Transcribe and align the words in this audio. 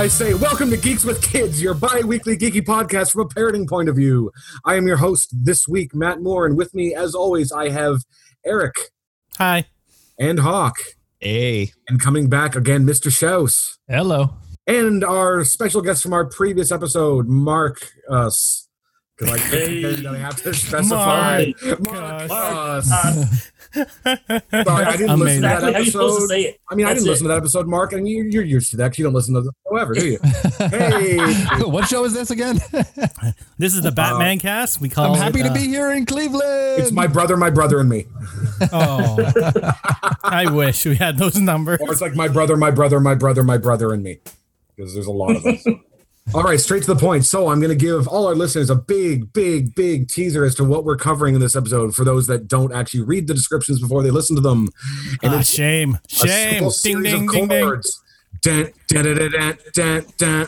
I 0.00 0.06
say, 0.08 0.32
welcome 0.32 0.70
to 0.70 0.78
Geeks 0.78 1.04
with 1.04 1.20
Kids, 1.20 1.60
your 1.62 1.74
bi 1.74 2.00
weekly 2.06 2.34
geeky 2.34 2.62
podcast 2.62 3.12
from 3.12 3.20
a 3.20 3.26
parenting 3.26 3.68
point 3.68 3.86
of 3.86 3.96
view. 3.96 4.32
I 4.64 4.76
am 4.76 4.86
your 4.86 4.96
host 4.96 5.28
this 5.44 5.68
week, 5.68 5.94
Matt 5.94 6.22
Moore, 6.22 6.46
and 6.46 6.56
with 6.56 6.74
me, 6.74 6.94
as 6.94 7.14
always, 7.14 7.52
I 7.52 7.68
have 7.68 7.98
Eric 8.42 8.76
Hi. 9.36 9.66
and 10.18 10.40
Hawk. 10.40 10.78
Hey. 11.18 11.72
And 11.86 12.00
coming 12.00 12.30
back 12.30 12.56
again, 12.56 12.86
Mr. 12.86 13.10
Shouse. 13.12 13.76
Hello. 13.88 14.36
And 14.66 15.04
our 15.04 15.44
special 15.44 15.82
guest 15.82 16.02
from 16.02 16.14
our 16.14 16.24
previous 16.24 16.72
episode, 16.72 17.28
Mark 17.28 17.86
Us. 18.08 18.68
Because 19.18 19.34
I, 19.34 19.38
Hey. 19.38 20.06
I 20.06 20.16
have 20.16 20.40
to 20.44 20.54
specify. 20.54 21.52
Mark 21.80 22.30
Us. 22.30 22.90
Uh, 22.90 23.26
Sorry, 23.72 23.86
I 24.84 24.96
didn't 24.96 25.18
listen 25.20 25.42
to 25.42 25.48
that 25.48 25.62
exactly 25.62 25.72
how 25.72 25.78
you 25.78 25.90
supposed 25.90 26.16
to 26.18 26.22
episode. 26.24 26.28
say 26.28 26.42
it. 26.42 26.60
I 26.70 26.74
mean, 26.74 26.86
I 26.86 26.94
didn't 26.94 27.06
it. 27.06 27.10
listen 27.10 27.24
to 27.24 27.28
that 27.28 27.38
episode, 27.38 27.66
Mark, 27.68 27.92
and 27.92 28.08
you, 28.08 28.24
you're 28.24 28.44
used 28.44 28.70
to 28.72 28.76
that 28.78 28.90
'cause 28.90 28.98
you 28.98 29.04
don't 29.04 29.14
listen 29.14 29.34
to 29.34 29.40
the 29.42 29.52
show 29.68 29.76
ever, 29.76 29.94
do 29.94 30.06
you? 30.06 30.18
hey, 30.58 31.16
what 31.64 31.86
show 31.88 32.04
is 32.04 32.12
this 32.14 32.30
again? 32.30 32.60
This 33.58 33.74
is 33.74 33.82
the 33.82 33.92
Batman 33.92 34.38
cast. 34.38 34.80
We 34.80 34.88
call 34.88 35.12
I'm 35.14 35.20
happy 35.20 35.40
it, 35.40 35.44
to 35.44 35.50
uh, 35.50 35.54
be 35.54 35.68
here 35.68 35.90
in 35.92 36.06
Cleveland. 36.06 36.80
it's 36.80 36.90
my 36.92 37.06
brother, 37.06 37.36
my 37.36 37.50
brother, 37.50 37.78
and 37.78 37.88
me. 37.88 38.06
Oh. 38.72 39.18
I 40.24 40.50
wish 40.50 40.84
we 40.86 40.96
had 40.96 41.18
those 41.18 41.36
numbers. 41.36 41.78
Or 41.80 41.92
it's 41.92 42.00
like 42.00 42.14
my 42.14 42.28
brother, 42.28 42.56
my 42.56 42.70
brother, 42.70 43.00
my 43.00 43.14
brother, 43.14 43.42
my 43.42 43.58
brother, 43.58 43.92
and 43.92 44.02
me. 44.02 44.18
Because 44.76 44.94
there's 44.94 45.06
a 45.06 45.12
lot 45.12 45.36
of 45.36 45.44
us. 45.46 45.64
All 46.34 46.42
right, 46.44 46.60
straight 46.60 46.82
to 46.84 46.94
the 46.94 47.00
point. 47.00 47.24
So 47.24 47.48
I'm 47.48 47.58
going 47.60 47.76
to 47.76 47.84
give 47.84 48.06
all 48.06 48.26
our 48.26 48.34
listeners 48.34 48.70
a 48.70 48.76
big, 48.76 49.32
big, 49.32 49.74
big 49.74 50.08
teaser 50.08 50.44
as 50.44 50.54
to 50.56 50.64
what 50.64 50.84
we're 50.84 50.96
covering 50.96 51.34
in 51.34 51.40
this 51.40 51.56
episode 51.56 51.94
for 51.94 52.04
those 52.04 52.26
that 52.28 52.46
don't 52.46 52.72
actually 52.72 53.02
read 53.02 53.26
the 53.26 53.34
descriptions 53.34 53.80
before 53.80 54.02
they 54.02 54.10
listen 54.10 54.36
to 54.36 54.42
them. 54.42 54.68
And 55.22 55.34
Ah, 55.34 55.40
it's 55.40 55.50
shame. 55.50 55.98
a 56.04 56.08
Shame. 56.08 56.68
Ding, 56.82 57.02
ding, 57.02 57.26
ding, 57.26 57.48
ding. 57.48 57.82
Dun, 58.42 58.70
dun, 58.88 59.04
dun, 59.30 59.58
dun, 59.74 60.06
dun. 60.16 60.46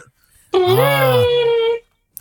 Ah, 0.55 1.25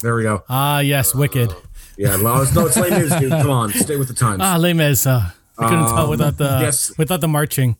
There 0.02 0.16
we 0.16 0.24
go. 0.24 0.44
ah, 0.50 0.80
yes, 0.80 1.14
wicked. 1.14 1.54
Yeah, 1.98 2.20
well, 2.22 2.42
it's, 2.42 2.56
no, 2.56 2.66
it's 2.66 2.78
lame 2.78 2.94
news, 3.00 3.12
dude. 3.20 3.30
Come 3.30 3.50
on, 3.52 3.72
stay 3.74 3.96
with 3.98 4.08
the 4.08 4.14
times. 4.16 4.40
Ah, 4.44 4.58
Les 4.58 4.74
Mis. 4.74 5.06
Uh, 5.06 5.30
I 5.60 5.70
couldn't 5.70 5.86
tell 5.86 5.98
Um, 6.06 6.10
without 6.10 6.38
the 6.38 6.58
yes. 6.62 6.92
without 6.98 7.22
the 7.22 7.28
marching. 7.28 7.76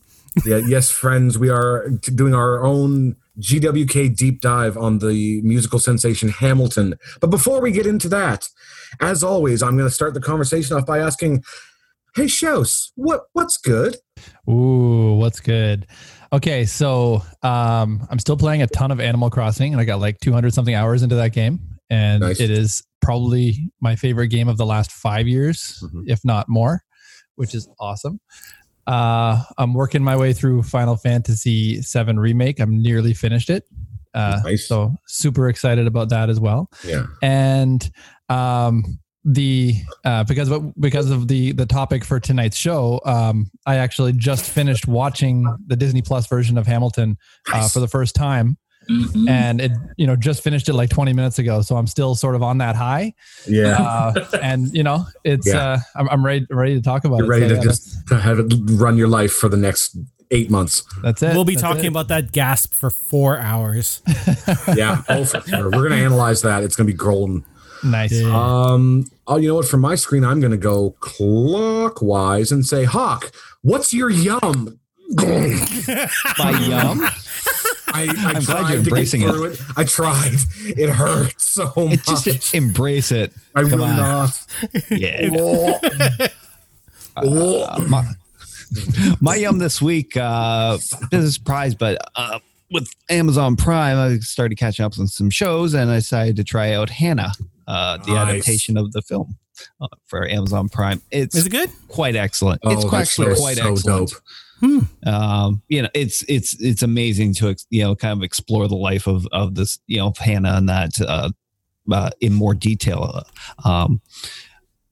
yeah, 0.46 0.58
yes, 0.58 0.92
friends, 0.92 1.40
we 1.40 1.50
are 1.50 1.90
doing 1.90 2.36
our 2.36 2.64
own 2.64 3.16
GWK 3.40 4.16
deep 4.16 4.42
dive 4.42 4.78
on 4.78 5.00
the 5.00 5.42
musical 5.42 5.80
sensation 5.80 6.30
Hamilton. 6.30 6.96
But 7.20 7.28
before 7.28 7.62
we 7.62 7.72
get 7.72 7.86
into 7.86 8.10
that, 8.10 8.48
as 9.00 9.24
always, 9.24 9.64
I'm 9.64 9.78
going 9.78 9.88
to 9.90 9.94
start 9.94 10.14
the 10.14 10.20
conversation 10.22 10.76
off 10.76 10.86
by 10.86 11.00
asking, 11.00 11.44
"Hey, 12.16 12.28
Shouse, 12.28 12.92
what 12.96 13.22
what's 13.34 13.58
good?" 13.58 13.98
Ooh, 14.50 15.14
what's 15.16 15.40
good? 15.40 15.88
Okay, 16.34 16.66
so 16.66 17.24
um, 17.44 18.06
I'm 18.10 18.20
still 18.20 18.38
playing 18.38 18.62
a 18.62 18.68
ton 18.68 18.92
of 18.92 19.00
Animal 19.00 19.30
Crossing, 19.30 19.74
and 19.74 19.82
I 19.82 19.86
got 19.86 20.00
like 20.00 20.20
200 20.20 20.54
something 20.54 20.76
hours 20.76 21.04
into 21.04 21.16
that 21.16 21.34
game, 21.34 21.60
and 21.90 22.22
Nice. 22.22 22.40
it 22.40 22.50
is 22.50 22.84
probably 23.02 23.72
my 23.82 23.96
favorite 23.96 24.28
game 24.28 24.48
of 24.48 24.58
the 24.58 24.66
last 24.66 24.92
five 24.92 25.28
years, 25.28 25.84
Mhm. 25.84 26.04
if 26.08 26.24
not 26.24 26.48
more, 26.48 26.84
which 27.36 27.54
is 27.56 27.68
awesome. 27.80 28.20
Uh, 28.88 29.44
I'm 29.58 29.74
working 29.74 30.04
my 30.04 30.16
way 30.18 30.34
through 30.34 30.64
Final 30.64 30.96
Fantasy 30.96 31.82
VII 31.82 32.14
remake. 32.18 32.60
I'm 32.60 32.82
nearly 32.82 33.14
finished 33.14 33.50
it, 33.50 33.64
uh, 34.14 34.42
Nice. 34.44 34.68
so 34.68 34.94
super 35.08 35.50
excited 35.50 35.88
about 35.88 36.10
that 36.10 36.30
as 36.30 36.40
well. 36.40 36.70
Yeah, 36.86 37.06
and 37.22 37.90
um 38.30 39.00
the 39.24 39.76
uh 40.04 40.24
because 40.24 40.50
of 40.50 40.74
because 40.80 41.12
of 41.12 41.28
the 41.28 41.52
the 41.52 41.66
topic 41.68 42.04
for 42.04 42.20
tonight's 42.20 42.58
show 42.58 43.00
um 43.06 43.52
i 43.68 43.76
actually 43.76 44.12
just 44.14 44.50
finished 44.50 44.88
watching 44.88 45.46
the 45.68 45.76
disney 45.76 46.02
plus 46.02 46.26
version 46.26 46.58
of 46.58 46.66
hamilton 46.66 47.16
uh, 47.54 47.58
Nice. 47.58 47.72
for 47.72 47.82
the 47.82 47.88
first 47.88 48.16
time 48.16 48.58
Mhm. 48.90 49.30
and 49.30 49.62
it 49.62 49.72
you 49.96 50.08
know 50.08 50.16
just 50.16 50.42
finished 50.44 50.68
it 50.68 50.74
like 50.74 50.90
20 50.90 51.14
minutes 51.14 51.38
ago 51.38 51.62
so 51.62 51.78
i'm 51.78 51.86
still 51.86 52.16
sort 52.16 52.34
of 52.36 52.42
on 52.42 52.58
that 52.58 52.76
high 52.76 53.14
yeah. 53.48 53.78
uh 53.80 54.14
and 54.42 54.74
you 54.74 54.82
know 54.82 55.06
it's 55.24 55.46
Yeah. 55.48 55.60
uh 55.74 55.78
I'm, 55.96 56.10
I'm 56.10 56.26
ready 56.26 56.48
ready 56.50 56.74
to 56.76 56.82
talk 56.82 57.06
about 57.06 57.20
it. 57.20 57.26
You're 57.26 57.34
it 57.36 57.42
ready 57.42 57.50
So, 57.50 57.50
to 57.50 57.56
yeah, 57.58 57.62
just 57.64 58.08
to 58.08 58.18
have 58.20 58.40
it 58.40 58.52
run 58.72 58.98
your 58.98 59.08
life 59.08 59.32
for 59.34 59.50
the 59.50 59.58
next 59.58 59.96
eight 60.32 60.50
months. 60.50 60.82
that's, 61.04 61.22
that's 61.22 61.24
it 61.24 61.36
We'll 61.36 61.46
be 61.46 61.54
That's 61.56 61.62
talking 61.62 61.86
it. 61.86 61.90
about 61.90 62.08
that 62.08 62.32
gasp 62.32 62.74
for 62.74 62.90
four 62.90 63.38
hours. 63.38 64.02
Yeah, 64.76 65.04
oh, 65.10 65.26
for 65.26 65.42
sure. 65.42 65.66
We're 65.66 65.88
going 65.90 65.92
to 65.92 65.98
analyze 65.98 66.42
that. 66.44 66.64
It's 66.64 66.76
going 66.76 66.88
to 66.88 66.94
be 66.94 66.98
golden. 66.98 67.46
nice 67.84 68.12
Yeah. 68.14 68.32
Um, 68.34 69.06
oh, 69.28 69.38
you 69.38 69.50
know 69.50 69.56
what? 69.56 69.68
From 69.68 69.82
my 69.82 69.96
screen, 69.96 70.24
I'm 70.26 70.40
going 70.40 70.52
to 70.52 70.58
go 70.58 70.96
clockwise 71.02 72.52
and 72.52 72.66
say, 72.66 72.86
Hawk, 72.86 73.32
what's 73.62 73.94
your 73.94 74.10
yum? 74.10 74.80
By 75.18 76.52
yum? 76.68 77.06
I, 77.94 78.02
I 78.04 78.06
I'm 78.06 78.44
glad 78.44 78.44
tried 78.44 78.60
you're 78.60 78.68
to 78.70 78.76
get 78.78 78.88
embracing 78.88 79.22
it. 79.22 79.30
through 79.32 79.44
it. 79.46 79.62
I 79.78 79.84
tried. 79.84 80.34
It 80.66 80.90
hurt 80.90 81.40
so 81.42 81.66
much. 81.76 82.00
It's 82.10 82.24
just 82.24 82.54
embrace 82.56 83.12
it. 83.12 83.34
I 83.56 83.62
come 83.64 83.72
will 83.80 83.84
on. 83.86 83.98
not. 83.98 84.46
Yeah. 84.90 85.30
Oh. 87.18 87.18
Oh. 87.18 87.64
Uh, 87.64 87.80
my, 87.90 88.06
my 89.20 89.36
yum 89.36 89.58
this 89.60 89.82
week, 89.82 90.16
uh, 90.16 90.78
this 91.12 91.24
is 91.24 91.26
a 91.26 91.32
surprise, 91.34 91.76
but 91.76 91.98
uh, 92.16 92.40
with 92.72 92.90
Amazon 93.10 93.56
Prime, 93.58 93.98
I 93.98 94.18
started 94.20 94.56
catching 94.58 94.86
up 94.86 94.98
on 94.98 95.08
some 95.08 95.30
shows 95.30 95.74
and 95.74 95.92
I 95.92 95.96
decided 95.96 96.38
to 96.38 96.44
try 96.46 96.72
out 96.74 96.90
Hannah, 96.90 97.34
uh, 97.68 97.98
the 97.98 98.14
Nice. 98.14 98.30
adaptation 98.30 98.78
of 98.78 98.94
the 98.94 99.02
film 99.02 99.36
uh, 99.82 99.88
for 100.08 100.26
Amazon 100.28 100.70
Prime. 100.70 101.02
It's 101.12 101.36
Is 101.36 101.48
it 101.48 101.50
good? 101.50 101.70
quite 101.90 102.16
excellent. 102.16 102.62
it's 102.64 102.86
Oh, 102.86 102.88
quite, 102.90 103.02
actually 103.02 103.36
quite 103.36 103.58
so 103.58 103.74
excellent. 103.74 104.10
dope. 104.12 104.22
Um, 105.06 105.62
you 105.68 105.82
know, 105.82 105.90
it's 105.94 106.24
it's 106.28 106.54
it's 106.62 106.84
amazing 106.84 107.34
to 107.36 107.50
ex- 107.50 107.66
you 107.70 107.84
know 107.84 107.96
kind 107.96 108.18
of 108.18 108.24
explore 108.24 108.68
the 108.68 108.76
life 108.76 109.08
of 109.08 109.28
of 109.32 109.56
this 109.56 109.80
you 109.88 109.98
know 109.98 110.14
Hannah 110.18 110.54
and 110.56 110.70
that 110.70 111.00
uh, 111.02 111.30
uh, 111.92 112.10
in 112.22 112.34
more 112.34 112.54
detail. 112.54 113.24
Um, 113.66 114.02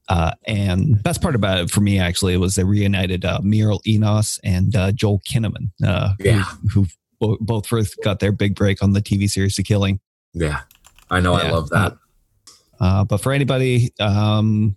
uh, 0.08 0.32
and 0.48 1.02
best 1.04 1.22
part 1.22 1.36
about 1.36 1.60
it 1.60 1.70
for 1.70 1.82
me 1.82 2.00
actually 2.00 2.36
was 2.38 2.56
they 2.56 2.64
reunited 2.64 3.24
uh, 3.26 3.40
Mireille 3.44 3.80
Enos 3.88 4.40
and 4.44 4.76
uh, 4.76 4.92
Joel 4.92 5.22
Kinnaman, 5.30 5.70
uh, 5.86 6.14
Yeah. 6.20 6.46
who, 6.74 6.88
who 7.20 7.38
both 7.40 7.68
first 7.68 7.96
got 8.04 8.20
their 8.20 8.32
big 8.32 8.56
break 8.56 8.82
on 8.82 8.94
the 8.94 9.02
TV 9.04 9.30
series 9.30 9.56
The 9.56 9.62
Killing. 9.62 10.00
Yeah. 10.34 10.62
I 11.12 11.20
know. 11.20 11.36
I 11.36 11.52
love 11.52 11.70
that. 11.70 11.96
Uh, 12.80 13.04
but 13.04 13.18
for 13.22 13.32
anybody, 13.34 13.94
um, 14.00 14.76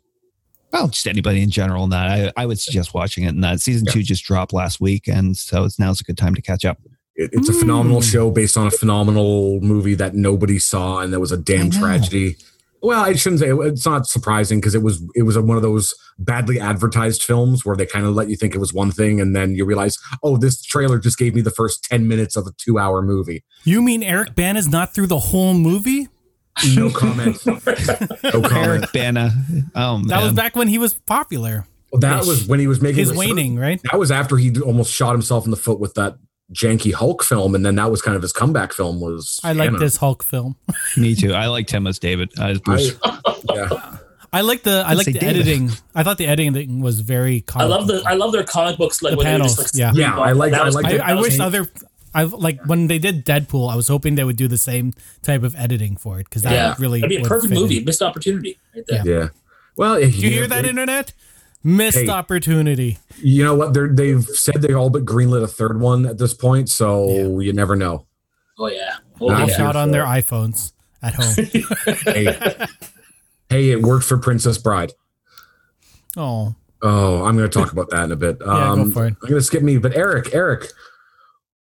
well, 0.72 0.88
just 0.88 1.06
anybody 1.06 1.42
in 1.42 1.50
general, 1.50 1.84
in 1.84 1.90
that 1.90 2.32
I, 2.36 2.42
I 2.42 2.46
would 2.46 2.58
suggest 2.60 2.94
watching 2.94 3.24
it. 3.24 3.28
And 3.28 3.44
that 3.44 3.60
season 3.60 3.84
Yeah. 3.86 3.92
two 3.92 4.02
just 4.02 4.24
dropped 4.24 4.52
last 4.52 4.80
week, 4.80 5.06
and 5.08 5.36
so 5.36 5.64
it's 5.64 5.78
now's 5.78 6.00
a 6.00 6.04
good 6.04 6.18
time 6.18 6.34
to 6.34 6.42
catch 6.42 6.64
up. 6.64 6.78
It, 7.14 7.30
it's 7.32 7.48
a 7.48 7.52
phenomenal 7.52 8.00
Mm. 8.00 8.10
show 8.10 8.30
based 8.30 8.56
on 8.56 8.66
a 8.66 8.70
phenomenal 8.70 9.60
movie 9.60 9.94
that 9.96 10.14
nobody 10.14 10.58
saw, 10.58 11.00
and 11.00 11.12
that 11.12 11.20
was 11.20 11.30
a 11.32 11.36
damn 11.36 11.70
tragedy. 11.70 12.36
Well, 12.84 13.00
I 13.04 13.12
shouldn't 13.12 13.40
say 13.40 13.50
it's 13.52 13.86
not 13.86 14.08
surprising 14.08 14.58
because 14.58 14.74
it 14.74 14.82
was 14.82 15.00
it 15.14 15.22
was 15.22 15.38
one 15.38 15.56
of 15.56 15.62
those 15.62 15.94
badly 16.18 16.58
advertised 16.58 17.22
films 17.22 17.64
where 17.64 17.76
they 17.76 17.86
kind 17.86 18.04
of 18.06 18.14
let 18.14 18.28
you 18.28 18.34
think 18.34 18.54
it 18.56 18.58
was 18.58 18.72
one 18.74 18.90
thing, 18.90 19.20
and 19.20 19.36
then 19.36 19.54
you 19.54 19.64
realize, 19.64 19.98
oh, 20.24 20.36
this 20.36 20.60
trailer 20.62 20.98
just 20.98 21.16
gave 21.16 21.34
me 21.34 21.42
the 21.42 21.50
first 21.52 21.84
ten 21.84 22.08
minutes 22.08 22.34
of 22.34 22.44
a 22.46 22.50
two-hour 22.58 23.02
movie. 23.02 23.44
You 23.64 23.82
mean 23.82 24.02
Eric 24.02 24.34
Ban 24.34 24.56
is 24.56 24.68
not 24.68 24.94
through 24.94 25.06
the 25.08 25.18
whole 25.20 25.54
movie? 25.54 26.08
No 26.76 26.90
comment. 26.90 27.44
no 27.46 27.56
comment. 27.60 28.52
Eric 28.54 28.92
Bana. 28.92 29.30
Oh 29.74 29.98
man. 29.98 30.06
That 30.08 30.22
was 30.22 30.32
back 30.32 30.54
when 30.56 30.68
he 30.68 30.78
was 30.78 30.94
popular. 30.94 31.66
That 32.00 32.24
was 32.24 32.46
when 32.46 32.60
he 32.60 32.66
was 32.66 32.80
making 32.80 32.98
His 33.00 33.12
the- 33.12 33.18
waning, 33.18 33.56
right? 33.58 33.80
That 33.90 33.98
was 33.98 34.10
after 34.10 34.36
he 34.36 34.58
almost 34.60 34.92
shot 34.92 35.12
himself 35.12 35.44
in 35.44 35.50
the 35.50 35.56
foot 35.56 35.78
with 35.80 35.94
that 35.94 36.16
janky 36.52 36.92
Hulk 36.92 37.22
film, 37.22 37.54
and 37.54 37.64
then 37.64 37.74
that 37.76 37.90
was 37.90 38.02
kind 38.02 38.16
of 38.16 38.22
his 38.22 38.32
comeback 38.32 38.72
film. 38.72 39.00
Was 39.00 39.40
I 39.42 39.52
like 39.52 39.72
this 39.78 39.96
Hulk 39.96 40.22
film. 40.22 40.56
Me 40.96 41.14
too. 41.14 41.32
I 41.32 41.46
liked 41.46 41.70
him 41.70 41.86
as 41.86 41.98
David. 41.98 42.30
As 42.38 42.58
Bruce. 42.60 42.96
I, 43.02 43.18
yeah, 43.54 43.96
I 44.32 44.40
like 44.42 44.62
the 44.62 44.82
I 44.86 44.92
like 44.94 45.06
the 45.06 45.12
David. 45.12 45.28
editing. 45.36 45.70
I 45.94 46.02
thought 46.02 46.18
the 46.18 46.26
editing 46.26 46.80
was 46.80 47.00
very. 47.00 47.44
I 47.54 47.64
love 47.64 47.86
the. 47.86 48.02
I 48.06 48.14
love 48.14 48.32
their 48.32 48.44
comic 48.44 48.78
books 48.78 49.02
like 49.02 49.16
The 49.16 49.22
panels, 49.22 49.56
just 49.56 49.74
like 49.74 49.80
yeah. 49.80 49.92
Yeah, 49.94 50.18
I 50.18 50.32
like- 50.32 50.52
that 50.52 50.62
I 50.62 50.68
like 50.68 50.86
I, 50.86 51.12
I 51.12 51.20
wish 51.20 51.38
other. 51.40 51.66
I 52.14 52.24
like 52.24 52.60
when 52.66 52.88
they 52.88 52.98
did 52.98 53.24
Deadpool. 53.24 53.70
I 53.72 53.76
was 53.76 53.88
hoping 53.88 54.14
they 54.16 54.24
would 54.24 54.36
do 54.36 54.48
the 54.48 54.58
same 54.58 54.92
type 55.22 55.42
of 55.42 55.54
editing 55.56 55.96
for 55.96 56.20
it 56.20 56.24
because 56.24 56.42
that 56.42 56.52
yeah, 56.52 56.74
really 56.78 57.00
that'd 57.00 57.16
be 57.16 57.24
a 57.24 57.28
perfect 57.28 57.48
fit 57.50 57.56
in. 57.56 57.62
movie. 57.62 57.84
Missed 57.84 58.02
opportunity 58.02 58.58
right 58.74 58.84
there. 58.86 59.02
yeah. 59.06 59.28
Well, 59.76 59.98
Did 59.98 60.14
you 60.14 60.30
hear 60.30 60.46
that, 60.46 60.64
internet? 60.66 61.12
Missed 61.64 61.98
Hey. 61.98 62.08
opportunity. 62.08 62.98
You 63.18 63.44
know 63.44 63.54
what? 63.54 63.72
They're, 63.72 63.88
they've 63.88 64.22
said 64.22 64.60
they 64.62 64.74
all 64.74 64.90
but 64.90 65.04
greenlit 65.04 65.42
a 65.42 65.46
third 65.48 65.80
one 65.80 66.04
at 66.06 66.18
this 66.18 66.34
point, 66.34 66.68
so 66.68 67.38
you 67.40 67.52
never 67.52 67.76
know. 67.76 68.06
Oh 68.58 68.66
yeah. 68.66 68.96
Oh, 69.20 69.28
Nah, 69.28 69.46
yeah. 69.46 69.56
shot 69.56 69.76
on 69.76 69.90
their 69.92 70.04
iPhones 70.04 70.72
at 71.02 71.14
home. 71.14 71.34
Hey, 72.04 72.66
hey, 73.48 73.70
it 73.70 73.82
worked 73.82 74.04
for 74.04 74.18
Princess 74.18 74.58
Bride. 74.58 74.92
oh, 76.16 76.54
Oh, 76.84 77.24
I'm 77.24 77.36
going 77.36 77.48
to 77.48 77.58
talk 77.58 77.70
about 77.70 77.90
that 77.90 78.04
in 78.04 78.12
a 78.12 78.16
bit. 78.16 78.38
Yeah, 78.40 78.46
go 78.46 78.52
Um, 78.52 78.92
for 78.92 79.06
it. 79.06 79.14
I'm 79.22 79.28
going 79.28 79.34
to 79.34 79.42
skip 79.42 79.62
me, 79.62 79.78
but 79.78 79.94
Eric, 79.96 80.30
Eric, 80.34 80.66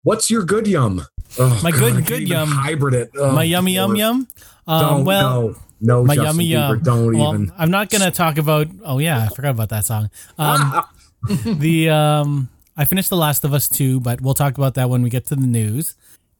what's 0.06 0.30
your 0.30 0.44
good 0.44 0.66
yum? 0.66 1.04
Oh, 1.38 1.60
My 1.62 1.70
good- 1.70 2.06
good 2.06 2.28
yum. 2.28 2.48
Hybrid 2.48 2.94
it. 2.94 3.10
Oh, 3.18 3.32
my 3.32 3.42
yummy 3.42 3.74
yum 3.74 3.88
Lord. 3.90 3.98
yum. 3.98 4.28
Um, 4.68 4.80
Don't, 4.80 5.04
well, 5.04 5.48
no, 5.48 5.56
no, 5.80 6.04
my 6.04 6.14
Justin 6.14 6.40
yummy 6.40 6.44
Bieber, 6.50 6.74
yum. 6.76 6.82
Don't 6.82 7.16
well, 7.18 7.34
even. 7.34 7.52
I'm 7.58 7.70
not 7.70 7.90
gonna 7.90 8.10
talk 8.10 8.38
about. 8.38 8.68
Oh 8.84 8.98
yeah, 8.98 9.24
I 9.24 9.28
forgot 9.34 9.50
about 9.50 9.68
that 9.70 9.84
song. 9.84 10.10
Um, 10.38 10.82
the 11.44 11.90
um, 11.90 12.48
I 12.76 12.84
finished 12.84 13.10
The 13.10 13.16
Last 13.16 13.44
of 13.44 13.52
Us 13.54 13.68
2, 13.68 14.00
but 14.00 14.20
we'll 14.20 14.34
talk 14.34 14.56
about 14.58 14.74
that 14.74 14.88
when 14.90 15.02
we 15.02 15.10
get 15.10 15.26
to 15.26 15.36
the 15.36 15.46
news. 15.46 15.94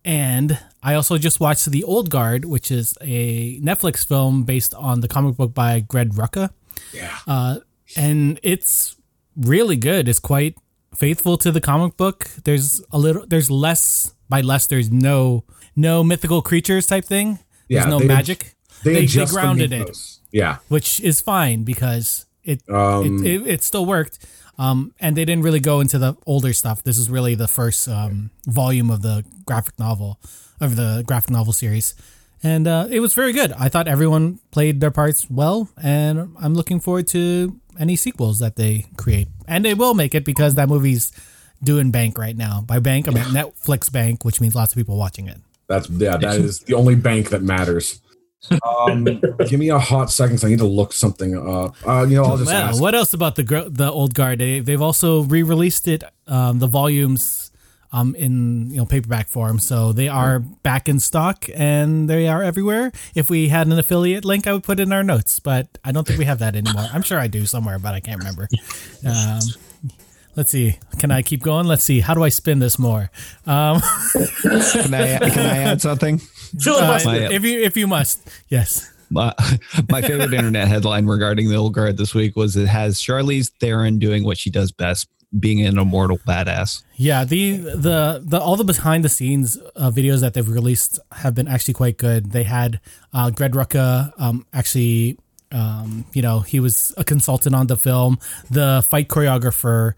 And 0.05 0.59
I 0.83 0.95
also 0.95 1.19
just 1.19 1.41
watched 1.41 1.67
The 1.67 1.83
Old 1.83 2.11
Guard, 2.11 2.45
which 2.45 2.71
is 2.71 2.97
a 3.01 3.59
Netflix 3.61 4.07
film 4.07 4.45
based 4.45 4.75
on 4.75 5.01
the 5.01 5.09
comic 5.09 5.37
book 5.37 5.53
by 5.55 5.81
Greg 5.81 6.13
Rucka. 6.15 6.51
Yeah. 6.93 7.17
Uh, 7.27 7.59
and 7.97 8.39
it's 8.43 8.97
really 9.37 9.77
good. 9.77 10.09
It's 10.09 10.21
quite 10.21 10.57
faithful 10.97 11.37
to 11.39 11.53
the 11.53 11.61
comic 11.61 11.97
book. 11.97 12.29
There's 12.45 12.83
a 12.91 12.99
little, 12.99 13.27
there's 13.27 13.51
less, 13.51 14.15
by 14.29 14.41
less, 14.41 14.67
there's 14.67 14.91
no, 14.91 15.45
no 15.75 16.03
mythical 16.05 16.43
creatures 16.43 16.87
type 16.87 17.05
thing. 17.05 17.39
There's 17.69 17.85
Yeah, 17.85 17.91
no 17.91 17.99
they- 17.99 18.07
magic, 18.09 18.55
They, 18.85 18.93
They- 18.93 18.99
they 19.01 19.05
adjust 19.05 19.33
the 19.33 19.41
grounded 19.41 19.73
it. 19.73 19.97
Yeah. 20.33 20.59
which 20.69 21.01
is 21.01 21.21
fine 21.21 21.65
because 21.65 22.27
it 22.45 22.63
Um, 22.69 23.25
it, 23.25 23.27
it, 23.43 23.47
it 23.47 23.63
still 23.63 23.87
worked. 23.87 24.19
Um, 24.59 24.93
and 25.01 25.17
they 25.17 25.25
didn't 25.25 25.45
really 25.45 25.61
go 25.61 25.81
into 25.81 25.99
the 25.99 26.15
older 26.27 26.53
stuff. 26.55 26.83
This 26.83 26.97
is 26.99 27.11
really 27.11 27.35
the 27.35 27.49
first 27.49 27.89
um, 27.89 28.31
volume 28.47 28.91
of 28.91 29.03
the 29.03 29.25
graphic 29.45 29.79
novel 29.79 30.19
of 30.61 30.77
the 30.77 31.05
graphic 31.07 31.29
novel 31.31 31.53
series, 31.53 31.95
and 32.43 32.67
uh, 32.67 32.87
it 32.91 33.01
was 33.01 33.13
very 33.13 33.35
good. 33.35 33.53
I 33.53 33.69
thought 33.69 33.87
everyone 33.87 34.39
played 34.53 34.81
their 34.81 34.91
parts 34.91 35.29
well, 35.29 35.69
and 35.83 36.33
I'm 36.41 36.55
looking 36.55 36.81
forward 36.81 37.07
to 37.09 37.61
any 37.79 37.97
sequels 37.97 38.39
that 38.41 38.57
they 38.57 38.87
create. 38.97 39.29
And 39.49 39.65
they 39.65 39.75
will 39.75 39.95
make 39.95 40.15
it 40.15 40.25
because 40.25 40.55
that 40.57 40.69
movie's 40.69 41.13
doing 41.63 41.91
bank 41.91 42.19
right 42.19 42.37
now. 42.37 42.61
By 42.61 42.79
bank, 42.81 43.09
I 43.09 43.13
mean 43.13 43.25
Netflix 43.25 43.91
bank, 43.91 44.25
which 44.25 44.41
means 44.41 44.55
lots 44.55 44.73
of 44.73 44.77
people 44.77 44.97
watching 44.97 45.29
it. 45.29 45.39
That's 45.69 45.89
yeah. 45.91 46.17
That 46.17 46.37
is 46.37 46.61
the 46.61 46.75
only 46.75 46.95
bank 46.95 47.31
that 47.31 47.43
matters. 47.43 48.01
Um, 48.65 49.05
give 49.49 49.59
me 49.59 49.71
a 49.71 49.79
hot 49.79 50.09
second. 50.13 50.37
'cause 50.37 50.45
I 50.45 50.49
need 50.51 50.59
to 50.61 50.67
look 50.67 50.93
something 50.93 51.37
up. 51.37 51.75
Uh, 51.85 52.07
you 52.09 52.15
know, 52.17 52.25
I'll 52.25 52.37
just 52.37 52.47
Well, 52.53 52.69
ask. 52.69 52.81
what 52.81 52.95
else 52.95 53.13
about 53.13 53.35
the 53.35 53.43
gr- 53.43 53.69
the 53.69 53.91
old 53.91 54.15
guard? 54.15 54.39
They, 54.39 54.61
they've 54.61 54.81
also 54.81 55.23
re-released 55.23 55.89
it, 55.89 56.05
um, 56.29 56.61
the 56.61 56.69
volumes, 56.69 57.46
um, 57.93 58.15
in 58.15 58.71
you 58.71 58.77
know 58.79 58.87
paperback 58.87 59.29
form. 59.29 59.59
So 59.59 59.93
they 59.93 60.09
are 60.09 60.39
back 60.41 60.89
in 60.89 60.99
stock 61.01 61.47
and 61.55 62.09
they 62.09 62.29
are 62.29 62.43
everywhere. 62.43 62.93
If 63.15 63.31
we 63.31 63.49
had 63.49 63.67
an 63.67 63.79
affiliate 63.79 64.25
link, 64.25 64.47
I 64.47 64.53
would 64.53 64.63
put 64.65 64.81
it 64.81 64.85
in 64.85 64.93
our 64.93 65.03
notes, 65.05 65.41
but 65.41 65.79
I 65.85 65.93
don't 65.93 66.07
think 66.07 66.19
we 66.19 66.25
have 66.25 66.39
that 66.41 66.57
anymore. 66.57 66.87
I'm 66.93 67.03
sure 67.03 67.19
I 67.19 67.27
do 67.27 67.47
somewhere, 67.47 67.79
but 67.79 67.95
I 67.95 68.01
can't 68.01 68.19
remember. 68.19 68.49
Um, 69.07 69.39
let's 70.35 70.51
see. 70.51 70.79
Can 70.99 71.13
I 71.13 71.23
keep 71.23 71.41
going? 71.43 71.67
Let's 71.67 71.85
see. 71.85 72.01
How 72.01 72.15
do 72.15 72.25
I 72.25 72.29
spin 72.29 72.59
this 72.59 72.77
more? 72.79 73.09
Um, 73.47 73.81
Can 74.43 74.95
I 74.95 75.19
can 75.31 75.47
I 75.47 75.59
add 75.59 75.81
something? 75.81 76.19
Filibuster. 76.19 77.09
My- 77.09 77.17
if 77.31 77.45
you 77.45 77.61
if 77.61 77.77
you 77.77 77.87
must, 77.87 78.29
yes. 78.49 78.91
My, 79.11 79.33
my 79.91 80.03
favorite 80.03 80.33
internet 80.35 80.67
headline 80.67 81.07
regarding 81.07 81.49
the 81.49 81.55
old 81.57 81.75
guard 81.75 81.97
this 81.97 82.15
week 82.15 82.35
was 82.35 82.57
it 82.57 82.67
has 82.67 83.01
Charlize 83.01 83.51
Theron 83.61 83.99
doing 84.01 84.25
what 84.25 84.39
she 84.39 84.51
does 84.51 84.73
best, 84.73 85.09
being 85.39 85.65
an 85.67 85.79
immortal 85.79 86.19
badass. 86.19 86.83
Yeah, 86.97 87.25
the 87.25 87.57
the 87.57 88.23
the 88.25 88.41
all 88.41 88.57
the 88.57 88.65
behind 88.65 89.05
the 89.05 89.09
scenes 89.09 89.59
uh, 89.75 89.91
videos 89.91 90.21
that 90.21 90.35
they've 90.35 90.49
released 90.49 90.99
have 91.13 91.35
been 91.35 91.49
actually 91.49 91.75
quite 91.75 91.99
good. 91.99 92.33
They 92.33 92.45
had 92.45 92.81
uh, 93.13 93.31
Greg 93.31 93.53
Rucka 93.53 94.13
um, 94.19 94.47
actually, 94.53 95.19
um, 95.53 96.05
you 96.13 96.23
know, 96.23 96.41
he 96.41 96.61
was 96.61 96.95
a 96.97 97.05
consultant 97.05 97.55
on 97.55 97.67
the 97.67 97.77
film. 97.77 98.19
The 98.51 98.85
fight 98.87 99.09
choreographer, 99.09 99.95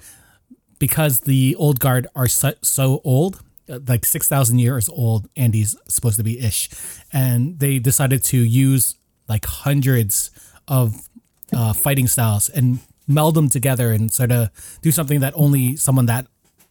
because 0.79 1.21
the 1.21 1.55
old 1.57 1.79
guard 1.79 2.07
are 2.15 2.29
so, 2.29 2.55
so 2.63 3.01
old, 3.05 3.43
uh, 3.69 3.81
like 3.87 4.05
six 4.07 4.29
thousand 4.29 4.61
years 4.61 4.89
old. 4.89 5.29
Andy's 5.37 5.77
supposed 5.89 6.17
to 6.17 6.25
be 6.25 6.41
ish, 6.41 6.71
and 7.13 7.59
they 7.59 7.79
decided 7.79 8.25
to 8.25 8.39
use 8.39 8.95
like 9.29 9.45
hundreds 9.45 10.31
of 10.67 11.09
uh, 11.53 11.75
fighting 11.75 12.07
styles 12.07 12.49
and 12.49 12.81
meld 13.09 13.35
them 13.35 13.49
together 13.49 13.91
and 13.91 14.13
sort 14.13 14.31
of 14.31 14.51
do 14.83 14.91
something 14.93 15.21
that 15.21 15.33
only 15.35 15.75
someone 15.77 16.07
that 16.07 16.27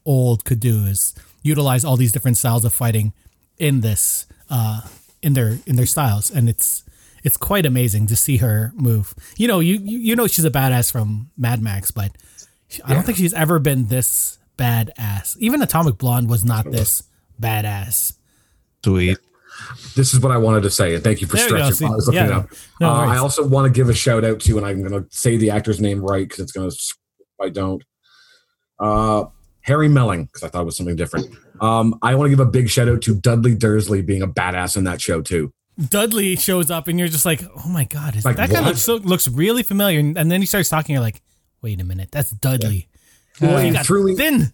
old 0.05 0.45
could 0.45 0.59
do 0.59 0.85
is 0.85 1.13
utilize 1.43 1.83
all 1.83 1.97
these 1.97 2.11
different 2.11 2.37
styles 2.37 2.63
of 2.63 2.73
fighting 2.73 3.11
in 3.57 3.81
this 3.81 4.25
uh 4.49 4.81
in 5.21 5.33
their 5.33 5.57
in 5.65 5.75
their 5.75 5.85
styles. 5.85 6.29
And 6.31 6.47
it's 6.47 6.83
it's 7.23 7.35
quite 7.37 7.65
amazing 7.65 8.07
to 8.07 8.15
see 8.15 8.37
her 8.37 8.71
move. 8.75 9.13
You 9.35 9.47
know 9.47 9.59
you 9.59 9.75
you, 9.83 9.97
you 9.99 10.15
know 10.15 10.27
she's 10.27 10.45
a 10.45 10.51
badass 10.51 10.91
from 10.91 11.31
mad 11.37 11.61
max 11.61 11.91
but 11.91 12.11
she- 12.69 12.81
i 12.83 12.93
don't 12.93 13.03
think 13.03 13.17
she's 13.17 13.33
ever 13.33 13.59
been 13.59 13.87
this 13.87 14.37
badass. 14.57 15.35
Even 15.39 15.61
atomic 15.61 15.97
blonde 15.97 16.29
was 16.29 16.43
not 16.45 16.71
this 16.71 17.03
badass. 17.41 18.13
Sweet. 18.83 19.17
This 19.95 20.13
is 20.13 20.19
what 20.19 20.31
I 20.31 20.37
wanted 20.37 20.63
to 20.63 20.69
say, 20.69 20.95
and 20.95 21.03
thank 21.03 21.21
you 21.21 21.27
for 21.27 21.37
There 21.37 21.47
stretching. 21.47 21.87
I 21.87 21.91
was 21.91 22.07
looking 22.07 22.27
yeah. 22.27 22.37
up. 22.37 22.49
No 22.79 22.89
uh. 22.89 23.05
I 23.05 23.17
also 23.17 23.45
want 23.45 23.65
to 23.65 23.75
give 23.75 23.89
a 23.89 23.93
shout 23.93 24.23
out 24.23 24.39
to, 24.41 24.57
and 24.57 24.65
I'm 24.65 24.81
going 24.83 25.03
to 25.03 25.07
say 25.15 25.37
the 25.37 25.49
actor's 25.49 25.79
name 25.81 26.01
right 26.01 26.27
because 26.27 26.39
it's 26.39 26.51
going 26.51 26.69
to. 26.69 26.75
If 26.75 27.45
I 27.45 27.49
don't, 27.49 27.83
uh, 28.79 29.25
Harry 29.61 29.87
Melling 29.89 30.25
because 30.25 30.43
I 30.43 30.49
thought 30.49 30.61
it 30.61 30.65
was 30.65 30.77
something 30.77 30.95
different. 30.95 31.35
Um, 31.61 31.97
I 32.01 32.15
want 32.15 32.27
to 32.27 32.29
give 32.29 32.39
a 32.39 32.49
big 32.49 32.69
shout 32.69 32.87
out 32.87 33.01
to 33.03 33.15
Dudley 33.15 33.55
Dursley 33.55 34.01
being 34.01 34.21
a 34.21 34.27
badass 34.27 34.77
in 34.77 34.85
that 34.85 35.01
show 35.01 35.21
too. 35.21 35.51
dudley 35.89 36.35
shows 36.35 36.71
up 36.71 36.87
and 36.87 36.97
you're 36.97 37.07
just 37.07 37.25
like 37.25 37.43
oh 37.63 37.69
my 37.69 37.83
god 37.83 38.15
is, 38.15 38.25
Like, 38.25 38.37
that 38.37 38.49
guy 38.49 38.61
what? 38.61 38.69
looks, 38.69 38.81
so, 38.81 38.95
looks 38.95 39.27
really 39.27 39.61
familiar 39.61 39.99
and, 39.99 40.17
and 40.17 40.31
then 40.31 40.41
he 40.41 40.47
starts 40.47 40.69
talking 40.69 40.93
you're 40.93 41.03
like 41.03 41.21
wait 41.61 41.79
a 41.79 41.83
minute 41.83 42.09
that's 42.11 42.31
dudley 42.31 42.87
Well, 43.41 43.57
it 43.57 43.85
threw 43.85 44.03
me. 44.05 44.15
thin 44.15 44.51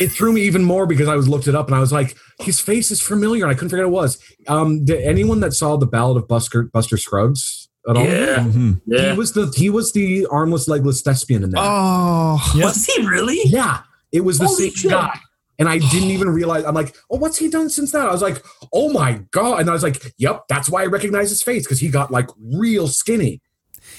It 0.00 0.08
threw 0.08 0.32
me 0.32 0.42
even 0.42 0.64
more 0.64 0.86
because 0.86 1.08
I 1.08 1.16
was 1.16 1.28
looked 1.28 1.48
it 1.48 1.54
up 1.54 1.66
and 1.66 1.74
I 1.74 1.80
was 1.80 1.92
like, 1.92 2.16
his 2.40 2.60
face 2.60 2.90
is 2.90 3.00
familiar, 3.00 3.44
and 3.44 3.50
I 3.50 3.54
couldn't 3.54 3.70
figure 3.70 3.84
out 3.84 3.90
what 3.90 4.00
it 4.00 4.02
was. 4.02 4.18
Um, 4.48 4.84
did 4.84 5.02
anyone 5.02 5.40
that 5.40 5.52
saw 5.52 5.76
the 5.76 5.86
Ballad 5.86 6.16
of 6.16 6.28
Buster 6.28 6.64
Buster 6.64 6.96
Scruggs 6.96 7.68
at 7.88 7.96
all? 7.96 8.04
Yeah. 8.04 8.38
Mhm. 8.38 8.80
Yeah. 8.86 9.12
He 9.12 9.18
was 9.18 9.32
the 9.32 9.52
he 9.56 9.70
was 9.70 9.92
the 9.92 10.26
armless 10.30 10.68
legless 10.68 11.02
thespian 11.02 11.42
in 11.44 11.50
that. 11.50 11.60
Oh, 11.62 12.52
Yeah. 12.56 12.64
Was 12.64 12.84
he 12.86 13.06
really? 13.06 13.40
Yeah, 13.44 13.80
it 14.12 14.20
was 14.24 14.38
the 14.38 14.46
Holy 14.46 14.64
same 14.70 14.74
shit. 14.74 14.90
guy. 14.90 15.18
And 15.58 15.68
I 15.68 15.78
didn't 15.78 16.10
even 16.10 16.30
realize. 16.30 16.64
I'm 16.64 16.74
like, 16.74 16.96
oh, 17.10 17.18
what's 17.18 17.36
he 17.38 17.48
done 17.48 17.68
since 17.68 17.92
that? 17.92 18.08
I 18.08 18.10
was 18.12 18.22
like, 18.22 18.42
oh 18.72 18.90
my 18.92 19.20
god! 19.30 19.60
And 19.60 19.70
I 19.70 19.72
was 19.74 19.82
like, 19.84 20.02
yep, 20.18 20.44
that's 20.48 20.68
why 20.68 20.82
I 20.82 20.86
recognize 20.86 21.28
his 21.28 21.42
face 21.42 21.64
because 21.64 21.78
he 21.78 21.88
got 21.88 22.10
like 22.10 22.28
real 22.54 22.88
skinny. 22.88 23.40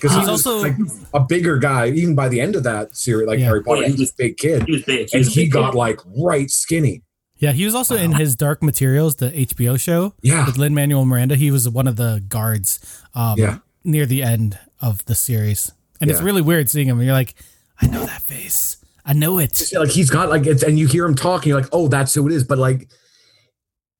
Because 0.04 0.18
He's 0.18 0.28
also- 0.28 0.58
like 0.62 0.76
a 1.14 1.22
bigger 1.22 1.58
guy, 1.58 1.88
even 1.88 2.14
by 2.14 2.28
the 2.28 2.42
end 2.42 2.58
of 2.58 2.64
that 2.64 2.94
series, 2.96 3.26
like 3.26 3.40
Yeah. 3.40 3.46
Harry 3.46 3.64
Potter, 3.64 3.84
Yeah, 3.84 3.88
he 3.88 4.00
was 4.02 4.10
a 4.10 4.14
big 4.18 4.38
kid, 4.38 4.64
He 4.66 4.74
was 4.74 4.84
big. 4.84 5.10
and 5.14 5.20
was 5.26 5.34
he 5.34 5.44
big 5.44 5.52
got 5.54 5.72
kid. 5.72 5.78
like 5.78 6.00
right 6.18 6.52
skinny. 6.52 7.04
Yeah, 7.38 7.54
he 7.54 7.64
was 7.66 7.74
also 7.74 7.96
in 7.96 8.12
his 8.14 8.36
Dark 8.36 8.62
Materials, 8.62 9.16
the 9.16 9.32
HBO 9.32 9.78
show 9.80 10.14
Yeah, 10.22 10.46
with 10.46 10.58
Lin 10.58 10.74
Manuel 10.74 11.06
Miranda. 11.06 11.36
He 11.38 11.52
was 11.52 11.70
one 11.70 11.88
of 11.88 11.96
the 11.96 12.22
guards 12.28 12.80
um, 13.16 13.36
Yeah. 13.40 13.58
near 13.86 14.06
the 14.06 14.24
end 14.24 14.58
of 14.82 15.06
the 15.06 15.16
series, 15.16 15.72
and 16.02 16.12
it's 16.12 16.22
really 16.22 16.42
weird 16.42 16.70
seeing 16.70 16.88
him. 16.90 16.98
And 16.98 17.06
you're 17.06 17.16
like, 17.16 17.36
I 17.82 17.88
know 17.88 18.06
that 18.06 18.22
face. 18.24 18.78
I 19.06 19.14
know 19.14 19.40
it. 19.40 19.72
Like 19.74 19.90
he's 19.90 20.10
got 20.10 20.30
like 20.30 20.46
it's 20.46 20.64
and 20.64 20.78
you 20.78 20.88
hear 20.88 21.06
him 21.06 21.16
talking, 21.16 21.50
you're 21.50 21.60
like, 21.62 21.70
oh, 21.72 21.88
that's 21.88 22.14
who 22.14 22.28
it 22.28 22.34
is. 22.34 22.44
But 22.44 22.58
like 22.58 22.88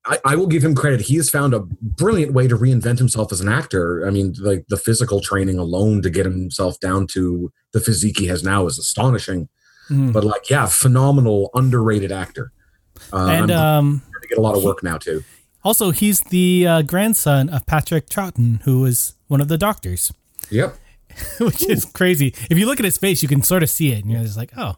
I, 0.06 0.20
I 0.26 0.36
will 0.36 0.48
give 0.48 0.64
him 0.64 0.76
credit. 0.76 1.02
He 1.02 1.16
has 1.16 1.30
found 1.30 1.54
a 1.54 1.62
brilliant 1.62 2.34
way 2.34 2.48
to 2.48 2.58
reinvent 2.58 2.98
himself 2.98 3.32
as 3.32 3.40
an 3.40 3.48
actor. 3.48 4.06
I 4.06 4.10
mean, 4.10 4.34
like 4.40 4.66
the 4.68 4.76
physical 4.78 5.22
training 5.22 5.58
alone 5.58 6.02
to 6.02 6.10
get 6.10 6.26
himself 6.26 6.80
down 6.80 7.08
to 7.08 7.52
the 7.72 7.80
physique 7.80 8.20
he 8.20 8.28
has 8.28 8.44
now 8.44 8.66
is 8.68 8.78
astonishing. 8.78 9.48
Mhm. 9.90 10.12
But 10.14 10.24
like, 10.26 10.50
yeah, 10.50 10.66
phenomenal, 10.66 11.50
underrated 11.54 12.12
actor. 12.12 12.52
Uh, 13.14 13.28
and 13.28 13.52
um, 13.52 14.02
to 14.22 14.28
get 14.28 14.38
a 14.38 14.42
lot 14.42 14.56
of 14.56 14.64
work 14.64 14.84
now 14.84 14.98
too. 14.98 15.24
also, 15.64 15.92
he's 15.92 16.20
the 16.22 16.68
uh, 16.68 16.82
grandson 16.82 17.50
of 17.50 17.66
Patrick 17.66 18.10
Troughton, 18.10 18.62
who 18.64 18.82
was 18.82 19.16
one 19.28 19.40
of 19.42 19.48
the 19.48 19.58
doctors, 19.58 20.12
Yep. 20.50 20.76
which 21.40 21.64
is 21.70 21.86
crazy. 21.86 22.34
If 22.50 22.58
you 22.58 22.66
look 22.66 22.80
at 22.80 22.86
his 22.86 22.98
face, 22.98 23.22
you 23.24 23.30
can 23.30 23.42
sort 23.42 23.64
of 23.64 23.70
see 23.70 23.92
it, 23.94 24.04
and 24.04 24.12
you're 24.12 24.24
just 24.24 24.38
like, 24.38 24.52
oh, 24.58 24.76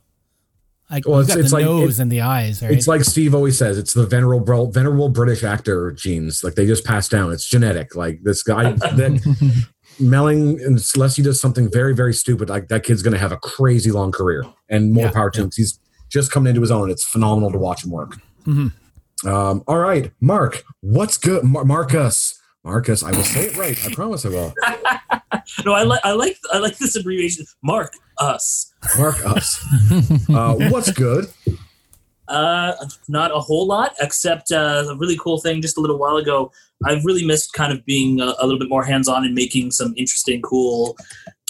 like 0.92 1.08
Well, 1.08 1.20
it's- 1.20 1.36
got 1.36 1.40
it's 1.42 1.50
the 1.52 1.56
like- 1.58 1.66
nose 1.66 2.00
it- 2.00 2.02
and 2.04 2.12
the 2.12 2.22
eyes, 2.22 2.62
right? 2.62 2.72
It's 2.72 2.88
like 2.88 3.04
Steve 3.04 3.34
always 3.36 3.58
says, 3.58 3.78
it's 3.78 3.94
the 3.94 4.06
venerable 4.06 4.72
venerable 4.72 5.10
British 5.10 5.44
actor 5.44 5.92
genes. 5.92 6.44
Like 6.44 6.56
they 6.56 6.66
just 6.66 6.86
pass 6.86 7.10
down. 7.10 7.32
It's 7.32 7.46
genetic. 7.48 7.96
Like 7.96 8.22
this 8.24 8.44
guy 8.44 8.72
that 8.74 9.66
Melling, 10.00 10.60
unless 10.62 11.16
he 11.16 11.24
does 11.24 11.40
something 11.40 11.72
very, 11.72 11.96
very 11.96 12.14
stupid, 12.14 12.50
like 12.50 12.68
that 12.68 12.84
kid's 12.84 13.02
gonna 13.02 13.18
have 13.18 13.32
a 13.32 13.38
crazy 13.38 13.92
long 13.92 14.12
career 14.12 14.44
and 14.70 14.92
more 14.92 15.06
Yeah, 15.06 15.12
power 15.12 15.30
to 15.32 15.42
him. 15.42 15.48
'cause 15.48 15.56
He's 15.56 15.80
just 16.10 16.32
coming 16.32 16.50
into 16.50 16.62
his 16.62 16.72
own. 16.72 16.90
It's 16.92 17.04
phenomenal 17.06 17.52
to 17.52 17.58
watch 17.58 17.84
him 17.86 17.92
work. 17.92 18.18
Mhm. 18.46 18.74
Um, 19.26 19.64
all 19.68 19.78
right, 19.80 20.12
Mark, 20.20 20.64
what's 20.82 21.18
good? 21.18 21.44
Mar- 21.46 21.64
Marcus. 21.64 22.35
Marcus, 22.66 23.04
I 23.04 23.12
will 23.12 23.24
say 23.24 23.46
it 23.46 23.58
right. 23.58 23.78
I 23.86 23.94
promise 23.94 24.26
I 24.26 24.30
will. 24.30 24.54
no, 25.66 25.74
I 25.74 25.84
like 25.84 26.02
I 26.04 26.14
like 26.14 26.36
I 26.52 26.58
like 26.58 26.78
this 26.80 26.96
abbreviation. 26.96 27.46
Mark 27.62 27.94
us. 28.18 28.74
Mark 28.98 29.24
us. 29.24 29.64
Uh, 30.30 30.56
what's 30.72 30.92
good? 30.92 31.28
Uh, 32.28 32.74
not 33.08 33.30
a 33.32 33.40
whole 33.40 33.68
lot, 33.68 33.94
except 34.02 34.52
uh, 34.52 34.84
a 34.90 34.98
really 34.98 35.16
cool 35.18 35.40
thing. 35.40 35.62
Just 35.62 35.78
a 35.78 35.80
little 35.80 36.00
while 36.00 36.18
ago, 36.18 36.52
I've 36.84 37.06
really 37.06 37.24
missed 37.24 37.54
kind 37.54 37.72
of 37.72 37.86
being 37.86 38.20
a, 38.20 38.34
a 38.40 38.44
little 38.44 38.58
bit 38.58 38.68
more 38.68 38.84
hands-on 38.84 39.24
and 39.24 39.36
making 39.36 39.70
some 39.70 39.94
interesting, 39.96 40.42
cool, 40.42 40.98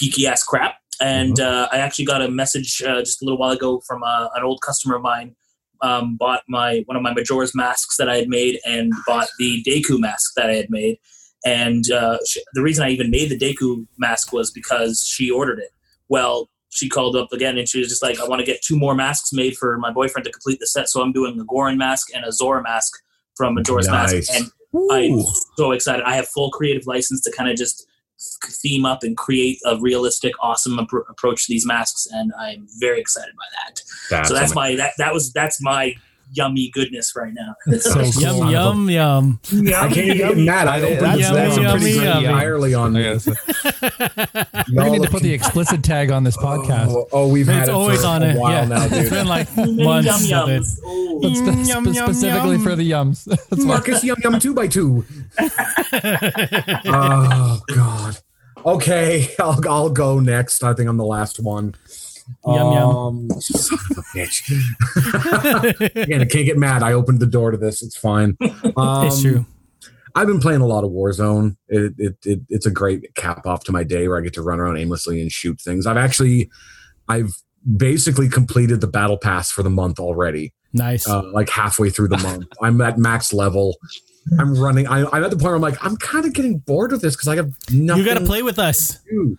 geeky 0.00 0.24
ass 0.24 0.42
crap. 0.42 0.76
And 1.00 1.40
uh, 1.40 1.68
I 1.72 1.78
actually 1.78 2.04
got 2.04 2.20
a 2.20 2.28
message 2.28 2.82
uh, 2.82 3.00
just 3.00 3.22
a 3.22 3.24
little 3.24 3.38
while 3.38 3.52
ago 3.52 3.80
from 3.86 4.02
uh, 4.02 4.28
an 4.34 4.44
old 4.44 4.60
customer 4.60 4.96
of 4.96 5.02
mine. 5.02 5.34
Um, 5.82 6.16
bought 6.16 6.42
my 6.48 6.82
one 6.86 6.96
of 6.96 7.02
my 7.02 7.12
Majora's 7.12 7.54
masks 7.54 7.96
that 7.96 8.08
I 8.08 8.16
had 8.16 8.28
made, 8.28 8.58
and 8.66 8.92
bought 9.06 9.28
the 9.38 9.62
Deku 9.66 9.98
mask 9.98 10.32
that 10.36 10.50
I 10.50 10.54
had 10.54 10.70
made. 10.70 10.98
And 11.44 11.90
uh, 11.90 12.18
sh 12.26 12.38
the 12.54 12.62
reason 12.62 12.84
I 12.84 12.90
even 12.90 13.10
made 13.10 13.30
the 13.30 13.38
Deku 13.38 13.86
mask 13.98 14.32
was 14.32 14.50
because 14.50 15.04
she 15.06 15.30
ordered 15.30 15.58
it. 15.58 15.70
Well, 16.08 16.48
she 16.70 16.88
called 16.88 17.16
up 17.16 17.32
again 17.32 17.56
and 17.56 17.68
she 17.68 17.78
was 17.78 17.88
just 17.88 18.02
like, 18.02 18.20
I 18.20 18.28
want 18.28 18.40
to 18.40 18.46
get 18.46 18.60
two 18.62 18.76
more 18.76 18.94
masks 18.94 19.32
made 19.32 19.56
for 19.56 19.78
my 19.78 19.90
boyfriend 19.90 20.24
to 20.26 20.32
complete 20.32 20.60
the 20.60 20.66
set. 20.66 20.88
So 20.88 21.00
I'm 21.00 21.12
doing 21.12 21.38
a 21.40 21.44
Goron 21.44 21.78
mask 21.78 22.08
and 22.14 22.24
a 22.24 22.32
Zora 22.32 22.62
mask 22.62 22.92
from 23.34 23.54
Majora's 23.54 23.88
Nice. 23.88 24.12
Mask. 24.12 24.34
And 24.34 24.50
I'm 24.90 25.24
so 25.56 25.72
excited. 25.72 26.04
I 26.04 26.14
have 26.16 26.28
full 26.28 26.50
creative 26.50 26.86
license 26.86 27.22
to 27.22 27.32
kind 27.32 27.48
of 27.48 27.56
just 27.56 27.86
theme 28.46 28.84
up 28.84 29.02
and 29.02 29.16
create 29.16 29.58
a 29.64 29.78
realistic, 29.78 30.32
awesome 30.40 30.78
appro- 30.78 31.08
approach 31.08 31.46
to 31.46 31.52
these 31.52 31.66
masks. 31.66 32.06
And 32.10 32.32
I'm 32.38 32.66
very 32.78 33.00
excited 33.00 33.34
by 33.36 33.44
that. 33.64 33.82
That's 34.10 34.28
so 34.28 34.34
that's 34.34 34.52
amazing. 34.52 34.76
my, 34.78 34.84
that, 34.84 34.92
that 34.98 35.12
was, 35.12 35.32
that's 35.32 35.60
my 35.60 35.94
yummy 36.32 36.70
goodness 36.72 37.14
right 37.16 37.32
now. 37.34 37.54
So 37.78 37.94
cool. 38.12 38.50
Yum 38.50 38.50
yum 38.50 38.90
yum. 38.90 39.40
I 39.74 39.88
can't 39.88 39.96
even 39.98 40.16
get 40.16 40.36
mad. 40.38 40.68
I 40.68 40.80
opened 40.80 41.00
That's- 41.00 41.18
this 41.18 41.30
that's 41.30 41.56
one 41.56 41.66
a 41.66 41.70
pretty 41.70 41.84
pretty 41.84 42.06
yummy. 42.06 42.24
entirely 42.26 42.74
on 42.74 42.96
I 42.96 43.00
me. 43.00 43.18
We're 44.72 44.84
gonna 44.84 44.90
need 44.90 45.02
to 45.02 45.10
put 45.10 45.22
the 45.22 45.32
explicit 45.32 45.82
tag 45.82 46.10
on 46.10 46.24
this 46.24 46.36
oh, 46.38 46.42
podcast. 46.42 46.88
Oh, 46.90 47.08
oh, 47.12 47.28
we've 47.28 47.46
had 47.46 47.68
it 47.68 47.72
always 47.74 48.00
for 48.02 48.06
on 48.08 48.22
a 48.22 48.26
it. 48.28 48.36
while 48.38 48.52
Yeah, 48.52 48.64
now, 48.64 48.84
it's 48.84 48.92
dude. 48.94 49.10
been 49.10 49.26
like 49.26 49.56
months. 49.56 50.28
yum 50.28 50.42
of 50.42 50.48
it. 50.50 50.64
Oh. 50.84 51.20
But 51.22 51.30
Yum, 51.32 51.64
spe- 51.86 51.96
specifically 51.96 52.52
yum. 52.56 52.62
for 52.62 52.76
the 52.76 52.90
yums. 52.90 53.24
That's. 53.24 53.64
Marcus 53.64 54.04
Yum 54.04 54.18
Yum 54.22 54.38
two 54.38 54.52
by 54.54 54.66
two. 54.68 55.04
oh 56.86 57.60
God. 57.74 58.18
Okay, 58.64 59.28
I'll 59.38 59.60
I'll 59.68 59.90
go 59.90 60.18
next. 60.20 60.62
I 60.64 60.74
think 60.74 60.88
I'm 60.88 60.96
the 60.96 61.04
last 61.04 61.38
one. 61.40 61.74
Yum, 62.46 62.72
yum. 62.72 62.96
um, 62.96 63.40
Son 63.40 63.78
of 63.90 63.98
a 63.98 64.02
bitch. 64.16 65.96
Again, 66.02 66.20
I 66.20 66.24
can't 66.24 66.44
get 66.44 66.56
mad. 66.58 66.82
I 66.82 66.92
opened 66.92 67.20
the 67.20 67.26
door 67.26 67.50
to 67.50 67.56
this. 67.56 67.82
It's 67.82 67.96
fine. 67.96 68.36
Um, 68.76 69.06
it's 69.06 69.22
true. 69.22 69.46
I've 70.14 70.26
been 70.26 70.40
playing 70.40 70.62
a 70.62 70.66
lot 70.66 70.82
of 70.82 70.90
Warzone. 70.90 71.56
It, 71.68 71.92
it, 71.98 72.16
it 72.24 72.40
it's 72.48 72.64
a 72.66 72.70
great 72.70 73.14
cap 73.16 73.46
off 73.46 73.64
to 73.64 73.72
my 73.72 73.84
day 73.84 74.08
where 74.08 74.16
I 74.18 74.22
get 74.22 74.32
to 74.34 74.42
run 74.42 74.58
around 74.60 74.78
aimlessly 74.78 75.20
and 75.20 75.30
shoot 75.30 75.60
things. 75.60 75.86
I've 75.86 75.98
actually, 75.98 76.50
I've 77.08 77.34
basically 77.76 78.28
completed 78.28 78.80
the 78.80 78.86
battle 78.86 79.18
pass 79.18 79.50
for 79.50 79.62
the 79.62 79.70
month 79.70 80.00
already. 80.00 80.54
Nice. 80.72 81.08
Uh, 81.08 81.22
like 81.32 81.50
halfway 81.50 81.90
through 81.90 82.08
the 82.08 82.18
month, 82.18 82.46
I'm 82.62 82.80
at 82.80 82.98
max 82.98 83.32
level. 83.32 83.76
I'm 84.38 84.58
running. 84.58 84.86
I, 84.86 85.04
I'm 85.12 85.22
at 85.22 85.30
the 85.30 85.36
point 85.36 85.44
where 85.44 85.54
I'm 85.54 85.60
like, 85.60 85.84
I'm 85.84 85.96
kind 85.98 86.24
of 86.24 86.32
getting 86.32 86.58
bored 86.58 86.92
with 86.92 87.02
this 87.02 87.14
because 87.14 87.28
I 87.28 87.36
have 87.36 87.52
nothing. 87.70 88.02
you 88.02 88.08
got 88.08 88.18
to 88.18 88.24
play 88.26 88.42
with 88.42 88.58
us. 88.58 88.98
do. 89.08 89.38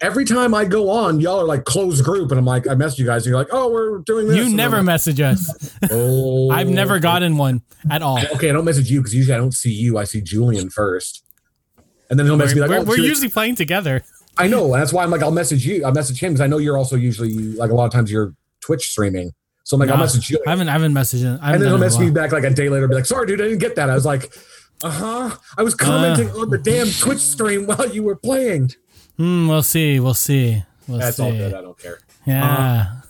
Every 0.00 0.24
time 0.24 0.54
I 0.54 0.64
go 0.64 0.90
on, 0.90 1.20
y'all 1.20 1.40
are 1.40 1.44
like 1.46 1.64
closed 1.64 2.04
group, 2.04 2.30
and 2.30 2.38
I'm 2.38 2.44
like, 2.44 2.66
I 2.68 2.74
message 2.74 2.98
you 2.98 3.06
guys, 3.06 3.24
and 3.24 3.30
you're 3.30 3.38
like, 3.38 3.48
oh, 3.52 3.70
we're 3.70 3.98
doing 3.98 4.26
this. 4.28 4.36
You 4.36 4.44
And 4.44 4.56
never 4.56 4.76
like, 4.78 4.86
message 4.86 5.20
us. 5.20 5.74
oh, 5.90 6.50
I've 6.52 6.68
never 6.68 6.98
gotten 6.98 7.36
one 7.36 7.62
at 7.90 8.02
all. 8.02 8.18
Okay, 8.34 8.50
I 8.50 8.52
don't 8.52 8.64
message 8.64 8.90
you 8.90 9.00
because 9.00 9.14
usually 9.14 9.34
I 9.34 9.38
don't 9.38 9.54
see 9.54 9.72
you. 9.72 9.96
I 9.98 10.04
see 10.04 10.20
Julian 10.20 10.68
first, 10.70 11.24
and 12.10 12.18
then 12.18 12.26
he'll 12.26 12.36
message 12.36 12.56
me 12.56 12.62
like, 12.62 12.70
we're, 12.70 12.78
oh, 12.78 12.84
we're 12.84 12.98
usually 12.98 13.28
playing 13.28 13.54
together. 13.54 14.02
I 14.36 14.46
know. 14.48 14.72
and 14.72 14.80
That's 14.82 14.92
why 14.92 15.02
I'm 15.04 15.10
like, 15.10 15.22
I'll 15.22 15.30
message 15.30 15.66
you. 15.66 15.84
I'll 15.84 15.92
message 15.92 16.20
him 16.20 16.32
because 16.32 16.40
I 16.40 16.46
know 16.46 16.58
you're 16.58 16.78
also 16.78 16.96
usually 16.96 17.32
like 17.34 17.70
a 17.70 17.74
lot 17.74 17.86
of 17.86 17.92
times 17.92 18.10
you're 18.10 18.34
Twitch 18.60 18.88
streaming. 18.90 19.32
So 19.64 19.76
I'm 19.76 19.80
like, 19.80 19.90
I'll 19.90 19.98
message 19.98 20.30
you. 20.30 20.40
I 20.46 20.50
haven't, 20.50 20.68
I 20.68 20.72
haven't 20.72 20.92
messaged 20.92 21.22
him. 21.22 21.28
I 21.28 21.32
and 21.32 21.42
haven't 21.42 21.60
then 21.60 21.68
he'll 21.68 21.70
done 21.70 21.72
it 21.72 21.74
in 21.74 21.74
a 21.74 21.84
message 21.86 22.00
me 22.00 22.10
back 22.10 22.32
like 22.32 22.44
a 22.44 22.50
day 22.50 22.68
later, 22.68 22.84
and 22.84 22.90
be 22.90 22.94
like, 22.94 23.04
sorry, 23.06 23.26
dude, 23.26 23.40
I 23.40 23.44
didn't 23.44 23.58
get 23.58 23.76
that. 23.76 23.90
I 23.90 23.94
was 23.94 24.06
like, 24.06 24.32
uh 24.82 24.90
huh. 24.90 25.36
I 25.58 25.62
was 25.62 25.74
commenting 25.74 26.30
on 26.30 26.50
the 26.50 26.58
damn 26.58 26.88
Twitch 26.88 27.18
stream 27.18 27.66
while 27.66 27.88
you 27.88 28.02
were 28.02 28.16
playing. 28.16 28.70
Hmm, 29.18 29.48
we'll 29.48 29.62
see. 29.62 30.00
We'll 30.00 30.14
see. 30.14 30.62
We'll 30.86 30.98
That's 30.98 31.16
see. 31.18 31.22
all 31.24 31.32
good. 31.32 31.52
I 31.54 31.60
don't 31.60 31.78
care. 31.78 31.98
Yeah. 32.26 33.00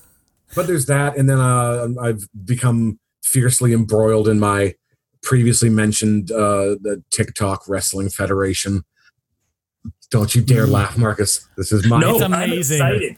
But 0.57 0.67
there's 0.67 0.87
that. 0.87 1.17
And 1.17 1.29
then 1.29 1.39
uh, 1.39 1.89
I've 2.01 2.27
become 2.45 2.99
fiercely 3.23 3.73
embroiled 3.73 4.27
in 4.29 4.41
my 4.41 4.75
previously 5.23 5.69
mentioned 5.69 6.33
uh, 6.33 6.77
the 6.81 7.03
TikTok 7.11 7.69
Wrestling 7.69 8.09
Federation. 8.09 8.85
Don't 10.11 10.35
you 10.35 10.41
dare 10.41 10.67
laugh, 10.67 10.97
Marcus. 10.97 11.47
This 11.57 11.71
is 11.71 11.87
my. 11.87 12.01
No, 12.01 12.15
It's 12.15 12.23
I'm 12.25 12.33
amazing. 12.33 12.77
excited. 12.79 13.17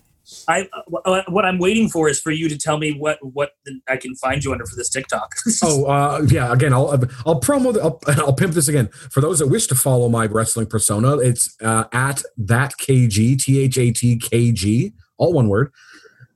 I 0.50 0.68
uh, 1.04 1.22
what 1.28 1.44
I'm 1.44 1.58
waiting 1.58 1.88
for 1.88 2.08
is 2.08 2.20
for 2.20 2.30
you 2.30 2.48
to 2.48 2.58
tell 2.58 2.78
me 2.78 2.92
what 2.92 3.18
what 3.22 3.52
I 3.88 3.96
can 3.96 4.14
find 4.16 4.42
you 4.42 4.52
under 4.52 4.66
for 4.66 4.76
this 4.76 4.90
TikTok. 4.90 5.34
Oh 5.62 5.84
uh, 5.84 6.22
yeah, 6.28 6.52
again, 6.52 6.72
I'll 6.72 6.90
I'll 7.26 7.40
promo, 7.40 7.72
the, 7.72 7.82
I'll, 7.82 8.00
I'll 8.26 8.32
pimp 8.32 8.54
this 8.54 8.68
again 8.68 8.88
for 9.10 9.20
those 9.20 9.38
that 9.40 9.48
wish 9.48 9.66
to 9.68 9.74
follow 9.74 10.08
my 10.08 10.26
wrestling 10.26 10.66
persona. 10.66 11.18
It's 11.18 11.54
uh, 11.62 11.84
at 11.92 12.22
that 12.38 12.72
kg 12.80 13.38
t 13.38 13.60
h 13.60 13.78
a 13.78 13.90
t 13.92 14.16
k 14.16 14.52
g, 14.52 14.92
all 15.18 15.32
one 15.32 15.48
word. 15.48 15.72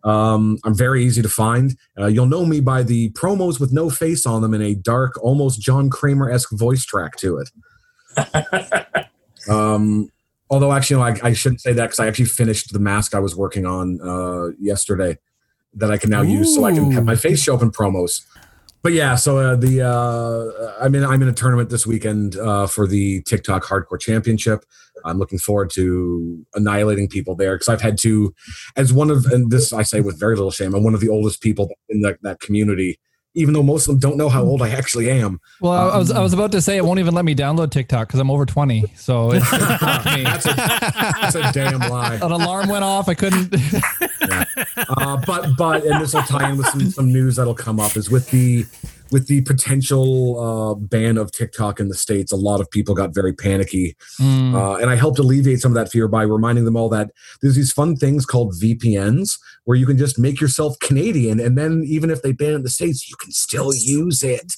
Um, 0.04 0.58
I'm 0.64 0.74
very 0.76 1.04
easy 1.04 1.22
to 1.22 1.28
find. 1.28 1.76
Uh, 1.98 2.06
you'll 2.06 2.26
know 2.26 2.44
me 2.44 2.60
by 2.60 2.82
the 2.82 3.10
promos 3.10 3.58
with 3.58 3.72
no 3.72 3.88
face 3.88 4.26
on 4.26 4.42
them 4.42 4.52
and 4.52 4.62
a 4.62 4.74
dark, 4.74 5.22
almost 5.22 5.60
John 5.60 5.88
Kramer 5.88 6.30
esque 6.30 6.52
voice 6.52 6.84
track 6.84 7.16
to 7.16 7.38
it. 7.38 7.48
um, 9.48 10.10
although 10.54 10.72
actually, 10.72 10.96
no, 10.96 11.02
I, 11.02 11.28
I 11.28 11.32
shouldn't 11.32 11.60
say 11.60 11.72
that 11.72 11.84
because 11.84 12.00
I 12.00 12.06
actually 12.06 12.26
finished 12.26 12.72
the 12.72 12.78
mask 12.78 13.14
I 13.14 13.18
was 13.18 13.34
working 13.36 13.66
on 13.66 14.00
uh, 14.00 14.48
yesterday 14.58 15.18
that 15.74 15.90
I 15.90 15.98
can 15.98 16.10
now 16.10 16.22
use, 16.22 16.54
so 16.54 16.64
I 16.64 16.72
can 16.72 16.90
have 16.92 17.04
my 17.04 17.16
face 17.16 17.42
show 17.42 17.54
up 17.54 17.62
in 17.62 17.70
promos 17.70 18.20
but 18.84 18.92
yeah, 18.92 19.14
so 19.14 19.38
uh, 19.38 19.56
the 19.56 19.80
uh, 19.80 20.74
I'm 20.78 20.94
in 20.94 21.04
I'm 21.04 21.22
in 21.22 21.28
a 21.28 21.32
tournament 21.32 21.70
this 21.70 21.86
weekend 21.86 22.36
uh, 22.36 22.66
for 22.66 22.86
the 22.86 23.22
TikTok 23.22 23.64
Hardcore 23.64 23.98
Championship. 23.98 24.62
I'm 25.06 25.18
looking 25.18 25.38
forward 25.38 25.70
to 25.70 26.44
annihilating 26.54 27.08
people 27.08 27.34
there 27.34 27.54
because 27.54 27.70
I've 27.70 27.80
had 27.80 27.96
to, 28.00 28.34
as 28.76 28.92
one 28.92 29.10
of 29.10 29.24
and 29.24 29.50
this 29.50 29.72
I 29.72 29.84
say 29.84 30.02
with 30.02 30.20
very 30.20 30.36
little 30.36 30.50
shame, 30.50 30.74
I'm 30.74 30.84
one 30.84 30.92
of 30.92 31.00
the 31.00 31.08
oldest 31.08 31.40
people 31.40 31.70
in 31.88 32.02
that, 32.02 32.18
that 32.20 32.40
community. 32.40 33.00
Even 33.36 33.52
though 33.52 33.62
most 33.64 33.88
of 33.88 33.92
them 33.92 34.10
don't 34.10 34.16
know 34.16 34.28
how 34.28 34.42
old 34.44 34.62
I 34.62 34.70
actually 34.70 35.10
am, 35.10 35.40
Well, 35.60 35.72
I, 35.72 35.94
I 35.94 35.98
was 35.98 36.10
I 36.12 36.20
was 36.22 36.32
about 36.32 36.52
to 36.52 36.60
say 36.60 36.76
it 36.76 36.84
won't 36.84 37.00
even 37.00 37.14
let 37.14 37.24
me 37.24 37.34
download 37.34 37.70
TikTok 37.72 38.06
because 38.06 38.20
I'm 38.20 38.30
over 38.30 38.46
20. 38.46 38.84
So 38.96 39.32
it's, 39.32 39.44
it's 39.52 39.60
that's 39.82 40.46
a, 40.46 40.54
that's 40.54 41.34
a 41.34 41.52
damn 41.52 41.80
lie. 41.80 42.14
An 42.14 42.30
alarm 42.30 42.68
went 42.68 42.84
off. 42.84 43.08
I 43.08 43.14
couldn't. 43.14 43.52
uh, 44.88 45.16
but 45.26 45.56
but 45.56 45.84
and 45.84 46.00
this 46.00 46.14
will 46.14 46.22
tie 46.22 46.50
in 46.50 46.58
with 46.58 46.66
some, 46.68 46.90
some 46.90 47.12
news 47.12 47.36
that'll 47.36 47.54
come 47.54 47.80
up 47.80 47.96
is 47.96 48.08
with 48.10 48.30
the 48.30 48.64
with 49.10 49.26
the 49.28 49.42
potential 49.42 50.40
uh, 50.40 50.74
ban 50.74 51.18
of 51.18 51.30
TikTok 51.32 51.78
in 51.78 51.88
the 51.88 51.94
states. 51.94 52.32
A 52.32 52.36
lot 52.36 52.60
of 52.60 52.70
people 52.70 52.94
got 52.94 53.14
very 53.14 53.32
panicky, 53.32 53.96
Mm. 54.20 54.54
uh, 54.54 54.76
and 54.80 54.90
I 54.90 54.96
helped 54.96 55.18
alleviate 55.18 55.60
some 55.60 55.72
of 55.72 55.76
that 55.76 55.90
fear 55.90 56.08
by 56.08 56.22
reminding 56.22 56.64
them 56.64 56.76
all 56.76 56.88
that 56.90 57.10
there's 57.42 57.54
these 57.56 57.72
fun 57.72 57.96
things 57.96 58.24
called 58.26 58.54
VPNs 58.60 59.38
where 59.64 59.76
you 59.76 59.86
can 59.86 59.98
just 59.98 60.18
make 60.18 60.40
yourself 60.40 60.76
Canadian, 60.80 61.38
and 61.40 61.56
then 61.58 61.82
even 61.86 62.10
if 62.10 62.22
they 62.22 62.32
ban 62.32 62.52
it 62.52 62.54
in 62.56 62.62
the 62.62 62.70
states, 62.70 63.08
you 63.08 63.16
can 63.16 63.30
still 63.32 63.72
use 63.74 64.22
it. 64.22 64.52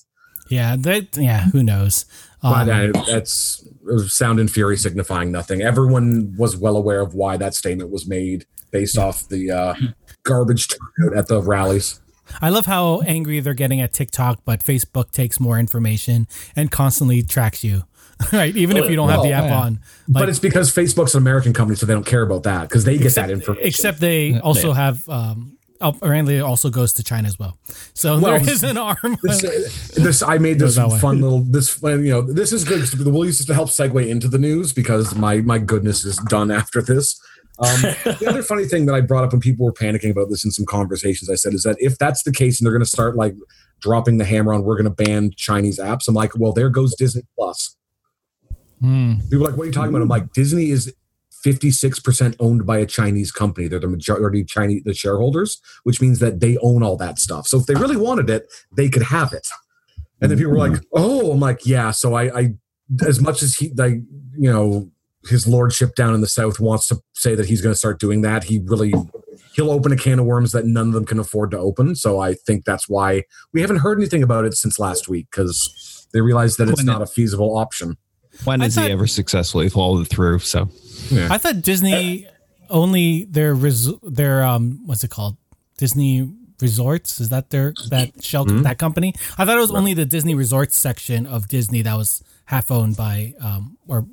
Yeah. 0.48 0.76
That, 0.78 1.16
yeah. 1.16 1.46
Who 1.50 1.62
knows? 1.64 2.04
But 2.40 2.68
Um, 2.68 2.92
uh, 2.94 3.02
that's 3.06 3.66
sound 4.06 4.38
and 4.38 4.48
fury 4.50 4.76
signifying 4.76 5.32
nothing. 5.32 5.60
Everyone 5.62 6.34
was 6.38 6.56
well 6.56 6.76
aware 6.76 7.00
of 7.00 7.14
why 7.14 7.36
that 7.36 7.54
statement 7.54 7.90
was 7.90 8.06
made 8.06 8.46
based 8.70 8.96
off 8.96 9.28
the 9.28 9.50
uh, 9.50 9.74
garbage 10.22 10.68
turnout 10.68 11.16
at 11.18 11.26
the 11.26 11.42
rallies. 11.42 12.00
I 12.40 12.50
love 12.50 12.66
how 12.66 13.00
angry 13.02 13.40
they're 13.40 13.54
getting 13.54 13.80
at 13.80 13.92
TikTok, 13.92 14.40
but 14.44 14.64
Facebook 14.64 15.10
takes 15.10 15.40
more 15.40 15.58
information 15.58 16.26
and 16.54 16.70
constantly 16.70 17.22
tracks 17.22 17.64
you. 17.64 17.84
right. 18.32 18.56
Even 18.56 18.76
if 18.76 18.88
you 18.88 18.96
don't 18.96 19.10
have 19.10 19.22
the 19.22 19.32
app 19.32 19.44
yeah. 19.44 19.58
on. 19.60 19.80
but 20.08 20.28
it's 20.28 20.38
because 20.38 20.72
Facebook's 20.72 21.14
an 21.14 21.22
American 21.22 21.52
company, 21.52 21.76
so 21.76 21.84
they 21.84 21.92
don't 21.92 22.06
care 22.06 22.22
about 22.22 22.44
that 22.44 22.68
because 22.68 22.84
they 22.84 22.96
get 22.96 23.06
except, 23.06 23.28
that 23.28 23.32
information. 23.32 23.68
except 23.68 24.00
they 24.00 24.40
also 24.40 24.72
have, 24.72 25.06
um, 25.08 25.58
apparently 25.80 26.36
it 26.36 26.40
also 26.40 26.70
goes 26.70 26.94
to 26.94 27.02
China 27.02 27.28
as 27.28 27.38
well. 27.38 27.58
So 27.94 28.18
Well, 28.18 28.38
there 28.38 28.50
is 28.50 28.62
an 28.62 28.78
arm. 28.78 28.96
this, 29.22 29.88
this 29.94 30.22
I 30.22 30.38
made 30.38 30.58
this 30.58 30.76
Goes 30.76 30.76
that 30.76 30.88
way. 30.88 30.98
fun 30.98 31.20
little 31.20 31.40
this 31.40 31.80
you 31.82 32.10
know 32.10 32.22
this 32.22 32.52
is 32.52 32.64
good. 32.64 32.88
We'll 33.04 33.26
use 33.26 33.38
this 33.38 33.46
to 33.48 33.54
help 33.54 33.68
segue 33.68 34.08
into 34.08 34.28
the 34.28 34.38
news 34.38 34.72
because 34.72 35.14
my 35.14 35.42
my 35.42 35.58
goodness 35.58 36.04
is 36.04 36.16
done 36.16 36.50
after 36.50 36.80
this. 36.80 37.20
Um, 37.58 37.80
the 38.04 38.26
other 38.28 38.42
funny 38.42 38.64
thing 38.64 38.86
that 38.86 38.94
I 38.94 39.00
brought 39.00 39.24
up 39.24 39.32
when 39.32 39.40
people 39.40 39.64
were 39.64 39.72
panicking 39.72 40.10
about 40.10 40.28
this 40.28 40.44
in 40.44 40.50
some 40.50 40.66
conversations, 40.66 41.30
I 41.30 41.34
said 41.34 41.54
is 41.54 41.62
that 41.62 41.76
if 41.78 41.98
that's 41.98 42.22
the 42.22 42.32
case 42.32 42.60
and 42.60 42.66
they're 42.66 42.72
going 42.72 42.84
to 42.84 42.86
start 42.86 43.16
like 43.16 43.34
dropping 43.80 44.18
the 44.18 44.24
hammer 44.24 44.52
on 44.52 44.64
we're 44.64 44.80
going 44.80 44.94
to 44.94 45.04
ban 45.04 45.30
Chinese 45.36 45.78
apps, 45.78 46.08
I'm 46.08 46.14
like, 46.14 46.36
well, 46.36 46.52
there 46.52 46.70
goes 46.70 46.94
Disney 46.94 47.22
Plus. 47.36 47.76
Mm. 48.82 49.22
People 49.30 49.46
are 49.46 49.50
like, 49.50 49.56
what 49.56 49.64
are 49.64 49.66
you 49.66 49.72
talking 49.72 49.90
about? 49.90 50.02
I'm 50.02 50.08
like, 50.08 50.32
Disney 50.32 50.70
is 50.70 50.94
56% 51.44 52.36
owned 52.40 52.66
by 52.66 52.78
a 52.78 52.86
Chinese 52.86 53.30
company. 53.30 53.68
They're 53.68 53.78
the 53.78 53.88
majority 53.88 54.44
Chinese 54.44 54.82
the 54.84 54.94
shareholders, 54.94 55.60
which 55.84 56.00
means 56.00 56.18
that 56.18 56.40
they 56.40 56.58
own 56.58 56.82
all 56.82 56.96
that 56.96 57.18
stuff. 57.18 57.46
So 57.46 57.58
if 57.58 57.66
they 57.66 57.74
really 57.74 57.96
wanted 57.96 58.28
it, 58.28 58.52
they 58.76 58.88
could 58.88 59.04
have 59.04 59.32
it. 59.32 59.46
And 60.20 60.30
then 60.30 60.38
people 60.38 60.52
were 60.52 60.58
like, 60.58 60.82
oh, 60.94 61.32
I'm 61.32 61.40
like, 61.40 61.66
yeah. 61.66 61.90
So 61.90 62.14
I, 62.14 62.38
I 62.38 62.54
as 63.06 63.20
much 63.20 63.42
as 63.42 63.54
he 63.56 63.72
like, 63.76 63.94
you 64.38 64.50
know, 64.50 64.90
his 65.28 65.46
lordship 65.46 65.94
down 65.94 66.14
in 66.14 66.20
the 66.20 66.28
south 66.28 66.60
wants 66.60 66.88
to 66.88 67.00
say 67.14 67.34
that 67.34 67.46
he's 67.46 67.60
going 67.60 67.72
to 67.72 67.78
start 67.78 67.98
doing 68.00 68.22
that, 68.22 68.44
he 68.44 68.60
really 68.64 68.92
he'll 69.54 69.70
open 69.70 69.90
a 69.92 69.96
can 69.96 70.18
of 70.18 70.26
worms 70.26 70.52
that 70.52 70.66
none 70.66 70.88
of 70.88 70.92
them 70.92 71.04
can 71.06 71.18
afford 71.18 71.50
to 71.50 71.58
open. 71.58 71.94
So 71.96 72.20
I 72.20 72.34
think 72.34 72.64
that's 72.64 72.88
why 72.88 73.22
we 73.52 73.60
haven't 73.62 73.78
heard 73.78 73.98
anything 73.98 74.22
about 74.22 74.44
it 74.44 74.54
since 74.54 74.78
last 74.78 75.08
week 75.08 75.28
because 75.30 76.06
they 76.12 76.20
realized 76.20 76.58
that 76.58 76.68
it's 76.68 76.78
When 76.78 76.86
not 76.86 77.02
a 77.02 77.06
feasible 77.06 77.56
option. 77.56 77.96
When 78.44 78.60
I 78.60 78.64
has 78.64 78.74
thought- 78.74 78.86
he 78.86 78.92
ever 78.92 79.06
successfully 79.06 79.68
followed 79.70 80.08
through? 80.08 80.40
So 80.40 80.68
I 81.30 81.38
thought 81.38 81.62
Disney 81.62 82.26
only 82.68 83.24
their 83.30 83.54
res- 83.54 83.92
their 84.02 84.44
um 84.44 84.82
what's 84.86 85.04
it 85.04 85.10
called 85.10 85.36
Disney 85.78 86.30
Resorts 86.60 87.20
is 87.20 87.28
that 87.30 87.50
their 87.50 87.74
that 87.90 88.22
shell 88.24 88.44
Mm-hmm. 88.46 88.62
that 88.62 88.78
company? 88.78 89.14
I 89.38 89.44
thought 89.44 89.56
it 89.56 89.60
was 89.60 89.70
only 89.70 89.94
the 89.94 90.04
Disney 90.06 90.34
Resorts 90.34 90.78
section 90.78 91.26
of 91.26 91.48
Disney 91.48 91.82
that 91.82 91.96
was 91.96 92.22
half 92.46 92.70
owned 92.70 92.96
by 92.96 93.34
um 93.40 93.76
or 93.86 94.06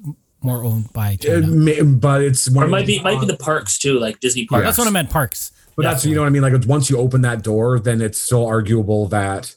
more 0.43 0.63
owned 0.63 0.91
by 0.93 1.15
China. 1.15 1.47
may- 1.47 1.81
but 1.81 2.21
it's 2.21 2.49
one 2.49 2.65
Or 2.65 2.67
it 2.67 2.71
might 2.71 2.85
be 2.85 2.93
these- 2.95 3.03
might 3.03 3.19
be 3.19 3.25
the 3.27 3.37
parks 3.37 3.77
too, 3.77 3.99
like 3.99 4.19
Disney 4.19 4.45
parks. 4.45 4.65
That's 4.65 4.77
what 4.77 4.87
I 4.87 4.91
meant. 4.91 5.09
Parks. 5.09 5.51
But 5.75 5.83
that's 5.83 6.05
you 6.05 6.13
know 6.13 6.21
what 6.21 6.27
I 6.27 6.29
mean. 6.29 6.41
Like 6.43 6.53
once 6.67 6.89
you 6.89 6.97
open 6.97 7.21
that 7.21 7.41
door, 7.43 7.79
then 7.79 8.01
it's 8.01 8.19
still 8.21 8.45
arguable 8.45 9.07
that 9.07 9.55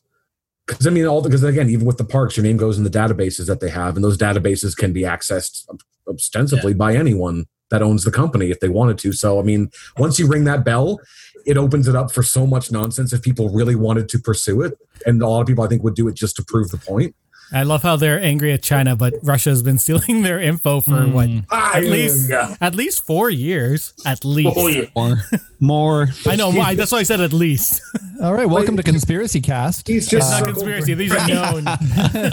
because 0.67 0.87
I 0.87 0.91
mean 0.91 1.05
all 1.07 1.23
because 1.23 1.43
again, 1.45 1.69
even 1.69 1.85
with 1.87 1.99
the 1.99 2.05
parks, 2.05 2.37
your 2.37 2.45
name 2.45 2.57
goes 2.57 2.79
in 2.79 2.85
the 2.85 2.91
databases 2.91 3.47
that 3.49 3.61
they 3.61 3.69
have, 3.69 3.97
and 3.97 4.05
those 4.05 4.17
databases 4.17 4.75
can 4.77 4.93
be 4.95 5.03
accessed 5.03 5.67
ostensibly 6.09 6.73
by 6.73 6.95
anyone 6.95 7.47
that 7.71 7.83
owns 7.83 8.05
the 8.05 8.11
company 8.13 8.51
if 8.51 8.61
they 8.61 8.69
wanted 8.69 8.97
to. 8.99 9.13
So 9.13 9.39
I 9.39 9.43
mean, 9.43 9.71
once 9.99 10.19
you 10.19 10.27
ring 10.27 10.45
that 10.45 10.65
bell, 10.65 11.01
it 11.45 11.57
opens 11.59 11.87
it 11.89 11.95
up 11.97 12.11
for 12.13 12.23
so 12.23 12.47
much 12.47 12.71
nonsense 12.73 13.13
if 13.13 13.21
people 13.23 13.51
really 13.51 13.75
wanted 13.75 14.09
to 14.11 14.19
pursue 14.19 14.63
it, 14.63 14.79
and 15.05 15.21
a 15.21 15.29
lot 15.29 15.41
of 15.43 15.47
people 15.47 15.65
I 15.65 15.69
think 15.69 15.83
would 15.83 15.95
do 15.97 16.09
it 16.09 16.15
just 16.15 16.37
to 16.37 16.45
prove 16.45 16.71
the 16.71 16.79
point. 16.79 17.15
I 17.53 17.63
love 17.63 17.83
how 17.83 17.97
they're 17.97 18.21
angry 18.21 18.53
at 18.53 18.63
China, 18.63 18.97
but 18.97 19.15
Russia's 19.23 19.63
been 19.63 19.79
stealing 19.79 20.23
their 20.27 20.41
info 20.41 20.81
for 20.81 21.07
what? 21.07 21.29
Ah, 21.51 21.77
At 21.77 21.85
least, 21.85 22.31
at 22.61 22.75
least 22.75 23.07
four 23.07 23.31
years. 23.31 23.93
At 24.05 24.25
least. 24.25 24.57
Oh 24.57 24.67
yeah. 24.67 24.87
More, 25.61 26.07
more. 26.07 26.09
I 26.27 26.37
know. 26.37 26.51
Why? 26.51 26.75
That's 26.75 26.93
why 26.93 26.99
I 26.99 27.03
said 27.03 27.21
at 27.21 27.33
least. 27.33 27.81
All 28.23 28.33
right, 28.33 28.49
welcome 28.49 28.77
to 28.79 28.83
Conspiracy 28.83 29.41
Cast. 29.41 29.89
He's 29.89 30.05
It's 30.05 30.11
just 30.11 30.31
not 30.31 30.45
conspiracy. 30.45 30.95
These 30.95 31.13
are 31.13 31.29
known. 31.29 31.65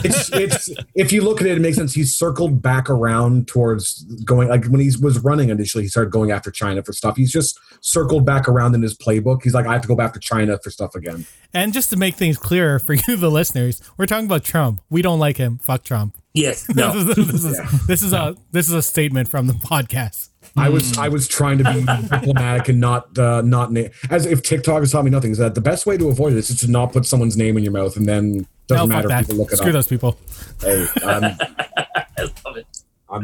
it's 0.04 0.32
it's 0.32 0.70
if 0.96 1.12
you 1.12 1.22
look 1.22 1.42
at 1.42 1.48
it, 1.48 1.58
it 1.58 1.62
makes 1.62 1.76
sense. 1.76 1.94
He's 1.94 2.16
circled 2.16 2.62
back 2.62 2.90
around 2.90 3.48
towards 3.48 4.04
going 4.24 4.48
like 4.48 4.66
when 4.68 4.80
he 4.80 4.92
was 5.02 5.20
running 5.20 5.50
initially, 5.50 5.84
he 5.84 5.90
started 5.90 6.12
going 6.12 6.32
after 6.32 6.52
China 6.52 6.84
for 6.84 6.94
stuff. 6.94 7.18
He's 7.18 7.32
just 7.32 7.60
circled 7.82 8.26
back 8.26 8.48
around 8.48 8.76
in 8.76 8.82
his 8.82 8.98
playbook. 8.98 9.44
He's 9.44 9.54
like, 9.54 9.66
I 9.66 9.74
have 9.74 9.82
to 9.82 9.88
go 9.88 9.96
back 9.96 10.14
to 10.14 10.20
China 10.20 10.58
for 10.60 10.70
stuff 10.70 10.96
again. 10.96 11.26
And 11.54 11.74
just 11.74 11.90
to 11.90 11.98
make 11.98 12.16
things 12.16 12.38
clearer 12.38 12.80
for 12.80 12.94
you, 13.08 13.16
the 13.18 13.30
listeners, 13.30 13.82
we're 13.98 14.06
talking 14.06 14.26
about 14.26 14.44
Trump. 14.44 14.82
We 14.90 15.02
don't 15.02 15.20
like 15.20 15.38
him. 15.38 15.58
Fuck 15.58 15.84
Trump. 15.84 16.18
Yes. 16.34 16.68
No. 16.76 16.92
this 17.04 17.18
is 17.44 17.86
this 17.88 18.02
is 18.04 18.14
a 18.14 18.36
this 18.52 18.68
is 18.68 18.74
a 18.74 18.82
statement 18.82 19.30
from 19.30 19.48
the 19.48 19.54
podcast. 19.54 20.30
I 20.58 20.70
was 20.70 20.98
I 20.98 21.08
was 21.08 21.28
trying 21.28 21.58
to 21.60 21.64
be 21.74 21.84
diplomatic 22.10 22.70
and 22.70 22.80
not 22.80 23.18
uh, 23.18 23.42
not 23.42 23.72
na- 23.72 23.88
as 24.10 24.26
if 24.26 24.42
TikTok 24.44 24.80
has 24.82 24.92
taught 24.92 25.06
me 25.06 25.12
nothing. 25.12 25.32
Is 25.32 25.38
that 25.38 25.56
the 25.56 25.62
best 25.62 25.86
way 25.86 25.98
to 25.98 26.10
avoid 26.10 26.34
this 26.34 26.50
is 26.50 26.60
to 26.62 26.70
not 26.72 26.92
put 26.94 27.06
someone's 27.06 27.38
name 27.38 27.58
in 27.58 27.64
your 27.64 27.74
mouth 27.74 27.96
and 27.98 28.08
then 28.08 28.48
doesn't 28.68 28.90
No, 28.90 28.96
matter 28.96 29.12
if 29.12 29.20
people 29.28 29.36
look 29.36 29.52
it 29.54 29.58
Screw 29.58 29.68
up. 29.70 29.74
those 29.74 29.88
people. 29.88 30.18
Hey, 30.62 30.88
um, 31.04 31.24
I 31.78 32.06
love 32.46 32.58
it. 32.58 32.68
I'm 33.10 33.24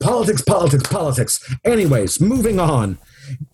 politics, 0.00 0.42
politics, 0.42 0.86
politics. 0.88 1.54
Anyways, 1.64 2.20
moving 2.20 2.58
on. 2.60 2.98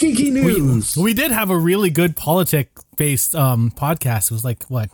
Geeky 0.00 0.32
news. 0.32 0.97
We 0.97 1.14
did 1.14 1.30
have 1.30 1.50
a 1.50 1.56
really 1.58 1.90
good 1.90 2.16
politic 2.16 2.70
based 2.97 3.35
um, 3.35 3.70
podcast. 3.70 4.26
It 4.26 4.32
was 4.32 4.44
like 4.44 4.64
what 4.64 4.90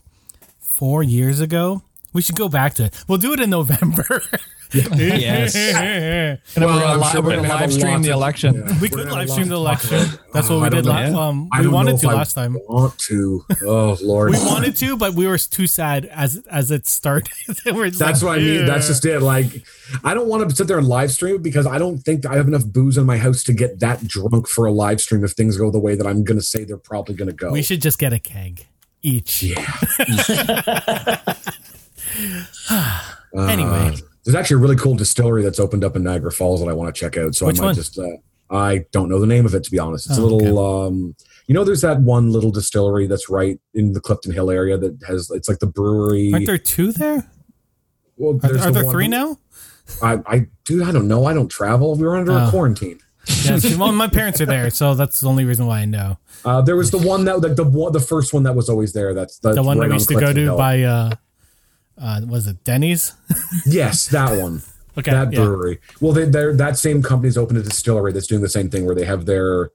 four 0.60 1.02
years 1.02 1.40
ago. 1.40 1.82
We 2.14 2.23
should 2.23 2.37
go 2.37 2.49
back 2.49 2.75
to 2.75 2.85
it. 2.85 3.04
We'll 3.09 3.18
do 3.18 3.33
it 3.33 3.40
in 3.40 3.50
November. 3.50 4.23
Yes. 4.73 5.54
And 5.54 6.40
Well, 6.56 6.76
we're 6.76 6.85
I'm 6.85 6.99
gonna, 6.99 7.12
sure 7.12 7.23
we're 7.23 7.28
we're 7.28 7.37
gonna 7.37 7.49
gonna 7.49 7.61
live 7.61 7.73
stream 7.73 8.02
the 8.02 8.11
election. 8.11 8.54
Yeah. 8.54 8.80
we 8.80 8.88
could 8.88 9.04
gonna 9.04 9.12
live 9.12 9.30
stream 9.30 9.49
the 9.49 9.54
election. 9.54 10.09
That's 10.33 10.49
what 10.49 10.56
I 10.56 10.62
we 10.64 10.71
did 10.71 10.87
last. 10.87 11.12
Yeah. 11.12 11.26
Um, 11.28 11.49
we 11.61 11.68
wanted 11.68 11.99
to 11.99 12.09
I 12.09 12.14
last 12.14 12.35
time. 12.35 12.56
Want 12.68 12.99
to? 12.99 13.44
Oh 13.62 13.97
Lord. 14.02 14.33
We 14.33 14.38
wanted 14.38 14.75
to, 14.76 14.97
but 14.97 15.14
we 15.14 15.28
were 15.28 15.38
too 15.38 15.68
sad 15.68 16.06
as 16.06 16.42
as 16.50 16.73
it 16.73 16.88
started. 16.88 17.33
We're 17.66 17.90
That's 17.90 18.23
like, 18.23 18.30
what 18.30 18.38
I 18.38 18.42
mean. 18.42 18.66
That's 18.66 18.88
just 18.88 19.04
it. 19.04 19.21
Like, 19.21 19.47
I 20.02 20.12
don't 20.12 20.26
want 20.26 20.49
to 20.49 20.56
sit 20.56 20.66
there 20.66 20.78
and 20.78 20.88
live 20.88 21.12
stream 21.12 21.40
because 21.40 21.68
I 21.68 21.79
don't 21.79 21.98
think 21.98 22.27
I 22.27 22.35
have 22.35 22.48
enough 22.48 22.66
booze 22.66 22.98
in 22.98 23.07
my 23.07 23.18
house 23.18 23.44
to 23.44 23.53
get 23.53 23.79
that 23.79 24.09
drunk 24.09 24.48
for 24.48 24.66
a 24.66 24.72
live 24.72 25.00
stream 25.00 25.22
if 25.24 25.33
things 25.33 25.57
go 25.57 25.70
the 25.70 25.79
way 25.79 25.94
that 25.94 26.07
I'm 26.07 26.24
going 26.24 26.38
to 26.38 26.44
say 26.44 26.64
they're 26.64 26.79
probably 26.79 27.14
going 27.14 27.31
to 27.31 27.37
go. 27.37 27.53
We 27.53 27.62
should 27.62 27.81
just 27.81 28.00
get 28.00 28.12
a 28.12 28.18
keg 28.18 28.66
each. 29.03 29.42
Yeah. 29.42 29.64
Anyway. 33.37 33.70
Uh, 33.92 33.96
there's 34.24 34.35
actually 34.37 34.55
a 34.55 34.59
really 34.61 34.77
cool 34.77 34.94
distillery 34.94 35.42
that's 35.42 35.59
opened 35.59 35.83
up 35.85 35.96
in 35.96 36.03
Niagara 36.05 36.31
Falls 36.33 36.61
that 36.61 36.68
I 36.68 36.72
want 36.72 36.94
to 36.94 36.98
check 36.98 37.16
out. 37.16 37.35
So 37.35 37.46
Which 37.46 37.59
I 37.59 37.62
might 37.62 37.66
one? 37.68 37.74
just. 37.74 37.98
Uh, 37.98 38.07
I 38.48 38.85
don't 38.92 39.09
know 39.09 39.18
the 39.18 39.27
name 39.27 39.44
of 39.44 39.55
it 39.55 39.64
to 39.64 39.70
be 39.70 39.79
honest. 39.79 40.09
It's 40.09 40.18
a 40.18 40.22
Oh, 40.22 40.27
little. 40.27 40.59
um 40.87 41.14
You 41.48 41.55
know, 41.55 41.64
there's 41.64 41.81
that 41.83 42.00
one 42.00 42.31
little 42.31 42.50
distillery 42.50 43.07
that's 43.07 43.29
right 43.29 43.59
in 43.74 43.92
the 43.92 44.00
Clifton 44.00 44.33
Hill 44.33 44.50
area 44.50 44.79
that 44.79 44.98
has. 45.09 45.31
It's 45.31 45.48
like 45.48 45.59
the 45.59 45.66
brewery. 45.66 46.31
Aren't 46.33 46.46
there 46.46 46.59
two 46.59 46.92
there? 46.92 47.29
well, 48.16 48.38
Are, 48.44 48.50
are 48.50 48.70
the 48.70 48.83
there 48.83 48.90
three 48.90 49.09
now? 49.09 49.38
I, 50.03 50.20
I 50.27 50.46
dude, 50.64 50.83
I 50.87 50.92
don't 50.92 51.09
know. 51.09 51.27
I 51.27 51.35
don't 51.35 51.48
travel. 51.48 51.94
We 51.96 52.07
were 52.07 52.16
under 52.16 52.33
Oh. 52.33 52.46
a 52.46 52.50
quarantine. 52.50 53.00
Well, 53.79 53.92
my 53.92 54.09
parents 54.09 54.40
are 54.42 54.46
there, 54.46 54.68
so 54.70 54.94
that's 54.94 55.20
the 55.20 55.29
only 55.29 55.44
reason 55.46 55.66
why 55.66 55.81
I 55.81 55.85
know. 55.87 56.18
Uh, 56.44 56.61
there 56.61 56.77
was 56.77 56.90
the 56.90 56.98
one 56.98 57.24
that 57.24 57.40
like 57.40 57.57
the 57.57 57.64
the 57.92 58.00
first 58.00 58.33
one 58.35 58.42
that 58.44 58.55
was 58.55 58.68
always 58.68 58.92
there. 58.92 59.12
That's, 59.14 59.38
that's 59.38 59.57
The 59.57 59.62
one 59.62 59.79
right 59.79 59.85
that 59.85 59.88
we 59.88 59.92
on 59.94 59.98
used 59.98 60.09
to 60.11 60.20
go 60.20 60.33
to 60.33 60.57
by 60.57 60.83
uh, 60.83 61.11
uh, 61.98 62.20
was 62.26 62.46
it 62.46 62.62
Denny's? 62.64 63.12
Yes, 63.66 64.09
that 64.09 64.40
one. 64.40 64.62
Okay, 64.98 65.11
that 65.11 65.33
yeah. 65.33 65.40
brewery. 65.40 65.80
Well, 66.00 66.12
they, 66.12 66.24
they're 66.24 66.54
that 66.54 66.76
same 66.78 67.02
company's 67.02 67.37
opened 67.37 67.59
a 67.59 67.62
distillery 67.62 68.12
that's 68.12 68.26
doing 68.26 68.42
the 68.42 68.48
same 68.48 68.68
thing 68.70 68.85
where 68.85 68.94
they 68.94 69.04
have 69.04 69.26
their 69.26 69.70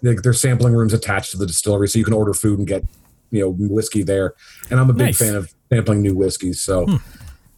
their 0.00 0.32
sampling 0.32 0.74
rooms 0.74 0.92
attached 0.92 1.32
to 1.32 1.36
the 1.36 1.46
distillery, 1.46 1.88
so 1.88 1.98
you 1.98 2.04
can 2.04 2.14
order 2.14 2.32
food 2.34 2.58
and 2.58 2.68
get 2.68 2.84
you 3.30 3.40
know 3.40 3.50
whiskey 3.58 4.02
there. 4.02 4.34
And 4.70 4.78
I'm 4.80 4.88
a 4.90 4.92
big 4.92 5.06
Nice. 5.06 5.18
Hmm. 5.18 5.24
fan 5.24 5.34
of 5.34 5.54
sampling 5.70 6.02
new 6.02 6.14
whiskeys, 6.14 6.60
so. 6.60 6.98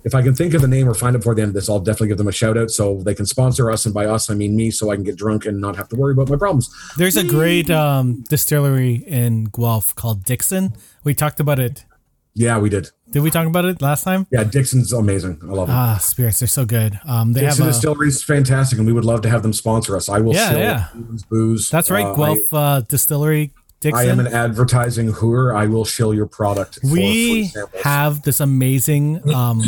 If 0.04 0.14
I 0.14 0.20
can 0.20 0.34
think 0.34 0.52
of 0.52 0.60
the 0.60 0.68
name 0.68 0.86
or 0.86 0.92
find 0.92 1.16
it 1.16 1.20
before 1.20 1.34
the 1.34 1.40
end 1.40 1.48
of 1.48 1.54
this, 1.54 1.70
I'll 1.70 1.80
definitely 1.80 2.08
give 2.08 2.18
them 2.18 2.28
a 2.28 2.32
shout 2.32 2.58
out 2.58 2.70
so 2.70 3.00
they 3.02 3.14
can 3.14 3.24
sponsor 3.24 3.70
us. 3.70 3.86
And 3.86 3.94
by 3.94 4.04
us, 4.04 4.28
I 4.28 4.34
mean 4.34 4.54
me, 4.54 4.70
so 4.70 4.90
I 4.90 4.96
can 4.96 5.02
get 5.02 5.16
drunk 5.16 5.46
and 5.46 5.62
not 5.62 5.76
have 5.76 5.88
to 5.88 5.96
worry 5.96 6.12
about 6.12 6.28
my 6.28 6.36
problems. 6.36 6.68
There's 6.98 7.16
a 7.16 7.24
great 7.24 7.70
um, 7.70 8.22
distillery 8.28 8.96
in 9.06 9.44
Guelph 9.44 9.94
called 9.94 10.22
Dixon. 10.22 10.74
We 11.04 11.14
talked 11.14 11.40
about 11.40 11.58
it. 11.58 11.86
Yeah, 12.34 12.58
we 12.58 12.68
did. 12.68 12.88
Did 13.12 13.22
we 13.22 13.30
talk 13.30 13.46
about 13.46 13.64
it 13.64 13.80
last 13.80 14.02
time? 14.02 14.26
Yeah, 14.32 14.42
Dixon's 14.42 14.92
amazing. 14.92 15.38
I 15.42 15.46
love 15.46 15.68
it. 15.68 15.72
Ah, 15.72 15.98
spirits, 15.98 16.40
they're 16.40 16.48
so 16.48 16.64
good. 16.64 16.98
Um, 17.06 17.32
they 17.32 17.42
Dixon 17.42 17.66
have 17.66 17.70
a, 17.70 17.72
Distillery 17.72 18.08
is 18.08 18.24
fantastic, 18.24 18.78
and 18.78 18.86
we 18.86 18.92
would 18.92 19.04
love 19.04 19.22
to 19.22 19.30
have 19.30 19.42
them 19.44 19.52
sponsor 19.52 19.96
us. 19.96 20.08
I 20.08 20.18
will 20.18 20.34
Yeah, 20.34 20.50
sell 20.50 20.58
yeah. 20.58 20.88
booze, 21.30 21.70
that's 21.70 21.90
right, 21.92 22.04
Uh, 22.06 22.12
I- 22.12 22.16
Guelph 22.16 22.52
uh, 22.54 22.80
Distillery. 22.80 23.52
Dixon. 23.80 24.08
I 24.08 24.10
am 24.10 24.18
an 24.18 24.28
advertising 24.28 25.12
hooer. 25.12 25.54
I 25.54 25.66
will 25.66 25.84
shill 25.84 26.14
your 26.14 26.26
product. 26.26 26.78
we 26.82 27.52
have 27.84 28.22
this 28.22 28.40
amazing 28.40 29.20
um, 29.32 29.62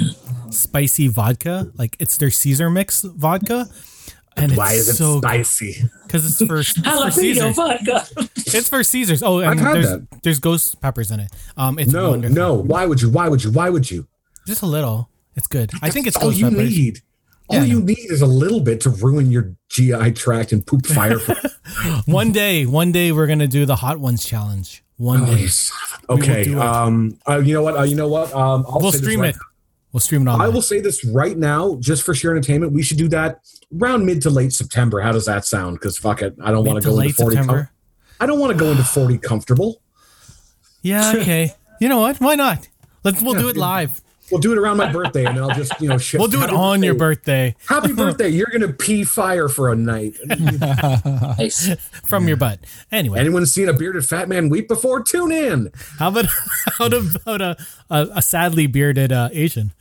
spicy 0.50 1.08
vodka. 1.08 1.70
Like 1.76 1.96
it's 2.00 2.16
their 2.16 2.30
Caesar 2.30 2.70
mix 2.70 3.02
vodka, 3.02 3.68
and 4.36 4.52
it's 4.52 4.58
Why 4.58 4.72
is 4.72 4.88
it 4.88 4.94
so 4.96 5.18
spicy? 5.18 5.82
because 6.04 6.24
it's 6.26 6.46
for, 6.46 6.56
it's 6.60 6.72
for 6.72 6.80
Jalapeno 6.82 7.54
vodka. 7.54 8.06
It's 8.36 8.68
for 8.68 8.82
Caesars. 8.84 9.22
Oh, 9.22 9.38
and 9.40 9.50
I've 9.50 9.58
had 9.58 9.74
there's 9.74 9.90
that. 9.90 10.22
there's 10.22 10.38
ghost 10.40 10.80
peppers 10.80 11.10
in 11.10 11.20
it. 11.20 11.32
Um, 11.56 11.78
it's 11.78 11.92
No, 11.92 12.10
wonderful. 12.10 12.34
no. 12.34 12.54
Why 12.54 12.86
would 12.86 13.00
you? 13.02 13.10
Why 13.10 13.28
would 13.28 13.42
you? 13.42 13.50
Why 13.50 13.70
would 13.70 13.90
you? 13.90 14.06
just 14.46 14.62
a 14.62 14.66
little. 14.66 15.08
It's 15.34 15.46
good. 15.48 15.70
I 15.82 15.90
think 15.90 16.06
it's 16.06 16.16
all 16.16 16.28
ghost 16.28 16.38
you 16.38 16.50
peppers. 16.50 16.70
need. 16.70 17.00
All 17.48 17.60
I 17.60 17.64
you 17.64 17.78
know. 17.80 17.86
need 17.86 18.10
is 18.10 18.22
a 18.22 18.26
little 18.26 18.60
bit 18.60 18.80
to 18.82 18.90
ruin 18.90 19.30
your 19.30 19.54
GI 19.68 20.12
tract 20.12 20.52
and 20.52 20.66
poop 20.66 20.86
fire. 20.86 21.18
One 22.06 22.32
day, 22.32 22.64
one 22.66 22.92
day 22.92 23.12
we're 23.12 23.26
gonna 23.26 23.46
do 23.48 23.66
the 23.66 23.76
hot 23.76 23.98
ones 23.98 24.24
challenge. 24.24 24.82
One 24.98 25.22
oh, 25.22 25.26
day 25.26 25.40
you 25.42 25.48
son 25.48 25.78
of 26.08 26.18
a- 26.18 26.22
okay. 26.22 26.54
Um. 26.54 27.18
Uh, 27.28 27.38
you 27.38 27.52
know 27.54 27.62
what? 27.62 27.76
Uh, 27.76 27.82
you 27.82 27.96
know 27.96 28.08
what? 28.08 28.32
Um. 28.34 28.64
I'll 28.68 28.80
we'll 28.80 28.92
stream 28.92 29.20
right 29.20 29.34
it. 29.34 29.40
We'll 29.96 30.02
stream 30.02 30.20
it 30.20 30.28
on. 30.28 30.42
I 30.42 30.48
will 30.48 30.60
say 30.60 30.78
this 30.82 31.02
right 31.06 31.38
now, 31.38 31.76
just 31.80 32.02
for 32.02 32.12
sheer 32.14 32.30
entertainment. 32.30 32.74
We 32.74 32.82
should 32.82 32.98
do 32.98 33.08
that 33.08 33.40
around 33.80 34.04
mid 34.04 34.20
to 34.20 34.28
late 34.28 34.52
September. 34.52 35.00
How 35.00 35.10
does 35.10 35.24
that 35.24 35.46
sound? 35.46 35.76
Because 35.80 35.96
fuck 35.96 36.20
it, 36.20 36.36
I 36.44 36.50
don't 36.50 36.66
want 36.66 36.82
to 36.82 36.86
to 36.90 36.94
go 36.94 37.00
into 37.00 37.14
forty. 37.14 37.36
Com- 37.38 37.68
I 38.20 38.26
don't 38.26 38.38
want 38.38 38.52
to 38.52 38.58
go 38.62 38.70
into 38.72 38.84
forty 38.84 39.16
comfortable. 39.16 39.80
Yeah. 40.82 41.14
Okay. 41.16 41.50
you 41.80 41.88
know 41.88 42.00
what? 42.00 42.18
Why 42.20 42.34
not? 42.34 42.68
Let's. 43.04 43.22
We'll 43.22 43.40
do 43.40 43.48
it 43.48 43.56
live. 43.56 44.02
We'll 44.30 44.42
do 44.42 44.52
it 44.52 44.58
around 44.58 44.76
my 44.76 44.92
birthday, 44.92 45.24
and 45.24 45.34
then 45.34 45.44
I'll 45.44 45.56
just 45.56 45.80
you 45.80 45.88
know 45.88 45.96
shit. 45.96 46.20
We'll 46.20 46.28
do 46.28 46.40
it 46.42 46.50
Happy 46.50 46.56
on 46.56 46.82
your 46.82 46.94
birthday 46.94 47.54
Happy 47.66 47.92
birthday! 47.94 48.28
You're 48.28 48.50
gonna 48.52 48.74
pee 48.74 49.02
fire 49.04 49.48
for 49.48 49.72
a 49.72 49.76
night. 49.76 50.14
Nice. 51.38 51.74
from 52.06 52.28
your 52.28 52.36
butt. 52.36 52.58
Anyway, 52.92 53.18
Anyone 53.18 53.46
seen 53.46 53.70
a 53.70 53.72
bearded 53.72 54.04
fat 54.04 54.28
man 54.28 54.50
weep 54.50 54.68
before? 54.68 55.02
Tune 55.02 55.32
in. 55.32 55.70
how 55.98 56.08
about 56.08 56.26
how 56.78 56.86
about 56.86 57.40
a 57.40 57.56
a, 57.88 58.08
a 58.16 58.20
sadly 58.20 58.66
bearded 58.66 59.10
uh, 59.10 59.30
Asian? 59.32 59.72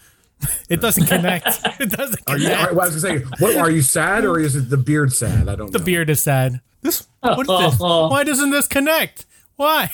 It 0.69 0.81
doesn't 0.81 1.05
connect. 1.07 1.45
It 1.79 1.91
doesn't 1.91 2.21
Are 2.27 2.37
you? 2.37 2.45
connect. 2.49 2.71
Are, 2.71 2.73
well, 2.73 2.81
I 2.89 2.93
was 2.93 3.03
gonna 3.03 3.19
say, 3.19 3.25
what 3.39 3.55
are 3.55 3.69
you 3.69 3.81
sad 3.81 4.25
or 4.25 4.39
is 4.39 4.55
it 4.55 4.69
the 4.69 4.77
beard 4.77 5.13
sad? 5.13 5.47
I 5.49 5.55
don't 5.55 5.67
know. 5.67 5.67
the 5.67 5.79
know. 5.79 5.85
beard 5.85 6.09
is 6.09 6.21
sad. 6.23 6.61
This. 6.81 7.07
Oh, 7.23 7.35
What's 7.37 7.49
this? 7.49 7.81
Oh, 7.81 8.05
oh. 8.05 8.07
Why 8.09 8.23
doesn't 8.23 8.51
this 8.51 8.67
connect? 8.67 9.25
Why? 9.57 9.89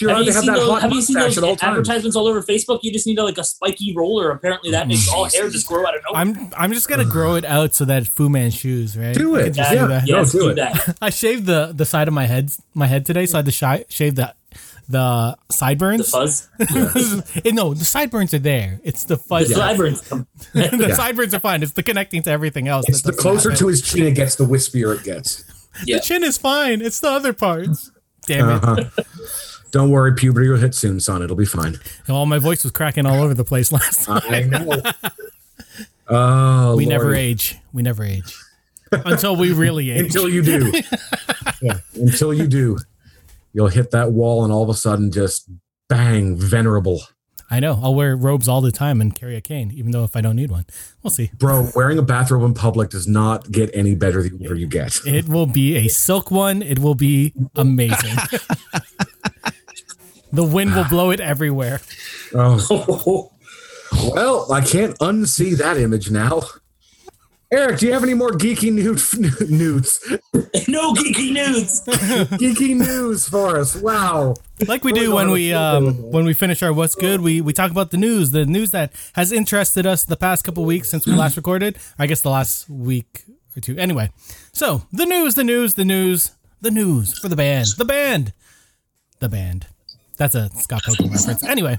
You're 0.00 0.10
Have 0.10 0.18
you, 0.18 0.24
to 0.26 0.32
have 0.34 0.42
seen 0.44 0.52
that 0.52 0.58
those, 0.58 0.68
hot 0.68 0.82
have 0.82 0.92
you 0.92 1.00
seen 1.00 1.16
those 1.16 1.38
all 1.38 1.56
times. 1.56 1.78
advertisements 1.78 2.14
all 2.14 2.26
over 2.26 2.42
Facebook? 2.42 2.80
You 2.82 2.92
just 2.92 3.06
need 3.06 3.18
a, 3.18 3.24
like 3.24 3.38
a 3.38 3.44
spiky 3.44 3.94
roller. 3.96 4.30
Apparently, 4.30 4.70
that 4.72 4.86
makes 4.86 5.08
all 5.10 5.24
hair 5.24 5.48
just 5.48 5.66
grow 5.66 5.86
out 5.86 5.96
of 5.96 6.02
nowhere. 6.06 6.20
I'm 6.20 6.52
I'm 6.56 6.72
just 6.74 6.88
gonna 6.88 7.06
grow 7.06 7.34
it 7.36 7.44
out 7.46 7.74
so 7.74 7.86
that 7.86 8.06
Fu 8.06 8.28
Manchus, 8.28 8.96
right? 8.96 9.14
Do 9.14 9.36
I 9.36 9.40
it. 9.44 9.56
Yeah. 9.56 9.70
do 9.70 9.88
that. 9.88 10.06
No, 10.06 10.24
do 10.26 10.30
do 10.40 10.48
it. 10.50 10.54
that. 10.56 10.98
I 11.02 11.08
shaved 11.10 11.46
the 11.46 11.72
the 11.74 11.86
side 11.86 12.06
of 12.06 12.12
my 12.14 12.26
head 12.26 12.50
my 12.74 12.86
head 12.86 13.06
today, 13.06 13.24
so 13.24 13.36
I 13.36 13.38
had 13.38 13.46
to 13.46 13.52
shi- 13.52 13.84
shave 13.88 14.14
the 14.16 14.34
the 14.88 15.36
sideburns. 15.50 16.10
The 16.10 16.18
fuzz. 16.18 16.48
Eh, 17.44 17.50
no, 17.52 17.74
the 17.74 17.84
sideburns 17.84 18.32
are 18.34 18.38
there. 18.38 18.80
It's 18.82 19.04
the 19.04 19.16
fuzz. 19.16 19.48
The 19.48 19.54
fuzz. 19.54 19.62
sideburns. 19.64 20.00
the 20.52 20.86
Yeah. 20.88 20.94
sideburns 20.94 21.34
are 21.34 21.40
fine. 21.40 21.62
It's 21.62 21.72
the 21.72 21.82
connecting 21.82 22.22
to 22.22 22.30
everything 22.30 22.68
else. 22.68 22.86
It's 22.88 23.02
the 23.02 23.12
closer 23.12 23.50
happen. 23.50 23.58
to 23.60 23.68
his 23.68 23.82
chin 23.82 24.06
it 24.06 24.14
gets, 24.14 24.36
the 24.36 24.44
wispier 24.44 24.96
it 24.96 25.04
gets. 25.04 25.44
Yeah. 25.84 25.96
the 25.96 26.02
chin 26.02 26.24
is 26.24 26.38
fine. 26.38 26.80
It's 26.80 27.00
the 27.00 27.08
other 27.10 27.32
parts. 27.32 27.90
Damn 28.26 28.48
it! 28.50 28.64
Uh-huh. 28.64 28.84
Don't 29.70 29.90
worry, 29.90 30.14
puberty 30.14 30.48
will 30.48 30.56
hit 30.56 30.74
soon, 30.74 30.98
son. 31.00 31.22
It'll 31.22 31.36
be 31.36 31.44
fine. 31.44 31.78
Oh, 32.08 32.24
my 32.24 32.38
voice 32.38 32.62
was 32.62 32.72
cracking 32.72 33.04
all 33.06 33.22
over 33.22 33.34
the 33.34 33.44
place 33.44 33.70
last 33.78 34.04
time. 34.04 34.22
I 34.28 34.40
know. 34.42 34.82
Oh, 36.08 36.76
we 36.76 36.86
never 36.86 37.14
age. 37.14 37.56
We 37.72 37.82
never 37.82 38.02
age 38.02 38.34
until 38.92 39.36
we 39.36 39.52
really 39.52 39.90
age. 39.90 40.00
until 40.06 40.28
you 40.28 40.42
do. 40.42 40.72
yeah, 41.60 41.80
until 41.94 42.32
you 42.32 42.46
do, 42.46 42.78
you'll 43.52 43.68
hit 43.68 43.90
that 43.90 44.12
wall, 44.12 44.44
and 44.44 44.52
all 44.52 44.62
of 44.62 44.68
a 44.68 44.74
sudden, 44.74 45.10
just 45.10 45.50
bang, 45.88 46.36
venerable. 46.36 47.02
I 47.50 47.60
know. 47.60 47.80
I'll 47.82 47.94
wear 47.94 48.14
robes 48.14 48.46
all 48.46 48.60
the 48.60 48.70
time 48.70 49.00
and 49.00 49.14
carry 49.14 49.34
a 49.34 49.40
cane, 49.40 49.72
even 49.74 49.92
though 49.92 50.04
if 50.04 50.14
I 50.14 50.20
don't 50.20 50.36
need 50.36 50.50
one, 50.50 50.66
we'll 51.02 51.10
see. 51.10 51.30
Bro, 51.38 51.70
wearing 51.74 51.98
a 51.98 52.02
bathrobe 52.02 52.44
in 52.44 52.52
public 52.52 52.90
does 52.90 53.08
not 53.08 53.50
get 53.50 53.70
any 53.72 53.94
better 53.94 54.22
the 54.22 54.32
older 54.32 54.54
you 54.54 54.66
get. 54.66 55.00
It 55.06 55.28
will 55.28 55.46
be 55.46 55.76
a 55.76 55.88
silk 55.88 56.30
one. 56.30 56.60
It 56.60 56.78
will 56.78 56.94
be 56.94 57.32
amazing. 57.56 58.16
the 60.32 60.44
wind 60.44 60.74
will 60.74 60.84
blow 60.84 61.10
it 61.10 61.20
everywhere. 61.20 61.80
Oh, 62.34 63.30
well, 64.12 64.52
I 64.52 64.60
can't 64.60 64.98
unsee 64.98 65.56
that 65.56 65.78
image 65.78 66.10
now. 66.10 66.42
Eric, 67.50 67.78
do 67.78 67.86
you 67.86 67.94
have 67.94 68.02
any 68.02 68.12
more 68.12 68.30
geeky 68.32 68.70
nude, 68.70 69.00
nudes? 69.50 69.98
no 70.68 70.92
geeky 70.92 71.32
news. 71.32 71.80
geeky 72.36 72.76
news 72.76 73.26
for 73.26 73.58
us? 73.58 73.74
Wow. 73.74 74.34
Like 74.66 74.84
we 74.84 74.92
do 74.92 75.14
when 75.14 75.30
we 75.30 75.54
um 75.54 75.94
when 76.12 76.26
we 76.26 76.34
finish 76.34 76.62
our 76.62 76.74
what's 76.74 76.94
good, 76.94 77.22
we 77.22 77.40
we 77.40 77.54
talk 77.54 77.70
about 77.70 77.90
the 77.90 77.96
news, 77.96 78.32
the 78.32 78.44
news 78.44 78.70
that 78.72 78.92
has 79.14 79.32
interested 79.32 79.86
us 79.86 80.04
the 80.04 80.16
past 80.16 80.44
couple 80.44 80.64
weeks 80.66 80.90
since 80.90 81.06
we 81.06 81.14
last 81.14 81.36
recorded. 81.42 81.78
I 81.98 82.06
guess 82.06 82.20
the 82.20 82.28
last 82.30 82.68
week 82.68 83.24
or 83.56 83.60
two. 83.62 83.78
Anyway, 83.78 84.10
so 84.52 84.82
the 84.92 85.06
news, 85.06 85.34
the 85.34 85.44
news, 85.44 85.72
the 85.72 85.84
news, 85.86 86.32
the 86.60 86.70
news 86.70 87.18
for 87.18 87.28
the 87.30 87.36
band, 87.36 87.68
the 87.78 87.84
band, 87.86 88.34
the 89.20 89.28
band. 89.30 89.66
That's 90.18 90.34
a 90.34 90.50
Scott 90.50 90.82
Pilgrim 90.82 91.12
reference. 91.12 91.44
Anyway, 91.44 91.78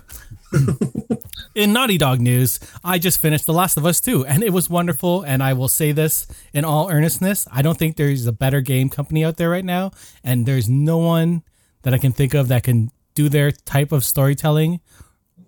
in 1.55 1.73
Naughty 1.73 1.97
Dog 1.97 2.19
news, 2.19 2.59
I 2.83 2.97
just 2.97 3.21
finished 3.21 3.45
The 3.45 3.53
Last 3.53 3.77
of 3.77 3.85
Us 3.85 4.01
2, 4.01 4.25
and 4.25 4.43
it 4.43 4.51
was 4.51 4.69
wonderful. 4.69 5.23
And 5.23 5.43
I 5.43 5.53
will 5.53 5.67
say 5.67 5.91
this 5.91 6.27
in 6.53 6.65
all 6.65 6.89
earnestness 6.89 7.47
I 7.51 7.61
don't 7.61 7.77
think 7.77 7.95
there's 7.95 8.25
a 8.25 8.31
better 8.31 8.61
game 8.61 8.89
company 8.89 9.23
out 9.23 9.37
there 9.37 9.49
right 9.49 9.65
now, 9.65 9.91
and 10.23 10.45
there's 10.45 10.69
no 10.69 10.97
one 10.97 11.43
that 11.83 11.93
I 11.93 11.97
can 11.97 12.11
think 12.11 12.33
of 12.33 12.47
that 12.49 12.63
can 12.63 12.91
do 13.15 13.29
their 13.29 13.51
type 13.51 13.91
of 13.91 14.03
storytelling. 14.03 14.81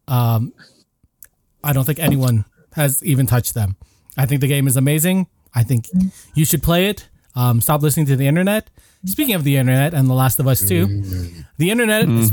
Um, 0.07 0.53
I 1.63 1.73
don't 1.73 1.85
think 1.85 1.99
anyone 1.99 2.45
has 2.73 3.03
even 3.03 3.27
touched 3.27 3.53
them. 3.53 3.75
I 4.17 4.25
think 4.25 4.41
the 4.41 4.47
game 4.47 4.67
is 4.67 4.77
amazing. 4.77 5.27
I 5.53 5.63
think 5.63 5.87
you 6.33 6.45
should 6.45 6.63
play 6.63 6.87
it. 6.87 7.07
Um, 7.35 7.61
stop 7.61 7.81
listening 7.81 8.05
to 8.07 8.15
the 8.15 8.27
internet. 8.27 8.69
Speaking 9.05 9.35
of 9.35 9.43
the 9.43 9.57
internet 9.57 9.93
and 9.93 10.07
The 10.09 10.13
Last 10.13 10.39
of 10.39 10.47
Us 10.47 10.67
2, 10.67 10.85
the 11.57 11.71
internet 11.71 12.07
is 12.07 12.31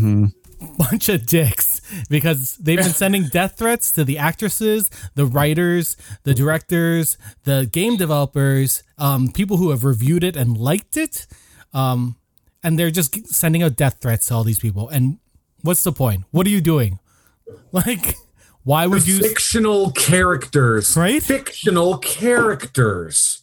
bunch 0.78 1.08
of 1.08 1.26
dicks 1.26 1.80
because 2.08 2.56
they've 2.56 2.78
been 2.78 2.90
sending 2.90 3.24
death 3.32 3.56
threats 3.58 3.90
to 3.92 4.04
the 4.04 4.18
actresses, 4.18 4.90
the 5.14 5.26
writers, 5.26 5.96
the 6.24 6.34
directors, 6.34 7.16
the 7.44 7.66
game 7.70 7.96
developers, 7.96 8.82
um, 8.98 9.30
people 9.30 9.56
who 9.56 9.70
have 9.70 9.84
reviewed 9.84 10.24
it 10.24 10.36
and 10.36 10.56
liked 10.56 10.96
it. 10.96 11.26
Um, 11.72 12.16
and 12.62 12.78
they're 12.78 12.90
just 12.90 13.28
sending 13.28 13.62
out 13.62 13.76
death 13.76 13.98
threats 14.00 14.26
to 14.28 14.34
all 14.34 14.44
these 14.44 14.58
people. 14.58 14.88
And 14.88 15.18
what's 15.62 15.84
the 15.84 15.92
point? 15.92 16.24
What 16.30 16.46
are 16.46 16.50
you 16.50 16.60
doing? 16.60 16.98
Like, 17.72 18.14
why 18.62 18.86
would 18.86 19.08
you? 19.08 19.20
Fictional 19.20 19.90
characters. 19.92 20.94
Right? 20.94 21.22
Fictional 21.22 21.96
characters. 21.96 23.42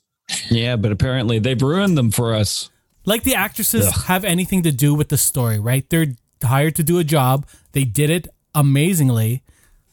Yeah, 0.51 0.75
but 0.75 0.91
apparently 0.91 1.39
they've 1.39 1.59
ruined 1.59 1.97
them 1.97 2.11
for 2.11 2.35
us. 2.35 2.69
Like 3.05 3.23
the 3.23 3.33
actresses 3.33 4.05
have 4.05 4.23
anything 4.23 4.63
to 4.63 4.71
do 4.71 4.93
with 4.93 5.09
the 5.09 5.17
story, 5.17 5.59
right? 5.59 5.89
They're 5.89 6.07
hired 6.45 6.75
to 6.75 6.83
do 6.83 6.99
a 6.99 7.03
job. 7.03 7.45
They 7.73 7.83
did 7.83 8.09
it 8.09 8.27
amazingly. 8.53 9.43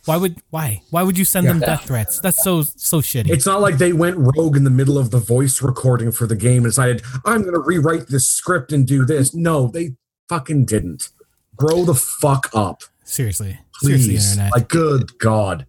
Why 0.04 0.16
would 0.16 0.42
why 0.50 0.82
why 0.90 1.04
would 1.04 1.16
you 1.16 1.24
send 1.24 1.46
them 1.46 1.60
death 1.60 1.84
threats? 1.86 2.18
That's 2.18 2.42
so 2.42 2.62
so 2.62 3.00
shitty. 3.00 3.30
It's 3.30 3.46
not 3.46 3.60
like 3.60 3.78
they 3.78 3.92
went 3.92 4.16
rogue 4.16 4.56
in 4.56 4.64
the 4.64 4.70
middle 4.70 4.98
of 4.98 5.10
the 5.12 5.18
voice 5.20 5.62
recording 5.62 6.10
for 6.10 6.26
the 6.26 6.34
game 6.34 6.64
and 6.64 6.72
decided, 6.72 7.02
I'm 7.24 7.42
going 7.42 7.54
to 7.54 7.60
rewrite 7.60 8.08
this 8.08 8.28
script 8.28 8.72
and 8.72 8.84
do 8.86 9.04
this. 9.04 9.32
No, 9.32 9.68
they 9.68 9.92
fucking 10.28 10.64
didn't. 10.64 11.10
Grow 11.56 11.84
the 11.84 11.94
fuck 11.94 12.50
up. 12.52 12.82
seriously, 13.04 13.58
seriously, 13.80 14.14
Please. 14.14 14.32
internet. 14.32 14.52
Like, 14.52 14.68
good 14.68 15.16
God. 15.18 15.66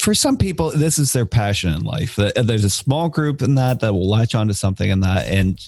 For 0.00 0.14
some 0.14 0.36
people, 0.36 0.70
this 0.70 0.98
is 0.98 1.12
their 1.12 1.26
passion 1.26 1.72
in 1.72 1.82
life. 1.82 2.16
There's 2.16 2.64
a 2.64 2.70
small 2.70 3.08
group 3.08 3.42
in 3.42 3.54
that 3.54 3.78
that 3.80 3.92
will 3.92 4.08
latch 4.08 4.34
onto 4.34 4.54
something 4.54 4.90
in 4.90 5.00
that 5.00 5.28
and 5.28 5.60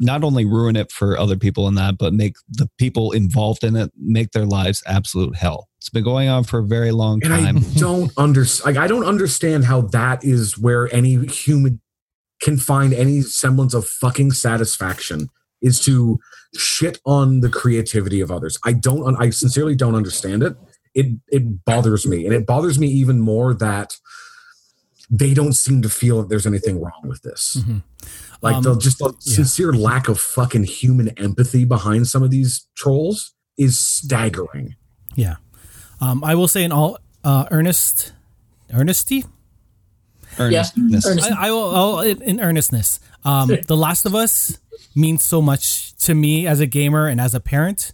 not 0.00 0.24
only 0.24 0.44
ruin 0.44 0.76
it 0.76 0.90
for 0.90 1.18
other 1.18 1.36
people 1.36 1.68
in 1.68 1.74
that, 1.76 1.98
but 1.98 2.12
make 2.12 2.34
the 2.48 2.68
people 2.78 3.12
involved 3.12 3.62
in 3.64 3.76
it 3.76 3.90
make 3.96 4.32
their 4.32 4.46
lives 4.46 4.82
absolute 4.86 5.36
hell. 5.36 5.68
It's 5.78 5.88
been 5.90 6.04
going 6.04 6.28
on 6.28 6.44
for 6.44 6.60
a 6.60 6.64
very 6.64 6.92
long 6.92 7.20
And 7.24 7.32
I 7.34 7.42
time. 7.42 7.58
don't 7.76 8.12
understand. 8.16 8.74
Like, 8.76 8.82
I 8.84 8.86
don't 8.86 9.04
understand 9.04 9.64
how 9.64 9.82
that 9.82 10.24
is 10.24 10.56
where 10.58 10.92
any 10.94 11.26
human 11.26 11.80
can 12.40 12.56
find 12.58 12.92
any 12.92 13.20
semblance 13.22 13.74
of 13.74 13.86
fucking 13.86 14.32
satisfaction 14.32 15.28
is 15.60 15.78
to 15.84 16.18
shit 16.56 16.98
on 17.06 17.40
the 17.40 17.48
creativity 17.48 18.20
of 18.20 18.30
others. 18.32 18.58
I 18.64 18.72
don't. 18.72 19.14
I 19.16 19.30
sincerely 19.30 19.76
don't 19.76 19.94
understand 19.94 20.42
it. 20.42 20.56
It 20.94 21.06
it 21.28 21.64
bothers 21.64 22.04
me, 22.06 22.24
and 22.26 22.34
it 22.34 22.46
bothers 22.46 22.78
me 22.78 22.88
even 22.88 23.20
more 23.20 23.54
that 23.54 23.96
they 25.08 25.34
don't 25.34 25.52
seem 25.52 25.82
to 25.82 25.88
feel 25.88 26.20
that 26.22 26.28
there's 26.28 26.46
anything 26.46 26.80
wrong 26.80 27.02
with 27.04 27.22
this. 27.22 27.58
Mhm. 27.60 27.82
Like 28.42 28.56
Um, 28.56 28.62
the 28.64 28.76
just 28.76 28.98
the 28.98 29.14
yeah. 29.24 29.34
sincere 29.34 29.72
lack 29.72 30.08
of 30.08 30.20
fucking 30.20 30.64
human 30.64 31.08
empathy 31.10 31.64
behind 31.64 32.08
some 32.08 32.22
of 32.22 32.30
these 32.30 32.66
trolls 32.74 33.32
is 33.56 33.78
staggering. 33.78 34.74
Yeah. 35.14 35.36
Um, 36.00 36.24
I 36.24 36.34
will 36.34 36.48
say 36.48 36.64
in 36.64 36.72
all 36.72 36.98
uh, 37.22 37.46
earnest, 37.50 38.12
earnesty. 38.72 39.24
Earnestness. 40.38 41.06
Ernest. 41.06 41.30
I, 41.30 41.48
I 41.48 41.50
will 41.52 41.76
I'll, 41.76 42.00
in 42.00 42.20
in 42.22 42.40
earnestness. 42.40 42.98
Um, 43.24 43.50
the 43.68 43.76
Last 43.76 44.06
of 44.06 44.14
Us 44.14 44.58
means 44.96 45.22
so 45.22 45.40
much 45.40 45.94
to 46.06 46.14
me 46.14 46.46
as 46.46 46.58
a 46.60 46.66
gamer 46.66 47.06
and 47.06 47.20
as 47.20 47.34
a 47.34 47.40
parent. 47.40 47.92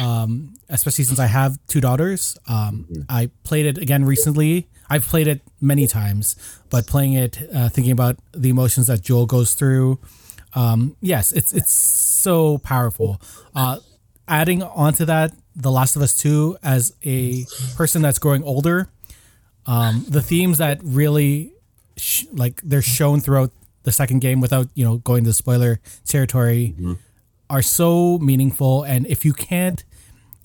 Um, 0.00 0.54
especially 0.68 1.04
since 1.04 1.20
I 1.20 1.26
have 1.26 1.56
two 1.68 1.80
daughters. 1.80 2.36
Um, 2.48 2.86
I 3.08 3.30
played 3.44 3.66
it 3.66 3.78
again 3.78 4.04
recently. 4.04 4.68
I've 4.90 5.04
played 5.04 5.26
it 5.28 5.40
many 5.60 5.86
times, 5.86 6.36
but 6.70 6.86
playing 6.86 7.14
it, 7.14 7.38
uh, 7.54 7.68
thinking 7.68 7.92
about 7.92 8.18
the 8.32 8.50
emotions 8.50 8.86
that 8.88 9.00
Joel 9.02 9.26
goes 9.26 9.54
through. 9.54 9.98
Um, 10.54 10.96
yes, 11.00 11.32
it's 11.32 11.52
it's 11.52 11.72
so 11.72 12.58
powerful. 12.58 13.20
Uh, 13.54 13.78
adding 14.28 14.62
onto 14.62 15.04
that, 15.06 15.32
The 15.56 15.70
Last 15.70 15.96
of 15.96 16.02
Us 16.02 16.14
Two 16.14 16.56
as 16.62 16.94
a 17.04 17.44
person 17.76 18.02
that's 18.02 18.18
growing 18.18 18.42
older, 18.44 18.88
um, 19.66 20.04
the 20.08 20.20
themes 20.20 20.58
that 20.58 20.80
really 20.82 21.52
sh- 21.96 22.24
like 22.32 22.60
they're 22.62 22.82
shown 22.82 23.20
throughout 23.20 23.50
the 23.84 23.92
second 23.92 24.20
game 24.20 24.40
without 24.40 24.68
you 24.74 24.84
know 24.84 24.98
going 24.98 25.24
to 25.24 25.32
spoiler 25.32 25.80
territory 26.04 26.74
are 27.50 27.62
so 27.62 28.18
meaningful 28.18 28.82
and 28.84 29.06
if 29.08 29.24
you 29.24 29.32
can't 29.32 29.84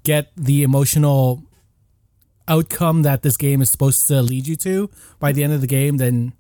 get 0.04 0.32
the 0.36 0.64
emotional 0.64 1.44
outcome 2.48 3.02
that 3.04 3.22
this 3.22 3.38
game 3.38 3.62
is 3.62 3.70
supposed 3.70 4.08
to 4.08 4.22
lead 4.22 4.48
you 4.48 4.56
to 4.56 4.90
by 5.20 5.32
the 5.32 5.44
end 5.44 5.54
of 5.54 5.62
the 5.62 5.68
game 5.68 5.98
then 5.98 6.34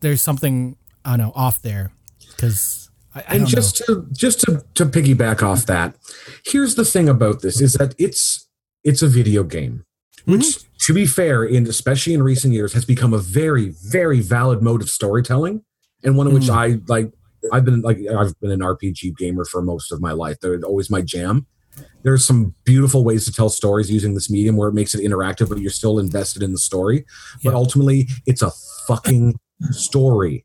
there's 0.00 0.22
something 0.22 0.76
i 1.04 1.16
don't 1.16 1.26
know 1.26 1.32
off 1.34 1.60
there. 1.62 1.92
Because 2.30 2.90
and 3.28 3.46
just 3.46 3.88
know. 3.88 4.02
to 4.02 4.06
just 4.12 4.40
to, 4.40 4.64
to 4.74 4.86
piggyback 4.86 5.42
off 5.42 5.66
that 5.66 5.96
here's 6.44 6.74
the 6.74 6.84
thing 6.84 7.08
about 7.08 7.42
this 7.42 7.60
is 7.60 7.74
that 7.74 7.94
it's 7.98 8.48
it's 8.82 9.02
a 9.02 9.08
video 9.08 9.44
game 9.44 9.84
which 10.24 10.40
mm-hmm. 10.40 10.68
to 10.80 10.92
be 10.92 11.06
fair 11.06 11.44
in 11.44 11.66
especially 11.68 12.12
in 12.12 12.22
recent 12.22 12.52
years 12.52 12.72
has 12.72 12.84
become 12.84 13.14
a 13.14 13.18
very 13.18 13.72
very 13.84 14.20
valid 14.20 14.62
mode 14.62 14.82
of 14.82 14.90
storytelling 14.90 15.62
and 16.02 16.16
one 16.16 16.26
in 16.26 16.34
which 16.34 16.44
mm. 16.44 16.54
i 16.54 16.80
like 16.88 17.12
i've 17.52 17.64
been 17.64 17.80
like 17.82 17.98
i've 18.18 18.38
been 18.40 18.50
an 18.50 18.60
rpg 18.60 19.16
gamer 19.16 19.44
for 19.44 19.62
most 19.62 19.92
of 19.92 20.00
my 20.00 20.12
life. 20.12 20.38
They're 20.40 20.60
always 20.62 20.90
my 20.90 21.02
jam 21.02 21.46
there's 22.02 22.24
some 22.24 22.54
beautiful 22.64 23.02
ways 23.04 23.24
to 23.24 23.32
tell 23.32 23.48
stories 23.48 23.90
using 23.90 24.14
this 24.14 24.28
medium 24.30 24.56
where 24.56 24.68
it 24.68 24.74
makes 24.74 24.94
it 24.94 25.00
interactive 25.02 25.48
but 25.48 25.58
you're 25.58 25.70
still 25.70 25.98
invested 25.98 26.42
in 26.42 26.52
the 26.52 26.58
story. 26.58 27.04
But 27.42 27.54
ultimately 27.54 28.08
it's 28.26 28.42
a 28.42 28.50
fucking 28.86 29.38
story. 29.70 30.44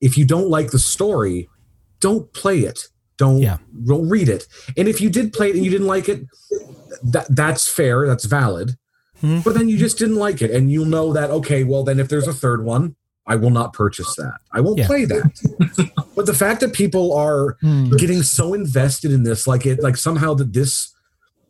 If 0.00 0.16
you 0.18 0.24
don't 0.24 0.48
like 0.48 0.70
the 0.70 0.78
story 0.78 1.48
don't 2.00 2.30
play 2.34 2.60
it. 2.60 2.88
Don't 3.16 3.40
Yeah. 3.40 3.58
don't 3.86 4.08
read 4.08 4.28
it. 4.28 4.46
And 4.76 4.88
if 4.88 5.00
you 5.00 5.08
did 5.10 5.32
play 5.32 5.50
it 5.50 5.56
and 5.56 5.64
you 5.64 5.70
didn't 5.70 5.86
like 5.86 6.08
it 6.08 6.26
that 7.02 7.26
that's 7.30 7.68
fair. 7.68 8.06
That's 8.06 8.24
valid. 8.24 8.76
Mhm. 9.22 9.44
but 9.44 9.54
then 9.54 9.68
you 9.68 9.78
just 9.78 9.96
didn't 9.96 10.16
like 10.16 10.42
it. 10.42 10.50
And 10.50 10.70
you'll 10.70 10.84
know 10.86 11.12
that 11.12 11.30
okay 11.30 11.64
well 11.64 11.84
then 11.84 12.00
if 12.00 12.08
there's 12.08 12.26
a 12.28 12.32
third 12.34 12.64
one 12.64 12.96
i 13.26 13.34
will 13.36 13.50
not 13.50 13.72
purchase 13.72 14.14
that. 14.16 14.34
I 14.52 14.60
won't 14.60 14.78
Yeah. 14.78 14.86
play 14.86 15.04
that. 15.06 15.90
But 16.16 16.26
the 16.26 16.34
fact 16.34 16.60
that 16.60 16.72
people 16.72 17.12
are 17.14 17.56
Hmm. 17.60 17.90
getting 17.96 18.22
so 18.22 18.54
invested 18.54 19.10
in 19.12 19.22
this 19.24 19.46
like 19.46 19.66
it 19.66 19.82
like 19.82 19.96
somehow 19.96 20.34
that 20.34 20.52
this 20.52 20.92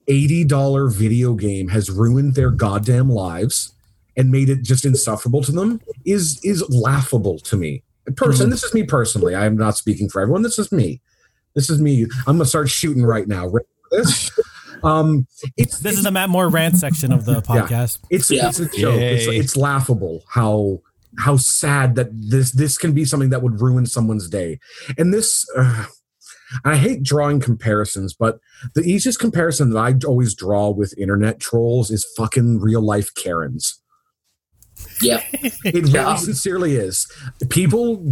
$80 0.08 0.92
video 0.94 1.34
game 1.34 1.68
has 1.68 1.90
ruined 1.90 2.34
their 2.34 2.50
goddamn 2.50 3.08
lives 3.08 3.72
and 4.16 4.30
made 4.30 4.48
it 4.48 4.62
just 4.62 4.84
insufferable 4.84 5.42
to 5.42 5.52
them 5.52 5.80
is 6.04 6.38
is 6.44 6.62
laughable 6.70 7.38
to 7.40 7.56
me. 7.56 7.82
Person 8.16 8.50
this 8.50 8.62
is 8.62 8.72
me 8.74 8.82
personally. 8.84 9.34
I'm 9.34 9.56
not 9.56 9.76
speaking 9.76 10.08
for 10.08 10.20
everyone. 10.20 10.42
This 10.42 10.58
is 10.58 10.70
me. 10.70 11.00
This 11.54 11.70
is 11.70 11.80
me. 11.80 12.02
I'm 12.26 12.36
gonna 12.36 12.44
start 12.44 12.68
shooting 12.68 13.04
right 13.04 13.26
now. 13.26 13.46
Ready 13.48 13.66
for 13.90 13.98
this? 13.98 14.30
Um 14.82 15.26
it's 15.56 15.78
this 15.78 15.96
is 15.96 16.02
the 16.02 16.10
matt 16.10 16.28
moore 16.28 16.50
rant 16.50 16.76
section 16.76 17.10
of 17.12 17.24
the 17.24 17.40
podcast. 17.40 18.00
It's 18.10 18.30
Yeah. 18.30 18.48
it's 18.48 18.58
a 18.60 18.66
joke. 18.66 19.00
It's, 19.00 19.26
it's 19.26 19.56
laughable 19.56 20.24
how 20.28 20.80
how 21.18 21.36
sad 21.36 21.94
that 21.94 22.08
this 22.12 22.52
this 22.52 22.78
can 22.78 22.92
be 22.92 23.04
something 23.04 23.30
that 23.30 23.42
would 23.42 23.60
ruin 23.60 23.86
someone's 23.86 24.28
day. 24.28 24.58
And 24.98 25.12
this 25.12 25.46
uh, 25.56 25.86
I 26.64 26.76
hate 26.76 27.02
drawing 27.02 27.40
comparisons, 27.40 28.14
but 28.14 28.38
the 28.74 28.82
easiest 28.82 29.18
comparison 29.18 29.70
that 29.70 29.78
I 29.78 29.94
always 30.06 30.34
draw 30.34 30.70
with 30.70 30.96
internet 30.98 31.40
trolls 31.40 31.90
is 31.90 32.06
fucking 32.16 32.60
real 32.60 32.82
life 32.82 33.12
Karens. 33.14 33.80
Yeah. 35.00 35.22
It 35.64 35.74
really 35.74 35.90
Yeah. 35.90 36.16
sincerely 36.16 36.76
is. 36.76 37.06
People, 37.50 38.04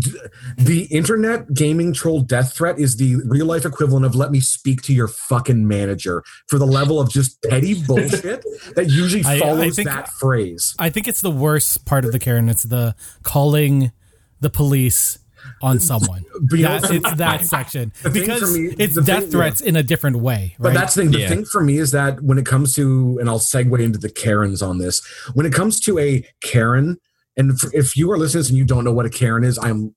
the 0.57 0.87
internet 0.91 1.53
gaming 1.55 1.93
troll 1.93 2.21
death 2.23 2.55
threat 2.57 2.79
is 2.79 2.97
the 2.97 3.17
real 3.27 3.47
life 3.47 3.65
equivalent 3.65 4.05
of 4.07 4.15
let 4.15 4.31
me 4.31 4.41
speak 4.41 4.83
to 4.83 4.93
your 4.95 5.09
fucking 5.09 5.67
manager 5.69 6.23
for 6.49 6.59
the 6.59 6.67
level 6.67 7.01
of 7.01 7.11
just 7.11 7.41
petty 7.43 7.75
bullshit 7.87 8.45
that 8.75 8.87
usually 8.89 9.25
I- 9.25 9.35
I 9.35 9.39
follows 9.41 9.77
think- 9.77 9.89
that 9.89 10.09
phrase. 10.13 10.75
I 10.79 10.91
think 10.91 11.09
it's 11.09 11.21
the 11.21 11.31
worst 11.31 11.85
part 11.87 12.05
of 12.05 12.13
the 12.13 12.19
Karen. 12.19 12.49
It's 12.49 12.63
the 12.65 12.95
calling 13.23 13.93
the 14.41 14.51
police 14.51 15.19
on 15.63 15.79
someone. 15.81 16.25
But 16.51 16.59
you 16.59 16.65
know, 16.65 16.79
That, 16.81 16.91
it's 16.91 17.15
that 17.15 17.45
section 17.47 17.93
The 18.03 18.11
because 18.11 18.57
me- 18.59 18.75
it's 18.79 18.95
death 19.03 19.23
thing- 19.23 19.31
threats 19.31 19.61
in 19.61 19.77
a 19.77 19.83
different 19.83 20.17
way. 20.17 20.57
But 20.59 20.75
that's 20.75 20.95
the 20.95 21.03
thing. 21.03 21.11
The 21.13 21.21
Yeah. 21.21 21.29
thing 21.29 21.45
for 21.45 21.63
me 21.63 21.79
is 21.79 21.93
that 21.93 22.23
when 22.23 22.37
it 22.39 22.47
comes 22.47 22.75
to, 22.75 23.19
and 23.21 23.29
I'll 23.29 23.39
segue 23.39 23.79
into 23.81 23.99
the 23.99 24.11
Karens 24.11 24.61
on 24.63 24.79
this. 24.79 25.01
When 25.35 25.47
it 25.47 25.53
comes 25.53 25.79
to 25.81 25.99
a 25.99 26.25
Karen, 26.43 26.99
and 27.37 27.53
f- 27.53 27.71
if 27.73 27.97
you 27.97 28.11
are 28.13 28.19
listening 28.19 28.45
and 28.49 28.57
you 28.57 28.65
don't 28.65 28.85
know 28.85 28.93
what 28.93 29.07
a 29.07 29.11
Karen 29.11 29.45
is, 29.45 29.59
I'm 29.59 29.95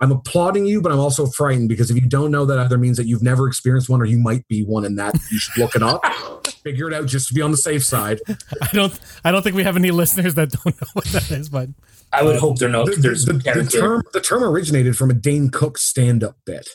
I'm 0.00 0.12
applauding 0.12 0.64
you, 0.64 0.80
but 0.80 0.92
I'm 0.92 1.00
also 1.00 1.26
frightened 1.26 1.68
because 1.68 1.90
if 1.90 1.96
you 2.00 2.08
don't 2.08 2.30
know 2.30 2.44
that, 2.46 2.56
either 2.60 2.78
means 2.78 2.96
that 2.98 3.06
you've 3.08 3.22
never 3.24 3.48
experienced 3.48 3.88
one 3.88 4.00
or 4.00 4.04
you 4.04 4.16
might 4.20 4.46
be 4.46 4.62
one, 4.62 4.84
and 4.84 4.96
that 4.96 5.16
you 5.32 5.40
should 5.40 5.56
look 5.60 5.74
it 5.74 5.82
up, 5.82 6.00
figure 6.62 6.86
it 6.86 6.94
out 6.94 7.06
just 7.06 7.26
to 7.28 7.34
be 7.34 7.42
on 7.42 7.50
the 7.50 7.56
safe 7.56 7.84
side. 7.84 8.20
I 8.62 8.68
don't. 8.72 8.96
I 9.24 9.32
don't 9.32 9.42
think 9.42 9.56
we 9.56 9.64
have 9.64 9.74
any 9.76 9.90
listeners 9.90 10.34
that 10.34 10.50
don't 10.52 10.80
know 10.80 10.86
what 10.92 11.04
that 11.06 11.28
is. 11.32 11.48
But 11.48 11.70
I 12.12 12.22
would 12.22 12.36
hope 12.36 12.58
there 12.58 12.68
no 12.68 12.86
The, 12.86 12.96
there's 12.96 13.24
the- 13.26 13.34
the 13.34 13.68
term 13.70 14.02
the 14.12 14.20
term 14.20 14.42
originated 14.42 14.96
from 14.96 15.10
a 15.10 15.14
Dane 15.14 15.50
Cook 15.50 15.78
stand-up 15.78 16.36
bit. 16.46 16.68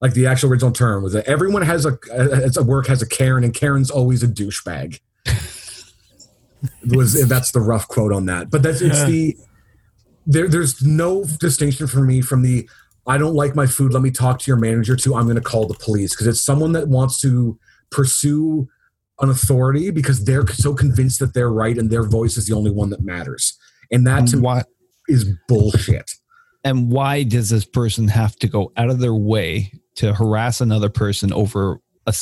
Like 0.00 0.14
the 0.14 0.26
actual 0.26 0.50
original 0.50 0.72
term 0.72 1.02
was 1.02 1.12
that 1.12 1.26
everyone 1.26 1.62
has 1.62 1.84
a 1.84 1.98
it's 2.10 2.56
a 2.56 2.62
work 2.62 2.86
has 2.86 3.02
a 3.02 3.06
Karen, 3.06 3.44
and 3.44 3.52
Karen's 3.52 3.90
always 3.90 4.22
a 4.22 4.28
douchebag. 4.28 5.00
was 6.94 7.28
that's 7.28 7.50
the 7.52 7.60
rough 7.60 7.88
quote 7.88 8.12
on 8.12 8.26
that, 8.26 8.50
but 8.50 8.62
that's 8.62 8.80
it's 8.80 9.04
the 9.04 9.36
there. 10.26 10.48
There's 10.48 10.82
no 10.82 11.24
distinction 11.38 11.86
for 11.86 12.00
me 12.00 12.20
from 12.22 12.42
the 12.42 12.68
I 13.06 13.18
don't 13.18 13.34
like 13.34 13.54
my 13.54 13.66
food. 13.66 13.92
Let 13.92 14.02
me 14.02 14.10
talk 14.10 14.38
to 14.40 14.50
your 14.50 14.56
manager. 14.58 14.94
To 14.96 15.14
I'm 15.14 15.24
going 15.24 15.36
to 15.36 15.42
call 15.42 15.66
the 15.66 15.74
police 15.74 16.14
because 16.14 16.26
it's 16.26 16.40
someone 16.40 16.72
that 16.72 16.88
wants 16.88 17.20
to 17.22 17.58
pursue 17.90 18.68
an 19.20 19.28
authority 19.28 19.90
because 19.90 20.24
they're 20.24 20.46
so 20.48 20.74
convinced 20.74 21.18
that 21.20 21.34
they're 21.34 21.50
right 21.50 21.76
and 21.76 21.90
their 21.90 22.04
voice 22.04 22.36
is 22.38 22.46
the 22.46 22.54
only 22.54 22.70
one 22.70 22.88
that 22.90 23.02
matters, 23.02 23.58
and 23.90 24.06
that 24.06 24.26
to 24.28 24.32
And 24.34 24.42
me 24.42 24.46
why 24.46 24.62
is 25.08 25.24
bullshit. 25.48 26.10
and 26.64 26.90
why 26.90 27.22
does 27.24 27.48
this 27.50 27.64
person 27.64 28.08
have 28.08 28.36
to 28.36 28.48
go 28.48 28.72
out 28.76 28.90
of 28.90 28.98
their 29.00 29.14
way 29.14 29.72
to 29.96 30.14
harass 30.14 30.60
another 30.60 30.88
person 30.88 31.32
over 31.32 31.80
a 32.06 32.14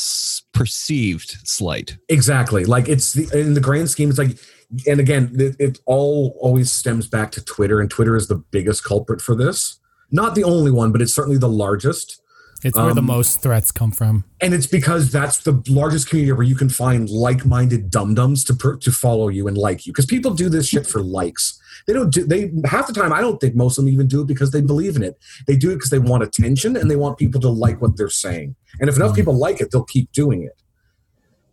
perceived 0.53 1.37
slight? 1.45 1.97
Exactly. 2.09 2.65
Like 2.65 2.89
it's 2.89 3.13
the 3.13 3.29
in 3.39 3.55
the 3.55 3.61
grand 3.61 3.91
scheme, 3.91 4.09
it's 4.11 4.19
like, 4.19 4.39
and 4.87 5.01
again, 5.01 5.31
it, 5.39 5.57
it 5.59 5.79
all 5.87 6.37
always 6.41 6.73
stems 6.73 7.07
back 7.09 7.31
to 7.33 7.45
Twitter, 7.45 7.81
and 7.81 7.91
Twitter 7.91 8.17
is 8.17 8.29
the 8.29 8.37
biggest 8.37 8.85
culprit 8.85 9.21
for 9.21 9.35
this. 9.35 9.79
Not 10.11 10.35
the 10.35 10.45
only 10.45 10.71
one, 10.71 10.93
but 10.93 11.03
it's 11.03 11.13
certainly 11.15 11.39
the 11.39 11.49
largest. 11.49 12.21
It's 12.65 12.77
where 12.77 12.95
the 12.95 13.01
Um, 13.01 13.07
most 13.07 13.41
threats 13.41 13.71
come 13.71 13.93
from. 13.93 14.25
And 14.41 14.53
it's 14.55 14.67
because 14.67 15.11
that's 15.11 15.39
the 15.39 15.63
largest 15.69 16.09
community 16.09 16.33
where 16.33 16.47
you 16.47 16.57
can 16.57 16.69
find 16.69 17.09
like-minded 17.09 17.91
dum-dums 17.91 18.45
to 18.45 18.55
per, 18.55 18.77
to 18.77 18.91
follow 18.91 19.29
you 19.29 19.49
and 19.49 19.57
like 19.57 19.87
you. 19.87 19.93
Because 19.93 20.07
people 20.07 20.33
do 20.33 20.49
this 20.49 20.69
shit 20.69 20.87
for 20.87 21.01
likes. 21.03 21.61
They 21.87 21.93
don't 21.93 22.13
do 22.13 22.25
they 22.25 22.51
half 22.65 22.87
the 22.87 22.93
time. 22.93 23.13
I 23.13 23.21
don't 23.21 23.41
think 23.41 23.55
most 23.55 23.79
of 23.79 23.85
them 23.85 23.93
even 23.93 24.09
do 24.09 24.23
it 24.23 24.27
because 24.27 24.51
they 24.51 24.61
believe 24.61 24.97
in 24.97 25.03
it. 25.03 25.19
They 25.47 25.57
do 25.57 25.71
it 25.71 25.77
because 25.77 25.91
they 25.91 25.99
want 25.99 26.23
attention 26.23 26.77
and 26.77 26.91
they 26.91 26.97
want 26.97 27.17
people 27.19 27.41
to 27.41 27.49
like 27.49 27.81
what 27.81 27.97
they're 27.97 28.11
saying. 28.11 28.57
And 28.81 28.91
if 28.91 28.97
enough 28.97 29.15
people 29.15 29.35
like 29.35 29.61
it, 29.61 29.71
they'll 29.71 29.85
keep 29.85 30.13
doing 30.13 30.43
it. 30.43 30.57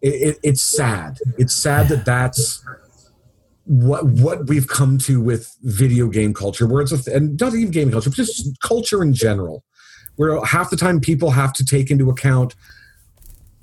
it, 0.01 0.29
it 0.29 0.39
it's 0.43 0.61
sad. 0.61 1.17
It's 1.37 1.55
sad 1.55 1.87
that 1.89 2.05
that's 2.05 2.63
what 3.65 4.05
what 4.05 4.47
we've 4.47 4.67
come 4.67 4.97
to 4.99 5.19
with 5.21 5.55
video 5.63 6.07
game 6.07 6.33
culture, 6.33 6.67
where 6.67 6.81
it's 6.81 7.07
a, 7.07 7.15
and 7.15 7.39
not 7.39 7.53
even 7.53 7.71
game 7.71 7.91
culture, 7.91 8.09
but 8.09 8.17
just 8.17 8.59
culture 8.61 9.01
in 9.01 9.13
general, 9.13 9.63
where 10.15 10.43
half 10.45 10.69
the 10.69 10.78
time 10.78 10.99
people 10.99 11.32
have 11.32 11.54
to 11.54 11.65
take 11.65 11.91
into 11.91 12.10
account 12.10 12.56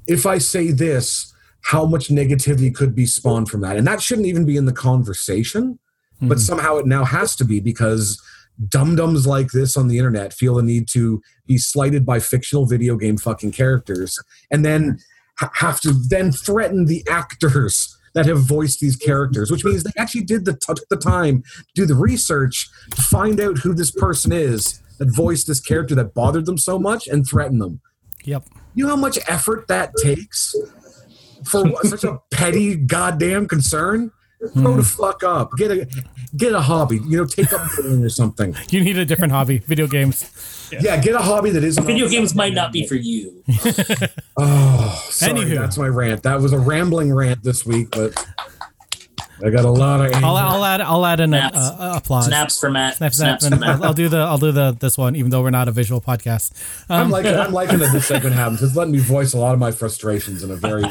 if 0.07 0.27
I 0.27 0.39
say 0.39 0.71
this, 0.73 1.33
how 1.63 1.85
much 1.85 2.09
negativity 2.09 2.75
could 2.75 2.95
be 2.95 3.07
spawned 3.07 3.49
from 3.49 3.61
that, 3.61 3.77
and 3.77 3.87
that 3.87 4.03
shouldn't 4.03 4.27
even 4.27 4.45
be 4.45 4.57
in 4.57 4.67
the 4.67 4.73
conversation, 4.73 5.79
but 6.21 6.39
mm-hmm. 6.39 6.39
somehow 6.39 6.77
it 6.77 6.87
now 6.87 7.05
has 7.05 7.37
to 7.37 7.45
be 7.45 7.61
because 7.61 8.21
dum 8.69 8.97
dums 8.97 9.27
like 9.27 9.51
this 9.53 9.77
on 9.77 9.89
the 9.89 9.97
internet 9.97 10.33
feel 10.33 10.57
the 10.57 10.63
need 10.63 10.87
to 10.87 11.23
be 11.47 11.57
slighted 11.57 12.05
by 12.05 12.21
fictional 12.21 12.67
video 12.67 12.97
game 12.97 13.17
fucking 13.17 13.53
characters, 13.53 14.19
and 14.51 14.65
then 14.65 14.99
have 15.55 15.81
to 15.81 15.93
then 16.09 16.31
threaten 16.33 16.87
the 16.87 17.05
actors 17.09 17.97
that 18.15 18.27
have 18.27 18.41
voiced 18.41 18.81
these 18.81 18.97
characters, 18.97 19.51
which 19.51 19.65
means 19.65 19.83
they 19.83 19.91
actually 19.97 20.23
did 20.23 20.45
the 20.45 20.53
took 20.55 20.87
the 20.91 20.97
time 20.97 21.43
to 21.43 21.73
do 21.75 21.87
the 21.87 21.95
research 21.95 22.69
to 22.91 23.03
find 23.03 23.41
out 23.41 23.59
who 23.59 23.73
this 23.73 23.91
person 23.91 24.33
is 24.33 24.81
that 24.99 25.15
voiced 25.15 25.47
this 25.47 25.61
character 25.61 25.95
that 25.95 26.15
bothered 26.15 26.47
them 26.47 26.59
so 26.59 26.79
much 26.79 27.07
and 27.07 27.27
threatened 27.27 27.61
them. 27.61 27.81
Yep. 28.25 28.45
You 28.75 28.85
know 28.85 28.91
how 28.91 29.01
much 29.01 29.19
effort 29.29 29.69
that 29.69 29.93
takes 30.03 30.55
for 31.45 31.65
such 31.85 32.05
a 32.05 32.21
petty 32.31 32.77
goddamn 32.77 33.49
concern? 33.49 34.13
Grow 34.55 34.75
the 34.75 34.83
hmm. 34.83 35.03
fuck 35.03 35.23
up. 35.23 35.53
Get 35.57 35.71
a 35.71 35.89
get 36.37 36.53
a 36.53 36.61
hobby. 36.61 36.99
You 37.07 37.19
know, 37.19 37.27
take 37.27 37.53
up 37.53 37.79
or 37.79 38.09
something. 38.09 38.57
You 38.71 38.83
need 38.83 38.99
a 38.99 39.05
different 39.05 39.33
hobby. 39.33 39.59
Video 39.59 39.87
games. 39.87 40.69
Yeah, 40.81 40.97
get 41.01 41.15
a 41.15 41.19
hobby 41.19 41.51
that 41.51 41.63
isn't 41.63 41.85
Video 41.85 42.09
games 42.09 42.35
might 42.35 42.53
not 42.53 42.73
be 42.73 42.87
for 42.87 42.95
you. 42.95 43.45
Oh, 44.39 45.07
sorry, 45.11 45.35
Anywho. 45.35 45.59
that's 45.59 45.77
my 45.77 45.89
rant. 45.89 46.23
That 46.23 46.41
was 46.41 46.55
a 46.55 46.59
rambling 46.59 47.15
rant 47.15 47.43
this 47.43 47.67
week, 47.67 47.91
but 47.91 48.15
I 49.45 49.51
got 49.51 49.65
a 49.65 49.71
lot 49.71 50.05
of. 50.07 50.15
I'll, 50.23 50.37
I'll 50.37 50.65
add. 50.65 50.81
I'll 50.81 51.05
add 51.05 51.21
an 51.21 51.35
uh, 51.35 51.51
Snaps. 51.51 51.57
uh, 51.81 51.93
applause. 51.97 52.27
Snaps 52.27 52.61
for 52.61 52.71
Matt. 52.71 52.97
Snap, 52.97 53.13
snap, 53.13 53.41
Snaps 53.41 53.55
for 53.55 53.61
Matt. 53.61 53.77
I'll, 53.77 53.85
I'll 53.87 53.93
do 53.95 54.09
the. 54.09 54.19
I'll 54.19 54.39
do 54.39 54.53
the 54.53 54.73
this 54.79 54.97
one, 54.97 55.17
even 55.17 55.31
though 55.31 55.43
we're 55.43 55.51
not 55.51 55.67
a 55.69 55.73
visual 55.73 56.01
podcast. 56.01 56.53
I'm 56.89 57.03
Um, 57.07 57.11
liking. 57.11 57.35
I'm 57.35 57.53
liking 57.53 57.79
that 57.81 57.93
this 57.93 58.07
segment 58.07 58.35
happens. 58.37 58.63
It's 58.63 58.77
letting 58.77 58.93
me 58.93 58.99
voice 59.01 59.33
a 59.35 59.39
lot 59.39 59.53
of 59.55 59.59
my 59.59 59.73
frustrations 59.73 60.43
in 60.43 60.51
a 60.51 60.57
very 60.57 60.85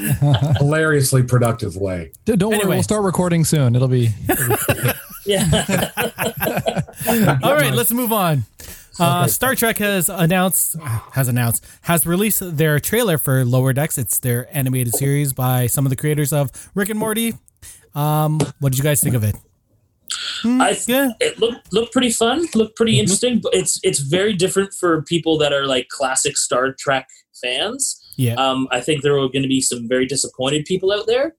hilariously 0.57 1.23
productive 1.23 1.75
way. 1.77 2.11
D- 2.25 2.35
Don't 2.35 2.49
worry, 2.49 2.59
Anyway. 2.59 2.75
we'll 2.77 2.83
start 2.83 3.03
recording 3.03 3.45
soon. 3.45 3.75
It'll 3.75 3.87
be 3.87 4.09
Yeah. 5.25 5.89
all 7.43 7.53
right, 7.55 7.73
let's 7.73 7.91
move 7.91 8.11
on. 8.11 8.43
Uh, 8.99 9.25
Star 9.27 9.55
Trek 9.55 9.77
has 9.77 10.09
announced, 10.09 10.75
has 11.13 11.27
announced, 11.27 11.65
has 11.83 12.05
released 12.05 12.57
their 12.57 12.79
trailer 12.79 13.17
for 13.17 13.45
Lower 13.45 13.71
Decks. 13.73 13.97
It's 13.97 14.19
their 14.19 14.47
animated 14.55 14.93
series 14.95 15.31
by 15.33 15.67
some 15.67 15.85
of 15.85 15.89
the 15.89 15.95
creators 15.95 16.33
of 16.33 16.51
Rick 16.75 16.89
and 16.89 16.99
Morty. 16.99 17.35
Um, 17.95 18.39
what 18.59 18.71
did 18.71 18.77
you 18.77 18.83
guys 18.83 19.01
think 19.01 19.15
of 19.15 19.23
it? 19.23 19.35
I 20.43 20.77
Yeah, 20.87 21.11
it 21.19 21.39
looked 21.39 21.71
looked 21.71 21.93
pretty 21.93 22.11
fun, 22.11 22.45
looked 22.55 22.75
pretty 22.75 22.99
interesting, 22.99 23.39
but 23.39 23.53
it's 23.53 23.79
it's 23.83 23.99
very 23.99 24.33
different 24.33 24.73
for 24.73 25.03
people 25.03 25.37
that 25.37 25.53
are 25.53 25.65
like 25.65 25.87
classic 25.89 26.37
Star 26.37 26.73
Trek 26.77 27.07
fans. 27.41 28.13
yeah. 28.17 28.33
Um, 28.33 28.67
I 28.71 28.81
think 28.81 29.01
there 29.01 29.13
are 29.13 29.27
going 29.27 29.43
to 29.43 29.47
be 29.47 29.61
some 29.61 29.87
very 29.87 30.05
disappointed 30.05 30.65
people 30.65 30.91
out 30.91 31.07
there, 31.07 31.35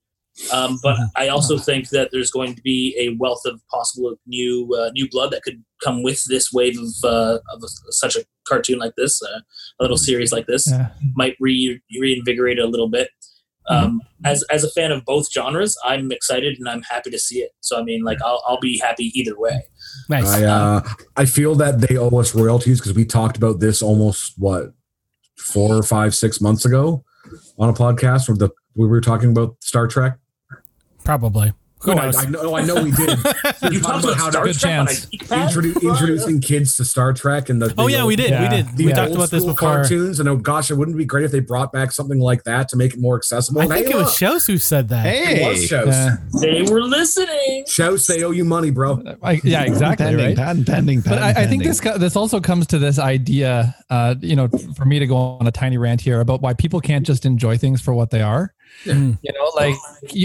um, 0.52 0.78
but 0.82 0.96
I 1.16 1.28
also 1.28 1.58
think 1.58 1.90
that 1.90 2.10
there's 2.10 2.30
going 2.30 2.54
to 2.54 2.62
be 2.62 2.96
a 2.98 3.16
wealth 3.18 3.42
of 3.44 3.60
possible 3.70 4.16
new 4.26 4.74
uh, 4.78 4.90
new 4.94 5.08
blood 5.10 5.30
that 5.32 5.42
could 5.42 5.62
come 5.82 6.02
with 6.02 6.24
this 6.28 6.52
wave 6.52 6.78
of 6.78 6.88
uh, 7.04 7.38
of 7.52 7.62
such 7.90 8.16
a 8.16 8.24
cartoon 8.46 8.78
like 8.78 8.94
this, 8.96 9.22
uh, 9.22 9.40
a 9.80 9.82
little 9.82 9.96
series 9.96 10.32
like 10.32 10.46
this 10.46 10.66
yeah. 10.70 10.88
might 11.14 11.36
re- 11.40 11.80
reinvigorate 11.98 12.58
it 12.58 12.64
a 12.64 12.68
little 12.68 12.88
bit. 12.88 13.10
Um, 13.68 14.02
As 14.24 14.42
as 14.44 14.64
a 14.64 14.70
fan 14.70 14.90
of 14.92 15.04
both 15.04 15.32
genres, 15.32 15.76
I'm 15.84 16.10
excited 16.10 16.58
and 16.58 16.68
I'm 16.68 16.82
happy 16.82 17.10
to 17.10 17.18
see 17.18 17.38
it. 17.38 17.50
So 17.60 17.78
I 17.78 17.82
mean, 17.82 18.02
like 18.02 18.18
I'll 18.22 18.42
I'll 18.46 18.60
be 18.60 18.78
happy 18.78 19.12
either 19.18 19.38
way. 19.38 19.64
nice. 20.08 20.28
I 20.28 20.44
uh, 20.44 20.82
I 21.16 21.24
feel 21.24 21.54
that 21.56 21.80
they 21.80 21.96
owe 21.96 22.16
us 22.18 22.34
royalties 22.34 22.80
because 22.80 22.94
we 22.94 23.04
talked 23.04 23.36
about 23.36 23.60
this 23.60 23.82
almost 23.82 24.34
what 24.36 24.72
four 25.36 25.74
or 25.74 25.82
five 25.82 26.14
six 26.14 26.40
months 26.40 26.64
ago 26.64 27.04
on 27.58 27.68
a 27.68 27.72
podcast 27.72 28.28
where 28.28 28.36
the 28.36 28.50
we 28.74 28.86
were 28.86 29.00
talking 29.00 29.30
about 29.30 29.56
Star 29.60 29.86
Trek. 29.86 30.18
Probably. 31.04 31.52
Who 31.82 31.94
No, 31.94 32.00
I, 32.00 32.04
knows? 32.06 32.16
I 32.16 32.28
know 32.28 32.54
I 32.56 32.64
know 32.64 32.82
we 32.82 32.90
did. 32.92 33.18
We 33.62 33.76
You 33.76 33.80
were 33.80 33.84
talked 33.86 34.04
talking 34.04 34.10
about 34.10 34.16
how 34.16 34.30
Star 34.30 34.44
to 34.44 34.52
good 34.52 34.58
Trek 34.58 34.78
on 34.80 34.86
a 34.86 34.90
chance. 34.90 35.06
introdu- 35.06 35.82
introducing 35.82 36.40
kids 36.40 36.76
to 36.76 36.84
Star 36.84 37.12
Trek 37.12 37.48
and 37.48 37.60
the 37.62 37.74
oh 37.78 37.86
yeah, 37.88 37.98
old- 38.00 38.08
we 38.08 38.16
did. 38.16 38.30
We 38.40 38.48
did. 38.48 38.76
the 38.76 38.86
We 38.86 38.92
talked 38.92 39.12
about 39.14 39.30
this 39.30 39.44
before. 39.44 39.54
cartoons 39.56 40.20
and 40.20 40.28
oh 40.28 40.36
gosh, 40.36 40.70
it 40.70 40.74
wouldn't 40.74 40.96
be 40.96 41.04
great 41.04 41.24
if 41.24 41.30
they 41.32 41.40
brought 41.40 41.72
back 41.72 41.92
something 41.92 42.18
like 42.20 42.44
that 42.44 42.68
to 42.70 42.76
make 42.76 42.94
it 42.94 43.00
more 43.00 43.16
accessible. 43.16 43.60
I 43.60 43.64
And 43.64 43.72
think 43.72 43.86
hey, 43.88 43.92
it 43.94 43.96
was 43.96 44.16
Shouse 44.16 44.46
who 44.46 44.58
said 44.58 44.88
that. 44.90 45.06
it 45.06 45.46
was 45.46 45.60
Hey, 45.60 45.66
Shouse. 45.66 45.86
Yeah. 45.86 46.16
They 46.40 46.62
were 46.62 46.82
listening. 46.82 47.64
Shouse 47.68 48.06
they 48.06 48.22
owe 48.22 48.30
you 48.30 48.44
money, 48.44 48.70
bro. 48.70 49.02
I, 49.22 49.40
yeah, 49.44 49.62
exactly. 49.62 50.06
pending, 50.06 50.26
Right. 50.26 50.36
patent 50.36 50.66
pending, 50.66 51.00
But 51.00 51.18
patent 51.18 51.36
I, 51.38 51.42
I 51.42 51.46
think 51.46 51.64
this 51.64 51.80
this 51.80 52.16
also 52.16 52.40
comes 52.40 52.66
to 52.68 52.78
this 52.78 52.98
idea, 52.98 53.74
uh, 53.90 54.14
you 54.20 54.36
know, 54.36 54.48
for 54.76 54.84
me 54.84 54.98
to 54.98 55.06
go 55.06 55.16
on 55.16 55.46
a 55.46 55.52
tiny 55.52 55.78
rant 55.78 56.00
here 56.00 56.20
about 56.20 56.42
why 56.42 56.54
people 56.54 56.80
can't 56.80 57.06
just 57.06 57.26
enjoy 57.26 57.56
things 57.58 57.80
for 57.80 57.92
what 57.94 58.10
they 58.10 58.22
are. 58.22 58.52
Yeah. 58.84 58.94
Mm. 58.94 59.18
You 59.22 59.32
know, 59.32 59.50
like 59.54 59.74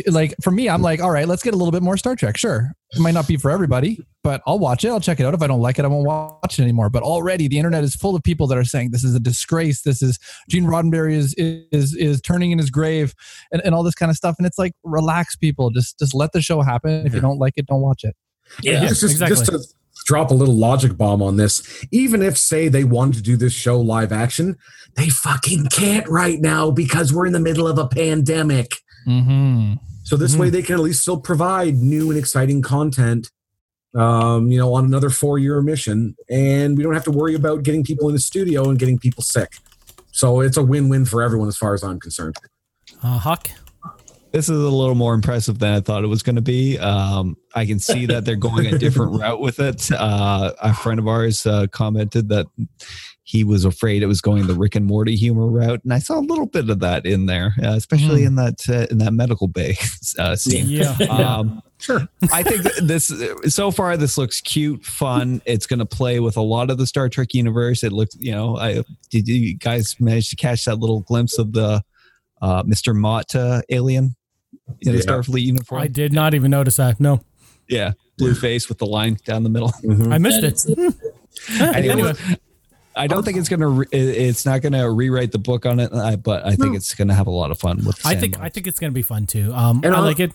like 0.08 0.36
for 0.42 0.52
me, 0.52 0.70
I'm 0.70 0.82
like, 0.82 1.02
all 1.02 1.12
right, 1.12 1.28
let's 1.28 1.44
get 1.44 1.54
a 1.54 1.58
little 1.58 1.72
bit 1.72 1.84
more 1.84 1.98
Star 1.98 2.16
Trek. 2.16 2.38
Sure, 2.38 2.72
it 2.92 3.00
might 3.00 3.14
not 3.14 3.28
be 3.28 3.38
for 3.38 3.52
everybody, 3.52 4.00
but 4.24 4.42
I'll 4.48 4.58
watch 4.58 4.84
it. 4.84 4.90
I'll 4.90 5.00
check 5.00 5.20
it 5.20 5.26
out. 5.26 5.34
If 5.34 5.42
I 5.42 5.48
don't 5.48 5.62
like 5.62 5.78
it, 5.78 5.86
I 5.86 5.88
won't 5.88 6.06
watch 6.06 6.58
it 6.58 6.64
anymore. 6.64 6.90
But 6.90 7.04
already, 7.04 7.48
the 7.48 7.58
internet 7.58 7.84
is 7.84 7.96
full 7.96 8.16
of 8.16 8.24
people 8.24 8.48
that 8.48 8.58
are 8.58 8.64
saying 8.64 8.92
this 8.92 9.04
is 9.04 9.14
a 9.14 9.20
disgrace. 9.20 9.84
This 9.84 10.02
is 10.02 10.18
Gene 10.50 10.66
Roddenberry 10.66 11.14
is 11.14 11.36
is 11.38 11.96
is 11.96 12.22
turning 12.22 12.52
in 12.52 12.58
his 12.58 12.70
grave, 12.70 13.14
and, 13.52 13.62
and 13.64 13.76
all 13.76 13.84
this 13.84 13.96
kind 13.96 14.10
of 14.10 14.16
stuff. 14.16 14.36
And 14.38 14.48
it's 14.48 14.58
like, 14.58 14.74
relax, 14.84 15.36
people. 15.36 15.70
Just 15.70 16.00
just 16.00 16.16
let 16.16 16.32
the 16.32 16.42
show 16.42 16.62
happen. 16.62 17.06
If 17.06 17.14
you 17.14 17.22
don't 17.22 17.38
like 17.38 17.54
it, 17.58 17.68
don't 17.68 17.82
watch 17.82 18.04
it. 18.04 18.16
Yeah. 18.62 18.88
just, 18.88 19.02
just, 19.02 19.14
exactly. 19.14 19.36
just 19.36 19.52
to 19.52 19.77
drop 20.06 20.32
a 20.32 20.34
little 20.34 20.56
logic 20.56 20.98
bomb 20.98 21.22
on 21.22 21.38
this, 21.38 21.86
even 21.92 22.22
if 22.22 22.38
say 22.38 22.68
they 22.68 22.84
wanted 22.84 23.16
to 23.16 23.22
do 23.22 23.38
this 23.38 23.54
show 23.54 23.80
live 23.80 24.12
action, 24.12 24.58
they 24.96 25.10
fucking 25.10 25.66
can't 25.68 26.08
right 26.08 26.40
now 26.40 26.72
because 26.72 27.14
we're 27.14 27.26
in 27.26 27.34
the 27.34 27.40
middle 27.40 27.68
of 27.68 27.78
a 27.78 27.88
pandemic. 27.88 28.76
Mm-hmm. 29.08 29.74
So 30.04 30.16
this 30.16 30.36
way 30.38 30.50
they 30.50 30.62
can 30.62 30.76
at 30.76 30.82
least 30.82 31.02
still 31.02 31.20
provide 31.20 31.76
new 31.76 32.10
and 32.10 32.18
exciting 32.18 32.62
content. 32.62 33.30
Um, 33.96 34.52
you 34.52 34.60
know, 34.60 34.76
on 34.76 34.86
another 34.86 35.10
four-year 35.10 35.62
mission, 35.62 36.16
and 36.30 36.78
we 36.78 36.84
don't 36.84 36.94
have 36.94 37.06
to 37.06 37.12
worry 37.12 37.34
about 37.34 37.64
getting 37.64 37.84
people 37.84 38.08
in 38.10 38.14
the 38.14 38.20
studio 38.20 38.70
and 38.70 38.78
getting 38.78 39.00
people 39.00 39.24
sick. 39.24 39.58
So 40.12 40.42
it's 40.42 40.58
a 40.58 40.62
win-win 40.62 41.06
for 41.06 41.24
everyone, 41.24 41.48
as 41.48 41.58
far 41.58 41.74
as 41.74 41.84
I'm 41.84 42.00
concerned. 42.00 42.36
Uh, 43.02 43.18
Huck. 43.18 43.50
This 44.38 44.50
is 44.50 44.64
a 44.64 44.70
little 44.70 44.94
more 44.94 45.16
impressive 45.16 45.58
than 45.58 45.74
I 45.74 45.80
thought 45.80 46.04
it 46.04 46.08
was 46.08 46.22
going 46.22 46.36
to 46.36 46.44
be. 46.44 46.78
Um, 46.78 47.38
I 47.56 47.66
can 47.66 47.80
see 47.80 48.06
that 48.06 48.24
they're 48.24 48.36
going 48.36 48.68
a 48.68 48.78
different 48.78 49.14
route 49.20 49.42
with 49.42 49.60
it. 49.60 49.92
Uh, 49.92 50.54
a 50.62 50.76
friend 50.76 51.00
of 51.00 51.08
ours 51.08 51.48
uh, 51.48 51.66
commented 51.72 52.30
that 52.30 52.46
he 53.24 53.44
was 53.44 53.66
afraid 53.66 54.04
it 54.04 54.06
was 54.06 54.22
going 54.22 54.46
the 54.46 54.54
Rick 54.54 54.76
and 54.76 54.86
Morty 54.86 55.16
humor 55.16 55.48
route, 55.48 55.84
and 55.84 55.92
I 55.92 55.98
saw 55.98 56.20
a 56.20 56.22
little 56.22 56.46
bit 56.46 56.70
of 56.70 56.82
that 56.82 57.08
in 57.08 57.26
there, 57.26 57.56
uh, 57.64 57.70
especially 57.70 58.26
in 58.26 58.36
that 58.36 58.62
uh, 58.70 58.86
in 58.92 59.00
that 59.00 59.12
medical 59.12 59.48
bay 59.48 59.76
uh, 60.20 60.36
scene. 60.36 60.68
Yeah. 60.68 60.96
Um, 61.10 61.64
Sure. 61.80 62.08
I 62.32 62.42
think 62.42 62.64
this 62.82 63.12
so 63.48 63.70
far 63.70 63.98
this 63.98 64.18
looks 64.18 64.42
cute, 64.42 64.84
fun. 64.84 65.44
It's 65.46 65.68
going 65.68 65.78
to 65.78 65.86
play 65.86 66.20
with 66.20 66.36
a 66.36 66.42
lot 66.42 66.72
of 66.72 66.80
the 66.80 66.88
Star 66.88 67.08
Trek 67.08 67.36
universe. 67.36 67.84
It 67.84 67.92
looks, 67.92 68.16
you 68.20 68.32
know, 68.32 68.58
I 68.58 68.84
did 69.12 69.28
you 69.28 69.56
guys 69.56 69.96
manage 70.00 70.32
to 70.32 70.36
catch 70.36 70.66
that 70.66 70.80
little 70.80 71.02
glimpse 71.02 71.38
of 71.38 71.54
the 71.54 71.84
uh, 72.42 72.64
Mr. 72.64 72.96
Mot 72.96 73.36
uh, 73.36 73.62
alien 73.70 74.16
in 74.82 74.94
Yeah. 74.94 75.00
a 75.00 75.04
Starfleet 75.04 75.42
uniform? 75.44 75.82
I 75.82 75.88
did 75.88 76.14
not 76.14 76.34
even 76.34 76.52
notice 76.52 76.78
that. 76.78 77.00
No, 77.00 77.22
yeah, 77.68 77.94
blue 78.18 78.34
face 78.36 78.70
with 78.70 78.78
the 78.78 78.86
line 78.86 79.18
down 79.26 79.44
the 79.44 79.50
middle. 79.50 79.70
Mhm. 79.84 80.14
I 80.14 80.18
missed 80.18 80.68
it. 80.68 80.94
Anyway, 81.60 81.90
anyway, 81.94 82.14
I 82.96 83.06
don't 83.06 83.24
think 83.24 83.38
it's 83.38 83.48
going 83.48 83.60
to. 83.60 83.68
Re- 83.68 83.86
it's 83.92 84.44
not 84.44 84.62
going 84.64 84.74
to 84.74 84.90
rewrite 84.90 85.32
the 85.32 85.38
book 85.38 85.68
on 85.68 85.80
it, 85.80 85.92
uh, 85.94 86.16
but 86.18 86.44
I 86.48 86.56
think 86.56 86.76
it's 86.76 86.96
going 86.96 87.10
to 87.10 87.14
have 87.14 87.28
a 87.28 87.32
lot 87.32 87.52
of 87.52 87.60
fun 87.60 87.78
with. 87.86 88.04
I 88.04 88.16
think 88.16 88.34
Sandbox. 88.34 88.40
I 88.46 88.50
think 88.50 88.66
it's 88.66 88.80
gonna 88.80 88.92
be 88.92 89.04
fun 89.04 89.28
too. 89.28 89.54
Um, 89.54 89.82
And 89.84 89.94
I 89.94 90.00
I'll- 90.00 90.04
like 90.04 90.20
it. 90.20 90.32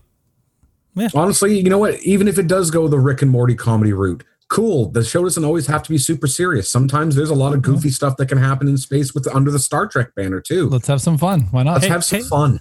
Honestly, 1.14 1.58
you 1.58 1.68
know 1.70 1.78
what? 1.78 2.00
Even 2.02 2.28
if 2.28 2.38
it 2.38 2.46
does 2.46 2.70
go 2.70 2.86
the 2.86 3.00
Rick 3.00 3.22
and 3.22 3.30
Morty 3.32 3.54
comedy 3.56 3.92
route, 3.92 4.22
cool. 4.48 4.90
The 4.90 5.02
show 5.02 5.22
doesn't 5.24 5.44
always 5.44 5.66
have 5.66 5.82
to 5.84 5.90
be 5.90 5.98
super 5.98 6.26
serious. 6.26 6.70
Sometimes 6.70 7.16
there's 7.16 7.30
a 7.30 7.34
lot 7.34 7.54
of 7.54 7.62
goofy 7.62 7.90
stuff 7.90 8.16
that 8.18 8.26
can 8.26 8.38
happen 8.38 8.68
in 8.68 8.76
space 8.76 9.12
with 9.14 9.26
under 9.34 9.50
the 9.50 9.58
Star 9.58 9.86
Trek 9.88 10.14
banner 10.14 10.40
too. 10.40 10.68
Let's 10.68 10.86
have 10.88 11.00
some 11.00 11.16
fun. 11.18 11.48
Why 11.50 11.62
not? 11.64 11.72
Let's 11.74 11.86
Hey, 11.86 11.90
have 11.90 12.04
some 12.04 12.20
hey. 12.20 12.24
fun. 12.28 12.60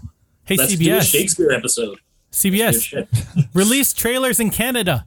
Hey 0.51 0.57
Let's 0.57 0.75
do 0.75 0.83
a 0.91 0.97
CBS, 0.99 1.09
Shakespeare 1.09 1.51
episode. 1.51 1.97
CBS 2.33 3.47
release 3.53 3.93
trailers 3.93 4.39
in 4.41 4.49
Canada. 4.49 5.05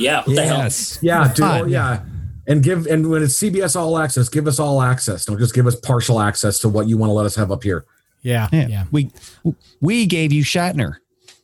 Yeah. 0.00 0.24
What 0.24 0.34
the 0.34 0.44
hell? 0.46 0.58
yes. 0.58 0.98
Yeah, 1.00 1.32
dude. 1.32 1.44
Oh, 1.44 1.64
yeah. 1.66 2.02
And 2.48 2.60
give 2.60 2.86
and 2.88 3.08
when 3.08 3.22
it's 3.22 3.34
CBS 3.40 3.76
All 3.76 3.96
Access, 3.98 4.28
give 4.28 4.48
us 4.48 4.58
all 4.58 4.82
access. 4.82 5.24
Don't 5.26 5.38
just 5.38 5.54
give 5.54 5.68
us 5.68 5.76
partial 5.76 6.20
access 6.20 6.58
to 6.58 6.68
what 6.68 6.88
you 6.88 6.98
want 6.98 7.10
to 7.10 7.14
let 7.14 7.24
us 7.24 7.36
have 7.36 7.52
up 7.52 7.62
here. 7.62 7.84
Yeah, 8.22 8.48
Yeah. 8.52 8.66
yeah. 8.66 8.84
we 8.90 9.12
we 9.80 10.06
gave 10.06 10.32
you 10.32 10.42
Shatner. 10.42 10.96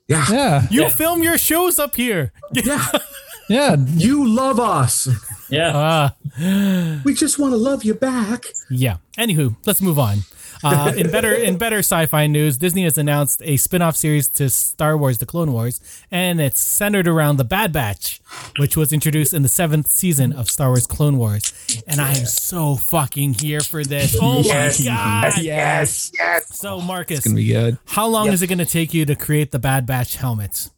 Yeah, 0.09 0.27
Yeah, 0.29 0.67
You 0.71 0.83
Yeah. 0.83 0.89
film 0.89 1.23
your 1.23 1.39
shows 1.39 1.79
up 1.79 1.95
here. 1.95 2.33
yeah. 2.53 2.85
yeah. 3.49 3.77
You 3.95 4.27
love 4.27 4.59
us. 4.59 5.07
Yeah. 5.49 6.11
Uh, 6.39 7.01
We 7.05 7.15
just 7.15 7.39
want 7.39 7.53
to 7.53 7.57
love 7.59 7.85
you 7.85 7.95
back. 7.95 8.47
yeah. 8.71 8.97
Anywho, 9.17 9.55
let's 9.67 9.81
move 9.81 9.99
on. 10.01 10.19
Uh, 10.63 10.93
in 10.97 11.11
better 11.11 11.33
in 11.33 11.57
better 11.57 11.79
sci-fi 11.79 12.27
news, 12.27 12.57
Disney 12.59 12.85
has 12.85 12.99
announced 12.99 13.41
a 13.45 13.57
spin-off 13.57 13.97
series 13.97 14.29
to 14.29 14.51
Star 14.51 14.97
Wars: 14.97 15.19
The 15.19 15.27
Clone 15.27 15.53
Wars, 15.53 15.81
and 16.11 16.41
it's 16.41 16.61
centered 16.61 17.09
around 17.09 17.37
the 17.39 17.45
Bad 17.45 17.73
Batch, 17.73 18.21
which 18.59 18.77
was 18.77 18.93
introduced 18.93 19.33
in 19.33 19.43
the 19.43 19.49
seventh 19.49 19.89
season 19.89 20.33
of 20.33 20.51
Star 20.51 20.69
Wars: 20.69 20.87
Clone 20.87 21.17
Wars. 21.17 21.53
And 21.87 22.01
I 22.01 22.11
am 22.11 22.27
so 22.27 22.77
fucking 22.77 23.35
here 23.35 23.61
for 23.61 23.85
this. 23.85 24.17
Oh 24.21 24.41
Yes. 24.43 24.81
my 24.81 24.87
god! 24.87 25.39
Yes, 25.43 26.13
So 26.53 26.81
Marcus, 26.81 27.19
it's 27.19 27.27
gonna 27.27 27.37
be 27.37 27.47
good. 27.49 27.79
how 27.87 28.07
long 28.07 28.29
is 28.29 28.43
it 28.43 28.47
going 28.49 28.59
to 28.59 28.67
take 28.67 28.93
you 28.93 29.05
to 29.07 29.17
create 29.17 29.51
the 29.53 29.59
Bad 29.59 29.87
Batch 29.87 30.17
helmets? 30.17 30.71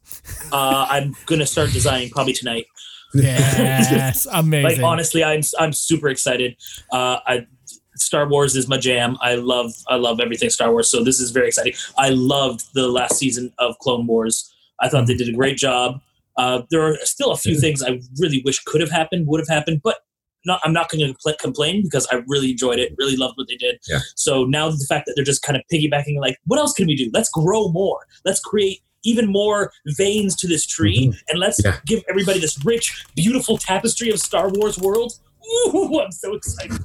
Uh, 0.51 0.85
I'm 0.89 1.15
gonna 1.25 1.45
start 1.45 1.71
designing 1.73 2.09
probably 2.09 2.33
tonight. 2.33 2.67
Yes, 3.13 4.25
amazing. 4.31 4.81
Like 4.81 4.83
honestly, 4.87 5.23
I'm 5.23 5.41
I'm 5.59 5.73
super 5.73 6.09
excited. 6.09 6.55
Uh, 6.91 7.17
I 7.25 7.47
Star 7.95 8.27
Wars 8.27 8.55
is 8.55 8.67
my 8.67 8.77
jam. 8.77 9.17
I 9.21 9.35
love 9.35 9.73
I 9.87 9.95
love 9.95 10.19
everything 10.19 10.49
Star 10.49 10.71
Wars. 10.71 10.87
So 10.89 11.03
this 11.03 11.19
is 11.19 11.31
very 11.31 11.47
exciting. 11.47 11.73
I 11.97 12.09
loved 12.09 12.73
the 12.73 12.87
last 12.87 13.17
season 13.17 13.53
of 13.59 13.77
Clone 13.79 14.07
Wars. 14.07 14.53
I 14.79 14.89
thought 14.89 15.07
they 15.07 15.15
did 15.15 15.29
a 15.29 15.33
great 15.33 15.57
job. 15.57 16.01
Uh, 16.37 16.63
there 16.71 16.81
are 16.81 16.97
still 17.03 17.31
a 17.31 17.37
few 17.37 17.59
things 17.59 17.83
I 17.83 17.99
really 18.19 18.41
wish 18.43 18.59
could 18.63 18.81
have 18.81 18.89
happened, 18.89 19.27
would 19.27 19.39
have 19.39 19.47
happened, 19.47 19.81
but 19.83 19.99
not, 20.45 20.59
I'm 20.63 20.73
not 20.73 20.89
going 20.89 21.05
to 21.05 21.13
compl- 21.13 21.37
complain 21.37 21.83
because 21.83 22.07
I 22.11 22.21
really 22.27 22.51
enjoyed 22.51 22.79
it. 22.79 22.93
Really 22.97 23.15
loved 23.15 23.37
what 23.37 23.47
they 23.47 23.55
did. 23.55 23.79
Yeah. 23.87 23.99
So 24.15 24.43
now 24.43 24.69
the 24.69 24.85
fact 24.89 25.05
that 25.05 25.13
they're 25.15 25.23
just 25.23 25.43
kind 25.43 25.55
of 25.55 25.63
piggybacking, 25.71 26.19
like, 26.19 26.37
what 26.45 26.59
else 26.59 26.73
can 26.73 26.87
we 26.87 26.95
do? 26.95 27.09
Let's 27.13 27.29
grow 27.29 27.69
more. 27.69 27.99
Let's 28.25 28.39
create 28.39 28.79
even 29.05 29.31
more 29.31 29.71
veins 29.97 30.35
to 30.37 30.47
this 30.47 30.65
tree, 30.65 31.13
and 31.29 31.39
let's 31.39 31.63
Yeah. 31.63 31.77
give 31.85 32.03
everybody 32.09 32.39
this 32.39 32.57
rich, 32.65 33.05
beautiful 33.15 33.57
tapestry 33.57 34.09
of 34.09 34.19
Star 34.19 34.49
Wars 34.49 34.79
world. 34.79 35.13
Ooh, 35.67 35.99
I'm 36.03 36.11
so 36.11 36.33
excited. 36.33 36.79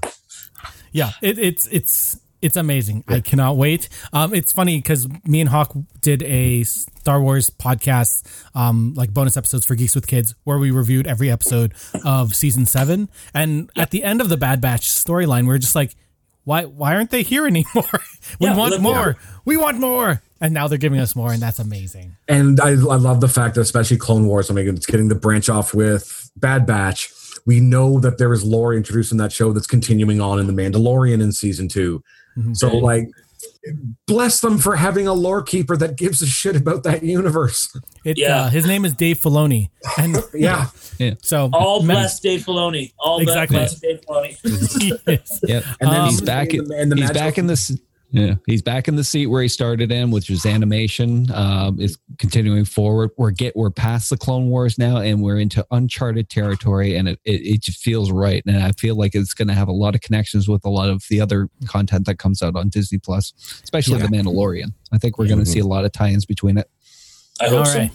Yeah, 0.93 1.13
it, 1.23 1.39
it's 1.39 1.67
it's 1.69 2.21
it's 2.41 2.57
amazing. 2.57 3.05
I 3.09 3.21
cannot 3.21 3.57
wait. 3.57 3.89
Um, 4.13 4.33
it's 4.33 4.53
funny 4.53 4.79
because 4.79 5.09
me 5.25 5.41
and 5.41 5.51
Hawk 5.51 5.75
did 6.01 6.23
a 6.23 6.63
Star 6.63 7.21
Wars 7.21 7.51
podcast, 7.51 8.23
um, 8.55 8.95
like 8.95 9.13
bonus 9.13 9.37
episodes 9.37 9.67
for 9.67 9.75
Geeks 9.75 9.95
with 9.95 10.07
Kids, 10.07 10.35
where 10.45 10.59
we 10.59 10.71
reviewed 10.71 11.07
every 11.07 11.31
episode 11.31 11.75
of 12.05 12.35
season 12.35 12.65
seven. 12.65 13.09
And 13.35 13.71
at 13.77 13.91
the 13.91 14.05
end 14.05 14.21
of 14.21 14.29
the 14.29 14.37
Bad 14.37 14.61
Batch 14.61 14.83
storyline, 14.89 15.49
we 15.49 15.55
are 15.55 15.59
just 15.59 15.75
like, 15.75 15.97
why 16.45 16.65
why 16.65 16.95
aren't 16.95 17.11
they 17.11 17.23
here 17.23 17.47
anymore? 17.47 17.85
we 18.41 18.47
Yeah, 18.47 18.57
want 18.57 18.81
more. 18.81 19.17
We 19.45 19.57
want 19.57 19.79
more. 19.81 20.23
And 20.41 20.55
now 20.55 20.69
they're 20.69 20.79
giving 20.79 21.01
us 21.01 21.17
more, 21.17 21.33
and 21.33 21.43
that's 21.43 21.59
amazing. 21.59 22.17
And 22.29 22.61
I, 22.61 22.69
I 22.69 22.97
love 22.97 23.21
the 23.21 23.29
fact 23.29 23.57
that 23.57 23.63
especially 23.63 23.97
Clone 23.97 24.29
Wars, 24.29 24.49
I 24.51 24.55
mean, 24.55 24.69
it's 24.69 24.87
getting 24.87 25.09
the 25.09 25.17
branch 25.17 25.49
off 25.49 25.75
with 25.75 26.31
Bad 26.37 26.65
Batch. 26.65 27.11
We 27.49 27.61
know 27.61 27.99
that 28.01 28.19
there 28.19 28.33
is 28.35 28.45
lore 28.45 28.75
introduced 28.75 29.11
in 29.11 29.17
that 29.19 29.33
show 29.33 29.53
that's 29.53 29.67
continuing 29.67 30.21
on 30.21 30.39
in 30.39 30.47
The 30.47 30.53
Mandalorian 30.53 31.23
in 31.23 31.33
season 31.33 31.67
two. 31.67 32.03
Mhm. 32.39 32.55
So, 32.55 32.69
like, 32.77 33.09
bless 34.07 34.41
them 34.41 34.59
for 34.59 34.77
having 34.77 35.07
a 35.07 35.13
lore 35.15 35.43
keeper 35.43 35.77
that 35.79 35.97
gives 35.97 36.21
a 36.23 36.27
shit 36.27 36.57
about 36.57 36.83
that 36.83 37.03
universe. 37.03 37.75
It, 38.05 38.19
Yeah. 38.19 38.43
uh, 38.45 38.51
his 38.51 38.67
name 38.67 38.85
is 38.85 38.93
Dave 38.93 39.19
Filoni, 39.19 39.69
and 39.97 40.17
Yeah. 40.35 40.67
so 41.23 41.49
All 41.53 41.83
Ma- 41.83 41.95
blessed 41.95 42.23
Dave 42.23 42.45
Filoni. 42.45 42.93
All 42.99 43.19
Exactly. 43.21 43.57
blessed 43.57 43.81
Dave 43.83 44.01
Filoni. 44.09 45.01
Yes. 45.07 45.41
Yep. 45.49 45.65
And 45.81 45.91
then 45.93 46.01
Um, 46.03 46.11
he's 46.11 46.21
back. 46.21 46.53
in 46.53 46.65
the- 46.69 46.81
in 46.83 46.89
the 46.91 46.97
he's 46.97 47.03
magical- 47.07 47.23
back 47.23 47.39
in 47.39 47.47
this. 47.47 47.73
Yeah, 48.11 48.37
he's 48.47 48.63
back 48.63 48.89
in 48.89 48.97
the 48.97 49.05
seat 49.05 49.27
where 49.27 49.43
he 49.43 49.49
started 49.49 49.93
in, 49.93 50.11
which 50.11 50.31
was 50.31 50.47
animation. 50.47 51.31
Um, 51.31 51.79
is 51.79 51.99
continuing 52.19 52.65
forward. 52.65 53.11
We're 53.19 53.33
get 53.33 53.55
we're 53.55 53.69
past 53.71 54.09
the 54.09 54.17
Clone 54.17 54.49
Wars 54.49 54.79
now, 54.79 54.97
and 54.97 55.23
we're 55.23 55.39
into 55.39 55.67
uncharted 55.71 56.31
territory, 56.31 56.97
and 56.97 57.07
it 57.09 57.21
it, 57.25 57.43
it 57.47 57.63
just 57.63 57.81
feels 57.81 58.11
right. 58.11 58.43
And 58.47 58.57
I 58.63 58.73
feel 58.73 58.97
like 58.97 59.15
it's 59.15 59.35
going 59.35 59.49
to 59.49 59.55
have 59.55 59.69
a 59.69 59.73
lot 59.73 59.95
of 59.95 60.01
connections 60.01 60.49
with 60.49 60.65
a 60.65 60.71
lot 60.71 60.89
of 60.89 61.05
the 61.11 61.21
other 61.21 61.51
content 61.67 62.07
that 62.07 62.19
comes 62.19 62.41
out 62.43 62.57
on 62.57 62.71
Disney 62.71 62.97
Plus, 62.99 63.35
especially 63.63 63.99
Yeah. 63.99 64.07
the 64.07 64.17
Mandalorian. 64.17 64.73
I 64.91 64.97
think 64.97 65.19
we're 65.19 65.29
going 65.29 65.41
to 65.41 65.47
see 65.47 65.59
a 65.59 65.67
lot 65.67 65.85
of 65.85 65.93
tie-ins 65.93 66.25
between 66.25 66.57
it. 66.57 66.71
I 67.41 67.49
hope 67.49 67.59
All 67.59 67.65
so. 67.67 67.79
right. 67.79 67.91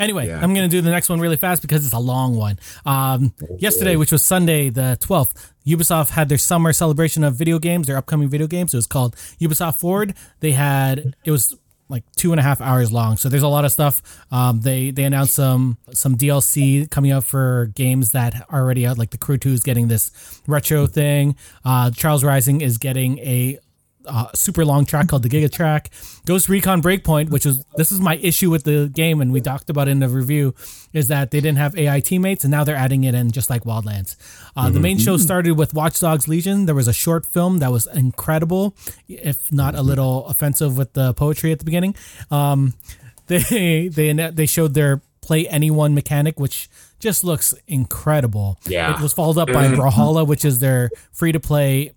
Anyway, 0.00 0.26
Yeah. 0.26 0.40
I'm 0.42 0.54
going 0.54 0.68
to 0.68 0.74
do 0.74 0.80
the 0.80 0.90
next 0.90 1.08
one 1.08 1.20
really 1.20 1.36
fast 1.36 1.62
because 1.62 1.84
it's 1.84 1.94
a 1.94 1.98
long 2.00 2.34
one. 2.34 2.58
Um, 2.86 3.32
yesterday, 3.58 3.94
which 3.96 4.10
was 4.10 4.24
Sunday, 4.24 4.70
the 4.70 4.96
12th, 5.00 5.52
Ubisoft 5.66 6.10
had 6.10 6.28
their 6.28 6.38
summer 6.38 6.72
celebration 6.72 7.24
of 7.24 7.34
video 7.34 7.58
games, 7.58 7.86
their 7.86 7.96
upcoming 7.96 8.28
video 8.28 8.46
games. 8.46 8.74
It 8.74 8.78
was 8.78 8.86
called 8.86 9.16
Ubisoft 9.40 9.80
Forward. 9.80 10.14
They 10.40 10.52
had, 10.52 11.14
it 11.24 11.30
was 11.30 11.56
like 11.88 12.04
two 12.16 12.32
and 12.32 12.40
a 12.40 12.42
half 12.42 12.60
hours 12.60 12.90
long. 12.90 13.16
So 13.16 13.28
there's 13.28 13.42
a 13.42 13.48
lot 13.48 13.64
of 13.64 13.72
stuff. 13.72 14.02
Um, 14.30 14.60
they, 14.60 14.90
they 14.90 15.04
announced 15.04 15.34
some, 15.34 15.78
some 15.92 16.16
DLC 16.16 16.90
coming 16.90 17.12
out 17.12 17.24
for 17.24 17.66
games 17.74 18.12
that 18.12 18.46
are 18.48 18.60
already 18.60 18.86
out, 18.86 18.98
like 18.98 19.10
the 19.10 19.18
Crew 19.18 19.36
2 19.36 19.50
is 19.50 19.62
getting 19.62 19.88
this 19.88 20.40
retro 20.46 20.86
thing. 20.86 21.36
Uh, 21.64 21.90
Trials 21.94 22.24
Rising 22.24 22.60
is 22.60 22.78
getting 22.78 23.18
a 23.18 23.58
uh, 24.06 24.26
super 24.34 24.64
long 24.64 24.84
track 24.86 25.08
called 25.08 25.22
the 25.22 25.28
Giga 25.28 25.50
Track. 25.50 25.90
Ghost 26.26 26.48
Recon 26.48 26.80
Breakpoint, 26.82 27.30
which 27.30 27.44
is 27.46 27.64
this 27.76 27.92
is 27.92 28.00
my 28.00 28.16
issue 28.16 28.50
with 28.50 28.64
the 28.64 28.90
game, 28.92 29.20
and 29.20 29.32
we 29.32 29.40
talked 29.40 29.70
about 29.70 29.88
it 29.88 29.92
in 29.92 29.98
the 30.00 30.08
review, 30.08 30.54
is 30.92 31.08
that 31.08 31.30
they 31.30 31.40
didn't 31.40 31.58
have 31.58 31.76
AI 31.76 32.00
teammates, 32.00 32.44
and 32.44 32.50
now 32.50 32.64
they're 32.64 32.76
adding 32.76 33.04
it 33.04 33.14
in 33.14 33.30
just 33.30 33.50
like 33.50 33.64
Wildlands. 33.64 34.16
Uh, 34.56 34.70
The 34.70 34.80
main 34.80 34.98
show 34.98 35.16
started 35.16 35.52
with 35.58 35.74
Watch 35.74 36.00
Dogs 36.00 36.28
Legion. 36.28 36.66
There 36.66 36.74
was 36.74 36.88
a 36.88 36.92
short 36.92 37.26
film 37.26 37.58
that 37.58 37.70
was 37.72 37.86
incredible, 37.88 38.76
if 39.08 39.52
not 39.52 39.74
a 39.74 39.82
little 39.82 40.26
offensive 40.26 40.76
with 40.78 40.92
the 40.94 41.14
poetry 41.14 41.52
at 41.52 41.58
the 41.58 41.64
beginning. 41.64 41.94
Um, 42.30 42.74
they 43.26 43.88
they 43.88 44.12
they 44.12 44.46
showed 44.46 44.74
their 44.74 45.00
play 45.22 45.48
anyone 45.48 45.94
mechanic, 45.94 46.38
which 46.38 46.68
just 47.00 47.24
looks 47.24 47.54
incredible. 47.66 48.58
Yeah. 48.66 48.94
it 48.94 49.00
was 49.02 49.12
followed 49.12 49.38
up 49.38 49.48
by 49.48 49.68
Brawlhalla, 49.68 50.26
which 50.26 50.44
is 50.44 50.58
their 50.58 50.90
free 51.12 51.32
to 51.32 51.40
play 51.40 51.93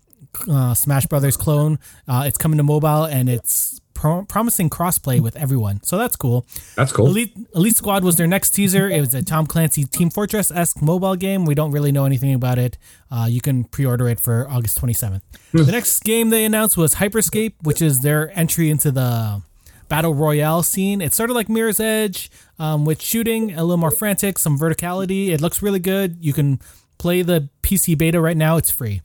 uh, 0.48 0.74
Smash 0.74 1.06
Brothers 1.06 1.36
clone. 1.36 1.78
Uh, 2.06 2.24
it's 2.26 2.38
coming 2.38 2.58
to 2.58 2.62
mobile 2.64 3.04
and 3.04 3.28
it's 3.28 3.80
pro- 3.94 4.24
promising 4.24 4.70
crossplay 4.70 5.20
with 5.20 5.36
everyone, 5.36 5.82
so 5.82 5.98
that's 5.98 6.16
cool. 6.16 6.46
That's 6.76 6.92
cool. 6.92 7.06
Elite 7.06 7.36
Elite 7.54 7.76
Squad 7.76 8.04
was 8.04 8.16
their 8.16 8.26
next 8.26 8.50
teaser. 8.50 8.88
It 8.88 9.00
was 9.00 9.14
a 9.14 9.22
Tom 9.22 9.46
Clancy 9.46 9.84
Team 9.84 10.10
Fortress 10.10 10.50
esque 10.50 10.80
mobile 10.80 11.16
game. 11.16 11.44
We 11.44 11.54
don't 11.54 11.72
really 11.72 11.92
know 11.92 12.04
anything 12.04 12.32
about 12.34 12.58
it. 12.58 12.78
Uh, 13.10 13.26
you 13.28 13.40
can 13.40 13.64
pre-order 13.64 14.08
it 14.08 14.20
for 14.20 14.48
August 14.48 14.80
27th. 14.80 15.22
the 15.52 15.72
next 15.72 16.02
game 16.04 16.30
they 16.30 16.44
announced 16.44 16.76
was 16.76 16.96
Hyperscape, 16.96 17.54
which 17.62 17.82
is 17.82 18.00
their 18.00 18.30
entry 18.38 18.70
into 18.70 18.90
the 18.90 19.42
battle 19.88 20.14
royale 20.14 20.62
scene. 20.62 21.00
It's 21.00 21.16
sort 21.16 21.30
of 21.30 21.36
like 21.36 21.48
Mirror's 21.48 21.80
Edge 21.80 22.30
um, 22.58 22.84
with 22.84 23.00
shooting, 23.02 23.52
a 23.54 23.62
little 23.62 23.78
more 23.78 23.90
frantic, 23.90 24.38
some 24.38 24.58
verticality. 24.58 25.28
It 25.30 25.40
looks 25.40 25.62
really 25.62 25.78
good. 25.80 26.18
You 26.20 26.32
can 26.34 26.60
play 26.98 27.22
the 27.22 27.48
PC 27.62 27.96
beta 27.96 28.20
right 28.20 28.36
now. 28.36 28.58
It's 28.58 28.70
free. 28.70 29.00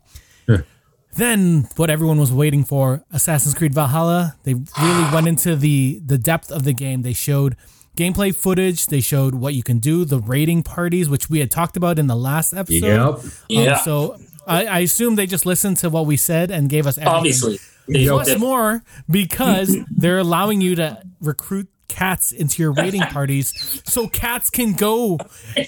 Then 1.16 1.68
what 1.76 1.90
everyone 1.90 2.20
was 2.20 2.32
waiting 2.32 2.64
for, 2.64 3.04
Assassin's 3.12 3.54
Creed 3.54 3.74
Valhalla. 3.74 4.36
They 4.44 4.54
really 4.56 5.14
went 5.14 5.28
into 5.28 5.56
the 5.56 6.02
the 6.06 6.18
depth 6.18 6.52
of 6.52 6.64
the 6.64 6.74
game. 6.74 7.02
They 7.04 7.14
showed 7.14 7.56
gameplay 7.96 8.34
footage. 8.36 8.88
They 8.88 9.00
showed 9.02 9.36
what 9.36 9.54
you 9.54 9.62
can 9.64 9.80
do, 9.80 10.06
the 10.06 10.20
raiding 10.20 10.64
parties, 10.64 11.10
which 11.10 11.30
we 11.30 11.40
had 11.40 11.52
talked 11.52 11.78
about 11.78 12.00
in 12.00 12.08
the 12.08 12.16
last 12.16 12.54
episode. 12.54 12.82
Yep. 12.86 13.20
Um, 13.20 13.32
Yeah. 13.50 13.78
so 13.78 14.18
I, 14.48 14.66
I 14.66 14.80
assume 14.80 15.16
they 15.16 15.28
just 15.28 15.46
listened 15.46 15.78
to 15.78 15.90
what 15.90 16.06
we 16.06 16.18
said 16.18 16.50
and 16.52 16.70
gave 16.70 16.88
us 16.88 16.98
everything. 16.98 17.16
Obviously. 17.18 17.60
They, 17.88 18.08
Plus 18.08 18.28
they- 18.28 18.38
more 18.38 18.82
because 19.10 19.78
they're 19.92 20.18
allowing 20.18 20.62
you 20.62 20.76
to 20.76 21.02
recruit 21.22 21.68
cats 21.94 22.32
into 22.32 22.62
your 22.62 22.72
raiding 22.74 23.02
parties 23.02 23.54
so 23.86 24.08
cats 24.08 24.50
can 24.50 24.74
go 24.74 25.20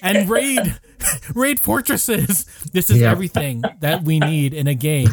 and 0.01 0.27
raid 0.27 0.79
raid 1.35 1.59
fortresses. 1.59 2.45
This 2.73 2.89
is 2.89 3.01
Yeah. 3.01 3.11
everything 3.11 3.61
that 3.81 4.03
we 4.03 4.19
need 4.19 4.53
in 4.53 4.67
a 4.67 4.73
game. 4.73 5.07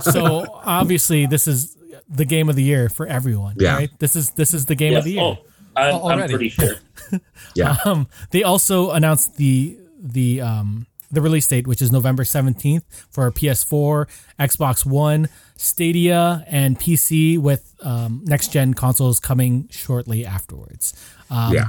so 0.00 0.44
obviously 0.64 1.26
this 1.26 1.46
is 1.46 1.76
the 2.08 2.24
game 2.24 2.48
of 2.48 2.56
the 2.56 2.62
year 2.64 2.88
for 2.88 3.06
everyone. 3.06 3.54
Yeah. 3.58 3.76
Right? 3.76 3.90
This 4.00 4.16
is 4.16 4.30
this 4.32 4.52
is 4.52 4.66
the 4.66 4.74
game 4.74 4.92
yeah. 4.92 4.98
of 4.98 5.04
the 5.04 5.12
year. 5.12 5.22
Oh, 5.22 5.38
I'm, 5.76 6.20
I'm 6.20 6.28
pretty 6.28 6.48
sure. 6.48 6.74
Yeah. 7.54 7.76
Um, 7.84 8.08
they 8.30 8.42
also 8.42 8.90
announced 8.90 9.36
the 9.36 9.78
the 10.02 10.40
um 10.40 10.87
the 11.10 11.20
release 11.20 11.46
date, 11.46 11.66
which 11.66 11.82
is 11.82 11.90
November 11.92 12.24
seventeenth 12.24 12.84
for 13.10 13.30
PS4, 13.30 14.06
Xbox 14.38 14.84
One, 14.86 15.28
Stadia, 15.56 16.44
and 16.48 16.78
PC, 16.78 17.38
with 17.38 17.74
um, 17.82 18.22
next 18.24 18.52
gen 18.52 18.74
consoles 18.74 19.20
coming 19.20 19.68
shortly 19.70 20.24
afterwards. 20.24 20.94
Um, 21.30 21.54
yeah. 21.54 21.68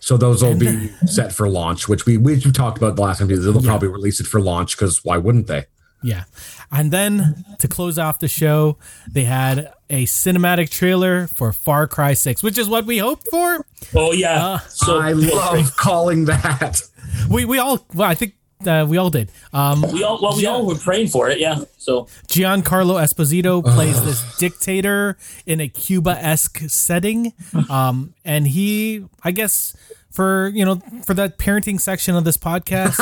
So 0.00 0.16
those 0.16 0.42
will 0.42 0.56
be 0.56 0.88
set 1.06 1.32
for 1.32 1.48
launch, 1.48 1.88
which 1.88 2.06
we 2.06 2.16
we 2.16 2.40
talked 2.40 2.78
about 2.78 2.96
the 2.96 3.02
last 3.02 3.18
time. 3.18 3.28
They'll 3.28 3.62
probably 3.62 3.88
release 3.88 4.20
it 4.20 4.26
for 4.26 4.40
launch 4.40 4.76
because 4.76 5.04
why 5.04 5.18
wouldn't 5.18 5.46
they? 5.46 5.66
Yeah. 6.02 6.24
And 6.70 6.90
then 6.90 7.44
to 7.58 7.68
close 7.68 7.98
off 7.98 8.18
the 8.18 8.28
show, 8.28 8.78
they 9.10 9.24
had 9.24 9.72
a 9.88 10.04
cinematic 10.06 10.70
trailer 10.70 11.28
for 11.28 11.52
Far 11.52 11.86
Cry 11.86 12.14
6, 12.14 12.42
which 12.42 12.58
is 12.58 12.68
what 12.68 12.86
we 12.86 12.98
hoped 12.98 13.28
for. 13.28 13.64
Oh 13.94 14.12
yeah. 14.12 14.44
Uh, 14.44 14.58
so 14.58 14.98
I 14.98 15.12
love 15.12 15.76
calling 15.76 16.24
that. 16.26 16.82
We 17.30 17.44
we 17.44 17.58
all 17.58 17.84
well, 17.94 18.08
I 18.08 18.14
think 18.14 18.34
uh, 18.66 18.86
we 18.88 18.96
all 18.96 19.10
did. 19.10 19.30
Um 19.52 19.82
we 19.92 20.02
all 20.04 20.20
well 20.22 20.36
we 20.36 20.46
all 20.46 20.64
were 20.66 20.76
praying 20.76 21.08
for 21.08 21.28
it. 21.30 21.38
Yeah. 21.38 21.60
So 21.78 22.04
Giancarlo 22.28 23.00
Esposito 23.02 23.62
plays 23.62 24.02
this 24.04 24.36
dictator 24.38 25.16
in 25.46 25.60
a 25.60 25.68
Cuba-esque 25.68 26.58
setting. 26.68 27.32
Um 27.68 28.14
and 28.24 28.46
he 28.48 29.04
I 29.22 29.32
guess 29.32 29.74
for 30.10 30.48
you 30.48 30.64
know 30.64 30.76
for 31.04 31.14
that 31.14 31.38
parenting 31.38 31.80
section 31.80 32.14
of 32.14 32.24
this 32.24 32.36
podcast 32.36 32.96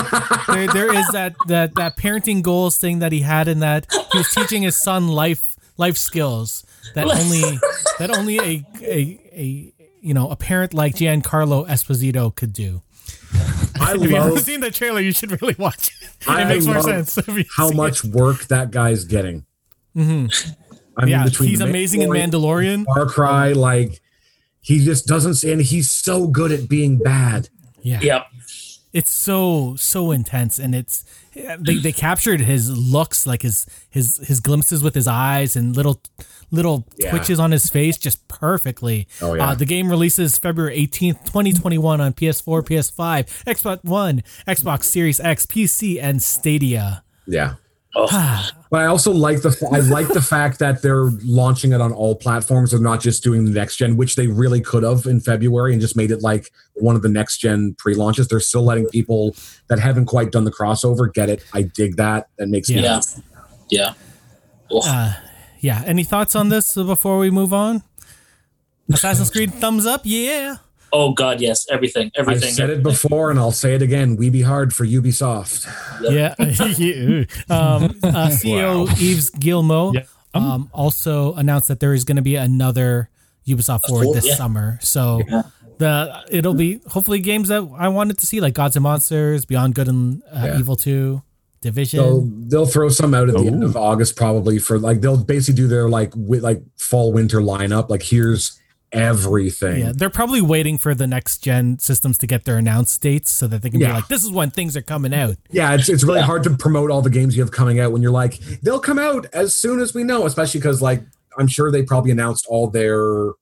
there, 0.54 0.68
there 0.68 0.94
is 0.94 1.08
that, 1.08 1.34
that 1.48 1.74
that 1.74 1.96
parenting 1.96 2.40
goals 2.40 2.78
thing 2.78 3.00
that 3.00 3.10
he 3.12 3.20
had 3.20 3.48
in 3.48 3.58
that 3.58 3.86
he 4.12 4.18
was 4.18 4.30
teaching 4.30 4.62
his 4.62 4.76
son 4.76 5.08
life 5.08 5.56
life 5.76 5.96
skills 5.96 6.64
that 6.94 7.06
only 7.06 7.40
that 7.98 8.16
only 8.16 8.38
a 8.38 8.64
a, 8.82 9.20
a 9.32 9.74
you 10.00 10.14
know 10.14 10.30
a 10.30 10.36
parent 10.36 10.72
like 10.72 10.94
Giancarlo 10.94 11.66
Esposito 11.68 12.34
could 12.34 12.52
do. 12.52 12.82
I 13.88 13.94
If 13.94 14.02
you 14.02 14.16
haven't 14.16 14.38
seen 14.40 14.60
the 14.60 14.70
trailer, 14.70 15.00
you 15.00 15.12
should 15.12 15.40
really 15.40 15.56
watch 15.58 15.88
it. 15.88 16.08
It 16.22 16.28
I 16.28 16.44
makes 16.44 16.66
more 16.66 16.82
sense. 16.82 17.18
how 17.56 17.70
see 17.70 17.74
much 17.74 18.04
work 18.04 18.46
that 18.48 18.70
guy's 18.70 19.04
getting. 19.04 19.46
Mm-hmm. 19.96 20.50
I 20.98 21.04
mean. 21.04 21.10
Yeah, 21.10 21.24
between 21.24 21.48
he's 21.48 21.60
amazing 21.60 22.02
in 22.02 22.10
Mandalorian, 22.10 22.84
Mandalorian. 22.84 22.94
Far 22.94 23.06
Cry, 23.06 23.52
like 23.52 24.00
he 24.60 24.84
just 24.84 25.06
doesn't 25.06 25.34
say, 25.34 25.52
and 25.52 25.62
he's 25.62 25.90
so 25.90 26.26
good 26.26 26.52
at 26.52 26.68
being 26.68 26.98
bad. 26.98 27.48
Yeah. 27.82 28.00
Yep. 28.02 28.26
it's 28.92 29.10
so 29.10 29.74
so 29.76 30.10
intense 30.10 30.58
and 30.58 30.74
it's 30.74 31.04
they, 31.34 31.76
they 31.76 31.92
captured 31.92 32.40
his 32.40 32.70
looks 32.70 33.26
like 33.26 33.42
his 33.42 33.66
his 33.90 34.18
his 34.26 34.40
glimpses 34.40 34.82
with 34.82 34.94
his 34.94 35.06
eyes 35.06 35.56
and 35.56 35.76
little 35.76 36.00
little 36.50 36.86
Yeah. 36.96 37.10
twitches 37.10 37.38
on 37.38 37.52
his 37.52 37.68
face 37.70 37.96
just 37.96 38.26
perfectly 38.28 39.06
Oh, 39.22 39.34
yeah. 39.34 39.50
uh, 39.50 39.54
the 39.54 39.64
game 39.66 39.88
releases 39.88 40.38
february 40.38 40.76
18th 40.86 41.24
2021 41.26 42.00
on 42.00 42.12
ps4 42.12 42.62
ps5 42.62 43.44
xbox 43.44 43.84
one 43.84 44.22
xbox 44.48 44.84
series 44.84 45.20
x 45.20 45.46
pc 45.46 46.02
and 46.02 46.20
stadia 46.22 47.04
Yeah. 47.26 47.54
Oh, 47.94 48.06
But 48.70 48.82
I 48.82 48.86
also 48.86 49.12
like 49.12 49.42
the 49.42 49.68
I 49.72 49.80
like 49.80 50.08
the 50.08 50.22
fact 50.22 50.60
that 50.60 50.80
they're 50.80 51.10
launching 51.24 51.72
it 51.72 51.80
on 51.80 51.92
all 51.92 52.14
platforms 52.14 52.72
and 52.72 52.82
not 52.82 53.00
just 53.00 53.22
doing 53.22 53.44
the 53.44 53.50
next 53.50 53.76
gen, 53.76 53.96
which 53.96 54.14
they 54.14 54.28
really 54.28 54.60
could 54.60 54.84
have 54.84 55.06
in 55.06 55.20
February 55.20 55.72
and 55.72 55.80
just 55.80 55.96
made 55.96 56.12
it 56.12 56.22
like 56.22 56.52
one 56.74 56.94
of 56.94 57.02
the 57.02 57.08
next 57.08 57.38
gen 57.38 57.74
pre-launches. 57.78 58.28
They're 58.28 58.38
still 58.38 58.64
letting 58.64 58.86
people 58.88 59.34
that 59.66 59.80
haven't 59.80 60.06
quite 60.06 60.30
done 60.30 60.44
the 60.44 60.52
crossover 60.52 61.12
get 61.12 61.28
it. 61.28 61.44
I 61.52 61.62
dig 61.62 61.96
that. 61.96 62.28
That 62.38 62.48
makes 62.48 62.68
me 62.68 62.76
yeah. 62.76 63.00
Yeah. 63.70 63.94
Uh, 64.72 65.14
yeah 65.60 65.82
any 65.86 66.04
thoughts 66.04 66.34
on 66.34 66.48
this 66.48 66.74
before 66.74 67.18
we 67.18 67.30
move 67.30 67.52
on 67.52 67.82
assassin's 68.92 69.30
creed 69.30 69.52
thumbs 69.54 69.86
up 69.86 70.02
yeah 70.04 70.56
oh 70.92 71.12
God, 71.12 71.40
yes. 71.40 71.66
Everything. 71.70 72.10
everything. 72.14 72.14
I've 72.16 72.36
Everything. 72.36 72.54
said 72.54 72.70
it 72.70 72.82
before 72.82 73.30
and 73.30 73.38
I'll 73.38 73.52
say 73.52 73.74
it 73.74 73.82
again. 73.82 74.16
We 74.16 74.30
be 74.30 74.42
hard 74.42 74.74
for 74.74 74.84
Ubisoft. 74.86 75.66
Yeah. 76.02 76.34
Yeah. 76.78 77.24
um, 77.54 77.84
uh, 78.02 78.28
CEO 78.30 78.86
Yves 79.00 79.30
Guillemot 79.30 79.94
Yeah. 79.94 80.02
um, 80.34 80.70
also 80.72 81.34
announced 81.34 81.68
that 81.68 81.80
there 81.80 81.92
is 81.94 82.04
going 82.04 82.16
to 82.16 82.22
be 82.22 82.36
another 82.36 83.08
Ubisoft 83.46 83.86
Forward 83.86 84.04
full- 84.04 84.14
this 84.14 84.26
yeah. 84.26 84.34
summer. 84.34 84.78
So 84.82 85.22
Yeah. 85.28 85.42
the 85.78 86.24
it'll 86.30 86.54
be 86.54 86.80
hopefully 86.88 87.20
games 87.20 87.48
that 87.48 87.66
I 87.76 87.88
wanted 87.88 88.18
to 88.18 88.26
see, 88.26 88.40
like 88.40 88.54
Gods 88.54 88.76
and 88.76 88.82
Monsters, 88.82 89.44
Beyond 89.44 89.74
Good 89.74 89.88
and 89.88 90.22
uh, 90.32 90.42
Yeah. 90.46 90.58
Evil 90.58 90.76
Two, 90.76 91.22
Division. 91.62 92.00
So 92.00 92.26
they'll 92.48 92.66
throw 92.66 92.88
some 92.88 93.14
out 93.14 93.28
at 93.28 93.34
the 93.36 93.46
end 93.46 93.62
of 93.62 93.76
August, 93.76 94.16
probably 94.16 94.58
for 94.58 94.78
like 94.78 95.00
they'll 95.02 95.22
basically 95.22 95.56
do 95.56 95.68
their 95.68 95.88
like 95.88 96.12
with 96.16 96.42
like 96.42 96.62
fall 96.78 97.12
winter 97.12 97.40
lineup. 97.40 97.90
Like 97.90 98.02
here's 98.02 98.58
everything. 98.92 99.80
yeah, 99.80 99.92
they're 99.94 100.10
probably 100.10 100.40
waiting 100.40 100.78
for 100.78 100.94
the 100.94 101.06
next 101.06 101.38
gen 101.38 101.78
systems 101.78 102.18
to 102.18 102.26
get 102.26 102.44
their 102.44 102.56
announced 102.56 103.00
dates 103.00 103.30
so 103.30 103.46
that 103.46 103.62
they 103.62 103.70
can 103.70 103.80
be 103.80 103.86
like, 103.86 104.08
"This 104.08 104.24
is 104.24 104.30
when 104.30 104.50
things 104.50 104.76
are 104.76 104.82
coming 104.82 105.14
out." 105.14 105.36
Yeah, 105.50 105.74
it's 105.74 105.88
it's 105.88 106.04
really 106.04 106.20
Yeah. 106.20 106.26
hard 106.26 106.42
to 106.44 106.50
promote 106.50 106.90
all 106.90 107.02
the 107.02 107.10
games 107.10 107.36
you 107.36 107.42
have 107.42 107.52
coming 107.52 107.80
out 107.80 107.92
when 107.92 108.02
you're 108.02 108.10
like 108.10 108.38
they'll 108.62 108.80
come 108.80 108.98
out 108.98 109.26
as 109.32 109.54
soon 109.54 109.80
as 109.80 109.94
we 109.94 110.04
know, 110.04 110.26
especially 110.26 110.60
because 110.60 110.82
like 110.82 111.02
I'm 111.38 111.46
sure 111.46 111.70
they 111.70 111.82
probably 111.82 112.10
announced 112.10 112.46
all 112.48 112.68
their 112.68 113.32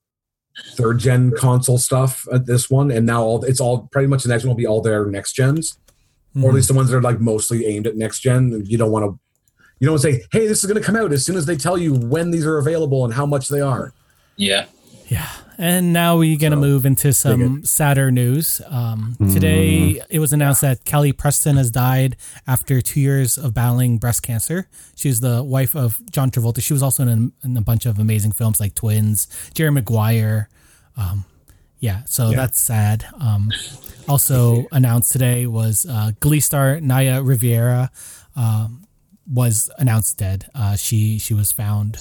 third 0.73 0.99
gen 0.99 1.31
console 1.31 1.77
stuff 1.77 2.27
at 2.31 2.45
this 2.45 2.69
one, 2.69 2.91
and 2.91 3.05
now 3.05 3.23
all 3.23 3.43
it's 3.43 3.59
all 3.59 3.89
pretty 3.91 4.07
much 4.07 4.23
the 4.23 4.29
next 4.29 4.43
one 4.43 4.49
will 4.49 4.55
be 4.55 4.67
all 4.67 4.81
their 4.81 5.05
next 5.05 5.33
gens, 5.33 5.77
or 6.35 6.41
at 6.41 6.49
hmm. 6.49 6.55
least 6.55 6.67
the 6.67 6.73
ones 6.73 6.89
that 6.89 6.97
are 6.97 7.01
like 7.01 7.19
mostly 7.19 7.65
aimed 7.65 7.87
at 7.87 7.95
next 7.95 8.19
gen. 8.19 8.63
You 8.65 8.77
don't 8.77 8.91
want 8.91 9.05
to 9.05 9.19
you 9.79 9.87
don't 9.87 9.99
say, 9.99 10.23
hey, 10.31 10.45
this 10.45 10.63
is 10.63 10.65
going 10.69 10.79
to 10.79 10.85
come 10.85 10.95
out 10.95 11.11
as 11.11 11.25
soon 11.25 11.37
as 11.37 11.45
they 11.45 11.55
tell 11.55 11.77
you 11.77 11.93
when 11.93 12.31
these 12.31 12.45
are 12.45 12.57
available 12.57 13.05
and 13.05 13.13
how 13.13 13.25
much 13.25 13.47
they 13.47 13.61
are. 13.61 13.93
Yeah. 14.35 14.65
Yeah. 15.09 15.27
And 15.57 15.91
now 15.91 16.17
we're 16.17 16.37
going 16.37 16.51
to 16.51 16.57
So, 16.57 16.61
move 16.61 16.85
into 16.85 17.11
some 17.11 17.65
sadder 17.65 18.11
news. 18.11 18.61
Um, 18.67 19.17
today, 19.33 20.01
it 20.09 20.19
was 20.19 20.31
announced 20.31 20.61
that 20.61 20.85
Kelly 20.85 21.11
Preston 21.11 21.57
has 21.57 21.69
died 21.69 22.15
after 22.47 22.79
two 22.79 23.01
years 23.01 23.37
of 23.37 23.53
battling 23.53 23.97
breast 23.97 24.23
cancer. 24.23 24.69
She's 24.95 25.19
the 25.19 25.43
wife 25.43 25.75
of 25.75 25.99
John 26.11 26.31
Travolta. 26.31 26.61
She 26.63 26.71
was 26.71 26.81
also 26.81 27.03
in 27.03 27.09
a, 27.43 27.45
in 27.47 27.57
a 27.57 27.61
bunch 27.61 27.85
of 27.85 27.99
amazing 27.99 28.31
films 28.31 28.59
like 28.61 28.73
Twins, 28.75 29.27
Jerry 29.53 29.71
Maguire. 29.71 30.47
Um, 30.95 31.25
yeah, 31.79 32.03
so 32.05 32.31
that's 32.31 32.59
sad. 32.59 33.05
Um, 33.19 33.51
also 34.07 34.65
announced 34.71 35.11
today 35.11 35.45
was 35.47 35.85
uh, 35.89 36.11
Glee 36.19 36.39
star 36.41 36.79
Naya 36.79 37.21
Rivera. 37.21 37.91
Um, 38.35 38.85
was 39.31 39.69
announced 39.77 40.17
dead. 40.17 40.49
Uh, 40.55 40.75
she 40.75 41.19
she 41.19 41.33
was 41.33 41.51
found 41.51 41.99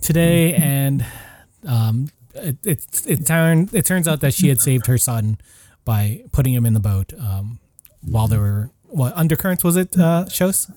today, 0.00 0.54
and 0.54 1.04
um, 1.66 2.08
it, 2.34 2.56
it 2.64 2.86
it 3.06 3.26
turned 3.26 3.74
it 3.74 3.84
turns 3.84 4.06
out 4.08 4.20
that 4.20 4.34
she 4.34 4.48
had 4.48 4.60
saved 4.60 4.86
her 4.86 4.98
son 4.98 5.38
by 5.84 6.22
putting 6.32 6.52
him 6.54 6.64
in 6.66 6.74
the 6.74 6.80
boat 6.80 7.12
um, 7.18 7.58
while 8.02 8.28
there 8.28 8.40
were 8.40 8.70
what 8.84 9.12
undercurrents 9.16 9.64
was 9.64 9.76
it 9.76 9.96
uh, 9.98 10.28
shows 10.28 10.70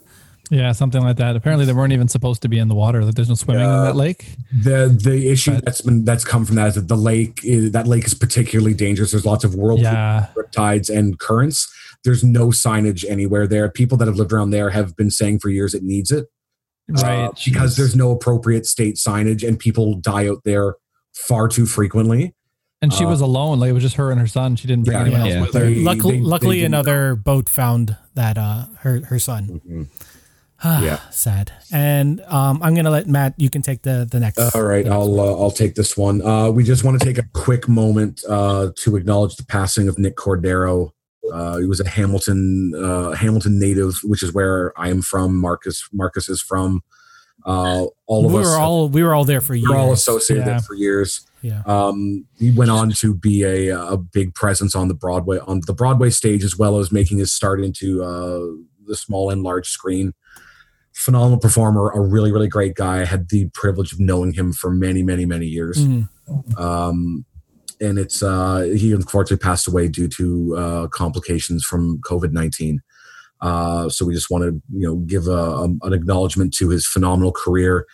Yeah, 0.52 0.74
something 0.74 1.02
like 1.02 1.18
that. 1.18 1.36
Apparently, 1.36 1.66
they 1.66 1.74
weren't 1.74 1.92
even 1.94 2.08
supposed 2.08 2.44
to 2.44 2.48
be 2.48 2.60
in 2.60 2.68
the 2.68 2.76
water. 2.76 3.04
That 3.04 3.16
there's 3.16 3.30
no 3.30 3.36
swimming 3.36 3.64
in 3.66 3.84
that 3.84 3.96
lake. 3.96 4.26
The 4.54 4.88
the 4.88 5.30
issue 5.32 5.54
But- 5.56 5.66
that's 5.66 5.82
been 5.82 6.06
that's 6.06 6.24
come 6.24 6.46
from 6.46 6.56
that 6.58 6.68
is 6.70 6.76
that 6.76 6.88
the 6.88 6.96
lake 6.96 7.40
is, 7.44 7.72
that 7.72 7.88
lake 7.88 8.06
is 8.06 8.14
particularly 8.14 8.74
dangerous. 8.76 9.10
There's 9.12 9.26
lots 9.26 9.44
of 9.44 9.56
whirlpools, 9.56 9.82
Yeah, 9.82 10.28
riptides, 10.36 10.96
and 10.96 11.18
currents. 11.20 11.68
There's 12.04 12.24
no 12.24 12.50
signage 12.50 13.04
anywhere 13.10 13.48
there. 13.48 13.68
People 13.70 13.98
that 13.98 14.08
have 14.08 14.18
lived 14.18 14.32
around 14.32 14.52
there 14.52 14.70
have 14.70 14.96
been 14.96 15.10
saying 15.10 15.40
for 15.40 15.50
years 15.50 15.74
it 15.74 15.82
needs 15.84 16.12
it. 16.12 16.28
right. 16.90 17.26
uh, 17.26 17.32
because 17.44 17.76
there's 17.76 17.96
no 17.96 18.12
appropriate 18.12 18.68
state 18.68 18.96
signage 18.98 19.46
and 19.48 19.58
people 19.58 19.96
die 19.96 20.28
out 20.30 20.42
there 20.46 20.76
far 21.16 21.48
too 21.48 21.66
frequently. 21.66 22.34
and 22.82 22.94
she 22.94 23.06
uh, 23.06 23.10
was 23.10 23.22
alone. 23.22 23.60
Like 23.60 23.70
it 23.70 23.74
was 23.74 23.84
just 23.84 23.96
her 23.96 24.12
and 24.12 24.20
her 24.20 24.28
son. 24.28 24.56
She 24.58 24.68
didn't 24.68 24.86
bring 24.86 24.98
Yeah, 24.98 25.04
anyone 25.06 25.26
yeah. 25.26 25.34
else 25.38 25.48
with 25.48 25.62
her. 25.62 25.70
They- 25.70 25.76
luckily, 25.76 26.12
they- 26.18 26.20
they 26.20 26.26
luckily 26.26 26.56
didn't 26.58 26.74
another 26.74 27.16
boat 27.16 27.50
found 27.50 27.98
that 28.16 28.38
uh, 28.38 28.66
her 28.82 29.02
her 29.06 29.18
son. 29.20 29.62
Mhm. 29.68 29.88
Ah, 30.64 30.82
Yeah. 30.82 31.00
sad. 31.12 31.52
And 31.72 32.22
um, 32.28 32.60
I'm 32.64 32.76
gonna 32.76 32.90
let 32.90 33.08
Matt. 33.08 33.34
You 33.38 33.50
can 33.50 33.62
take 33.62 33.82
the 33.84 34.08
the 34.10 34.20
next. 34.20 34.40
All 34.56 34.64
right, 34.64 34.88
I'll 34.88 35.20
uh, 35.20 35.34
I'll 35.42 35.52
take 35.52 35.76
this 35.76 35.98
one. 35.98 36.22
Uh, 36.22 36.50
we 36.50 36.64
just 36.64 36.84
want 36.84 37.00
to 37.00 37.06
take 37.06 37.18
a 37.18 37.28
quick 37.34 37.68
moment 37.68 38.22
uh, 38.30 38.70
to 38.78 38.96
acknowledge 38.96 39.36
the 39.36 39.46
passing 39.46 39.88
of 39.88 39.98
Nick 40.00 40.16
Cordero. 40.16 40.92
Uh, 41.34 41.58
he 41.58 41.66
was 41.66 41.80
a 41.82 41.88
Hamilton 41.90 42.74
uh, 42.78 43.12
Hamilton 43.12 43.60
native, 43.60 43.96
which 44.04 44.22
is 44.24 44.32
where 44.34 44.72
I 44.80 44.90
am 44.90 45.02
from. 45.02 45.36
Marcus 45.36 45.88
Marcus 45.92 46.30
is 46.30 46.42
from. 46.42 46.84
Uh, 47.46 47.86
all 48.08 48.26
of 48.26 48.34
we 48.34 48.40
us 48.40 48.46
were 48.48 48.58
all 48.58 48.90
we 48.90 49.04
were 49.04 49.14
all 49.14 49.24
there 49.26 49.42
for 49.42 49.54
years. 49.56 49.70
we're 49.70 49.78
all 49.78 49.94
associated 49.94 50.48
Yeah. 50.48 50.60
for 50.60 50.74
years. 50.74 51.22
Yeah. 51.42 51.62
Um, 51.68 52.26
he 52.40 52.50
went 52.52 52.72
on 52.72 52.90
to 53.02 53.14
be 53.14 53.44
a, 53.44 53.70
a 53.70 53.98
big 53.98 54.34
presence 54.34 54.76
on 54.76 54.88
the 54.88 54.96
Broadway 54.96 55.38
on 55.46 55.62
the 55.68 55.74
Broadway 55.74 56.10
stage 56.10 56.44
as 56.44 56.58
well 56.58 56.80
as 56.80 56.92
making 56.92 57.20
his 57.20 57.32
start 57.34 57.62
into 57.62 58.04
uh, 58.04 58.40
the 58.88 58.96
small 58.96 59.30
and 59.30 59.44
large 59.44 59.68
screen. 59.70 60.14
Phenomenal 60.94 61.38
performer, 61.38 61.92
a 61.92 62.00
really 62.02 62.32
really 62.32 62.48
great 62.48 62.74
guy. 62.74 63.02
I 63.02 63.06
had 63.06 63.30
the 63.30 63.50
privilege 63.54 63.92
of 63.92 64.00
knowing 64.00 64.34
him 64.34 64.52
for 64.54 64.72
many 64.72 65.04
many 65.04 65.26
many 65.26 65.46
years. 65.46 65.78
Mhm. 65.86 66.08
Um, 66.58 67.26
and 67.82 68.00
it's 68.00 68.24
uh, 68.24 68.62
he 68.76 68.92
unfortunately 68.94 69.44
passed 69.44 69.68
away 69.68 69.88
due 69.90 70.08
to 70.08 70.56
uh, 70.58 70.88
complications 70.88 71.64
from 71.66 72.00
COVID 72.00 72.32
nineteen. 72.32 72.82
Uh, 73.42 73.90
so 73.90 74.06
we 74.06 74.14
just 74.14 74.30
want 74.30 74.44
to 74.44 74.62
you 74.74 74.88
know 74.88 74.96
give 74.96 75.28
a, 75.28 75.44
um, 75.44 75.80
an 75.84 75.94
acknowledgement 75.94 76.54
to 76.56 76.70
his 76.70 76.88
phenomenal 76.88 77.32
career. 77.32 77.86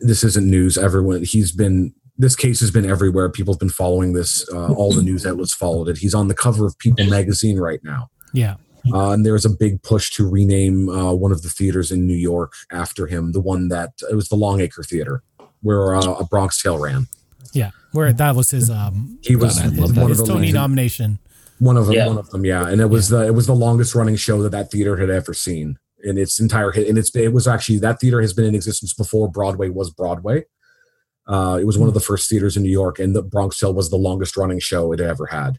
This 0.00 0.22
isn't 0.24 0.48
news. 0.48 0.78
Everyone 0.78 1.22
he's 1.24 1.52
been 1.52 1.92
this 2.18 2.34
case 2.34 2.60
has 2.60 2.70
been 2.70 2.88
everywhere. 2.88 3.28
People 3.28 3.54
have 3.54 3.60
been 3.60 3.68
following 3.68 4.12
this. 4.12 4.48
Uh, 4.52 4.72
all 4.72 4.92
the 4.92 5.02
news 5.02 5.24
outlets 5.24 5.54
followed 5.54 5.88
it. 5.88 5.98
He's 5.98 6.14
on 6.14 6.28
the 6.28 6.34
cover 6.34 6.66
of 6.66 6.76
People 6.78 7.06
magazine 7.06 7.58
right 7.58 7.80
now. 7.84 8.10
Yeah. 8.32 8.56
Uh, 8.92 9.12
and 9.12 9.24
there's 9.24 9.44
a 9.44 9.50
big 9.50 9.82
push 9.82 10.10
to 10.10 10.28
rename 10.28 10.88
uh, 10.88 11.12
one 11.12 11.30
of 11.30 11.42
the 11.42 11.48
theaters 11.48 11.92
in 11.92 12.06
New 12.06 12.16
York 12.16 12.54
after 12.72 13.06
him. 13.06 13.32
The 13.32 13.40
one 13.40 13.68
that 13.68 13.92
it 14.10 14.14
was 14.14 14.28
the 14.28 14.36
Longacre 14.36 14.82
Theater, 14.82 15.22
where 15.62 15.94
uh, 15.94 16.14
a 16.14 16.24
Bronx 16.24 16.60
Tale 16.62 16.78
ran. 16.78 17.06
Yeah. 17.52 17.70
Where 17.92 18.12
that 18.12 18.34
was 18.34 18.50
his 18.50 18.70
um 18.70 19.18
He 19.22 19.36
was 19.36 19.58
God, 19.58 19.72
I 19.72 19.80
love 19.80 19.96
one 19.96 20.10
of 20.10 20.16
the 20.16 20.24
Tony 20.24 20.52
nomination. 20.52 21.18
One 21.58 21.76
of 21.76 21.86
them. 21.86 21.94
Yeah. 21.94 22.06
One 22.06 22.18
of 22.18 22.30
them, 22.30 22.44
yeah. 22.44 22.66
And 22.68 22.80
it 22.80 22.90
was 22.90 23.08
the 23.08 23.26
it 23.26 23.34
was 23.34 23.46
the 23.46 23.54
longest 23.54 23.94
running 23.94 24.16
show 24.16 24.42
that 24.42 24.50
that 24.52 24.70
theater 24.70 24.96
had 24.96 25.10
ever 25.10 25.34
seen 25.34 25.78
in 26.04 26.16
its 26.16 26.38
entire 26.38 26.70
hit. 26.70 26.88
And 26.88 26.98
it's 26.98 27.14
it 27.14 27.32
was 27.32 27.48
actually 27.48 27.78
that 27.80 28.00
theater 28.00 28.20
has 28.20 28.32
been 28.32 28.44
in 28.44 28.54
existence 28.54 28.92
before 28.92 29.30
Broadway 29.30 29.68
was 29.68 29.90
Broadway. 29.90 30.44
Uh, 31.26 31.58
it 31.60 31.64
was 31.64 31.76
one 31.76 31.88
of 31.88 31.94
the 31.94 32.00
first 32.00 32.30
theaters 32.30 32.56
in 32.56 32.62
New 32.62 32.70
York, 32.70 32.98
and 32.98 33.14
the 33.14 33.22
Bronx 33.22 33.58
Tale 33.58 33.74
was 33.74 33.90
the 33.90 33.96
longest 33.96 34.36
running 34.36 34.58
show 34.60 34.92
it 34.92 35.00
ever 35.00 35.26
had. 35.26 35.58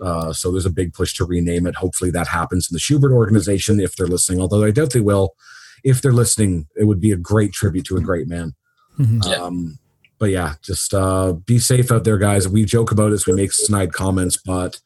Uh, 0.00 0.32
so 0.32 0.50
there's 0.50 0.66
a 0.66 0.70
big 0.70 0.94
push 0.94 1.14
to 1.14 1.24
rename 1.24 1.66
it. 1.66 1.74
Hopefully 1.74 2.10
that 2.12 2.28
happens 2.28 2.70
in 2.70 2.74
the 2.74 2.80
Shubert 2.80 3.12
organization 3.12 3.80
if 3.80 3.96
they're 3.96 4.06
listening. 4.06 4.40
Although 4.40 4.64
I 4.64 4.70
doubt 4.70 4.92
they 4.92 5.00
will. 5.00 5.34
If 5.82 6.00
they're 6.00 6.12
listening, 6.12 6.68
it 6.76 6.84
would 6.84 7.00
be 7.00 7.10
a 7.10 7.16
great 7.16 7.52
tribute 7.52 7.86
to 7.86 7.96
a 7.96 8.00
great 8.00 8.28
man. 8.28 8.54
Mhm. 8.98 9.26
Yeah. 9.26 9.36
Um, 9.36 9.78
but 10.18 10.30
yeah, 10.30 10.54
just 10.62 10.92
uh, 10.94 11.32
be 11.32 11.58
safe 11.58 11.90
out 11.90 12.04
there, 12.04 12.18
guys. 12.18 12.46
We 12.48 12.64
joke 12.64 12.92
about 12.92 13.10
this, 13.10 13.26
we 13.26 13.32
make 13.32 13.52
snide 13.52 13.92
comments, 13.92 14.36
but 14.36 14.78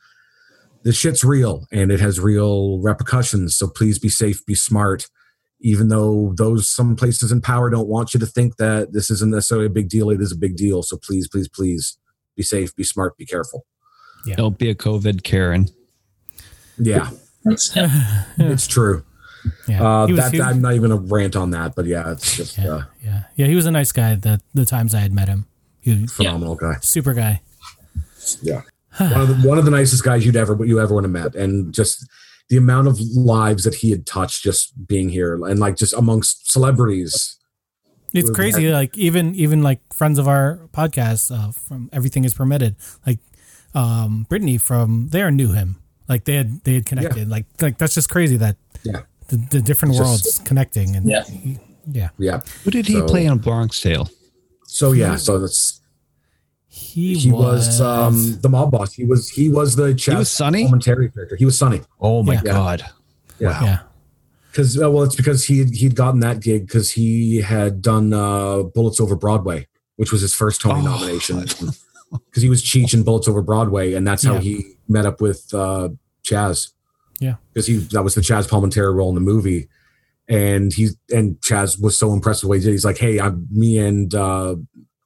this 0.85 0.97
shit's 0.97 1.25
real 1.25 1.67
and 1.73 1.91
it 1.91 1.99
has 2.01 2.21
real 2.21 2.79
repercussions. 2.81 3.57
So 3.57 3.67
please 3.67 3.99
be 3.99 4.09
safe, 4.09 4.45
be 4.47 4.55
smart. 4.55 5.09
Even 5.61 5.89
though 5.89 6.35
those 6.37 6.69
some 6.69 6.95
places 6.95 7.33
in 7.33 7.41
power 7.41 7.71
don't 7.71 7.89
want 7.89 8.13
you 8.15 8.21
to 8.21 8.27
think 8.27 8.57
that 8.59 8.93
this 8.93 9.11
isn't 9.11 9.31
necessarily 9.31 9.67
a 9.67 9.71
big 9.71 9.89
deal, 9.89 10.11
it 10.11 10.21
is 10.21 10.31
a 10.31 10.37
big 10.37 10.57
deal. 10.57 10.83
So 10.83 10.97
please, 10.99 11.27
please, 11.27 11.49
please 11.49 11.97
be 12.37 12.43
safe, 12.43 12.77
be 12.77 12.85
smart, 12.85 13.17
be 13.17 13.25
careful. 13.25 13.65
Don't 14.37 14.59
be 14.59 14.69
a 14.71 14.75
COVID 14.75 15.23
Karen. 15.23 15.69
Yeah, 16.79 17.11
Yeah. 17.45 17.55
it's 18.39 18.67
true. 18.67 19.05
Yeah. 19.69 20.03
Uh, 20.03 20.07
was- 20.07 20.17
that, 20.17 20.33
he 20.33 20.39
was- 20.39 20.49
I'm 20.49 20.61
not 20.63 20.75
even 20.75 20.91
a 20.91 20.97
rant 20.97 21.37
on 21.37 21.51
that, 21.51 21.75
but 21.75 21.87
yeah, 21.87 22.11
it's 22.13 22.37
just 22.37 22.59
yeah, 22.59 22.69
uh, 22.69 22.83
yeah. 23.03 23.23
Yeah. 23.37 23.47
He 23.47 23.55
was 23.55 23.67
a 23.67 23.71
nice 23.71 23.93
guy. 23.93 24.15
The 24.17 24.41
the 24.55 24.65
times 24.65 24.95
I 24.95 25.01
had 25.01 25.13
met 25.13 25.29
him, 25.29 25.47
he 25.81 26.01
was 26.03 26.13
phenomenal 26.13 26.57
guy. 26.57 26.77
super 26.81 27.13
guy. 27.15 27.41
Yeah. 28.43 28.63
One 28.99 29.21
of 29.21 29.29
the 29.29 29.49
one 29.49 29.59
of 29.59 29.65
the 29.65 29.71
nicest 29.71 30.05
guys 30.05 30.25
you'd 30.25 30.37
ever 30.37 30.65
you 30.65 30.81
ever 30.81 30.95
want 30.95 31.05
to 31.05 31.09
met, 31.09 31.35
and 31.35 31.73
just 31.75 32.07
the 32.49 32.57
amount 32.57 32.87
of 32.89 33.01
lives 33.01 33.65
that 33.65 33.77
he 33.77 33.91
had 33.91 34.07
touched 34.07 34.43
just 34.43 34.87
being 34.87 35.09
here, 35.09 35.35
and 35.35 35.59
like 35.59 35.77
just 35.77 35.95
amongst 35.95 36.51
celebrities. 36.51 37.39
It's 38.13 38.29
We've 38.29 38.35
crazy. 38.37 38.71
Like 38.71 38.97
even 38.97 39.35
even 39.35 39.63
like 39.63 39.81
friends 39.93 40.19
of 40.19 40.29
our 40.29 40.69
podcast 40.73 41.31
uh, 41.37 41.51
from 41.51 41.89
Everything 41.93 42.25
Is 42.25 42.35
Permitted, 42.35 42.77
like 43.07 43.19
um 43.75 44.27
Brittany 44.29 44.59
from 44.59 45.09
there 45.11 45.31
knew 45.33 45.53
him. 45.53 45.77
Like 46.09 46.25
they 46.25 46.35
had 46.37 46.61
they 46.65 46.75
had 46.75 46.87
connected. 46.87 47.29
Like 47.29 47.47
like 47.61 47.79
that's 47.79 47.95
just 47.95 48.09
crazy 48.11 48.37
that 48.37 48.57
Yeah. 48.85 49.01
the, 49.29 49.37
the 49.51 49.61
different 49.61 49.95
just- 49.95 50.05
worlds 50.07 50.41
connecting 50.45 50.95
and 50.95 51.07
Yeah. 51.09 51.25
yeah. 51.91 52.11
Yeah. 52.19 52.41
Who 52.63 52.71
did 52.71 52.87
he 52.87 52.95
So- 52.95 53.07
play 53.07 53.27
on 53.27 53.39
Bronx 53.39 53.81
Tale? 53.81 54.09
So 54.67 54.93
yeah, 54.93 55.17
so 55.17 55.39
that's 55.39 55.81
He, 56.77 57.15
he 57.17 57.31
was, 57.31 57.81
um 57.81 58.41
the 58.41 58.49
mob 58.49 58.73
boss. 58.73 58.93
He 58.95 59.05
was 59.05 59.29
he 59.31 59.49
was 59.49 59.77
the 59.77 59.95
Chazz 59.95 60.19
was 60.19 60.31
Sonny? 60.31 60.65
commentary 60.65 61.09
character. 61.09 61.37
He 61.37 61.45
was 61.45 61.57
Sonny. 61.57 61.83
Oh 62.01 62.23
my 62.25 62.35
Yeah. 62.35 62.41
God! 62.43 62.85
Yeah. 63.39 63.63
yeah. 63.63 63.79
Because 64.51 64.81
uh, 64.83 64.91
well, 64.91 65.05
it's 65.05 65.15
because 65.15 65.45
he 65.45 65.65
he'd 65.67 65.95
gotten 65.95 66.19
that 66.21 66.41
gig 66.41 66.67
because 66.67 66.91
he 66.91 67.41
had 67.43 67.81
done 67.81 68.13
uh, 68.13 68.63
Bullets 68.65 69.01
Over 69.01 69.15
Broadway, 69.15 69.69
which 69.97 70.11
was 70.11 70.21
his 70.21 70.35
first 70.35 70.61
Tony 70.61 70.81
Oh. 70.81 70.85
nomination. 70.85 71.41
Because 71.41 72.43
he 72.43 72.49
was 72.49 72.63
Cheech 72.63 72.93
in 72.93 73.05
Bullets 73.05 73.29
Over 73.29 73.43
Broadway, 73.43 73.93
and 73.95 74.05
that's 74.07 74.25
how 74.25 74.35
Yeah. 74.35 74.41
he 74.41 74.65
met 74.89 75.07
up 75.07 75.21
with 75.21 75.53
uh, 75.55 75.91
Chazz. 76.25 76.71
Yeah. 77.21 77.35
because 77.53 77.69
he 77.69 77.77
that 77.77 78.03
was 78.03 78.17
the 78.17 78.21
Chazz 78.21 78.49
Palminteri 78.49 78.93
role 78.93 79.09
in 79.11 79.15
the 79.15 79.21
movie, 79.21 79.69
and 80.29 80.73
he 80.73 80.89
and 81.13 81.37
Chazz 81.41 81.81
was 81.81 81.97
so 81.97 82.13
impressed 82.13 82.43
with 82.43 82.49
what 82.49 82.59
he 82.59 82.65
did. 82.65 82.73
He's 82.73 82.85
like, 82.85 82.99
"Hey, 82.99 83.21
I'm 83.21 83.47
me 83.53 83.79
and 83.79 84.13
uh, 84.13 84.57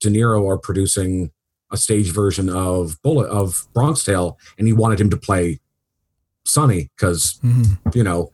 De 0.01 0.09
Niro 0.09 0.49
are 0.49 0.57
producing 0.59 1.31
a 1.71 1.77
stage 1.77 2.13
version 2.13 2.49
of 2.49 3.01
Bullet 3.03 3.29
of 3.29 3.67
Bronx 3.75 4.05
Tale, 4.05 4.39
and 4.59 4.67
he 4.67 4.73
wanted 4.73 5.01
him 5.01 5.11
to 5.11 5.17
play 5.17 5.61
Sonny 6.45 6.91
because 6.97 7.39
Mhm. 7.45 7.95
you 7.95 8.03
know 8.03 8.33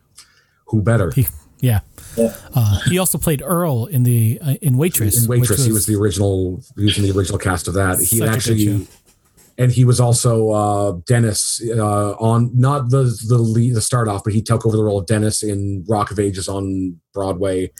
who 0.67 0.81
better." 0.81 1.11
He, 1.11 1.27
yeah. 1.59 1.79
Yeah. 2.17 2.33
Uh, 2.53 2.79
he 2.89 2.97
also 2.97 3.17
played 3.17 3.41
Earl 3.45 3.85
in 3.87 4.03
the 4.03 4.39
uh, 4.41 4.53
in 4.61 4.77
Waitress. 4.77 5.23
in 5.23 5.27
Waitress, 5.29 5.59
which 5.59 5.65
he 5.65 5.71
was 5.73 5.85
the 5.85 5.95
original. 5.95 6.63
He 6.77 6.85
was 6.85 6.97
in 6.97 7.03
the 7.03 7.11
original 7.11 7.37
cast 7.37 7.67
of 7.67 7.73
that. 7.73 7.99
He 7.99 8.05
Such 8.05 8.19
a 8.19 8.25
good 8.25 8.29
actually, 8.35 8.87
and 9.57 9.71
he 9.71 9.83
was 9.83 9.99
also 9.99 10.51
uh, 10.51 10.91
Dennis 11.05 11.61
uh, 11.75 12.11
on 12.13 12.51
not 12.53 12.89
the 12.89 13.03
the 13.27 13.37
lead, 13.37 13.75
the 13.75 13.81
start 13.81 14.07
off, 14.07 14.23
but 14.23 14.31
he 14.33 14.41
took 14.41 14.65
over 14.65 14.77
the 14.77 14.83
role 14.83 14.99
of 14.99 15.07
Dennis 15.07 15.43
in 15.43 15.83
Rock 15.89 16.09
of 16.11 16.19
Ages 16.19 16.47
on 16.47 16.99
Broadway. 17.13 17.71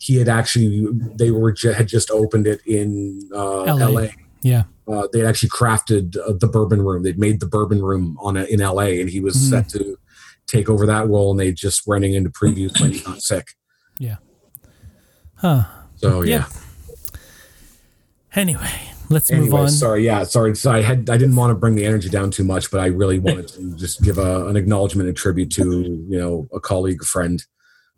He 0.00 0.16
had 0.16 0.28
actually 0.28 0.88
they 1.14 1.30
were 1.30 1.54
had 1.62 1.86
just 1.86 2.10
opened 2.10 2.48
it 2.48 2.60
in 2.66 3.28
uh, 3.32 3.62
LA. 3.64 3.86
LA. 3.90 4.06
Yeah. 4.44 4.64
Uh, 4.86 5.08
they 5.12 5.18
had 5.20 5.28
actually 5.28 5.48
crafted 5.48 6.16
uh, 6.18 6.34
the 6.38 6.46
Bourbon 6.46 6.82
Room. 6.82 7.02
They'd 7.02 7.18
made 7.18 7.40
the 7.40 7.46
Bourbon 7.46 7.82
Room 7.82 8.16
on 8.20 8.36
a, 8.36 8.44
in 8.44 8.60
LA, 8.60 9.00
and 9.00 9.08
he 9.10 9.18
was 9.18 9.34
Mhm. 9.34 9.50
set 9.50 9.68
to 9.70 9.96
take 10.46 10.68
over 10.68 10.84
that 10.86 11.08
role. 11.08 11.30
And 11.30 11.40
they 11.40 11.50
just 11.52 11.86
running 11.86 12.12
into 12.14 12.28
previews 12.30 12.78
when 12.80 12.92
he 12.92 13.00
got 13.00 13.22
sick. 13.22 13.48
Yeah. 13.98 14.16
Huh. 15.36 15.64
So 15.96 16.22
yeah. 16.22 16.36
Yeah. 16.36 16.46
Anyway, 18.34 18.70
let's 19.10 19.30
move 19.30 19.54
on. 19.54 19.70
sorry, 19.70 20.04
yeah, 20.04 20.24
sorry. 20.24 20.56
So 20.56 20.70
I 20.72 20.82
had 20.82 21.08
I 21.08 21.16
didn't 21.16 21.36
want 21.36 21.50
to 21.52 21.54
bring 21.54 21.76
the 21.76 21.84
energy 21.86 22.08
down 22.08 22.30
too 22.30 22.44
much, 22.44 22.70
but 22.70 22.80
I 22.80 22.86
really 22.86 23.18
wanted 23.20 23.48
to 23.48 23.76
just 23.76 24.02
give 24.02 24.18
a, 24.18 24.46
an 24.48 24.56
acknowledgement 24.56 25.08
and 25.08 25.16
tribute 25.16 25.50
to 25.52 25.62
you 26.08 26.18
know 26.18 26.48
a 26.52 26.58
colleague, 26.60 27.00
a 27.02 27.04
friend, 27.04 27.42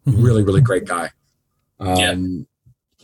Mhm. 0.07 0.23
really 0.23 0.43
really 0.45 0.61
great 0.61 0.85
guy. 0.85 1.11
Um, 1.81 2.47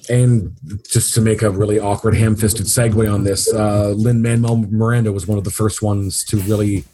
And 0.08 0.56
just 0.88 1.14
to 1.14 1.20
make 1.20 1.42
a 1.42 1.50
really 1.50 1.78
awkward 1.78 2.16
ham-fisted 2.16 2.66
segue 2.66 3.12
on 3.12 3.24
this, 3.24 3.52
uh, 3.52 3.90
Lin 3.90 4.20
Manuel 4.20 4.56
Miranda 4.56 5.12
was 5.12 5.26
one 5.26 5.38
of 5.38 5.44
the 5.44 5.50
first 5.50 5.82
ones 5.82 6.24
to 6.24 6.38
really 6.38 6.84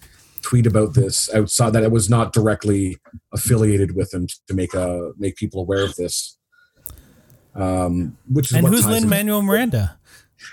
tweet 0.42 0.66
about 0.66 0.94
this 0.94 1.32
outside 1.34 1.70
that 1.70 1.82
it 1.82 1.90
was 1.90 2.08
not 2.08 2.32
directly 2.32 2.98
affiliated 3.32 3.94
with 3.94 4.12
him 4.14 4.26
to 4.46 4.54
make 4.54 4.74
a 4.74 5.12
make 5.18 5.36
people 5.36 5.60
aware 5.60 5.84
of 5.84 5.94
this. 5.96 6.38
Um, 7.54 8.16
which 8.30 8.50
is 8.50 8.56
And 8.56 8.66
who's 8.68 8.86
Lin 8.86 9.08
Manuel 9.08 9.42
Miranda? 9.42 9.97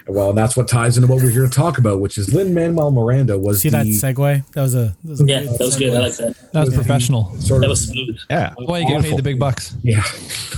Well, 0.07 0.33
that's 0.33 0.57
what 0.57 0.67
ties 0.67 0.97
into 0.97 1.07
what 1.11 1.21
we're 1.23 1.29
here 1.29 1.43
to 1.45 1.49
talk 1.51 1.77
about, 1.77 1.99
which 1.99 2.17
is 2.17 2.33
Lin 2.33 2.53
Manuel 2.53 2.91
Miranda 2.91 3.37
was 3.37 3.61
See 3.61 3.69
the 3.69 3.77
that 3.77 3.85
segue? 3.87 4.51
That 4.53 4.61
was 4.61 4.75
a, 4.75 4.95
that 5.03 5.09
was 5.11 5.21
a 5.21 5.25
Yeah, 5.25 5.41
good 5.43 5.49
that 5.51 5.59
was 5.59 5.75
good. 5.77 5.93
I 5.93 5.95
segue. 5.97 6.01
like 6.01 6.15
that. 6.17 6.51
That 6.53 6.59
was 6.65 6.69
Yeah. 6.73 6.75
professional. 6.79 7.35
sort 7.39 7.61
That 7.61 7.65
of 7.67 7.69
was 7.71 7.87
smooth. 7.87 8.17
Yeah. 8.29 8.53
Why 8.57 8.79
you 8.79 8.87
get 8.87 9.01
paid 9.03 9.17
the 9.17 9.23
big 9.23 9.39
bucks? 9.39 9.75
Yeah. 9.83 10.03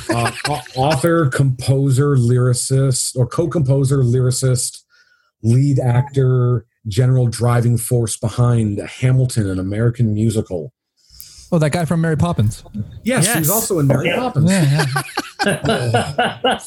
Uh, 0.09 0.31
author, 0.75 1.27
composer, 1.29 2.15
lyricist, 2.15 3.15
or 3.15 3.27
co 3.27 3.47
composer, 3.47 3.97
lyricist, 3.99 4.83
lead 5.43 5.79
actor, 5.79 6.65
general 6.87 7.27
driving 7.27 7.77
force 7.77 8.15
behind 8.17 8.79
Hamilton, 8.79 9.49
an 9.49 9.59
American 9.59 10.13
musical. 10.13 10.73
Oh, 11.51 11.59
that 11.59 11.69
guy 11.71 11.85
from 11.85 12.01
Mary 12.01 12.17
Poppins. 12.17 12.63
Yes, 13.03 13.25
Yes. 13.25 13.37
he's 13.37 13.49
also 13.49 13.79
in 13.79 13.87
Mary 13.87 14.07
Yeah. 14.07 14.17
Poppins. 14.17 14.51
Yeah, 14.51 14.85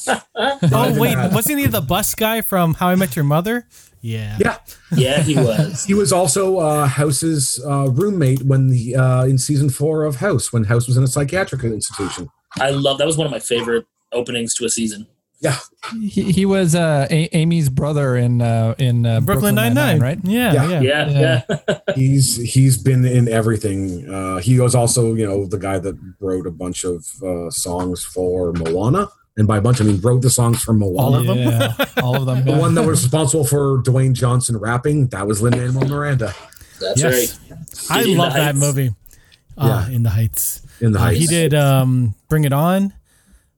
Oh 0.72 0.94
wait, 0.98 1.16
wasn't 1.32 1.58
he 1.58 1.66
the 1.66 1.80
bus 1.82 2.14
guy 2.14 2.40
from 2.40 2.74
How 2.74 2.88
I 2.88 2.94
Met 2.94 3.14
Your 3.16 3.24
Mother? 3.24 3.66
Yeah. 4.00 4.38
Yeah. 4.40 4.56
yeah, 4.96 5.20
he 5.22 5.34
was. 5.36 5.84
He 5.84 5.92
was 5.94 6.12
also 6.12 6.58
uh, 6.58 6.86
House's 6.86 7.62
uh, 7.66 7.90
roommate 7.90 8.42
when 8.42 8.68
the 8.68 8.96
uh, 8.96 9.24
in 9.24 9.36
season 9.36 9.68
four 9.68 10.04
of 10.04 10.16
House, 10.16 10.52
when 10.52 10.64
House 10.64 10.86
was 10.86 10.96
in 10.96 11.04
a 11.04 11.06
psychiatric 11.08 11.62
institution. 11.64 12.28
I 12.58 12.70
love 12.70 12.96
that 12.98 13.06
was 13.06 13.16
one 13.18 13.26
of 13.26 13.30
my 13.30 13.38
favorite 13.40 13.86
openings 14.12 14.54
to 14.54 14.64
a 14.64 14.70
season. 14.70 15.06
Yeah, 15.42 15.56
he, 15.98 16.30
he 16.32 16.44
was 16.44 16.74
uh, 16.74 17.06
a- 17.10 17.34
Amy's 17.34 17.70
brother 17.70 18.14
in 18.14 18.42
uh, 18.42 18.74
in 18.78 19.06
uh, 19.06 19.20
Brooklyn 19.22 19.54
Nine 19.54 19.72
Nine, 19.72 19.98
right? 19.98 20.18
Yeah, 20.22 20.52
Yeah. 20.52 20.68
yeah. 20.80 20.80
Yeah, 21.08 21.42
yeah. 21.68 21.78
he's 21.94 22.36
he's 22.52 22.76
been 22.76 23.06
in 23.06 23.26
everything. 23.26 24.06
Uh, 24.12 24.36
he 24.38 24.60
was 24.60 24.74
also 24.74 25.14
you 25.14 25.26
know 25.26 25.46
the 25.46 25.56
guy 25.58 25.78
that 25.78 25.96
wrote 26.20 26.46
a 26.46 26.50
bunch 26.50 26.84
of 26.84 27.06
uh, 27.22 27.48
songs 27.48 28.04
for 28.04 28.52
Moana, 28.52 29.08
and 29.38 29.48
by 29.48 29.56
a 29.56 29.60
bunch 29.62 29.80
I 29.80 29.84
mean 29.84 29.98
wrote 30.02 30.20
the 30.20 30.28
songs 30.28 30.62
for 30.62 30.74
Moana. 30.74 30.98
All 31.00 31.14
of 31.16 31.26
them? 31.26 31.38
Yeah, 31.38 31.74
all 32.02 32.16
of 32.16 32.26
them. 32.26 32.44
The 32.44 32.58
one 32.58 32.74
that 32.74 32.86
was 32.86 33.02
responsible 33.02 33.46
for 33.46 33.82
Dwayne 33.82 34.12
Johnson 34.12 34.58
rapping 34.58 35.06
that 35.08 35.26
was 35.26 35.40
Lin 35.40 35.56
Manuel 35.56 35.88
Miranda 35.88 36.34
That's 36.80 37.00
Yes. 37.00 37.40
right. 37.50 37.58
I 37.90 38.02
In 38.02 38.18
love 38.18 38.34
that 38.34 38.42
Heights. 38.56 38.58
movie. 38.58 38.90
Uh, 39.56 39.86
Yeah. 39.88 39.96
In 39.96 40.02
the 40.02 40.10
Heights. 40.10 40.60
in 40.82 40.92
the 40.92 40.98
Uh, 40.98 41.02
Heights. 41.04 41.18
he 41.20 41.26
did 41.26 41.54
um, 41.54 42.14
Bring 42.28 42.44
It 42.44 42.52
On. 42.52 42.92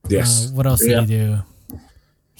yes, 0.09 0.47
Uh, 0.47 0.55
what 0.55 0.67
else 0.67 0.81
Yeah. 0.87 1.01
did 1.01 1.09
he 1.09 1.17
do? 1.19 1.39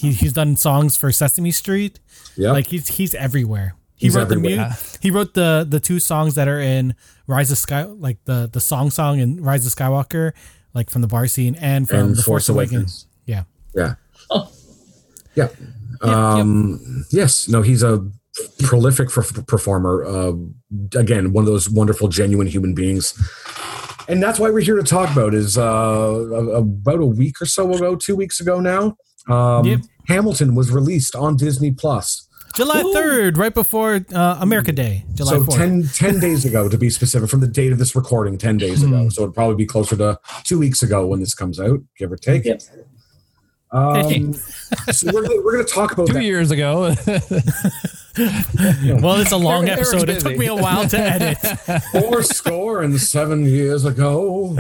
He, 0.03 0.13
he's 0.13 0.33
done 0.35 0.57
songs 0.57 0.97
for 0.97 1.11
Sesame 1.13 1.51
Street. 1.53 2.01
yeah. 2.37 2.53
Like 2.53 2.67
he's 2.67 2.89
he's 2.89 3.15
everywhere. 3.15 3.75
He 3.95 4.07
He's 4.07 4.17
wrote 4.17 4.29
the 4.29 4.35
everywhere. 4.37 4.69
mu- 4.71 4.75
He 5.01 5.11
wrote 5.11 5.35
the 5.35 5.65
the 5.69 5.79
two 5.81 6.01
songs 6.01 6.35
that 6.35 6.49
are 6.49 6.61
in 6.61 6.95
Rise 7.27 7.51
of 7.53 7.59
Sky, 7.59 7.85
like 7.85 8.19
the 8.25 8.49
the 8.53 8.61
song 8.61 8.91
song 8.91 9.21
in 9.21 9.43
Rise 9.43 9.65
of 9.65 9.73
Skywalker, 9.73 10.33
like 10.75 10.91
from 10.91 11.03
the 11.03 11.09
bar 11.09 11.27
scene 11.29 11.55
and 11.57 11.89
from 11.89 11.99
and 11.99 12.17
the 12.17 12.23
Force, 12.23 12.49
Awakens. 12.49 13.07
Yeah. 13.27 13.45
Yeah. 13.75 13.95
Oh. 14.29 14.51
Yeah. 15.35 15.49
Um, 16.03 17.05
yes. 17.11 17.49
No, 17.49 17.63
he's 17.63 17.83
a 17.83 18.05
prolific 18.65 19.09
f- 19.17 19.47
performer. 19.47 20.05
Uh, 20.05 20.33
again, 20.99 21.33
one 21.33 21.43
of 21.45 21.47
those 21.47 21.71
wonderful, 21.71 22.09
genuine 22.09 22.47
human 22.49 22.75
beings. 22.75 23.15
And 24.09 24.21
that's 24.23 24.39
why 24.41 24.51
we're 24.51 24.61
here 24.61 24.77
to 24.77 24.83
talk 24.83 25.11
about 25.13 25.33
is 25.33 25.57
uh, 25.57 25.63
about 25.63 27.01
a 27.01 27.07
week 27.07 27.41
or 27.41 27.47
so 27.47 27.73
ago, 27.73 27.95
two 27.95 28.17
weeks 28.17 28.41
ago 28.41 28.59
now. 28.59 28.97
Um, 29.29 29.65
Yep. 29.67 29.81
Hamilton 30.09 30.55
was 30.55 30.71
released 30.71 31.15
on 31.15 31.37
Disney 31.37 31.71
Plus. 31.71 32.29
July 32.55 32.83
Woo. 32.83 32.93
third, 32.93 33.39
right 33.39 33.55
before 33.55 34.05
uh, 34.13 34.37
America 34.41 34.73
Day, 34.73 35.05
July 35.15 35.33
so 35.39 35.45
fourth. 35.45 35.57
10, 35.57 35.85
10 35.95 36.21
days 36.27 36.45
ago, 36.45 36.69
to 36.69 36.77
be 36.77 36.91
specific, 36.91 37.31
from 37.31 37.41
the 37.41 37.47
date 37.47 37.73
of 37.73 37.79
this 37.79 37.97
recording, 37.97 38.37
10 38.37 38.59
days 38.59 38.83
ago. 38.83 39.05
Hmm. 39.05 39.09
So 39.09 39.23
it'd 39.23 39.35
probably 39.35 39.57
be 39.57 39.65
closer 39.65 39.97
to 39.97 40.19
two 40.45 40.59
weeks 40.59 40.83
ago 40.83 41.07
when 41.07 41.21
this 41.21 41.33
comes 41.35 41.59
out, 41.59 41.81
give 41.97 42.13
or 42.13 42.17
take. 42.17 42.45
Yep. 42.45 42.61
Um, 43.71 44.35
so 44.93 45.11
we're, 45.15 45.23
we're 45.43 45.53
going 45.55 45.65
to 45.65 45.73
talk 45.73 45.93
about 45.93 46.09
Two 46.09 46.13
that. 46.15 46.25
years 46.25 46.51
ago. 46.51 46.95
well, 49.01 49.17
it's 49.21 49.33
a 49.33 49.37
long 49.39 49.67
Eric's 49.67 49.93
episode. 49.95 50.11
It 50.11 50.21
took 50.21 50.37
me 50.37 50.47
a 50.47 50.55
while 50.55 50.87
to 50.89 50.99
edit. 50.99 51.39
Four 51.93 52.23
score 52.23 52.83
and 52.83 53.01
seven 53.01 53.47
years 53.47 53.87
ago, 53.87 54.55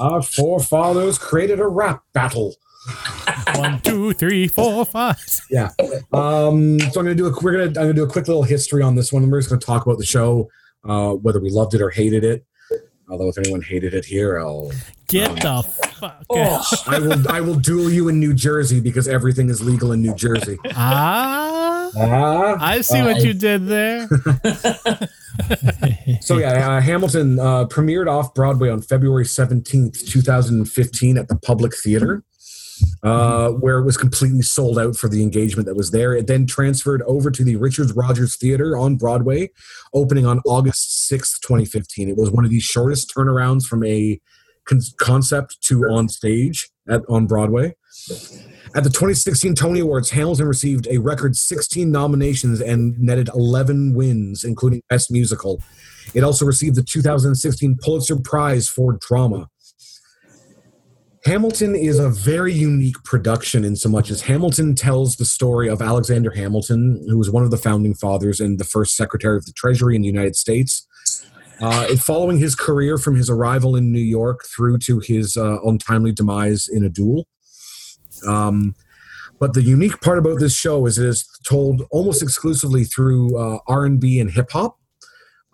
our 0.00 0.22
forefathers 0.22 1.18
created 1.18 1.60
a 1.60 1.66
rap 1.66 2.02
battle. 2.14 2.54
One, 3.56 3.80
two, 3.80 4.12
three, 4.12 4.46
four, 4.48 4.84
five. 4.84 5.16
Yeah. 5.50 5.70
Um, 6.12 6.78
so 6.78 6.86
I'm 7.00 7.06
gonna 7.06 7.14
do 7.14 7.26
a 7.26 7.32
we're 7.42 7.52
gonna 7.52 7.64
I'm 7.64 7.72
gonna 7.72 7.94
do 7.94 8.04
a 8.04 8.08
quick 8.08 8.28
little 8.28 8.42
history 8.42 8.82
on 8.82 8.94
this 8.94 9.12
one. 9.12 9.28
We're 9.30 9.38
just 9.40 9.50
gonna 9.50 9.60
talk 9.60 9.84
about 9.86 9.98
the 9.98 10.04
show, 10.06 10.48
uh, 10.88 11.12
whether 11.14 11.40
we 11.40 11.50
loved 11.50 11.74
it 11.74 11.80
or 11.82 11.90
hated 11.90 12.24
it. 12.24 12.44
Although 13.10 13.28
if 13.28 13.38
anyone 13.38 13.62
hated 13.62 13.94
it 13.94 14.04
here, 14.04 14.38
I'll 14.38 14.70
Get 15.08 15.34
the 15.36 15.62
fuck. 15.94 16.22
Oh, 16.28 16.62
I 16.86 16.98
will 16.98 17.28
I 17.30 17.40
will 17.40 17.54
duel 17.54 17.90
you 17.90 18.08
in 18.08 18.20
New 18.20 18.34
Jersey 18.34 18.78
because 18.80 19.08
everything 19.08 19.48
is 19.48 19.62
legal 19.62 19.92
in 19.92 20.02
New 20.02 20.14
Jersey. 20.14 20.58
Ah, 20.74 21.90
Ah. 21.96 22.56
I 22.60 22.82
see 22.82 23.00
what 23.00 23.22
you 23.24 23.32
did 23.32 23.66
there. 23.66 24.06
So 26.20 26.36
yeah, 26.38 26.68
uh, 26.76 26.80
Hamilton 26.80 27.38
uh, 27.38 27.64
premiered 27.66 28.08
off 28.10 28.34
Broadway 28.34 28.68
on 28.70 28.82
February 28.82 29.24
seventeenth, 29.24 30.06
two 30.06 30.20
thousand 30.20 30.56
and 30.58 30.68
fifteen, 30.70 31.16
at 31.16 31.28
the 31.28 31.36
Public 31.36 31.74
Theater, 31.74 32.22
uh, 33.02 33.50
where 33.50 33.78
it 33.78 33.84
was 33.84 33.96
completely 33.96 34.42
sold 34.42 34.78
out 34.78 34.96
for 34.96 35.08
the 35.08 35.22
engagement 35.22 35.66
that 35.66 35.76
was 35.76 35.90
there. 35.90 36.14
It 36.14 36.26
then 36.26 36.46
transferred 36.46 37.02
over 37.02 37.30
to 37.30 37.44
the 37.44 37.56
Richard 37.56 37.90
Rodgers 37.96 38.36
Theater 38.36 38.76
on 38.76 38.96
Broadway, 38.96 39.50
opening 39.94 40.26
on 40.26 40.40
August 40.46 41.06
sixth, 41.08 41.40
twenty 41.42 41.64
fifteen. 41.64 42.08
It 42.08 42.16
was 42.16 42.30
one 42.30 42.44
of 42.44 42.50
the 42.50 42.60
shortest 42.60 43.12
turnarounds 43.14 43.64
from 43.64 43.84
a 43.84 44.20
con- 44.64 44.80
concept 44.98 45.60
to 45.62 45.84
on 45.84 46.08
stage 46.08 46.68
at 46.88 47.02
on 47.08 47.26
Broadway. 47.26 47.74
At 48.74 48.84
the 48.84 48.90
2016 48.90 49.54
Tony 49.54 49.80
Awards, 49.80 50.10
Hamilton 50.10 50.46
received 50.46 50.86
a 50.90 50.98
record 50.98 51.36
16 51.36 51.90
nominations 51.90 52.60
and 52.60 52.98
netted 52.98 53.30
11 53.34 53.94
wins, 53.94 54.44
including 54.44 54.82
Best 54.90 55.10
Musical. 55.10 55.62
It 56.14 56.22
also 56.22 56.44
received 56.44 56.76
the 56.76 56.82
2016 56.82 57.78
Pulitzer 57.82 58.16
Prize 58.16 58.68
for 58.68 58.98
Drama. 59.00 59.48
Hamilton 61.24 61.74
is 61.74 61.98
a 61.98 62.08
very 62.08 62.52
unique 62.52 63.02
production 63.04 63.64
in 63.64 63.76
so 63.76 63.88
much 63.88 64.10
as 64.10 64.22
Hamilton 64.22 64.74
tells 64.74 65.16
the 65.16 65.24
story 65.24 65.68
of 65.68 65.82
Alexander 65.82 66.30
Hamilton, 66.30 67.04
who 67.08 67.18
was 67.18 67.30
one 67.30 67.42
of 67.42 67.50
the 67.50 67.56
founding 67.56 67.94
fathers 67.94 68.40
and 68.40 68.58
the 68.58 68.64
first 68.64 68.96
Secretary 68.96 69.36
of 69.36 69.44
the 69.44 69.52
Treasury 69.52 69.96
in 69.96 70.02
the 70.02 70.08
United 70.08 70.36
States. 70.36 70.86
Uh, 71.60 71.96
following 71.96 72.38
his 72.38 72.54
career 72.54 72.98
from 72.98 73.16
his 73.16 73.28
arrival 73.28 73.74
in 73.74 73.90
New 73.90 73.98
York 73.98 74.44
through 74.44 74.78
to 74.78 75.00
his 75.00 75.36
uh, 75.36 75.58
untimely 75.64 76.12
demise 76.12 76.68
in 76.68 76.84
a 76.84 76.88
duel. 76.88 77.26
Um, 78.28 78.76
but 79.40 79.54
the 79.54 79.62
unique 79.62 80.00
part 80.00 80.18
about 80.18 80.38
this 80.38 80.56
show 80.56 80.86
is 80.86 80.98
it 80.98 81.06
is 81.06 81.28
told 81.44 81.82
almost 81.90 82.22
exclusively 82.22 82.84
through 82.84 83.36
uh, 83.36 83.58
R&B 83.66 84.20
and 84.20 84.30
hip 84.30 84.52
hop, 84.52 84.77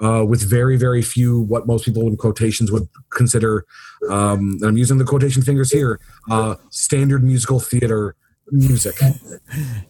uh, 0.04 0.24
with 0.24 0.48
very 0.48 0.76
very 0.76 1.02
few 1.02 1.40
what 1.40 1.66
most 1.66 1.84
people 1.84 2.06
in 2.06 2.16
quotations 2.16 2.70
would 2.70 2.88
consider. 3.10 3.64
Um, 4.10 4.58
and 4.60 4.64
I'm 4.64 4.76
using 4.76 4.98
the 4.98 5.04
quotation 5.04 5.42
fingers 5.42 5.72
here. 5.72 5.98
Uh, 6.30 6.56
standard 6.70 7.24
musical 7.24 7.60
theater 7.60 8.14
music. 8.50 8.96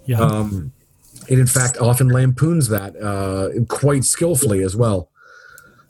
Yeah. 0.07 0.21
Um, 0.21 0.73
it 1.29 1.39
in 1.39 1.47
fact 1.47 1.79
often 1.79 2.09
lampoons 2.09 2.69
that 2.69 2.95
uh, 2.97 3.65
quite 3.69 4.05
skillfully 4.05 4.62
as 4.62 4.77
well. 4.77 5.11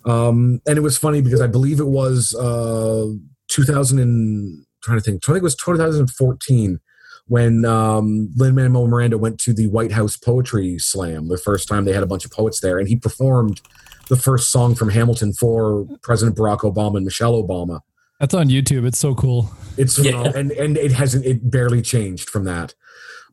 Um, 0.05 0.61
and 0.66 0.79
it 0.79 0.83
was 0.83 0.97
funny 0.97 1.20
because 1.20 1.41
I 1.41 1.49
believe 1.49 1.81
it 1.81 1.89
was 1.89 2.35
uh, 2.35 3.07
2000 3.49 3.99
and 3.99 4.64
trying 4.83 4.99
to 4.99 5.03
think. 5.03 5.25
I 5.25 5.33
think 5.33 5.39
it 5.39 5.43
was 5.43 5.57
2014 5.57 6.79
when 7.27 7.64
um, 7.64 8.31
Lin 8.37 8.55
Manuel 8.55 8.87
Miranda 8.87 9.18
went 9.18 9.41
to 9.41 9.53
the 9.53 9.66
White 9.68 9.93
House 9.93 10.16
Poetry 10.16 10.79
Slam. 10.79 11.29
The 11.29 11.39
first 11.39 11.68
time 11.68 11.85
they 11.85 11.93
had 11.93 12.03
a 12.03 12.07
bunch 12.07 12.25
of 12.25 12.31
poets 12.31 12.61
there, 12.61 12.79
and 12.79 12.89
he 12.89 12.97
performed 12.97 13.61
the 14.09 14.16
first 14.16 14.50
song 14.50 14.74
from 14.74 14.90
Hamilton 14.90 15.32
for 15.32 15.86
President 16.02 16.36
Barack 16.36 16.61
Obama 16.61 16.96
and 16.96 17.05
Michelle 17.05 17.42
Obama. 17.42 17.80
That's 18.20 18.34
on 18.34 18.48
YouTube. 18.48 18.86
It's 18.86 18.98
so 18.98 19.14
cool. 19.14 19.50
It's 19.76 19.98
Yeah. 19.98 20.12
phenomenal, 20.12 20.36
and 20.38 20.52
and 20.52 20.76
it 20.76 20.92
hasn't 20.92 21.24
it 21.24 21.50
barely 21.50 21.82
changed 21.82 22.28
from 22.30 22.44
that. 22.44 22.74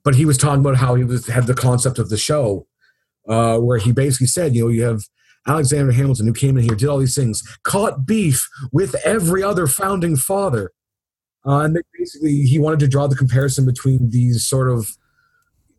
But 0.04 0.16
he 0.16 0.26
was 0.26 0.38
talking 0.38 0.62
about 0.62 0.78
how 0.78 0.96
he 0.96 1.04
was 1.04 1.28
had 1.28 1.48
the 1.48 1.54
concept 1.54 2.00
of 2.00 2.10
the 2.10 2.18
show, 2.18 2.66
uh, 3.28 3.58
where 3.60 3.78
he 3.78 3.92
basically 3.92 4.28
said, 4.28 4.56
you 4.56 4.64
know, 4.64 4.70
you 4.70 4.84
have 4.84 5.04
Alexander 5.48 5.92
Hamilton 5.92 6.26
who 6.28 6.34
came 6.34 6.58
in 6.58 6.64
here, 6.64 6.76
did 6.76 6.90
all 6.90 6.98
these 7.00 7.16
things, 7.16 7.44
caught 7.64 8.06
beef 8.06 8.48
with 8.72 8.96
every 9.06 9.44
other 9.44 9.68
founding 9.68 10.16
father, 10.16 10.72
uh, 11.46 11.60
and 11.60 11.78
basically 11.98 12.42
he 12.42 12.58
wanted 12.60 12.80
to 12.80 12.88
draw 12.88 13.08
the 13.08 13.16
comparison 13.16 13.66
between 13.66 14.10
these 14.10 14.44
sort 14.46 14.70
of 14.70 14.98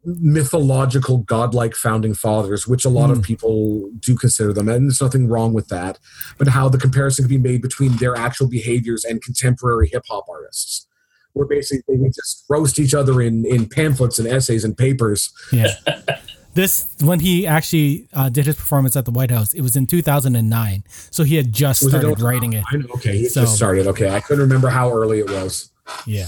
mythological 0.05 1.18
godlike 1.18 1.74
founding 1.74 2.14
fathers 2.14 2.66
which 2.66 2.84
a 2.84 2.88
lot 2.88 3.11
of 3.11 3.22
people 3.22 3.88
do 4.00 4.16
consider 4.16 4.53
them 4.53 4.68
and 4.68 4.86
there's 4.86 5.00
nothing 5.00 5.28
wrong 5.28 5.53
with 5.53 5.68
that 5.68 5.98
but 6.38 6.48
how 6.48 6.68
the 6.68 6.78
comparison 6.78 7.24
can 7.24 7.28
be 7.28 7.38
made 7.38 7.62
between 7.62 7.96
their 7.98 8.16
actual 8.16 8.48
behaviors 8.48 9.05
and 9.05 9.22
contemporary 9.22 9.88
hip 9.88 10.05
hop 10.09 10.24
artists, 10.28 10.86
where 11.34 11.46
basically 11.46 11.96
they 11.96 12.09
just 12.09 12.44
roast 12.48 12.78
each 12.78 12.94
other 12.94 13.20
in, 13.22 13.44
in 13.46 13.68
pamphlets 13.68 14.18
and 14.18 14.26
essays 14.28 14.64
and 14.64 14.76
papers. 14.76 15.32
Yeah. 15.53 15.68
This 16.55 16.94
when 17.00 17.20
he 17.20 17.46
actually 17.46 18.09
uh, 18.12 18.28
did 18.28 18.44
his 18.44 18.57
performance 18.57 18.94
at 18.94 19.07
the 19.07 19.11
White 19.11 19.30
House, 19.30 19.55
it 19.55 19.62
was 19.62 19.74
in 19.74 19.86
2009. 19.86 20.84
So 21.11 21.24
he 21.24 21.36
had 21.36 21.50
just 21.50 21.82
Was 21.82 21.92
started 21.92 22.09
all- 22.20 22.26
writing 22.28 22.53
it. 22.53 22.62
I 22.70 22.76
know, 22.76 22.88
okay, 22.96 23.16
he 23.16 23.28
So- 23.30 23.40
just 23.40 23.57
started. 23.57 23.86
Okay, 23.86 24.11
I 24.14 24.20
couldn't 24.20 24.42
remember 24.42 24.68
how 24.68 24.92
early 24.92 25.20
it 25.20 25.30
was. 25.30 25.70
Yeah. 26.07 26.26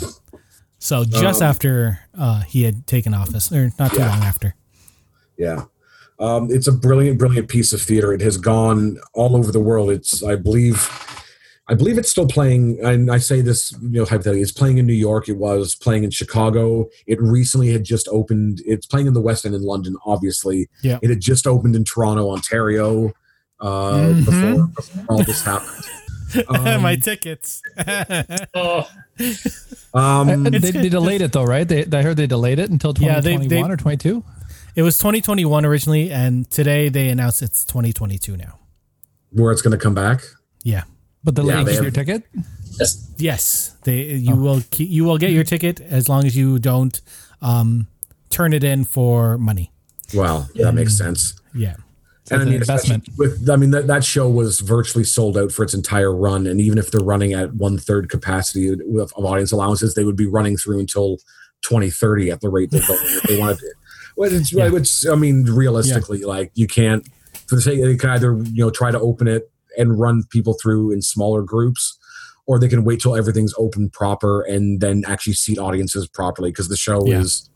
So 0.84 1.02
just 1.02 1.40
Um, 1.40 1.48
after 1.48 2.00
uh, 2.16 2.42
he 2.42 2.64
had 2.64 2.86
taken 2.86 3.14
office, 3.14 3.50
or 3.50 3.72
not 3.78 3.90
too 3.92 4.00
Yeah. 4.00 4.10
long 4.10 4.22
after. 4.22 4.54
Yeah. 5.38 5.62
Um, 6.20 6.48
it's 6.50 6.66
a 6.68 6.72
brilliant, 6.72 7.18
brilliant 7.18 7.48
piece 7.48 7.72
of 7.72 7.80
theater. 7.80 8.12
It 8.12 8.20
has 8.20 8.36
gone 8.36 8.98
all 9.14 9.34
over 9.34 9.50
the 9.50 9.60
world. 9.60 9.88
It's, 9.90 10.22
I 10.22 10.36
believe, 10.36 10.90
I 11.68 11.74
believe 11.74 11.96
it's 11.96 12.10
still 12.10 12.26
playing. 12.26 12.78
And 12.84 13.10
I 13.10 13.16
say 13.16 13.40
this, 13.40 13.72
you 13.80 13.98
know, 14.00 14.04
hypothetically, 14.04 14.42
it's 14.42 14.52
playing 14.52 14.76
in 14.76 14.86
New 14.86 14.92
York. 14.92 15.26
It 15.26 15.38
was 15.38 15.74
playing 15.74 16.04
in 16.04 16.10
Chicago. 16.10 16.90
It 17.06 17.18
recently 17.22 17.72
had 17.72 17.82
just 17.82 18.06
opened. 18.08 18.60
It's 18.66 18.84
playing 18.86 19.06
in 19.06 19.14
the 19.14 19.22
West 19.22 19.46
End 19.46 19.54
in 19.54 19.62
London, 19.62 19.96
obviously. 20.04 20.68
Yeah. 20.82 20.98
It 21.02 21.08
had 21.08 21.20
just 21.22 21.46
opened 21.46 21.74
in 21.76 21.84
Toronto, 21.84 22.30
Ontario, 22.30 23.14
uh, 23.58 23.94
Mhm. 23.94 24.24
before, 24.26 24.66
before 24.76 25.04
all 25.08 25.24
this 25.24 25.40
happened. 25.40 25.84
Um, 26.48 26.82
My 26.82 26.96
tickets. 26.96 27.62
Oh, 28.54 28.88
Um, 29.94 30.42
they, 30.44 30.58
they 30.58 30.88
delayed 30.88 31.20
it 31.22 31.32
though, 31.32 31.44
right? 31.44 31.66
They, 31.68 31.84
I 31.92 32.02
heard 32.02 32.16
they 32.16 32.26
delayed 32.26 32.58
it 32.58 32.68
until 32.70 32.92
Yeah, 32.98 33.20
they- 33.20 33.34
2021 33.36 33.48
they- 33.68 33.72
or 33.74 33.76
22. 33.76 34.24
it 34.74 34.82
was 34.82 34.98
2021 34.98 35.64
originally, 35.64 36.10
and 36.10 36.50
today 36.50 36.88
they 36.88 37.08
announced 37.10 37.42
it's 37.42 37.64
2022 37.64 38.36
now. 38.36 38.58
where 39.30 39.52
it's 39.52 39.62
going 39.62 39.76
to 39.76 39.82
come 39.82 39.94
back. 39.94 40.22
Yeah. 40.64 40.82
But 41.22 41.34
the 41.36 41.44
Yeah, 41.44 41.54
link 41.56 41.66
they 41.68 41.74
have- 41.74 41.82
your 41.82 41.92
ticket. 41.92 42.22
that's, 42.78 43.08
Yes, 43.18 43.76
they 43.84 44.14
you 44.14 44.34
will 44.36 44.62
keep, 44.70 44.90
you 44.90 45.04
will 45.04 45.18
get 45.18 45.30
your 45.30 45.44
ticket 45.44 45.80
as 45.80 46.08
long 46.08 46.24
as 46.26 46.36
you 46.36 46.58
don't 46.58 47.00
um, 47.40 47.86
turn 48.30 48.52
it 48.52 48.64
in 48.64 48.84
for 48.84 49.38
money. 49.38 49.72
Well, 50.12 50.48
that 50.56 50.74
makes 50.74 50.96
sense. 50.98 51.34
Yeah. 51.54 51.76
And 52.30 52.40
I 52.40 52.42
an 52.42 52.48
mean, 52.50 52.60
investment. 52.60 53.08
with 53.18 53.48
I 53.50 53.56
mean 53.56 53.70
that, 53.72 53.86
that 53.86 54.04
show 54.04 54.28
was 54.28 54.60
virtually 54.60 55.04
sold 55.04 55.36
out 55.36 55.52
for 55.52 55.62
its 55.62 55.74
entire 55.74 56.14
run, 56.14 56.46
and 56.46 56.60
even 56.60 56.78
if 56.78 56.90
they're 56.90 57.04
running 57.04 57.32
at 57.32 57.54
one 57.54 57.78
third 57.78 58.08
capacity 58.08 58.68
of, 58.68 58.80
of 59.16 59.24
audience 59.24 59.52
allowances, 59.52 59.94
they 59.94 60.04
would 60.04 60.16
be 60.16 60.26
running 60.26 60.56
through 60.56 60.78
until 60.80 61.18
2030 61.62 62.30
at 62.30 62.40
the 62.40 62.48
rate 62.48 62.70
if 62.72 63.22
they 63.24 63.38
wanted 63.38 63.58
to. 63.58 63.74
Well, 64.16 64.32
it's, 64.32 64.52
Yeah. 64.52 64.70
it's 64.72 65.04
I 65.08 65.16
mean, 65.16 65.44
realistically, 65.44 66.22
like 66.22 66.52
you 66.54 66.68
can't 66.68 67.04
for 67.48 67.56
the 67.56 67.60
sake 67.60 67.82
they 67.82 67.96
can 67.96 68.10
either 68.10 68.34
you 68.52 68.64
know 68.64 68.70
try 68.70 68.92
to 68.92 69.00
open 69.00 69.26
it 69.26 69.50
and 69.76 69.98
run 69.98 70.22
people 70.30 70.54
through 70.62 70.92
in 70.92 71.02
smaller 71.02 71.42
groups. 71.42 71.98
Or 72.46 72.58
they 72.58 72.68
can 72.68 72.84
wait 72.84 73.00
till 73.00 73.16
everything's 73.16 73.54
open 73.56 73.88
proper 73.88 74.42
and 74.42 74.78
then 74.80 75.02
actually 75.06 75.32
seat 75.32 75.58
audiences 75.58 76.06
properly 76.06 76.50
because 76.50 76.68
the 76.68 76.76
show 76.76 77.04
Yeah. 77.06 77.20
is 77.22 77.48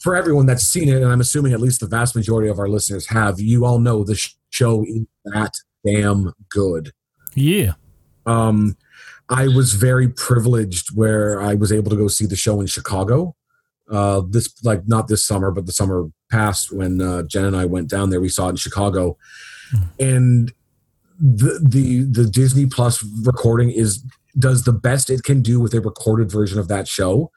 for 0.00 0.16
everyone 0.16 0.46
that's 0.46 0.64
seen 0.64 0.88
it, 0.88 1.02
and 1.02 1.12
I'm 1.12 1.20
assuming 1.20 1.52
at 1.52 1.60
least 1.60 1.80
the 1.80 1.86
vast 1.86 2.16
majority 2.16 2.48
of 2.48 2.58
our 2.58 2.68
listeners 2.68 3.06
have, 3.08 3.38
you 3.38 3.64
all 3.64 3.78
know 3.78 4.02
the 4.02 4.18
show 4.50 4.84
is 4.84 5.04
that 5.24 5.52
damn 5.84 6.32
good. 6.48 6.92
Yeah. 7.34 7.74
Um, 8.26 8.76
I 9.28 9.46
was 9.48 9.74
very 9.74 10.08
privileged 10.08 10.96
where 10.96 11.40
I 11.40 11.54
was 11.54 11.70
able 11.70 11.90
to 11.90 11.96
go 11.96 12.08
see 12.08 12.26
the 12.26 12.36
show 12.36 12.60
in 12.60 12.66
Chicago. 12.66 13.36
Uh, 13.90 14.22
this 14.28 14.52
like 14.64 14.86
not 14.86 15.08
this 15.08 15.24
summer, 15.24 15.50
but 15.50 15.66
the 15.66 15.72
summer 15.72 16.06
past 16.30 16.72
when 16.72 17.00
uh, 17.00 17.22
Jen 17.22 17.44
and 17.44 17.56
I 17.56 17.64
went 17.64 17.88
down 17.88 18.10
there, 18.10 18.20
we 18.20 18.28
saw 18.28 18.46
it 18.46 18.50
in 18.50 18.56
Chicago, 18.56 19.16
and 19.98 20.52
the 21.18 21.60
the 21.62 22.02
the 22.04 22.26
Disney 22.30 22.66
Plus 22.66 23.04
recording 23.22 23.70
is 23.70 24.04
does 24.38 24.62
the 24.62 24.72
best 24.72 25.10
it 25.10 25.24
can 25.24 25.42
do 25.42 25.58
with 25.58 25.74
a 25.74 25.80
recorded 25.80 26.30
version 26.30 26.58
of 26.58 26.68
that 26.68 26.86
show. 26.86 27.32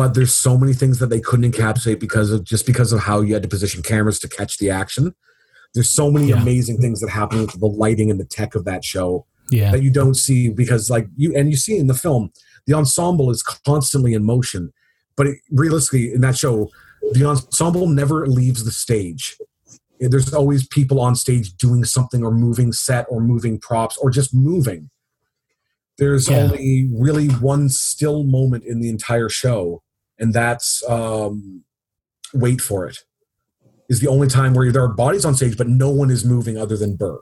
But 0.00 0.14
there's 0.14 0.32
so 0.34 0.56
many 0.56 0.72
things 0.72 0.98
that 1.00 1.10
they 1.10 1.20
couldn't 1.20 1.52
encapsulate 1.52 2.00
because 2.00 2.30
of 2.30 2.42
just 2.42 2.64
because 2.64 2.90
of 2.94 3.00
how 3.00 3.20
you 3.20 3.34
had 3.34 3.42
to 3.42 3.50
position 3.50 3.82
cameras 3.82 4.18
to 4.20 4.28
catch 4.28 4.56
the 4.56 4.70
action. 4.70 5.14
There's 5.74 5.90
so 5.90 6.10
many 6.10 6.28
Yeah. 6.28 6.40
amazing 6.40 6.78
things 6.78 7.00
that 7.00 7.10
happen 7.10 7.42
with 7.42 7.60
the 7.60 7.66
lighting 7.66 8.10
and 8.10 8.18
the 8.18 8.24
tech 8.24 8.54
of 8.54 8.64
that 8.64 8.82
show 8.82 9.26
Yeah. 9.50 9.70
that 9.72 9.82
you 9.82 9.90
don't 9.90 10.16
see 10.16 10.48
because 10.48 10.88
like 10.88 11.06
you 11.16 11.36
and 11.36 11.50
you 11.50 11.56
see 11.58 11.76
in 11.76 11.86
the 11.86 11.92
film 11.92 12.32
the 12.66 12.72
ensemble 12.72 13.30
is 13.30 13.42
constantly 13.42 14.14
in 14.14 14.24
motion 14.24 14.72
but 15.18 15.26
it, 15.26 15.36
realistically 15.50 16.14
in 16.14 16.22
that 16.22 16.38
show 16.38 16.70
the 17.12 17.24
ensemble 17.26 17.86
never 17.86 18.26
leaves 18.26 18.64
the 18.64 18.70
stage 18.70 19.36
there's 20.00 20.32
always 20.32 20.66
people 20.68 20.98
on 20.98 21.14
stage 21.14 21.52
doing 21.58 21.84
something 21.84 22.24
or 22.24 22.30
moving 22.30 22.72
set 22.72 23.04
or 23.10 23.20
moving 23.20 23.58
props 23.60 23.98
or 23.98 24.08
just 24.08 24.32
moving 24.32 24.88
there's 25.98 26.26
Yeah. 26.30 26.44
only 26.44 26.88
really 26.90 27.28
one 27.28 27.68
still 27.68 28.24
moment 28.24 28.64
in 28.64 28.80
the 28.80 28.88
entire 28.88 29.28
show 29.28 29.82
and 30.20 30.32
that's 30.32 30.82
um 30.88 31.64
wait 32.34 32.60
for 32.60 32.86
it 32.86 32.98
is 33.88 33.98
the 34.00 34.06
only 34.08 34.28
time 34.28 34.54
where 34.54 34.70
there 34.70 34.84
are 34.84 34.94
bodies 34.94 35.24
on 35.24 35.34
stage 35.34 35.56
but 35.56 35.66
no 35.68 35.90
one 35.90 36.10
is 36.10 36.24
moving 36.24 36.56
other 36.56 36.76
than 36.76 36.94
burr 36.96 37.18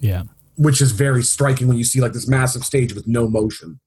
Yeah. 0.00 0.24
which 0.56 0.80
is 0.80 0.90
very 0.92 1.22
striking 1.22 1.68
when 1.68 1.76
you 1.78 1.84
see 1.84 2.00
like 2.00 2.12
this 2.12 2.26
massive 2.26 2.64
stage 2.64 2.92
with 2.94 3.06
no 3.06 3.28
motion. 3.28 3.78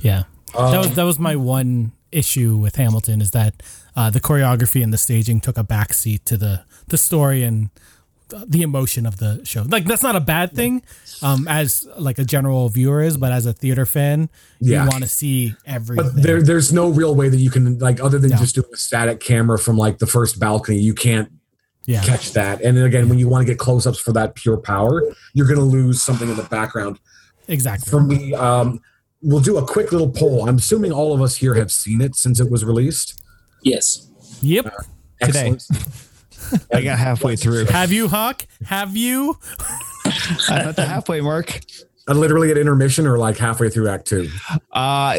Yeah. 0.00 0.22
Um, 0.56 0.70
That 0.72 0.78
was 0.78 0.94
that 0.94 1.04
was 1.04 1.18
my 1.18 1.36
one 1.36 1.92
issue 2.10 2.56
with 2.56 2.76
Hamilton 2.76 3.20
is 3.20 3.32
that 3.32 3.62
uh, 3.94 4.08
the 4.10 4.20
choreography 4.20 4.82
and 4.82 4.92
the 4.92 4.98
staging 4.98 5.40
took 5.40 5.58
a 5.58 5.64
backseat 5.64 6.24
to 6.24 6.36
the 6.38 6.64
the 6.86 6.96
story 6.96 7.42
and 7.44 7.68
the- 8.28 8.44
the 8.48 8.62
emotion 8.62 9.06
of 9.06 9.18
the 9.18 9.40
show. 9.44 9.62
Like 9.62 9.84
that's 9.86 10.02
not 10.02 10.16
a 10.16 10.20
bad 10.20 10.52
thing, 10.52 10.82
um, 11.22 11.46
as 11.48 11.86
like 11.98 12.18
a 12.18 12.24
general 12.24 12.68
viewer 12.68 13.02
is, 13.02 13.16
but 13.16 13.32
as 13.32 13.46
a 13.46 13.52
theater 13.52 13.86
fan, 13.86 14.28
Yeah. 14.60 14.84
you 14.84 14.90
want 14.90 15.02
to 15.02 15.08
see 15.08 15.54
everything. 15.66 16.12
but 16.14 16.22
there, 16.22 16.42
there's 16.42 16.72
no 16.72 16.88
real 16.90 17.14
way 17.14 17.28
that 17.28 17.38
you 17.38 17.50
can 17.50 17.78
like 17.78 18.00
other 18.02 18.18
than 18.18 18.30
No. 18.30 18.36
just 18.36 18.54
doing 18.54 18.66
a 18.72 18.76
static 18.76 19.20
camera 19.20 19.58
from 19.58 19.76
like 19.76 19.98
the 19.98 20.06
first 20.06 20.38
balcony. 20.38 20.78
You 20.78 20.94
can't 20.94 21.30
yeah. 21.86 22.02
catch 22.02 22.32
that. 22.32 22.60
And 22.62 22.76
then 22.76 22.84
again, 22.84 23.08
when 23.08 23.18
you 23.18 23.28
want 23.28 23.46
to 23.46 23.50
get 23.52 23.58
close-ups 23.58 23.98
for 23.98 24.12
that 24.12 24.34
pure 24.34 24.58
power, 24.58 25.02
you're 25.32 25.46
going 25.46 25.58
to 25.58 25.64
lose 25.64 26.02
something 26.02 26.28
in 26.28 26.36
the 26.36 26.42
background. 26.44 26.98
Exactly. 27.48 27.90
For 27.90 28.00
me, 28.02 28.34
um, 28.34 28.80
we'll 29.22 29.40
do 29.40 29.56
a 29.56 29.66
quick 29.66 29.90
little 29.90 30.10
poll. 30.10 30.46
I'm 30.48 30.56
assuming 30.58 30.92
all 30.92 31.14
of 31.14 31.22
us 31.22 31.36
here 31.36 31.54
have 31.54 31.72
seen 31.72 32.02
it 32.02 32.14
since 32.14 32.40
it 32.40 32.50
was 32.50 32.64
released. 32.64 33.22
yes. 33.64 34.04
Yep. 34.42 34.64
Today. 35.22 35.48
Excellent. 35.56 35.66
I 36.72 36.82
got 36.82 36.98
halfway 36.98 37.36
through. 37.36 37.66
Have 37.66 37.92
you, 37.92 38.08
Hawk? 38.08 38.46
Have 38.64 38.96
you? 38.96 39.36
I'm 40.48 40.68
at 40.68 40.76
the 40.76 40.86
halfway 40.86 41.20
mark. 41.20 41.60
Uh, 42.08 42.14
literally 42.14 42.50
at 42.50 42.56
intermission 42.58 43.06
or 43.06 43.18
like 43.18 43.36
halfway 43.36 43.68
through 43.68 43.88
Act 43.88 44.06
Two. 44.06 44.28
Uh, 44.72 45.18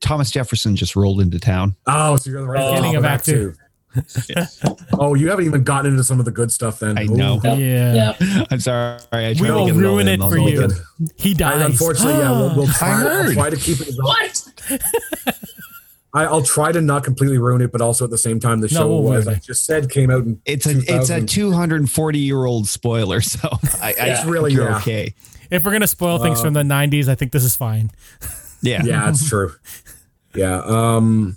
Thomas 0.00 0.30
Jefferson 0.30 0.74
just 0.76 0.96
rolled 0.96 1.20
into 1.20 1.38
town. 1.38 1.76
Oh, 1.86 2.16
so 2.16 2.30
you're 2.30 2.40
the 2.40 2.46
right 2.48 2.60
Oh. 2.60 2.68
top 2.68 2.76
Beginning 2.76 2.96
of 2.96 3.04
of 3.04 3.10
Act 3.10 3.28
Act 3.28 3.36
Two. 3.36 3.54
oh, 4.92 5.14
you 5.14 5.28
haven't 5.30 5.46
even 5.46 5.64
gotten 5.64 5.90
into 5.92 6.04
some 6.04 6.18
of 6.18 6.24
the 6.26 6.30
good 6.30 6.50
stuff 6.52 6.78
then. 6.80 6.98
I 6.98 7.04
know. 7.04 7.40
Yeah. 7.44 7.54
Yeah. 7.54 8.16
Yeah. 8.20 8.44
I'm 8.50 8.60
sorry. 8.60 8.98
I 9.12 9.32
tried 9.34 9.40
We 9.40 9.46
to 9.46 9.52
will 9.54 9.66
get 9.66 9.74
ruin 9.74 10.08
in 10.08 10.20
it 10.22 10.28
for 10.28 10.34
the- 10.36 10.42
you. 10.98 11.08
He 11.16 11.30
I, 11.30 11.34
dies. 11.34 11.64
unfortunately, 11.66 12.18
yeah, 12.20 12.30
we'll, 12.30 12.56
we'll 12.56 12.66
try, 12.74 12.88
I'll 12.92 12.98
heard. 12.98 13.32
try 13.34 13.50
to 13.50 13.56
keep 13.56 13.78
it. 13.80 13.94
What? 13.96 14.42
I, 16.16 16.24
I'll 16.24 16.42
try 16.42 16.72
to 16.72 16.80
not 16.80 17.04
completely 17.04 17.38
ruin 17.38 17.60
it, 17.60 17.70
but 17.72 17.80
also 17.80 18.04
at 18.04 18.10
the 18.10 18.18
same 18.18 18.40
time, 18.40 18.60
the 18.60 18.68
No, 18.72 18.80
show, 18.80 19.00
we'll 19.00 19.12
as 19.12 19.28
I 19.28 19.34
just 19.34 19.64
said, 19.66 19.90
came 19.90 20.10
out 20.10 20.24
in 20.24 20.40
It's 20.44 20.66
a 20.66 20.78
it's 20.78 21.10
a 21.10 21.20
240 21.24 22.18
year 22.18 22.44
old 22.44 22.66
spoiler, 22.68 23.20
so 23.34 23.48
I, 23.82 23.88
I 24.00 24.06
It's 24.08 24.24
really- 24.24 24.52
you're 24.52 24.68
yeah. 24.70 24.78
okay. 24.78 25.14
if 25.50 25.64
we're 25.64 25.72
gonna 25.72 25.86
spoil 25.86 26.18
things 26.18 26.40
Uh, 26.40 26.44
from 26.44 26.54
the 26.54 26.62
'90s, 26.62 27.08
I 27.08 27.14
think 27.14 27.32
this 27.32 27.44
is 27.44 27.54
fine. 27.56 27.90
Yeah, 28.62 28.82
yeah, 28.84 29.08
it's 29.08 29.28
true. 29.28 29.52
Yeah. 30.34 30.60
Um, 30.64 31.36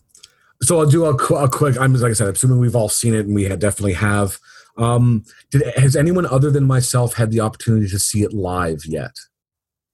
so 0.61 0.79
I'll 0.79 0.85
do 0.89 1.05
a, 1.05 1.15
qu- 1.17 1.35
a 1.37 1.47
quick. 1.49 1.77
I'm 1.79 1.93
like 1.93 2.11
I 2.11 2.13
said, 2.13 2.27
assuming 2.27 2.59
we've 2.59 2.75
all 2.75 2.89
seen 2.89 3.13
it, 3.13 3.25
and 3.25 3.33
we 3.35 3.43
had 3.45 3.59
definitely 3.59 3.93
have. 3.93 4.39
Um, 4.77 5.23
did 5.51 5.63
has 5.77 5.95
anyone 5.95 6.25
other 6.25 6.49
than 6.51 6.65
myself 6.65 7.15
had 7.15 7.31
the 7.31 7.39
opportunity 7.41 7.87
to 7.89 7.99
see 7.99 8.23
it 8.23 8.33
live 8.33 8.85
yet? 8.85 9.11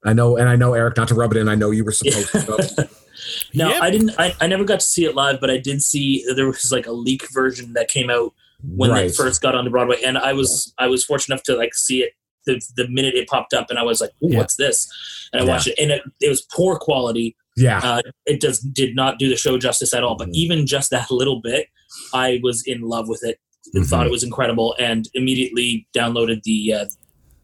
I 0.03 0.13
know, 0.13 0.37
and 0.37 0.47
I 0.47 0.55
know 0.55 0.73
Eric. 0.73 0.97
Not 0.97 1.07
to 1.09 1.15
rub 1.15 1.31
it 1.33 1.37
in, 1.37 1.49
I 1.49 1.55
know 1.55 1.71
you 1.71 1.83
were 1.83 1.91
supposed 1.91 2.29
to. 2.31 2.89
No, 3.53 3.69
Yep. 3.69 3.81
I 3.81 3.89
didn't. 3.91 4.11
I, 4.19 4.33
I 4.41 4.47
never 4.47 4.63
got 4.63 4.79
to 4.81 4.85
see 4.85 5.05
it 5.05 5.15
live, 5.15 5.39
but 5.39 5.49
I 5.49 5.57
did 5.57 5.81
see 5.81 6.25
there 6.35 6.47
was 6.47 6.71
like 6.71 6.87
a 6.87 6.91
leak 6.91 7.31
version 7.31 7.73
that 7.73 7.87
came 7.87 8.09
out 8.09 8.33
when 8.63 8.89
right. 8.91 9.05
it 9.07 9.15
first 9.15 9.41
got 9.41 9.55
onto 9.55 9.69
Broadway, 9.71 9.97
and 10.03 10.17
I 10.17 10.33
was 10.33 10.73
I 10.77 10.87
was 10.87 11.03
fortunate 11.05 11.35
enough 11.35 11.43
to 11.43 11.55
like 11.55 11.73
see 11.75 12.01
it 12.03 12.13
the 12.45 12.61
the 12.75 12.87
minute 12.87 13.15
it 13.15 13.27
popped 13.27 13.53
up, 13.53 13.69
and 13.69 13.77
I 13.79 13.83
was 13.83 14.01
like, 14.01 14.11
Yeah. 14.21 14.37
"What's 14.39 14.55
this?" 14.55 14.87
And 15.33 15.41
I 15.41 15.45
Yeah. 15.45 15.51
watched 15.51 15.67
it, 15.67 15.75
and 15.79 15.91
it, 15.91 16.01
it 16.21 16.29
was 16.29 16.41
poor 16.41 16.77
quality. 16.77 17.35
yeah. 17.57 17.79
Uh, 17.83 18.01
it 18.25 18.41
does 18.41 18.59
did 18.59 18.95
not 18.95 19.17
do 19.19 19.29
the 19.29 19.35
show 19.37 19.57
justice 19.57 19.93
at 19.93 20.03
all. 20.03 20.15
But 20.15 20.27
Mhm. 20.29 20.33
even 20.35 20.67
just 20.67 20.89
that 20.91 21.09
little 21.11 21.39
bit, 21.41 21.67
I 22.13 22.39
was 22.43 22.63
in 22.65 22.81
love 22.81 23.07
with 23.07 23.23
it. 23.23 23.39
and 23.73 23.83
Mhm. 23.83 23.89
Thought 23.89 24.05
it 24.07 24.11
was 24.11 24.23
incredible, 24.23 24.75
and 24.79 25.07
immediately 25.15 25.87
downloaded 25.95 26.43
the 26.43 26.73
uh, 26.73 26.85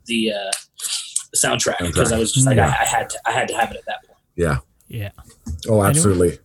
the 0.05 0.33
uh, 0.33 0.51
soundtrack 1.35 1.79
because 1.79 2.11
I 2.11 2.17
was 2.19 2.31
just 2.31 2.45
like, 2.45 2.57
Yeah. 2.57 2.67
I, 2.77 2.83
I 2.83 2.85
had 2.85 3.09
to 3.09 3.19
I 3.25 3.31
had 3.31 3.47
to 3.47 3.55
have 3.55 3.71
it 3.71 3.77
at 3.77 3.85
that 3.85 4.05
point. 4.05 4.19
yeah. 4.35 4.57
Yeah. 4.93 5.11
Oh, 5.69 5.83
absolutely. 5.83 6.39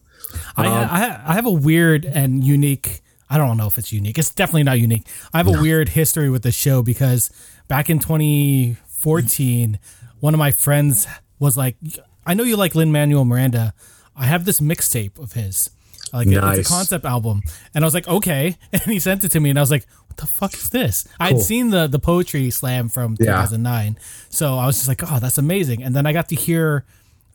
I, 0.57 0.67
Um, 0.67 0.73
I, 0.91 1.21
I 1.27 1.35
have 1.35 1.47
a 1.47 1.51
weird 1.53 2.05
and 2.05 2.45
unique. 2.45 3.01
I 3.29 3.39
don't 3.39 3.57
know 3.57 3.67
if 3.67 3.77
it's 3.79 3.93
unique. 3.93 4.19
It's 4.19 4.31
definitely 4.33 4.63
not 4.63 4.79
unique. 4.79 5.07
I 5.35 5.39
have 5.39 5.49
a 5.49 5.61
weird 5.61 5.91
history 5.91 6.31
with 6.31 6.43
the 6.43 6.53
show 6.53 6.83
because 6.83 7.31
back 7.69 7.91
in 7.91 7.99
2014, 7.99 9.79
one 10.21 10.35
of 10.35 10.39
my 10.39 10.51
friends 10.51 11.07
was 11.39 11.57
like, 11.57 11.77
"I 12.25 12.35
know 12.35 12.45
you 12.45 12.57
like 12.57 12.75
Lin 12.75 12.93
Manuel 12.93 13.25
Miranda. 13.25 13.75
I 14.15 14.27
have 14.27 14.45
this 14.45 14.61
mixtape 14.61 15.19
of 15.19 15.33
his, 15.33 15.71
like 16.13 16.29
it's 16.29 16.69
a 16.69 16.73
concept 16.73 17.05
album." 17.05 17.43
And 17.75 17.85
I 17.85 17.87
was 17.87 17.95
like, 17.95 18.09
"Okay," 18.09 18.57
and 18.73 18.83
he 18.83 18.99
sent 18.99 19.25
it 19.25 19.31
to 19.33 19.41
me, 19.41 19.51
and 19.51 19.59
I 19.59 19.63
was 19.63 19.71
like, 19.71 19.87
"What 20.09 20.17
the 20.19 20.27
fuck 20.27 20.55
is 20.55 20.71
this?" 20.71 21.07
I'd 21.21 21.41
seen 21.41 21.71
the 21.71 21.87
the 21.87 21.99
poetry 21.99 22.51
slam 22.51 22.89
from 22.89 23.17
Yeah. 23.19 23.43
2009, 23.43 23.99
so 24.31 24.55
I 24.57 24.67
was 24.67 24.77
just 24.77 24.89
like, 24.89 25.03
"Oh, 25.11 25.19
that's 25.19 25.39
amazing!" 25.39 25.83
And 25.83 25.95
then 25.95 26.07
I 26.07 26.13
got 26.13 26.29
to 26.29 26.37
hear 26.37 26.85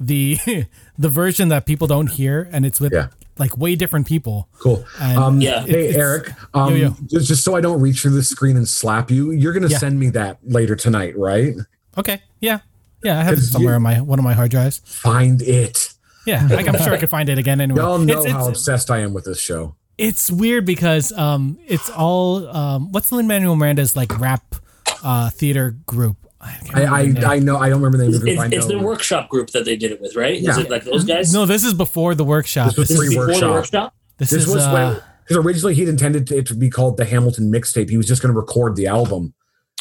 the 0.06 0.38
the 0.98 1.10
version 1.10 1.50
that 1.50 1.66
people 1.66 1.88
don't 1.88 2.08
hear, 2.12 2.50
and 2.52 2.66
it's 2.66 2.80
with 2.80 2.92
Yeah. 2.94 3.08
like 3.38 3.58
way 3.58 3.76
different 3.76 4.08
people. 4.08 4.50
Cool. 4.60 4.86
And 5.00 5.18
Um, 5.18 5.42
Yeah. 5.42 5.62
Hey, 5.66 5.90
it's- 5.90 5.96
Eric. 5.96 6.32
Um, 6.54 6.72
Yo, 6.72 6.76
yo. 6.90 6.96
Just, 7.08 7.28
just 7.28 7.44
so 7.44 7.56
I 7.56 7.62
don't 7.62 7.80
reach 7.82 8.02
through 8.02 8.12
the 8.12 8.24
screen 8.24 8.58
and 8.58 8.68
slap 8.68 9.10
you, 9.12 9.32
you're 9.32 9.54
going 9.54 9.64
to 9.64 9.70
Yeah. 9.70 9.78
send 9.78 10.00
me 10.00 10.10
that 10.12 10.38
later 10.44 10.76
tonight, 10.76 11.18
right? 11.18 11.56
Okay, 11.98 12.22
yeah, 12.40 12.60
yeah, 13.04 13.20
I 13.20 13.24
have 13.24 13.34
it 13.34 13.36
'Cause 13.38 13.52
somewhere 13.52 13.74
you- 13.74 13.76
on 13.78 13.82
my 13.82 14.00
one 14.02 14.18
of 14.20 14.24
my 14.26 14.34
hard 14.34 14.52
drives. 14.52 14.82
Find 14.86 15.42
it. 15.42 15.94
Yeah, 16.26 16.48
like 16.52 16.68
I'm 16.68 16.78
sure 16.78 16.94
I 16.94 16.98
could 16.98 17.10
find 17.10 17.30
it 17.30 17.38
again 17.38 17.60
anyway. 17.62 17.82
Y'all 17.82 17.98
know 17.98 18.22
it's, 18.22 18.32
how 18.32 18.40
it's, 18.42 18.50
obsessed 18.50 18.92
I 18.92 19.00
am 19.00 19.12
with 19.14 19.26
this 19.26 19.40
show. 19.40 19.76
it's 19.98 20.30
weird 20.32 20.66
because 20.66 21.12
um, 21.14 21.58
it's 21.68 21.90
all 21.90 22.48
um, 22.56 22.92
what's 22.92 23.12
Lin 23.12 23.28
Manuel 23.28 23.56
Miranda's 23.56 23.96
like 23.96 24.18
rap 24.20 24.56
uh 25.04 25.30
theater 25.32 25.72
group. 25.86 26.18
I, 26.42 26.58
I, 26.74 27.00
I, 27.00 27.06
the 27.08 27.14
name. 27.14 27.26
I 27.26 27.40
know. 27.40 27.58
I 27.58 27.70
don't 27.70 27.82
remember 27.82 27.98
the 27.98 28.06
name 28.06 28.14
of 28.16 28.22
the 28.22 28.26
group. 28.26 28.46
It's, 28.46 28.56
it's 28.56 28.66
know. 28.68 28.78
their 28.78 28.86
workshop 28.86 29.30
group 29.30 29.52
that 29.52 29.66
they 29.66 29.76
did 29.76 29.92
it 29.92 30.02
with, 30.02 30.16
right? 30.16 30.40
Yeah. 30.40 30.52
Is 30.52 30.58
it 30.58 30.70
like 30.70 30.84
those 30.84 31.04
guys? 31.04 31.34
no, 31.34 31.46
this 31.46 31.64
is 31.64 31.74
before 31.74 32.16
the 32.16 32.24
workshop. 32.24 32.68
This 32.76 32.78
was 32.78 32.88
This, 32.90 32.98
This 32.98 33.00
is, 33.00 33.04
is 33.04 33.16
before 33.16 33.26
the 33.28 33.40
Pre-workshop. 33.40 33.94
this, 34.18 34.30
This 34.30 34.42
is 34.44 34.54
was 34.54 34.64
uh, 34.64 34.72
when 34.72 35.04
because 35.24 35.46
originally 35.46 35.76
he'd 35.76 35.90
intended 35.90 36.32
it 36.32 36.46
to 36.48 36.56
be 36.56 36.70
called 36.70 36.98
the 36.98 37.06
Hamilton 37.06 37.52
mixtape. 37.52 37.90
He 37.90 37.98
was 37.98 38.08
just 38.08 38.22
going 38.22 38.34
to 38.34 38.40
record 38.40 38.76
the 38.76 38.88
album. 38.88 39.34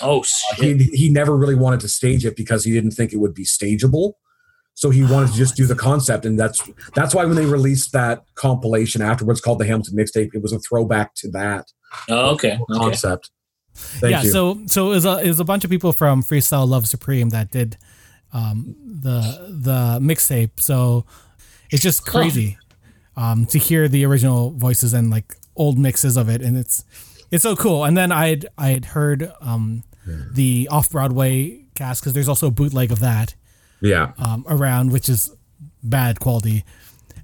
Oh 0.03 0.23
shit! 0.23 0.81
He 0.81 0.85
he 0.97 1.09
never 1.11 1.37
really 1.37 1.55
wanted 1.55 1.81
to 1.81 1.89
stage 1.89 2.25
it 2.25 2.37
because 2.37 2.65
he 2.65 2.73
didn't 2.73 2.93
think 2.93 3.13
it 3.13 3.19
would 3.19 3.35
be 3.35 3.45
stageable. 3.45 4.15
So 4.75 4.89
he 4.89 5.03
wanted 5.03 5.31
to 5.33 5.37
just 5.37 5.57
do 5.57 5.67
the 5.67 5.75
concept, 5.75 6.25
and 6.25 6.39
that's 6.39 6.63
that's 6.95 7.15
why 7.15 7.25
when 7.25 7.37
they 7.37 7.45
released 7.45 7.93
that 7.93 8.25
compilation 8.35 9.03
afterwards 9.03 9.41
called 9.41 9.59
the 9.59 9.67
Hamilton 9.67 9.97
mixtape, 9.97 10.31
it 10.35 10.41
was 10.41 10.53
a 10.53 10.59
throwback 10.59 11.15
to 11.17 11.31
that 11.33 11.67
Oh, 12.09 12.31
okay. 12.31 12.59
Okay. 12.71 13.21
Thank 13.75 14.11
yeah, 14.13 14.23
you. 14.23 14.31
so 14.31 14.61
so 14.67 14.87
it 14.87 14.95
was 14.95 15.05
a 15.05 15.19
it 15.19 15.29
was 15.29 15.41
a 15.41 15.45
bunch 15.45 15.65
of 15.65 15.71
people 15.71 15.93
from 15.93 16.23
Freestyle 16.23 16.69
Love 16.69 16.87
Supreme 16.87 17.31
that 17.31 17.51
did 17.51 17.77
um, 18.33 18.75
the 18.85 19.21
the 19.49 19.99
mixtape. 20.01 20.61
So 20.61 21.05
it's 21.71 21.83
just 21.83 22.05
crazy 22.07 22.59
um, 23.17 23.47
to 23.47 23.59
hear 23.59 23.89
the 23.89 24.05
original 24.05 24.51
voices 24.51 24.93
and 24.93 25.11
like 25.11 25.37
old 25.57 25.79
mixes 25.79 26.17
of 26.17 26.29
it, 26.29 26.43
and 26.43 26.57
it's 26.57 26.85
it's 27.31 27.43
so 27.43 27.57
cool. 27.57 27.85
And 27.85 27.97
then 27.97 28.13
I'd 28.13 28.47
I 28.59 28.69
had 28.69 28.87
heard 28.87 29.33
um, 29.41 29.85
the 30.33 30.69
off 30.71 30.91
Broadway 30.91 31.65
cast 31.75 32.03
because 32.03 32.13
there's 32.13 32.29
also 32.29 32.49
a 32.49 32.51
bootleg 32.51 32.93
of 32.93 33.01
that 33.01 33.35
yeah, 33.81 34.13
um, 34.19 34.45
around, 34.49 34.93
which 34.93 35.09
is 35.09 35.35
bad 35.83 36.21
quality. 36.21 36.65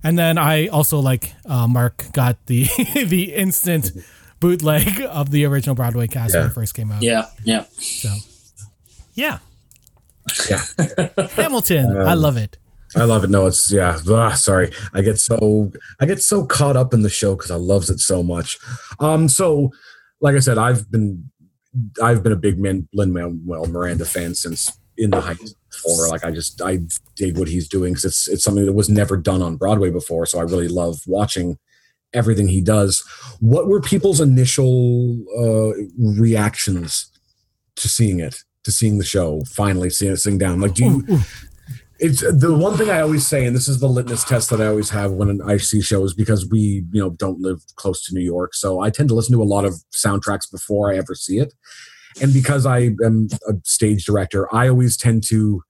And 0.03 0.19
then 0.19 0.39
I 0.39 0.69
also 0.69 1.01
like 1.01 1.33
uh, 1.47 1.67
Mark 1.67 2.13
got 2.13 2.45
the 2.47 2.65
the 3.07 3.35
instant 3.35 3.93
bootleg 4.41 5.01
of 5.11 5.31
the 5.31 5.45
original 5.45 5.75
Broadway 5.75 6.07
cast 6.07 6.35
when 6.35 6.47
it 6.47 6.53
first 6.53 6.75
came 6.75 6.93
out. 6.93 7.03
Yeah. 7.03 7.27
Yeah. 7.45 7.65
So, 7.79 8.09
yeah, 9.15 9.39
yeah. 10.49 10.63
Hamilton, 11.31 11.97
I 11.97 12.15
love 12.15 12.37
it. 12.37 12.59
I 12.95 13.05
love 13.05 13.25
it. 13.25 13.31
No, 13.31 13.47
it's 13.47 13.71
yeah. 13.73 13.99
Ah, 14.09 14.35
sorry, 14.35 14.71
I 14.95 15.03
get 15.03 15.19
so 15.19 15.73
I 16.01 16.07
get 16.07 16.23
so 16.23 16.47
caught 16.47 16.77
up 16.77 16.95
in 16.95 17.03
the 17.03 17.09
show 17.09 17.35
because 17.35 17.51
I 17.51 17.57
loves 17.57 17.91
it 17.91 18.01
so 18.01 18.23
much. 18.23 18.59
Um, 19.01 19.29
so 19.29 19.73
like 20.21 20.37
I 20.37 20.41
said, 20.41 20.59
I've 20.59 20.91
been 20.91 21.31
I've 22.03 22.23
been 22.23 22.33
a 22.33 22.37
big 22.37 22.59
man 22.59 22.89
Lin 22.95 23.13
Manuel 23.13 23.67
Miranda 23.67 24.05
fan 24.05 24.35
since 24.35 24.79
in 24.97 25.11
the 25.11 25.21
height 25.21 25.39
for 25.83 26.09
like 26.09 26.25
I 26.25 26.31
just 26.31 26.63
I 26.63 26.81
dig 27.17 27.39
what 27.39 27.49
he's 27.49 27.69
doing 27.69 27.93
because 27.93 28.05
it's 28.05 28.29
it's 28.29 28.45
something 28.45 28.65
that 28.65 28.73
was 28.73 28.89
never 28.89 29.17
done 29.17 29.43
on 29.43 29.57
Broadway 29.57 29.91
before. 29.91 30.25
So 30.27 30.39
I 30.39 30.43
really 30.43 30.69
love 30.69 31.01
watching 31.07 31.59
everything 32.17 32.49
he 32.49 32.61
does. 32.61 33.05
What 33.41 33.69
were 33.69 33.81
people's 33.81 34.21
initial 34.21 35.17
uh, 35.39 35.73
reactions 35.99 37.11
to 37.77 37.89
seeing 37.89 38.21
it, 38.21 38.37
to 38.65 38.73
seeing 38.73 38.99
the 38.99 39.05
show, 39.05 39.43
finally 39.49 39.91
seeing 39.91 40.13
it 40.13 40.17
sing 40.17 40.39
down? 40.39 40.61
Like, 40.61 40.75
do 40.75 40.85
you? 40.85 41.21
it's 41.99 42.21
the 42.21 42.55
one 42.55 42.77
thing 42.77 42.91
I 42.91 43.01
always 43.01 43.27
say, 43.27 43.47
and 43.47 43.55
this 43.55 43.69
is 43.69 43.81
the 43.81 43.89
litmus 43.89 44.25
test 44.25 44.51
that 44.51 44.61
I 44.61 44.67
always 44.67 44.91
have 44.91 45.13
when 45.13 45.41
I 45.43 45.57
see 45.59 45.81
shows 45.81 46.15
because 46.15 46.49
we, 46.49 46.85
you 46.93 47.01
know, 47.01 47.11
don't 47.11 47.41
live 47.41 47.63
close 47.77 48.05
to 48.07 48.15
New 48.15 48.25
York. 48.25 48.55
So 48.55 48.81
I 48.81 48.91
tend 48.91 49.09
to 49.11 49.15
listen 49.15 49.35
to 49.35 49.43
a 49.43 49.45
lot 49.45 49.65
of 49.65 49.75
soundtracks 49.95 50.51
before 50.51 50.93
I 50.93 50.97
ever 50.97 51.15
see 51.15 51.39
it. 51.39 51.55
And 52.21 52.33
because 52.33 52.65
I 52.65 52.91
am 53.05 53.29
a 53.47 53.55
stage 53.65 54.05
director, 54.07 54.53
I 54.55 54.69
always 54.69 54.97
tend 54.97 55.23
to 55.29 55.63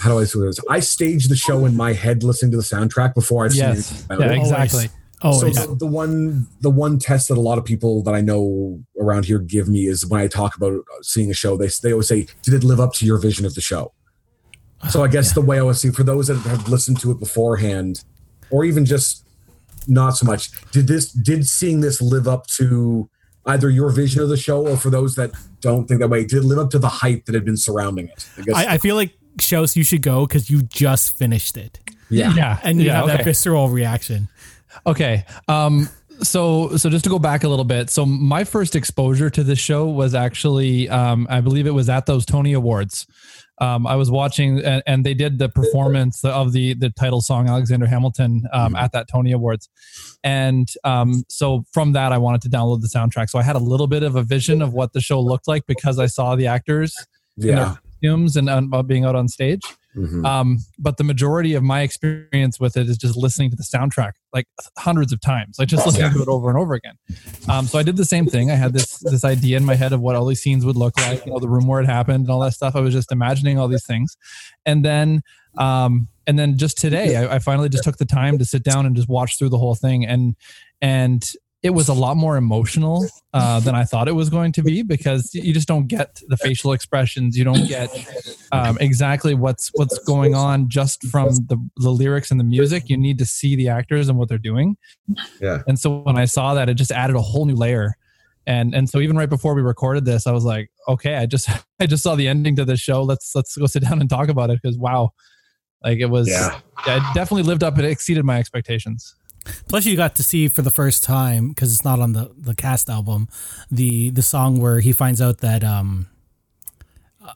how 0.00 0.08
do 0.10 0.18
I 0.18 0.24
say 0.24 0.40
this? 0.40 0.58
I 0.70 0.80
stage 0.80 1.28
the 1.28 1.36
show 1.36 1.66
in 1.66 1.76
my 1.76 1.92
head 1.92 2.22
listening 2.22 2.50
to 2.52 2.56
the 2.56 2.62
soundtrack 2.62 3.14
before 3.14 3.44
I've 3.44 3.54
Yes. 3.54 3.86
seen 3.86 4.06
it. 4.10 4.20
Yeah, 4.20 4.32
exactly. 4.32 4.88
Always. 5.22 5.56
So 5.56 5.66
the, 5.66 5.74
the 5.76 5.86
one 5.86 6.46
the 6.60 6.70
one 6.70 6.98
test 6.98 7.28
that 7.28 7.36
a 7.36 7.40
lot 7.40 7.58
of 7.58 7.64
people 7.64 8.02
that 8.04 8.14
I 8.14 8.22
know 8.22 8.82
around 8.98 9.26
here 9.26 9.38
give 9.38 9.68
me 9.68 9.86
is 9.86 10.06
when 10.06 10.20
I 10.20 10.26
talk 10.28 10.56
about 10.56 10.82
seeing 11.02 11.30
a 11.30 11.34
show, 11.34 11.56
they 11.56 11.68
they 11.82 11.92
always 11.92 12.08
say, 12.08 12.26
"Did 12.42 12.54
it 12.54 12.64
live 12.64 12.80
up 12.80 12.94
to 12.94 13.06
your 13.06 13.18
vision 13.18 13.44
of 13.44 13.54
the 13.54 13.60
show?" 13.60 13.92
So 14.88 15.00
I 15.00 15.04
uh-huh, 15.04 15.12
guess 15.12 15.34
the 15.34 15.42
way 15.42 15.58
I 15.58 15.62
was 15.62 15.80
see 15.80 15.90
for 15.90 16.04
those 16.04 16.28
that 16.28 16.38
have 16.38 16.68
listened 16.68 17.00
to 17.00 17.10
it 17.10 17.20
beforehand, 17.20 18.02
or 18.50 18.64
even 18.64 18.86
just 18.86 19.26
not 19.86 20.16
so 20.16 20.24
much, 20.24 20.50
did 20.70 20.86
this 20.86 21.12
did 21.12 21.46
seeing 21.46 21.80
this 21.80 22.00
live 22.00 22.26
up 22.26 22.46
to 22.46 23.10
either 23.44 23.68
your 23.68 23.90
vision 23.90 24.22
of 24.22 24.30
the 24.30 24.38
show, 24.38 24.66
or 24.66 24.78
for 24.78 24.88
those 24.88 25.16
that 25.16 25.32
don't 25.60 25.86
think 25.86 26.00
that 26.00 26.08
way, 26.08 26.24
did 26.24 26.38
it 26.38 26.44
live 26.44 26.58
up 26.58 26.70
to 26.70 26.78
the 26.78 26.88
hype 26.88 27.26
that 27.26 27.34
had 27.34 27.44
been 27.44 27.58
surrounding 27.58 28.08
it? 28.08 28.26
I 28.38 28.42
guess, 28.42 28.56
I, 28.56 28.74
I 28.74 28.78
feel 28.78 28.96
like 28.96 29.12
shows 29.38 29.76
you 29.76 29.84
should 29.84 30.02
go 30.02 30.26
because 30.26 30.48
you 30.48 30.62
just 30.62 31.16
finished 31.18 31.58
it 31.58 31.78
yeah. 32.10 32.34
Yeah. 32.34 32.58
and 32.62 32.80
you 32.80 32.86
yeah, 32.86 32.96
have 32.96 33.06
that 33.06 33.24
visceral 33.24 33.68
reaction. 33.68 34.28
Okay. 34.86 35.24
Um, 35.48 35.88
so 36.22 36.76
so 36.76 36.90
just 36.90 37.04
to 37.04 37.10
go 37.10 37.18
back 37.18 37.44
a 37.44 37.48
little 37.48 37.64
bit, 37.64 37.88
so 37.90 38.04
my 38.04 38.44
first 38.44 38.76
exposure 38.76 39.30
to 39.30 39.42
this 39.42 39.58
show 39.58 39.86
was 39.86 40.14
actually, 40.14 40.88
um, 40.88 41.26
I 41.30 41.40
believe 41.40 41.66
it 41.66 41.70
was 41.70 41.88
at 41.88 42.06
those 42.06 42.26
Tony 42.26 42.52
Awards. 42.52 43.06
Um, 43.62 43.86
I 43.86 43.94
was 43.96 44.10
watching, 44.10 44.58
and, 44.60 44.82
and 44.86 45.04
they 45.04 45.12
did 45.12 45.38
the 45.38 45.48
performance 45.50 46.24
of 46.24 46.52
the 46.52 46.74
the 46.74 46.90
title 46.90 47.20
song 47.20 47.48
Alexander 47.48 47.86
Hamilton 47.86 48.44
um, 48.52 48.74
at 48.74 48.92
that 48.92 49.06
Tony 49.08 49.32
Awards, 49.32 49.68
and 50.24 50.70
um, 50.84 51.24
so 51.28 51.64
from 51.72 51.92
that 51.92 52.12
I 52.12 52.18
wanted 52.18 52.40
to 52.42 52.48
download 52.50 52.80
the 52.82 52.88
soundtrack. 52.88 53.28
So 53.30 53.38
I 53.38 53.42
had 53.42 53.56
a 53.56 53.60
little 53.60 53.86
bit 53.86 54.02
of 54.02 54.16
a 54.16 54.22
vision 54.22 54.60
of 54.62 54.72
what 54.74 54.92
the 54.92 55.00
show 55.00 55.20
looked 55.20 55.46
like 55.48 55.66
because 55.66 55.98
I 55.98 56.06
saw 56.06 56.36
the 56.36 56.46
actors 56.46 56.94
in 57.38 57.46
their 57.48 57.56
Yeah. 57.56 57.74
costumes 58.02 58.36
and 58.36 58.48
uh, 58.74 58.82
being 58.82 59.04
out 59.04 59.14
on 59.14 59.28
stage. 59.28 59.60
Mhm. 59.96 60.24
Um, 60.24 60.58
but 60.78 60.98
the 60.98 61.04
majority 61.04 61.54
of 61.54 61.62
my 61.64 61.80
experience 61.80 62.60
with 62.60 62.76
it 62.76 62.88
is 62.88 62.96
just 62.96 63.16
listening 63.16 63.50
to 63.50 63.56
the 63.56 63.64
soundtrack 63.64 64.12
like 64.32 64.46
hundreds 64.78 65.12
of 65.12 65.20
times, 65.20 65.56
like 65.58 65.66
just 65.68 65.84
listening 65.84 66.06
Yeah. 66.06 66.12
to 66.12 66.22
it 66.22 66.28
over 66.28 66.48
and 66.48 66.56
over 66.58 66.74
again. 66.74 66.94
Um, 67.48 67.66
so 67.66 67.76
I 67.78 67.82
did 67.82 67.96
the 67.96 68.04
same 68.04 68.26
thing. 68.26 68.50
I 68.50 68.54
had 68.54 68.72
this 68.72 68.98
this 69.00 69.24
idea 69.24 69.56
in 69.56 69.64
my 69.64 69.74
head 69.74 69.92
of 69.92 70.00
what 70.00 70.14
all 70.14 70.26
these 70.26 70.40
scenes 70.40 70.64
would 70.64 70.76
look 70.76 70.96
like, 70.98 71.26
you 71.26 71.32
know, 71.32 71.40
the 71.40 71.48
room 71.48 71.66
where 71.66 71.80
it 71.80 71.86
happened 71.86 72.20
and 72.26 72.30
all 72.30 72.40
that 72.40 72.52
stuff. 72.54 72.76
I 72.76 72.80
was 72.80 72.94
just 72.94 73.10
imagining 73.10 73.58
all 73.58 73.66
these 73.66 73.84
things, 73.84 74.16
and 74.64 74.84
then 74.84 75.22
um, 75.58 76.06
and 76.28 76.38
then 76.38 76.56
just 76.56 76.78
today, 76.78 77.16
I, 77.16 77.34
I 77.34 77.38
finally 77.40 77.68
just 77.68 77.82
took 77.82 77.96
the 77.96 78.04
time 78.04 78.38
to 78.38 78.44
sit 78.44 78.62
down 78.62 78.86
and 78.86 78.94
just 78.94 79.08
watch 79.08 79.36
through 79.38 79.48
the 79.48 79.58
whole 79.58 79.74
thing, 79.74 80.06
and 80.06 80.36
and 80.80 81.28
it 81.62 81.70
was 81.70 81.88
a 81.88 81.94
lot 81.94 82.16
more 82.16 82.36
emotional 82.36 83.06
uh, 83.34 83.60
than 83.60 83.74
I 83.74 83.84
thought 83.84 84.08
it 84.08 84.14
was 84.14 84.30
going 84.30 84.52
to 84.52 84.62
be 84.62 84.82
because 84.82 85.34
you 85.34 85.52
just 85.52 85.68
don't 85.68 85.88
get 85.88 86.20
the 86.26 86.36
facial 86.38 86.72
expressions. 86.72 87.36
You 87.36 87.44
don't 87.44 87.68
get 87.68 87.90
um, 88.52 88.78
exactly 88.80 89.34
what's 89.34 89.70
what's 89.74 89.98
going 89.98 90.34
on 90.34 90.70
just 90.70 91.04
from 91.08 91.28
the, 91.48 91.58
the 91.76 91.90
lyrics 91.90 92.30
and 92.30 92.40
the 92.40 92.44
music. 92.44 92.88
You 92.88 92.96
need 92.96 93.18
to 93.18 93.26
see 93.26 93.56
the 93.56 93.68
actors 93.68 94.08
and 94.08 94.18
what 94.18 94.28
they're 94.28 94.38
doing. 94.38 94.76
Yeah. 95.40 95.62
And 95.66 95.78
so 95.78 95.98
when 95.98 96.16
I 96.16 96.24
saw 96.24 96.54
that, 96.54 96.70
it 96.70 96.74
just 96.74 96.92
added 96.92 97.14
a 97.14 97.22
whole 97.22 97.44
new 97.44 97.56
layer. 97.56 97.94
And 98.46 98.74
and 98.74 98.88
so 98.88 98.98
even 99.00 99.18
right 99.18 99.28
before 99.28 99.54
we 99.54 99.60
recorded 99.60 100.06
this, 100.06 100.26
I 100.26 100.32
was 100.32 100.44
like, 100.44 100.70
okay, 100.88 101.16
I 101.16 101.26
just 101.26 101.50
I 101.80 101.86
just 101.86 102.02
saw 102.02 102.14
the 102.14 102.26
ending 102.26 102.56
to 102.56 102.64
this 102.64 102.80
show. 102.80 103.02
Let's 103.02 103.34
let's 103.34 103.54
go 103.54 103.66
sit 103.66 103.82
down 103.82 104.00
and 104.00 104.08
talk 104.08 104.30
about 104.30 104.48
it 104.48 104.60
because 104.62 104.78
wow, 104.78 105.10
like 105.84 105.98
it 105.98 106.06
was 106.06 106.26
Yeah. 106.26 106.58
yeah, 106.86 106.96
it 106.96 107.14
definitely 107.14 107.42
lived 107.42 107.62
up. 107.62 107.78
It 107.78 107.84
exceeded 107.84 108.24
my 108.24 108.38
expectations. 108.38 109.14
Plus, 109.68 109.86
you 109.86 109.96
got 109.96 110.16
to 110.16 110.22
see 110.22 110.48
for 110.48 110.62
the 110.62 110.70
first 110.70 111.02
time 111.02 111.48
because 111.48 111.72
it's 111.72 111.84
not 111.84 111.98
on 112.00 112.12
the 112.12 112.30
the 112.36 112.54
cast 112.54 112.88
album, 112.90 113.28
the 113.70 114.10
the 114.10 114.22
song 114.22 114.60
where 114.60 114.80
he 114.80 114.92
finds 114.92 115.20
out 115.20 115.38
that 115.38 115.64
um 115.64 116.06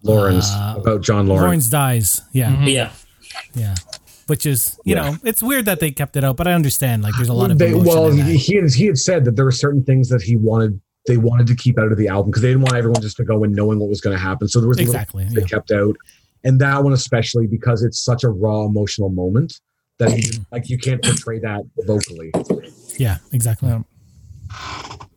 Laurens 0.03 0.51
Uh, 0.51 0.75
about 0.79 1.03
John 1.03 1.27
Laurens. 1.27 1.43
Laurens 1.43 1.69
dies. 1.69 2.23
Yeah, 2.33 2.51
Mhm. 2.57 2.73
Yeah. 2.73 2.91
yeah. 3.55 3.75
Which 4.27 4.47
is 4.47 4.79
you 4.85 4.95
Yeah. 4.97 5.11
know 5.13 5.19
it's 5.25 5.43
weird 5.43 5.67
that 5.67 5.81
they 5.81 5.91
kept 5.91 6.17
it 6.17 6.25
out, 6.25 6.37
but 6.37 6.47
I 6.47 6.53
understand 6.55 7.03
like 7.03 7.15
there's 7.17 7.29
a 7.29 7.35
lot 7.35 7.51
of 7.51 7.59
They- 7.59 7.69
emotion 7.71 7.87
well, 7.87 8.07
in 8.09 8.17
that. 8.19 8.27
he 8.27 8.37
he 8.37 8.55
had, 8.57 8.73
he 8.73 8.87
had 8.87 8.99
said 8.99 9.25
that 9.27 9.37
there 9.37 9.45
were 9.45 9.53
certain 9.53 9.83
things 9.85 10.09
that 10.09 10.23
he 10.23 10.37
wanted 10.37 10.81
they 11.07 11.19
wanted 11.19 11.47
to 11.49 11.55
keep 11.55 11.79
out 11.79 11.93
of 11.93 11.99
the 11.99 12.09
album 12.09 12.31
because 12.31 12.41
they 12.41 12.49
didn't 12.49 12.63
want 12.63 12.75
everyone 12.77 13.03
just 13.03 13.19
to 13.19 13.25
go 13.25 13.45
in 13.45 13.53
knowing 13.53 13.79
what 13.79 13.91
was 13.91 14.01
going 14.01 14.17
to 14.17 14.23
happen. 14.23 14.49
So 14.49 14.59
there 14.61 14.69
was 14.71 14.79
little 14.79 14.91
exactly. 14.95 15.25
things 15.25 15.35
they 15.35 15.43
kept 15.43 15.71
out, 15.71 15.97
and 16.45 16.59
that 16.61 16.83
one 16.83 16.95
especially 16.95 17.47
because 17.47 17.83
it's 17.83 18.03
such 18.03 18.25
a 18.25 18.31
raw 18.31 18.65
emotional 18.65 19.11
moment 19.11 19.61
that 19.99 20.17
you, 20.19 20.45
like 20.51 20.69
you 20.69 20.79
can't 20.79 21.03
portray 21.03 21.39
that 21.41 21.63
vocally. 21.87 22.33
yeah, 22.99 23.19
exactly. 23.33 23.69
Yeah. 23.69 23.83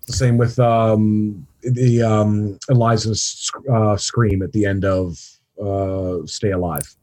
The 0.06 0.14
same 0.14 0.38
with 0.38 0.58
um, 0.60 1.46
the 1.62 2.02
um, 2.02 2.58
Eliza's 2.70 3.52
uh, 3.72 3.98
scream 3.98 4.42
at 4.42 4.54
the 4.54 4.66
end 4.66 4.86
of 4.86 5.20
uh, 5.62 6.26
"Stay 6.26 6.52
Alive." 6.52 6.96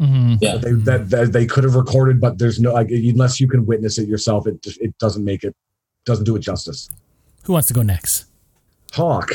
Mhm. 0.00 0.38
Yeah. 0.40 0.56
They, 0.56 0.72
that, 0.72 1.10
that 1.10 1.32
they 1.32 1.46
could 1.46 1.64
have 1.64 1.76
recorded, 1.76 2.20
but 2.20 2.38
there's 2.38 2.60
no 2.60 2.72
like 2.72 2.90
unless 2.90 3.40
you 3.40 3.48
can 3.48 3.64
witness 3.64 3.98
it 3.98 4.08
yourself, 4.08 4.46
it 4.46 4.58
it 4.80 4.96
doesn't 4.98 5.24
make 5.24 5.44
it 5.44 5.54
doesn't 6.04 6.24
do 6.24 6.36
it 6.36 6.40
justice. 6.40 6.90
Who 7.44 7.52
wants 7.52 7.68
to 7.68 7.74
go 7.74 7.82
next? 7.82 8.26
Hawk, 8.92 9.32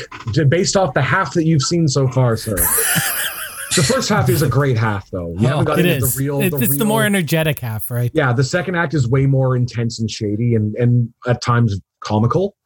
based 0.48 0.76
off 0.76 0.94
the 0.94 1.02
half 1.02 1.34
that 1.34 1.44
you've 1.44 1.62
seen 1.62 1.86
so 1.88 2.08
far, 2.08 2.36
sir. 2.36 2.56
The 3.76 3.82
first 3.82 4.08
half 4.08 4.28
is 4.28 4.42
a 4.42 4.48
great 4.48 4.76
half, 4.76 5.08
though. 5.10 5.32
You 5.38 5.46
haven't 5.46 5.62
oh, 5.62 5.64
got 5.64 5.78
It 5.78 5.86
into 5.86 6.04
is. 6.04 6.14
the 6.14 6.24
real. 6.24 6.40
It- 6.42 6.50
the 6.50 6.56
it's 6.58 6.76
the 6.78 6.84
more 6.84 7.04
energetic 7.04 7.58
half, 7.60 7.90
right? 7.90 8.10
Yeah, 8.14 8.32
the 8.32 8.42
second 8.44 8.74
act 8.74 8.94
is 8.94 9.08
way 9.08 9.26
more 9.26 9.56
intense 9.56 10.00
and 10.00 10.10
shady, 10.10 10.54
and 10.54 10.74
and 10.76 11.12
at 11.26 11.40
times 11.42 11.78
comical. 12.00 12.56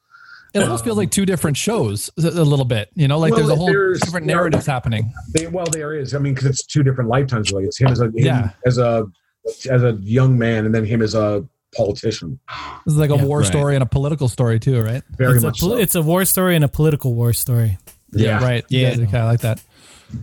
It 0.55 0.62
almost 0.62 0.84
feels 0.84 0.96
like 0.96 1.11
two 1.11 1.26
different 1.26 1.57
shows 1.57 2.11
a 2.16 2.22
a 2.28 2.44
little 2.44 2.64
bit. 2.64 2.88
You 2.94 3.09
know, 3.09 3.18
like 3.18 3.32
Well, 3.32 3.40
there's 3.40 3.50
a 3.50 3.57
whole 3.57 3.66
there's- 3.66 4.00
different 4.00 4.26
narratives 4.26 4.66
happening. 4.66 5.12
They, 5.34 5.46
well, 5.48 5.66
there 5.66 5.94
is. 5.94 6.14
I 6.14 6.18
mean, 6.18 6.32
because 6.34 6.48
it's 6.48 6.64
two 6.64 6.82
different 6.82 7.11
lifetimes. 7.11 7.50
Really, 7.52 7.64
it's 7.64 7.78
him 7.78 7.88
as 7.88 8.00
a 8.00 8.05
him 8.05 8.12
Yeah. 8.16 8.50
as 8.64 8.78
a 8.78 9.05
as 9.70 9.82
a 9.82 9.98
young 10.00 10.38
man, 10.38 10.64
and 10.64 10.74
then 10.74 10.84
him 10.86 11.02
as 11.02 11.14
a 11.14 11.44
politician. 11.76 12.38
This 12.86 12.94
is 12.94 12.98
like 13.00 13.11
a 13.11 13.16
Yeah. 13.16 13.24
war 13.24 13.38
Right. 13.40 13.46
story 13.46 13.74
and 13.74 13.82
a 13.82 13.86
political 13.86 14.28
story 14.28 14.59
too, 14.61 14.80
right? 14.80 15.02
Very 15.18 15.34
It's 15.34 15.44
a, 15.44 15.48
much. 15.48 15.61
pol- 15.61 15.70
so. 15.70 15.76
it's 15.76 15.94
a 15.96 16.02
war 16.02 16.24
story 16.24 16.55
and 16.55 16.64
a 16.64 16.68
political 16.68 17.14
war 17.14 17.32
story. 17.32 17.76
yeah. 18.12 18.42
Right. 18.42 18.64
Yeah. 18.68 18.90
Yeah. 18.90 18.94
Kind 18.94 19.14
of 19.16 19.24
like 19.24 19.40
that. 19.40 19.61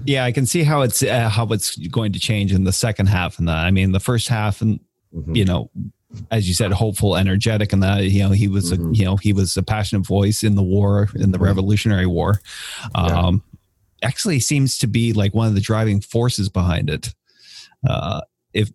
Yeah, 0.05 0.25
I 0.25 0.31
can 0.31 0.45
see 0.45 0.63
how 0.63 0.81
it's 0.81 1.03
uh, 1.03 1.29
how 1.29 1.45
it's 1.47 1.75
going 1.87 2.13
to 2.13 2.19
change 2.19 2.53
in 2.53 2.63
the 2.63 2.71
second 2.73 3.07
half. 3.07 3.39
And 3.39 3.47
that 3.47 3.57
I 3.57 3.71
mean, 3.71 3.91
the 3.91 3.99
first 3.99 4.27
half, 4.27 4.61
and 4.61 4.79
Mhm. 5.15 5.35
you 5.35 5.45
know, 5.45 5.69
as 6.29 6.47
you 6.47 6.53
said, 6.53 6.71
hopeful, 6.71 7.15
energetic, 7.17 7.73
and 7.73 7.81
that 7.83 8.03
you 8.05 8.19
know 8.23 8.31
he 8.31 8.47
was 8.47 8.71
Mhm. 8.71 8.91
a 8.93 8.95
you 8.97 9.05
know 9.05 9.17
he 9.17 9.33
was 9.33 9.55
a 9.57 9.63
passionate 9.63 10.05
voice 10.05 10.43
in 10.43 10.55
the 10.55 10.63
war 10.63 11.09
in 11.15 11.31
the 11.31 11.37
Mhm. 11.37 11.43
Revolutionary 11.45 12.05
War. 12.07 12.41
Yeah. 12.95 13.01
Um, 13.19 13.43
actually, 14.03 14.39
seems 14.39 14.77
to 14.79 14.87
be 14.87 15.13
like 15.13 15.33
one 15.35 15.47
of 15.47 15.53
the 15.55 15.61
driving 15.61 16.01
forces 16.01 16.49
behind 16.49 16.89
it. 16.89 17.13
Uh, 17.87 18.21
if 18.53 18.69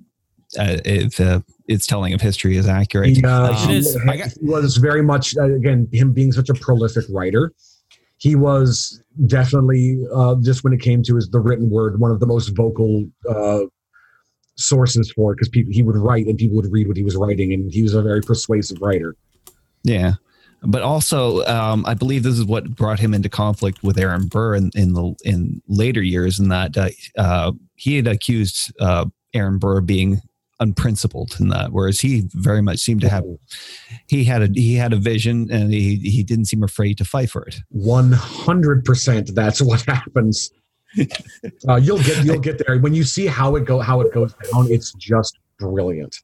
uh, 0.59 0.79
if 0.85 1.21
uh, 1.21 1.41
its 1.69 1.87
telling 1.87 2.15
of 2.15 2.21
history 2.21 2.57
is 2.57 2.67
accurate, 2.69 3.17
He, 3.17 3.25
uh, 3.25 3.53
Um, 3.53 3.71
It 3.71 3.77
is. 3.77 3.97
I 4.09 4.17
got- 4.17 4.33
he 4.41 4.47
was 4.49 4.77
very 4.77 5.03
much 5.03 5.37
uh, 5.37 5.43
again 5.55 5.89
him 5.93 6.13
being 6.13 6.33
such 6.33 6.49
a 6.49 6.55
prolific 6.55 7.05
writer. 7.11 7.53
He 8.19 8.35
was 8.35 9.03
definitely 9.27 10.03
uh, 10.15 10.37
just 10.43 10.65
when 10.65 10.73
it 10.73 10.81
came 10.81 11.03
to 11.05 11.17
his 11.17 11.29
the 11.29 11.41
written 11.41 11.71
word, 11.71 12.01
one 12.01 12.11
of 12.11 12.21
the 12.21 12.27
most 12.27 12.49
vocal 12.57 13.07
uh, 13.29 13.61
sources 14.57 15.13
for 15.13 15.33
it 15.33 15.37
because 15.37 15.49
people 15.49 15.73
he 15.73 15.83
would 15.83 15.97
write 15.97 16.27
and 16.27 16.39
people 16.39 16.57
would 16.57 16.73
read 16.73 16.89
what 16.89 16.97
he 16.97 17.03
was 17.03 17.17
writing, 17.17 17.53
and 17.53 17.73
he 17.73 17.83
was 17.83 17.95
a 17.95 18.03
very 18.03 18.23
persuasive 18.23 18.81
writer. 18.81 19.17
Yeah. 19.83 20.15
But 20.63 20.83
also, 20.83 21.45
um, 21.45 21.85
I 21.87 21.95
believe 21.95 22.23
this 22.23 22.39
is 22.39 22.45
what 22.45 22.75
brought 22.75 22.99
him 22.99 23.15
into 23.15 23.29
conflict 23.29 23.83
with 23.83 23.99
Aaron 23.99 24.27
Burr 24.27 24.55
in, 24.55 24.71
in 24.75 24.95
the 24.95 25.15
in 25.25 25.63
later 25.69 26.03
years, 26.03 26.41
in 26.41 26.49
that 26.49 26.77
uh, 26.77 26.89
uh, 27.17 27.53
he 27.77 27.97
had 27.97 28.07
accused 28.07 28.73
uh, 28.81 29.05
Aaron 29.35 29.59
Burr 29.59 29.81
being 29.81 30.21
unprincipled 30.61 31.37
in 31.41 31.49
that, 31.49 31.73
whereas 31.73 32.01
he 32.01 32.25
very 32.33 32.63
much 32.63 32.79
seemed 32.79 33.01
to 33.03 33.09
have 33.09 33.25
he 34.07 34.25
had 34.25 34.43
a 34.43 34.49
he 34.55 34.75
had 34.75 34.93
a 34.93 34.97
vision 34.97 35.51
and 35.51 35.73
he 35.73 35.97
he 35.97 36.23
didn't 36.23 36.47
seem 36.47 36.63
afraid 36.63 36.99
to 36.99 37.05
fight 37.05 37.31
for 37.31 37.43
it. 37.45 37.57
One 37.69 38.13
hundred 38.13 38.85
percent. 38.85 39.35
That's 39.35 39.61
what 39.61 39.83
happens. 39.83 40.51
uh, 41.69 41.77
you'll 41.77 42.03
get 42.03 42.25
you'll 42.25 42.41
get 42.41 42.65
there 42.67 42.79
when 42.79 42.95
you 42.95 43.05
see 43.05 43.27
how 43.27 43.57
it 43.57 43.65
go 43.65 43.81
how 43.81 44.01
it 44.01 44.13
goes 44.13 44.35
down. 44.53 44.71
It's 44.71 44.93
just 44.95 45.39
brilliant. 45.59 46.17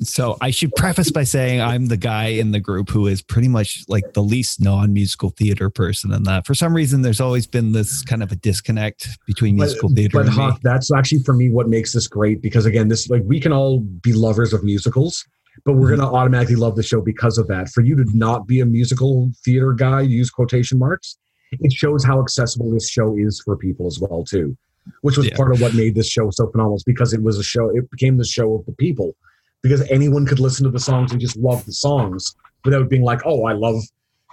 So 0.00 0.36
I 0.40 0.50
should 0.50 0.74
preface 0.74 1.10
by 1.10 1.24
saying 1.24 1.60
I'm 1.60 1.86
the 1.86 1.96
guy 1.96 2.26
in 2.26 2.52
the 2.52 2.60
group 2.60 2.90
who 2.90 3.06
is 3.06 3.22
pretty 3.22 3.48
much 3.48 3.84
like 3.88 4.12
the 4.12 4.22
least 4.22 4.60
non-musical 4.60 5.30
theater 5.30 5.70
person, 5.70 6.12
in 6.12 6.24
that 6.24 6.46
for 6.46 6.54
some 6.54 6.74
reason 6.74 7.02
there's 7.02 7.20
always 7.20 7.46
been 7.46 7.72
this 7.72 8.02
kind 8.02 8.22
of 8.22 8.30
a 8.32 8.36
disconnect 8.36 9.08
between 9.26 9.56
musical 9.56 9.88
theater 9.88 10.18
but 10.18 10.26
and 10.28 10.36
me. 10.36 10.50
That's 10.62 10.92
actually 10.92 11.22
for 11.22 11.32
me 11.32 11.50
what 11.50 11.68
makes 11.68 11.92
this 11.92 12.06
great 12.06 12.42
because 12.42 12.66
again, 12.66 12.88
this 12.88 13.08
like 13.08 13.22
we 13.24 13.40
can 13.40 13.52
all 13.52 13.80
be 13.80 14.12
lovers 14.12 14.52
of 14.52 14.62
musicals, 14.64 15.24
but 15.64 15.72
we're 15.74 15.92
Mm-hmm. 15.92 16.00
gonna 16.02 16.14
automatically 16.14 16.56
love 16.56 16.76
the 16.76 16.82
show 16.82 17.00
because 17.00 17.38
of 17.38 17.46
that. 17.48 17.68
For 17.70 17.80
you 17.80 17.96
to 17.96 18.04
not 18.14 18.46
be 18.46 18.60
a 18.60 18.66
musical 18.66 19.30
theater 19.44 19.72
guy, 19.72 20.02
use 20.02 20.30
quotation 20.30 20.78
marks, 20.78 21.16
it 21.52 21.72
shows 21.72 22.04
how 22.04 22.20
accessible 22.20 22.70
this 22.70 22.90
show 22.90 23.16
is 23.16 23.40
for 23.44 23.56
people 23.56 23.86
as 23.86 23.98
well 24.00 24.24
too. 24.24 24.56
Which 25.02 25.16
was 25.16 25.26
Yeah. 25.26 25.36
part 25.36 25.52
of 25.52 25.60
what 25.60 25.74
made 25.74 25.94
this 25.94 26.08
show 26.08 26.30
so 26.30 26.46
phenomenal, 26.48 26.76
is 26.76 26.84
because 26.84 27.12
it 27.12 27.22
was 27.22 27.38
a 27.38 27.42
show. 27.42 27.68
It 27.70 27.90
became 27.90 28.16
the 28.16 28.24
show 28.24 28.54
of 28.54 28.64
the 28.66 28.72
people, 28.72 29.14
because 29.62 29.82
anyone 29.90 30.26
could 30.26 30.40
listen 30.40 30.64
to 30.64 30.70
the 30.70 30.78
songs 30.80 31.12
and 31.12 31.20
just 31.20 31.36
love 31.36 31.64
the 31.66 31.72
songs 31.72 32.34
without 32.64 32.88
being 32.88 33.02
like, 33.02 33.20
"Oh, 33.24 33.44
I 33.44 33.52
love, 33.52 33.82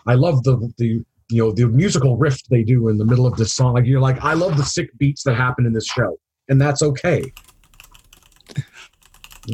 I 0.08 0.16
love 0.16 0.44
the 0.44 0.72
the 0.78 1.04
you 1.30 1.42
know 1.44 1.52
the 1.52 1.68
musical 1.68 2.18
riff 2.18 2.44
they 2.50 2.64
do 2.64 2.90
in 2.90 2.98
the 2.98 3.06
middle 3.06 3.26
of 3.26 3.36
this 3.38 3.54
song." 3.54 3.74
Like 3.74 3.86
you're 3.86 4.00
like, 4.00 4.24
"I 4.24 4.34
love 4.34 4.58
the 4.58 4.64
sick 4.64 4.90
beats 4.98 5.24
that 5.24 5.36
happen 5.36 5.66
in 5.66 5.74
this 5.74 5.86
show," 5.88 6.18
and 6.50 6.60
that's 6.62 6.82
okay. 6.82 7.32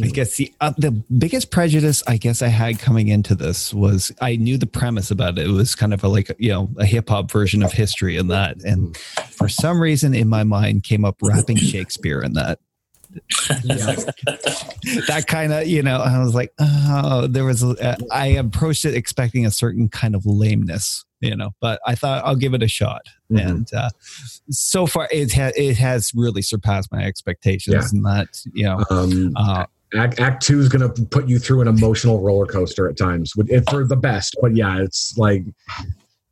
I 0.03 0.07
guess 0.07 0.35
the 0.37 0.53
uh, 0.61 0.73
the 0.77 0.91
biggest 0.91 1.49
prejudice 1.49 2.03
I 2.05 2.17
guess 2.17 2.41
I 2.43 2.47
had 2.47 2.77
coming 2.79 3.07
into 3.07 3.33
this 3.33 3.73
was 3.73 4.11
I 4.21 4.35
knew 4.35 4.57
the 4.57 4.67
premise 4.67 5.09
about 5.09 5.39
it. 5.39 5.47
It 5.47 5.51
was 5.51 5.73
kind 5.73 5.93
of 5.93 6.03
a, 6.03 6.07
like 6.07 6.29
you 6.37 6.49
know 6.51 6.69
a 6.77 6.85
hip 6.85 7.09
hop 7.09 7.31
version 7.31 7.63
of 7.63 7.71
history 7.71 8.15
and 8.17 8.29
that, 8.29 8.57
and 8.63 8.95
for 9.31 9.49
some 9.49 9.81
reason 9.81 10.13
in 10.13 10.27
my 10.29 10.43
mind 10.43 10.83
came 10.83 11.03
up 11.05 11.17
rapping 11.23 11.57
Shakespeare 11.73 12.19
and 12.21 12.35
that. 12.35 12.59
That 15.07 15.25
kind 15.27 15.51
of 15.51 15.67
you 15.67 15.81
know 15.81 15.97
I 15.97 16.19
was 16.23 16.35
like 16.35 16.53
oh 16.59 17.25
there 17.27 17.43
was 17.43 17.63
a, 17.63 17.97
I 18.11 18.27
approached 18.27 18.85
it 18.85 18.93
expecting 18.93 19.45
a 19.45 19.51
certain 19.51 19.89
kind 19.89 20.13
of 20.15 20.25
lameness 20.25 21.03
you 21.19 21.35
know 21.35 21.49
but 21.59 21.81
I 21.87 21.95
thought 21.95 22.23
I'll 22.23 22.35
give 22.35 22.53
it 22.53 22.61
a 22.63 22.67
shot 22.67 23.01
Mhm. 23.31 23.47
and 23.49 23.73
uh, 23.73 23.89
so 24.51 24.85
far 24.87 25.07
it 25.11 25.33
ha- 25.33 25.51
it 25.55 25.77
has 25.77 26.11
really 26.15 26.41
surpassed 26.43 26.91
my 26.91 27.03
expectations 27.03 27.73
Yeah. 27.75 27.89
and 27.91 28.05
that 28.05 28.27
you 28.53 28.63
know 28.65 28.83
Um, 28.91 29.33
uh, 29.35 29.65
act, 29.95 30.19
act 30.19 30.45
two 30.45 30.59
is 30.59 30.69
going 30.69 30.91
to 30.93 31.05
put 31.07 31.27
you 31.27 31.39
through 31.39 31.61
an 31.61 31.67
emotional 31.67 32.21
roller 32.21 32.45
coaster 32.45 32.87
at 32.89 32.97
times, 32.97 33.35
with- 33.35 33.49
it, 33.49 33.69
for 33.69 33.85
the 33.85 33.95
best. 33.95 34.35
But 34.41 34.55
yeah, 34.55 34.81
it's 34.81 35.17
like 35.17 35.43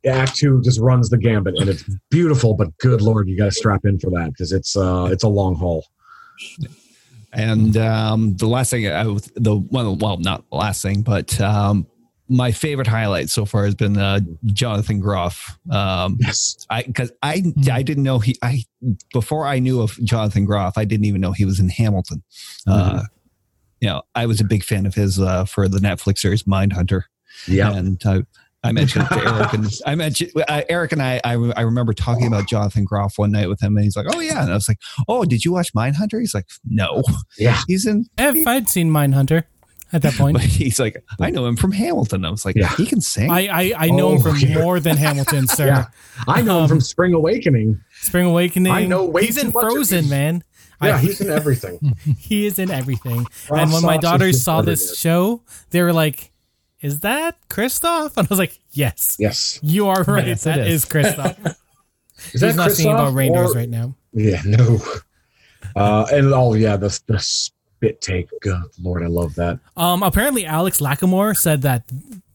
Act 0.06 0.36
two 0.36 0.62
just 0.62 0.78
runs 0.80 1.08
the 1.10 1.18
gambit, 1.18 1.56
and 1.58 1.68
it's 1.68 1.82
beautiful. 2.08 2.54
But 2.54 2.76
good 2.78 3.02
lord, 3.02 3.28
you 3.28 3.36
got 3.36 3.46
to 3.46 3.50
strap 3.52 3.84
in 3.84 3.98
for 3.98 4.10
that 4.10 4.28
because 4.28 4.52
it's 4.52 4.76
uh, 4.76 5.08
it's 5.10 5.24
a 5.24 5.28
long 5.28 5.56
haul. 5.56 5.84
And 7.32 7.76
um, 7.76 8.36
the 8.36 8.46
last 8.46 8.70
thing, 8.70 8.86
I, 8.88 9.06
was- 9.06 9.30
the 9.34 9.56
one, 9.56 9.98
well, 9.98 10.16
not 10.18 10.48
the 10.50 10.56
last 10.56 10.82
thing, 10.82 11.02
but 11.02 11.38
um, 11.40 11.86
my 12.28 12.52
favorite 12.52 12.86
highlight 12.86 13.28
so 13.28 13.44
far 13.44 13.64
has 13.64 13.74
been 13.74 13.98
uh, 13.98 14.20
Jonathan 14.46 15.00
Groff. 15.00 15.58
Um, 15.70 16.16
Yes, 16.20 16.64
I 16.70 16.84
because 16.84 17.12
I 17.22 17.42
I 17.70 17.82
didn't 17.82 18.04
know 18.04 18.18
he 18.18 18.36
I 18.42 18.64
before 19.12 19.46
I 19.46 19.58
knew 19.58 19.82
of 19.82 19.92
Jonathan 20.04 20.44
Groff, 20.44 20.78
I 20.78 20.84
didn't 20.84 21.06
even 21.06 21.20
know 21.20 21.32
he 21.32 21.44
was 21.44 21.58
in 21.60 21.68
Hamilton. 21.68 22.22
Uh, 22.66 23.02
you 23.80 23.88
know, 23.88 24.02
I 24.14 24.26
was 24.26 24.40
a 24.40 24.44
big 24.44 24.64
fan 24.64 24.86
of 24.86 24.94
his 24.94 25.18
uh, 25.20 25.44
for 25.44 25.68
the 25.68 25.78
Netflix 25.78 26.18
series 26.18 26.42
Mindhunter, 26.44 27.02
yeah. 27.46 27.72
and 27.74 28.04
uh, 28.04 28.22
I 28.64 28.72
mentioned 28.72 29.06
it 29.10 29.14
to 29.14 29.24
Eric 29.34 29.52
and 29.52 29.66
I 29.86 29.94
mentioned 29.94 30.32
uh, 30.48 30.62
Eric 30.68 30.92
and 30.92 31.00
I, 31.02 31.20
I. 31.24 31.34
I 31.56 31.60
remember 31.62 31.92
talking 31.92 32.26
about 32.26 32.48
Jonathan 32.48 32.84
Groff 32.84 33.16
one 33.18 33.30
night 33.32 33.48
with 33.48 33.62
him, 33.62 33.76
and 33.76 33.84
he's 33.84 33.96
like, 33.96 34.06
"Oh 34.12 34.20
yeah," 34.20 34.42
and 34.42 34.50
I 34.50 34.54
was 34.54 34.68
like, 34.68 34.78
"Oh, 35.06 35.24
did 35.24 35.44
you 35.44 35.52
watch 35.52 35.72
Mindhunter?" 35.74 36.18
He's 36.20 36.34
like, 36.34 36.46
"No." 36.64 37.02
Yeah. 37.38 37.60
He's 37.68 37.86
in 37.86 38.06
If 38.18 38.46
I'd 38.46 38.68
seen 38.68 38.90
Mindhunter 38.90 39.44
at 39.92 40.02
that 40.02 40.14
point, 40.14 40.34
but 40.38 40.42
he's 40.42 40.78
like, 40.80 41.02
I 41.20 41.30
know 41.30 41.46
him 41.46 41.56
from 41.56 41.70
Hamilton. 41.72 42.24
I 42.24 42.30
was 42.30 42.44
like, 42.44 42.56
Yeah. 42.56 42.74
he 42.76 42.84
can 42.84 43.00
sing. 43.00 43.30
I 43.30 43.46
I, 43.46 43.72
I 43.78 43.90
know 43.90 44.10
him 44.12 44.18
Oh, 44.18 44.22
from 44.32 44.36
yeah. 44.40 44.58
more 44.58 44.80
than 44.80 44.96
Hamilton, 44.96 45.46
sir. 45.46 45.66
Yeah. 45.66 45.86
I 46.26 46.42
know 46.42 46.58
him 46.58 46.62
Um, 46.64 46.68
from 46.68 46.80
Spring 46.80 47.14
Awakening. 47.14 47.80
Spring 48.00 48.26
Awakening. 48.26 48.72
I 48.72 48.84
know 48.86 49.04
way 49.06 49.24
he's 49.26 49.36
too 49.40 49.46
in 49.46 49.52
much 49.52 49.62
Frozen, 49.62 50.00
these. 50.02 50.10
man. 50.10 50.42
Yeah, 50.82 50.96
I, 50.96 50.98
he's 50.98 51.20
in 51.22 51.30
everything. 51.30 51.96
he 52.18 52.46
is 52.46 52.58
in 52.58 52.70
everything. 52.70 53.26
Ross 53.50 53.60
and 53.62 53.72
when 53.72 53.82
my 53.82 53.96
daughters 53.96 54.42
saw 54.42 54.62
this 54.62 54.82
everywhere. 54.82 54.96
show, 54.96 55.42
they 55.70 55.82
were 55.82 55.92
like, 55.92 56.30
"Is 56.80 57.00
that 57.00 57.36
Kristoff?" 57.48 58.16
And 58.16 58.26
I 58.26 58.28
was 58.30 58.38
like, 58.38 58.58
"Yes, 58.70 59.16
Yes. 59.18 59.58
you 59.62 59.88
are 59.88 60.02
right. 60.04 60.26
Yes, 60.28 60.46
it 60.46 60.50
that 60.56 60.58
is. 60.68 60.84
is 60.84 60.88
Kristoff." 60.90 61.56
Is 62.32 62.40
that 62.40 62.48
he's 62.48 62.56
not 62.56 62.72
singing 62.72 62.92
Kristoff 62.96 63.00
about 63.00 63.14
reindeers 63.14 63.50
or- 63.52 63.54
right 63.58 63.68
now. 63.68 63.94
Yeah, 64.12 64.42
no. 64.44 64.80
Uh, 65.76 66.06
and 66.12 66.32
oh 66.34 66.54
yeah, 66.54 66.76
the 66.76 66.88
the 67.06 67.18
spit 67.20 68.00
take. 68.00 68.28
Good 68.40 68.60
lord, 68.82 69.02
I 69.02 69.06
love 69.06 69.34
that. 69.36 69.60
Um, 69.76 70.02
apparently, 70.02 70.44
Alex 70.44 70.80
Lacamoire 70.80 71.36
said 71.36 71.62
that 71.62 71.84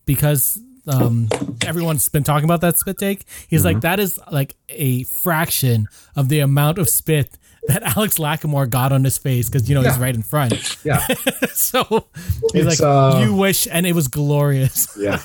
because 0.06 0.60
um, 0.88 1.28
everyone's 1.66 2.08
been 2.10 2.24
talking 2.24 2.46
about 2.46 2.62
that 2.62 2.78
spit 2.80 2.98
take. 2.98 3.26
He's 3.50 3.60
Mm-hmm. 3.62 3.66
like, 3.68 3.82
that 3.82 4.00
is 4.00 4.20
like 4.32 4.56
a 4.70 5.04
fraction 5.04 5.88
of 6.16 6.30
the 6.30 6.40
amount 6.40 6.78
of 6.78 6.88
spit 6.90 7.38
that 7.68 7.96
Alex 7.96 8.18
Lacamoire 8.18 8.70
got 8.70 8.92
on 8.92 9.04
his 9.04 9.18
face 9.18 9.50
because 9.50 9.70
you 9.70 9.76
know 9.76 9.82
he's 9.82 9.98
right 9.98 10.14
in 10.14 10.22
front. 10.22 10.78
Yeah, 10.84 11.00
so 11.54 12.08
he's 12.52 12.66
It's, 12.66 12.82
like, 12.82 12.82
uh, 12.82 13.22
you 13.24 13.34
wish, 13.34 13.68
and 13.72 13.86
it 13.86 13.94
was 13.94 14.08
glorious. 14.08 14.96
yeah. 14.98 15.22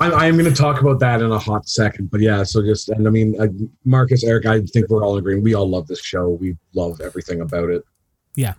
I, 0.00 0.10
I 0.10 0.26
am 0.26 0.36
going 0.36 0.52
to 0.52 0.56
talk 0.56 0.80
about 0.80 0.98
that 1.00 1.20
in 1.20 1.30
a 1.30 1.38
hot 1.38 1.68
second, 1.68 2.10
but 2.10 2.20
yeah. 2.20 2.42
So 2.42 2.62
just 2.62 2.88
and 2.88 3.06
I 3.06 3.10
mean, 3.10 3.40
uh, 3.40 3.48
Marcus, 3.84 4.24
Eric, 4.24 4.46
I 4.46 4.62
think 4.62 4.88
we're 4.88 5.04
all 5.04 5.16
agreeing. 5.16 5.42
We 5.42 5.54
all 5.54 5.68
love 5.68 5.86
this 5.86 6.00
show. 6.00 6.30
We 6.30 6.56
love 6.74 7.00
everything 7.00 7.40
about 7.40 7.70
it. 7.70 7.84
Yeah. 8.34 8.54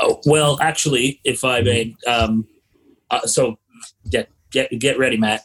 Oh, 0.00 0.20
well, 0.26 0.58
actually, 0.60 1.20
if 1.24 1.44
I 1.44 1.60
may, 1.60 1.94
um, 2.06 2.46
uh, 3.10 3.20
so 3.26 3.58
get 4.10 4.28
get 4.50 4.70
get 4.78 4.98
ready, 4.98 5.16
Matt. 5.16 5.42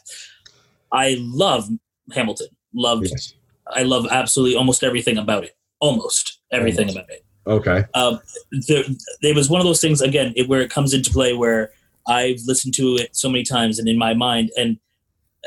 I 0.90 1.16
love 1.20 1.68
Hamilton. 2.12 2.48
Loved. 2.74 3.08
Yes. 3.10 3.34
I 3.68 3.82
love 3.82 4.06
absolutely 4.10 4.56
almost 4.56 4.82
everything 4.82 5.18
about 5.18 5.44
it. 5.44 5.56
Almost 5.80 6.40
everything 6.52 6.90
about 6.90 7.10
it. 7.10 7.24
Okay. 7.46 7.84
Um, 7.94 8.20
there, 8.68 8.84
there 9.22 9.34
was 9.34 9.50
one 9.50 9.60
of 9.60 9.66
those 9.66 9.80
things 9.80 10.00
again 10.00 10.32
it, 10.36 10.48
where 10.48 10.60
it 10.60 10.70
comes 10.70 10.94
into 10.94 11.10
play 11.10 11.32
where 11.32 11.72
I've 12.06 12.40
listened 12.46 12.74
to 12.74 12.94
it 12.96 13.16
so 13.16 13.28
many 13.28 13.42
times 13.44 13.78
and 13.78 13.88
in 13.88 13.98
my 13.98 14.14
mind, 14.14 14.50
and 14.56 14.78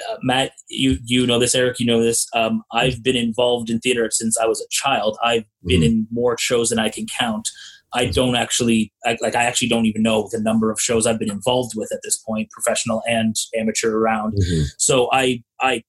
uh, 0.09 0.17
Matt, 0.21 0.51
you 0.67 0.97
you 1.05 1.25
know 1.25 1.39
this, 1.39 1.55
Eric, 1.55 1.79
you 1.79 1.85
know 1.85 2.03
this. 2.03 2.27
Um, 2.33 2.63
I've 2.73 3.01
been 3.01 3.15
involved 3.15 3.69
in 3.69 3.79
theater 3.79 4.09
since 4.11 4.37
I 4.37 4.45
was 4.45 4.59
a 4.59 4.67
child. 4.69 5.17
I've 5.23 5.45
been 5.65 5.81
Mhm. 5.81 5.85
in 5.85 6.07
more 6.11 6.37
shows 6.37 6.69
than 6.69 6.79
I 6.79 6.89
can 6.89 7.05
count. 7.07 7.49
I 7.93 8.07
don't 8.07 8.35
actually 8.35 8.91
I, 9.05 9.17
like. 9.21 9.35
I 9.35 9.43
actually 9.43 9.69
don't 9.69 9.85
even 9.85 10.03
know 10.03 10.27
the 10.29 10.39
number 10.41 10.69
of 10.69 10.81
shows 10.81 11.07
I've 11.07 11.19
been 11.19 11.31
involved 11.31 11.75
with 11.77 11.93
at 11.93 12.01
this 12.03 12.17
point, 12.17 12.49
professional 12.51 13.01
and 13.07 13.37
amateur 13.57 13.95
around. 13.95 14.33
Mhm. 14.33 14.65
So 14.77 15.07
I 15.13 15.41
I 15.61 15.81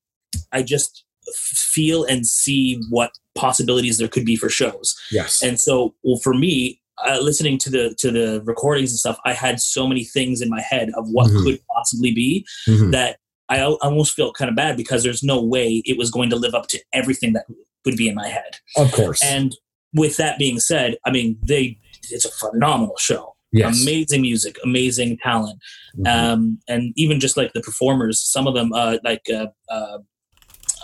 I 0.53 0.63
just 0.63 1.03
feel 1.35 2.05
and 2.05 2.27
see 2.27 2.81
what 2.91 3.11
possibilities 3.35 3.99
there 3.99 4.09
could 4.09 4.25
be 4.25 4.37
for 4.37 4.49
shows. 4.49 4.95
Yes. 5.11 5.43
And 5.43 5.59
so, 5.61 5.95
well, 6.03 6.19
for 6.23 6.35
me, 6.35 6.81
uh, 7.07 7.19
listening 7.21 7.59
to 7.59 7.71
the 7.71 7.95
to 7.99 8.11
the 8.11 8.41
recordings 8.45 8.91
and 8.91 8.99
stuff, 8.99 9.19
I 9.25 9.33
had 9.35 9.61
so 9.61 9.87
many 9.87 10.05
things 10.05 10.41
in 10.41 10.49
my 10.49 10.61
head 10.63 10.91
of 10.97 11.07
what 11.11 11.31
Mhm. 11.31 11.43
could 11.45 11.61
possibly 11.75 12.13
be 12.13 12.47
Mhm. 12.67 12.93
that 12.93 13.19
I 13.49 13.61
almost 13.63 14.15
felt 14.15 14.35
kind 14.35 14.49
of 14.49 14.57
bad 14.57 14.77
because 14.77 15.03
there's 15.03 15.23
no 15.23 15.41
way 15.43 15.83
it 15.85 15.99
was 15.99 16.11
going 16.11 16.31
to 16.31 16.37
live 16.37 16.55
up 16.55 16.67
to 16.69 16.81
everything 16.93 17.33
that 17.35 17.45
would 17.85 17.97
be 17.97 18.09
in 18.09 18.15
my 18.15 18.29
head. 18.29 18.57
Of 18.77 18.91
course. 18.93 19.23
And 19.23 19.55
with 19.93 20.17
that 20.17 20.39
being 20.39 20.59
said, 20.59 20.97
I 21.05 21.11
mean, 21.11 21.39
they 21.43 21.79
it's 22.11 22.25
a 22.25 22.31
phenomenal 22.31 22.97
show. 22.99 23.35
yes. 23.53 23.81
Amazing 23.83 24.23
music, 24.23 24.57
amazing 24.65 25.19
talent, 25.23 25.59
Mhm. 25.99 26.07
um, 26.09 26.59
and 26.69 26.93
even 26.97 27.21
just 27.21 27.37
like 27.37 27.53
the 27.53 27.61
performers, 27.61 28.21
some 28.21 28.47
of 28.47 28.55
them, 28.55 28.73
uh, 28.73 28.99
like 29.05 29.23
uh, 29.31 29.47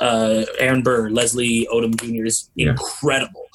uh, 0.01 0.05
uh, 0.05 0.45
Aaron 0.59 0.83
Burr, 0.83 1.11
Leslie 1.11 1.69
Odom 1.73 1.95
Jr. 2.01 2.25
is 2.25 2.51
Yeah. 2.55 2.71
incredible. 2.71 3.47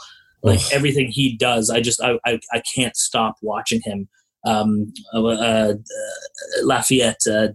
Like 0.44 0.60
Ugh. 0.60 0.72
everything 0.72 1.08
he 1.08 1.36
does, 1.36 1.70
I 1.70 1.82
just 1.82 2.02
I 2.02 2.20
I, 2.26 2.40
I 2.54 2.62
can't 2.76 2.96
stop 2.96 3.38
watching 3.42 3.82
him. 3.84 4.08
Um, 4.46 4.94
uh, 5.14 5.26
uh, 5.26 5.74
Lafayette, 6.64 7.22
uh, 7.28 7.48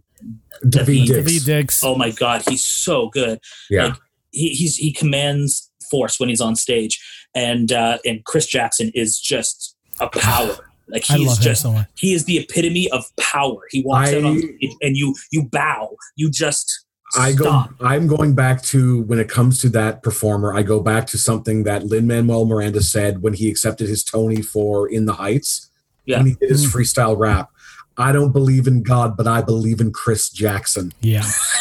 David 0.69 1.07
David- 1.09 1.45
Diggs. 1.45 1.83
oh 1.85 1.95
my 1.95 2.11
god, 2.11 2.43
he's 2.49 2.65
so 2.65 3.09
good. 3.09 3.39
Yeah. 3.71 3.85
Like, 3.87 3.95
he 4.31 4.49
he's 4.51 4.77
he 4.77 4.93
commands 4.93 5.71
force 5.91 6.19
when 6.19 6.29
he's 6.29 6.41
on 6.41 6.57
stage, 6.57 7.01
and 7.35 7.71
uh, 7.73 7.99
and 8.05 8.25
Chris 8.25 8.47
Jackson 8.47 8.91
is 8.95 9.19
just 9.21 9.77
a 10.01 10.09
power. 10.13 10.57
Like 10.89 11.09
I 11.11 11.17
he's 11.19 11.29
love 11.29 11.39
him 11.39 11.43
just 11.45 11.63
so 11.63 11.73
much. 11.73 11.87
he 11.97 12.13
is 12.13 12.25
the 12.25 12.39
epitome 12.39 12.91
of 12.91 13.05
power. 13.19 13.61
He 13.71 13.83
walks 13.83 14.13
out 14.13 14.25
on 14.25 14.39
stage 14.39 14.73
and 14.83 14.97
you 14.97 15.15
you 15.31 15.45
bow. 15.45 15.97
You 16.17 16.31
just 16.31 16.85
I 17.17 17.33
go. 17.33 17.45
stop. 17.45 17.71
I'm 17.81 18.07
going 18.07 18.35
back 18.35 18.63
to 18.65 19.03
when 19.03 19.19
it 19.19 19.29
comes 19.29 19.61
to 19.63 19.69
that 19.71 20.03
performer. 20.03 20.55
I 20.55 20.63
go 20.63 20.81
back 20.81 21.07
to 21.09 21.19
something 21.19 21.65
that 21.65 21.85
Lin 21.87 22.07
Manuel 22.07 22.45
Miranda 22.47 22.83
said 22.83 23.23
when 23.23 23.35
he 23.35 23.51
accepted 23.51 23.89
his 23.89 24.03
Tony 24.05 24.41
for 24.43 24.89
In 24.89 25.07
the 25.07 25.15
Heights. 25.15 25.69
Yeah. 26.07 26.19
When 26.19 26.27
he 26.29 26.35
did 26.35 26.51
his 26.51 26.67
Mm. 26.67 26.73
freestyle 26.73 27.19
rap. 27.19 27.51
I 27.99 28.11
don't 28.11 28.33
believe 28.33 28.67
in 28.67 28.83
God, 28.83 29.17
but 29.19 29.27
I 29.27 29.43
believe 29.43 29.81
in 29.81 29.93
Chris 29.93 30.31
Jackson. 30.31 30.93
Yeah. 31.03 31.25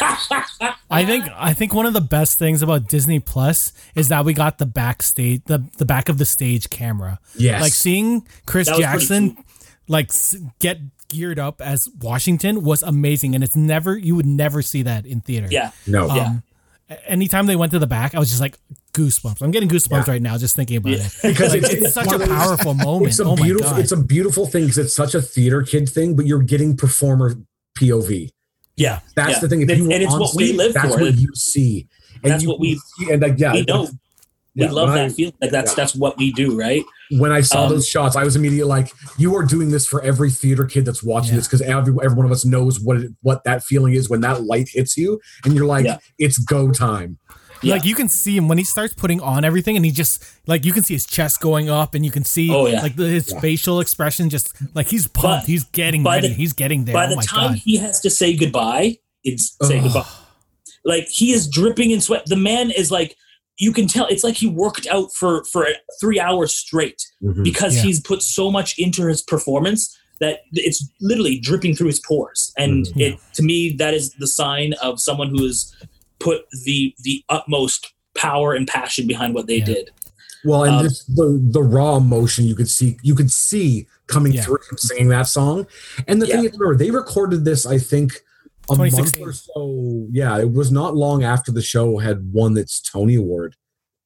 I 0.90 1.04
think 1.04 1.26
I 1.36 1.52
think 1.52 1.74
one 1.74 1.86
of 1.86 1.92
the 1.94 2.00
best 2.00 2.38
things 2.38 2.62
about 2.62 2.88
Disney 2.88 3.18
Plus 3.20 3.72
is 3.94 4.08
that 4.08 4.24
we 4.24 4.32
got 4.34 4.58
the 4.58 4.66
backstage 4.66 5.42
the 5.46 5.64
the 5.78 5.84
back 5.84 6.08
of 6.08 6.18
the 6.18 6.24
stage 6.24 6.70
camera. 6.70 7.18
Yes. 7.36 7.60
Like 7.60 7.72
seeing 7.72 8.26
Chris 8.46 8.68
That 8.68 8.76
was 8.78 8.86
pretty 8.86 8.98
Jackson 8.98 9.44
like 9.88 10.10
get 10.58 10.78
geared 11.12 11.38
up 11.38 11.60
as 11.60 11.88
Washington 12.00 12.64
was 12.64 12.82
amazing 12.82 13.34
and 13.34 13.44
it's 13.44 13.54
never 13.56 13.96
you 13.96 14.14
would 14.16 14.26
never 14.26 14.62
see 14.62 14.82
that 14.82 15.06
in 15.06 15.20
theater. 15.20 15.48
yeah. 15.50 15.70
no. 15.86 16.08
Um 16.10 16.42
a- 16.90 17.10
anytime 17.10 17.46
they 17.46 17.56
went 17.56 17.70
to 17.72 17.78
the 17.78 17.86
back 17.86 18.14
I 18.14 18.18
was 18.18 18.28
just 18.28 18.40
like 18.40 18.58
goosebumps. 18.92 19.40
I'm 19.42 19.50
getting 19.50 19.68
goosebumps 19.68 20.06
Yeah. 20.06 20.12
right 20.14 20.22
now 20.22 20.36
just 20.38 20.56
thinking 20.56 20.78
about 20.78 20.92
Yeah. 20.94 21.06
it. 21.06 21.12
Because 21.22 21.50
Like, 21.54 21.58
it's- 21.62 21.72
it's, 21.74 21.84
it's 21.86 21.94
such 21.94 22.12
a 22.12 22.18
powerful 22.26 22.74
moment. 22.74 23.08
It's 23.10 23.20
a 23.20 23.24
oh 23.24 23.36
my 23.36 23.42
beautiful. 23.44 23.70
god. 23.70 23.80
It's 23.80 23.92
a 23.92 23.96
beautiful 24.02 24.46
thing 24.46 24.64
because 24.64 24.78
it's 24.78 24.94
such 24.94 25.14
a 25.14 25.22
theater 25.22 25.62
kid 25.62 25.88
thing, 25.88 26.16
but 26.16 26.26
you're 26.26 26.42
getting 26.42 26.76
performer 26.76 27.34
POV. 27.78 28.30
Yeah. 28.76 29.00
That's 29.14 29.34
yeah. 29.34 29.38
the 29.40 29.48
thing. 29.48 29.62
If 29.62 29.68
and, 29.70 29.78
you 29.78 29.84
were 29.88 29.92
and 29.94 30.02
it's 30.02 30.12
on 30.14 30.20
what 30.20 30.34
we 30.34 30.52
live 30.54 30.74
that's 30.74 30.94
for. 30.94 31.00
what 31.02 31.14
you 31.14 31.28
see. 31.34 31.86
And 32.22 32.30
That's 32.32 32.42
you 32.42 32.48
what 32.50 32.60
we- 32.60 32.80
see- 32.98 33.10
and 33.12 33.20
like 33.22 33.38
yeah, 33.38 33.52
we 33.52 33.62
know. 33.62 33.82
We 34.54 34.64
yeah, 34.64 34.70
love 34.70 34.88
when 34.90 34.96
that 34.98 35.04
I- 35.06 35.08
feeling. 35.14 35.34
Like 35.40 35.50
that's 35.50 35.72
yeah. 35.72 35.76
that's 35.76 35.94
what 35.94 36.18
we 36.18 36.30
do, 36.32 36.58
right? 36.58 36.84
When 37.18 37.32
I 37.32 37.40
saw 37.40 37.64
Um, 37.64 37.70
those 37.70 37.86
shots, 37.88 38.16
I 38.16 38.24
was 38.24 38.36
immediately 38.36 38.68
like, 38.68 38.92
"You 39.18 39.34
are 39.36 39.44
doing 39.44 39.70
this 39.70 39.86
for 39.86 40.02
every 40.02 40.30
theater 40.30 40.64
kid 40.64 40.84
that's 40.84 41.02
watching 41.02 41.30
Yeah. 41.32 41.36
this 41.40 41.46
because 41.46 41.62
every, 41.62 41.94
every 42.04 42.16
one 42.16 42.26
of 42.26 42.32
us 42.32 42.44
knows 42.44 42.80
what 42.80 42.96
it, 42.98 43.10
what 43.22 43.44
that 43.44 43.64
feeling 43.64 43.94
is 43.94 44.08
when 44.10 44.20
that 44.22 44.44
light 44.44 44.68
hits 44.72 44.96
you, 44.96 45.20
and 45.44 45.54
you're 45.54 45.66
like, 45.66 45.84
Yeah. 45.86 45.98
it's 46.18 46.38
go 46.38 46.70
time." 46.70 47.18
Yeah. 47.64 47.74
Like 47.74 47.84
you 47.84 47.94
can 47.94 48.08
see 48.08 48.36
him 48.36 48.48
when 48.48 48.58
he 48.58 48.64
starts 48.64 48.92
putting 48.92 49.20
on 49.20 49.44
everything, 49.44 49.76
and 49.76 49.84
he 49.84 49.92
just 49.92 50.24
like 50.48 50.64
you 50.64 50.72
can 50.72 50.82
see 50.82 50.94
his 50.94 51.06
chest 51.06 51.40
going 51.40 51.70
up, 51.70 51.94
and 51.94 52.04
you 52.04 52.10
can 52.10 52.24
see 52.24 52.50
Oh, 52.52 52.66
yeah. 52.66 52.82
like 52.82 52.96
the, 52.96 53.06
his 53.06 53.30
Yeah. 53.30 53.38
facial 53.40 53.78
expression, 53.80 54.30
just 54.30 54.52
like 54.74 54.88
he's 54.88 55.06
pumped, 55.06 55.44
But 55.44 55.46
he's 55.46 55.62
getting 55.64 56.02
by 56.02 56.16
ready, 56.16 56.28
the- 56.28 56.34
he's 56.34 56.52
getting 56.52 56.86
there. 56.86 56.94
By 56.94 57.06
oh 57.06 57.10
the 57.10 57.16
my 57.16 57.22
time 57.22 57.50
god! 57.52 57.58
he 57.58 57.76
has 57.76 58.00
to 58.00 58.10
say 58.10 58.34
goodbye, 58.36 58.96
it's 59.22 59.56
say 59.62 59.80
goodbye. 59.80 60.04
Like 60.84 61.06
he 61.08 61.30
is 61.32 61.46
dripping 61.46 61.92
in 61.92 62.00
sweat. 62.00 62.24
The 62.26 62.34
man 62.36 62.72
is 62.72 62.90
like 62.90 63.14
you 63.58 63.72
can 63.72 63.86
tell 63.86 64.06
it's 64.06 64.24
like 64.24 64.34
he 64.36 64.48
worked 64.48 64.86
out 64.88 65.12
for 65.12 65.44
for 65.44 65.66
three 66.00 66.18
hours 66.18 66.54
straight 66.54 67.02
Mhm. 67.22 67.44
because 67.44 67.76
Yeah. 67.76 67.82
he's 67.82 68.00
put 68.00 68.22
so 68.22 68.50
much 68.50 68.78
into 68.78 69.06
his 69.06 69.22
performance 69.22 69.96
that 70.20 70.40
it's 70.52 70.84
literally 71.00 71.38
dripping 71.38 71.74
through 71.76 71.88
his 71.88 72.00
pores. 72.00 72.52
And 72.56 72.86
Mhm. 72.86 73.00
it 73.00 73.18
to 73.34 73.42
me 73.42 73.72
that 73.78 73.92
is 73.94 74.12
the 74.18 74.26
sign 74.26 74.72
of 74.82 75.00
someone 75.00 75.28
who 75.30 75.44
has 75.44 75.72
put 76.18 76.46
the 76.64 76.94
the 77.02 77.24
utmost 77.28 77.92
power 78.14 78.52
and 78.54 78.66
passion 78.66 79.06
behind 79.06 79.34
what 79.34 79.46
they 79.46 79.58
Yeah. 79.58 79.64
did. 79.66 79.90
Well, 80.44 80.64
and 80.64 80.76
Um, 80.76 80.84
this, 80.84 81.04
the 81.04 81.40
the 81.50 81.62
raw 81.62 81.96
emotion 81.96 82.46
you 82.46 82.54
could 82.54 82.68
see 82.70 82.96
you 83.02 83.14
could 83.14 83.30
see 83.30 83.86
coming 84.06 84.32
Yeah. 84.32 84.42
through 84.44 84.58
him 84.70 84.78
singing 84.78 85.08
that 85.08 85.28
song. 85.28 85.66
And 86.08 86.20
the 86.20 86.26
thing 86.26 86.44
is, 86.44 86.52
remember, 86.52 86.76
they 86.76 86.90
recorded 86.90 87.44
this, 87.44 87.64
I 87.66 87.78
think, 87.78 88.22
a 88.72 88.78
month 88.78 88.90
2016. 88.96 89.28
or 89.28 89.32
so. 89.32 90.06
Yeah, 90.10 90.38
it 90.38 90.52
was 90.52 90.70
not 90.72 90.96
long 90.96 91.22
after 91.24 91.52
the 91.52 91.62
show 91.62 91.98
had 91.98 92.32
won 92.32 92.56
its 92.56 92.80
Tony 92.80 93.14
Award. 93.14 93.56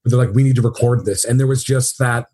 But 0.03 0.11
they're 0.11 0.25
like, 0.25 0.35
we 0.35 0.43
need 0.45 0.57
to 0.57 0.63
record 0.63 1.05
this, 1.05 1.25
and 1.25 1.39
there 1.41 1.47
was 1.47 1.65
just 1.65 1.99
that. 1.99 2.27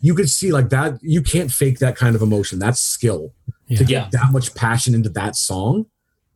You 0.00 0.14
could 0.14 0.28
see 0.28 0.52
like 0.52 0.68
that. 0.70 0.98
You 1.02 1.22
can't 1.22 1.50
fake 1.50 1.78
that 1.78 1.96
kind 1.96 2.14
of 2.14 2.20
emotion. 2.22 2.58
That's 2.58 2.80
skill 2.80 3.32
Yeah. 3.66 3.78
to 3.78 3.84
get 3.84 3.90
Yeah. 3.90 4.08
that 4.12 4.32
much 4.32 4.54
passion 4.54 4.94
into 4.94 5.08
that 5.10 5.36
song. 5.36 5.86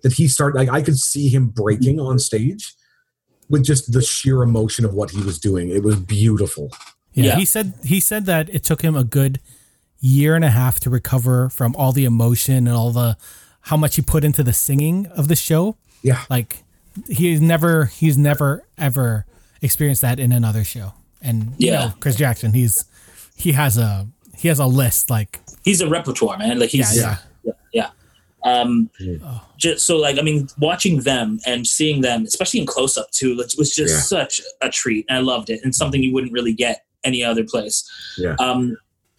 That 0.02 0.14
he 0.14 0.28
started 0.28 0.56
like 0.56 0.70
I 0.70 0.80
could 0.80 0.98
see 0.98 1.28
him 1.28 1.48
breaking 1.48 2.00
on 2.00 2.18
stage 2.18 2.74
with 3.50 3.62
just 3.64 3.92
the 3.92 4.00
sheer 4.00 4.42
emotion 4.42 4.84
of 4.86 4.94
what 4.94 5.10
he 5.10 5.20
was 5.20 5.38
doing. 5.38 5.68
It 5.68 5.82
was 5.82 5.96
beautiful. 5.96 6.70
Yeah, 7.12 7.24
Yeah. 7.24 7.36
he 7.36 7.44
said 7.44 7.74
he 7.84 8.00
said 8.00 8.24
that 8.26 8.48
it 8.48 8.62
took 8.64 8.80
him 8.82 8.96
a 8.96 9.04
good 9.04 9.40
year 9.98 10.34
and 10.34 10.44
a 10.44 10.50
half 10.50 10.80
to 10.80 10.88
recover 10.88 11.50
from 11.50 11.76
all 11.76 11.92
the 11.92 12.06
emotion 12.06 12.66
and 12.66 12.74
all 12.74 12.92
the 12.92 13.18
how 13.62 13.76
much 13.76 13.96
he 13.96 14.02
put 14.02 14.24
into 14.24 14.42
the 14.42 14.52
singing 14.52 15.06
of 15.08 15.28
the 15.28 15.36
show. 15.36 15.76
Yeah. 16.02 16.22
Like 16.30 16.62
he's 17.08 17.40
never 17.40 17.86
he's 17.86 18.16
never 18.18 18.64
ever 18.78 19.26
experienced 19.62 20.02
that 20.02 20.18
in 20.18 20.32
another 20.32 20.64
show. 20.64 20.94
And 21.22 21.52
you 21.58 21.68
Yeah. 21.70 21.86
know, 21.86 21.92
Chris 22.00 22.16
Jackson, 22.16 22.52
he's 22.52 22.84
he 23.36 23.52
has 23.52 23.76
a 23.78 24.06
he 24.36 24.48
has 24.48 24.58
a 24.58 24.66
list 24.66 25.10
like 25.10 25.40
He's 25.64 25.80
a 25.82 25.88
repertoire 25.88 26.38
man. 26.38 26.58
Like 26.58 26.70
he's 26.70 26.96
yeah, 26.96 27.18
yeah. 27.44 27.52
yeah, 27.72 27.90
yeah. 28.44 28.50
Um, 28.52 28.88
just 29.58 29.84
so 29.84 29.98
like 29.98 30.18
I 30.18 30.22
mean, 30.22 30.48
watching 30.58 31.00
them 31.00 31.38
and 31.46 31.66
seeing 31.66 32.00
them, 32.00 32.24
especially 32.24 32.60
in 32.60 32.66
close 32.66 32.96
up 32.96 33.10
too, 33.10 33.38
it 33.38 33.54
was 33.58 33.74
just 33.74 33.94
Yeah. 33.94 34.00
such 34.00 34.40
a 34.62 34.70
treat. 34.70 35.04
And 35.10 35.18
I 35.18 35.20
loved 35.20 35.50
it, 35.50 35.60
and 35.62 35.74
something 35.74 36.02
you 36.02 36.14
wouldn't 36.14 36.32
really 36.32 36.54
get 36.54 36.86
any 37.04 37.22
other 37.22 37.44
place. 37.44 37.84
Yeah. 38.16 38.36
Um, 38.38 38.76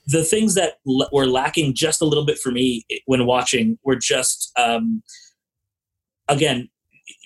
the 0.07 0.23
things 0.23 0.55
that 0.55 0.79
l- 0.87 1.09
were 1.11 1.27
lacking 1.27 1.73
just 1.73 2.01
a 2.01 2.05
little 2.05 2.25
bit 2.25 2.37
for 2.39 2.51
me 2.51 2.85
when 3.05 3.25
watching 3.25 3.77
were 3.83 3.95
just 3.95 4.51
um, 4.57 5.03
again, 6.27 6.69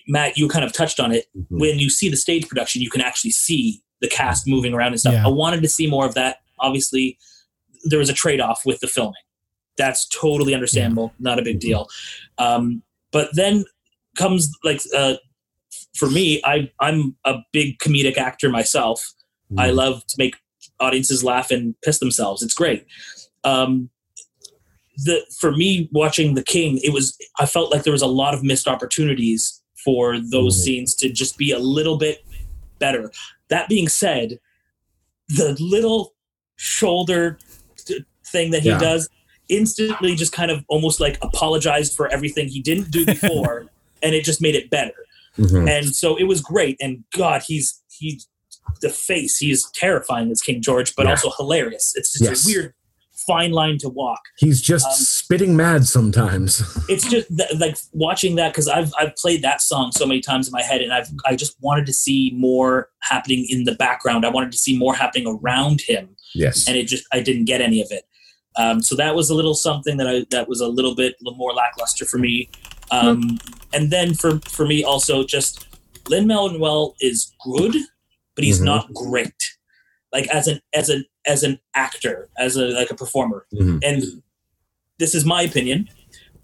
Matt, 0.07 0.37
you 0.37 0.47
kind 0.47 0.65
of 0.65 0.73
touched 0.73 0.99
on 0.99 1.11
it. 1.11 1.25
Mhm. 1.37 1.59
When 1.59 1.79
you 1.79 1.89
see 1.89 2.09
the 2.09 2.17
stage 2.17 2.47
production, 2.47 2.81
you 2.81 2.89
can 2.89 3.01
actually 3.01 3.31
see 3.31 3.81
the 4.01 4.07
cast 4.07 4.47
moving 4.47 4.73
around 4.73 4.89
and 4.91 4.99
stuff. 4.99 5.13
Yeah. 5.13 5.25
I 5.25 5.29
wanted 5.29 5.61
to 5.63 5.69
see 5.69 5.87
more 5.87 6.05
of 6.05 6.13
that. 6.15 6.37
Obviously, 6.59 7.17
there 7.85 7.99
was 7.99 8.09
a 8.09 8.13
trade 8.13 8.39
off 8.41 8.65
with 8.65 8.79
the 8.81 8.87
filming. 8.87 9.13
That's 9.77 10.07
totally 10.07 10.53
understandable. 10.53 11.13
Not 11.19 11.39
a 11.39 11.41
big 11.41 11.59
deal. 11.59 11.87
Um, 12.37 12.81
but 13.11 13.29
then 13.33 13.65
comes 14.17 14.51
like 14.63 14.81
uh, 14.95 15.15
for 15.95 16.09
me, 16.09 16.41
I 16.45 16.71
I'm 16.79 17.15
a 17.25 17.39
big 17.51 17.79
comedic 17.79 18.17
actor 18.17 18.49
myself. 18.49 19.13
I 19.57 19.67
Mm-hmm. 19.67 19.75
love 19.77 20.07
to 20.07 20.15
make 20.17 20.35
audiences 20.79 21.23
laugh 21.23 21.51
and 21.51 21.75
piss 21.81 21.99
themselves. 21.99 22.41
It's 22.43 22.53
great. 22.53 22.85
Um, 23.43 23.89
the 24.97 25.21
for 25.39 25.51
me 25.51 25.89
watching 25.91 26.35
The 26.35 26.43
King, 26.43 26.79
it 26.83 26.93
was 26.93 27.17
I 27.39 27.45
felt 27.45 27.71
like 27.71 27.83
there 27.83 27.93
was 27.93 28.01
a 28.01 28.07
lot 28.07 28.33
of 28.33 28.43
missed 28.43 28.67
opportunities 28.67 29.61
for 29.83 30.19
those 30.19 30.57
Mhm. 30.57 30.63
scenes 30.63 30.95
to 30.95 31.09
just 31.09 31.37
be 31.37 31.51
a 31.51 31.59
little 31.59 31.97
bit 31.97 32.23
better. 32.79 33.11
That 33.49 33.67
being 33.69 33.87
said, 33.89 34.39
the 35.27 35.55
little 35.59 36.13
shoulder 36.55 37.37
thing 38.31 38.51
that 38.51 38.61
he 38.63 38.69
Yeah. 38.69 38.79
does 38.79 39.09
instantly 39.49 40.15
just 40.15 40.31
kind 40.31 40.49
of 40.49 40.63
almost 40.69 40.99
like 40.99 41.17
apologized 41.21 41.93
for 41.93 42.07
everything 42.07 42.47
he 42.47 42.61
didn't 42.61 42.89
do 42.89 43.05
before 43.05 43.69
and 44.01 44.15
it 44.15 44.23
just 44.23 44.41
made 44.41 44.55
it 44.55 44.69
better 44.71 44.95
Mhm. 45.37 45.69
and 45.69 45.95
so 45.95 46.15
it 46.15 46.23
was 46.23 46.41
great 46.41 46.77
and 46.81 47.03
god 47.15 47.43
he's 47.45 47.83
he's 47.91 48.27
the 48.81 48.89
face 48.89 49.37
he's 49.37 49.69
terrifying 49.73 50.29
as 50.31 50.41
king 50.41 50.61
george 50.61 50.95
but 50.95 51.05
Yeah. 51.05 51.11
also 51.11 51.31
hilarious 51.37 51.93
it's 51.95 52.11
just 52.11 52.23
Yes. 52.23 52.45
a 52.45 52.47
weird 52.47 52.73
fine 53.27 53.51
line 53.53 53.77
to 53.79 53.89
walk. 53.89 54.19
He's 54.37 54.61
just 54.61 54.85
Um, 54.85 54.91
spitting 54.93 55.55
mad 55.55 55.87
sometimes. 55.87 56.61
It's 56.89 57.09
just 57.09 57.27
th- 57.35 57.49
like 57.57 57.75
watching 57.93 58.35
that 58.35 58.51
because 58.51 58.67
I've 58.67 58.91
I've 58.99 59.15
played 59.15 59.41
that 59.41 59.61
song 59.61 59.91
so 59.93 60.05
many 60.05 60.19
times 60.19 60.47
in 60.47 60.51
my 60.51 60.61
head, 60.61 60.81
and 60.81 60.93
I've 60.93 61.09
I 61.25 61.35
just 61.35 61.55
wanted 61.59 61.85
to 61.87 61.93
see 61.93 62.33
more 62.35 62.89
happening 63.01 63.47
in 63.49 63.63
the 63.63 63.73
background. 63.73 64.25
I 64.25 64.29
wanted 64.29 64.51
to 64.51 64.57
see 64.59 64.77
more 64.77 64.93
happening 64.93 65.25
around 65.27 65.81
him, 65.81 66.09
yes. 66.35 66.67
and 66.67 66.77
it 66.77 66.83
just 66.87 67.03
I 67.13 67.19
didn't 67.21 67.45
get 67.45 67.61
any 67.61 67.81
of 67.81 67.87
it. 67.89 68.03
Um, 68.57 68.83
so 68.83 68.95
that 68.97 69.15
was 69.15 69.29
a 69.31 69.33
little 69.33 69.55
something 69.55 69.97
that 69.97 70.07
I 70.07 70.25
that 70.29 70.47
was 70.47 70.59
a 70.61 70.67
little 70.67 70.93
bit 70.93 71.15
more 71.21 71.53
lackluster 71.53 72.05
for 72.05 72.17
me. 72.19 72.49
Um, 72.91 73.39
And 73.73 73.89
then 73.91 74.13
for 74.13 74.39
for 74.41 74.67
me 74.67 74.83
also 74.83 75.23
just 75.23 75.65
Lin 76.09 76.27
Manuel 76.27 76.95
is 76.99 77.31
good, 77.43 77.75
but 78.35 78.43
he's 78.43 78.59
Mhm. 78.59 78.65
not 78.65 78.93
great. 78.93 79.33
Like 80.13 80.27
as 80.27 80.47
an 80.47 80.61
as 80.73 80.89
an 80.89 81.05
as 81.25 81.43
an 81.43 81.59
actor, 81.73 82.29
as 82.37 82.55
a 82.55 82.65
like 82.69 82.91
a 82.91 82.95
performer, 82.95 83.45
Mhm. 83.53 83.79
and 83.83 84.21
this 84.99 85.13
is 85.15 85.25
my 85.25 85.41
opinion, 85.41 85.89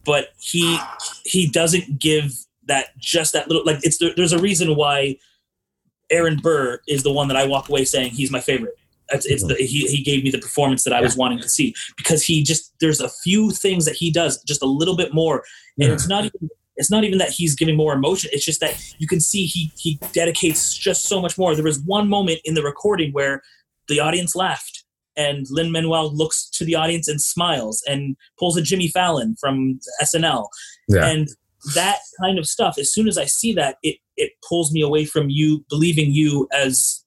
but 0.05 0.30
he 0.39 0.77
he 1.26 1.47
doesn't 1.47 1.99
give 1.99 2.34
that 2.68 2.97
just 2.99 3.34
that 3.34 3.47
little 3.47 3.63
like 3.65 3.80
it's 3.84 3.97
there, 3.97 4.13
there's 4.15 4.34
a 4.34 4.39
reason 4.39 4.76
why 4.76 5.18
Aaron 6.09 6.38
Burr 6.38 6.81
is 6.88 7.03
the 7.03 7.11
one 7.11 7.27
that 7.30 7.38
I 7.38 7.45
walk 7.45 7.69
away 7.69 7.85
saying 7.85 8.11
he's 8.11 8.31
my 8.31 8.41
favorite. 8.41 8.76
It's, 9.13 9.26
it's 9.26 9.43
the, 9.45 9.55
he, 9.55 9.88
he 9.88 10.01
gave 10.03 10.23
me 10.23 10.30
the 10.31 10.38
performance 10.39 10.84
that 10.85 10.93
I 10.93 11.01
was 11.01 11.18
wanting 11.18 11.39
to 11.39 11.49
see 11.49 11.73
because 11.97 12.23
he 12.23 12.43
just 12.43 12.73
there's 12.80 13.01
a 13.01 13.09
few 13.09 13.51
things 13.51 13.84
that 13.85 13.95
he 13.95 14.09
does 14.11 14.41
just 14.43 14.61
a 14.61 14.65
little 14.65 14.95
bit 14.95 15.13
more 15.13 15.43
and 15.77 15.88
Yeah. 15.88 15.93
it's 15.93 16.07
not 16.07 16.23
even 16.26 16.49
it's 16.77 16.89
not 16.91 17.03
even 17.03 17.18
that 17.19 17.30
he's 17.30 17.56
giving 17.56 17.76
more 17.76 17.93
emotion. 17.93 18.30
It's 18.34 18.45
just 18.45 18.60
that 18.61 18.76
you 18.98 19.07
can 19.07 19.19
see 19.19 19.45
he 19.45 19.72
he 19.77 19.99
dedicates 20.14 20.73
just 20.73 21.03
so 21.03 21.22
much 21.22 21.38
more. 21.38 21.53
There 21.56 21.64
was 21.64 21.80
one 21.81 22.07
moment 22.07 22.39
in 22.45 22.53
the 22.53 22.64
recording 22.64 23.11
where 23.11 23.41
the 23.88 23.99
audience 23.99 24.35
laughed 24.35 24.84
and 25.18 25.45
Lin 25.49 25.72
Manuel 25.72 26.15
looks 26.15 26.49
to 26.52 26.64
the 26.65 26.76
audience 26.76 27.07
and 27.07 27.19
smiles 27.22 27.84
and 27.88 28.15
pulls 28.39 28.56
a 28.57 28.61
Jimmy 28.61 28.88
Fallon 28.88 29.35
from 29.39 29.80
SNL 30.02 30.48
Yeah. 30.88 31.06
and 31.07 31.27
that 31.76 31.99
kind 32.19 32.39
of 32.39 32.48
stuff 32.48 32.77
as 32.80 32.91
soon 32.93 33.07
as 33.07 33.18
I 33.18 33.26
see 33.26 33.53
that 33.53 33.77
it 33.84 33.98
it 34.18 34.31
pulls 34.48 34.72
me 34.72 34.81
away 34.81 35.06
from 35.06 35.30
you 35.30 35.65
believing 35.69 36.11
you 36.11 36.48
as 36.53 37.03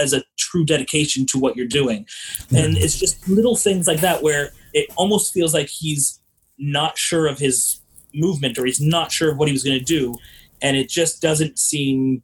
as 0.00 0.12
a 0.12 0.22
true 0.38 0.64
dedication 0.64 1.24
to 1.24 1.38
what 1.38 1.56
you're 1.56 1.66
doing. 1.66 2.06
And 2.54 2.76
it's 2.76 2.98
just 2.98 3.26
little 3.28 3.56
things 3.56 3.86
like 3.86 4.00
that 4.00 4.22
where 4.22 4.50
it 4.74 4.90
almost 4.96 5.32
feels 5.32 5.54
like 5.54 5.68
he's 5.70 6.20
not 6.58 6.98
sure 6.98 7.26
of 7.26 7.38
his 7.38 7.80
movement 8.16 8.58
or 8.58 8.64
he's 8.66 8.80
not 8.80 9.12
sure 9.12 9.34
what 9.34 9.48
he 9.48 9.52
was 9.52 9.62
going 9.62 9.78
to 9.78 9.84
do 9.84 10.14
and 10.62 10.76
it 10.76 10.88
just 10.88 11.20
doesn't 11.22 11.58
seem 11.58 12.22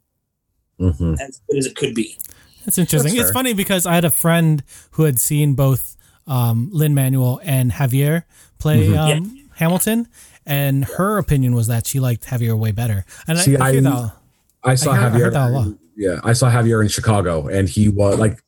Mhm. 0.79 1.19
as 1.21 1.39
good 1.47 1.57
as 1.59 1.65
it 1.67 1.75
could 1.75 1.93
be 1.93 2.17
That's 2.65 2.77
interesting. 2.77 3.13
That's 3.15 3.29
it's 3.29 3.33
funny 3.33 3.53
because 3.53 3.85
I 3.85 3.93
had 3.95 4.05
a 4.05 4.09
friend 4.09 4.63
who 4.91 5.03
had 5.03 5.19
seen 5.19 5.53
both 5.53 5.95
um, 6.25 6.69
Lin 6.71 6.95
Manuel 6.95 7.39
and 7.43 7.71
Javier 7.73 8.23
play 8.57 8.87
Mhm. 8.87 9.17
um, 9.17 9.49
Hamilton, 9.55 10.07
and 10.45 10.85
her 10.85 11.17
opinion 11.17 11.53
was 11.53 11.67
that 11.67 11.85
she 11.85 11.99
liked 11.99 12.25
Javier 12.25 12.57
way 12.57 12.71
better. 12.71 13.05
And 13.27 13.37
See, 13.37 13.57
I, 13.57 13.67
I, 13.67 13.71
hear 13.73 13.87
I- 13.87 13.91
that. 13.91 14.11
I 14.63 14.75
saw 14.75 14.91
I 14.91 14.95
heard- 14.95 15.11
Javier. 15.13 15.19
heard 15.19 15.33
that 15.33 15.49
a 15.49 15.53
lot. 15.53 15.67
Yeah, 15.97 16.19
I 16.23 16.31
saw 16.33 16.49
Javier 16.49 16.81
in 16.81 16.87
Chicago, 16.87 17.47
and 17.47 17.67
he 17.69 17.89
was 17.89 18.17
like, 18.17 18.41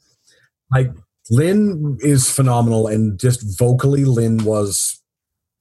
like 0.71 0.89
Lin 1.29 1.97
is 1.99 2.29
phenomenal, 2.31 2.87
and 2.87 3.19
just 3.19 3.57
vocally, 3.59 4.05
Lin 4.05 4.43
was 4.45 5.01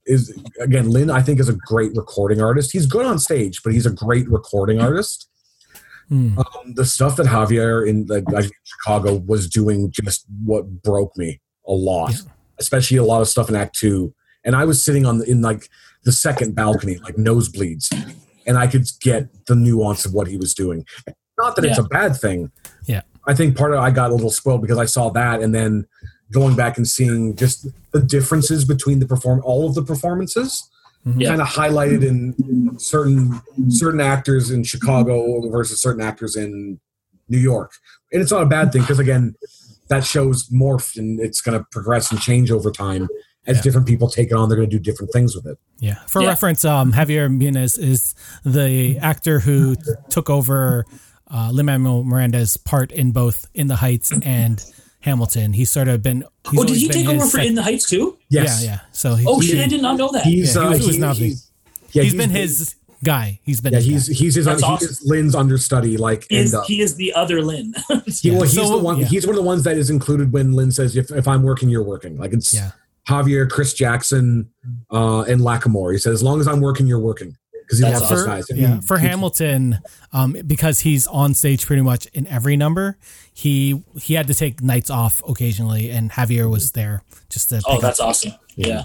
is 0.06 0.36
again, 0.60 0.90
Lin. 0.90 1.10
I 1.10 1.22
think 1.22 1.40
is 1.40 1.48
a 1.48 1.54
great 1.54 1.94
recording 1.94 2.40
artist. 2.40 2.72
He's 2.72 2.86
good 2.86 3.06
on 3.06 3.18
stage, 3.18 3.62
but 3.62 3.72
he's 3.72 3.86
a 3.86 3.90
great 3.90 4.28
recording 4.30 4.80
artist. 4.80 5.28
Hmm. 6.08 6.38
Um, 6.38 6.74
the 6.74 6.84
stuff 6.84 7.16
that 7.16 7.26
Javier 7.26 7.88
in 7.88 8.06
like, 8.06 8.30
like 8.30 8.50
Chicago 8.64 9.14
was 9.26 9.48
doing 9.48 9.90
just 9.90 10.26
what 10.44 10.82
broke 10.82 11.16
me 11.16 11.40
a 11.66 11.72
lot, 11.72 12.12
Yeah. 12.12 12.18
especially 12.58 12.98
a 12.98 13.04
lot 13.04 13.22
of 13.22 13.28
stuff 13.28 13.48
in 13.48 13.56
Act 13.56 13.74
Two. 13.74 14.14
And 14.44 14.54
I 14.54 14.66
was 14.66 14.84
sitting 14.84 15.06
on 15.06 15.18
the, 15.18 15.30
in 15.30 15.40
like 15.40 15.68
the 16.04 16.12
second 16.12 16.54
balcony, 16.54 16.98
like 16.98 17.16
nosebleeds, 17.16 17.88
and 18.46 18.58
I 18.58 18.66
could 18.66 18.86
get 19.00 19.28
the 19.46 19.54
nuance 19.54 20.04
of 20.04 20.12
what 20.12 20.26
he 20.28 20.36
was 20.36 20.52
doing. 20.52 20.84
Not 21.38 21.56
that 21.56 21.64
it's 21.64 21.78
a 21.78 21.84
bad 21.84 22.16
thing. 22.16 22.52
Yeah. 22.86 23.00
I 23.26 23.32
think 23.32 23.56
part 23.56 23.72
of 23.72 23.78
I 23.80 23.90
got 23.90 24.10
a 24.10 24.14
little 24.14 24.30
spoiled 24.30 24.60
because 24.60 24.76
I 24.76 24.84
saw 24.84 25.08
that, 25.10 25.40
and 25.40 25.54
then 25.54 25.86
going 26.32 26.56
back 26.56 26.76
and 26.76 26.86
seeing 26.88 27.36
just 27.36 27.66
the 27.92 28.00
differences 28.00 28.64
between 28.64 28.98
the 28.98 29.06
perform 29.06 29.40
all 29.44 29.66
of 29.68 29.74
the 29.74 29.82
performances 29.82 30.68
Yeah. 31.04 31.28
kind 31.30 31.42
of 31.42 31.48
highlighted 31.48 32.02
in 32.02 32.78
certain 32.78 33.40
certain 33.68 34.00
actors 34.00 34.50
in 34.50 34.64
Chicago 34.64 35.48
versus 35.50 35.80
certain 35.82 36.02
actors 36.02 36.34
in 36.36 36.80
New 37.28 37.38
York. 37.38 37.72
And 38.12 38.22
it's 38.22 38.30
not 38.30 38.42
a 38.42 38.46
bad 38.46 38.72
thing 38.72 38.82
because 38.82 38.98
again, 38.98 39.34
that 39.88 40.04
shows 40.04 40.48
morph 40.48 40.96
and 40.96 41.20
it's 41.20 41.40
going 41.42 41.58
to 41.58 41.64
progress 41.70 42.10
and 42.10 42.18
change 42.20 42.50
over 42.50 42.70
time 42.70 43.08
as 43.46 43.56
Yeah. 43.58 43.62
different 43.62 43.86
people 43.86 44.08
take 44.08 44.30
it 44.30 44.34
on. 44.34 44.48
They're 44.48 44.56
going 44.56 44.70
to 44.70 44.78
do 44.78 44.82
different 44.82 45.12
things 45.12 45.34
with 45.36 45.46
it. 45.46 45.58
Yeah. 45.78 45.96
For 46.06 46.22
Yeah. 46.22 46.28
reference, 46.28 46.64
um, 46.64 46.92
Javier 46.94 47.28
Muñoz 47.28 47.78
is 47.78 48.14
the 48.44 48.96
actor 48.98 49.40
who 49.40 49.76
took 50.08 50.30
over 50.30 50.86
uh, 51.30 51.50
Lin 51.50 51.66
Manuel 51.66 52.04
Miranda's 52.04 52.56
part 52.56 52.92
in 52.92 53.10
both 53.10 53.46
In 53.54 53.66
the 53.66 53.76
Heights 53.76 54.12
and 54.22 54.62
Hamilton. 55.04 55.52
He's 55.52 55.70
sort 55.70 55.88
of 55.88 56.02
been. 56.02 56.24
He's 56.50 56.60
oh 56.60 56.64
did 56.64 56.76
he 56.76 56.88
take 56.88 57.06
over 57.06 57.20
for 57.20 57.38
sec- 57.38 57.46
In 57.46 57.54
the 57.54 57.62
Heights 57.62 57.88
too 57.88 58.16
Yes. 58.30 58.62
Yeah, 58.64 58.70
yeah. 58.70 58.80
So 58.92 59.14
he, 59.14 59.26
oh 59.28 59.38
he- 59.40 59.48
shit 59.48 59.60
I 59.60 59.66
did 59.68 59.82
not 59.82 59.96
know 59.98 60.10
that 60.12 60.24
He's, 60.24 60.54
Yeah, 60.56 60.62
he 60.62 60.66
uh, 60.66 60.70
was- 60.70 60.78
he 60.80 60.86
was 60.86 60.96
he- 60.96 61.02
Navi. 61.02 61.16
he's- 61.28 61.50
yeah, 61.92 62.02
he's 62.02 62.14
been 62.14 62.30
his 62.30 62.74
guy. 63.04 63.38
He's 63.44 63.60
been. 63.60 63.72
Yeah, 63.74 63.80
his 63.80 63.86
he's 63.86 64.08
guy. 64.08 64.14
he's 64.24 64.34
his 64.34 64.44
That's 64.46 64.62
he 64.62 64.66
awesome. 64.66 64.88
is 64.88 65.02
Lin's 65.04 65.34
understudy. 65.34 65.96
Like, 65.98 66.26
he, 66.30 66.38
is, 66.38 66.56
he 66.66 66.80
is 66.80 66.96
the 66.96 67.12
other 67.12 67.42
Lin 67.42 67.74
he, 68.06 68.30
well, 68.32 68.42
he's 68.42 68.54
So, 68.54 68.68
the 68.70 68.78
one. 68.78 68.98
yeah. 68.98 69.04
He's 69.06 69.26
one 69.26 69.36
of 69.36 69.42
the 69.42 69.46
ones 69.46 69.62
that 69.64 69.76
is 69.76 69.90
included 69.90 70.32
when 70.32 70.52
Lin 70.54 70.70
says, 70.72 70.96
"If 70.96 71.10
if 71.12 71.28
I'm 71.28 71.42
working, 71.42 71.68
you're 71.68 71.84
working." 71.84 72.16
Like 72.18 72.32
it's 72.32 72.52
Yeah. 72.54 72.70
Javier, 73.08 73.48
Chris 73.50 73.74
Jackson, 73.74 74.48
uh, 74.90 75.20
and 75.22 75.42
Lacamoire. 75.42 75.92
He 75.92 75.98
said, 75.98 76.12
"As 76.14 76.22
long 76.22 76.40
as 76.40 76.48
I'm 76.48 76.60
working, 76.62 76.86
you're 76.86 76.98
working." 76.98 77.36
Because 77.64 77.78
he 77.78 77.84
That's 77.84 78.08
for, 78.08 78.26
guys. 78.26 78.46
Yeah, 78.54 78.80
for 78.80 78.98
Hamilton, 78.98 79.78
um, 80.12 80.36
because 80.46 80.80
he's 80.80 81.06
on 81.06 81.34
stage 81.34 81.66
pretty 81.66 81.82
much 81.82 82.06
in 82.06 82.26
every 82.26 82.56
number. 82.56 82.98
He 83.32 83.82
he 84.00 84.14
had 84.14 84.26
to 84.28 84.34
take 84.34 84.62
nights 84.62 84.90
off 84.90 85.22
occasionally, 85.26 85.90
and 85.90 86.10
Javier 86.10 86.50
was 86.50 86.72
there 86.72 87.02
just 87.30 87.48
to. 87.48 87.56
Oh, 87.56 87.60
pick 87.60 87.74
up. 87.76 87.80
that's 87.80 88.00
awesome. 88.00 88.32
Yeah. 88.56 88.84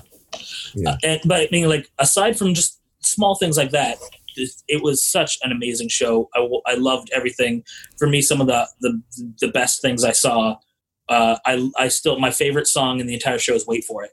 Yeah. 0.74 0.92
Uh, 0.92 0.98
and, 1.04 1.22
but 1.26 1.42
I 1.42 1.48
mean, 1.52 1.68
like, 1.68 1.90
aside 2.00 2.38
from 2.38 2.54
just 2.54 2.80
small 3.02 3.36
things 3.36 3.58
like 3.58 3.72
that, 3.72 3.98
it, 4.36 4.52
it 4.68 4.84
was 4.84 5.04
such 5.04 5.38
an 5.44 5.52
amazing 5.52 5.90
show. 5.90 6.30
I, 6.36 6.48
I 6.66 6.76
loved 6.76 7.10
everything. 7.14 7.64
For 7.98 8.08
me, 8.08 8.22
some 8.22 8.42
of 8.42 8.48
the 8.48 8.68
the, 8.82 9.02
the 9.42 9.48
best 9.50 9.82
things 9.82 10.04
I 10.04 10.12
saw. 10.12 10.58
Uh, 11.08 11.38
I 11.46 11.70
I 11.78 11.88
still 11.88 12.20
my 12.20 12.32
favorite 12.32 12.68
song 12.68 13.00
in 13.00 13.08
the 13.08 13.14
entire 13.14 13.40
show 13.40 13.56
is 13.56 13.66
"Wait 13.66 13.84
for 13.84 14.04
It." 14.04 14.12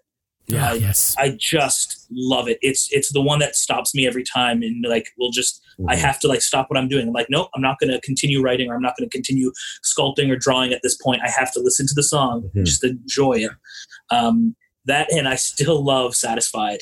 Yeah, 0.49 0.71
I- 0.71 0.75
yes. 0.75 1.15
I 1.19 1.31
just 1.39 2.07
love 2.11 2.49
it. 2.49 2.59
It's 2.63 2.89
it's 2.93 3.13
the 3.13 3.21
one 3.21 3.39
that 3.41 3.57
stops 3.57 3.95
me 3.95 4.07
every 4.07 4.23
time, 4.25 4.63
and 4.63 4.85
like, 4.89 5.09
will 5.19 5.31
just 5.31 5.61
I 5.89 5.97
have 5.97 6.19
to 6.21 6.29
like 6.29 6.41
stop 6.41 6.71
what 6.71 6.79
I'm 6.79 6.89
doing. 6.89 7.07
I'm 7.09 7.13
like, 7.13 7.27
nope, 7.29 7.49
I'm 7.55 7.61
not 7.63 7.79
going 7.79 7.91
to 7.93 8.01
continue 8.01 8.41
writing, 8.43 8.71
or 8.71 8.75
I'm 8.75 8.83
not 8.83 8.95
going 8.99 9.09
to 9.09 9.13
continue 9.15 9.53
sculpting 9.85 10.31
or 10.31 10.37
drawing 10.37 10.73
at 10.73 10.81
this 10.83 10.97
point. 10.97 11.21
I 11.23 11.29
have 11.31 11.53
to 11.53 11.61
listen 11.61 11.87
to 11.87 11.95
the 11.95 12.03
song, 12.03 12.51
Mhm. 12.55 12.65
just 12.65 12.83
enjoy 12.85 13.33
it. 13.41 13.51
Um, 14.11 14.57
that 14.87 15.13
and 15.13 15.27
I 15.29 15.35
still 15.35 15.85
love 15.85 16.15
"Satisfied." 16.15 16.81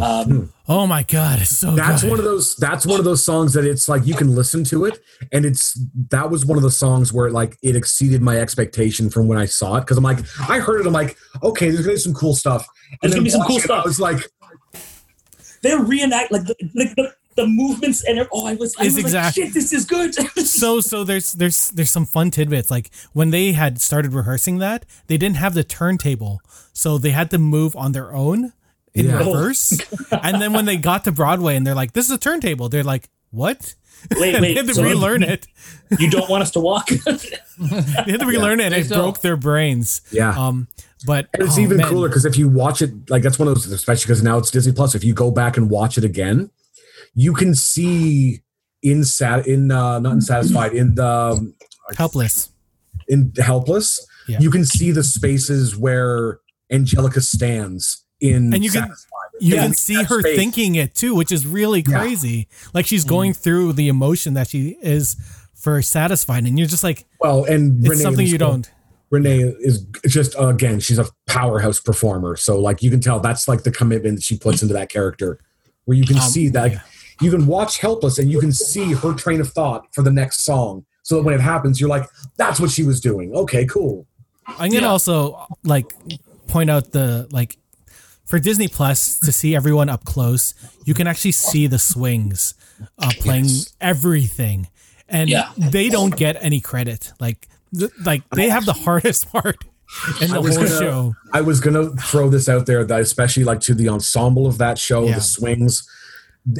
Um, 0.00 0.52
Oh 0.68 0.84
my 0.84 1.04
god, 1.04 1.40
it's 1.42 1.58
so. 1.58 1.76
that's 1.76 2.02
good. 2.02 2.10
one 2.10 2.18
of 2.18 2.24
those 2.24 2.56
that's 2.56 2.84
one 2.84 2.98
of 2.98 3.04
those 3.04 3.24
songs 3.24 3.52
that 3.52 3.64
it's 3.64 3.88
like 3.88 4.04
you 4.04 4.14
can 4.14 4.34
listen 4.34 4.64
to 4.64 4.84
it 4.84 4.98
and 5.30 5.44
it's 5.44 5.78
that 6.10 6.28
was 6.28 6.44
one 6.44 6.58
of 6.58 6.64
the 6.64 6.72
songs 6.72 7.12
where 7.12 7.30
like 7.30 7.56
it 7.62 7.76
exceeded 7.76 8.20
my 8.20 8.36
expectation 8.36 9.08
from 9.08 9.28
when 9.28 9.38
i 9.38 9.44
saw 9.44 9.76
it 9.76 9.82
because 9.82 9.96
i'm 9.96 10.02
like 10.02 10.18
i 10.50 10.58
heard 10.58 10.80
it 10.80 10.86
i'm 10.88 10.92
like 10.92 11.16
okay 11.44 11.70
there's 11.70 11.82
gonna 11.82 11.94
be 11.94 12.00
some 12.00 12.14
cool 12.14 12.34
stuff 12.34 12.66
There's 13.00 13.14
gonna 13.14 13.22
be 13.22 13.30
some 13.30 13.42
cool 13.42 13.56
watching 13.56 13.70
it, 13.70 13.74
i 13.74 13.76
stuff. 13.76 13.84
was 13.84 14.00
like 14.00 14.28
they're 15.62 15.78
reenact 15.80 16.32
like 16.32 16.44
the, 16.46 16.56
like 16.74 16.94
the, 16.96 17.14
the 17.36 17.46
movements 17.46 18.02
and 18.04 18.26
oh, 18.32 18.46
I 18.46 18.54
was, 18.54 18.74
I 18.78 18.84
was 18.84 18.98
exact- 18.98 19.36
like, 19.38 19.46
shit, 19.46 19.54
this 19.54 19.72
is 19.72 19.84
good. 19.84 20.14
so 20.44 20.80
so 20.80 21.04
there's 21.04 21.32
there's 21.34 21.68
there's 21.70 21.90
some 21.90 22.06
fun 22.06 22.30
tidbits 22.32 22.70
like 22.70 22.90
when 23.12 23.30
they 23.30 23.52
had 23.52 23.80
started 23.80 24.14
rehearsing 24.14 24.58
that 24.58 24.84
they 25.06 25.16
didn't 25.16 25.36
have 25.36 25.54
the 25.54 25.62
turntable 25.62 26.40
so 26.72 26.98
they 26.98 27.10
had 27.10 27.30
to 27.30 27.38
move 27.38 27.76
on 27.76 27.92
their 27.92 28.12
own 28.14 28.52
in 28.96 29.06
Yeah. 29.06 29.18
reverse 29.18 29.78
and 30.10 30.40
then 30.42 30.52
when 30.52 30.64
they 30.64 30.76
got 30.76 31.04
to 31.04 31.12
broadway 31.12 31.54
and 31.56 31.66
they're 31.66 31.74
like 31.74 31.92
this 31.92 32.06
is 32.06 32.10
a 32.10 32.18
turntable 32.18 32.68
they're 32.68 32.82
like 32.82 33.08
what 33.30 33.74
wait, 34.18 34.34
wait, 34.34 34.40
they 34.40 34.54
had 34.54 34.66
to 34.66 34.74
so 34.74 34.82
relearn 34.82 35.22
it 35.22 35.46
You 35.98 36.10
don't 36.10 36.28
want 36.28 36.42
us 36.42 36.50
to 36.52 36.60
walk? 36.60 36.88
they 36.88 36.96
had 38.12 38.20
to 38.20 38.26
relearn 38.26 38.60
it 38.60 38.66
and 38.66 38.74
it 38.74 38.86
still- 38.86 39.02
broke 39.02 39.20
their 39.20 39.36
brains 39.36 40.00
yeah 40.10 40.30
um 40.36 40.66
but 41.06 41.28
and 41.34 41.42
it's 41.44 41.58
oh, 41.58 41.60
even 41.60 41.76
man. 41.76 41.88
cooler 41.88 42.08
because 42.08 42.24
if 42.24 42.36
you 42.36 42.48
watch 42.48 42.82
it 42.82 42.90
like 43.10 43.22
that's 43.22 43.38
one 43.38 43.46
of 43.48 43.54
those 43.54 43.66
especially 43.70 44.04
because 44.04 44.22
now 44.22 44.38
it's 44.38 44.50
disney 44.50 44.72
plus 44.72 44.94
if 44.94 45.04
you 45.04 45.12
go 45.14 45.30
back 45.30 45.56
and 45.56 45.70
watch 45.70 45.98
it 45.98 46.04
again 46.04 46.50
you 47.14 47.32
can 47.34 47.54
see 47.54 48.40
in 48.82 49.04
sat 49.04 49.46
in 49.46 49.70
uh 49.70 49.98
not 49.98 50.12
in 50.14 50.20
satisfied 50.20 50.72
in 50.72 50.94
the 50.94 51.06
um, 51.06 51.54
helpless 51.96 52.50
in 53.08 53.32
helpless 53.38 54.04
Yeah. 54.26 54.38
you 54.40 54.50
can 54.50 54.64
see 54.64 54.90
the 54.90 55.04
spaces 55.04 55.76
where 55.76 56.40
angelica 56.72 57.20
stands 57.20 58.04
in 58.20 58.52
And 58.54 58.64
you 58.64 58.70
can- 58.70 58.92
you 59.40 59.54
Yeah. 59.54 59.62
can 59.64 59.74
see 59.74 60.02
her 60.02 60.20
space. 60.20 60.36
thinking 60.36 60.74
it 60.76 60.94
too 60.94 61.14
which 61.14 61.30
is 61.30 61.44
really 61.46 61.84
Yeah. 61.86 61.98
crazy 61.98 62.48
like 62.72 62.86
she's 62.86 63.04
going 63.04 63.34
through 63.34 63.74
the 63.74 63.88
emotion 63.88 64.32
that 64.34 64.48
she 64.48 64.76
is 64.82 65.16
for 65.54 65.82
satisfied 65.82 66.44
and 66.44 66.58
you're 66.58 66.66
just 66.68 66.82
like 66.82 67.04
well 67.20 67.44
and 67.44 67.80
it's 67.80 67.90
Renee 67.90 68.02
something 68.02 68.26
you 68.26 68.38
don't 68.38 68.70
Renee 69.10 69.40
is 69.60 69.86
just 70.06 70.34
again, 70.36 70.80
she's 70.80 70.98
a 70.98 71.06
powerhouse 71.28 71.78
performer. 71.78 72.34
So 72.36 72.58
like 72.58 72.82
you 72.82 72.90
can 72.90 73.00
tell 73.00 73.20
that's 73.20 73.46
like 73.46 73.62
the 73.62 73.70
commitment 73.70 74.16
that 74.16 74.24
she 74.24 74.36
puts 74.36 74.62
into 74.62 74.74
that 74.74 74.88
character, 74.88 75.38
where 75.84 75.96
you 75.96 76.04
can 76.04 76.16
Um, 76.16 76.28
see 76.28 76.48
that 76.48 76.72
yeah. 76.72 76.80
you 77.20 77.30
can 77.30 77.46
watch 77.46 77.78
Helpless 77.78 78.18
and 78.18 78.28
you 78.32 78.40
can 78.40 78.50
see 78.50 78.94
her 78.94 79.12
train 79.14 79.40
of 79.40 79.48
thought 79.52 79.86
for 79.92 80.02
the 80.02 80.10
next 80.10 80.44
song. 80.44 80.84
So 81.04 81.16
that 81.18 81.22
when 81.22 81.34
it 81.34 81.40
happens, 81.40 81.80
you're 81.80 81.88
like, 81.88 82.08
that's 82.36 82.58
what 82.58 82.70
she 82.72 82.82
was 82.82 83.00
doing. 83.00 83.32
Okay, 83.32 83.64
cool. 83.66 84.06
I'm 84.48 84.70
gonna 84.70 84.82
Yeah. 84.82 84.88
also 84.90 85.46
like 85.62 85.86
point 86.48 86.68
out 86.68 86.90
the 86.90 87.28
like 87.30 87.58
for 88.26 88.38
Disney 88.38 88.68
Plus 88.68 89.18
to 89.20 89.32
see 89.32 89.54
everyone 89.56 89.88
up 89.88 90.04
close, 90.04 90.54
you 90.84 90.94
can 90.94 91.06
actually 91.06 91.32
see 91.32 91.66
the 91.66 91.78
swings 91.78 92.54
uh, 92.98 93.10
playing 93.20 93.44
Yes. 93.46 93.72
everything, 93.80 94.68
and 95.08 95.28
Yeah. 95.30 95.50
they 95.56 95.88
don't 95.88 96.14
get 96.16 96.36
any 96.40 96.60
credit. 96.60 97.12
Like 97.20 97.48
th- 97.76 97.90
like 98.04 98.22
they 98.30 98.48
have 98.48 98.66
the 98.66 98.72
hardest 98.72 99.28
part 99.32 99.56
in 100.20 100.30
the 100.30 100.36
I 100.36 100.38
was 100.38 100.56
whole 100.56 100.64
gonna- 100.66 100.78
show. 100.78 101.14
I 101.32 101.40
was 101.40 101.60
gonna 101.60 101.90
throw 101.96 102.28
this 102.28 102.48
out 102.48 102.66
there 102.66 102.84
that 102.84 103.00
especially 103.00 103.44
like 103.44 103.60
to 103.60 103.74
the 103.74 103.88
ensemble 103.88 104.46
of 104.46 104.58
that 104.58 104.78
show, 104.78 105.04
Yeah. 105.06 105.14
the 105.16 105.20
swings, 105.20 105.88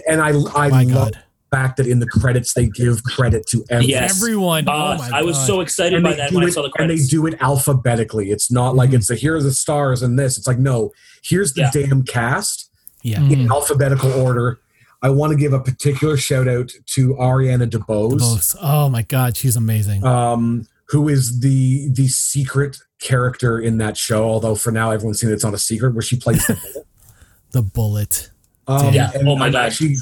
and 0.09 0.20
I 0.20 0.28
I 0.55 0.68
My 0.68 0.82
love 0.84 0.88
God. 0.93 1.14
the 1.14 1.18
fact 1.51 1.77
that 1.77 1.86
in 1.86 2.01
the 2.01 2.06
credits 2.06 2.55
they 2.55 2.66
give 2.68 3.02
credit 3.05 3.47
to 3.48 3.64
everyone. 3.70 3.89
Yes. 3.90 4.16
Everyone, 4.20 4.68
Uh, 4.68 4.73
oh 4.73 4.98
my 5.10 5.18
I 5.18 5.23
was 5.23 5.36
God. 5.36 5.47
so 5.47 5.60
excited 5.60 5.94
and 5.94 6.05
by 6.05 6.14
that 6.14 6.31
do 6.31 6.36
when 6.36 6.44
I 6.47 6.51
saw 6.51 6.62
the 6.62 6.73
and 6.78 6.90
they 6.90 6.97
do 6.97 7.27
it 7.27 7.35
alphabetically. 7.40 8.31
It's 8.31 8.51
not 8.51 8.74
like 8.74 8.93
it's 8.93 9.10
a 9.10 9.14
here 9.14 9.36
are 9.36 9.43
the 9.43 9.52
stars 9.52 10.02
and 10.02 10.18
this. 10.18 10.36
It's 10.39 10.47
like 10.47 10.59
no, 10.59 10.93
here's 11.23 11.52
the 11.55 11.62
Yeah. 11.62 11.70
damn 11.73 12.02
cast 12.05 12.70
yeah. 13.02 13.20
in 13.20 13.51
alphabetical 13.51 14.12
order. 14.12 14.59
I 15.02 15.10
want 15.10 15.31
to 15.32 15.39
give 15.39 15.52
a 15.52 15.60
particular 15.60 16.16
shout 16.16 16.48
out 16.48 16.73
to 16.86 17.14
Ariana 17.14 17.68
DeBose, 17.70 18.18
Both. 18.18 18.56
Oh 18.60 18.89
my 18.89 19.02
God, 19.02 19.36
she's 19.36 19.55
amazing. 19.56 20.05
um, 20.05 20.66
who 20.89 21.09
is 21.09 21.40
the 21.40 21.89
the 21.93 22.09
secret 22.09 22.78
character 23.01 23.59
in 23.60 23.78
that 23.78 23.97
show. 23.97 24.24
Although 24.24 24.55
for 24.56 24.70
now 24.73 24.90
everyone's 24.90 25.20
seen 25.20 25.31
it's 25.31 25.44
not 25.44 25.55
a 25.55 25.59
secret 25.59 25.93
where 25.94 26.02
she 26.02 26.16
plays 26.16 26.44
the 26.47 26.55
bullet. 26.56 26.86
the 27.52 27.62
bullet. 27.62 28.31
Um, 28.68 28.93
Yeah. 28.94 29.12
Oh 29.16 29.36
my 29.36 29.47
I'm 29.47 29.52
God. 29.52 29.66
Actually, 29.66 29.97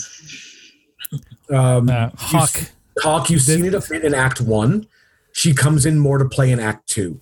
um, 1.51 1.89
Yeah. 1.89 2.11
Hawk. 2.16 2.71
Hawk, 3.01 3.29
you've 3.31 3.43
seen 3.43 3.65
it 3.65 3.75
a 3.75 3.83
bit 3.89 4.05
in 4.05 4.15
Act 4.15 4.41
One. 4.41 4.87
She 5.33 5.53
comes 5.53 5.85
in 5.85 5.99
more 5.99 6.19
to 6.19 6.25
play 6.25 6.53
in 6.53 6.61
Act 6.61 6.89
Two. 6.89 7.19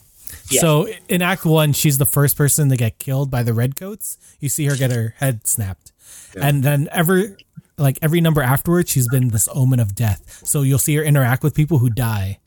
Yeah. 0.51 0.61
So 0.61 0.89
in 1.09 1.23
Act 1.23 1.45
One, 1.47 1.73
she's 1.73 1.97
the 1.99 2.05
first 2.05 2.37
person 2.37 2.69
to 2.69 2.77
get 2.77 2.99
killed 2.99 3.31
by 3.31 3.43
the 3.43 3.55
redcoats. 3.55 4.19
You 4.39 4.49
see 4.51 4.67
her 4.67 4.77
get 4.77 4.91
her 4.93 5.15
head 5.19 5.47
snapped, 5.47 5.93
and 6.39 6.63
then 6.63 6.89
every 6.93 7.37
like 7.79 7.99
every 8.03 8.21
number 8.21 8.43
afterwards, 8.43 8.91
she's 8.91 9.09
been 9.09 9.29
this 9.29 9.49
omen 9.55 9.81
of 9.81 9.95
death. 9.95 10.43
So 10.47 10.61
you'll 10.61 10.79
see 10.79 10.95
her 10.97 11.03
interact 11.03 11.43
with 11.43 11.55
people 11.55 11.79
who 11.79 11.89
die, 11.89 12.39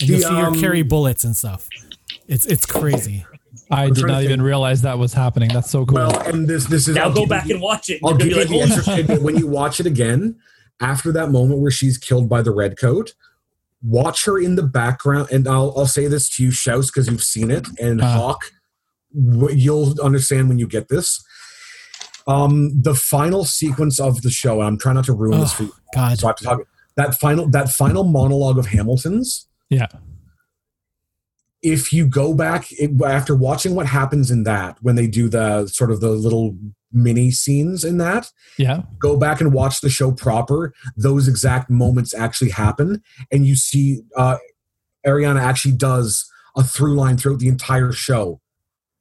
and 0.00 0.08
you'll 0.08 0.18
The, 0.18 0.24
see 0.24 0.34
her 0.34 0.46
um, 0.46 0.60
carry 0.60 0.82
bullets 0.82 1.22
and 1.22 1.36
stuff. 1.36 1.68
It's 2.26 2.44
it's 2.46 2.66
crazy. 2.66 3.24
I 3.70 3.84
I'm 3.84 3.92
did 3.94 4.06
not 4.06 4.24
even 4.24 4.42
realize 4.42 4.82
that 4.82 4.98
was 4.98 5.12
happening. 5.14 5.50
That's 5.52 5.70
so 5.70 5.86
cool. 5.86 5.94
Well, 5.96 6.20
and 6.28 6.48
this 6.48 6.66
this 6.66 6.88
is 6.88 6.96
now 6.96 7.04
I'll 7.04 7.12
go 7.12 7.24
back 7.26 7.46
you- 7.46 7.54
and 7.54 7.62
watch 7.62 7.88
it. 7.88 8.00
I'll 8.02 8.10
You're 8.10 8.18
gonna 8.18 8.30
give 8.44 8.48
be 8.50 8.54
you 8.56 8.60
like, 8.62 8.68
the 8.68 8.74
"Holy 8.74 8.78
extra 8.78 8.94
tidbit 8.96 9.22
when 9.22 9.36
you 9.36 9.46
watch 9.46 9.78
it 9.78 9.86
again. 9.86 10.36
After 10.80 11.12
that 11.12 11.30
moment 11.30 11.60
where 11.60 11.70
she's 11.70 11.98
killed 11.98 12.28
by 12.28 12.42
the 12.42 12.50
redcoat, 12.52 13.14
watch 13.82 14.24
her 14.24 14.38
in 14.38 14.56
the 14.56 14.62
background, 14.62 15.28
and 15.30 15.46
I'll 15.46 15.72
I'll 15.76 15.86
say 15.86 16.06
this 16.08 16.28
to 16.36 16.42
you, 16.44 16.50
Shouse, 16.50 16.86
because 16.90 17.08
you've 17.08 17.22
seen 17.22 17.50
it, 17.50 17.66
and 17.80 18.00
Uh. 18.02 18.06
Hawk, 18.18 18.44
you'll 19.14 20.00
understand 20.00 20.48
when 20.48 20.58
you 20.58 20.66
get 20.66 20.88
this. 20.88 21.24
Um, 22.26 22.80
the 22.80 22.94
final 22.94 23.44
sequence 23.44 24.00
of 24.00 24.22
the 24.22 24.30
show, 24.30 24.60
and 24.60 24.66
I'm 24.66 24.78
trying 24.78 24.94
not 24.96 25.04
to 25.04 25.12
ruin 25.12 25.40
this 25.40 25.52
Oh, 25.52 25.56
for 25.56 25.62
you. 25.64 25.72
God, 25.94 26.18
So 26.18 26.26
I 26.26 26.30
have 26.30 26.36
to 26.36 26.44
talk 26.44 26.60
that 26.96 27.14
final 27.16 27.48
that 27.50 27.68
final 27.68 28.02
monologue 28.04 28.58
of 28.58 28.66
Hamilton's. 28.66 29.46
yeah. 29.70 29.88
If 31.62 31.94
you 31.94 32.06
go 32.06 32.34
back 32.34 32.70
it, 32.72 32.90
after 33.02 33.34
watching 33.34 33.74
what 33.74 33.86
happens 33.86 34.30
in 34.30 34.42
that, 34.44 34.76
when 34.82 34.96
they 34.96 35.06
do 35.06 35.30
the 35.30 35.66
sort 35.66 35.90
of 35.90 36.00
the 36.00 36.10
little 36.10 36.56
mini 36.94 37.30
scenes 37.30 37.84
in 37.84 37.98
that, 37.98 38.28
Yeah. 38.56 38.82
go 38.98 39.16
back 39.16 39.40
and 39.40 39.52
watch 39.52 39.80
the 39.80 39.90
show 39.90 40.12
proper. 40.12 40.72
Those 40.96 41.28
exact 41.28 41.68
moments 41.68 42.14
actually 42.14 42.50
happen, 42.50 43.02
and 43.32 43.46
you 43.46 43.56
see 43.56 44.00
uh, 44.16 44.36
Ariana 45.06 45.40
actually 45.40 45.74
does 45.76 46.24
a 46.56 46.62
through 46.62 46.94
line 46.94 47.16
throughout 47.16 47.40
the 47.40 47.48
entire 47.48 47.92
show 47.92 48.40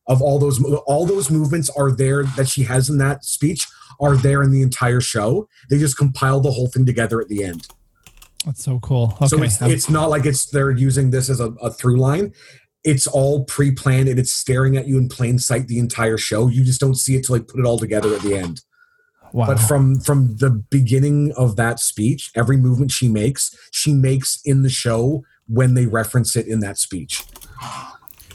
of 0.07 0.21
all 0.21 0.37
those 0.39 0.61
all 0.85 1.05
those 1.05 1.31
movements 1.31 1.69
are 1.77 1.91
there 1.91 2.23
that 2.23 2.47
she 2.49 2.63
has 2.63 2.89
in 2.89 2.97
that 2.97 3.23
speech 3.23 3.65
are 4.01 4.17
there 4.17 4.43
in 4.43 4.51
the 4.51 4.61
entire 4.61 4.99
show. 4.99 5.47
They 5.69 5.77
just 5.77 5.97
compile 5.97 6.39
the 6.41 6.51
whole 6.51 6.67
thing 6.67 6.85
together 6.85 7.21
at 7.21 7.29
the 7.29 7.43
end. 7.43 7.67
That's 8.45 8.63
so 8.63 8.79
cool. 8.79 9.13
Okay. 9.15 9.27
So 9.27 9.41
it's, 9.41 9.61
it's 9.61 9.89
not 9.89 10.09
like 10.09 10.25
it's 10.25 10.47
they're 10.47 10.71
using 10.71 11.11
this 11.11 11.29
as 11.29 11.39
a, 11.39 11.51
a 11.61 11.71
through 11.71 11.97
line. 11.97 12.33
It's 12.83 13.07
all 13.07 13.45
pre-planned 13.45 14.09
and 14.09 14.19
it's 14.19 14.33
staring 14.33 14.75
at 14.75 14.87
you 14.87 14.97
in 14.97 15.07
plain 15.07 15.39
sight 15.39 15.67
the 15.67 15.79
entire 15.79 16.17
show. 16.17 16.47
You 16.47 16.63
just 16.65 16.81
don't 16.81 16.95
see 16.95 17.15
it 17.15 17.25
till 17.25 17.37
they 17.37 17.43
put 17.43 17.59
it 17.59 17.65
all 17.65 17.79
together 17.79 18.13
at 18.13 18.21
the 18.21 18.35
end. 18.35 18.61
wow. 19.31 19.47
But 19.47 19.59
from 19.59 19.99
from 19.99 20.37
the 20.37 20.49
beginning 20.49 21.33
of 21.37 21.55
that 21.55 21.79
speech, 21.79 22.31
every 22.35 22.57
movement 22.57 22.91
she 22.91 23.07
makes, 23.07 23.55
she 23.71 23.93
makes 23.93 24.39
in 24.45 24.63
the 24.63 24.69
show 24.69 25.23
when 25.47 25.73
they 25.73 25.85
reference 25.85 26.35
it 26.35 26.47
in 26.47 26.59
that 26.61 26.77
speech. 26.77 27.23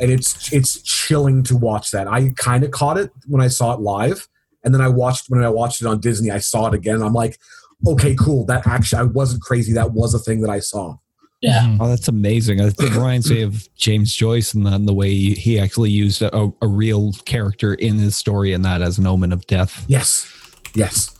And 0.01 0.11
it's 0.11 0.53
it's 0.53 0.81
chilling 0.83 1.43
to 1.45 1.57
watch 1.57 1.91
that. 1.91 2.07
I 2.09 2.31
kind 2.37 2.65
of 2.65 2.71
caught 2.71 2.99
it 2.99 3.11
when 3.27 3.43
I 3.43 3.49
saw 3.49 3.75
it 3.75 3.81
live, 3.81 4.29
and 4.65 4.75
then 4.75 4.81
I 4.81 4.89
watched 4.89 5.27
when 5.29 5.43
I 5.43 5.49
watched 5.49 5.81
it 5.83 5.87
on 5.87 6.01
Disney. 6.01 6.31
I 6.31 6.39
saw 6.39 6.69
it 6.69 6.75
again. 6.75 6.97
And 6.97 7.05
I'm 7.05 7.15
like, 7.15 7.39
okay, 7.87 8.15
cool. 8.15 8.45
That 8.47 8.67
actually, 8.67 9.01
I 9.01 9.05
wasn't 9.05 9.43
crazy. 9.43 9.73
That 9.73 9.93
was 9.93 10.15
a 10.15 10.19
thing 10.19 10.41
that 10.43 10.51
I 10.51 10.61
saw. 10.61 10.97
Yeah. 11.41 11.61
Mhm. 11.61 11.77
Oh, 11.81 11.89
that's 11.89 12.09
amazing. 12.09 12.61
I 12.61 12.71
think 12.71 12.95
reminds 12.95 13.31
me 13.31 13.43
of 13.43 13.69
James 13.77 14.13
Joyce 14.15 14.55
and 14.55 14.67
then 14.67 14.87
the 14.87 14.95
way 14.95 15.15
he 15.15 15.59
actually 15.59 15.91
used 15.91 16.21
a, 16.21 16.53
a 16.61 16.67
real 16.67 17.13
character 17.25 17.75
in 17.75 17.97
his 17.97 18.17
story 18.17 18.53
and 18.53 18.65
that 18.65 18.83
as 18.83 18.99
an 18.99 19.07
omen 19.07 19.33
of 19.33 19.47
death. 19.47 19.85
Yes, 19.87 20.27
yes. 20.75 21.11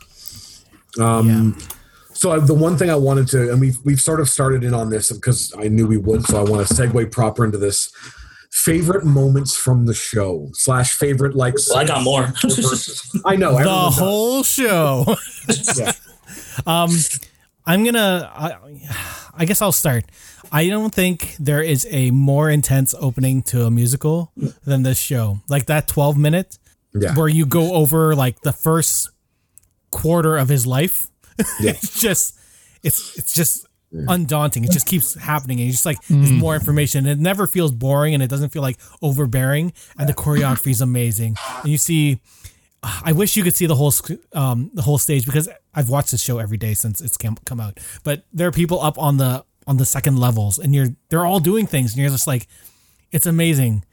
Um, 0.99 1.57
So 2.13 2.31
I, 2.31 2.39
the 2.39 2.53
one 2.53 2.77
thing 2.77 2.89
I 2.89 2.95
wanted 2.95 3.29
to, 3.29 3.49
and 3.49 3.61
we've 3.61 3.77
we've 3.85 4.01
sort 4.01 4.19
of 4.19 4.27
started 4.29 4.63
in 4.65 4.73
on 4.73 4.89
this 4.89 5.09
because 5.09 5.53
I 5.57 5.69
knew 5.69 5.87
we 5.87 5.95
would. 5.97 6.25
So 6.25 6.37
I 6.37 6.43
want 6.49 6.67
to 6.67 6.73
segue 6.73 7.11
proper 7.11 7.45
into 7.45 7.57
this. 7.57 7.91
Favorite 8.51 9.05
moments 9.05 9.55
from 9.55 9.85
the 9.85 9.93
show 9.93 10.49
slash 10.53 10.91
favorite 10.91 11.33
like. 11.35 11.53
Well, 11.69 11.77
I 11.77 11.85
got 11.85 12.03
more. 12.03 12.23
I 13.25 13.35
know 13.37 13.51
the 13.53 13.59
everyone 13.59 13.63
does. 13.63 13.97
whole 13.99 14.43
show. 14.43 15.15
Yeah. 15.77 15.93
Um, 16.65 16.91
I'm 17.65 17.85
gonna. 17.85 18.29
I, 18.35 18.55
I 19.39 19.45
guess 19.45 19.61
I'll 19.61 19.71
start. 19.71 20.03
I 20.51 20.67
don't 20.67 20.93
think 20.93 21.35
there 21.39 21.63
is 21.63 21.87
a 21.89 22.11
more 22.11 22.49
intense 22.49 22.93
opening 22.99 23.41
to 23.43 23.65
a 23.65 23.71
musical 23.71 24.33
than 24.65 24.83
this 24.83 24.99
show. 24.99 25.39
Like 25.47 25.65
that 25.67 25.87
12 25.87 26.17
minute 26.17 26.59
Yeah. 26.93 27.15
where 27.15 27.29
you 27.29 27.45
go 27.45 27.73
over 27.73 28.15
like 28.15 28.41
the 28.41 28.51
first 28.51 29.09
quarter 29.91 30.37
of 30.37 30.49
his 30.49 30.67
life. 30.67 31.07
Yeah. 31.61 31.71
it's 31.71 32.01
just, 32.01 32.37
it's 32.83 33.17
it's 33.17 33.33
just 33.33 33.65
undaunting. 33.91 34.65
It 34.65 34.71
just 34.71 34.85
keeps 34.85 35.15
happening, 35.15 35.59
and 35.59 35.67
you 35.67 35.71
just 35.71 35.85
like 35.85 36.01
there's 36.07 36.31
mm. 36.31 36.37
more 36.37 36.53
information. 36.53 37.07
It 37.07 37.17
never 37.17 37.47
feels 37.47 37.71
boring, 37.71 38.13
and 38.13 38.21
it 38.21 38.29
doesn't 38.29 38.49
feel 38.49 38.61
like 38.61 38.77
overbearing. 39.01 39.71
And 39.97 40.09
the 40.09 40.13
choreography 40.13 40.71
is 40.71 40.81
amazing. 40.81 41.37
And 41.63 41.71
you 41.71 41.77
see. 41.77 42.19
I 42.81 43.11
wish 43.11 43.35
you 43.35 43.43
could 43.43 43.55
see 43.55 43.65
the 43.65 43.75
whole 43.75 43.93
um, 44.33 44.71
the 44.73 44.81
whole 44.81 44.97
stage 44.97 45.25
because 45.25 45.49
I've 45.73 45.89
watched 45.89 46.11
this 46.11 46.21
show 46.21 46.39
every 46.39 46.57
day 46.57 46.73
since 46.73 47.01
it's 47.01 47.17
come 47.17 47.59
out. 47.59 47.79
But 48.03 48.23
there 48.31 48.47
are 48.47 48.51
people 48.51 48.81
up 48.81 48.97
on 48.97 49.17
the 49.17 49.43
on 49.67 49.77
the 49.77 49.85
second 49.85 50.17
levels, 50.17 50.57
and 50.59 50.73
you're 50.73 50.89
they're 51.09 51.25
all 51.25 51.39
doing 51.39 51.67
things, 51.67 51.91
and 51.91 52.01
you're 52.01 52.09
just 52.09 52.27
like, 52.27 52.47
it's 53.11 53.25
amazing, 53.25 53.83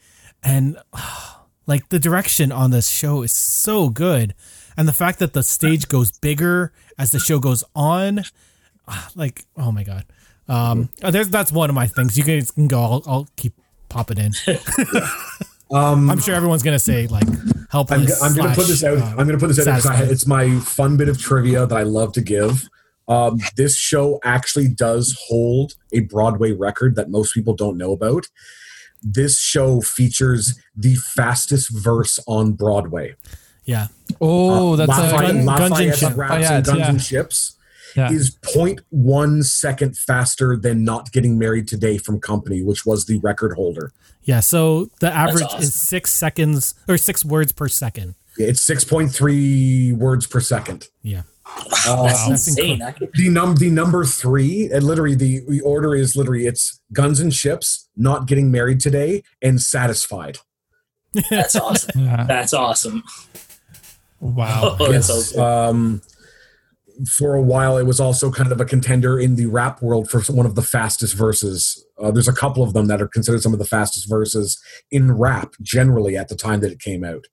and 0.43 0.79
like 1.67 1.89
the 1.89 1.99
direction 1.99 2.53
on 2.53 2.71
this 2.71 2.89
show 2.89 3.23
is 3.23 3.33
so 3.33 3.89
good, 3.89 4.35
and 4.77 4.87
the 4.87 4.93
fact 4.93 5.19
that 5.19 5.33
the 5.33 5.43
stage 5.43 5.89
goes 5.89 6.17
bigger 6.19 6.73
as 6.97 7.11
the 7.11 7.19
show 7.19 7.41
goes 7.41 7.65
on, 7.75 8.23
like 9.17 9.47
oh 9.57 9.73
my 9.73 9.83
god, 9.83 10.05
um, 10.49 10.91
there's 11.01 11.29
that's 11.29 11.51
one 11.51 11.71
of 11.71 11.75
my 11.75 11.89
things. 11.89 12.17
You 12.17 12.25
guys 12.25 12.53
can 12.53 12.69
go. 12.69 12.81
I'll, 12.81 13.03
I'll 13.07 13.29
keep 13.37 13.55
popping 13.89 14.19
in. 14.19 14.33
Um, 15.71 16.11
I'm 16.11 16.21
sure 16.21 16.35
everyone's 16.35 16.63
gonna 16.63 16.79
say 16.79 17.07
like 17.09 17.27
I'm. 17.91 18.07
I'm 18.23 18.35
going 18.35 18.49
to 18.49 18.55
put 18.55 18.67
this 18.69 18.85
out. 18.85 18.99
uh, 18.99 19.05
I'm 19.05 19.27
going 19.27 19.39
to 19.39 19.39
put 19.39 19.49
this 19.55 19.67
out 19.67 19.83
because 19.83 20.11
it's 20.11 20.27
my 20.27 20.59
fun 20.61 20.97
bit 20.97 21.09
of 21.09 21.19
trivia 21.21 21.67
that 21.67 21.77
I 21.77 21.83
love 21.83 22.13
to 22.13 22.21
give. 22.21 22.69
Um, 23.09 23.39
this 23.57 23.77
show 23.77 24.21
actually 24.25 24.69
does 24.69 25.19
hold 25.29 25.75
a 25.93 26.01
Broadway 26.01 26.53
record 26.53 26.95
that 26.97 27.11
most 27.11 27.35
people 27.35 27.55
don't 27.55 27.77
know 27.77 27.93
about. 27.93 28.27
This 29.03 29.39
show 29.41 29.81
features 29.81 30.59
the 30.77 30.95
fastest 30.97 31.71
verse 31.71 32.19
on 32.27 32.53
Broadway. 32.53 33.15
yeah. 33.65 33.89
oh, 34.21 34.73
Uh, 34.73 34.77
that's 34.77 34.89
Lafayette, 34.89 35.31
a 35.31 35.33
Gun- 35.35 35.45
Guns 35.47 35.61
and 35.61 35.71
Lafayette's 35.71 35.99
Ship. 35.99 36.17
Rats 36.17 36.31
Lafayette, 36.31 36.53
and 36.53 36.67
Guns 36.67 36.79
yeah. 36.79 36.89
and 36.89 37.03
Ships 37.03 37.57
yeah. 37.97 38.11
is 38.13 38.37
0.1 38.39 39.45
second 39.45 39.97
faster 39.97 40.57
than 40.57 40.85
Not 40.85 41.13
Getting 41.13 41.39
Married 41.39 41.69
Today 41.69 41.99
from 41.99 42.21
Company, 42.21 42.63
which 42.63 42.85
was 42.87 43.07
the 43.07 43.19
record 43.19 43.55
holder. 43.55 43.93
Yeah, 44.27 44.41
so 44.41 44.91
the 45.01 45.11
average 45.11 45.45
awesome. 45.45 45.61
is 45.63 45.73
six 45.75 46.13
seconds 46.13 46.75
or 46.89 46.99
six 46.99 47.25
words 47.25 47.53
per 47.53 47.69
second. 47.69 48.15
It's 48.39 48.61
6.3 48.69 49.97
words 49.97 50.27
per 50.27 50.41
second. 50.41 50.89
Yeah. 51.03 51.23
Uh, 51.87 52.03
That's 52.07 52.29
That's 52.29 52.49
insane. 52.49 52.83
I 52.83 52.93
the 53.15 53.29
num 53.31 53.55
the 53.55 53.71
number 53.71 54.05
three, 54.05 54.69
and 54.73 54.83
literally 54.83 55.15
the, 55.15 55.41
the 55.49 55.61
order 55.63 55.95
is 55.95 56.17
literally 56.17 56.47
it's 56.47 56.81
guns 56.93 57.21
and 57.21 57.33
ships, 57.33 57.89
not 57.97 58.27
getting 58.27 58.51
married 58.51 58.81
today, 58.81 59.23
and 59.41 59.61
satisfied. 59.61 60.39
That's 61.31 61.55
awesome. 61.57 62.01
Yeah. 62.05 62.25
That's 62.25 62.53
awesome. 62.53 63.05
Wow. 64.21 64.77
Oh, 64.81 64.91
that's 64.91 65.09
Yes. 65.09 65.37
awesome. 65.37 65.41
Um, 65.41 66.03
for 67.09 67.35
a 67.35 67.43
while, 67.43 67.77
it 67.79 67.85
was 67.87 68.01
also 68.01 68.31
kind 68.33 68.51
of 68.51 68.61
a 68.61 68.65
contender 68.65 69.19
in 69.21 69.37
the 69.37 69.47
rap 69.47 69.81
world 69.83 70.11
for 70.11 70.21
one 70.33 70.47
of 70.47 70.57
the 70.57 70.63
fastest 70.63 71.15
verses. 71.15 71.85
Uh, 71.99 72.11
there's 72.11 72.29
a 72.29 72.33
couple 72.33 72.63
of 72.63 72.73
them 72.73 72.87
that 72.87 73.01
are 73.01 73.09
considered 73.09 73.43
some 73.43 73.53
of 73.53 73.59
the 73.59 73.65
fastest 73.65 74.09
verses 74.09 74.61
in 74.91 75.13
rap 75.13 75.55
generally 75.63 76.17
at 76.17 76.29
the 76.29 76.37
time 76.37 76.61
that 76.61 76.73
it 76.73 76.81
came 76.81 77.05
out. 77.05 77.25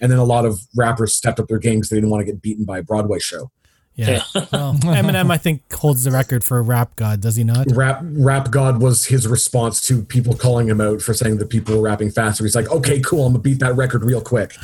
And 0.00 0.10
then 0.10 0.18
a 0.18 0.24
lot 0.24 0.44
of 0.44 0.60
rappers 0.76 1.14
stepped 1.14 1.38
up 1.38 1.48
their 1.48 1.58
game 1.58 1.76
because 1.76 1.90
they 1.90 1.96
didn't 1.96 2.10
want 2.10 2.20
to 2.26 2.32
get 2.32 2.42
beaten 2.42 2.64
by 2.64 2.78
a 2.78 2.82
Broadway 2.82 3.18
show. 3.18 3.50
Yeah. 3.94 4.22
Well, 4.34 4.74
Eminem, 4.82 5.30
I 5.30 5.36
think, 5.36 5.70
holds 5.72 6.04
the 6.04 6.10
record 6.10 6.44
for 6.44 6.62
rap 6.62 6.96
god, 6.96 7.20
does 7.20 7.36
he 7.36 7.44
not? 7.44 7.66
Rap 7.72 8.00
Rap 8.02 8.50
God 8.50 8.80
was 8.80 9.04
his 9.04 9.28
response 9.28 9.80
to 9.82 10.02
people 10.02 10.34
calling 10.34 10.68
him 10.68 10.80
out 10.80 11.02
for 11.02 11.12
saying 11.12 11.36
that 11.38 11.50
people 11.50 11.76
were 11.76 11.82
rapping 11.82 12.10
faster. 12.10 12.42
He's 12.42 12.54
like, 12.54 12.70
okay, 12.70 13.00
cool, 13.00 13.26
I'm 13.26 13.32
gonna 13.32 13.42
beat 13.42 13.60
that 13.60 13.76
record 13.76 14.02
real 14.02 14.22
quick. 14.22 14.54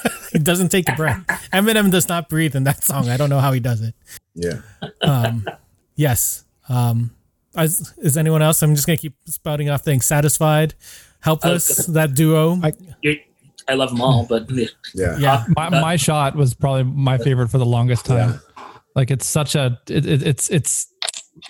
he 0.32 0.38
doesn't 0.40 0.70
take 0.70 0.88
a 0.88 0.96
breath. 0.96 1.24
Eminem 1.52 1.90
does 1.90 2.08
not 2.08 2.28
breathe 2.28 2.56
in 2.56 2.64
that 2.64 2.82
song. 2.82 3.08
I 3.08 3.16
don't 3.16 3.30
know 3.30 3.40
how 3.40 3.52
he 3.52 3.60
does 3.60 3.80
it. 3.80 3.94
Yeah. 4.34 4.60
Um, 5.00 5.46
yes. 5.94 6.44
Um, 6.68 7.12
is, 7.58 7.92
is 7.98 8.16
anyone 8.16 8.42
else? 8.42 8.62
I'm 8.62 8.74
just 8.74 8.86
gonna 8.86 8.96
keep 8.96 9.14
spouting 9.26 9.70
off 9.70 9.82
things. 9.82 10.06
Satisfied, 10.06 10.74
helpless. 11.20 11.86
That 11.86 12.14
duo. 12.14 12.60
You're, 13.02 13.16
I 13.68 13.74
love 13.74 13.90
them 13.90 14.00
all, 14.00 14.26
but 14.28 14.50
yeah. 14.50 14.66
Yeah. 14.94 15.18
yeah. 15.18 15.44
my, 15.56 15.68
my 15.68 15.96
shot 15.96 16.34
was 16.34 16.54
probably 16.54 16.84
my 16.84 17.18
favorite 17.18 17.48
for 17.48 17.58
the 17.58 17.66
longest 17.66 18.04
time. 18.04 18.40
Like 18.94 19.10
it's 19.10 19.26
such 19.26 19.54
a 19.54 19.78
it, 19.88 20.04
it, 20.06 20.22
it's 20.26 20.50
it's 20.50 20.92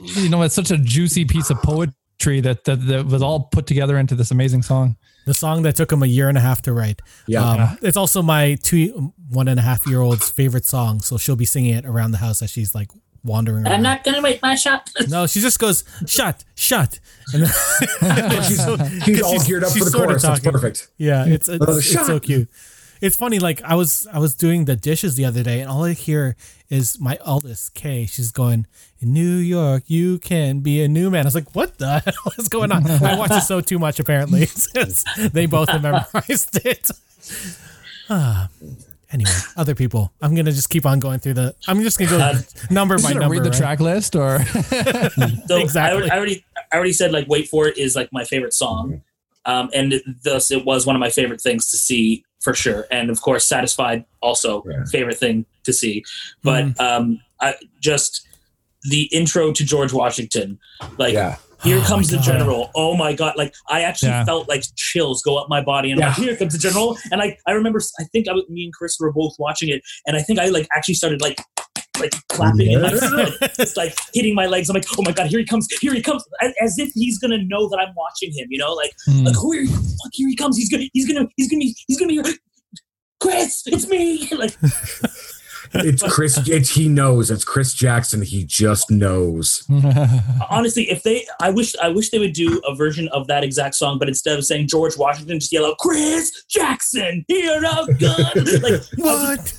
you 0.01 0.28
know 0.28 0.43
it's 0.43 0.55
such 0.55 0.70
a 0.70 0.77
juicy 0.77 1.24
piece 1.24 1.51
of 1.51 1.56
poetry 1.62 2.40
that, 2.40 2.64
that 2.64 2.86
that 2.86 3.06
was 3.06 3.22
all 3.22 3.44
put 3.44 3.66
together 3.66 3.97
into 3.97 4.14
this 4.14 4.31
amazing 4.31 4.62
song. 4.62 4.97
The 5.27 5.35
song 5.35 5.62
that 5.62 5.77
took 5.77 5.93
him 5.93 6.02
a 6.02 6.06
year 6.06 6.28
and 6.28 6.36
a 6.36 6.40
half 6.40 6.60
to 6.62 6.72
write. 6.72 7.01
Yeah. 7.27 7.48
Um, 7.48 7.78
it's 7.82 7.97
also 7.97 8.20
my 8.20 8.56
two 8.62 9.14
one 9.31 9.48
and 9.48 9.59
a 9.59 9.62
half 9.62 9.86
year 9.86 10.01
old's 10.01 10.31
favorite 10.31 10.66
song. 10.66 11.01
So 11.01 11.16
she'll 11.16 11.36
be 11.36 11.44
singing 11.47 11.74
it 11.74 11.86
around 11.86 12.10
the 12.10 12.18
house 12.18 12.43
as 12.43 12.51
she's 12.51 12.74
like 12.74 12.90
wandering 13.24 13.64
around. 13.66 13.74
I'm 13.74 13.82
not 13.82 14.05
gonna 14.05 14.22
make 14.22 14.40
my 14.42 14.55
shot. 14.55 14.90
No, 15.09 15.26
she 15.26 15.40
just 15.40 15.59
goes 15.59 15.84
shut, 16.06 16.44
shut, 16.55 16.98
and 17.34 17.44
then 17.44 17.51
She's, 18.44 18.64
So- 18.64 18.76
she's 19.05 19.20
'cause 19.20 19.22
all 19.22 19.38
geared 19.44 19.64
up 19.64 19.72
for 19.72 19.84
the 19.84 19.90
sorta 19.90 20.06
chorus. 20.09 20.22
That's 20.22 20.40
perfect. 20.40 20.88
Yeah, 20.98 21.24
it's 21.26 21.48
it's, 21.48 21.62
Another 21.62 21.78
it's 21.78 22.06
so 22.06 22.20
cute. 22.20 22.48
It's 23.01 23.16
funny. 23.16 23.38
Like 23.38 23.62
I 23.62 23.76
was 23.76 24.06
I 24.12 24.18
was 24.18 24.34
doing 24.34 24.66
the 24.66 24.76
dishes 24.76 25.16
the 25.16 25.24
other 25.24 25.42
day, 25.42 25.60
and 25.60 25.70
all 25.70 25.84
I 25.84 25.92
hear 25.94 26.36
is 26.68 27.01
my 27.01 27.18
eldest 27.24 27.74
Kay. 27.74 28.05
She's 28.06 28.30
going 28.30 28.66
in 29.01 29.12
New 29.14 29.36
York. 29.36 29.84
You 29.86 30.18
can 30.18 30.60
be 30.60 30.82
a 30.82 30.88
new 30.88 31.09
man. 31.10 31.24
I 31.24 31.28
was 31.28 31.34
like, 31.34 31.55
what 31.55 31.78
the 31.78 32.01
hell 32.05 32.32
is 32.38 32.48
going 32.48 32.70
on? 32.72 32.86
I 32.90 33.16
watched 33.18 33.30
the 33.32 33.40
show 33.40 33.62
too 33.62 33.78
much. 33.78 34.01
Apparently, 34.01 34.44
Since 34.47 35.05
they 35.32 35.47
both 35.47 35.70
have 35.70 35.82
memorized 35.82 36.64
it. 36.66 36.90
Ah. 38.12 38.48
Anyway, 39.12 39.31
other 39.57 39.74
people. 39.74 40.12
I'm 40.20 40.35
gonna 40.37 40.53
just 40.53 40.70
keep 40.70 40.87
on 40.87 41.01
going 41.01 41.19
through 41.19 41.35
the. 41.35 41.55
I'm 41.66 41.82
just 41.82 41.99
gonna 41.99 42.11
go 42.11 42.19
Uh, 42.20 42.39
number 42.70 42.95
Just 42.97 43.05
by 43.07 43.11
gonna 43.15 43.20
number. 43.27 43.35
read 43.35 43.45
the 43.45 43.51
right? 43.51 43.59
track 43.59 43.81
list 43.81 44.15
or 44.15 44.39
So 45.49 45.57
Exactly. 45.57 46.09
I, 46.11 46.15
I 46.15 46.16
already, 46.19 46.45
I 46.73 46.77
already 46.77 46.93
said 46.93 47.11
like 47.12 47.27
"Wait 47.28 47.49
for 47.49 47.66
It" 47.66 47.77
is 47.78 47.97
like 47.97 48.09
my 48.12 48.24
favorite 48.24 48.55
song, 48.55 49.03
um, 49.47 49.69
and 49.74 49.95
thus 50.23 50.51
it 50.51 50.65
was 50.65 50.87
one 50.87 50.95
of 50.97 51.01
my 51.01 51.11
favorite 51.11 51.41
things 51.41 51.70
to 51.73 51.77
see 51.77 52.24
for 52.41 52.55
sure. 52.55 52.87
And 52.91 53.11
of 53.11 53.20
course, 53.20 53.45
"Satisfied" 53.47 54.05
also 54.23 54.62
Yeah. 54.69 54.85
favorite 54.91 55.19
thing 55.19 55.45
to 55.65 55.73
see. 55.73 56.05
But 56.45 56.78
um, 56.81 57.20
I 57.41 57.55
just 57.81 58.27
the 58.85 59.03
intro 59.12 59.53
to 59.53 59.65
George 59.65 59.93
Washington, 59.93 60.59
like 60.99 61.15
Yeah. 61.15 61.37
Here 61.62 61.78
Oh 61.78 61.87
comes 61.87 62.09
the 62.11 62.19
general. 62.19 62.70
Oh 62.74 62.97
my 62.97 63.12
god! 63.12 63.35
Like 63.37 63.55
I 63.69 63.82
actually 63.82 64.09
Yeah. 64.11 64.24
felt 64.24 64.49
like 64.49 64.62
chills 64.77 65.23
go 65.23 65.37
up 65.37 65.49
my 65.49 65.62
body, 65.62 65.91
and 65.91 66.03
I'm 66.03 66.09
like 66.11 66.16
here 66.19 66.37
comes 66.37 66.53
the 66.53 66.59
general. 66.59 66.97
And 67.12 67.20
I, 67.23 67.37
I 67.47 67.53
remember, 67.53 67.81
I 67.99 68.05
think 68.05 68.28
I 68.28 68.32
was, 68.32 68.45
me 68.49 68.65
and 68.65 68.73
Chris 68.73 68.97
were 69.01 69.12
both 69.12 69.35
watching 69.39 69.69
it, 69.69 69.82
and 70.07 70.16
I 70.16 70.23
think 70.23 70.39
I 70.39 70.47
like 70.47 70.66
actually 70.74 70.95
started 70.95 71.20
like. 71.20 71.39
Like 71.99 72.12
clapping 72.31 72.73
and 72.73 72.82
like, 72.82 73.03
like, 73.43 73.55
just 73.57 73.77
like 73.77 73.95
hitting 74.15 74.35
my 74.35 74.47
legs. 74.47 74.70
I'm 74.70 74.74
like, 74.74 74.87
oh 74.99 75.03
my 75.03 75.12
god, 75.12 75.27
here 75.27 75.39
he 75.39 75.45
comes, 75.45 75.69
here 75.82 75.93
he 75.93 76.01
comes, 76.01 76.24
as, 76.41 76.55
as 76.59 76.78
if 76.78 76.91
he's 76.95 77.19
gonna 77.19 77.37
know 77.45 77.69
that 77.69 77.77
I'm 77.77 77.95
watching 77.95 78.32
him. 78.32 78.47
You 78.49 78.57
know, 78.59 78.73
like, 78.73 78.93
Hmm. 79.05 79.24
like 79.24 79.35
who 79.37 79.53
are 79.53 79.57
you? 79.57 79.66
Fuck, 79.69 80.11
here 80.15 80.27
he 80.27 80.35
comes. 80.35 80.57
He's 80.57 80.70
gonna, 80.70 80.85
he's 80.95 81.07
gonna, 81.07 81.28
he's 81.37 81.51
gonna 81.51 81.61
be, 81.61 81.77
he's 81.89 81.99
gonna 82.01 82.23
be. 82.23 82.39
Chris, 83.20 83.65
it's 83.66 83.87
me. 83.87 84.27
Like, 84.35 84.57
It's 85.72 86.02
Chris. 86.02 86.36
It's, 86.48 86.70
he 86.74 86.88
knows. 86.88 87.30
It's 87.30 87.44
Chris 87.44 87.72
Jackson. 87.74 88.22
He 88.22 88.44
just 88.44 88.90
knows. 88.90 89.64
honestly, 90.51 90.90
if 90.90 91.02
they, 91.02 91.26
I 91.40 91.51
wish, 91.51 91.74
I 91.76 91.88
wish 91.88 92.10
they 92.10 92.18
would 92.18 92.32
do 92.32 92.60
a 92.66 92.74
version 92.74 93.09
of 93.09 93.26
that 93.28 93.44
exact 93.44 93.74
song, 93.76 93.98
but 93.98 94.09
instead 94.09 94.38
of 94.38 94.44
saying 94.44 94.66
George 94.68 94.97
Washington, 94.97 95.38
just 95.38 95.52
yell 95.52 95.66
out 95.66 95.78
Chris 95.78 96.44
Jackson, 96.48 97.24
here 97.28 97.59
a 97.59 97.94
gun. 97.98 98.44
like, 98.62 98.82
What? 98.97 99.55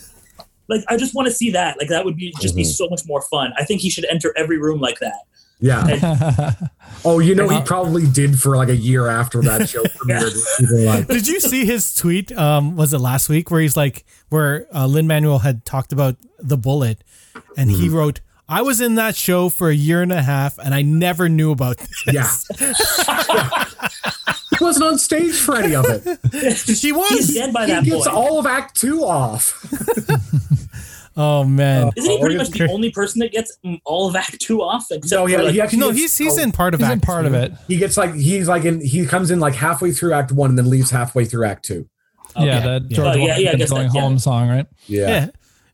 like 0.70 0.84
I 0.88 0.98
just 0.98 1.14
want 1.16 1.28
to 1.28 1.34
see 1.34 1.52
that. 1.52 1.78
Like 1.80 1.90
that 1.90 2.04
would 2.06 2.18
be 2.18 2.34
just 2.42 2.56
be 2.56 2.64
Mhm. 2.64 2.68
so 2.76 2.88
much 2.90 3.02
more 3.06 3.22
fun. 3.24 3.54
I 3.58 3.64
think 3.64 3.82
he 3.82 3.90
should 3.90 4.06
enter 4.06 4.34
every 4.38 4.58
room 4.58 4.80
like 4.80 5.00
that. 5.00 5.20
Yeah. 5.62 6.52
Oh, 7.04 7.18
you 7.20 7.34
know, 7.34 7.48
he 7.50 7.60
probably 7.62 8.06
did 8.06 8.40
for 8.40 8.56
like 8.58 8.70
a 8.70 8.76
year 8.76 9.08
after 9.08 9.42
that 9.42 9.68
show 9.70 9.82
premiered. 9.84 10.36
People 10.60 10.84
like, 10.86 11.08
Did 11.08 11.28
you 11.28 11.40
see 11.40 11.66
his 11.66 11.96
tweet? 11.96 12.32
Um, 12.38 12.76
was 12.76 12.94
it 12.94 13.00
last 13.00 13.28
week 13.28 13.50
where 13.50 13.60
he's 13.62 13.76
like, 13.78 14.06
where 14.30 14.68
uh, 14.76 14.86
Lin 14.86 15.08
Manuel 15.08 15.40
had 15.40 15.66
talked 15.66 15.94
about 15.94 16.18
the 16.38 16.58
bullet, 16.58 17.04
and 17.58 17.72
he 17.72 17.88
Mm-hmm. 17.88 17.96
wrote, 17.96 18.22
"I 18.48 18.62
was 18.62 18.82
in 18.82 18.96
that 18.96 19.16
show 19.16 19.50
for 19.50 19.70
a 19.70 19.74
year 19.74 20.04
and 20.04 20.12
a 20.12 20.22
half, 20.22 20.60
and 20.60 20.76
I 20.76 20.84
never 20.84 21.28
knew 21.28 21.52
about 21.52 21.78
this." 21.78 22.04
yeah. 22.14 23.66
he 24.60 24.64
wasn't 24.64 24.86
on 24.86 24.98
stage 25.00 25.36
for 25.40 25.56
any 25.58 25.74
of 25.74 25.86
it. 25.88 26.20
She 26.78 26.92
was. 26.92 27.10
He's 27.10 27.34
dead 27.34 27.52
by 27.54 27.66
He 27.66 27.72
that 27.72 27.84
gets 27.84 28.06
point. 28.06 28.16
all 28.16 28.38
of 28.40 28.46
Act 28.46 28.76
Two 28.80 29.04
off. 29.06 29.66
Oh 31.18 31.44
man. 31.44 31.92
Isn't 31.96 32.10
he 32.12 32.20
pretty 32.20 32.38
much 32.38 32.50
the 32.50 32.70
only 32.70 32.90
person 32.92 33.20
that 33.20 33.32
gets 33.32 33.58
all 33.84 34.08
of 34.08 34.16
Act 34.16 34.40
Two 34.40 34.62
off? 34.62 34.86
Except 34.92 35.12
No, 35.20 35.26
yeah, 35.28 35.42
like, 35.42 35.54
he 35.54 35.60
actually 35.62 35.80
no, 35.80 35.90
he's 35.90 36.18
he's 36.18 36.38
oh, 36.40 36.42
in 36.42 36.52
part 36.52 36.74
of 36.74 36.80
He's 36.80 36.88
in 36.90 36.94
Act 37.00 37.04
part 37.04 37.26
of 37.26 37.34
it. 37.34 37.52
He 37.68 37.76
gets 37.78 37.98
like 37.98 38.14
he's 38.16 38.48
like 38.48 38.64
in 38.66 38.80
he 38.80 39.06
comes 39.06 39.30
in 39.32 39.40
like 39.40 39.54
halfway 39.56 39.92
through 39.92 40.14
Act 40.14 40.32
One 40.32 40.50
and 40.52 40.58
then 40.58 40.70
leaves 40.70 40.90
halfway 40.90 41.26
through 41.26 41.46
Act 41.46 41.66
Two. 41.66 41.88
Yeah, 42.38 42.42
Okay. 42.44 42.60
that 42.68 42.82
Yeah. 42.90 42.96
George 42.96 43.08
Oh, 43.16 43.20
yeah, 43.20 43.26
yeah, 43.38 43.52
Washington 43.52 43.68
going 43.70 43.88
that- 43.88 43.94
yeah. 43.96 44.02
home 44.02 44.20
song, 44.20 44.48
right? 44.50 44.66
Yeah, 44.88 45.08
Yeah. 45.08 45.28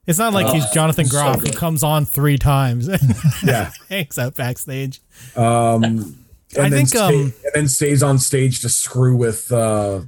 It's 0.08 0.18
not 0.18 0.34
like 0.34 0.48
Oh, 0.48 0.54
he's 0.54 0.68
Jonathan 0.72 1.06
so 1.06 1.12
Groff 1.18 1.42
who 1.42 1.52
comes 1.52 1.84
on 1.84 2.06
three 2.06 2.38
times 2.38 2.88
and 2.88 3.02
yeah. 3.46 3.72
hangs 3.90 4.18
out 4.18 4.36
backstage. 4.36 5.02
Um, 5.36 5.84
and 5.84 6.16
I 6.58 6.62
then 6.62 6.72
think, 6.72 6.88
sta- 6.90 7.08
um, 7.10 7.14
and 7.14 7.34
then 7.54 7.68
stays 7.68 8.02
on 8.02 8.18
stage 8.18 8.62
to 8.62 8.70
screw 8.70 9.16
with 9.18 9.52
uh, 9.52 10.00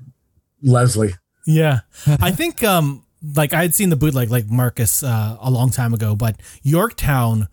Leslie. 0.64 1.14
Yeah. 1.46 1.82
I 2.08 2.32
think 2.32 2.64
um 2.64 3.04
like 3.36 3.54
I 3.54 3.62
had 3.62 3.76
seen 3.76 3.90
the 3.90 3.96
bootleg 3.96 4.30
like 4.30 4.50
Marcus 4.50 5.04
uh, 5.04 5.38
a 5.42 5.50
long 5.52 5.70
time 5.72 5.94
ago, 5.94 6.16
but 6.16 6.40
Yorktown 6.64 7.48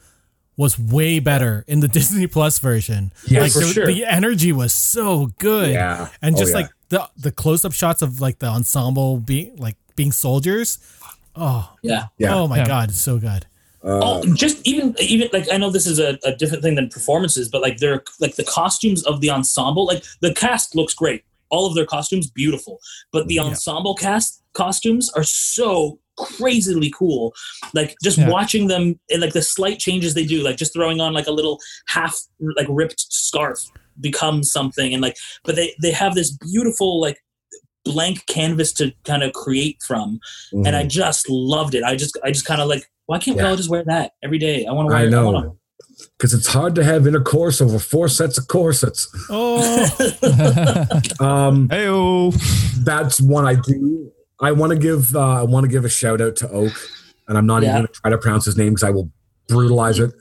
was 0.57 0.79
way 0.79 1.19
better 1.19 1.65
in 1.67 1.81
the 1.81 1.89
Disney 1.99 2.27
Plus 2.27 2.59
version. 2.59 3.13
Yeah, 3.27 3.41
like 3.43 3.53
for 3.53 3.61
the, 3.61 3.67
sure. 3.67 3.87
the 3.87 4.05
energy 4.05 4.53
was 4.53 4.73
so 4.73 5.27
good. 5.39 5.73
Yeah. 5.73 6.09
And 6.23 6.35
Oh, 6.35 6.39
just 6.39 6.51
yeah. 6.53 6.57
like 6.59 6.71
the 6.89 7.09
the 7.17 7.33
close 7.33 7.65
up 7.65 7.73
shots 7.73 8.01
of 8.03 8.21
like 8.21 8.39
the 8.39 8.47
ensemble 8.47 9.19
being 9.19 9.57
like 9.57 9.77
being 9.97 10.13
soldiers. 10.13 10.79
Oh, 11.35 11.71
yeah. 11.83 12.07
Yeah. 12.17 12.35
oh 12.35 12.49
my 12.49 12.59
Yeah. 12.59 12.67
god, 12.67 12.89
it's 12.91 12.99
so 13.01 13.19
good. 13.19 13.47
Uh, 13.85 14.01
oh, 14.03 14.35
just 14.35 14.67
even 14.67 14.97
even 15.01 15.29
like 15.33 15.47
I 15.53 15.59
know 15.59 15.71
this 15.71 15.87
is 15.87 15.99
a, 15.99 16.19
a 16.25 16.35
different 16.35 16.63
thing 16.63 16.75
than 16.77 16.89
performances, 16.89 17.49
but 17.49 17.61
like 17.61 17.77
they're 17.77 18.03
like 18.21 18.37
the 18.37 18.45
costumes 18.45 19.05
of 19.05 19.21
the 19.21 19.31
ensemble, 19.31 19.85
like 19.87 20.03
the 20.21 20.33
cast 20.33 20.75
looks 20.75 20.95
great. 20.95 21.25
All 21.51 21.67
of 21.67 21.75
their 21.75 21.87
costumes 21.87 22.31
beautiful, 22.31 22.79
but 23.13 23.27
the 23.29 23.35
Yeah. 23.37 23.45
ensemble 23.45 23.95
cast 23.95 24.43
costumes 24.53 25.11
are 25.15 25.25
so 25.25 25.99
crazily 26.19 26.91
cool. 26.91 27.35
Like 27.75 27.97
just 28.03 28.19
Yeah. 28.19 28.31
watching 28.31 28.69
them 28.69 28.99
and 29.11 29.21
like 29.21 29.35
the 29.35 29.43
slight 29.43 29.79
changes 29.79 30.15
they 30.15 30.25
do, 30.25 30.43
like 30.43 30.57
just 30.57 30.73
throwing 30.73 31.01
on 31.01 31.13
like 31.13 31.27
a 31.27 31.33
little 31.33 31.61
half 31.89 32.19
like 32.57 32.67
ripped 32.71 33.07
scarf 33.11 33.59
becomes 34.01 34.51
something, 34.51 34.93
and 34.93 35.03
like 35.03 35.17
but 35.45 35.57
they 35.57 35.75
they 35.81 35.91
have 35.91 36.15
this 36.15 36.31
beautiful 36.31 37.01
like 37.01 37.19
blank 37.85 38.27
canvas 38.27 38.73
to 38.73 38.93
kind 39.05 39.23
of 39.23 39.33
create 39.33 39.81
from 39.87 40.19
and 40.53 40.75
I 40.75 40.83
mm. 40.83 40.89
just 40.89 41.31
loved 41.31 41.75
it. 41.75 41.85
I 41.85 41.95
just 41.95 42.19
I 42.25 42.33
just 42.33 42.45
kind 42.45 42.61
of 42.61 42.69
like 42.69 42.91
why 43.07 43.19
can't 43.19 43.37
we 43.37 43.43
all 43.45 43.57
just 43.57 43.71
wear 43.71 43.85
that 43.85 44.13
every 44.25 44.39
day? 44.39 44.67
I 44.67 44.73
want 44.73 44.89
to 44.89 44.95
wear 44.95 45.03
I 45.03 45.07
it. 45.07 45.11
know. 45.11 45.57
Wanna- 45.99 46.09
because 46.19 46.33
it's 46.35 46.47
hard 46.47 46.75
to 46.77 46.85
have 46.85 47.07
intercourse 47.07 47.61
over 47.61 47.79
four 47.79 48.09
sets 48.09 48.39
of 48.39 48.49
corsets. 48.49 49.09
Oh, 49.31 49.59
Um, 51.21 51.69
Heyo. 51.69 52.33
that's 52.85 53.21
one 53.21 53.45
I 53.47 53.55
do. 53.55 54.11
I 54.41 54.53
want 54.53 54.73
to 54.73 54.79
give. 54.79 55.15
Uh, 55.17 55.21
I 55.41 55.43
want 55.45 55.65
to 55.65 55.71
give 55.71 55.85
a 55.85 55.89
shout 55.89 56.21
out 56.21 56.37
to 56.37 56.51
Oak, 56.51 56.73
and 57.29 57.39
I'm 57.39 57.47
not 57.47 57.63
Yeah. 57.63 57.71
even 57.71 57.75
going 57.83 57.87
to 57.89 57.93
try 58.01 58.11
to 58.11 58.19
pronounce 58.19 58.45
his 58.45 58.57
name 58.57 58.71
because 58.75 58.85
I 58.85 58.91
will 58.91 59.11
brutalize 59.49 59.99
it. 59.99 60.13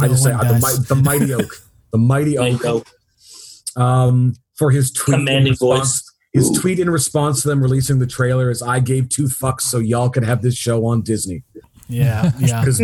I 0.00 0.08
just 0.08 0.22
say 0.24 0.32
uh, 0.32 0.38
the, 0.42 0.84
the 0.88 0.94
mighty 0.96 1.32
Oak, 1.34 1.54
the 1.92 1.98
mighty 1.98 2.36
There 2.36 2.48
you 2.48 2.58
Oak, 2.64 2.86
um, 3.76 4.34
for 4.56 4.70
his 4.70 4.90
tweet. 4.92 5.14
in 5.14 5.20
Commanding 5.26 5.52
response- 5.52 6.02
His 6.32 6.50
tweet 6.50 6.78
in 6.78 6.90
response 6.90 7.42
to 7.42 7.48
them 7.48 7.60
releasing 7.62 7.98
the 7.98 8.06
trailer 8.06 8.50
is, 8.50 8.62
"I 8.62 8.80
gave 8.80 9.08
two 9.08 9.24
fucks 9.24 9.62
so 9.62 9.78
y'all 9.78 10.10
could 10.10 10.24
have 10.24 10.42
this 10.42 10.54
show 10.56 10.86
on 10.86 11.02
Disney." 11.02 11.44
Yeah, 11.90 12.32
yeah. 12.38 12.60
because 12.60 12.80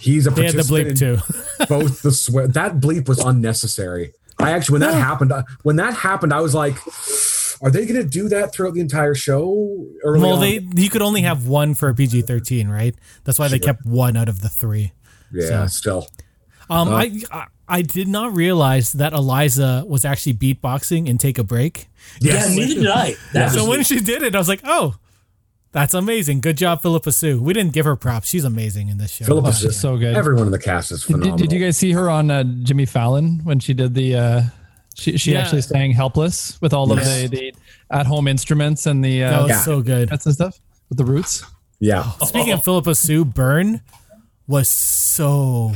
he's 0.00 0.26
a 0.26 0.30
They 0.30 0.46
had 0.46 0.54
the 0.54 0.62
participant 0.64 0.68
bleep 0.68 0.90
in 0.90 0.96
too. 0.96 1.66
both 1.68 2.02
the 2.02 2.12
swear. 2.12 2.48
That 2.48 2.76
bleep 2.80 3.08
was 3.08 3.18
unnecessary. 3.20 4.12
I 4.38 4.52
actually, 4.52 4.74
when 4.80 4.90
that 4.90 4.94
happened, 4.94 5.32
I- 5.32 5.44
when 5.62 5.76
that 5.76 5.94
happened, 5.94 6.32
I 6.32 6.40
was 6.40 6.54
like, 6.54 6.76
"Are 7.62 7.70
they 7.70 7.84
going 7.86 8.00
to 8.02 8.08
do 8.08 8.28
that 8.30 8.52
throughout 8.54 8.74
the 8.74 8.80
entire 8.80 9.14
show?" 9.14 9.86
Early 10.02 10.20
well, 10.20 10.34
on? 10.34 10.40
they 10.40 10.60
you 10.82 10.88
could 10.88 11.02
only 11.02 11.22
have 11.22 11.46
one 11.46 11.74
for 11.74 11.88
a 11.90 11.94
PG 11.94 12.22
thirteen, 12.22 12.68
right? 12.68 12.94
That's 13.24 13.38
why 13.38 13.48
they 13.48 13.58
kept 13.58 13.84
one 13.84 14.16
out 14.16 14.28
of 14.28 14.40
the 14.40 14.48
three. 14.48 14.92
yeah, 15.32 15.66
so- 15.66 15.66
still, 15.66 16.08
Um, 16.70 16.88
Uh, 16.88 16.92
I, 16.96 17.20
I 17.32 17.44
I 17.68 17.82
did 17.82 18.08
not 18.08 18.34
realize 18.34 18.94
that 18.94 19.12
Eliza 19.12 19.84
was 19.86 20.04
actually 20.04 20.34
beatboxing 20.34 21.08
and 21.08 21.20
take 21.20 21.38
a 21.38 21.44
break. 21.44 21.86
yes, 22.20 22.48
Yeah, 22.50 22.54
neither 22.56 22.74
did 22.80 22.88
I. 22.90 23.14
That 23.32 23.52
So 23.52 23.68
when 23.68 23.84
she 23.84 24.00
did 24.00 24.22
it, 24.24 24.34
I 24.34 24.38
was 24.38 24.48
like, 24.48 24.62
oh, 24.64 24.96
that's 25.72 25.94
amazing. 25.94 26.40
Good 26.40 26.56
job, 26.56 26.82
Phillipa 26.82 27.12
Soo. 27.12 27.40
We 27.42 27.52
didn't 27.52 27.72
give 27.72 27.84
her 27.84 27.96
props. 27.96 28.28
She's 28.28 28.44
amazing 28.44 28.88
in 28.88 28.98
this 28.98 29.10
show. 29.12 29.24
Phillipa 29.24 29.48
Oh, 29.48 29.50
Soo. 29.52 29.68
she's 29.68 29.80
so 29.80 29.96
good. 29.96 30.16
everyone 30.16 30.46
in 30.46 30.50
the 30.52 30.58
cast 30.58 30.90
is 30.92 31.00
Did, 31.00 31.12
phenomenal. 31.12 31.36
did 31.38 31.52
you 31.52 31.58
guys 31.60 31.76
see 31.76 31.92
her 31.92 32.10
on 32.10 32.30
uh, 32.30 32.42
Jimmy 32.62 32.86
Fallon 32.86 33.40
when 33.44 33.60
she 33.60 33.74
did 33.74 33.94
the? 33.94 34.14
Uh, 34.16 34.42
she 34.94 35.16
she 35.16 35.32
Yeah. 35.32 35.40
actually 35.40 35.62
sang 35.62 35.92
"Helpless" 35.92 36.60
with 36.60 36.74
all 36.74 36.88
Yes. 36.96 37.24
of 37.24 37.30
the, 37.30 37.36
the 37.36 37.54
at 37.90 38.06
home 38.06 38.26
instruments 38.28 38.86
and 38.86 39.04
the 39.04 39.20
that 39.20 39.38
uh, 39.38 39.42
was 39.42 39.50
Yeah. 39.50 39.60
so 39.62 39.80
good. 39.82 40.08
That's 40.08 40.26
and 40.26 40.34
stuff 40.34 40.58
with 40.88 40.98
the 40.98 41.04
roots. 41.04 41.44
yeah, 41.78 42.10
Speaking 42.24 42.52
of 42.52 42.64
Phillipa 42.64 42.94
Soo, 42.94 43.24
Burn 43.24 43.80
was 44.48 44.68
so 44.68 45.72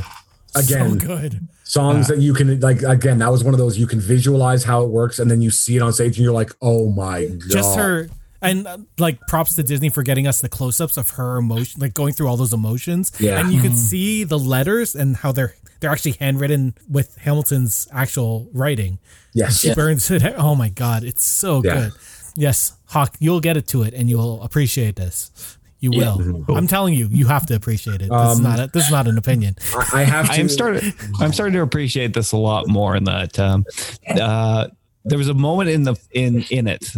Again. 0.55 0.99
so 0.99 1.07
good. 1.07 1.47
songs 1.63 2.07
that 2.09 2.19
you 2.19 2.33
can 2.33 2.59
like. 2.59 2.81
Again, 2.83 3.19
that 3.19 3.31
was 3.31 3.43
one 3.43 3.53
of 3.53 3.57
those 3.57 3.77
you 3.77 3.87
can 3.87 3.99
visualize 4.01 4.63
how 4.65 4.83
it 4.83 4.89
works, 4.89 5.17
and 5.19 5.31
then 5.31 5.41
you 5.41 5.49
see 5.51 5.77
it 5.77 5.81
on 5.81 5.91
stage, 5.93 6.17
and 6.17 6.23
you're 6.23 6.33
like, 6.33 6.51
"Oh 6.61 6.91
my 6.91 7.25
god!" 7.25 7.49
Just 7.49 7.75
her 7.77 8.09
and 8.45 8.67
uh, 8.67 8.77
like 8.97 9.19
props 9.27 9.55
to 9.55 9.63
Disney 9.63 9.89
for 9.89 10.03
getting 10.03 10.27
us 10.27 10.41
the 10.41 10.49
close-ups 10.49 10.97
of 10.97 11.09
her 11.11 11.37
emotion, 11.37 11.81
like 11.81 11.93
going 11.93 12.13
through 12.13 12.27
all 12.27 12.37
those 12.37 12.53
emotions. 12.53 13.11
Yeah. 13.19 13.39
and 13.39 13.51
you 13.53 13.61
could 13.61 13.77
see 13.77 14.23
the 14.23 14.39
letters 14.39 14.95
and 14.95 15.15
how 15.17 15.31
they're 15.31 15.55
they're 15.81 15.91
actually 15.91 16.13
handwritten 16.13 16.73
with 16.89 17.15
Hamilton's 17.17 17.87
actual 17.91 18.49
writing. 18.53 18.97
Yes, 19.33 19.59
She 19.59 19.73
burns 19.73 20.09
it. 20.09 20.23
Oh 20.37 20.55
my 20.55 20.69
god, 20.69 21.03
it's 21.03 21.25
so 21.25 21.61
Yeah. 21.63 21.73
good. 21.75 21.91
Yes, 22.37 22.73
Hawk, 22.87 23.15
you'll 23.19 23.39
get 23.41 23.55
it 23.57 23.67
to 23.69 23.83
it, 23.83 23.93
and 23.93 24.09
you'll 24.09 24.41
appreciate 24.43 24.95
this. 24.95 25.57
You 25.81 25.91
will. 25.91 26.45
I'm 26.55 26.65
telling 26.67 26.93
you, 26.95 27.07
you 27.11 27.27
have 27.27 27.45
to 27.47 27.55
appreciate 27.55 28.01
it. 28.01 28.09
This 28.09 28.31
is 28.31 28.39
not. 28.39 28.59
A, 28.59 28.67
this 28.73 28.85
is 28.85 28.91
not 28.91 29.07
an 29.07 29.17
opinion. 29.17 29.55
I, 29.93 30.01
I 30.01 30.03
have 30.03 30.25
to. 30.29 30.33
I 30.33 30.37
am 30.37 30.49
starting. 30.49 30.93
I'm 31.19 31.31
starting 31.31 31.53
to 31.53 31.61
appreciate 31.61 32.13
this 32.13 32.31
a 32.31 32.37
lot 32.37 32.67
more. 32.67 32.95
In 32.95 33.03
that, 33.03 33.37
um, 33.37 33.65
uh, 34.09 34.67
there 35.05 35.17
was 35.17 35.29
a 35.29 35.33
moment 35.33 35.69
in 35.69 35.83
the 35.83 35.95
in 36.11 36.43
in 36.49 36.67
it 36.67 36.91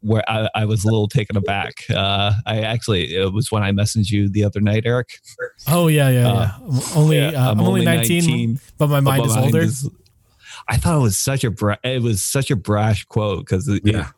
where 0.00 0.22
I, 0.30 0.48
I 0.54 0.64
was 0.66 0.84
a 0.84 0.86
little 0.86 1.08
taken 1.08 1.36
aback. 1.36 1.74
Uh, 1.90 2.32
I 2.46 2.60
actually 2.60 3.14
it 3.16 3.32
was 3.32 3.50
when 3.50 3.62
I 3.62 3.72
messaged 3.72 4.10
you 4.10 4.28
the 4.28 4.44
other 4.44 4.60
night, 4.60 4.82
Eric. 4.86 5.08
Oh 5.66 5.88
yeah, 5.88 6.08
yeah, 6.10 6.22
yeah. 6.32 6.50
I'm 6.60 6.80
only, 6.96 7.18
yeah, 7.18 7.46
uh, 7.46 7.50
I'm, 7.52 7.60
only 7.60 7.84
19, 7.84 8.60
but 8.78 8.88
my 8.88 9.00
mind 9.00 9.22
But 9.22 9.28
is 9.30 9.34
mine 9.36 9.44
older. 9.44 9.60
is- 9.62 9.88
I 10.68 10.76
thought 10.78 10.96
it 10.96 11.02
was 11.02 11.16
such 11.16 11.44
a 11.44 11.50
bra- 11.50 11.76
it 11.84 12.02
was 12.02 12.22
such 12.26 12.50
a 12.50 12.56
brash 12.56 13.04
quote 13.04 13.40
because 13.46 13.68
Yeah. 13.84 14.08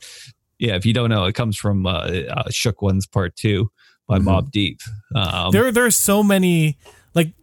yeah. 0.58 0.74
If 0.76 0.86
you 0.86 0.92
don't 0.94 1.10
know, 1.10 1.24
it 1.24 1.34
comes 1.34 1.56
from 1.56 1.86
uh, 1.86 1.90
uh, 2.30 2.44
Shook 2.50 2.80
Ones 2.82 3.06
Part 3.06 3.36
Two 3.36 3.70
by 4.06 4.18
Mhm. 4.18 4.24
Mobb 4.24 4.50
Deep. 4.50 4.80
Um, 5.14 5.52
there, 5.52 5.70
there 5.72 5.84
are 5.84 5.90
so 5.90 6.22
many 6.22 6.78
like 7.14 7.34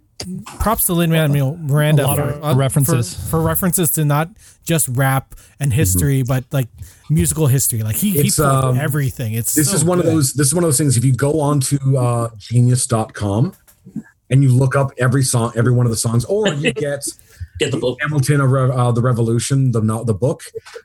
props 0.60 0.86
to 0.88 0.94
Lin 0.94 1.12
Manuel 1.12 1.58
Miranda 1.58 2.06
A 2.06 2.08
lot 2.08 2.18
for, 2.18 2.24
of 2.24 2.44
uh, 2.44 2.56
references. 2.58 3.14
for, 3.16 3.30
for 3.30 3.42
references 3.42 3.90
to 3.92 4.06
not 4.06 4.30
just 4.64 4.88
rap 4.90 5.36
and 5.60 5.72
history, 5.74 6.24
but 6.24 6.44
like 6.52 6.68
musical 7.10 7.48
history. 7.48 7.84
Like 7.84 7.96
he, 7.96 8.12
he 8.12 8.18
Mm-hmm. 8.18 8.28
It's, 8.28 8.36
put 8.38 8.46
um, 8.46 8.78
everything. 8.80 9.34
It's 9.34 9.54
this 9.54 9.70
so 9.70 9.76
is 9.76 9.86
one 9.86 10.00
good. 10.00 10.08
of 10.08 10.14
those 10.14 10.34
this 10.34 10.48
is 10.48 10.56
one 10.56 10.64
of 10.64 10.68
those 10.68 10.78
things 10.78 10.98
if 10.98 11.06
you 11.06 11.14
go 11.14 11.40
on 11.40 11.60
to 11.62 11.98
uh 11.98 12.30
genius.com 12.38 13.54
and 14.30 14.44
you 14.44 14.50
look 14.50 14.76
up 14.76 14.92
every 14.98 15.24
song 15.24 15.52
every 15.56 15.72
one 15.72 15.86
of 15.86 15.92
the 15.92 15.98
songs 15.98 16.26
or 16.26 16.48
you 16.48 16.74
get 16.74 17.06
get 17.60 17.72
the 17.72 17.78
book. 17.78 17.98
hamilton 18.02 18.42
of 18.42 18.52
uh, 18.54 18.92
the 18.92 19.02
revolution 19.02 19.72
the 19.72 19.82
not 19.82 20.06
the 20.08 20.14
book 20.14 20.42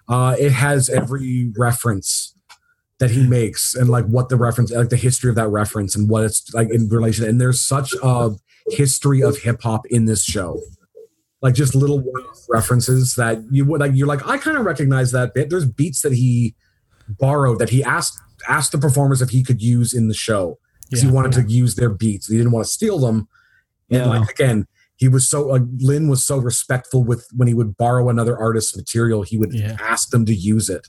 uh 0.09 0.37
it 0.39 0.53
has 0.53 0.89
every 0.91 1.51
reference 1.57 2.35
that 2.99 3.11
he 3.11 3.27
makes 3.27 3.75
and 3.75 3.89
like 3.89 4.05
what 4.07 4.29
the 4.29 4.37
reference 4.37 4.71
like 4.73 4.91
the 4.91 4.97
history 4.97 5.31
of 5.31 5.37
that 5.37 5.49
reference 5.49 5.97
and 5.97 6.09
what 6.11 6.25
it's 6.25 6.53
like 6.53 6.69
in 6.71 6.89
relation 6.89 7.25
and 7.27 7.41
there's 7.41 7.61
such 7.61 7.95
a 8.03 8.31
history 8.71 9.23
of 9.23 9.39
hip-hop 9.39 9.87
in 9.87 10.05
this 10.07 10.23
show 10.25 10.61
like 11.43 11.55
just 11.55 11.75
little 11.75 12.05
references 12.49 13.15
that 13.15 13.39
you 13.51 13.65
would 13.65 13.81
like 13.81 13.93
you're 13.95 14.07
like 14.07 14.27
i 14.27 14.37
kind 14.37 14.57
of 14.57 14.65
recognize 14.65 15.11
that 15.13 15.33
bit 15.35 15.49
there's 15.51 15.67
beats 15.67 16.03
that 16.03 16.13
he 16.13 16.55
borrowed 17.19 17.59
that 17.59 17.71
he 17.71 17.83
asked 17.83 18.19
asked 18.49 18.73
the 18.73 18.79
performers 18.79 19.21
if 19.23 19.31
he 19.31 19.43
could 19.43 19.61
use 19.63 19.93
in 19.95 20.09
the 20.09 20.15
show 20.15 20.59
because 20.89 21.03
Yeah. 21.03 21.11
he 21.11 21.15
wanted 21.15 21.33
to 21.33 21.43
use 21.51 21.75
their 21.77 21.91
beats 21.91 22.29
he 22.29 22.37
didn't 22.37 22.53
want 22.53 22.67
to 22.67 22.71
steal 22.73 22.99
them 22.99 23.29
and 23.91 24.01
Yeah. 24.01 24.07
like 24.07 24.31
again 24.31 24.67
he 24.97 25.09
was 25.09 25.27
so 25.29 25.47
like 25.47 25.63
lin 25.79 26.09
was 26.09 26.25
so 26.25 26.37
respectful 26.39 27.03
with 27.05 27.27
when 27.35 27.49
he 27.49 27.55
would 27.55 27.77
borrow 27.77 28.09
another 28.11 28.39
artist's 28.39 28.77
material 28.77 29.23
he 29.23 29.37
would 29.39 29.53
Yeah. 29.55 29.77
ask 29.81 30.11
them 30.11 30.27
to 30.27 30.35
use 30.35 30.69
it 30.69 30.89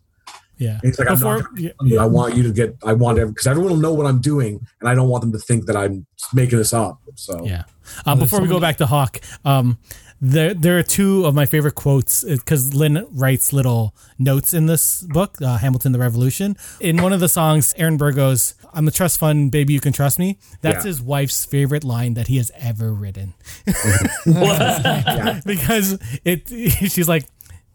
yeah. 0.57 0.73
and 0.73 0.81
he's 0.83 0.99
like 0.99 1.07
Before, 1.07 1.49
yeah, 1.57 2.01
i 2.01 2.05
want 2.05 2.35
you 2.35 2.43
to 2.43 2.51
get 2.51 2.75
i 2.83 2.91
want 2.93 3.17
because 3.19 3.47
everyone 3.47 3.71
will 3.71 3.79
know 3.79 3.93
what 3.93 4.05
i'm 4.05 4.19
doing 4.19 4.59
and 4.81 4.89
i 4.89 4.93
don't 4.93 5.07
want 5.09 5.21
them 5.21 5.31
to 5.31 5.39
think 5.39 5.65
that 5.67 5.77
i'm 5.77 6.05
making 6.33 6.57
this 6.57 6.73
up 6.73 6.99
so 7.15 7.43
Yeah. 7.45 7.63
Uh, 8.05 8.15
before 8.15 8.41
we 8.41 8.47
go 8.47 8.59
back 8.59 8.77
to 8.77 8.85
Hawk, 8.85 9.19
um, 9.45 9.77
there 10.23 10.53
there 10.53 10.77
are 10.77 10.83
two 10.83 11.25
of 11.25 11.33
my 11.33 11.45
favorite 11.47 11.73
quotes 11.75 12.23
because 12.23 12.73
Lin 12.75 13.07
writes 13.11 13.51
little 13.53 13.95
notes 14.19 14.53
in 14.53 14.67
this 14.67 15.01
book, 15.01 15.41
uh, 15.41 15.57
Hamilton 15.57 15.93
the 15.93 15.99
Revolution. 15.99 16.55
In 16.79 17.01
one 17.01 17.11
of 17.13 17.19
the 17.19 17.27
songs, 17.29 17.73
Aaron 17.77 17.97
Burr 17.97 18.11
goes, 18.11 18.53
"I'm 18.73 18.87
a 18.87 18.91
trust 18.91 19.17
fund, 19.17 19.51
baby, 19.51 19.73
you 19.73 19.79
can 19.79 19.93
trust 19.93 20.19
me." 20.19 20.37
That's 20.61 20.85
Yeah. 20.85 20.89
his 20.89 21.01
wife's 21.01 21.43
favorite 21.45 21.83
line 21.83 22.13
that 22.13 22.27
he 22.27 22.37
has 22.37 22.51
ever 22.59 22.93
written 22.93 23.33
yeah 24.25 25.41
because 25.45 25.97
it. 26.25 26.47
She's 26.91 27.09
like, 27.09 27.25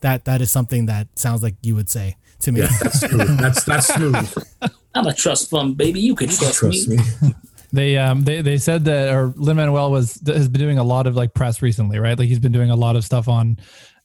"That 0.01 0.25
that 0.27 0.41
is 0.41 0.51
something 0.51 0.87
that 0.87 1.09
sounds 1.19 1.43
like 1.43 1.57
you 1.63 1.75
would 1.75 1.91
say 1.91 2.17
to 2.41 2.53
me." 2.53 2.61
yeah 2.61 2.69
that's 2.81 3.01
smooth 3.01 3.39
that's 3.41 3.65
that's 3.65 3.87
smooth 3.95 4.45
I'm 4.95 5.07
a 5.07 5.13
trust 5.13 5.51
fund, 5.51 5.77
baby. 5.77 6.01
You 6.01 6.15
can 6.15 6.29
trust, 6.29 6.55
trust 6.55 6.89
me. 6.89 6.97
me 6.97 7.35
They 7.77 7.99
um 7.99 8.25
they 8.25 8.41
they 8.41 8.57
said 8.57 8.87
that 8.87 9.13
or 9.15 9.35
Lin 9.37 9.57
Manuel 9.59 9.91
was 9.91 10.19
has 10.27 10.49
been 10.49 10.61
doing 10.61 10.79
a 10.79 10.85
lot 10.85 11.07
of 11.07 11.15
like 11.15 11.35
press 11.35 11.61
recently, 11.61 11.99
right? 11.99 12.19
Like 12.19 12.29
he's 12.29 12.39
been 12.39 12.53
doing 12.53 12.71
a 12.71 12.77
lot 12.77 12.97
of 12.97 13.05
stuff 13.05 13.29
on 13.29 13.59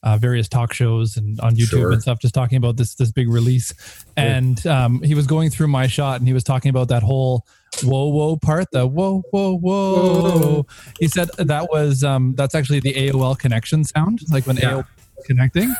uh, 0.03 0.17
various 0.17 0.49
talk 0.49 0.73
shows 0.73 1.15
and 1.15 1.39
on 1.39 1.55
YouTube 1.55 1.69
Sure. 1.79 1.91
and 1.93 2.01
stuff, 2.01 2.19
just 2.19 2.33
talking 2.33 2.57
about 2.57 2.75
this 2.75 2.95
this 2.95 3.11
big 3.11 3.29
release. 3.29 3.73
And 4.17 4.65
um, 4.67 5.01
he 5.03 5.15
was 5.15 5.25
going 5.25 5.49
through 5.51 5.67
my 5.69 5.87
shot 5.87 6.19
and 6.19 6.27
he 6.27 6.33
was 6.33 6.43
talking 6.43 6.69
about 6.69 6.89
that 6.89 7.01
whole 7.01 7.45
whoa 7.81 8.09
whoa 8.09 8.35
part, 8.35 8.67
the 8.71 8.85
whoa 8.85 9.21
whoa 9.31 9.55
whoa. 9.57 10.65
He 10.99 11.07
said 11.07 11.29
that 11.37 11.69
was 11.71 12.03
um 12.03 12.35
that's 12.35 12.55
actually 12.55 12.81
the 12.81 12.93
AOL 12.93 13.39
connection 13.39 13.85
sound, 13.85 14.19
like 14.31 14.45
when 14.47 14.57
Yeah. 14.57 14.71
AOL 14.81 14.85
connecting. 15.25 15.73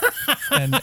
and 0.52 0.80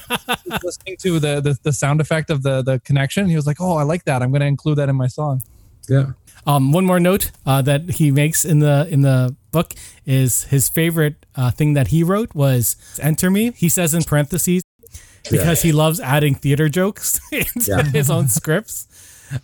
listening 0.62 0.96
to 0.98 1.18
the, 1.20 1.40
the 1.40 1.56
the 1.62 1.72
sound 1.72 2.02
effect 2.02 2.28
of 2.28 2.42
the 2.42 2.60
the 2.60 2.80
connection, 2.80 3.28
he 3.30 3.36
was 3.36 3.46
like, 3.46 3.60
"Oh, 3.60 3.76
I 3.78 3.84
like 3.84 4.04
that. 4.04 4.22
I'm 4.22 4.30
going 4.30 4.40
to 4.40 4.46
include 4.46 4.76
that 4.76 4.90
in 4.90 4.96
my 4.96 5.06
song." 5.06 5.40
yeah 5.88 6.10
Um, 6.48 6.72
one 6.72 6.84
more 6.86 6.98
note 6.98 7.30
uh, 7.46 7.60
that 7.62 7.90
he 7.90 8.10
makes 8.10 8.44
in 8.44 8.58
the 8.60 8.88
in 8.90 9.02
the 9.02 9.36
book 9.52 9.74
is 10.06 10.44
his 10.44 10.68
favorite 10.68 11.26
uh, 11.36 11.50
thing 11.50 11.74
that 11.74 11.88
he 11.88 12.02
wrote 12.02 12.34
was 12.34 12.74
"Enter 13.00 13.30
me." 13.30 13.52
He 13.52 13.68
says 13.68 13.92
in 13.94 14.02
parentheses 14.02 14.62
because 15.30 15.60
he 15.62 15.72
loves 15.72 16.00
adding 16.00 16.34
theater 16.34 16.68
jokes 16.70 17.20
into 17.32 17.70
Yeah. 17.70 17.82
his 17.84 18.10
own 18.10 18.28
scripts. 18.28 18.86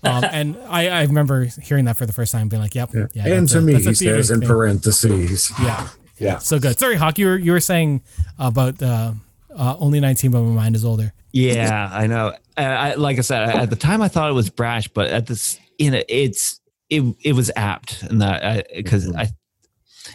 Um, 0.02 0.24
and 0.32 0.56
I, 0.66 0.88
I 0.88 1.02
remember 1.02 1.44
hearing 1.62 1.84
that 1.84 1.98
for 1.98 2.06
the 2.06 2.12
first 2.14 2.32
time, 2.32 2.48
being 2.48 2.62
like, 2.62 2.74
"Yep, 2.74 2.90
yeah." 2.94 3.26
and 3.26 3.42
that's 3.42 3.52
to 3.52 3.60
me 3.60 3.74
that's 3.74 3.84
he 3.84 4.06
theater 4.06 4.22
says 4.22 4.30
in 4.30 4.40
thing. 4.40 4.48
parentheses 4.48 5.52
yeah, 5.60 5.88
yeah 6.18 6.38
so 6.38 6.58
good. 6.58 6.78
Sorry, 6.78 6.96
Hawk, 6.96 7.18
you 7.18 7.26
were 7.26 7.36
you 7.38 7.52
were 7.52 7.60
saying 7.60 8.00
about 8.38 8.82
uh, 8.82 9.12
uh, 9.54 9.76
only 9.78 10.00
nineteen, 10.00 10.30
but 10.30 10.40
my 10.40 10.54
mind 10.54 10.74
is 10.74 10.84
older. 10.86 11.12
Yeah, 11.32 11.90
I 11.92 12.06
know. 12.06 12.28
Uh, 12.56 12.60
I, 12.62 12.94
like 12.94 13.18
I 13.18 13.22
said, 13.22 13.50
at 13.50 13.68
the 13.68 13.76
time 13.76 14.00
I 14.00 14.08
thought 14.08 14.30
it 14.30 14.34
was 14.34 14.48
brash, 14.48 14.88
but 14.88 15.08
at 15.10 15.26
this, 15.26 15.58
you 15.78 15.90
know, 15.90 16.00
it's 16.08 16.60
it 16.96 17.16
it 17.22 17.32
was 17.34 17.50
apt 17.56 18.02
in 18.04 18.18
that 18.18 18.66
because 18.74 19.14
I, 19.14 19.28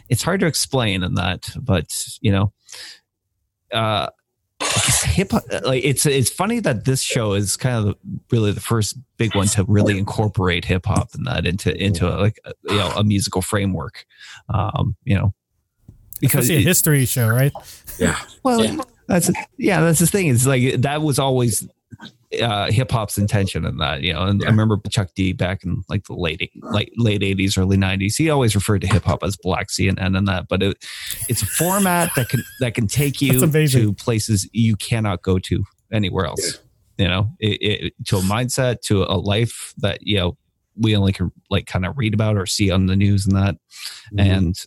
it's 0.10 0.24
hard 0.24 0.40
to 0.42 0.46
explain 0.48 1.04
in 1.04 1.16
that, 1.16 1.50
but 1.60 1.94
you 2.22 2.32
know, 2.32 2.54
uh, 3.74 4.08
hip 5.04 5.32
hop. 5.32 5.44
Like 5.64 5.84
it's 5.84 6.06
it's 6.06 6.30
funny 6.30 6.60
that 6.62 6.86
this 6.86 7.02
show 7.02 7.34
is 7.34 7.58
kind 7.58 7.88
of 7.90 7.96
really 8.32 8.52
the 8.52 8.60
first 8.62 8.98
big 9.18 9.36
one 9.36 9.48
to 9.48 9.64
really 9.68 9.98
incorporate 9.98 10.66
hip 10.66 10.86
hop 10.86 11.14
and 11.14 11.26
that 11.28 11.46
into 11.46 11.76
into 11.84 12.08
a, 12.08 12.16
like 12.20 12.40
a, 12.46 12.54
you 12.70 12.78
know 12.78 12.90
a 12.96 13.04
musical 13.04 13.42
framework. 13.42 14.06
Um, 14.50 14.96
you 15.04 15.16
know, 15.16 15.34
because 16.20 16.46
Especially 16.46 16.56
a 16.56 16.60
it- 16.60 16.68
history 16.68 17.06
show, 17.06 17.28
right? 17.28 17.52
yeah 17.98 18.18
well, 18.44 18.64
Yeah. 18.64 18.78
that's 19.08 19.32
yeah, 19.58 19.82
that's 19.82 20.00
the 20.00 20.08
thing. 20.08 20.28
It's 20.28 20.46
like 20.46 20.82
that 20.82 21.02
was 21.02 21.20
always 21.20 21.68
uh, 22.42 22.72
hip 22.72 22.92
hop's 22.92 23.18
intention 23.18 23.66
in 23.66 23.78
that, 23.78 24.02
you 24.02 24.14
know. 24.14 24.24
And 24.24 24.44
I 24.44 24.48
remember 24.48 24.78
Chuck 24.90 25.10
D 25.16 25.34
back 25.34 25.64
in 25.64 25.84
like 25.90 26.06
the 26.06 26.14
late 26.14 26.52
like 26.62 26.92
late 26.96 27.24
eighties, 27.24 27.58
early 27.58 27.78
nineties. 27.78 28.18
He 28.18 28.30
always 28.30 28.54
referred 28.54 28.82
to 28.82 28.88
hip 28.88 29.04
hop 29.04 29.24
as 29.24 29.36
Black 29.36 29.68
CNN 29.70 30.16
and 30.18 30.28
that, 30.28 30.48
but 30.48 30.62
it, 30.62 30.78
it's 31.28 31.42
a 31.42 31.48
format 31.48 32.12
that 32.16 32.30
can 32.30 32.44
that 32.60 32.76
can 32.76 32.88
take 32.88 33.22
you 33.22 33.40
to 33.70 33.94
places 33.94 34.48
you 34.54 34.76
cannot 34.76 35.24
go 35.24 35.40
to 35.40 35.64
anywhere 35.92 36.26
else. 36.26 36.60
You 36.98 37.08
know, 37.08 37.30
it, 37.40 37.62
it, 37.62 37.94
to 38.08 38.18
a 38.18 38.22
mindset, 38.22 38.82
to 38.82 39.04
a 39.04 39.18
life 39.18 39.74
that 39.78 40.00
you 40.02 40.18
know 40.18 40.38
we 40.78 40.96
only 40.96 41.14
can 41.14 41.32
like 41.50 41.66
kind 41.66 41.86
of 41.86 41.98
read 41.98 42.14
about 42.14 42.38
or 42.38 42.46
see 42.46 42.70
on 42.72 42.86
the 42.86 42.96
news 42.96 43.26
and 43.26 43.36
that. 43.36 43.56
Mhm. 44.14 44.38
And 44.38 44.66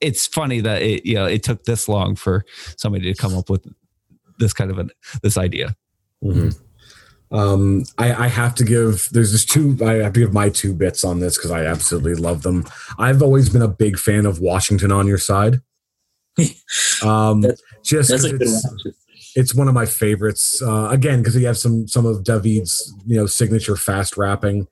it's 0.00 0.26
funny 0.26 0.60
that 0.60 0.82
it 0.82 1.06
you 1.06 1.14
know 1.14 1.26
it 1.26 1.42
took 1.42 1.64
this 1.64 1.88
long 1.88 2.14
for 2.14 2.44
somebody 2.76 3.10
to 3.12 3.18
come 3.18 3.36
up 3.36 3.48
with 3.48 3.66
this 4.38 4.52
kind 4.52 4.70
of 4.70 4.78
an 4.78 4.90
this 5.22 5.38
idea. 5.38 5.74
Mhm. 6.22 6.58
Um, 7.32 7.84
I, 7.96 8.24
I 8.24 8.28
have 8.28 8.54
to 8.56 8.64
give. 8.64 9.08
There's 9.12 9.30
just 9.32 9.48
two. 9.50 9.76
I 9.84 9.94
have 10.02 10.12
to 10.14 10.20
give 10.20 10.32
my 10.32 10.48
two 10.48 10.74
bits 10.74 11.04
on 11.04 11.20
this 11.20 11.36
because 11.36 11.50
I 11.52 11.64
absolutely 11.64 12.14
love 12.14 12.42
them. 12.42 12.64
I've 12.98 13.22
always 13.22 13.48
been 13.48 13.62
a 13.62 13.68
big 13.68 13.98
fan 13.98 14.26
of 14.26 14.40
Washington 14.40 14.90
on 14.92 15.06
your 15.06 15.18
side. 15.18 15.60
Um, 17.02 17.40
That's- 17.40 17.60
just 17.84 18.10
That's 18.10 18.22
'cause 18.22 18.32
a 18.32 18.36
good 18.36 18.42
it's, 18.42 18.64
one. 18.66 18.94
it's 19.36 19.54
one 19.54 19.68
of 19.68 19.74
my 19.74 19.86
favorites. 19.86 20.60
Uh, 20.62 20.88
again, 20.90 21.20
because 21.20 21.34
you 21.36 21.46
have 21.46 21.56
some 21.58 21.88
some 21.88 22.04
of 22.06 22.24
David's 22.24 22.92
you 23.06 23.16
know 23.16 23.26
signature 23.26 23.74
fast 23.76 24.16
rapping. 24.16 24.66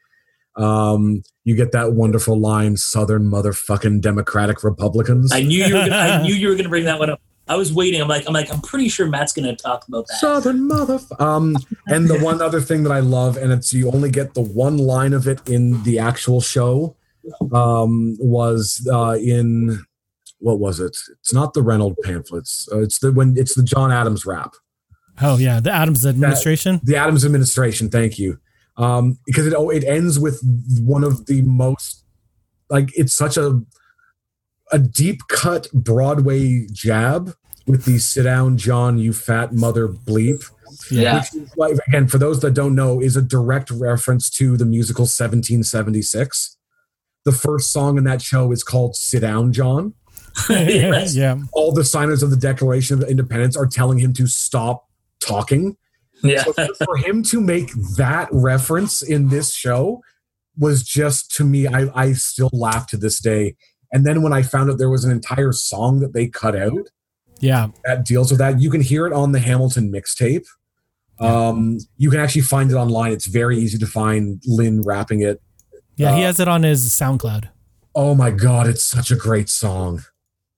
Um, 0.56 1.22
you 1.44 1.54
get 1.56 1.72
that 1.72 1.92
wonderful 1.94 2.38
line, 2.38 2.76
"Southern 2.76 3.30
motherfucking 3.30 4.02
Democratic 4.02 4.62
Republicans." 4.62 5.32
I 5.32 5.42
knew 5.42 5.64
you 5.64 5.74
were 5.74 5.80
gonna, 5.80 5.96
I 5.96 6.22
knew 6.26 6.34
you 6.34 6.48
were 6.48 6.54
gonna 6.54 6.68
bring 6.68 6.84
that 6.84 6.98
one 6.98 7.10
up. 7.10 7.20
I 7.48 7.56
was 7.56 7.72
waiting. 7.72 8.00
I'm 8.00 8.08
like, 8.08 8.26
I'm 8.26 8.34
like, 8.34 8.52
I'm 8.52 8.60
pretty 8.60 8.88
sure 8.88 9.06
Matt's 9.06 9.32
gonna 9.32 9.56
talk 9.56 9.86
about 9.88 10.06
that. 10.08 10.18
Southern 10.18 10.66
mother. 10.66 11.00
Um, 11.18 11.56
and 11.86 12.08
the 12.08 12.18
one 12.18 12.42
other 12.42 12.60
thing 12.60 12.82
that 12.84 12.92
I 12.92 13.00
love, 13.00 13.36
and 13.36 13.52
it's 13.52 13.72
you 13.72 13.90
only 13.90 14.10
get 14.10 14.34
the 14.34 14.42
one 14.42 14.78
line 14.78 15.12
of 15.12 15.26
it 15.26 15.48
in 15.48 15.82
the 15.84 15.98
actual 15.98 16.40
show, 16.40 16.96
um, 17.52 18.16
was 18.20 18.86
uh, 18.92 19.16
in 19.20 19.84
what 20.38 20.58
was 20.58 20.80
it? 20.80 20.96
It's 21.20 21.32
not 21.32 21.54
the 21.54 21.62
Reynolds 21.62 21.98
pamphlets. 22.04 22.68
Uh, 22.72 22.80
it's 22.80 22.98
the 22.98 23.12
when 23.12 23.36
it's 23.36 23.54
the 23.54 23.62
John 23.62 23.90
Adams 23.90 24.24
rap. 24.24 24.54
Oh 25.20 25.36
yeah, 25.36 25.60
the 25.60 25.72
Adams 25.72 26.06
administration. 26.06 26.80
The 26.82 26.96
Adams 26.96 27.24
administration. 27.24 27.88
Thank 27.88 28.18
you. 28.18 28.38
Um, 28.76 29.18
because 29.26 29.46
it 29.46 29.54
oh, 29.54 29.70
it 29.70 29.84
ends 29.84 30.18
with 30.18 30.40
one 30.80 31.02
of 31.02 31.26
the 31.26 31.42
most 31.42 32.04
like 32.70 32.90
it's 32.96 33.14
such 33.14 33.36
a 33.36 33.60
a 34.72 34.78
deep 34.78 35.20
cut 35.28 35.68
Broadway 35.72 36.66
jab 36.72 37.34
with 37.66 37.84
the 37.84 37.98
sit 37.98 38.22
down, 38.22 38.56
John, 38.56 38.98
you 38.98 39.12
fat 39.12 39.52
mother 39.52 39.88
bleep. 39.88 40.44
Yeah. 40.90 41.20
Which 41.20 41.34
is 41.34 41.56
like, 41.56 41.76
again, 41.88 42.08
for 42.08 42.18
those 42.18 42.40
that 42.40 42.52
don't 42.52 42.74
know, 42.74 43.00
is 43.00 43.16
a 43.16 43.22
direct 43.22 43.70
reference 43.70 44.30
to 44.30 44.56
the 44.56 44.64
musical 44.64 45.02
1776. 45.02 46.56
The 47.24 47.32
first 47.32 47.72
song 47.72 47.98
in 47.98 48.04
that 48.04 48.22
show 48.22 48.52
is 48.52 48.62
called 48.62 48.96
Sit 48.96 49.20
Down, 49.20 49.52
John. 49.52 49.94
Yes. 50.48 51.16
yeah. 51.16 51.36
All 51.52 51.72
the 51.72 51.84
signers 51.84 52.22
of 52.22 52.30
the 52.30 52.36
Declaration 52.36 53.02
of 53.02 53.08
Independence 53.08 53.56
are 53.56 53.66
telling 53.66 53.98
him 53.98 54.12
to 54.14 54.28
stop 54.28 54.86
talking. 55.20 55.76
Yeah. 56.22 56.44
So 56.44 56.52
for 56.84 56.96
him 56.96 57.22
to 57.24 57.40
make 57.40 57.72
that 57.96 58.28
reference 58.30 59.02
in 59.02 59.28
this 59.28 59.52
show 59.52 60.00
was 60.56 60.82
just 60.82 61.34
to 61.36 61.44
me, 61.44 61.66
I, 61.66 61.88
I 61.94 62.12
still 62.12 62.50
laugh 62.52 62.86
to 62.88 62.96
this 62.96 63.20
day. 63.20 63.56
And 63.92 64.04
then 64.06 64.22
when 64.22 64.32
I 64.32 64.42
found 64.42 64.70
out 64.70 64.78
there 64.78 64.90
was 64.90 65.04
an 65.04 65.10
entire 65.10 65.52
song 65.52 66.00
that 66.00 66.12
they 66.12 66.26
cut 66.28 66.54
out 66.54 66.88
Yeah. 67.40 67.68
that 67.84 68.04
deals 68.04 68.30
with 68.30 68.38
that, 68.38 68.60
you 68.60 68.70
can 68.70 68.80
hear 68.80 69.06
it 69.06 69.12
on 69.12 69.32
the 69.32 69.38
Hamilton 69.40 69.90
mixtape. 69.92 70.46
Um, 71.20 71.78
you 71.96 72.10
can 72.10 72.20
actually 72.20 72.42
find 72.42 72.70
it 72.70 72.74
online. 72.74 73.12
It's 73.12 73.26
very 73.26 73.58
easy 73.58 73.78
to 73.78 73.86
find 73.86 74.40
Lin 74.46 74.82
rapping 74.82 75.20
it. 75.22 75.40
Yeah. 75.96 76.14
He 76.16 76.22
Uh, 76.22 76.26
has 76.26 76.38
it 76.40 76.46
on 76.48 76.62
his 76.62 76.88
SoundCloud. 76.90 77.48
Oh 77.94 78.14
my 78.14 78.30
god, 78.30 78.68
it's 78.68 78.84
such 78.84 79.10
a 79.10 79.16
great 79.16 79.48
song. 79.48 80.04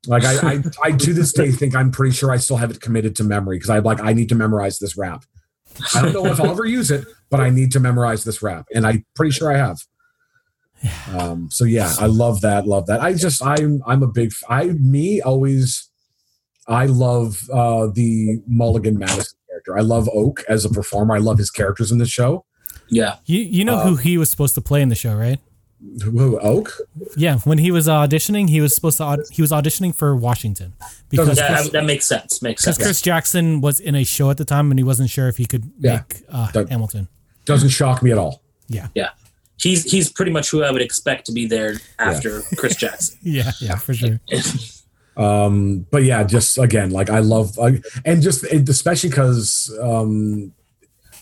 Like 0.07 0.24
I, 0.24 0.52
I, 0.55 0.62
I 0.82 0.93
to 0.93 1.15
this 1.15 1.32
day 1.32 1.51
think 1.51 1.74
I'm 1.74 1.90
pretty 1.90 2.15
sure 2.15 2.31
I 2.31 2.36
still 2.36 2.57
have 2.59 2.70
it 2.70 2.81
committed 2.81 3.16
to 3.16 3.24
memory 3.24 3.57
because 3.57 3.70
I 3.70 3.78
like 3.78 4.01
I 4.02 4.12
need 4.12 4.28
to 4.31 4.35
memorize 4.35 4.78
this 4.78 4.97
rap. 4.98 5.24
I 5.94 6.02
don't 6.02 6.12
know 6.12 6.27
if 6.27 6.40
I'll 6.40 6.51
ever 6.51 6.66
use 6.66 6.90
it, 6.90 7.07
but 7.31 7.40
I 7.40 7.48
need 7.48 7.73
to 7.73 7.81
memorize 7.81 8.24
this 8.24 8.43
rap, 8.43 8.66
and 8.74 8.86
I'm 8.86 9.05
pretty 9.15 9.31
sure 9.31 9.51
I 9.52 9.57
have. 9.57 9.78
Um, 11.15 11.48
so 11.51 11.65
yeah, 11.65 11.93
I 11.98 12.07
love 12.07 12.40
that. 12.40 12.66
Love 12.66 12.86
that. 12.86 13.01
I 13.01 13.12
just 13.15 13.44
I'm 13.44 13.82
I'm 13.86 14.02
a 14.02 14.07
big 14.07 14.32
I 14.48 14.65
me 14.66 15.20
always 15.20 15.89
I 16.66 16.86
love 16.86 17.39
uh 17.52 17.89
the 17.93 18.40
Mulligan 18.47 18.98
Madison 18.98 19.39
character. 19.48 19.77
I 19.77 19.82
love 19.82 20.09
Oak 20.12 20.43
as 20.48 20.65
a 20.65 20.70
performer. 20.70 21.15
I 21.15 21.19
love 21.19 21.39
his 21.39 21.51
characters 21.51 21.93
in 21.93 21.98
the 21.98 22.07
show. 22.07 22.44
Yeah. 22.89 23.16
You 23.27 23.40
you 23.40 23.65
know 23.65 23.77
Uh, 23.77 23.86
who 23.89 23.97
he 23.97 24.16
was 24.19 24.31
supposed 24.31 24.55
to 24.55 24.61
play 24.61 24.81
in 24.82 24.89
the 24.89 24.94
show, 24.94 25.15
right? 25.15 25.39
Who, 26.02 26.11
who, 26.19 26.39
Oak? 26.40 26.73
Yeah. 27.16 27.39
When 27.39 27.57
he 27.57 27.70
was 27.70 27.89
auditioning, 27.89 28.51
he 28.51 28.61
was 28.61 28.74
supposed 28.74 28.98
to 28.98 29.05
aud- 29.05 29.24
he 29.31 29.40
was 29.40 29.51
auditioning 29.51 29.94
for 29.94 30.15
Washington 30.15 30.74
because 31.09 31.28
Doesn't- 31.28 31.47
Chris, 31.47 31.62
That, 31.65 31.73
that 31.73 31.85
makes 31.86 32.05
sense. 32.05 32.43
Makes 32.43 32.62
sense. 32.65 32.77
because 32.77 32.86
sense. 32.86 32.98
Chris 32.98 33.02
Jackson 33.02 33.61
was 33.62 33.81
in 33.81 33.94
a 33.94 34.05
show 34.05 34.28
at 34.31 34.36
the 34.36 34.44
time 34.44 34.70
and 34.70 34.78
he 34.78 34.85
wasn't 34.85 35.09
sure 35.09 35.28
if 35.28 35.39
he 35.39 35.47
could 35.47 35.70
Yeah. 35.78 36.02
make 36.09 36.23
uh, 36.28 36.52
Hamilton. 36.69 37.09
Doesn't 37.47 37.70
shock 37.70 38.02
me 38.02 38.12
at 38.12 38.19
all. 38.19 38.43
Yeah. 38.69 38.89
Yeah. 38.94 39.09
He's 39.61 39.91
he's 39.91 40.11
pretty 40.11 40.32
much 40.32 40.51
who 40.51 40.62
I 40.62 40.70
would 40.70 40.82
expect 40.82 41.27
to 41.27 41.32
be 41.32 41.47
there 41.47 41.74
after 41.99 42.41
Chris 42.57 42.77
Jackson. 42.77 43.19
Yeah. 43.23 43.51
Yeah. 43.61 43.77
For 43.77 43.95
sure. 43.95 44.20
um 45.16 45.85
but 45.91 46.05
yeah 46.05 46.23
just 46.23 46.57
again 46.57 46.91
like 46.91 47.11
i 47.11 47.19
love 47.19 47.59
I, 47.59 47.81
and 48.05 48.23
just 48.23 48.45
it, 48.45 48.69
especially 48.69 49.11
because 49.11 49.77
um 49.82 50.53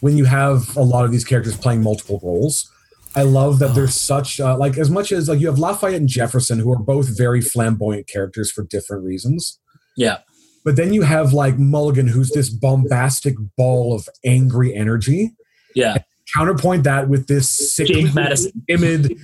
when 0.01 0.19
you 0.19 0.27
have 0.27 0.77
a 0.77 0.83
lot 0.83 1.07
of 1.07 1.11
these 1.11 1.25
characters 1.25 1.57
playing 1.57 1.83
multiple 1.83 2.21
roles 2.23 2.71
i 3.17 3.23
love 3.23 3.59
that 3.61 3.75
there's 3.75 3.95
such 3.97 4.41
uh, 4.41 4.57
like 4.59 4.77
as 4.77 4.91
much 4.91 5.11
as 5.11 5.29
like 5.31 5.41
you 5.41 5.47
have 5.47 5.59
lafayette 5.59 5.95
and 5.95 6.07
jefferson 6.09 6.59
who 6.59 6.71
are 6.71 6.79
both 6.79 7.17
very 7.17 7.41
flamboyant 7.41 8.07
characters 8.07 8.53
for 8.53 8.63
different 8.65 9.05
reasons 9.05 9.59
Yeah. 9.97 10.19
but 10.65 10.77
then 10.77 10.93
you 10.93 11.03
have 11.03 11.33
like 11.33 11.59
mulligan 11.59 12.09
who's 12.09 12.31
this 12.31 12.51
bombastic 12.51 13.37
ball 13.57 13.95
of 13.95 14.07
angry 14.23 14.75
energy 14.75 15.33
Yeah. 15.75 15.97
Counterpoint 16.35 16.85
that 16.85 17.09
with 17.09 17.27
this 17.27 17.75
sickly 17.75 18.03
James 18.03 18.15
Madison. 18.15 18.65
timid 18.69 19.17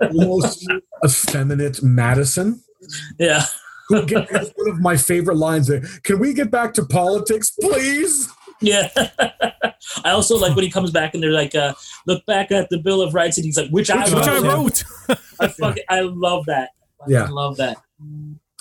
almost 0.00 0.66
effeminate 1.04 1.82
madison 1.82 2.62
Yeah. 3.18 3.44
who 3.88 4.04
get, 4.06 4.30
has 4.30 4.52
one 4.56 4.70
of 4.70 4.80
my 4.80 4.96
favorite 4.96 5.36
lines. 5.36 5.66
There. 5.66 5.82
Can 6.04 6.18
we 6.18 6.34
get 6.34 6.50
back 6.50 6.74
to 6.74 6.84
politics, 6.84 7.50
please? 7.60 8.28
Yeah. 8.60 8.90
I 10.04 10.10
also 10.10 10.36
like 10.36 10.54
when 10.54 10.64
he 10.64 10.70
comes 10.70 10.90
back 10.92 11.14
and 11.14 11.22
they're 11.22 11.32
like, 11.32 11.54
uh, 11.54 11.74
look 12.06 12.24
back 12.26 12.52
at 12.52 12.70
the 12.70 12.78
Bill 12.78 13.02
of 13.02 13.12
Rights 13.14 13.36
and 13.38 13.44
he's 13.44 13.56
like, 13.56 13.70
which, 13.70 13.90
I 13.90 14.04
Which 14.04 14.12
wrote. 14.12 14.18
Which 14.20 14.28
I 14.28 14.38
Yeah. 14.38 14.52
wrote. 14.54 14.84
I 15.40 15.48
fucking 15.48 15.84
I 15.88 16.00
love 16.00 16.46
that. 16.46 16.70
I 17.00 17.04
Yeah. 17.10 17.28
love 17.28 17.56
that. 17.56 17.78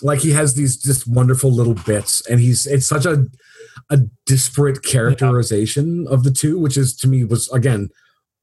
Like 0.01 0.19
he 0.19 0.31
has 0.31 0.55
these 0.55 0.77
just 0.77 1.07
wonderful 1.07 1.51
little 1.51 1.76
bits, 1.76 2.26
and 2.27 2.39
he's 2.39 2.65
it's 2.65 2.88
such 2.88 3.05
a 3.05 3.26
a 3.89 3.99
disparate 4.26 4.84
characterization 4.84 6.07
of 6.07 6.23
the 6.23 6.31
two, 6.31 6.60
which 6.60 6.77
is 6.77 6.95
to 6.98 7.07
me 7.07 7.23
was 7.23 7.49
again 7.52 7.89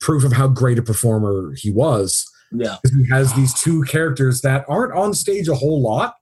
proof 0.01 0.25
of 0.25 0.33
how 0.33 0.49
great 0.49 0.79
a 0.79 0.83
performer 0.83 1.55
he 1.57 1.71
was. 1.71 2.31
Yeah. 2.53 2.77
Because 2.83 2.97
he 2.97 3.09
has 3.11 3.35
these 3.35 3.53
two 3.55 3.83
characters 3.83 4.41
that 4.43 4.65
aren't 4.69 4.95
on 4.95 5.13
stage 5.13 5.49
a 5.49 5.55
whole 5.55 5.83
lot, 5.83 6.15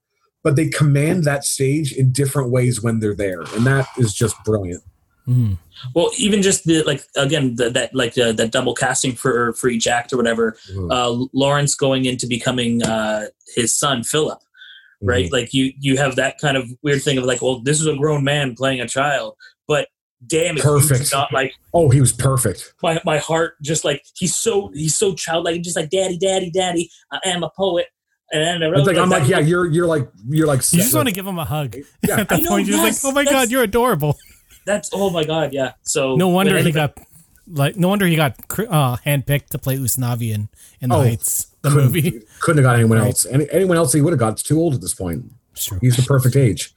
but 0.42 0.56
they 0.56 0.68
command 0.68 1.24
that 1.24 1.44
stage 1.44 1.92
in 1.92 2.10
different 2.10 2.50
ways 2.50 2.82
when 2.82 3.00
they're 3.00 3.14
there, 3.14 3.42
and 3.54 3.66
that 3.66 3.86
is 3.98 4.12
just 4.12 4.36
brilliant. 4.44 4.82
Mhm. 5.28 5.58
Well, 5.94 6.10
even 6.18 6.40
just 6.40 6.64
the 6.64 6.82
like 6.84 7.04
again 7.16 7.56
the, 7.56 7.70
that 7.70 7.94
like 7.94 8.16
uh, 8.16 8.32
that 8.32 8.52
double 8.52 8.74
casting 8.74 9.12
for 9.12 9.52
for 9.54 9.68
each 9.68 9.86
act 9.86 10.12
or 10.12 10.16
whatever. 10.16 10.56
Mhm. 10.72 10.90
Uh, 10.90 11.26
Laurens 11.32 11.74
going 11.74 12.04
into 12.04 12.26
becoming 12.26 12.82
uh, 12.82 13.26
his 13.54 13.76
son 13.76 14.04
Philip, 14.04 14.38
right? 15.02 15.30
Like 15.32 15.52
you 15.54 15.72
you 15.78 15.96
have 15.98 16.16
that 16.16 16.38
kind 16.38 16.56
of 16.56 16.68
weird 16.82 17.02
thing 17.02 17.18
of 17.18 17.24
like, 17.24 17.42
well, 17.42 17.60
this 17.60 17.80
is 17.80 17.86
a 17.86 17.96
grown 17.96 18.24
man 18.24 18.54
playing 18.54 18.80
a 18.80 18.88
child, 18.88 19.34
but 19.68 19.88
damn 20.26 20.56
it, 20.56 20.62
Perfect. 20.62 21.12
not 21.12 21.32
like 21.32 21.52
Oh, 21.74 21.88
he 21.90 22.00
was 22.00 22.12
perfect. 22.12 22.72
my 22.82 23.00
my 23.04 23.18
heart 23.18 23.54
just 23.62 23.84
like 23.84 24.02
he's 24.16 24.36
so 24.36 24.70
he's 24.74 24.96
so 24.96 25.14
childlike, 25.14 25.62
just 25.62 25.76
like 25.76 25.90
daddy, 25.90 26.16
daddy, 26.18 26.50
daddy. 26.50 26.90
I 27.12 27.18
am 27.26 27.42
a 27.42 27.50
poet, 27.56 27.86
and 28.32 28.64
I 28.64 28.68
It's 28.78 28.86
like, 28.86 28.96
I'm 28.96 29.10
like, 29.10 29.22
that- 29.24 29.28
yeah, 29.28 29.38
you're 29.38 29.66
you're 29.66 29.86
like 29.86 30.08
you're 30.28 30.46
like 30.46 30.60
You 30.72 30.80
just 30.80 30.94
want 30.94 31.08
to 31.08 31.14
give 31.14 31.26
him 31.26 31.38
a 31.38 31.44
hug. 31.44 31.76
Yeah. 32.06 32.20
At 32.20 32.28
that 32.30 32.42
know, 32.42 32.48
point, 32.50 32.66
you're 32.66 32.78
like, 32.78 32.94
"Oh 33.04 33.12
my 33.12 33.24
god, 33.24 33.50
you're 33.50 33.62
adorable." 33.62 34.16
That's 34.64 34.90
oh 34.92 35.10
my 35.10 35.22
god, 35.24 35.52
yeah. 35.52 35.72
So 35.82 36.16
No 36.16 36.28
wonder 36.28 36.54
but 36.54 36.64
he 36.66 36.72
got 36.72 36.98
like. 37.46 37.76
No 37.76 37.88
wonder 37.88 38.06
he 38.06 38.16
got 38.16 38.48
cr- 38.48 38.64
uh, 38.68 38.96
handpicked 39.06 39.48
to 39.50 39.58
play 39.58 39.76
Usnavi 39.76 40.32
in, 40.34 40.48
in 40.80 40.88
the 40.88 40.96
Oh, 40.96 41.02
Heights, 41.02 41.54
the 41.66 41.70
couldn't- 41.76 41.92
movie. 41.92 42.22
Couldn't 42.40 42.64
have 42.64 42.70
got 42.70 42.76
anyone 42.76 42.98
Right. 42.98 43.06
else. 43.08 43.26
Any, 43.26 43.46
anyone 43.50 43.76
else 43.76 43.92
he 43.92 44.00
would 44.00 44.12
have 44.12 44.20
got. 44.20 44.36
Too 44.38 44.58
old 44.58 44.74
at 44.74 44.80
this 44.80 44.94
point. 44.94 45.24
True. 45.54 45.78
He's 45.80 45.96
the 45.96 46.02
perfect 46.02 46.36
age. 46.36 46.72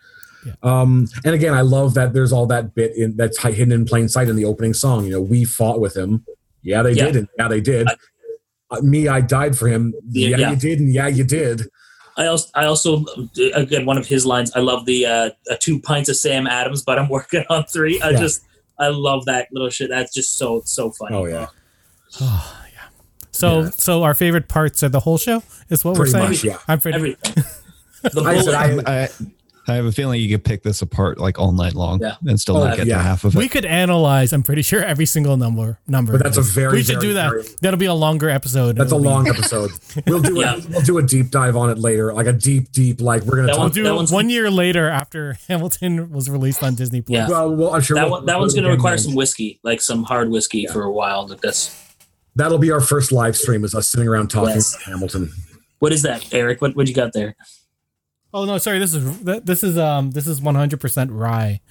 Yeah. 0.46 0.54
Um, 0.64 1.08
and 1.26 1.36
again, 1.36 1.54
I 1.54 1.62
love 1.62 1.94
that 1.96 2.14
there's 2.14 2.32
all 2.32 2.46
that 2.48 2.74
bit 2.74 2.96
in 2.96 3.18
that's 3.18 3.42
hidden 3.42 3.72
in 3.74 3.86
plain 3.86 4.08
sight 4.08 4.30
in 4.30 4.36
the 4.38 4.46
opening 4.46 4.74
song. 4.74 5.04
You 5.06 5.12
know, 5.12 5.22
we 5.22 5.44
fought 5.46 5.80
with 5.82 5.98
him. 5.98 6.26
Yeah, 6.62 6.82
they 6.82 6.92
Yeah. 6.94 7.06
did, 7.06 7.16
and 7.18 7.28
yeah, 7.38 7.48
they 7.50 7.60
did. 7.62 7.88
Uh, 8.72 8.82
me, 8.82 9.08
I 9.08 9.20
died 9.22 9.58
for 9.58 9.68
him. 9.68 9.94
Yeah, 10.10 10.38
Yeah, 10.38 10.50
you 10.52 10.56
did, 10.56 10.80
and 10.80 10.94
yeah, 10.94 11.08
you 11.08 11.24
did. 11.24 11.64
I 12.18 12.28
also, 12.28 12.50
I 12.56 12.66
also, 12.66 13.06
again, 13.54 13.86
one 13.86 13.98
of 13.98 14.06
his 14.08 14.26
lines. 14.26 14.52
I 14.56 14.60
love 14.60 14.86
the 14.86 15.06
uh, 15.06 15.30
two 15.60 15.80
pints 15.80 16.08
of 16.10 16.16
Sam 16.18 16.48
Adams, 16.48 16.84
but 16.84 17.00
I'm 17.00 17.10
working 17.18 17.44
on 17.50 17.64
three. 17.66 18.00
I 18.02 18.12
just, 18.14 18.42
I 18.78 18.90
love 18.90 19.26
that 19.26 19.48
little 19.52 19.70
shit. 19.70 19.90
That's 19.90 20.14
just 20.14 20.38
so, 20.38 20.62
so 20.66 20.92
funny. 20.92 21.16
Oh 21.16 21.26
yeah, 21.26 21.48
So, 23.40 23.62
Yeah. 23.62 23.70
so 23.72 24.04
our 24.04 24.14
favorite 24.14 24.48
parts 24.48 24.84
of 24.84 24.92
the 24.92 25.00
whole 25.00 25.18
show 25.18 25.42
is 25.70 25.84
what 25.86 25.96
pretty 25.96 26.12
we're 26.12 26.20
saying. 26.20 26.30
much. 26.30 26.44
Yeah. 26.44 26.58
I'm 26.68 26.80
pretty. 26.80 26.98
Everything. 26.98 27.44
The 28.02 28.22
I 28.22 28.36
said 28.38 28.46
bullet. 28.46 28.88
I, 28.88 29.04
I, 29.04 29.10
I 29.68 29.76
have 29.76 29.84
a 29.86 29.92
feeling 29.92 30.22
you 30.22 30.30
could 30.30 30.46
pick 30.46 30.64
this 30.64 30.82
apart 30.82 31.18
like 31.20 31.38
all 31.38 31.52
night 31.52 31.74
long 31.76 32.00
Yeah. 32.02 32.16
and 32.26 32.40
still 32.40 32.56
Oh, 32.58 32.64
not 32.66 32.78
get 32.78 32.88
yeah. 32.88 32.96
to 32.96 33.04
half 33.04 33.26
of 33.26 33.36
it. 33.36 33.38
We 33.38 33.50
could 33.50 33.66
analyze. 33.66 34.32
I'm 34.32 34.42
pretty 34.42 34.62
sure 34.62 34.82
every 34.82 35.06
single 35.06 35.36
number. 35.36 35.80
Number. 35.86 36.14
But 36.14 36.24
that's 36.24 36.38
a 36.38 36.42
very, 36.42 36.78
We 36.78 36.84
should 36.84 36.96
very, 36.96 37.08
do 37.10 37.14
that. 37.16 37.30
very- 37.32 37.44
That'll 37.62 37.78
be 37.78 37.88
a 37.88 37.94
longer 37.94 38.30
episode. 38.30 38.78
That's 38.78 38.94
a 38.94 38.96
be- 38.96 39.02
long 39.04 39.28
episode. 39.36 39.72
We'll 40.08 40.22
do 40.22 40.40
Yeah. 40.40 40.56
a, 40.56 40.62
we'll 40.70 40.82
do 40.82 40.98
a 40.98 41.04
deep 41.04 41.30
dive 41.30 41.58
on 41.58 41.70
it 41.72 41.78
later, 41.78 42.14
like 42.14 42.26
a 42.28 42.32
deep, 42.34 42.72
deep. 42.72 43.02
Like 43.02 43.24
we're 43.24 43.36
gonna 43.36 43.48
That 43.48 43.52
talk. 43.56 43.60
one- 43.60 43.66
We'll 43.68 43.74
do 43.74 43.84
That 43.84 43.90
it 43.92 43.96
one's- 43.96 44.12
one 44.14 44.30
year 44.30 44.50
later 44.50 44.88
after 44.90 45.38
Hamilton 45.50 46.10
was 46.10 46.30
released 46.30 46.64
on 46.64 46.76
Disney 46.76 47.02
Plus. 47.02 47.18
Yeah. 47.18 47.28
well, 47.28 47.54
well, 47.54 47.76
I'm 47.76 47.82
sure 47.82 47.96
That 47.96 48.04
we'll- 48.06 48.12
one, 48.12 48.26
that 48.28 48.40
one's 48.40 48.54
we'll 48.54 48.64
going 48.64 48.72
to 48.72 48.76
require 48.78 48.98
some 48.98 49.14
whiskey, 49.14 49.60
like 49.64 49.82
some 49.82 50.04
hard 50.04 50.30
whiskey 50.30 50.68
for 50.68 50.84
a 50.84 50.92
while. 50.92 51.28
Like 51.28 51.42
that's 51.42 51.76
That'll 52.40 52.58
be 52.58 52.72
our 52.72 52.82
first 52.82 53.12
live 53.12 53.36
stream. 53.38 53.64
Is 53.64 53.76
us 53.76 53.90
sitting 53.90 54.08
around 54.08 54.30
talking 54.30 54.56
Yes. 54.56 54.74
about 54.76 54.84
Hamilton. 54.86 55.32
what 55.80 55.92
is 55.92 56.02
that, 56.04 56.34
Eric? 56.34 56.62
What 56.62 56.76
what 56.76 56.88
you 56.88 56.94
got 56.94 57.14
there? 57.14 57.36
Oh 58.34 58.46
no, 58.46 58.58
sorry. 58.58 58.80
This 58.80 58.94
is 58.94 59.20
this 59.44 59.64
is 59.64 59.78
um 59.78 60.12
this 60.12 60.28
is 60.28 60.42
100 60.42 60.80
percent 60.80 61.12
rye. 61.12 61.62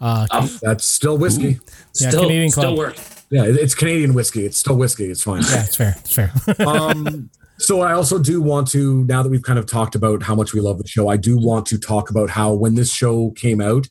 Uh, 0.00 0.26
Um, 0.30 0.48
That's 0.62 0.86
still 0.86 1.18
whiskey. 1.18 1.58
Yeah, 1.98 2.10
still, 2.10 2.22
Canadian 2.22 2.50
still 2.50 2.76
work. 2.76 2.96
Yeah, 3.30 3.44
it's 3.46 3.74
Canadian 3.74 4.14
whiskey. 4.14 4.44
It's 4.46 4.56
still 4.58 4.76
whiskey. 4.76 5.10
It's 5.10 5.22
fine. 5.22 5.42
yeah, 5.42 5.64
it's 5.64 5.76
fair. 5.76 5.94
It's 5.98 6.12
fair. 6.14 6.32
um, 6.66 7.30
so 7.58 7.80
I 7.80 7.92
also 7.92 8.18
do 8.20 8.40
want 8.40 8.68
to, 8.68 9.04
now 9.06 9.22
that 9.24 9.28
we've 9.30 9.42
kind 9.42 9.58
of 9.58 9.66
talked 9.66 9.96
about 9.96 10.22
how 10.22 10.36
much 10.36 10.54
we 10.54 10.60
love 10.60 10.78
the 10.78 10.86
show, 10.86 11.08
I 11.08 11.16
do 11.16 11.36
want 11.36 11.66
to 11.66 11.78
talk 11.78 12.08
about 12.10 12.30
how 12.30 12.52
when 12.54 12.76
this 12.76 12.92
show 12.92 13.32
came 13.32 13.60
out, 13.60 13.88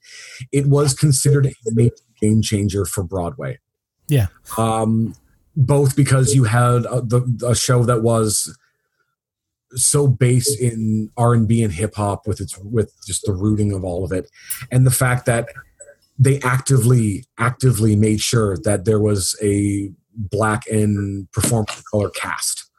it 0.53 0.67
was 0.67 0.93
considered 0.93 1.47
a 1.47 1.51
major 1.73 1.93
game 2.21 2.41
changer 2.41 2.85
for 2.85 3.03
Broadway. 3.03 3.59
Yeah. 4.07 4.27
Um, 4.57 5.13
both 5.57 5.95
because 5.95 6.35
you 6.35 6.43
had 6.43 6.85
a, 6.85 7.01
the, 7.01 7.45
a 7.45 7.55
show 7.55 7.83
that 7.83 8.03
was 8.03 8.55
so 9.75 10.07
based 10.07 10.57
in 10.61 11.09
R 11.17 11.33
and 11.33 11.47
B 11.47 11.61
and 11.63 11.73
hip 11.73 11.95
hop 11.95 12.27
with 12.27 12.39
its 12.39 12.57
with 12.59 12.93
just 13.05 13.25
the 13.25 13.33
rooting 13.33 13.73
of 13.73 13.83
all 13.83 14.05
of 14.05 14.11
it, 14.11 14.29
and 14.71 14.85
the 14.85 14.91
fact 14.91 15.25
that 15.25 15.49
they 16.17 16.39
actively 16.41 17.25
actively 17.37 17.95
made 17.95 18.21
sure 18.21 18.57
that 18.63 18.85
there 18.85 18.99
was 18.99 19.35
a 19.41 19.91
black 20.15 20.63
and 20.67 21.29
performance 21.31 21.81
color 21.91 22.09
cast. 22.11 22.69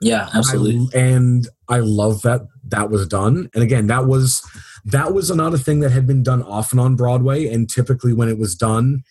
Yeah, 0.00 0.28
absolutely. 0.34 0.88
I- 0.94 1.02
and 1.04 1.48
I 1.68 1.78
love 1.78 2.22
that 2.22 2.42
that 2.68 2.90
was 2.90 3.06
done. 3.08 3.48
And 3.54 3.62
again, 3.62 3.86
that 3.86 4.06
was 4.06 4.46
that 4.84 5.14
was 5.14 5.30
another 5.30 5.58
thing 5.58 5.80
that 5.80 5.90
had 5.90 6.06
been 6.06 6.22
done 6.22 6.42
often 6.42 6.78
on 6.78 6.96
Broadway. 6.96 7.46
And 7.46 7.68
typically, 7.68 8.12
when 8.12 8.28
it 8.28 8.38
was 8.38 8.54
done, 8.54 9.02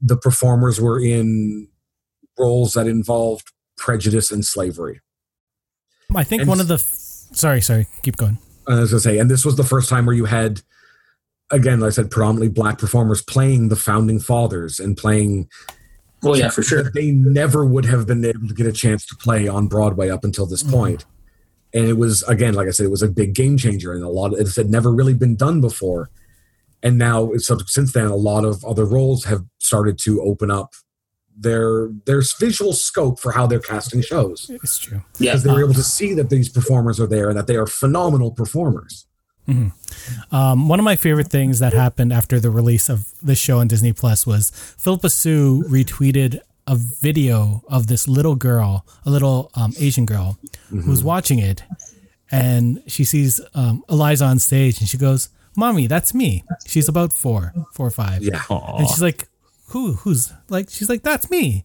the 0.00 0.16
performers 0.16 0.80
were 0.80 1.00
in 1.00 1.68
roles 2.38 2.74
that 2.74 2.86
involved 2.86 3.52
prejudice 3.76 4.30
and 4.30 4.44
slavery. 4.44 5.00
I 6.14 6.24
think 6.24 6.42
And- 6.42 6.48
one 6.48 6.60
of 6.60 6.68
the. 6.68 6.78
Sorry, 6.78 7.60
sorry. 7.60 7.86
Keep 8.02 8.16
going. 8.16 8.38
And 8.66 8.78
I 8.78 8.80
was 8.80 8.90
gonna 8.90 9.00
say, 9.00 9.18
and 9.18 9.30
this 9.30 9.44
was 9.44 9.56
the 9.56 9.64
first 9.64 9.88
time 9.88 10.06
where 10.06 10.14
you 10.14 10.24
had, 10.26 10.62
again, 11.50 11.80
like 11.80 11.88
I 11.88 11.90
said, 11.90 12.10
predominantly 12.10 12.48
black 12.48 12.78
performers 12.78 13.22
playing 13.22 13.68
the 13.68 13.76
founding 13.76 14.20
fathers 14.20 14.80
and 14.80 14.96
playing 14.96 15.48
well, 16.22 16.36
yeah, 16.36 16.50
for 16.50 16.62
sure. 16.62 16.90
they 16.94 17.12
never 17.12 17.64
would 17.64 17.86
have 17.86 18.06
been 18.06 18.24
able 18.24 18.46
to 18.48 18.54
get 18.54 18.66
a 18.66 18.72
chance 18.72 19.06
to 19.06 19.16
play 19.16 19.48
on 19.48 19.68
Broadway 19.68 20.10
up 20.10 20.24
until 20.24 20.46
this 20.46 20.62
mm-hmm. 20.62 20.72
point. 20.72 21.04
And 21.72 21.86
it 21.86 21.94
was 21.94 22.22
again, 22.24 22.54
like 22.54 22.68
I 22.68 22.72
said, 22.72 22.86
it 22.86 22.90
was 22.90 23.02
a 23.02 23.08
big 23.08 23.34
game 23.34 23.56
changer, 23.56 23.92
and 23.92 24.02
a 24.02 24.08
lot 24.08 24.32
of 24.32 24.40
it 24.40 24.54
had 24.54 24.70
never 24.70 24.92
really 24.92 25.14
been 25.14 25.36
done 25.36 25.60
before. 25.60 26.10
And 26.82 26.98
now, 26.98 27.32
since 27.36 27.92
then, 27.92 28.06
a 28.06 28.16
lot 28.16 28.44
of 28.44 28.64
other 28.64 28.84
roles 28.84 29.24
have 29.24 29.44
started 29.58 29.98
to 30.00 30.20
open 30.22 30.50
up 30.50 30.72
their 31.40 31.88
their 32.04 32.22
visual 32.38 32.72
scope 32.72 33.18
for 33.18 33.32
how 33.32 33.46
they're 33.46 33.58
casting 33.60 34.02
shows. 34.02 34.50
It's 34.62 34.78
true. 34.78 35.02
Yeah, 35.18 35.32
because 35.32 35.42
they 35.44 35.52
were 35.52 35.64
able 35.64 35.74
to 35.74 35.82
see 35.82 36.14
that 36.14 36.28
these 36.30 36.48
performers 36.48 37.00
are 37.00 37.06
there 37.06 37.28
and 37.28 37.38
that 37.38 37.46
they 37.46 37.56
are 37.56 37.66
phenomenal 37.66 38.30
performers. 38.30 39.06
Um, 40.30 40.68
one 40.68 40.78
of 40.78 40.84
my 40.84 40.94
favorite 40.94 41.26
things 41.28 41.58
that 41.58 41.72
happened 41.72 42.12
after 42.12 42.38
the 42.38 42.50
release 42.50 42.88
of 42.88 43.06
this 43.20 43.38
show 43.38 43.58
on 43.58 43.66
Disney 43.66 43.92
Plus 43.92 44.24
was 44.26 44.50
Phillipa 44.78 45.10
Soo 45.10 45.64
retweeted 45.68 46.40
a 46.68 46.76
video 46.76 47.64
of 47.68 47.88
this 47.88 48.06
little 48.06 48.36
girl, 48.36 48.86
a 49.04 49.10
little 49.10 49.50
um, 49.54 49.72
Asian 49.78 50.06
girl, 50.06 50.38
who's 50.68 51.02
watching 51.02 51.40
it, 51.40 51.64
and 52.30 52.80
she 52.86 53.02
sees 53.02 53.40
um, 53.54 53.82
Eliza 53.88 54.24
on 54.26 54.38
stage, 54.38 54.78
and 54.78 54.88
she 54.88 54.96
goes, 54.96 55.30
"Mommy, 55.56 55.88
that's 55.88 56.14
me." 56.14 56.44
She's 56.66 56.88
about 56.88 57.12
four, 57.12 57.52
four 57.74 57.88
or 57.88 57.90
five, 57.90 58.22
Yeah, 58.22 58.42
and 58.48 58.86
she's 58.88 59.02
like, 59.02 59.26
"Who? 59.70 59.94
Who's 59.94 60.32
like?" 60.48 60.70
She's 60.70 60.88
like, 60.88 61.02
"That's 61.02 61.30
me," 61.30 61.64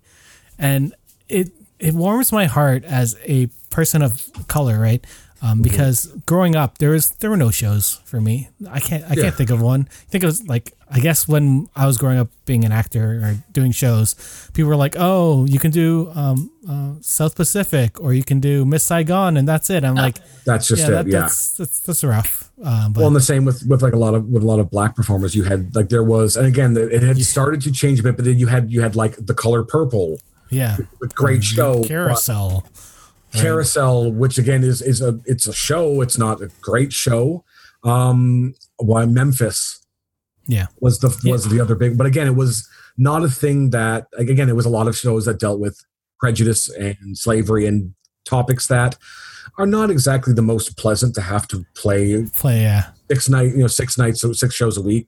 and 0.58 0.94
it 1.30 1.52
it 1.80 1.94
warms 1.94 2.32
my 2.32 2.46
heart 2.46 2.84
as 2.86 3.18
a 3.26 3.48
person 3.70 4.02
of 4.02 4.30
color, 4.48 4.80
right? 4.80 5.06
Um, 5.42 5.62
because 5.62 6.08
growing 6.26 6.56
up, 6.56 6.78
there 6.80 6.92
was 6.92 7.12
there 7.20 7.30
were 7.30 7.38
no 7.38 7.52
shows 7.52 8.00
for 8.06 8.20
me. 8.22 8.50
I 8.70 8.80
can't 8.80 9.04
I 9.04 9.14
Yeah. 9.16 9.24
can't 9.24 9.36
think 9.36 9.50
of 9.52 9.62
one. 9.62 9.88
I 9.92 10.10
think 10.10 10.24
it 10.24 10.28
was 10.28 10.48
like 10.48 10.74
I 10.90 11.00
guess 11.00 11.28
when 11.28 11.68
I 11.76 11.86
was 11.86 11.98
growing 11.98 12.18
up 12.18 12.30
being 12.46 12.64
an 12.64 12.72
actor 12.72 13.20
or 13.22 13.38
doing 13.52 13.72
shows, 13.72 14.16
people 14.54 14.70
were 14.70 14.76
like, 14.78 14.96
"Oh, 14.98 15.46
you 15.46 15.60
can 15.60 15.72
do 15.72 16.10
um, 16.16 16.50
uh, 16.68 16.94
South 17.02 17.36
Pacific 17.36 18.00
or 18.00 18.14
you 18.14 18.24
can 18.24 18.40
do 18.40 18.66
Miss 18.66 18.84
Saigon," 18.84 19.36
and 19.38 19.48
that's 19.48 19.70
it. 19.70 19.84
I'm 19.84 19.96
like, 19.96 20.18
that's 20.46 20.68
just 20.68 20.82
yeah, 20.84 20.88
it. 20.88 20.92
that, 20.92 21.08
yeah. 21.08 21.20
that's, 21.22 21.58
that's 21.58 21.80
that's 21.82 22.04
rough. 22.04 22.45
Um, 22.64 22.94
but 22.94 23.00
well, 23.00 23.08
and 23.08 23.16
the 23.16 23.22
same 23.22 23.44
with 23.44 23.66
with 23.68 23.82
like 23.82 23.94
a 23.94 23.98
lot 23.98 24.14
of 24.14 24.26
with 24.30 24.44
a 24.44 24.46
lot 24.46 24.60
of 24.60 24.70
black 24.72 24.96
performers. 24.96 25.36
You 25.36 25.44
had 25.44 25.76
like 25.76 25.90
there 25.90 26.04
was, 26.04 26.38
and 26.38 26.48
again, 26.48 26.76
it 26.78 27.04
had 27.04 27.18
started 27.20 27.62
to 27.62 27.72
change 27.72 28.00
a 28.00 28.04
bit, 28.04 28.16
but 28.16 28.24
then 28.26 28.40
you 28.40 28.48
had 28.48 28.72
you 28.72 28.82
had 28.82 28.96
like 28.96 29.16
the 29.18 29.34
color 29.34 29.64
purple, 29.64 30.20
yeah, 30.50 30.78
great 31.16 31.44
show, 31.44 31.84
Carousel. 31.84 32.64
but 33.34 33.42
Carousel, 33.42 34.12
which 34.12 34.38
again 34.38 34.64
is 34.64 34.82
is 34.82 35.02
a 35.02 35.20
it's 35.26 35.48
a 35.48 35.54
show. 35.54 36.02
It's 36.02 36.18
not 36.18 36.42
a 36.42 36.50
great 36.62 36.94
show. 36.94 37.44
Um, 37.84 38.56
why 38.78 39.06
Memphis 39.06 39.86
Yeah, 40.48 40.68
was 40.80 41.00
the 41.00 41.10
was 41.30 41.50
the 41.50 41.60
other 41.60 41.76
big, 41.76 41.98
but 41.98 42.08
again, 42.08 42.28
it 42.28 42.36
was 42.36 42.68
not 42.98 43.24
a 43.24 43.30
thing 43.30 43.72
that 43.72 44.08
like, 44.18 44.30
again 44.30 44.48
it 44.48 44.56
was 44.56 44.66
a 44.66 44.70
lot 44.70 44.88
of 44.88 44.96
shows 44.96 45.26
that 45.26 45.40
dealt 45.40 45.60
with 45.60 45.84
prejudice 46.20 46.70
and 46.70 47.18
slavery 47.18 47.66
and 47.68 47.94
topics 48.24 48.68
that 48.68 48.98
are 49.58 49.66
not 49.68 49.90
exactly 49.90 50.34
the 50.34 50.42
most 50.42 50.78
pleasant 50.78 51.16
to 51.16 51.22
have 51.22 51.48
to 51.48 51.66
play 51.76 52.26
play 52.36 52.62
yeah. 52.62 52.92
six 53.10 53.30
night 53.30 53.52
you 53.52 53.60
know 53.60 53.68
six 53.68 53.98
nights 53.98 54.22
so 54.22 54.34
six 54.34 54.54
shows 54.56 54.78
a 54.78 54.82
week 54.82 55.08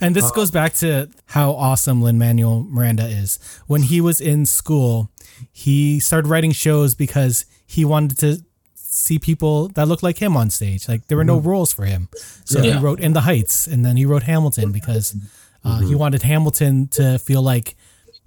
And 0.00 0.14
this 0.14 0.24
Uh, 0.24 0.30
goes 0.30 0.50
back 0.50 0.74
to 0.74 1.08
how 1.26 1.52
awesome 1.52 2.02
Lin 2.02 2.18
Manuel 2.18 2.64
Miranda 2.68 3.06
is. 3.08 3.38
When 3.66 3.82
he 3.82 3.98
was 4.00 4.20
in 4.20 4.44
school, 4.44 5.10
he 5.52 6.00
started 6.00 6.28
writing 6.28 6.52
shows 6.52 6.94
because 6.94 7.46
he 7.66 7.82
wanted 7.84 8.18
to 8.18 8.44
see 8.74 9.18
people 9.18 9.68
that 9.68 9.88
looked 9.88 10.02
like 10.02 10.18
him 10.18 10.36
on 10.36 10.50
stage. 10.50 10.86
Like 10.88 11.06
there 11.08 11.16
were 11.16 11.24
no 11.24 11.38
roles 11.38 11.72
for 11.72 11.84
him, 11.86 12.08
so 12.44 12.60
Yeah. 12.60 12.74
he 12.74 12.78
wrote 12.84 13.00
In 13.00 13.12
the 13.14 13.22
Heights, 13.22 13.66
and 13.66 13.84
then 13.86 13.96
he 13.96 14.04
wrote 14.06 14.22
Hamilton 14.24 14.70
because 14.72 15.16
uh, 15.64 15.80
he 15.88 15.94
wanted 15.94 16.22
Hamilton 16.22 16.88
to 16.88 17.18
feel 17.18 17.42
like 17.42 17.74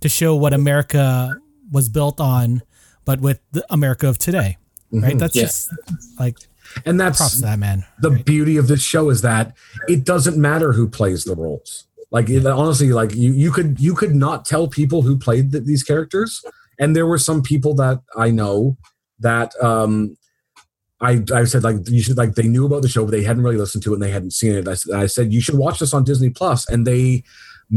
to 0.02 0.10
show 0.10 0.36
what 0.36 0.54
America 0.54 1.36
was 1.72 1.88
built 1.90 2.20
on, 2.20 2.62
but 3.10 3.22
with 3.22 3.40
the 3.54 3.66
America 3.72 4.08
of 4.08 4.18
today. 4.20 4.58
Right? 4.92 5.18
That's 5.18 5.36
Yeah. 5.36 5.44
just 5.44 5.72
like 6.20 6.38
and 6.86 7.00
that's 7.02 7.18
props 7.18 7.36
to 7.38 7.42
that 7.42 7.58
man. 7.58 7.84
the 8.00 8.12
beauty 8.12 8.56
of 8.58 8.68
this 8.68 8.82
show 8.84 9.10
is 9.10 9.22
that 9.22 9.46
it 9.88 10.04
doesn't 10.04 10.38
matter 10.38 10.74
who 10.74 10.88
plays 10.88 11.24
the 11.24 11.36
roles 11.36 11.86
like 12.12 12.30
it, 12.30 12.46
honestly 12.46 12.90
like 13.02 13.12
you 13.16 13.32
you 13.44 13.52
could 13.52 13.80
you 13.80 13.94
could 13.96 14.14
not 14.14 14.46
tell 14.46 14.68
people 14.68 15.02
who 15.02 15.18
played 15.18 15.52
th- 15.52 15.64
these 15.64 15.82
characters 15.92 16.44
and 16.80 16.96
there 16.96 17.08
were 17.12 17.18
some 17.30 17.42
people 17.42 17.74
that 17.84 17.98
i 18.26 18.30
know 18.30 18.78
that 19.20 19.50
um 19.64 20.16
I, 21.02 21.24
I 21.34 21.44
said 21.46 21.64
like 21.64 21.78
you 21.90 22.02
should 22.04 22.18
like 22.18 22.36
they 22.36 22.48
knew 22.48 22.66
about 22.68 22.82
the 22.84 22.90
show 22.90 23.04
but 23.06 23.12
they 23.12 23.24
hadn't 23.24 23.42
really 23.44 23.58
listened 23.64 23.84
to 23.86 23.92
it 23.92 23.96
and 23.98 24.04
they 24.04 24.12
hadn't 24.12 24.34
seen 24.34 24.54
it 24.54 24.68
I 25.04 25.08
said 25.08 25.34
you 25.34 25.42
should 25.42 25.58
watch 25.58 25.80
this 25.80 25.94
on 25.94 26.04
disney 26.04 26.30
plus 26.30 26.70
and 26.70 26.86
they 26.86 27.24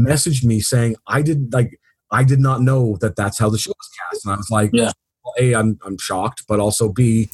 messaged 0.09 0.43
me 0.43 0.59
saying 0.59 0.95
i 1.07 1.21
didn't 1.23 1.51
like 1.53 1.71
i 2.11 2.23
did 2.23 2.39
not 2.47 2.61
know 2.61 2.81
that 3.01 3.15
that's 3.15 3.39
how 3.39 3.49
the 3.49 3.57
show 3.57 3.71
was 3.81 3.89
cast 3.99 4.25
and 4.25 4.33
i 4.35 4.37
was 4.37 4.49
like 4.51 4.69
Yeah. 4.73 4.91
Well, 5.39 5.45
a 5.49 5.55
i'm 5.55 5.79
i'm 5.85 5.97
shocked 5.97 6.43
but 6.47 6.59
also 6.59 6.91
b 6.91 7.29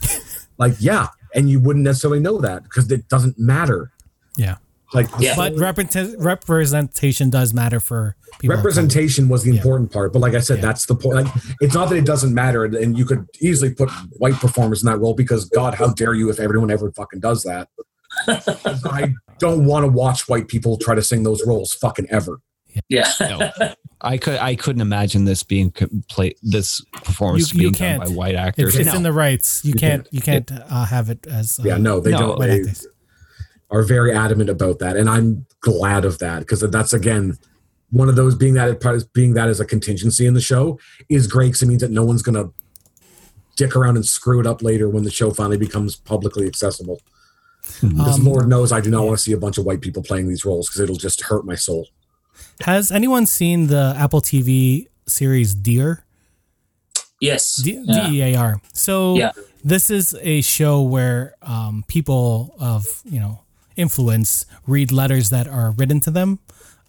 like 0.57 0.73
yeah 0.79 1.07
and 1.35 1.49
you 1.49 1.59
wouldn't 1.59 1.83
necessarily 1.85 2.19
know 2.19 2.39
that 2.39 2.63
because 2.63 2.89
it 2.91 3.07
doesn't 3.07 3.37
matter 3.37 3.91
Yeah. 4.37 4.55
like 4.93 5.07
Yeah. 5.19 5.35
But 5.35 5.55
represent- 5.57 6.17
representation 6.19 7.29
does 7.29 7.53
matter 7.53 7.79
for 7.79 8.15
people. 8.39 8.55
representation 8.55 9.29
was 9.29 9.43
the 9.43 9.51
Yeah. 9.51 9.57
important 9.57 9.91
part 9.91 10.11
but 10.13 10.19
like 10.19 10.33
i 10.33 10.39
said 10.39 10.57
Yeah. 10.57 10.65
that's 10.65 10.85
the 10.85 10.95
point 10.95 11.25
like, 11.25 11.33
it's 11.61 11.73
not 11.75 11.89
that 11.89 11.97
it 11.97 12.05
doesn't 12.05 12.33
matter 12.33 12.65
and 12.65 12.97
you 12.97 13.05
could 13.05 13.27
easily 13.41 13.73
put 13.73 13.89
white 14.17 14.35
performers 14.35 14.81
in 14.83 14.87
that 14.89 14.97
role 14.99 15.13
because 15.13 15.45
god 15.45 15.75
how 15.75 15.89
dare 15.93 16.13
you 16.13 16.29
if 16.29 16.39
everyone 16.39 16.71
ever 16.71 16.91
fucking 16.91 17.19
does 17.19 17.43
that 17.43 17.67
i 18.27 19.13
don't 19.39 19.65
want 19.65 19.83
to 19.85 19.91
watch 19.91 20.27
white 20.27 20.47
people 20.47 20.77
try 20.77 20.95
to 20.95 21.01
sing 21.03 21.23
those 21.23 21.45
roles 21.45 21.73
fucking 21.73 22.07
ever 22.09 22.41
yeah. 22.87 23.11
No. 23.21 23.51
I 24.01 24.17
could 24.17 24.37
I 24.39 24.55
couldn't 24.55 24.81
imagine 24.81 25.25
this 25.25 25.43
being 25.43 25.71
co- 25.71 25.87
play 26.09 26.33
this 26.41 26.81
performance 27.03 27.53
You- 27.53 27.57
you 27.57 27.71
being 27.71 27.73
done 27.73 27.99
can't. 27.99 28.03
by 28.03 28.15
white 28.15 28.35
actors. 28.35 28.69
It's, 28.69 28.77
it's 28.77 28.91
No. 28.91 28.95
in 28.97 29.03
the 29.03 29.11
rights. 29.11 29.63
You 29.65 29.73
You 29.73 29.79
can't. 29.79 30.07
You 30.11 30.21
can't 30.21 30.49
uh, 30.51 30.85
have 30.85 31.09
it 31.09 31.27
as. 31.27 31.59
Uh, 31.59 31.63
yeah 31.65 31.77
no 31.77 31.99
they 31.99 32.11
No, 32.11 32.19
don't 32.19 32.39
white 32.39 32.47
they 32.47 32.59
actors. 32.61 32.87
are 33.71 33.83
very 33.83 34.13
adamant 34.13 34.49
about 34.49 34.79
that 34.79 34.95
and 34.97 35.09
i'm 35.09 35.45
glad 35.61 36.05
of 36.05 36.17
that 36.19 36.39
because 36.39 36.61
that's 36.61 36.93
again 36.93 37.37
one 37.91 38.07
of 38.09 38.15
those 38.15 38.35
being 38.35 38.53
that 38.53 38.79
part 38.79 39.03
being 39.13 39.33
that 39.33 39.49
as 39.49 39.59
a 39.59 39.65
contingency 39.65 40.25
in 40.25 40.33
the 40.33 40.41
show 40.41 40.79
is 41.09 41.27
great 41.27 41.47
because 41.47 41.63
it 41.63 41.67
means 41.67 41.81
that 41.81 41.91
no 41.91 42.03
one's 42.05 42.21
gonna 42.21 42.49
dick 43.57 43.75
around 43.75 43.95
and 43.97 44.05
screw 44.05 44.39
it 44.39 44.47
up 44.47 44.61
later 44.63 44.87
when 44.89 45.03
the 45.03 45.11
show 45.11 45.31
finally 45.31 45.57
becomes 45.57 45.95
publicly 45.97 46.47
accessible 46.47 47.01
Because 47.81 48.17
Um, 48.19 48.25
Lord 48.25 48.47
knows 48.47 48.71
I 48.71 48.79
do 48.79 48.89
not 48.89 49.05
want 49.05 49.17
to 49.17 49.23
see 49.23 49.33
a 49.33 49.37
bunch 49.37 49.57
of 49.57 49.65
white 49.65 49.81
people 49.81 50.01
playing 50.01 50.29
these 50.29 50.45
roles 50.45 50.67
because 50.69 50.79
it'll 50.81 50.95
just 50.95 51.21
hurt 51.21 51.45
my 51.45 51.55
soul. 51.55 51.85
Has 52.61 52.91
anyone 52.91 53.25
seen 53.25 53.67
the 53.67 53.93
Apple 53.97 54.21
TV 54.21 54.87
series 55.07 55.53
Dear? 55.55 56.03
Yes. 57.21 57.57
D- 57.57 57.83
D-E-A-R. 57.85 58.61
So 58.73 59.15
Yeah. 59.17 59.31
this 59.63 59.89
is 59.89 60.15
a 60.21 60.41
show 60.41 60.81
where 60.81 61.35
um, 61.41 61.83
people 61.87 62.55
of 62.59 63.01
you 63.03 63.19
know 63.19 63.41
influence 63.75 64.45
read 64.67 64.91
letters 64.91 65.29
that 65.29 65.47
are 65.47 65.71
written 65.71 65.99
to 66.01 66.11
them, 66.11 66.39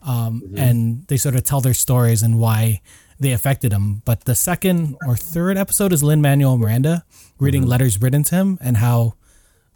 um, 0.03 0.43
and 0.57 1.05
they 1.09 1.17
sort 1.17 1.35
of 1.35 1.45
tell 1.45 1.61
their 1.61 1.75
stories 1.75 2.23
and 2.23 2.39
why 2.39 2.81
they 3.19 3.33
affected 3.33 3.73
them. 3.73 4.03
But 4.05 4.25
the 4.25 4.35
second 4.35 4.97
or 5.07 5.17
third 5.17 5.59
episode 5.59 5.93
is 5.93 6.03
Lin 6.03 6.23
Manuel 6.23 6.57
Miranda 6.59 7.05
reading 7.39 7.67
letters 7.67 8.01
written 8.01 8.23
to 8.25 8.35
him 8.37 8.59
and 8.61 8.77
how 8.77 9.15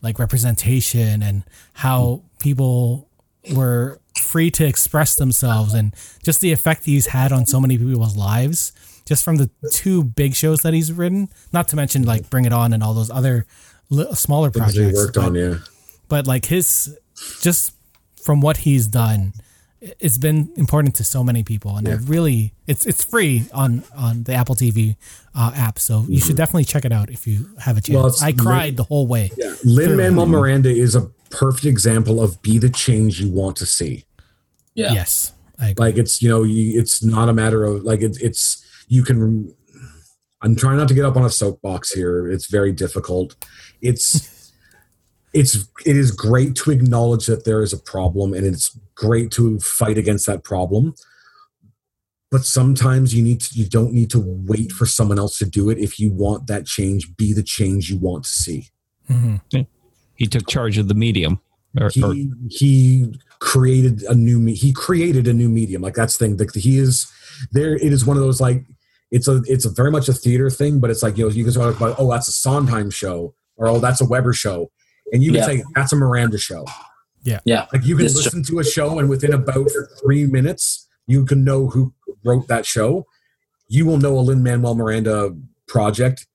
like 0.03 0.19
representation 0.19 1.23
and 1.23 1.45
how 1.75 2.23
people 2.39 3.09
were 3.55 3.99
free 4.19 4.51
to 4.51 4.65
express 4.65 5.15
themselves 5.16 5.74
and 5.74 5.95
just 6.23 6.41
the 6.41 6.53
effect 6.53 6.85
he's 6.85 7.09
had 7.09 7.32
on 7.32 7.47
so 7.47 7.61
many 7.61 7.77
people's 7.78 8.16
lives 8.16 8.73
just 9.07 9.24
from 9.24 9.36
the 9.36 9.51
two 9.70 10.03
big 10.03 10.35
shows 10.35 10.62
that 10.62 10.73
he's 10.73 10.93
written 10.93 11.28
not 11.53 11.69
to 11.69 11.77
mention 11.77 12.05
like 12.05 12.31
bring 12.31 12.45
it 12.45 12.53
on 12.53 12.73
and 12.73 12.82
all 12.82 12.95
those 12.95 13.11
other 13.11 13.47
li- 13.91 14.12
smaller 14.15 14.51
Things 14.51 14.73
he 14.74 14.81
projects 14.81 14.99
worked 14.99 15.15
but, 15.16 15.24
on, 15.24 15.35
yeah. 15.35 15.55
but 16.09 16.27
like 16.27 16.47
his 16.47 16.97
just 17.41 17.74
from 18.23 18.41
what 18.41 18.59
he's 18.59 18.86
done 18.86 19.32
it's 19.81 20.16
been 20.16 20.51
important 20.57 20.95
to 20.95 21.05
so 21.05 21.23
many 21.23 21.43
people 21.43 21.77
and 21.77 21.86
I 21.86 21.95
really 21.95 22.55
it's 22.66 22.86
it's 22.86 23.05
free 23.05 23.45
on 23.53 23.82
on 23.95 24.23
the 24.23 24.32
Apple 24.32 24.55
TV 24.55 24.97
uh, 25.35 25.53
app 25.55 25.78
so 25.78 26.07
you 26.09 26.20
should 26.20 26.36
definitely 26.36 26.65
check 26.65 26.86
it 26.86 26.93
out 26.93 27.11
if 27.11 27.27
you 27.27 27.51
have 27.59 27.77
a 27.77 27.82
chance 27.82 28.20
Well, 28.20 28.28
I 28.28 28.32
cried 28.32 28.77
the 28.78 28.85
whole 28.85 29.07
way 29.07 29.31
Yeah. 29.36 29.55
Lin 29.65 29.97
Manuel 29.97 30.27
Miranda 30.27 30.70
is 30.70 30.95
a 30.95 31.11
perfect 31.36 31.65
example 31.66 32.23
of 32.23 32.40
be 32.43 32.59
the 32.59 32.70
change 32.70 33.20
you 33.20 33.31
want 33.31 33.56
to 33.56 33.66
see. 33.66 34.05
Yeah. 34.74 34.93
yes 34.93 35.32
I 35.59 35.69
agree. 35.70 35.86
Like 35.86 35.97
it's 35.98 36.20
you 36.23 36.28
know 36.28 36.43
you, 36.43 36.78
it's 36.78 37.02
not 37.02 37.28
a 37.28 37.32
matter 37.32 37.65
of 37.65 37.82
like 37.85 38.02
it's 38.02 38.19
it's 38.19 38.65
you 38.89 39.02
can. 39.02 39.55
I'm 40.43 40.56
trying 40.56 40.77
not 40.77 40.89
to 40.89 40.94
get 40.94 41.05
up 41.05 41.16
on 41.16 41.24
a 41.24 41.31
soapbox 41.31 41.93
here. 41.93 42.31
It's 42.31 42.47
very 42.47 42.73
difficult. 42.73 43.35
It's 43.81 44.52
it's 45.32 45.69
it 45.86 45.97
is 45.97 46.11
great 46.11 46.55
to 46.56 46.70
acknowledge 46.70 47.27
that 47.27 47.44
there 47.44 47.62
is 47.62 47.73
a 47.73 47.78
problem 47.78 48.35
and 48.35 48.47
it's 48.47 48.78
great 48.94 49.31
to 49.32 49.59
fight 49.61 49.98
against 49.98 50.27
that 50.27 50.44
problem. 50.44 50.94
But 52.31 52.44
sometimes 52.44 53.15
you 53.15 53.23
need 53.23 53.40
to, 53.43 53.56
you 53.56 53.69
don't 53.69 53.93
need 53.93 54.11
to 54.11 54.19
wait 54.19 54.73
for 54.73 54.86
someone 54.86 55.20
else 55.20 55.39
to 55.39 55.47
do 55.47 55.70
it. 55.70 55.78
If 55.78 56.01
you 56.01 56.11
want 56.11 56.48
that 56.48 56.66
change, 56.66 57.16
be 57.16 57.32
the 57.32 57.44
change 57.44 57.90
you 57.90 57.97
want 57.97 58.24
to 58.24 58.31
see. 58.31 58.70
Mhm. 59.09 59.40
He 60.16 60.27
took 60.27 60.49
charge 60.49 60.78
of 60.78 60.89
the 60.89 60.95
medium. 60.95 61.41
Or, 61.81 61.86
or- 61.86 61.91
he 62.15 62.31
he 62.51 63.15
created 63.41 64.03
a 64.05 64.15
new 64.15 64.39
me- 64.39 64.55
he 64.55 64.73
created 64.73 65.27
a 65.27 65.32
new 65.32 65.49
medium 65.49 65.82
like 65.82 65.95
that's 65.95 66.16
the 66.16 66.24
thing 66.24 66.36
like 66.36 66.55
he 66.55 66.78
is 66.78 67.11
there 67.51 67.74
it 67.74 67.93
is 67.93 68.07
one 68.07 68.16
of 68.16 68.23
those 68.23 68.41
like 68.41 68.65
it's 69.11 69.27
a 69.28 69.43
it's 69.47 69.65
a 69.66 69.70
very 69.70 69.91
much 69.91 70.09
a 70.09 70.12
theater 70.12 70.49
thing 70.51 70.78
but 70.78 70.89
it's 70.89 71.03
like 71.03 71.19
you 71.19 71.24
know 71.24 71.31
you 71.31 71.45
can 71.45 71.53
talk 71.53 71.77
about 71.77 71.97
oh 71.99 72.09
that's 72.11 72.28
a 72.28 72.32
Sondheim 72.32 72.91
show 72.91 73.35
or 73.57 73.66
oh 73.69 73.81
that's 73.81 74.01
a 74.01 74.05
Webber 74.07 74.32
show 74.32 74.70
and 75.12 75.23
you 75.23 75.32
can 75.32 75.41
Yeah. 75.41 75.47
say 75.47 75.65
that's 75.74 75.93
a 75.93 75.97
Miranda 75.97 76.39
show 76.39 76.65
Yeah. 77.24 77.41
yeah. 77.45 77.66
like 77.73 77.85
you 77.85 77.97
can 77.97 78.05
This 78.05 78.12
show- 78.15 78.24
listen 78.24 78.45
to 78.45 78.61
a 78.61 78.65
show 78.65 78.99
and 79.01 79.09
within 79.11 79.35
about 79.35 79.69
three 80.01 80.27
minutes 80.27 80.89
you 81.09 81.27
can 81.27 81.43
know 81.45 81.66
who 81.66 81.93
wrote 82.24 82.47
that 82.49 82.65
show 82.65 83.05
you 83.69 83.85
will 83.85 83.99
know 83.99 84.16
a 84.16 84.20
Lin 84.20 84.43
Manuel 84.45 84.77
Miranda 84.77 85.36
project 85.66 86.27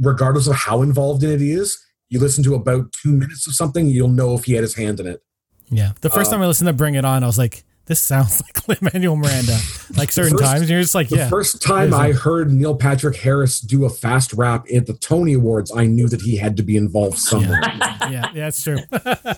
regardless 0.00 0.46
of 0.48 0.56
how 0.56 0.82
involved 0.82 1.22
in 1.22 1.30
it 1.30 1.40
he 1.40 1.52
is 1.52 1.78
you 2.10 2.18
listen 2.20 2.44
to 2.44 2.54
about 2.54 2.92
two 2.92 3.12
minutes 3.12 3.46
of 3.46 3.54
something 3.54 3.86
you'll 3.88 4.08
know 4.08 4.34
if 4.34 4.44
he 4.44 4.52
had 4.52 4.62
his 4.62 4.74
hand 4.74 5.00
in 5.00 5.06
it 5.06 5.22
Yeah. 5.70 5.92
The 6.02 6.10
first 6.10 6.28
Uh, 6.30 6.34
time 6.34 6.42
I 6.42 6.46
listened 6.46 6.66
to 6.68 6.72
Bring 6.74 6.94
It 6.96 7.04
On, 7.04 7.22
I 7.22 7.26
was 7.26 7.38
like, 7.38 7.64
this 7.86 8.00
sounds 8.00 8.40
like 8.68 8.68
Lin 8.68 8.90
Manuel 8.92 9.16
Miranda. 9.16 9.56
Like 9.96 10.12
certain 10.12 10.32
first- 10.38 10.44
times, 10.44 10.60
and 10.62 10.70
you're 10.70 10.80
just 10.82 10.94
like, 10.94 11.08
The 11.08 11.16
yeah. 11.16 11.28
first 11.28 11.62
time 11.62 11.94
I 11.94 12.12
heard 12.12 12.52
Neil 12.52 12.76
Patrick 12.76 13.16
Harris 13.16 13.60
do 13.60 13.84
a 13.84 13.88
fast 13.90 14.32
rap 14.34 14.66
at 14.74 14.86
the 14.86 14.92
Tony 14.94 15.32
Awards, 15.34 15.72
I 15.74 15.86
knew 15.86 16.08
that 16.08 16.20
he 16.22 16.36
had 16.36 16.56
to 16.58 16.62
be 16.62 16.76
involved 16.76 17.18
somewhere. 17.18 17.60
yeah, 17.62 18.30
yeah, 18.34 18.48
it's 18.48 18.62
true. 18.62 18.78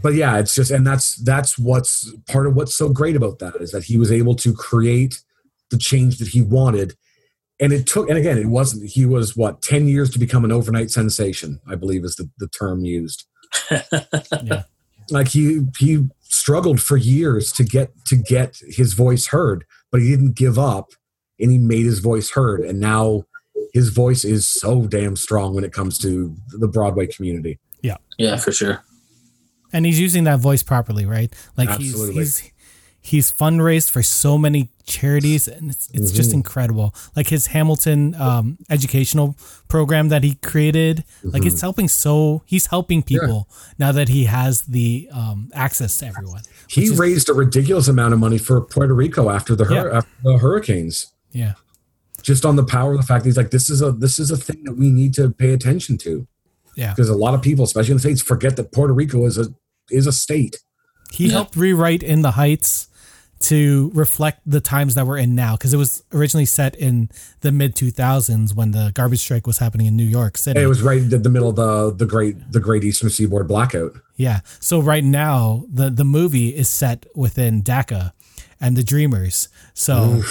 But 0.00 0.14
yeah, 0.14 0.38
it's 0.38 0.54
just 0.54 0.70
and 0.70 0.86
that's 0.86 1.16
that's 1.16 1.58
what's 1.58 2.08
part 2.28 2.46
of 2.46 2.54
what's 2.54 2.74
so 2.76 2.88
great 2.90 3.16
about 3.16 3.40
that 3.40 3.56
is 3.56 3.72
that 3.72 3.82
he 3.84 3.96
was 3.96 4.12
able 4.12 4.36
to 4.36 4.54
create 4.54 5.20
the 5.70 5.76
change 5.78 6.18
that 6.18 6.28
he 6.28 6.42
wanted. 6.42 6.94
And 7.60 7.72
it 7.72 7.86
took 7.86 8.08
and 8.08 8.18
again, 8.18 8.38
it 8.38 8.46
wasn't 8.46 8.88
he 8.88 9.04
was 9.04 9.36
what, 9.36 9.62
10 9.62 9.86
years 9.86 10.10
to 10.10 10.18
become 10.18 10.44
an 10.44 10.52
overnight 10.52 10.90
sensation, 10.90 11.60
I 11.68 11.74
believe 11.74 12.04
is 12.04 12.16
the, 12.16 12.30
the 12.38 12.48
term 12.48 12.84
used. 12.84 13.26
yeah. 13.70 14.62
Like 15.10 15.28
he 15.28 15.66
he 15.78 16.08
struggled 16.22 16.80
for 16.80 16.96
years 16.96 17.52
to 17.52 17.64
get 17.64 17.92
to 18.06 18.16
get 18.16 18.56
his 18.68 18.94
voice 18.94 19.26
heard, 19.26 19.64
but 19.90 20.00
he 20.00 20.08
didn't 20.08 20.36
give 20.36 20.58
up 20.58 20.90
and 21.38 21.50
he 21.50 21.58
made 21.58 21.84
his 21.84 21.98
voice 21.98 22.30
heard 22.30 22.60
and 22.60 22.80
now 22.80 23.24
his 23.72 23.90
voice 23.90 24.24
is 24.24 24.48
so 24.48 24.86
damn 24.86 25.16
strong 25.16 25.54
when 25.54 25.64
it 25.64 25.72
comes 25.72 25.98
to 25.98 26.34
the 26.48 26.68
Broadway 26.68 27.06
community. 27.06 27.58
Yeah, 27.82 27.96
yeah 28.18 28.36
for 28.36 28.52
sure. 28.52 28.82
And 29.72 29.86
he's 29.86 30.00
using 30.00 30.24
that 30.24 30.40
voice 30.40 30.62
properly, 30.62 31.06
right? 31.06 31.32
Like 31.56 31.68
Absolutely. 31.68 32.14
he's 32.14 32.38
he's 32.38 32.52
he's 33.00 33.32
fundraised 33.32 33.90
for 33.90 34.02
so 34.02 34.36
many 34.36 34.68
charities 34.86 35.46
and 35.48 35.70
it's 35.70 35.88
it's 35.92 36.10
just 36.12 36.32
incredible. 36.32 36.94
Like 37.16 37.28
his 37.28 37.46
Hamilton 37.48 38.14
um, 38.16 38.58
educational 38.68 39.36
program 39.68 40.08
that 40.08 40.22
he 40.24 40.34
created, 40.36 41.04
like 41.22 41.46
it's 41.46 41.60
helping 41.60 41.88
so 41.88 42.42
he's 42.46 42.66
helping 42.66 43.02
people 43.02 43.48
now 43.78 43.92
that 43.92 44.08
he 44.08 44.24
has 44.24 44.62
the 44.62 45.08
um, 45.12 45.50
access 45.54 45.96
to 45.98 46.06
everyone. 46.06 46.42
He 46.68 46.84
is- 46.84 46.98
raised 46.98 47.28
a 47.28 47.34
ridiculous 47.34 47.88
amount 47.88 48.12
of 48.14 48.20
money 48.20 48.38
for 48.38 48.60
Puerto 48.60 48.94
Rico 48.94 49.30
after 49.30 49.54
the 49.54 49.64
hur- 49.64 49.88
Yeah. 49.90 49.96
after 49.98 50.10
the 50.24 50.38
hurricanes. 50.38 51.06
Yeah. 51.32 51.54
Just 52.22 52.44
on 52.44 52.56
the 52.56 52.64
power 52.64 52.92
of 52.92 52.98
the 53.00 53.06
fact 53.06 53.24
that 53.24 53.28
he's 53.30 53.36
like, 53.36 53.50
this 53.50 53.70
is 53.70 53.80
a 53.80 53.92
this 53.92 54.18
is 54.18 54.30
a 54.30 54.36
thing 54.36 54.64
that 54.64 54.74
we 54.74 54.90
need 54.90 55.14
to 55.14 55.30
pay 55.30 55.52
attention 55.52 55.96
to. 55.98 56.26
Yeah. 56.76 56.90
Because 56.92 57.08
a 57.08 57.14
lot 57.16 57.32
of 57.34 57.40
people, 57.42 57.64
especially 57.64 57.92
in 57.92 57.96
the 57.96 58.00
States, 58.02 58.20
forget 58.22 58.56
that 58.56 58.72
Puerto 58.72 58.92
Rico 58.92 59.24
is 59.24 59.38
a 59.38 59.46
is 59.90 60.06
a 60.06 60.12
state. 60.12 60.56
He 61.12 61.26
Yeah. 61.26 61.32
helped 61.32 61.56
rewrite 61.56 62.02
In 62.02 62.22
the 62.22 62.32
Heights 62.32 62.88
to 63.40 63.90
reflect 63.94 64.40
the 64.44 64.60
times 64.60 64.94
that 64.94 65.06
we're 65.06 65.16
in 65.16 65.34
now 65.34 65.56
because 65.56 65.72
it 65.72 65.78
was 65.78 66.04
originally 66.12 66.44
set 66.44 66.76
in 66.76 67.08
the 67.40 67.50
mid 67.50 67.74
2000s 67.74 68.54
when 68.54 68.72
the 68.72 68.92
garbage 68.94 69.20
strike 69.20 69.46
was 69.46 69.58
happening 69.58 69.86
in 69.86 69.96
New 69.96 70.04
York 70.04 70.36
City. 70.36 70.60
It 70.60 70.66
was 70.66 70.82
right 70.82 70.98
in 70.98 71.22
the 71.22 71.30
middle 71.30 71.48
of 71.48 71.56
the 71.56 71.90
the 71.92 72.06
great 72.06 72.52
the 72.52 72.60
great 72.60 72.84
Eastern 72.84 73.10
Seaboard 73.10 73.48
blackout. 73.48 73.92
yeah. 74.16 74.40
So 74.60 74.80
right 74.80 75.04
now 75.04 75.64
the 75.72 75.90
the 75.90 76.04
movie 76.04 76.48
is 76.50 76.68
set 76.68 77.06
within 77.14 77.62
DACA 77.62 78.12
and 78.60 78.76
the 78.76 78.82
Dreamers. 78.82 79.48
So 79.72 80.22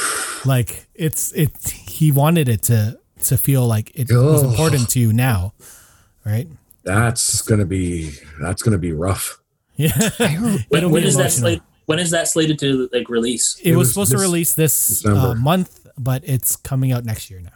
like 0.46 0.88
it's 0.94 1.32
it 1.34 1.52
he 1.68 2.12
wanted 2.12 2.48
it 2.48 2.62
to 2.64 3.00
to 3.24 3.38
feel 3.38 3.68
like 3.68 3.92
it 3.96 4.08
was 4.12 4.44
important 4.44 4.90
to 4.92 5.00
you 5.00 5.12
now. 5.14 5.54
Right? 6.26 6.48
That's 6.84 7.42
gonna 7.42 7.66
be 7.66 8.12
that's 8.40 8.62
gonna 8.62 8.78
be 8.78 8.94
rough. 8.94 9.40
Yeah. 9.76 9.92
When, 10.20 10.66
It'll 10.72 10.92
when 10.92 11.02
be 11.04 11.08
is 11.08 11.16
that 11.16 11.38
emotional. 11.40 11.62
Slated? 11.90 11.98
When 11.98 12.00
is 12.00 12.12
that 12.12 12.28
slated 12.28 12.60
to 12.60 12.90
like 12.94 13.10
release? 13.10 13.60
It, 13.62 13.72
It 13.72 13.76
was, 13.76 13.88
was 13.88 13.94
supposed 13.94 14.12
to 14.12 14.18
release 14.18 14.54
this 14.54 15.06
uh, 15.06 15.36
month, 15.36 15.88
but 15.98 16.24
it's 16.26 16.56
coming 16.56 16.92
out 16.92 17.06
next 17.06 17.30
year 17.30 17.42
now. 17.42 17.50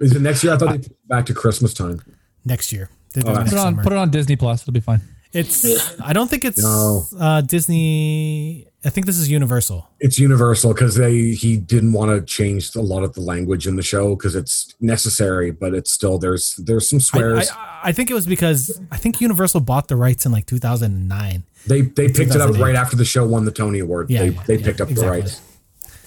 Is 0.00 0.14
it 0.14 0.22
next 0.22 0.42
year? 0.42 0.54
I 0.54 0.56
thought 0.56 0.72
they 0.72 0.78
put 0.78 0.86
it 0.86 1.08
back 1.08 1.26
to 1.26 1.34
Christmas 1.34 1.74
time. 1.74 2.02
Next 2.44 2.72
year. 2.72 2.90
They're 3.14 3.22
Oh, 3.26 3.34
next 3.34 3.50
Put 3.50 3.58
it 3.58 3.60
on 3.60 3.76
put 3.76 3.92
it 3.92 3.98
on 3.98 4.10
Disney 4.10 4.36
Plus. 4.36 4.62
It'll 4.62 4.72
be 4.72 4.80
fine. 4.80 5.00
It's. 5.32 5.64
I 6.00 6.12
don't 6.12 6.28
think 6.28 6.44
it's 6.44 6.62
No. 6.62 7.06
uh, 7.18 7.40
Disney. 7.40 8.66
I 8.84 8.90
think 8.90 9.06
this 9.06 9.16
is 9.16 9.30
Universal. 9.30 9.88
It's 10.00 10.18
universal 10.18 10.74
because 10.74 10.96
they 10.96 11.30
he 11.30 11.56
didn't 11.56 11.92
want 11.92 12.10
to 12.10 12.20
change 12.26 12.74
a 12.74 12.80
lot 12.80 13.04
of 13.04 13.14
the 13.14 13.20
language 13.20 13.66
in 13.66 13.76
the 13.76 13.82
show 13.82 14.16
because 14.16 14.34
it's 14.34 14.74
necessary, 14.80 15.50
but 15.52 15.72
it's 15.72 15.90
still 15.90 16.18
there's 16.18 16.56
there's 16.56 16.88
some 16.90 16.96
I, 16.96 17.00
swears. 17.00 17.50
I, 17.50 17.80
I 17.84 17.92
think 17.92 18.10
it 18.10 18.14
was 18.14 18.26
because 18.26 18.80
I 18.90 18.96
think 18.96 19.20
Universal 19.20 19.60
bought 19.60 19.88
the 19.88 19.96
rights 19.96 20.26
in 20.26 20.32
like 20.32 20.46
2009. 20.46 21.44
They 21.66 21.82
they 21.82 22.08
picked 22.08 22.34
it 22.34 22.40
up 22.40 22.56
right 22.58 22.74
after 22.74 22.96
the 22.96 23.04
show 23.04 23.26
won 23.26 23.44
the 23.44 23.52
Tony 23.52 23.78
Award. 23.78 24.10
Yeah, 24.10 24.20
they 24.20 24.28
yeah, 24.30 24.42
they 24.46 24.56
yeah, 24.56 24.64
picked 24.64 24.80
up 24.80 24.90
exactly. 24.90 25.20
the 25.20 25.22
rights 25.22 25.40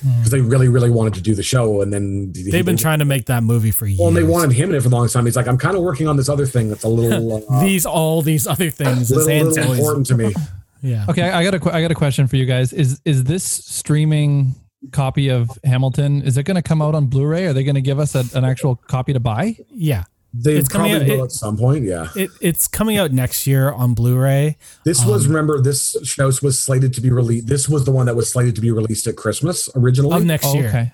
because 0.02 0.30
they 0.30 0.41
really 0.41 0.68
really 0.68 0.90
wanted 0.90 1.14
to 1.15 1.22
do 1.22 1.34
the 1.34 1.44
show, 1.44 1.82
and 1.82 1.91
then 1.91 2.32
They've 2.34 2.65
been 2.65 2.77
trying 2.77 2.99
to 2.99 3.06
make 3.06 3.26
that 3.26 3.44
movie 3.44 3.72
for 3.72 3.86
years. 3.86 3.99
Well, 3.99 4.10
and 4.10 4.18
they 4.18 4.23
wanted 4.23 4.52
him 4.52 4.69
in 4.69 4.76
it 4.76 4.84
for 4.84 4.90
the 4.90 4.95
longest 4.95 5.14
time. 5.14 5.26
He's 5.26 5.36
like, 5.36 5.48
I'm 5.48 5.57
kind 5.57 5.76
of 5.76 5.84
working 5.84 6.07
on 6.07 6.18
this 6.18 6.30
other 6.30 6.45
thing 6.45 6.69
that's 6.69 6.84
a 6.84 6.90
little 6.90 7.44
uh, 7.49 7.64
these 7.64 7.86
all 7.86 8.22
these 8.22 8.45
other 8.48 8.69
things. 8.69 9.10
His 9.10 9.11
little, 9.11 9.48
little 9.48 9.73
important 9.73 10.07
to 10.07 10.15
me. 10.15 10.34
Yeah. 10.82 11.06
Okay, 11.10 11.23
I 11.23 11.40
I 11.40 11.44
got 11.44 11.56
a 11.56 11.60
que- 11.60 11.72
I 11.72 11.82
got 11.82 11.90
a 11.90 11.95
question 11.95 12.27
for 12.27 12.36
you 12.36 12.45
guys. 12.45 12.72
Is 12.72 13.02
is 13.06 13.23
this 13.23 13.44
streaming 13.44 14.53
copy 14.91 15.30
of 15.30 15.49
Hamilton? 15.64 16.22
Is 16.22 16.38
it 16.38 16.44
going 16.44 16.56
to 16.56 16.61
come 16.61 16.80
out 16.80 16.94
on 16.94 17.07
Blu-ray? 17.07 17.48
Are 17.48 17.53
they 17.53 17.64
going 17.64 17.73
to 17.73 17.82
give 17.82 17.98
us 17.98 18.14
a, 18.14 18.23
an 18.38 18.45
actual 18.45 18.76
copy 18.76 19.11
to 19.14 19.19
buy? 19.19 19.57
Yeah. 19.72 20.03
They 20.38 20.56
It's 20.57 20.68
coming 20.68 20.91
probably 20.91 21.12
out- 21.12 21.18
will 21.18 21.24
it- 21.24 21.28
at 21.28 21.32
some 21.32 21.57
point. 21.57 21.86
Yeah, 21.86 22.10
It, 22.16 22.30
it's 22.41 22.68
coming 22.68 22.98
out 22.98 23.12
next 23.14 23.48
year 23.48 23.72
on 23.72 23.94
Blu-ray. 23.94 24.57
this 24.84 25.02
Um, 25.02 25.10
was 25.10 25.28
remember 25.28 25.62
this 25.62 25.95
show 26.03 26.30
was 26.41 26.60
slated 26.60 26.94
to 26.95 27.02
be 27.02 27.10
released. 27.12 27.48
This 27.48 27.70
was 27.70 27.86
the 27.86 27.91
one 27.91 28.06
that 28.07 28.16
was 28.16 28.30
slated 28.30 28.56
to 28.56 28.62
be 28.62 28.72
released 28.72 29.07
at 29.07 29.16
Christmas 29.16 29.70
originally. 29.76 30.16
Of 30.18 30.26
next 30.26 30.48
Oh, 30.48 30.53
year. 30.56 30.68
okay. 30.70 30.91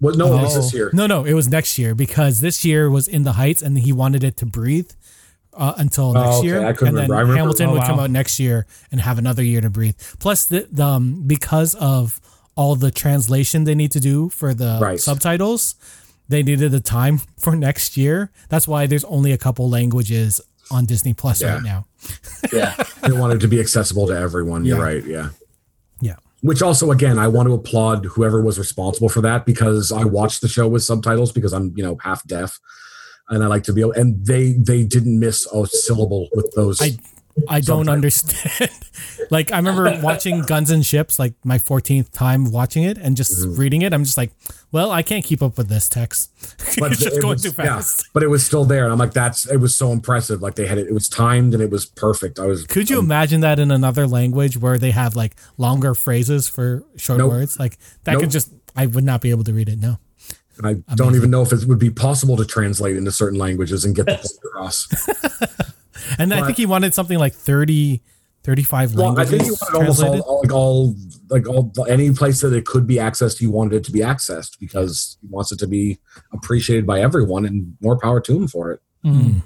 Well, 0.00 0.14
no, 0.16 0.26
it 0.38 0.42
was 0.42 0.56
Oh. 0.56 0.60
this 0.60 0.74
year. 0.74 0.90
No, 0.92 1.06
no, 1.06 1.24
it 1.24 1.34
was 1.34 1.48
next 1.48 1.78
year 1.78 1.94
because 1.94 2.40
this 2.40 2.64
year 2.64 2.88
was 2.90 3.08
In 3.08 3.22
the 3.24 3.32
Heights 3.32 3.62
and 3.62 3.78
he 3.78 3.92
wanted 3.92 4.22
it 4.22 4.36
to 4.38 4.46
breathe 4.46 4.90
uh, 5.56 5.72
until 5.76 6.06
Oh, 6.16 6.22
next 6.24 6.36
okay. 6.38 6.46
year, 6.48 6.66
I 6.66 6.72
couldn't 6.72 6.88
and 6.88 6.96
then 6.98 7.02
remember. 7.04 7.14
I 7.14 7.20
remember- 7.20 7.38
Hamilton 7.38 7.68
Oh, 7.68 7.72
would 7.74 7.82
come 7.84 8.00
out 8.00 8.10
next 8.10 8.38
year 8.40 8.66
and 8.92 9.00
have 9.00 9.18
another 9.18 9.42
year 9.42 9.60
to 9.60 9.70
breathe. 9.70 9.94
Plus, 10.18 10.46
the, 10.46 10.66
the 10.70 10.84
um, 10.84 11.22
because 11.26 11.74
of 11.76 12.20
all 12.56 12.74
the 12.76 12.90
translation 12.90 13.64
they 13.64 13.74
need 13.74 13.92
to 13.92 14.00
do 14.00 14.28
for 14.30 14.52
the 14.54 14.78
Right. 14.80 15.00
subtitles, 15.00 15.74
they 16.28 16.42
needed 16.42 16.70
the 16.72 16.80
time 16.80 17.18
for 17.38 17.54
next 17.56 17.96
year. 17.96 18.30
That's 18.48 18.66
why 18.68 18.86
there's 18.86 19.04
only 19.04 19.32
a 19.32 19.38
couple 19.38 19.68
languages 19.68 20.40
on 20.70 20.86
Disney 20.86 21.12
Plus 21.14 21.40
Yeah. 21.42 21.54
right 21.54 21.62
now. 21.62 21.86
Yeah. 22.52 22.74
They 23.02 23.12
wanted 23.12 23.40
to 23.40 23.48
be 23.48 23.60
accessible 23.60 24.06
to 24.06 24.14
everyone. 24.18 24.64
You're 24.64 24.78
Yeah. 24.78 24.82
right. 24.82 25.04
Yeah. 25.04 25.28
Yeah. 26.00 26.16
Which 26.40 26.62
also, 26.62 26.90
again, 26.90 27.18
I 27.18 27.28
want 27.28 27.48
to 27.48 27.52
applaud 27.54 28.06
whoever 28.06 28.40
was 28.40 28.58
responsible 28.58 29.10
for 29.10 29.20
that 29.20 29.44
because 29.44 29.92
I 29.92 30.04
watched 30.04 30.40
the 30.40 30.48
show 30.48 30.66
with 30.68 30.82
subtitles 30.82 31.32
because 31.32 31.52
I'm, 31.52 31.74
you 31.76 31.82
know, 31.82 31.98
half 32.02 32.26
deaf, 32.26 32.58
and 33.28 33.44
I 33.44 33.46
like 33.46 33.62
to 33.64 33.72
be 33.74 33.82
able. 33.82 33.92
And 33.92 34.24
they 34.26 34.52
they 34.54 34.84
didn't 34.84 35.18
miss 35.20 35.46
a 35.52 35.66
syllable 35.66 36.28
with 36.34 36.50
those. 36.54 36.80
I 36.80 36.96
I 37.48 37.60
don't 37.60 37.88
understand. 37.88 38.70
like 39.30 39.50
I 39.52 39.56
remember 39.56 39.98
watching 40.02 40.42
Guns 40.42 40.70
and 40.70 40.86
Ships, 40.86 41.18
like 41.18 41.34
my 41.44 41.58
14th 41.58 42.10
time 42.12 42.50
watching 42.50 42.84
it 42.84 42.96
and 42.98 43.16
just 43.16 43.32
Mm-hmm. 43.46 43.60
reading 43.60 43.82
it. 43.82 43.92
I'm 43.92 44.04
just 44.04 44.16
like, 44.16 44.30
well, 44.70 44.90
I 44.92 45.02
can't 45.02 45.24
keep 45.24 45.42
up 45.42 45.58
with 45.58 45.68
this 45.68 45.88
text. 45.88 46.30
it's 46.78 47.00
just 47.00 47.16
it 47.16 47.20
going 47.22 47.32
was- 47.34 47.42
too 47.42 47.48
yeah, 47.58 47.76
fast. 47.76 48.08
but 48.12 48.22
it 48.22 48.28
was 48.28 48.46
still 48.46 48.64
there, 48.64 48.84
and 48.84 48.92
I'm 48.92 48.98
like, 48.98 49.12
that's 49.12 49.46
it 49.50 49.56
was 49.56 49.74
so 49.76 49.90
impressive. 49.92 50.42
Like 50.42 50.54
they 50.54 50.66
had 50.66 50.78
it, 50.78 50.86
it 50.86 50.92
was 50.94 51.08
timed 51.08 51.54
and 51.54 51.62
it 51.62 51.70
was 51.70 51.86
perfect. 51.86 52.38
I 52.38 52.46
was. 52.46 52.64
Could 52.66 52.88
you 52.88 52.98
imagine 53.00 53.40
that 53.40 53.58
in 53.58 53.70
another 53.70 54.06
language 54.06 54.56
where 54.56 54.78
they 54.78 54.92
have 54.92 55.16
like 55.16 55.34
longer 55.58 55.94
phrases 55.94 56.48
for 56.48 56.84
short 56.96 57.18
Nope. 57.18 57.30
words? 57.30 57.58
Like 57.58 57.78
that 58.04 58.12
Nope. 58.12 58.22
could 58.22 58.30
just 58.30 58.52
I 58.76 58.86
would 58.86 59.04
not 59.04 59.20
be 59.20 59.30
able 59.30 59.44
to 59.44 59.52
read 59.52 59.68
it. 59.68 59.78
No. 59.80 59.98
And 60.58 60.84
I 60.88 60.94
don't 60.94 61.16
even 61.16 61.30
know 61.30 61.42
if 61.42 61.52
it 61.52 61.64
would 61.64 61.80
be 61.80 61.90
possible 61.90 62.36
to 62.36 62.44
translate 62.44 62.96
into 62.96 63.10
certain 63.10 63.40
languages 63.40 63.84
and 63.84 63.92
get 63.94 64.06
the 64.06 64.12
point 64.14 64.38
across. 64.44 64.86
And 66.18 66.32
I 66.34 66.44
think 66.44 66.56
he 66.56 66.66
wanted 66.66 66.94
something 66.94 67.18
like 67.18 67.34
30 67.34 68.02
35 68.44 68.94
Well, 68.94 69.06
I 69.06 69.08
languages 69.08 69.30
think 69.30 69.42
he 69.44 69.50
wanted 69.50 69.76
almost 69.76 70.02
all, 70.02 70.20
all, 70.20 70.40
like 70.42 70.52
all, 70.52 70.94
like 71.30 71.48
all, 71.48 71.72
any 71.88 72.12
place 72.12 72.42
that 72.42 72.52
it 72.52 72.66
could 72.66 72.86
be 72.86 72.96
accessed, 72.96 73.38
he 73.38 73.46
wanted 73.46 73.76
it 73.76 73.84
to 73.84 73.92
be 73.92 74.00
accessed 74.00 74.58
because 74.60 75.16
he 75.22 75.28
wants 75.28 75.50
it 75.50 75.58
to 75.60 75.66
be 75.66 75.98
appreciated 76.32 76.86
by 76.86 77.00
everyone, 77.00 77.46
and 77.46 77.74
more 77.80 77.98
power 77.98 78.20
to 78.20 78.36
him 78.36 78.46
for 78.46 78.70
it. 78.72 78.80
Mm. 79.04 79.42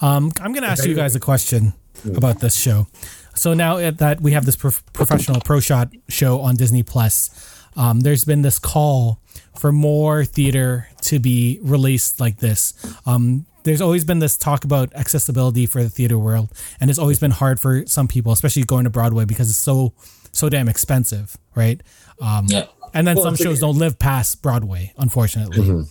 Um, 0.00 0.32
I'm 0.40 0.52
going 0.52 0.62
to 0.62 0.68
ask 0.68 0.86
you 0.86 0.94
guys 0.94 1.14
a 1.14 1.20
question 1.20 1.74
about 2.16 2.40
this 2.40 2.58
show. 2.58 2.86
So 3.34 3.52
now 3.52 3.90
that 3.90 4.20
we 4.20 4.32
have 4.32 4.46
this 4.46 4.56
prof- 4.56 4.84
professional 4.92 5.40
pro 5.40 5.60
shot 5.60 5.92
show 6.08 6.40
on 6.40 6.56
Disney 6.56 6.82
Plus, 6.82 7.30
um, 7.76 8.00
there's 8.00 8.24
been 8.24 8.42
this 8.42 8.58
call 8.58 9.20
for 9.58 9.72
more 9.72 10.24
theater 10.24 10.88
to 11.02 11.18
be 11.18 11.58
released 11.62 12.20
like 12.20 12.38
this. 12.38 12.72
Um, 13.06 13.46
there's 13.64 13.80
always 13.80 14.04
been 14.04 14.20
this 14.20 14.36
talk 14.36 14.64
about 14.64 14.94
accessibility 14.94 15.66
for 15.66 15.82
the 15.82 15.88
theater 15.90 16.18
world, 16.18 16.50
and 16.80 16.88
it's 16.90 16.98
always 16.98 17.18
been 17.18 17.30
hard 17.32 17.58
for 17.60 17.84
some 17.86 18.06
people, 18.08 18.32
especially 18.32 18.62
going 18.64 18.84
to 18.84 18.90
Broadway 18.90 19.24
because 19.24 19.50
it's 19.50 19.58
so 19.58 19.92
so 20.32 20.48
damn 20.48 20.68
expensive, 20.68 21.36
right? 21.54 21.80
Um, 22.20 22.46
Yeah. 22.48 22.66
And 22.92 23.06
then 23.06 23.16
Well, 23.16 23.24
some 23.24 23.36
shows 23.36 23.58
don't 23.60 23.76
live 23.78 23.98
past 23.98 24.40
Broadway, 24.42 24.92
unfortunately. 24.96 25.86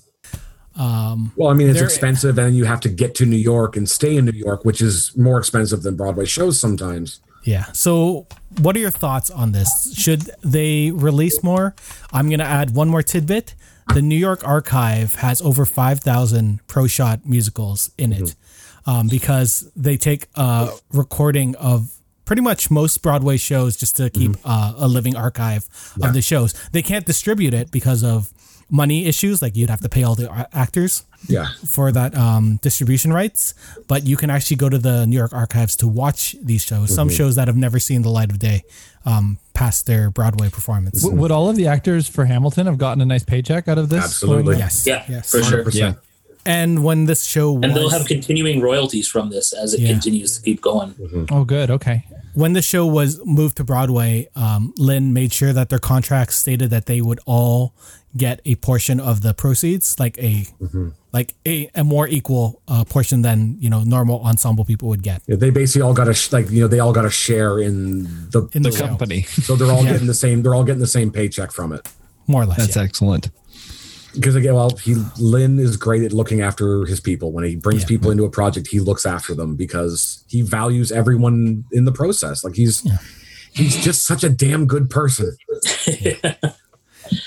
um 0.75 1.31
Well, 1.35 1.49
I 1.49 1.53
mean, 1.53 1.69
it's 1.69 1.79
There- 1.79 1.85
expensive, 1.87 2.37
and 2.37 2.55
you 2.55 2.65
have 2.65 2.79
to 2.81 2.89
get 2.89 3.13
to 3.15 3.25
New 3.25 3.37
York 3.37 3.75
and 3.77 3.89
stay 3.89 4.15
in 4.17 4.25
New 4.25 4.31
York, 4.37 4.65
which 4.65 4.81
is 4.81 5.11
more 5.17 5.37
expensive 5.37 5.83
than 5.83 5.95
Broadway 5.95 6.25
shows 6.25 6.59
sometimes. 6.59 7.19
Yeah. 7.43 7.65
So, 7.73 8.25
what 8.59 8.75
are 8.75 8.79
your 8.79 8.89
thoughts 8.91 9.29
on 9.29 9.51
this? 9.51 9.93
Should 9.95 10.29
they 10.43 10.91
release 10.91 11.43
more? 11.43 11.75
I'm 12.13 12.27
going 12.29 12.39
to 12.39 12.45
add 12.45 12.73
one 12.73 12.87
more 12.89 13.03
tidbit. 13.03 13.53
The 13.93 14.01
New 14.01 14.15
York 14.17 14.45
Archive 14.47 15.15
has 15.15 15.41
over 15.41 15.65
5,000 15.65 16.59
pro 16.67 16.87
shot 16.87 17.25
musicals 17.25 17.91
in 17.97 18.13
it 18.13 18.35
um, 18.85 19.07
because 19.07 19.69
they 19.75 19.97
take 19.97 20.27
a 20.35 20.71
recording 20.91 21.55
of 21.55 21.91
pretty 22.25 22.41
much 22.41 22.71
most 22.71 23.01
Broadway 23.01 23.37
shows 23.37 23.75
just 23.75 23.97
to 23.97 24.09
keep 24.09 24.35
uh, 24.45 24.73
a 24.77 24.87
living 24.87 25.15
archive 25.15 25.67
of 26.01 26.13
the 26.13 26.21
shows. 26.21 26.53
They 26.71 26.81
can't 26.81 27.05
distribute 27.05 27.53
it 27.53 27.71
because 27.71 28.03
of 28.03 28.31
money 28.73 29.05
issues, 29.05 29.39
like 29.41 29.55
you'd 29.55 29.69
have 29.69 29.81
to 29.81 29.87
pay 29.89 30.01
all 30.03 30.15
the 30.15 30.47
actors 30.51 31.05
Yeah, 31.29 31.47
for 31.65 31.91
that 31.91 32.17
um, 32.17 32.57
distribution 32.63 33.13
rights, 33.13 33.53
but 33.87 34.03
you 34.07 34.17
can 34.17 34.29
actually 34.31 34.57
go 34.57 34.67
to 34.67 34.79
the 34.79 35.05
New 35.05 35.15
York 35.15 35.31
archives 35.31 35.75
to 35.77 35.87
watch 35.87 36.35
these 36.41 36.63
shows. 36.65 36.93
Some 36.93 37.07
shows 37.09 37.35
that 37.35 37.47
have 37.47 37.55
never 37.55 37.79
seen 37.79 38.01
the 38.01 38.09
light 38.09 38.31
of 38.31 38.39
day 38.39 38.63
um, 39.05 39.37
past 39.53 39.85
their 39.85 40.09
Broadway 40.09 40.49
performance. 40.49 41.03
W- 41.03 41.21
would 41.21 41.29
all 41.31 41.49
of 41.49 41.55
the 41.55 41.67
actors 41.67 42.07
for 42.09 42.25
Hamilton 42.25 42.65
have 42.65 42.79
gotten 42.79 42.99
a 43.01 43.05
nice 43.05 43.23
paycheck 43.23 43.67
out 43.67 43.77
of 43.77 43.89
this? 43.89 44.03
Absolutely. 44.03 44.57
Yes, 44.57 44.87
Yeah, 44.87 45.05
yes. 45.07 45.29
for 45.29 45.43
sure. 45.43 45.63
100%. 45.63 45.75
Yeah. 45.75 45.93
And 46.45 46.83
when 46.83 47.05
this 47.05 47.23
show 47.23 47.53
And 47.55 47.75
they'll 47.75 47.91
have 47.91 48.07
continuing 48.07 48.59
royalties 48.59 49.07
from 49.07 49.29
this 49.29 49.53
as 49.53 49.73
it 49.75 49.81
Yeah. 49.81 49.89
continues 49.93 50.35
to 50.37 50.41
keep 50.43 50.61
going. 50.61 50.95
Oh, 51.31 51.43
good. 51.45 51.69
Okay. 51.71 52.05
When 52.33 52.53
the 52.53 52.61
show 52.61 52.85
was 52.85 53.19
moved 53.25 53.57
to 53.57 53.63
Broadway, 53.63 54.27
um, 54.35 54.73
Lin 54.77 55.13
made 55.13 55.31
sure 55.33 55.53
that 55.53 55.69
their 55.69 55.79
contracts 55.79 56.35
stated 56.35 56.69
that 56.71 56.85
they 56.87 56.99
would 57.01 57.19
all 57.25 57.73
get 58.15 58.41
a 58.45 58.55
portion 58.55 58.99
of 58.99 59.21
the 59.21 59.33
proceeds, 59.33 59.99
like 59.99 60.17
a 60.17 60.45
like 61.11 61.33
a, 61.45 61.69
a 61.75 61.83
more 61.83 62.07
equal 62.07 62.61
uh, 62.67 62.83
portion 62.83 63.21
than 63.21 63.57
you 63.59 63.69
know 63.69 63.83
normal 63.83 64.21
ensemble 64.23 64.65
people 64.65 64.89
would 64.89 65.03
get 65.03 65.21
Yeah, 65.27 65.35
they 65.35 65.49
basically 65.49 65.81
all 65.83 65.93
got 65.93 66.07
a 66.07 66.13
sh- 66.13 66.31
like 66.31 66.49
you 66.49 66.61
know 66.61 66.67
they 66.67 66.79
all 66.79 66.93
got 66.93 67.05
a 67.05 67.09
share 67.09 67.59
in 67.59 68.03
the, 68.31 68.47
in 68.53 68.63
the, 68.63 68.69
The 68.71 68.77
company. 68.77 69.23
so 69.23 69.55
they're 69.55 69.71
all 69.71 69.83
getting 69.91 70.07
the 70.07 70.13
same 70.13 70.41
they're 70.43 70.55
all 70.55 70.63
getting 70.63 70.79
the 70.81 70.87
same 70.87 71.11
paycheck 71.11 71.51
from 71.51 71.71
it. 71.73 71.87
more 72.27 72.43
or 72.43 72.45
less. 72.45 72.57
That's 72.57 72.75
yeah. 72.75 72.83
excellent. 72.83 73.29
Because 74.13 74.35
again, 74.35 74.53
well, 74.53 74.69
he 74.77 74.95
Lin 75.19 75.59
is 75.59 75.75
great 75.77 76.03
at 76.03 76.13
looking 76.13 76.41
after 76.41 76.85
his 76.85 76.99
people. 76.99 77.31
When 77.31 77.43
he 77.43 77.55
brings 77.55 77.81
Yeah. 77.81 77.87
people 77.87 78.11
into 78.11 78.23
a 78.25 78.29
project, 78.29 78.67
he 78.67 78.79
looks 78.79 79.05
after 79.05 79.33
them 79.33 79.55
because 79.55 80.23
he 80.27 80.41
values 80.41 80.91
everyone 80.91 81.63
in 81.71 81.85
the 81.85 81.91
process. 81.91 82.43
Like 82.43 82.55
he's 82.55 82.83
Yeah. 82.85 82.97
he's 83.53 83.75
just 83.83 84.05
such 84.05 84.23
a 84.23 84.29
damn 84.29 84.65
good 84.67 84.89
person. 84.89 85.35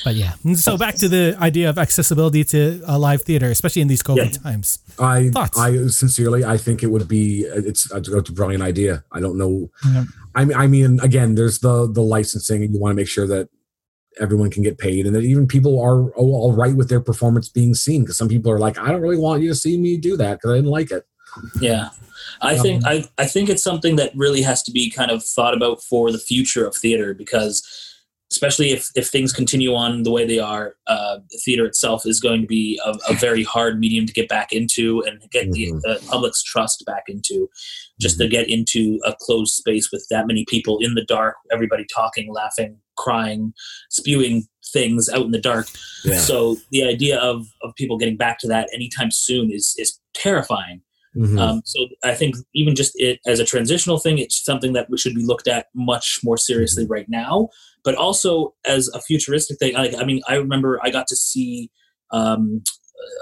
But 0.04 0.14
yeah, 0.14 0.32
so 0.54 0.78
back 0.78 0.94
to 0.96 1.08
the 1.08 1.36
idea 1.38 1.68
of 1.68 1.76
accessibility 1.76 2.42
to 2.44 2.82
uh, 2.88 2.98
live 2.98 3.22
theater, 3.22 3.50
especially 3.50 3.82
in 3.82 3.88
these 3.88 4.02
COVID 4.02 4.42
times. 4.42 4.78
I 4.98 5.28
Thoughts? 5.28 5.58
I 5.58 5.86
sincerely 5.88 6.44
I 6.44 6.56
think 6.56 6.82
it 6.82 6.90
would 6.90 7.06
be 7.06 7.42
it's 7.42 7.90
it's 7.92 8.08
a 8.08 8.32
brilliant 8.32 8.62
idea. 8.64 9.04
I 9.12 9.20
don't 9.20 9.36
know. 9.36 9.70
I 10.34 10.44
mean 10.46 10.56
I 10.56 10.66
mean 10.66 10.98
again, 11.00 11.34
there's 11.34 11.58
the 11.58 11.86
the 11.92 12.00
licensing, 12.00 12.64
and 12.64 12.72
you 12.74 12.80
want 12.80 12.92
to 12.92 12.96
make 12.96 13.06
sure 13.06 13.26
that 13.26 13.48
everyone 14.20 14.51
can 14.51 14.62
get 14.62 14.78
paid, 14.78 15.06
and 15.06 15.14
that 15.14 15.22
even 15.24 15.47
people 15.47 15.80
are 15.80 16.10
all 16.12 16.52
right 16.52 16.74
with 16.74 16.88
their 16.88 17.01
performance 17.01 17.48
being 17.48 17.74
seen. 17.74 18.02
Because 18.02 18.16
some 18.16 18.28
people 18.28 18.51
are 18.51 18.59
like, 18.59 18.78
I 18.78 18.90
don't 18.90 19.01
really 19.01 19.18
want 19.18 19.43
you 19.43 19.48
to 19.48 19.55
see 19.55 19.78
me 19.78 19.97
do 19.97 20.16
that 20.16 20.34
because 20.34 20.52
I 20.52 20.56
didn't 20.56 20.70
like 20.70 20.90
it. 20.90 21.06
Yeah. 21.60 21.90
I 22.40 22.56
think 22.56 22.84
I, 22.86 23.05
I 23.18 23.26
think 23.26 23.48
it's 23.48 23.62
something 23.62 23.97
that 23.97 24.12
really 24.16 24.43
has 24.43 24.62
to 24.64 24.72
be 24.72 24.90
kind 24.90 25.10
of 25.10 25.22
thought 25.24 25.55
about 25.55 25.82
for 25.82 26.10
the 26.10 26.18
future 26.18 26.66
of 26.66 26.74
theater 26.74 27.14
because 27.14 27.62
especially 28.32 28.70
if, 28.72 28.88
if 28.97 29.06
things 29.06 29.32
continue 29.32 29.72
on 29.74 30.02
the 30.02 30.10
way 30.10 30.26
they 30.26 30.40
are, 30.40 30.74
uh, 30.88 31.18
the 31.30 31.38
theater 31.44 31.64
itself 31.64 32.05
is 32.05 32.18
going 32.18 32.40
to 32.40 32.47
be 32.47 32.80
a, 32.84 32.93
a 33.09 33.14
very 33.14 33.44
hard 33.44 33.78
medium 33.78 34.05
to 34.05 34.12
get 34.12 34.28
back 34.28 34.52
into 34.52 35.01
and 35.06 35.22
get 35.30 35.51
the 35.52 35.70
Mhm. 35.72 35.80
uh, 35.88 35.98
public's 36.09 36.43
trust 36.43 36.82
back 36.86 37.05
into. 37.06 37.48
Just 38.01 38.18
to 38.18 38.26
get 38.26 38.48
into 38.48 38.98
a 39.05 39.14
closed 39.20 39.55
space 39.55 39.93
with 39.93 40.05
that 40.10 40.26
many 40.26 40.44
people 40.48 40.78
in 40.80 40.94
the 40.94 41.05
dark, 41.05 41.36
everybody 41.52 41.86
talking, 41.94 42.32
laughing, 42.32 42.78
crying, 42.97 43.52
spewing 43.90 44.47
things 44.73 45.09
out 45.09 45.24
in 45.24 45.31
the 45.31 45.40
dark. 45.40 45.66
Yeah. 46.05 46.18
So 46.18 46.56
the 46.70 46.85
idea 46.85 47.18
of, 47.18 47.47
of 47.62 47.74
people 47.77 47.97
getting 47.98 48.16
back 48.16 48.39
to 48.40 48.48
that 48.48 48.68
anytime 48.74 49.10
soon 49.10 49.51
is 49.51 49.74
is 49.78 49.98
terrifying. 50.14 50.82
Mhm. 51.16 51.40
Um, 51.40 51.62
so 51.64 51.86
I 52.05 52.14
think 52.14 52.35
even 52.55 52.74
just 52.74 52.93
it 52.97 53.20
as 53.27 53.40
a 53.40 53.44
transitional 53.44 53.98
thing, 53.98 54.18
it's 54.18 54.44
something 54.44 54.74
that 54.74 54.90
we 54.90 54.98
should 54.98 55.14
be 55.14 55.24
looked 55.24 55.48
at 55.48 55.66
much 55.74 56.20
more 56.23 56.36
seriously 56.36 56.85
Mm-hmm. 56.85 56.93
right 56.93 57.09
now. 57.09 57.48
But 57.85 57.94
also 57.94 58.55
as 58.66 58.89
a 58.89 59.01
futuristic 59.01 59.59
thing, 59.59 59.74
like 59.74 59.94
I 59.98 60.05
mean, 60.05 60.20
I 60.28 60.35
remember 60.35 60.78
I 60.82 60.90
got 60.90 61.06
to 61.09 61.16
see 61.16 61.70
um, 62.10 62.62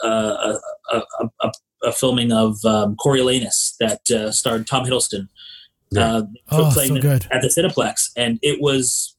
uh, 0.02 0.58
a, 0.90 0.96
a, 1.20 1.28
a, 1.42 1.52
a 1.84 1.92
filming 1.92 2.32
of 2.32 2.56
um, 2.64 2.96
Coriolanus 2.96 3.76
that 3.78 4.10
uh, 4.10 4.32
starred 4.32 4.66
Tom 4.66 4.84
Hiddleston. 4.86 5.28
Yeah. 5.90 6.14
Uh, 6.16 6.22
Oh, 6.50 6.70
playing 6.74 7.00
so 7.00 7.08
at 7.10 7.42
the 7.42 7.48
Cineplex, 7.48 8.10
and 8.16 8.38
it 8.42 8.60
was 8.60 9.13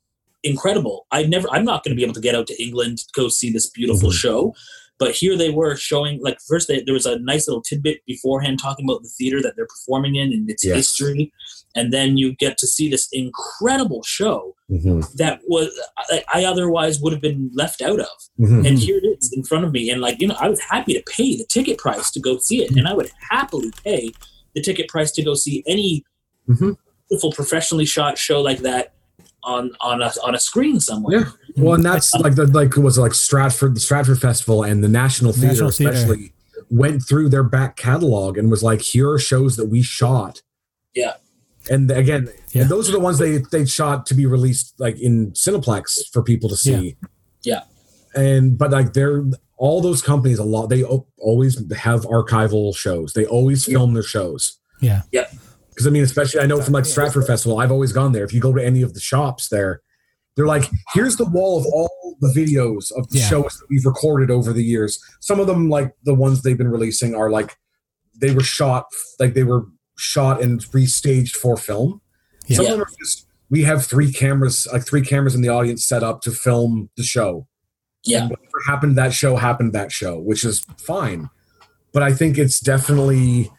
incredible. 0.46 1.08
I 1.12 1.24
never, 1.24 1.48
I'm 1.52 1.66
not 1.66 1.84
going 1.84 1.92
to 1.94 2.00
be 2.00 2.04
able 2.04 2.14
to 2.14 2.22
get 2.22 2.36
out 2.36 2.48
to 2.48 2.64
England 2.64 3.00
to 3.00 3.06
go 3.16 3.28
see 3.28 3.52
this 3.52 3.70
beautiful 3.70 4.10
Mhm. 4.10 4.14
show, 4.14 4.56
but 5.00 5.12
here 5.16 5.36
they 5.38 5.50
were 5.50 5.76
showing. 5.76 6.22
Like 6.22 6.40
first, 6.48 6.68
they, 6.68 6.82
there 6.82 6.94
was 6.94 7.06
a 7.06 7.20
nice 7.20 7.48
little 7.48 7.62
tidbit 7.62 8.06
beforehand 8.06 8.60
talking 8.60 8.86
about 8.86 9.02
the 9.04 9.10
theater 9.10 9.42
that 9.42 9.56
they're 9.56 9.68
performing 9.68 10.16
in 10.16 10.32
and 10.32 10.50
its 10.50 10.64
Yes. 10.64 10.76
history, 10.78 11.34
and 11.76 11.92
then 11.92 12.16
you 12.18 12.34
get 12.36 12.58
to 12.60 12.68
see 12.68 12.90
this 12.90 13.08
incredible 13.12 14.04
show 14.04 14.56
Mhm. 14.72 15.12
that 15.16 15.42
was 15.48 15.70
I, 15.98 16.24
I 16.34 16.46
otherwise 16.46 17.00
would 17.02 17.12
have 17.14 17.22
been 17.22 17.52
left 17.54 17.82
out 17.82 18.00
of. 18.00 18.08
Mhm. 18.40 18.66
And 18.68 18.80
here 18.80 18.98
it 19.04 19.18
is 19.20 19.32
in 19.34 19.44
front 19.44 19.66
of 19.66 19.72
me, 19.72 19.90
and 19.90 20.00
like 20.02 20.22
you 20.22 20.28
know, 20.28 20.38
I 20.40 20.48
was 20.50 20.60
happy 20.62 20.94
to 20.94 21.04
pay 21.06 21.36
the 21.36 21.46
ticket 21.46 21.78
price 21.78 22.10
to 22.12 22.20
go 22.20 22.38
see 22.38 22.64
it, 22.64 22.72
and 22.72 22.88
I 22.88 22.94
would 22.94 23.12
happily 23.32 23.72
pay 23.84 24.12
the 24.56 24.62
ticket 24.62 24.88
price 24.88 25.12
to 25.14 25.22
go 25.24 25.34
see 25.34 25.64
any 25.68 26.04
Mhm. 26.50 26.78
beautiful 27.10 27.32
professionally 27.34 27.86
shot 27.86 28.18
show 28.18 28.42
like 28.42 28.60
that 28.60 28.94
on 29.46 29.72
on 29.82 30.02
a 30.02 30.12
on 30.24 30.36
a 30.36 30.40
screen 30.40 30.80
somewhere. 30.80 31.20
Yeah. 31.20 31.26
Well, 31.58 31.76
and 31.76 31.86
that's 31.86 32.14
like 32.16 32.36
the 32.36 32.48
like 32.48 32.76
was 32.76 32.98
like 32.98 33.14
Stratford, 33.14 33.76
the 33.76 33.80
Stratford 33.80 34.20
Festival, 34.20 34.64
and 34.64 34.84
the 34.84 34.90
National 34.90 35.32
Theater, 35.32 35.48
National 35.48 35.72
Theatre. 35.72 35.94
especially 35.94 36.34
went 36.70 37.04
through 37.08 37.30
their 37.30 37.44
back 37.44 37.76
catalog 37.78 38.38
and 38.38 38.50
was 38.50 38.64
like, 38.64 38.82
here 38.82 39.10
are 39.12 39.20
shows 39.20 39.56
that 39.56 39.68
we 39.68 39.82
shot. 39.84 40.42
Yeah. 40.96 41.14
And 41.70 41.90
again, 41.92 42.30
Yeah. 42.52 42.64
and 42.64 42.72
those 42.72 42.90
are 42.90 42.92
the 42.92 43.00
ones 43.00 43.18
they 43.20 43.38
they 43.52 43.66
shot 43.66 44.06
to 44.08 44.14
be 44.16 44.26
released 44.26 44.74
like 44.80 45.00
in 45.00 45.32
Cineplex 45.32 46.12
for 46.12 46.22
people 46.24 46.50
to 46.50 46.58
see. 46.58 46.96
Yeah. 47.44 47.62
And 48.16 48.58
but 48.58 48.72
like 48.72 48.94
they're 48.94 49.24
all 49.58 49.80
those 49.82 50.02
companies 50.02 50.38
a 50.40 50.44
lot 50.44 50.68
they 50.68 50.84
always 50.84 51.58
have 51.74 52.02
archival 52.02 52.76
shows. 52.76 53.14
They 53.14 53.26
always 53.26 53.66
film 53.66 53.94
their 53.94 54.04
shows. 54.04 54.58
Yeah. 54.82 55.04
Yeah. 55.12 55.28
Because 55.76 55.88
I 55.88 55.90
mean, 55.90 56.04
especially 56.04 56.40
I 56.40 56.46
know 56.46 56.62
from 56.62 56.74
like 56.74 56.86
Stratford 56.86 57.28
Festival, 57.28 57.60
I've 57.60 57.72
always 57.72 57.92
gone 57.92 58.14
there. 58.14 58.24
If 58.24 58.34
you 58.34 58.40
go 58.40 58.54
to 58.54 58.64
any 58.66 58.82
of 58.82 58.94
the 58.94 59.02
shops 59.02 59.50
there, 59.50 59.82
they're 60.36 60.48
like, 60.48 60.70
here's 60.94 61.18
the 61.18 61.26
wall 61.26 61.60
of 61.60 61.66
all 61.66 62.16
the 62.22 62.30
videos 62.30 62.92
of 62.98 63.10
the 63.10 63.20
Yeah. 63.20 63.28
shows 63.28 63.58
that 63.60 63.66
we've 63.70 63.86
recorded 63.86 64.32
over 64.32 64.54
the 64.54 64.64
years. 64.64 65.00
Some 65.20 65.40
of 65.40 65.48
them, 65.48 65.70
like 65.70 65.94
the 66.04 66.14
ones 66.14 66.42
they've 66.42 66.58
been 66.58 66.72
releasing, 66.72 67.14
are 67.14 67.30
like 67.30 67.56
they 68.18 68.34
were 68.34 68.44
shot, 68.44 68.86
like 69.20 69.34
they 69.34 69.44
were 69.44 69.66
shot 69.98 70.42
and 70.42 70.62
restaged 70.72 71.36
for 71.36 71.58
film. 71.58 72.02
Yeah. 72.48 72.58
Some 72.58 72.66
of 72.68 72.72
them 72.72 72.82
are 72.82 72.90
just 73.00 73.28
we 73.50 73.64
have 73.64 73.86
three 73.86 74.12
cameras, 74.12 74.68
like 74.72 74.86
three 74.86 75.02
cameras 75.02 75.36
in 75.36 75.42
the 75.42 75.50
audience 75.50 75.86
set 75.86 76.04
up 76.04 76.22
to 76.22 76.32
film 76.32 76.90
the 76.98 77.04
show. 77.04 77.48
Yeah. 78.04 78.22
And 78.22 78.30
whatever 78.30 78.48
happened 78.66 78.98
that 78.98 79.14
show 79.14 79.36
happened 79.36 79.74
that 79.74 79.92
show, 79.92 80.20
which 80.20 80.46
is 80.46 80.62
fine. 80.78 81.30
But 81.94 82.04
I 82.04 82.14
think 82.14 82.38
it's 82.38 82.60
definitely 82.60 83.50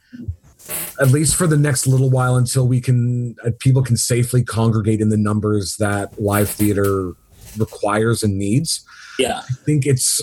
at 1.01 1.09
least 1.09 1.37
for 1.37 1.47
the 1.47 1.57
next 1.57 1.87
little 1.87 2.11
while 2.11 2.37
until 2.37 2.67
we 2.67 2.81
can 2.81 3.37
uh, 3.45 3.51
people 3.61 3.83
can 3.83 3.97
safely 3.97 4.43
congregate 4.43 5.01
in 5.01 5.09
the 5.09 5.17
numbers 5.17 5.77
that 5.79 6.21
live 6.21 6.49
theater 6.49 7.13
requires 7.59 8.23
and 8.23 8.39
needs. 8.39 8.85
Yeah. 9.19 9.39
I 9.39 9.55
think 9.65 9.87
it's 9.87 10.23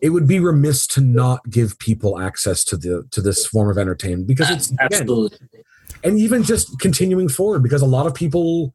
it 0.00 0.10
would 0.10 0.26
be 0.26 0.38
remiss 0.40 0.86
to 0.88 1.00
not 1.00 1.48
give 1.50 1.78
people 1.78 2.20
access 2.20 2.64
to 2.64 2.76
the 2.76 3.06
to 3.10 3.20
this 3.20 3.46
form 3.46 3.70
of 3.70 3.78
entertainment 3.78 4.28
because 4.28 4.50
it's 4.50 4.70
again, 4.70 4.88
Absolutely. 4.92 5.38
and 6.04 6.18
even 6.18 6.42
just 6.42 6.78
continuing 6.78 7.28
forward 7.28 7.62
because 7.62 7.82
a 7.82 7.86
lot 7.86 8.06
of 8.06 8.14
people 8.14 8.72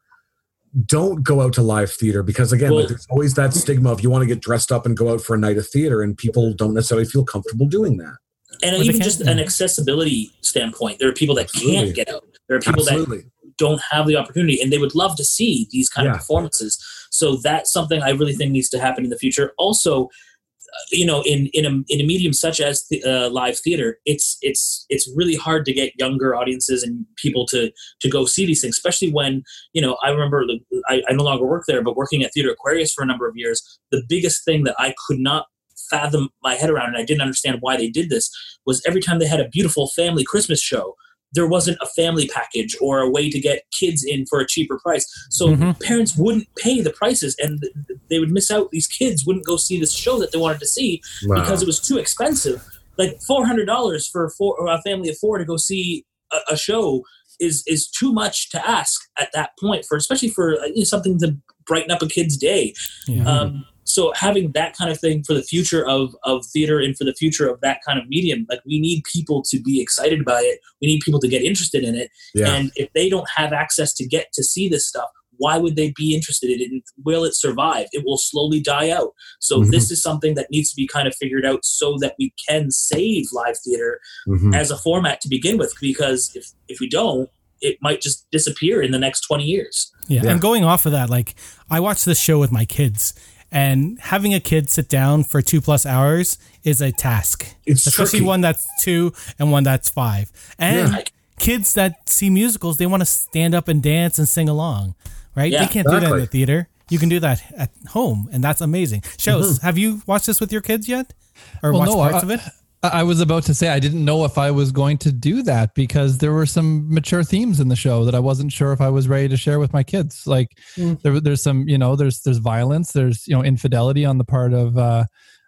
don't 0.87 1.23
go 1.23 1.39
out 1.41 1.53
to 1.53 1.61
live 1.61 1.91
theater 1.91 2.23
because 2.23 2.51
again 2.51 2.71
Well- 2.71 2.79
like 2.81 2.89
there's 2.89 3.07
always 3.09 3.35
that 3.35 3.53
stigma 3.53 3.91
of 3.91 4.01
you 4.01 4.09
want 4.09 4.23
to 4.23 4.27
get 4.27 4.41
dressed 4.41 4.71
up 4.71 4.85
and 4.85 4.97
go 4.97 5.11
out 5.13 5.21
for 5.21 5.35
a 5.35 5.39
night 5.39 5.57
of 5.57 5.67
theater 5.67 6.01
and 6.01 6.17
people 6.17 6.51
don't 6.53 6.73
necessarily 6.73 7.05
feel 7.05 7.23
comfortable 7.23 7.67
doing 7.67 7.97
that 7.97 8.17
And 8.63 8.83
even 8.83 9.01
just 9.01 9.21
an 9.21 9.39
accessibility 9.39 10.31
standpoint, 10.41 10.99
there 10.99 11.09
are 11.09 11.13
people 11.13 11.35
that 11.35 11.45
Absolutely. 11.45 11.75
can't 11.75 11.95
get 11.95 12.09
out. 12.09 12.23
There 12.47 12.57
are 12.57 12.61
people 12.61 12.83
that 12.85 13.23
don't 13.57 13.81
have 13.91 14.07
the 14.07 14.15
opportunity 14.15 14.59
and 14.61 14.71
they 14.71 14.77
would 14.77 14.95
love 14.95 15.15
to 15.15 15.23
see 15.23 15.67
these 15.71 15.89
kind 15.89 16.05
Yeah. 16.05 16.13
of 16.13 16.17
performances 16.19 16.83
so 17.11 17.35
that's 17.37 17.71
something 17.71 18.01
i 18.01 18.09
really 18.09 18.33
think 18.33 18.51
needs 18.51 18.69
to 18.69 18.79
happen 18.79 19.03
in 19.03 19.09
the 19.09 19.17
future 19.17 19.53
also 19.57 20.05
uh, 20.05 20.85
you 20.91 21.05
know 21.05 21.21
in 21.23 21.47
in 21.53 21.65
a, 21.65 21.69
in 21.87 22.01
a 22.01 22.03
medium 22.03 22.33
such 22.33 22.59
as 22.59 22.87
the, 22.89 23.03
uh, 23.03 23.29
live 23.29 23.57
theater 23.59 23.99
it's 24.05 24.37
it's 24.41 24.85
it's 24.89 25.09
really 25.15 25.35
hard 25.35 25.65
to 25.65 25.73
get 25.73 25.93
younger 25.99 26.35
audiences 26.35 26.83
and 26.83 27.05
people 27.17 27.45
to 27.45 27.71
to 28.01 28.09
go 28.09 28.25
see 28.25 28.45
these 28.45 28.61
things 28.61 28.75
especially 28.75 29.11
when 29.11 29.43
you 29.73 29.81
know 29.81 29.97
i 30.03 30.09
remember 30.09 30.45
the, 30.47 30.59
I, 30.87 31.03
I 31.07 31.13
no 31.13 31.23
longer 31.23 31.45
work 31.45 31.65
there 31.67 31.83
but 31.83 31.95
working 31.95 32.23
at 32.23 32.33
theater 32.33 32.51
aquarius 32.51 32.93
for 32.93 33.03
a 33.03 33.07
number 33.07 33.27
of 33.27 33.35
years 33.35 33.79
the 33.91 34.03
biggest 34.09 34.43
thing 34.45 34.63
that 34.63 34.75
i 34.79 34.93
could 35.07 35.19
not 35.19 35.45
fathom 35.89 36.29
my 36.43 36.53
head 36.55 36.69
around 36.69 36.87
and 36.89 36.97
i 36.97 37.03
didn't 37.03 37.21
understand 37.21 37.57
why 37.61 37.75
they 37.77 37.89
did 37.89 38.09
this 38.09 38.29
was 38.65 38.81
every 38.85 39.01
time 39.01 39.19
they 39.19 39.27
had 39.27 39.39
a 39.39 39.49
beautiful 39.49 39.87
family 39.89 40.23
christmas 40.23 40.61
show 40.61 40.95
there 41.35 41.47
wasn't 41.47 41.75
a 41.81 41.87
family 41.87 42.27
package 42.27 42.75
or 42.79 42.99
a 42.99 43.09
way 43.09 43.27
to 43.27 43.39
get 43.39 43.63
kids 43.79 44.03
in 44.03 44.23
for 44.27 44.39
a 44.39 44.45
cheaper 44.45 44.77
price. 44.77 45.03
So 45.31 45.47
Mhm. 45.47 45.79
parents 45.81 46.15
wouldn't 46.15 46.47
pay 46.57 46.79
the 46.79 46.91
prices 46.91 47.35
and 47.39 47.63
they 48.07 48.19
would 48.19 48.29
miss 48.29 48.51
out. 48.51 48.69
These 48.69 48.85
kids 48.85 49.25
wouldn't 49.25 49.43
go 49.43 49.57
see 49.57 49.79
this 49.79 49.93
show 49.93 50.19
that 50.19 50.31
they 50.31 50.37
wanted 50.37 50.59
to 50.59 50.67
see 50.67 51.01
Wow. 51.23 51.41
because 51.41 51.63
it 51.63 51.65
was 51.65 51.79
too 51.79 51.97
expensive. 51.97 52.61
Like 52.99 53.19
four 53.25 53.47
hundred 53.47 53.65
dollars 53.65 54.05
for 54.05 54.29
four, 54.29 54.63
a 54.67 54.79
family 54.83 55.09
of 55.09 55.17
four 55.17 55.39
to 55.39 55.43
go 55.43 55.57
see 55.57 56.05
a, 56.31 56.37
a 56.53 56.55
show 56.55 57.03
is 57.39 57.63
is 57.65 57.87
too 57.89 58.13
much 58.13 58.51
to 58.51 58.69
ask 58.69 59.01
at 59.17 59.31
that 59.33 59.57
point 59.59 59.85
for 59.85 59.97
especially 59.97 60.29
for 60.29 60.53
uh, 60.61 60.65
you 60.67 60.81
know, 60.81 60.83
something 60.83 61.17
to 61.17 61.35
brighten 61.65 61.89
up 61.89 62.03
a 62.03 62.07
kid's 62.07 62.37
day. 62.37 62.75
Yeah. 63.07 63.27
Um, 63.27 63.65
so 63.85 64.13
having 64.15 64.51
that 64.53 64.75
kind 64.77 64.89
of 64.91 64.99
thing 64.99 65.23
for 65.23 65.33
the 65.33 65.43
future 65.43 65.87
of 65.87 66.15
of 66.23 66.45
theater 66.45 66.79
and 66.79 66.97
for 66.97 67.03
the 67.03 67.13
future 67.13 67.47
of 67.49 67.59
that 67.61 67.79
kind 67.85 67.99
of 67.99 68.07
medium, 68.07 68.45
like 68.49 68.61
we 68.65 68.79
need 68.79 69.03
people 69.11 69.41
to 69.43 69.59
be 69.61 69.81
excited 69.81 70.23
by 70.25 70.39
it. 70.41 70.59
We 70.81 70.87
need 70.87 71.01
people 71.01 71.19
to 71.19 71.27
get 71.27 71.41
interested 71.43 71.83
in 71.83 71.95
it. 71.95 72.09
yeah 72.33 72.53
And 72.55 72.71
if 72.75 72.91
they 72.93 73.09
don't 73.09 73.27
have 73.35 73.51
access 73.53 73.93
to 73.95 74.07
get 74.07 74.31
to 74.33 74.43
see 74.43 74.69
this 74.69 74.87
stuff, 74.87 75.09
why 75.37 75.57
would 75.57 75.75
they 75.75 75.91
be 75.95 76.13
interested 76.15 76.49
in 76.51 76.61
it? 76.61 76.71
And 76.71 76.83
will 77.03 77.23
it 77.25 77.35
survive? 77.35 77.87
It 77.91 78.03
will 78.05 78.17
slowly 78.17 78.59
die 78.61 78.89
out. 78.91 79.11
So 79.39 79.61
Mhm. 79.61 79.71
this 79.71 79.89
is 79.91 80.01
something 80.01 80.35
that 80.35 80.47
needs 80.51 80.69
to 80.69 80.75
be 80.75 80.87
kind 80.87 81.07
of 81.07 81.15
figured 81.15 81.45
out 81.45 81.65
so 81.65 81.97
that 82.01 82.15
we 82.19 82.33
can 82.47 82.69
save 82.71 83.25
live 83.33 83.57
theater 83.65 83.99
Mhm. 84.27 84.55
as 84.55 84.71
a 84.71 84.77
format 84.77 85.19
to 85.21 85.27
begin 85.27 85.57
with. 85.57 85.73
Because 85.81 86.31
if 86.35 86.45
if 86.69 86.79
we 86.79 86.87
don't, 86.87 87.29
it 87.61 87.77
might 87.81 87.99
just 88.01 88.25
disappear 88.31 88.81
in 88.81 88.91
the 88.91 88.99
next 88.99 89.21
twenty 89.21 89.45
years. 89.45 89.91
Yeah, 90.07 90.23
Yeah. 90.23 90.31
and 90.31 90.41
going 90.41 90.63
off 90.63 90.85
of 90.85 90.91
that, 90.91 91.09
like 91.09 91.35
I 91.69 91.79
watched 91.79 92.05
this 92.05 92.19
show 92.19 92.37
with 92.39 92.51
my 92.51 92.65
kids, 92.65 93.13
and 93.53 93.99
having 94.01 94.33
a 94.33 94.39
kid 94.41 94.69
sit 94.69 94.89
down 94.89 95.23
for 95.23 95.41
two 95.41 95.61
plus 95.61 95.85
hours 95.85 96.37
is 96.63 96.81
a 96.81 96.91
task, 96.91 97.55
It's 97.65 97.85
especially 97.87 98.19
tricky. 98.19 98.25
one 98.25 98.41
that's 98.41 98.67
two 98.81 99.13
and 99.39 99.51
one 99.51 99.63
that's 99.63 99.89
five. 99.89 100.31
And 100.59 100.89
Yeah. 100.91 101.01
kids 101.39 101.73
that 101.75 102.09
see 102.09 102.29
musicals, 102.29 102.77
they 102.77 102.85
want 102.87 103.01
to 103.01 103.05
stand 103.05 103.53
up 103.55 103.67
and 103.67 103.81
dance 103.81 104.17
and 104.19 104.27
sing 104.27 104.49
along, 104.49 104.95
right? 105.35 105.51
Yeah, 105.51 105.65
they 105.65 105.71
can't 105.71 105.87
do 105.87 105.99
that 105.99 106.11
in 106.11 106.19
the 106.19 106.25
theater. 106.27 106.67
You 106.89 106.99
can 106.99 107.09
do 107.09 107.19
that 107.21 107.41
at 107.55 107.69
home, 107.89 108.27
and 108.33 108.43
that's 108.43 108.59
amazing. 108.61 109.03
Shows. 109.17 109.57
Mm-hmm. 109.57 109.65
Have 109.65 109.77
you 109.77 110.01
watched 110.05 110.25
this 110.25 110.39
with 110.41 110.51
your 110.51 110.61
kids 110.61 110.87
yet, 110.89 111.13
or 111.61 111.71
Well, 111.71 111.79
watched 111.81 111.91
no, 111.91 111.97
parts 111.97 112.15
I- 112.15 112.19
of 112.21 112.31
it? 112.31 112.39
I 112.83 113.03
was 113.03 113.21
about 113.21 113.43
to 113.43 113.53
say 113.53 113.69
I 113.69 113.79
didn't 113.79 114.03
know 114.03 114.25
if 114.25 114.37
I 114.37 114.51
was 114.51 114.71
going 114.73 114.97
to 114.99 115.11
do 115.11 115.41
that 115.43 115.73
because 115.73 116.17
there 116.17 116.33
were 116.33 116.45
some 116.45 116.93
mature 116.93 117.23
themes 117.23 117.59
in 117.61 117.69
the 117.69 117.75
show 117.77 118.03
that 118.05 118.13
I 118.13 118.19
wasn't 118.19 118.51
sure 118.51 118.73
if 118.73 118.81
I 118.81 118.89
was 118.89 119.07
ready 119.07 119.29
to 119.29 119.37
share 119.37 119.57
with 119.57 119.71
my 119.71 119.83
kids. 119.83 120.27
Like 120.27 120.57
Mm. 120.75 121.01
there, 121.01 121.19
there's 121.19 121.41
some, 121.41 121.67
you 121.69 121.77
know, 121.77 121.95
there's 121.95 122.21
there's 122.21 122.39
violence, 122.39 122.91
there's 122.91 123.25
you 123.27 123.35
know 123.35 123.43
infidelity 123.43 124.03
on 124.05 124.17
the 124.17 124.25
part 124.25 124.53
of 124.53 124.77
uh, 124.77 125.05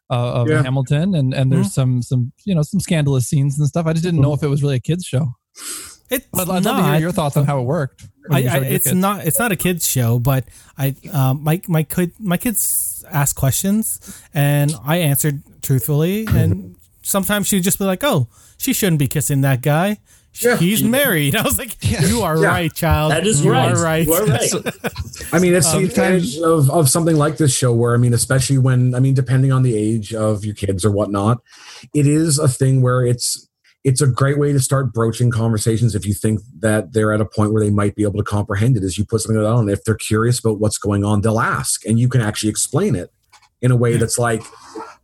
uh, 0.10 0.34
of 0.41 0.49
Yeah. 0.49 0.64
Hamilton, 0.64 1.14
and 1.16 1.34
and 1.34 1.52
there's 1.52 1.74
some 1.74 2.02
some 2.02 2.32
you 2.45 2.56
know 2.56 2.62
some 2.62 2.80
scandalous 2.80 3.28
scenes 3.28 3.60
and 3.60 3.68
stuff. 3.68 3.86
I 3.86 3.91
just 3.94 4.03
didn't 4.06 4.22
know 4.22 4.34
if 4.34 4.41
it 4.41 4.48
was 4.48 4.62
really 4.64 4.76
a 4.76 4.80
kids 4.80 5.03
show. 5.06 5.34
It's 6.10 6.28
But 6.32 6.49
I'd 6.49 6.64
love 6.64 6.78
to 6.78 6.91
hear 6.91 6.99
your 6.99 7.12
thoughts 7.12 7.36
on 7.36 7.45
how 7.45 7.60
it 7.60 7.64
worked. 7.64 8.06
I, 8.30 8.44
I, 8.45 8.57
it's 8.60 8.86
kids. 8.88 8.95
not 8.95 9.26
it's 9.26 9.40
not 9.40 9.52
a 9.52 9.56
kids 9.56 9.90
show, 9.90 10.20
but 10.20 10.45
I 10.78 10.95
um, 11.12 11.44
my 11.44 11.62
my 11.68 11.84
kid 11.84 12.14
my 12.20 12.38
kids 12.38 13.03
ask 13.12 13.36
questions 13.36 13.99
and 14.34 14.74
I 14.86 14.98
answered 14.98 15.41
truthfully, 15.64 16.28
and 16.28 16.74
sometimes 17.06 17.48
she'd 17.48 17.64
just 17.64 17.80
be 17.80 17.86
like, 17.86 18.03
"Oh, 18.03 18.27
she 18.57 18.73
shouldn't 18.73 18.99
be 18.99 19.07
kissing 19.07 19.41
that 19.41 19.61
guy. 19.61 19.99
Yeah. 20.41 20.57
He's 20.57 20.84
married." 20.84 21.36
I 21.38 21.44
was 21.44 21.57
like, 21.57 21.77
"You 21.82 22.22
are 22.23 22.38
Yeah. 22.38 22.48
right, 22.48 22.73
child. 22.73 23.11
That 23.11 23.26
is 23.26 23.44
you 23.45 23.52
right. 23.52 23.72
Are 23.73 23.82
right. 23.82 24.06
You 24.06 24.14
are 24.14 24.26
right. 24.26 24.52
I 25.32 25.40
mean, 25.40 25.53
it's 25.53 25.68
Um, 25.73 25.82
the 25.84 25.88
advantage 25.90 26.38
of, 26.40 26.69
of 26.69 26.90
something 26.90 27.15
like 27.15 27.38
this 27.38 27.56
show 27.56 27.73
where, 27.73 27.94
I 27.94 27.98
mean, 27.98 28.14
especially 28.14 28.57
when, 28.57 28.94
I 28.95 28.99
mean, 28.99 29.14
depending 29.14 29.52
on 29.52 29.64
the 29.64 29.76
age 29.77 30.14
of 30.14 30.44
your 30.44 30.56
kids 30.56 30.84
or 30.84 30.91
whatnot, 30.91 31.41
it 31.94 32.06
is 32.07 32.38
a 32.40 32.48
thing 32.48 32.82
where 32.82 33.06
it's, 33.06 33.48
it's 33.84 34.02
a 34.02 34.07
great 34.07 34.40
way 34.40 34.52
to 34.52 34.60
start 34.60 34.91
broaching 34.94 35.30
conversations 35.32 35.94
if 35.95 36.06
you 36.07 36.14
think 36.14 36.40
that 36.60 36.91
they're 36.94 37.14
at 37.14 37.22
a 37.22 37.26
point 37.26 37.53
where 37.53 37.64
they 37.64 37.69
might 37.69 37.95
be 37.95 38.02
able 38.03 38.18
to 38.18 38.23
comprehend 38.23 38.76
it 38.77 38.84
as 38.84 38.98
you 38.98 39.06
put 39.06 39.22
something 39.22 39.40
like 39.41 39.48
that 39.48 39.53
on. 39.56 39.69
If 39.69 39.84
they're 39.84 39.94
curious 39.95 40.40
about 40.40 40.60
what's 40.60 40.77
going 40.80 41.03
on, 41.06 41.22
they'll 41.22 41.40
ask 41.40 41.86
and 41.86 41.99
you 41.99 42.10
can 42.10 42.19
actually 42.22 42.49
explain 42.49 42.95
it 42.95 43.11
in 43.65 43.71
a 43.71 43.75
way 43.75 43.97
that's 43.97 44.17
like, 44.19 44.43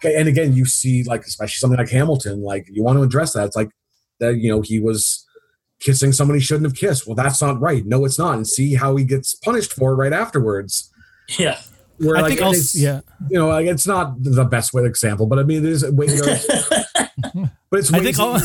and 0.03 0.27
again, 0.27 0.53
you 0.53 0.65
see 0.65 1.03
like, 1.03 1.21
especially 1.21 1.57
something 1.59 1.77
like 1.79 1.89
Hamilton, 1.89 2.41
like 2.41 2.67
you 2.71 2.83
want 2.83 2.97
to 2.97 3.03
address 3.03 3.33
that. 3.33 3.45
It's 3.47 3.55
like 3.55 3.69
that, 4.19 4.38
you 4.38 4.49
know, 4.51 4.61
he 4.61 4.79
was 4.79 5.25
kissing 5.79 6.11
somebody 6.11 6.39
he 6.39 6.45
shouldn't 6.45 6.65
have 6.65 6.75
kissed. 6.75 7.05
Well, 7.07 7.15
that's 7.15 7.41
not 7.41 7.59
right. 7.59 7.83
No, 7.85 8.05
it's 8.05 8.19
not. 8.19 8.35
And 8.35 8.47
see 8.47 8.75
how 8.75 8.95
he 8.95 9.03
gets 9.03 9.33
punished 9.33 9.73
for 9.73 9.93
it 9.93 9.95
right 9.95 10.13
afterwards. 10.13 10.91
Yeah. 11.39 11.59
Where 11.97 12.17
I 12.17 12.21
like, 12.21 12.29
think 12.29 12.41
also, 12.41 12.59
it's, 12.59 12.75
yeah. 12.75 13.01
you 13.29 13.38
know, 13.38 13.47
like 13.49 13.67
it's 13.67 13.85
not 13.85 14.23
the 14.23 14.45
best 14.45 14.73
way 14.73 14.85
example, 14.85 15.27
but 15.27 15.38
I 15.38 15.43
mean, 15.43 15.63
it 15.63 15.69
is 15.69 15.83
a 15.83 15.91
way, 15.91 16.07
there, 16.07 16.39
but 17.69 17.79
it's 17.79 17.93
I 17.93 17.99
ways 17.99 18.17
think 18.17 18.19
all- 18.19 18.39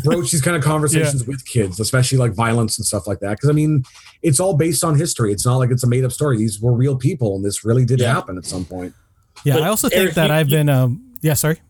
broach 0.04 0.30
these 0.30 0.40
kind 0.40 0.56
of 0.56 0.62
conversations 0.62 1.26
with 1.26 1.44
kids, 1.44 1.80
especially 1.80 2.16
like 2.16 2.32
violence 2.32 2.78
and 2.78 2.86
stuff 2.86 3.06
like 3.06 3.20
that. 3.20 3.32
Because 3.32 3.50
I 3.50 3.52
mean, 3.52 3.84
it's 4.22 4.40
all 4.40 4.56
based 4.56 4.82
on 4.84 4.96
history. 4.96 5.32
It's 5.32 5.44
not 5.44 5.56
like 5.56 5.70
it's 5.70 5.84
a 5.84 5.86
made 5.86 6.04
up 6.04 6.12
story. 6.12 6.38
These 6.38 6.60
were 6.62 6.72
real 6.72 6.96
people, 6.96 7.36
and 7.36 7.44
this 7.44 7.62
really 7.62 7.84
did 7.84 8.00
Yeah. 8.00 8.14
happen 8.14 8.38
at 8.38 8.46
some 8.46 8.64
point. 8.64 8.94
Yeah, 9.44 9.54
But 9.54 9.62
I 9.64 9.68
also 9.68 9.88
think 9.88 10.00
Eric, 10.02 10.14
that 10.14 10.28
you- 10.28 10.34
I've 10.36 10.48
been 10.48 10.68
um 10.68 11.00
yeah, 11.22 11.34
sorry. 11.34 11.60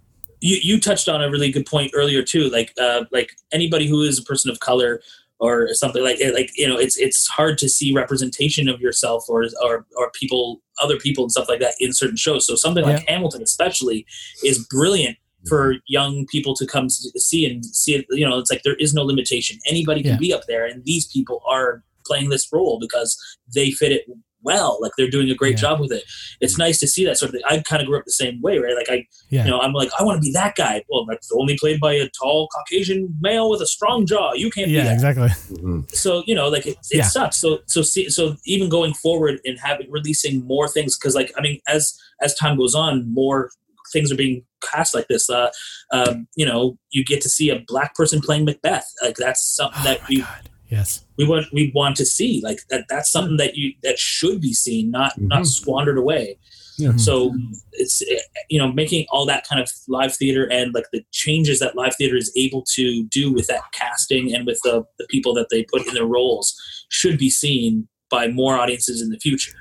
you 0.41 0.59
you 0.63 0.81
touched 0.81 1.09
on 1.09 1.23
a 1.23 1.31
really 1.31 1.51
good 1.51 1.67
point 1.67 1.91
earlier 1.95 2.23
too. 2.23 2.49
Like 2.51 2.73
uh 2.81 3.05
like 3.13 3.31
anybody 3.53 3.87
who 3.89 4.03
is 4.03 4.19
a 4.19 4.23
person 4.23 4.51
of 4.51 4.61
color 4.61 5.01
or 5.41 5.75
something 5.75 6.03
like 6.03 6.19
like 6.33 6.51
you 6.57 6.67
know 6.69 6.77
it's 6.79 6.97
it's 6.97 7.27
hard 7.27 7.59
to 7.59 7.69
see 7.69 7.93
representation 7.93 8.69
of 8.69 8.81
yourself 8.81 9.25
or 9.29 9.45
or 9.63 9.85
or 9.97 10.11
people 10.15 10.63
other 10.83 10.97
people 10.99 11.25
and 11.25 11.33
stuff 11.33 11.49
like 11.49 11.61
that 11.61 11.75
in 11.81 11.93
certain 11.93 12.17
shows. 12.17 12.47
So 12.47 12.55
something 12.55 12.85
like 12.85 13.07
hamilton 13.09 13.43
especially 13.43 14.07
is 14.45 14.65
brilliant 14.71 15.17
for 15.49 15.75
young 15.89 16.25
people 16.27 16.55
to 16.55 16.67
come 16.67 16.87
s- 16.87 17.07
see 17.19 17.45
and 17.45 17.65
see 17.67 17.95
it 17.97 18.07
you 18.11 18.27
know 18.27 18.39
it's 18.39 18.51
like 18.51 18.63
there 18.65 18.77
is 18.77 18.95
no 18.95 19.03
limitation. 19.03 19.59
Anybody 19.67 20.03
can 20.03 20.13
Yeah. 20.13 20.19
be 20.19 20.33
up 20.33 20.43
there 20.47 20.65
and 20.67 20.85
these 20.85 21.07
people 21.09 21.43
are 21.49 21.83
playing 22.07 22.29
this 22.31 22.47
role 22.53 22.79
because 22.81 23.17
they 23.55 23.71
fit 23.73 23.93
it 23.93 24.03
well. 24.45 24.79
Like 24.81 24.93
they're 24.97 25.11
doing 25.11 25.31
a 25.31 25.35
great 25.35 25.53
Yeah. 25.57 25.61
job 25.63 25.81
with 25.81 25.93
it. 25.93 26.05
It's 26.41 26.59
nice 26.59 26.79
to 26.81 26.87
see 26.87 27.05
that 27.07 27.17
sort 27.19 27.31
of 27.31 27.35
thing. 27.35 27.43
I 27.49 27.59
kind 27.61 27.83
of 27.83 27.89
grew 27.89 27.99
up 27.99 28.05
the 28.05 28.13
same 28.13 28.41
way, 28.43 28.59
right? 28.59 28.77
Like 28.77 28.89
I, 28.91 29.07
Yeah. 29.31 29.45
you 29.45 29.51
know, 29.51 29.59
I'm 29.61 29.73
like, 29.73 29.89
I 29.99 30.03
want 30.05 30.17
to 30.17 30.21
be 30.27 30.33
that 30.33 30.55
guy. 30.55 30.83
Well, 30.89 31.05
that's 31.09 31.31
only 31.33 31.57
played 31.59 31.81
by 31.81 31.95
a 31.95 32.09
tall 32.11 32.49
Caucasian 32.49 33.17
male 33.21 33.51
with 33.51 33.61
a 33.63 33.67
strong 33.67 34.07
jaw. 34.07 34.33
You 34.35 34.51
can't 34.51 34.67
be 34.69 34.73
Yeah, 34.75 34.85
that 34.85 34.93
exactly. 34.95 35.29
Mhm. 35.29 35.95
so 35.95 36.23
you 36.27 36.35
know 36.35 36.49
like 36.49 36.67
it, 36.67 36.77
it 36.91 36.99
Yeah. 36.99 37.05
sucks 37.09 37.37
so 37.37 37.59
so 37.67 37.83
see 37.83 38.09
so 38.11 38.37
even 38.45 38.69
going 38.69 38.95
forward 38.95 39.41
and 39.45 39.59
having 39.59 39.91
releasing 39.91 40.45
more 40.47 40.69
things 40.69 40.97
because 40.99 41.15
like 41.15 41.33
i 41.37 41.41
mean 41.41 41.61
as 41.69 41.97
as 42.21 42.35
time 42.35 42.57
goes 42.57 42.75
on 42.75 43.13
more 43.13 43.51
things 43.93 44.11
are 44.11 44.17
being 44.17 44.45
cast 44.63 44.95
like 44.95 45.07
this 45.09 45.29
uh 45.31 45.51
um 45.93 46.27
you 46.37 46.45
know 46.47 46.77
you 46.91 47.05
get 47.05 47.21
to 47.23 47.29
see 47.29 47.51
a 47.51 47.61
black 47.67 47.95
person 47.95 48.21
playing 48.21 48.45
macbeth 48.45 48.87
like 49.03 49.17
that's 49.17 49.43
something 49.55 49.81
Oh 49.81 49.85
that 49.85 50.01
my 50.03 50.07
we 50.09 50.17
god. 50.21 50.49
Yes. 50.71 51.05
we 51.19 51.27
want 51.27 51.47
we 51.53 51.71
want 51.75 51.97
to 51.97 52.05
see 52.07 52.41
like 52.43 52.61
that 52.71 52.87
that's 52.89 53.11
something 53.13 53.37
that 53.37 53.55
you 53.57 53.75
that 53.83 53.99
should 53.99 54.41
be 54.41 54.53
seen 54.55 54.91
not 54.91 55.13
not 55.21 55.43
Mhm. 55.43 55.47
squandered 55.47 55.99
away 55.99 56.39
Yeah. 56.79 56.97
so 56.97 57.33
it's 57.73 58.03
eh, 58.03 58.19
you 58.49 58.59
know 58.59 58.73
making 58.73 59.07
all 59.11 59.27
that 59.27 59.47
kind 59.49 59.61
of 59.63 59.69
live 59.89 60.17
theater 60.17 60.51
and 60.51 60.75
like 60.75 60.87
the 60.93 61.05
changes 61.13 61.59
that 61.61 61.77
live 61.77 61.95
theater 61.97 62.17
is 62.17 62.33
able 62.37 62.63
to 62.75 63.05
do 63.05 63.33
with 63.33 63.47
that 63.49 63.63
casting 63.73 64.35
and 64.35 64.47
with 64.47 64.59
the, 64.65 64.85
the 64.99 65.07
people 65.11 65.33
that 65.35 65.49
they 65.51 65.63
put 65.65 65.87
in 65.87 65.95
their 65.95 66.07
roles 66.07 66.55
should 66.89 67.19
be 67.19 67.31
seen 67.31 67.87
by 68.11 68.27
more 68.29 68.57
audiences 68.57 69.01
in 69.03 69.11
the 69.11 69.19
future 69.19 69.53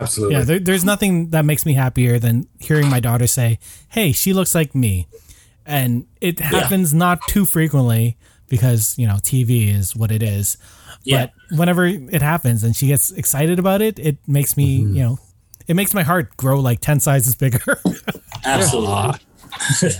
Absolutely. 0.00 0.36
Yeah, 0.36 0.44
there, 0.44 0.58
there's 0.60 0.84
nothing 0.84 1.30
that 1.30 1.44
makes 1.44 1.66
me 1.66 1.72
happier 1.74 2.18
than 2.20 2.46
hearing 2.60 2.88
my 2.88 3.00
daughter 3.00 3.26
say, 3.26 3.58
"Hey, 3.88 4.12
she 4.12 4.32
looks 4.32 4.54
like 4.54 4.72
me," 4.72 5.08
and 5.66 6.06
it 6.20 6.38
happens 6.38 6.94
not 6.94 7.18
too 7.26 7.44
frequently 7.44 8.16
because 8.48 8.98
you 8.98 9.06
know 9.06 9.14
TV 9.14 9.74
is 9.74 9.94
what 9.94 10.10
it 10.10 10.22
is. 10.22 10.56
Yeah. 11.04 11.26
But 11.50 11.58
whenever 11.58 11.86
it 11.86 12.22
happens 12.22 12.64
and 12.64 12.74
she 12.74 12.88
gets 12.88 13.10
excited 13.12 13.58
about 13.58 13.80
it, 13.82 13.98
it 13.98 14.18
makes 14.26 14.56
me, 14.56 14.76
you 14.76 15.02
know, 15.02 15.18
it 15.66 15.74
makes 15.76 15.94
my 15.94 16.02
heart 16.02 16.36
grow 16.36 16.60
like 16.60 16.80
ten 16.80 17.00
sizes 17.00 17.34
bigger. 17.34 17.80
absolutely 18.44 19.20
Yeah, 19.82 19.90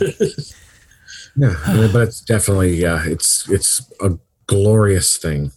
yeah, 1.69 1.89
but 1.93 2.03
it's 2.03 2.21
definitely 2.21 2.77
yeah, 2.77 3.05
it's 3.07 3.49
it's 3.49 3.91
a 4.01 4.19
glorious 4.47 5.17
thing. 5.17 5.53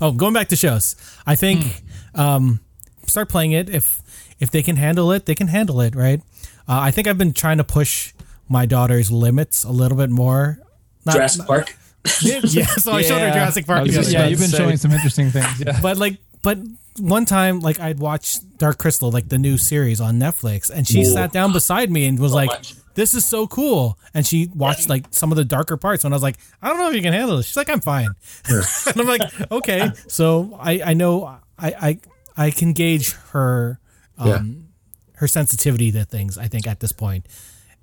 oh, 0.00 0.12
going 0.12 0.32
back 0.32 0.48
to 0.48 0.56
shows, 0.56 0.96
I 1.26 1.34
think 1.34 1.82
um, 2.14 2.60
start 3.06 3.28
playing 3.28 3.52
it 3.52 3.68
if 3.68 4.02
if 4.38 4.50
they 4.50 4.62
can 4.62 4.76
handle 4.76 5.12
it, 5.12 5.26
they 5.26 5.34
can 5.34 5.48
handle 5.48 5.80
it, 5.80 5.94
right? 5.94 6.20
Uh, 6.68 6.80
I 6.80 6.90
think 6.90 7.06
I've 7.06 7.18
been 7.18 7.32
trying 7.32 7.58
to 7.58 7.64
push 7.64 8.12
my 8.48 8.66
daughter's 8.66 9.10
limits 9.10 9.64
a 9.64 9.70
little 9.70 9.96
bit 9.96 10.10
more. 10.10 10.58
Not- 11.04 11.14
Jurassic 11.14 11.46
Park 11.46 11.76
yeah, 12.22 12.40
yeah, 12.44 12.66
so 12.66 12.92
I 12.92 13.02
showed 13.02 13.18
her 13.20 13.26
Yeah. 13.28 13.34
Jurassic 13.34 13.66
Park. 13.66 13.82
I 13.82 13.86
just 13.88 14.10
yeah, 14.12 14.26
you've 14.26 14.38
been 14.38 14.48
say. 14.48 14.58
showing 14.58 14.76
some 14.76 14.92
interesting 14.92 15.30
things. 15.30 15.60
Yeah. 15.60 15.78
but 15.82 15.96
like, 15.98 16.18
but 16.42 16.58
one 16.98 17.24
time, 17.26 17.60
like 17.60 17.78
I'd 17.80 17.98
watched 17.98 18.58
Dark 18.58 18.78
Crystal, 18.78 19.10
like 19.10 19.28
the 19.28 19.38
new 19.38 19.58
series 19.58 20.00
on 20.00 20.18
Netflix, 20.18 20.70
and 20.70 20.86
she 20.86 21.04
Whoa. 21.04 21.12
sat 21.14 21.32
down 21.32 21.52
beside 21.52 21.90
me 21.90 22.06
and 22.06 22.18
was 22.18 22.32
like, 22.32 22.48
much. 22.48 22.74
"This 22.94 23.14
is 23.14 23.24
so 23.24 23.46
cool." 23.46 23.98
And 24.14 24.26
she 24.26 24.48
watched 24.54 24.88
like 24.88 25.06
some 25.10 25.30
of 25.32 25.36
the 25.36 25.44
darker 25.44 25.76
parts, 25.76 26.04
and 26.04 26.14
I 26.14 26.16
was 26.16 26.22
like, 26.22 26.36
"I 26.62 26.68
don't 26.68 26.78
know 26.78 26.88
if 26.88 26.96
you 26.96 27.02
can 27.02 27.12
handle 27.12 27.36
this." 27.36 27.46
She's 27.46 27.56
like, 27.56 27.68
"I'm 27.68 27.80
fine," 27.80 28.10
and 28.48 28.64
I'm 28.96 29.06
like, 29.06 29.50
"Okay." 29.50 29.90
So 30.08 30.56
I 30.60 30.80
I 30.82 30.94
know 30.94 31.24
I 31.58 31.74
I 32.36 32.46
I 32.46 32.50
can 32.50 32.72
gauge 32.72 33.12
her 33.32 33.80
um 34.18 34.68
her 35.16 35.26
sensitivity 35.26 35.92
to 35.92 36.04
things. 36.04 36.38
I 36.38 36.48
think 36.48 36.66
at 36.66 36.80
this. 36.80 36.94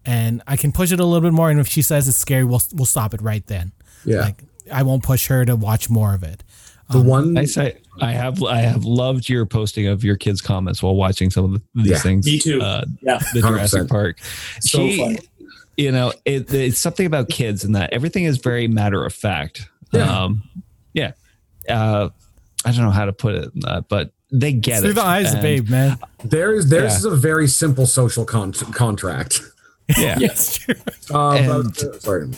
And 0.05 0.41
I 0.47 0.57
can 0.57 0.71
push 0.71 0.91
it 0.91 0.99
a 0.99 1.05
little 1.05 1.21
bit 1.21 1.33
more, 1.33 1.49
and 1.49 1.59
if 1.59 1.67
she 1.67 1.81
says 1.81 2.07
it's 2.07 2.19
scary, 2.19 2.43
we'll 2.43 2.61
we'll 2.73 2.85
stop 2.85 3.13
it 3.13 3.21
right 3.21 3.45
then. 3.47 3.71
Yeah, 4.05 4.21
Like 4.21 4.43
I 4.71 4.83
won't 4.83 5.03
push 5.03 5.27
her 5.27 5.45
to 5.45 5.55
watch 5.55 5.89
more 5.89 6.13
of 6.13 6.23
it. 6.23 6.43
the 6.89 7.01
one 7.01 7.37
I 7.37 7.45
say 7.45 7.77
I 8.01 8.11
have 8.11 8.43
I 8.43 8.57
have 8.59 8.83
loved 8.85 9.29
your 9.29 9.45
posting 9.45 9.87
of 9.87 10.03
your 10.03 10.15
kids' 10.15 10.41
comments 10.41 10.81
while 10.83 10.95
watching 10.95 11.29
some 11.31 11.45
of 11.45 11.51
the, 11.53 11.61
these 11.83 11.91
Yeah. 11.91 11.97
things. 11.99 12.25
Me 12.25 12.39
too. 12.39 12.61
Uh, 12.61 12.85
yeah 13.01 13.19
the 13.33 13.39
100%. 13.41 13.47
Jurassic 13.49 13.87
Park. 13.89 14.19
So 14.61 14.79
She- 14.87 14.97
funny. 14.99 15.19
you 15.77 15.91
know, 15.91 16.13
it, 16.25 16.53
it's 16.53 16.77
something 16.79 17.05
about 17.05 17.29
kids 17.29 17.63
and 17.63 17.75
that 17.75 17.93
everything 17.93 18.25
is 18.25 18.37
very 18.37 18.67
matter 18.67 19.03
of 19.05 19.13
fact. 19.13 19.67
Yeah. 19.91 20.23
Um, 20.23 20.43
yeah. 20.93 21.11
Uh, 21.67 22.09
I 22.65 22.71
don't 22.71 22.81
know 22.83 22.91
how 22.91 23.05
to 23.05 23.13
put 23.13 23.35
it, 23.35 23.51
uh, 23.65 23.81
but 23.89 24.11
they 24.31 24.51
get 24.53 24.81
Through 24.81 24.91
it. 24.91 24.95
the 24.95 25.03
eyes 25.05 25.29
of 25.29 25.35
And- 25.35 25.41
Babe, 25.43 25.69
man. 25.69 25.97
there 26.23 26.53
is 26.53 26.69
theirs 26.69 26.91
Yeah. 26.91 26.97
is 26.97 27.05
a 27.05 27.15
very 27.15 27.47
simple 27.47 27.85
social 27.85 28.25
con- 28.25 28.53
contract. 28.53 29.41
Yeah. 29.97 30.17
Yes, 30.19 30.57
true. 30.57 30.75
Uh, 31.11 31.31
And- 31.31 31.73
but- 31.75 32.01
sorry. 32.01 32.29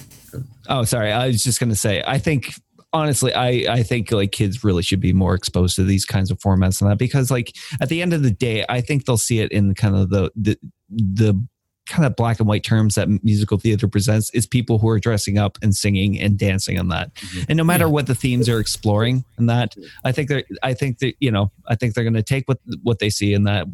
Oh, 0.69 0.83
sorry. 0.83 1.11
I 1.11 1.27
was 1.27 1.43
just 1.43 1.59
going 1.59 1.69
to 1.69 1.75
say, 1.75 2.03
I 2.05 2.17
think 2.17 2.53
honestly, 2.93 3.33
I, 3.33 3.65
I 3.69 3.83
think 3.83 4.11
like 4.11 4.31
kids 4.31 4.63
really 4.63 4.83
should 4.83 5.01
be 5.01 5.13
more 5.13 5.35
exposed 5.35 5.75
to 5.75 5.83
these 5.83 6.05
kinds 6.05 6.31
of 6.31 6.39
formats 6.39 6.81
and 6.81 6.89
that 6.89 6.97
because 6.97 7.29
like 7.29 7.55
at 7.81 7.89
the 7.89 8.01
end 8.01 8.13
of 8.13 8.23
the 8.23 8.31
day, 8.31 8.65
I 8.69 8.81
think 8.81 9.05
they'll 9.05 9.17
see 9.17 9.39
it 9.39 9.51
in 9.51 9.75
kind 9.75 9.95
of 9.95 10.09
the, 10.09 10.31
the, 10.35 10.57
the 10.89 11.47
kind 11.87 12.05
of 12.05 12.15
black 12.15 12.39
and 12.39 12.47
white 12.47 12.63
terms 12.63 12.95
that 12.95 13.07
musical 13.23 13.57
theater 13.57 13.87
presents 13.87 14.31
is 14.33 14.47
people 14.47 14.79
who 14.79 14.89
are 14.89 14.99
dressing 14.99 15.37
up 15.37 15.57
and 15.61 15.75
singing 15.75 16.19
and 16.19 16.39
dancing 16.39 16.79
on 16.79 16.87
that. 16.87 17.13
Mm-hmm. 17.15 17.43
And 17.49 17.57
no 17.57 17.63
matter 17.63 17.87
what 17.87 18.07
the 18.07 18.15
themes 18.15 18.49
are 18.49 18.59
exploring 18.59 19.23
in 19.37 19.45
that, 19.47 19.75
I 20.03 20.11
think 20.11 20.29
they're, 20.29 20.43
I 20.63 20.73
think 20.73 20.99
that, 20.99 21.15
you 21.19 21.29
know, 21.29 21.51
I 21.67 21.75
think 21.75 21.93
they're 21.93 22.03
going 22.03 22.15
to 22.15 22.23
take 22.23 22.47
what, 22.47 22.59
what 22.81 22.99
they 22.99 23.09
see 23.09 23.33
in 23.33 23.43
that 23.43 23.67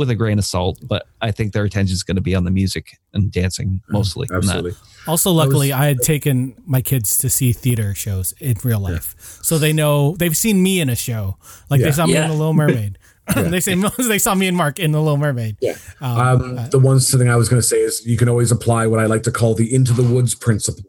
with 0.00 0.10
a 0.10 0.16
grain 0.16 0.38
of 0.38 0.44
salt, 0.44 0.80
but 0.82 1.06
I 1.20 1.30
think 1.30 1.52
their 1.52 1.62
attention 1.64 1.94
is 1.94 2.02
going 2.02 2.16
to 2.16 2.20
be 2.20 2.34
on 2.34 2.42
the 2.42 2.50
music 2.50 2.98
and 3.14 3.30
dancing 3.30 3.80
mostly. 3.88 4.26
in. 4.28 4.36
Absolutely. 4.36 4.72
Also, 5.06 5.30
luckily, 5.30 5.72
I, 5.72 5.86
had 5.86 6.00
taken 6.00 6.60
my 6.66 6.80
kids 6.82 7.16
to 7.18 7.30
see 7.30 7.52
theater 7.52 7.94
shows 7.94 8.32
in 8.40 8.56
real 8.64 8.80
life, 8.80 9.14
so 9.42 9.56
they 9.58 9.72
know 9.72 10.16
they've 10.16 10.36
seen 10.36 10.62
me 10.62 10.80
in 10.80 10.88
a 10.90 10.96
show. 10.96 11.36
Like 11.70 11.80
Yeah. 11.80 11.86
they 11.86 11.92
saw 11.92 12.06
me 12.06 12.14
Yeah. 12.14 12.24
in 12.24 12.30
The 12.30 12.36
Little 12.36 12.54
Mermaid. 12.54 12.98
they 13.36 13.60
say 13.60 13.74
they 13.98 14.18
saw 14.18 14.34
me 14.34 14.48
and 14.48 14.56
Mark 14.56 14.78
in 14.80 14.90
The 14.92 15.00
Little 15.00 15.16
Mermaid. 15.16 15.56
Yeah. 15.60 15.76
Um, 16.00 16.18
Um, 16.18 16.58
uh, 16.58 16.68
the 16.68 16.78
one 16.80 16.98
thing 16.98 17.28
I 17.28 17.36
was 17.36 17.48
going 17.48 17.62
to 17.62 17.66
say 17.66 17.78
is 17.80 18.04
you 18.04 18.16
can 18.16 18.28
always 18.28 18.50
apply 18.50 18.88
what 18.88 18.98
I 18.98 19.06
like 19.06 19.22
to 19.24 19.30
call 19.30 19.54
the 19.54 19.72
into 19.72 19.92
the 19.92 20.02
woods 20.02 20.34
principle, 20.34 20.84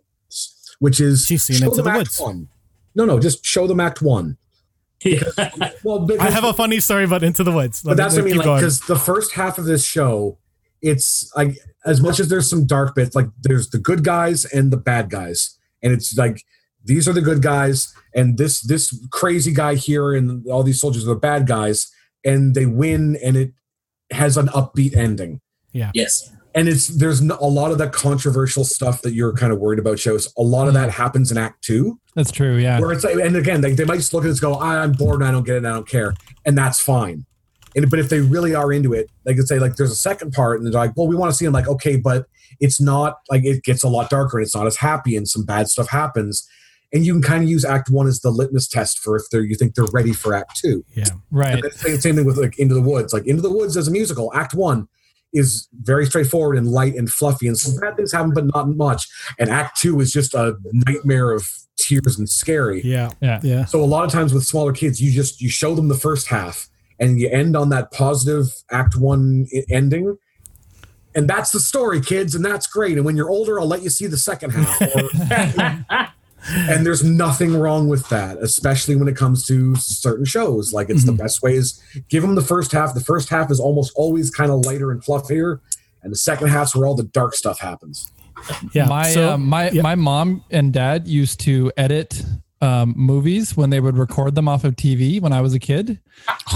which 0.79 0.99
is 0.99 1.25
She's 1.25 1.43
seen 1.43 1.57
show 1.57 1.65
Into 1.65 1.83
them 1.83 1.93
the 1.93 1.99
Woods. 1.99 2.19
One. 2.19 2.47
No, 2.95 3.05
no, 3.05 3.19
just 3.19 3.45
show 3.45 3.67
them 3.67 3.79
act 3.79 4.01
one. 4.01 4.37
Well, 5.83 5.99
because, 5.99 6.27
I 6.27 6.31
have 6.31 6.43
a 6.43 6.53
funny 6.53 6.79
story 6.79 7.03
about 7.03 7.23
Into 7.23 7.43
the 7.43 7.51
Woods. 7.51 7.81
but 7.81 7.97
that's 7.97 8.15
what 8.15 8.21
I 8.21 8.25
mean, 8.25 8.33
Keep 8.35 8.45
like 8.45 8.59
because 8.59 8.81
the 8.81 8.95
first 8.95 9.33
half 9.33 9.57
of 9.57 9.65
this 9.65 9.83
show, 9.85 10.37
it's 10.81 11.31
like 11.35 11.57
as 11.85 12.01
much 12.01 12.19
as 12.19 12.29
there's 12.29 12.49
some 12.49 12.65
dark 12.65 12.95
bits, 12.95 13.15
like 13.15 13.27
there's 13.41 13.69
the 13.69 13.79
good 13.79 14.03
guys 14.03 14.45
and 14.45 14.71
the 14.71 14.77
bad 14.77 15.09
guys, 15.09 15.57
and 15.81 15.91
it's 15.91 16.15
like 16.17 16.43
these 16.83 17.07
are 17.07 17.13
the 17.13 17.21
good 17.21 17.41
guys, 17.41 17.93
and 18.13 18.37
this 18.37 18.61
this 18.61 18.97
crazy 19.11 19.53
guy 19.53 19.75
here 19.75 20.13
and 20.13 20.47
all 20.47 20.63
these 20.63 20.79
soldiers 20.79 21.05
are 21.05 21.13
the 21.13 21.15
bad 21.15 21.47
guys, 21.47 21.91
and 22.23 22.53
they 22.53 22.65
win, 22.65 23.17
and 23.23 23.37
it 23.37 23.53
has 24.11 24.37
an 24.37 24.47
upbeat 24.47 24.95
ending. 24.95 25.41
Yeah. 25.71 25.91
Yes 25.93 26.31
and 26.53 26.67
it's 26.67 26.87
there's 26.87 27.21
a 27.21 27.33
lot 27.35 27.71
of 27.71 27.77
that 27.77 27.93
controversial 27.93 28.63
stuff 28.63 29.01
that 29.01 29.13
you're 29.13 29.33
kind 29.33 29.53
of 29.53 29.59
worried 29.59 29.79
about 29.79 29.99
shows 29.99 30.31
a 30.37 30.41
lot 30.41 30.67
of 30.67 30.73
mm. 30.73 30.77
that 30.77 30.89
happens 30.91 31.31
in 31.31 31.37
act 31.37 31.63
two 31.63 31.99
That's 32.15 32.31
true. 32.31 32.57
Yeah. 32.57 32.79
where 32.79 32.91
it's 32.91 33.03
like 33.03 33.15
and 33.15 33.35
again 33.35 33.61
they, 33.61 33.73
they 33.73 33.85
might 33.85 33.97
just 33.97 34.13
look 34.13 34.23
at 34.23 34.27
this 34.27 34.41
and 34.43 34.53
go 34.53 34.59
"I- 34.59 34.83
i'm 34.83 34.91
bored 34.91 35.21
and 35.21 35.27
i 35.27 35.31
don't 35.31 35.43
get 35.43 35.55
it 35.55 35.59
and 35.59 35.67
i 35.67 35.73
don't 35.73 35.87
care 35.87 36.13
and 36.45 36.57
that's 36.57 36.81
fine 36.81 37.25
and 37.75 37.89
but 37.89 37.99
if 37.99 38.09
they 38.09 38.19
really 38.19 38.53
are 38.53 38.71
into 38.73 38.93
it 38.93 39.09
they 39.25 39.33
could 39.33 39.47
say 39.47 39.59
like 39.59 39.75
there's 39.75 39.91
a 39.91 39.95
second 39.95 40.33
part 40.33 40.59
and 40.59 40.65
they're 40.65 40.79
like 40.79 40.95
well 40.97 41.07
we 41.07 41.15
want 41.15 41.31
to 41.31 41.35
see 41.37 41.45
them 41.45 41.53
like 41.53 41.67
okay 41.67 41.95
but 41.95 42.25
it's 42.59 42.81
not 42.81 43.17
like 43.29 43.43
it 43.45 43.63
gets 43.63 43.83
a 43.83 43.89
lot 43.89 44.09
darker 44.09 44.37
and 44.37 44.45
it's 44.45 44.55
not 44.55 44.67
as 44.67 44.77
happy 44.77 45.15
and 45.15 45.27
some 45.27 45.45
bad 45.45 45.67
stuff 45.67 45.89
happens 45.89 46.47
and 46.93 47.05
you 47.05 47.13
can 47.13 47.21
kind 47.21 47.43
of 47.43 47.49
use 47.49 47.63
act 47.63 47.89
one 47.89 48.07
as 48.07 48.19
the 48.19 48.29
litmus 48.29 48.67
test 48.67 48.99
for 48.99 49.15
if 49.15 49.23
they're 49.31 49.43
you 49.43 49.55
think 49.55 49.75
they're 49.75 49.85
ready 49.93 50.13
for 50.13 50.33
act 50.33 50.57
two 50.57 50.83
yeah, 50.93 51.05
Right. 51.31 51.53
and 51.53 51.63
the 51.63 51.71
same, 51.71 51.99
same 51.99 52.15
thing 52.17 52.25
with 52.25 52.37
like 52.37 52.59
Into 52.59 52.75
the 52.75 52.81
Woods. 52.81 53.13
Like 53.13 53.25
Into 53.25 53.41
the 53.41 53.49
Woods 53.51 53.77
as 53.77 53.87
a 53.87 53.91
musical, 53.91 54.31
Act 54.33 54.53
One 54.53 54.87
is 55.33 55.67
very 55.81 56.05
straightforward 56.05 56.57
and 56.57 56.67
light 56.67 56.95
and 56.95 57.09
fluffy, 57.09 57.47
and 57.47 57.57
some 57.57 57.79
bad 57.79 57.95
things 57.95 58.11
happen, 58.11 58.33
but 58.33 58.45
not 58.53 58.69
much. 58.69 59.07
And 59.39 59.49
Act 59.49 59.79
Two 59.79 59.99
is 59.99 60.11
just 60.11 60.33
a 60.33 60.55
nightmare 60.71 61.31
of 61.31 61.47
tears 61.77 62.17
and 62.19 62.29
scary. 62.29 62.81
yeah, 62.83 63.09
Yeah. 63.21 63.39
yeah. 63.43 63.65
So 63.65 63.83
a 63.83 63.85
lot 63.85 64.03
of 64.05 64.11
times 64.11 64.33
with 64.33 64.43
smaller 64.45 64.71
kids, 64.73 65.01
you 65.01 65.11
just 65.11 65.41
you 65.41 65.49
show 65.49 65.73
them 65.75 65.87
the 65.87 65.97
first 65.97 66.27
half, 66.27 66.67
and 66.99 67.19
you 67.19 67.29
end 67.29 67.55
on 67.55 67.69
that 67.69 67.91
positive 67.91 68.47
Act 68.71 68.95
One 68.97 69.47
ending. 69.69 70.17
And 71.13 71.29
that's 71.29 71.51
the 71.51 71.59
story, 71.59 71.99
kids, 71.99 72.35
and 72.35 72.45
that's 72.45 72.67
great. 72.67 72.95
And 72.95 73.05
when 73.05 73.17
you're 73.17 73.29
older, 73.29 73.59
I'll 73.59 73.67
let 73.67 73.81
you 73.83 73.89
see 73.89 74.07
the 74.07 74.15
second 74.17 74.51
half. 74.51 74.81
Or, 74.81 76.07
and 76.49 76.85
there's 76.85 77.03
nothing 77.03 77.55
wrong 77.55 77.87
with 77.87 78.07
that 78.09 78.37
especially 78.37 78.95
when 78.95 79.07
it 79.07 79.15
comes 79.15 79.45
to 79.45 79.75
certain 79.75 80.25
shows 80.25 80.73
like 80.73 80.89
it's 80.89 81.03
Mhm. 81.03 81.07
the 81.07 81.23
best 81.23 81.41
way 81.41 81.53
is 81.55 81.79
give 82.09 82.21
them 82.21 82.35
the 82.35 82.41
first 82.41 82.71
half 82.71 82.93
the 82.93 82.99
first 82.99 83.29
half 83.29 83.51
is 83.51 83.59
almost 83.59 83.91
always 83.95 84.29
kind 84.31 84.51
of 84.51 84.65
lighter 84.65 84.91
and 84.91 85.03
fluffier 85.03 85.59
and 86.03 86.11
the 86.11 86.17
second 86.17 86.47
half's 86.47 86.75
where 86.75 86.87
all 86.87 86.95
the 86.95 87.03
dark 87.03 87.35
stuff 87.35 87.59
happens 87.59 88.11
yeah. 88.73 88.85
my 88.85 89.09
so, 89.09 89.33
uh, 89.33 89.37
my 89.37 89.69
yeah. 89.69 89.81
my 89.81 89.95
mom 89.95 90.43
and 90.49 90.73
dad 90.73 91.07
used 91.07 91.39
to 91.41 91.71
edit 91.77 92.23
um, 92.61 92.93
movies 92.95 93.57
when 93.57 93.71
they 93.71 93.79
would 93.79 93.97
record 93.97 94.35
them 94.35 94.47
off 94.47 94.63
of 94.63 94.75
TV 94.75 95.19
when 95.19 95.33
I 95.33 95.41
was 95.41 95.55
a 95.55 95.59
kid, 95.59 95.99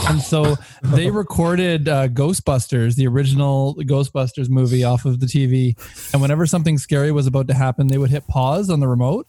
and 0.07 0.21
so 0.21 0.55
they 0.83 1.09
recorded 1.23 1.89
uh, 1.89 2.07
Ghostbusters, 2.09 2.93
the 2.93 3.07
original 3.07 3.75
Ghostbusters 3.77 4.47
movie, 4.47 4.83
off 4.83 5.05
of 5.05 5.19
the 5.19 5.25
TV. 5.25 5.75
And 6.13 6.21
whenever 6.21 6.45
something 6.45 6.77
scary 6.77 7.11
was 7.11 7.25
about 7.25 7.47
to 7.47 7.55
happen, 7.55 7.87
they 7.87 7.97
would 7.97 8.11
hit 8.11 8.27
pause 8.27 8.69
on 8.69 8.79
the 8.81 8.87
remote. 8.87 9.27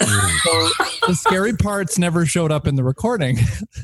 So 0.00 0.68
the 1.06 1.14
scary 1.14 1.52
parts 1.54 1.98
never 1.98 2.24
showed 2.26 2.52
up 2.52 2.66
in 2.66 2.76
the 2.76 2.84
recording. 2.84 3.38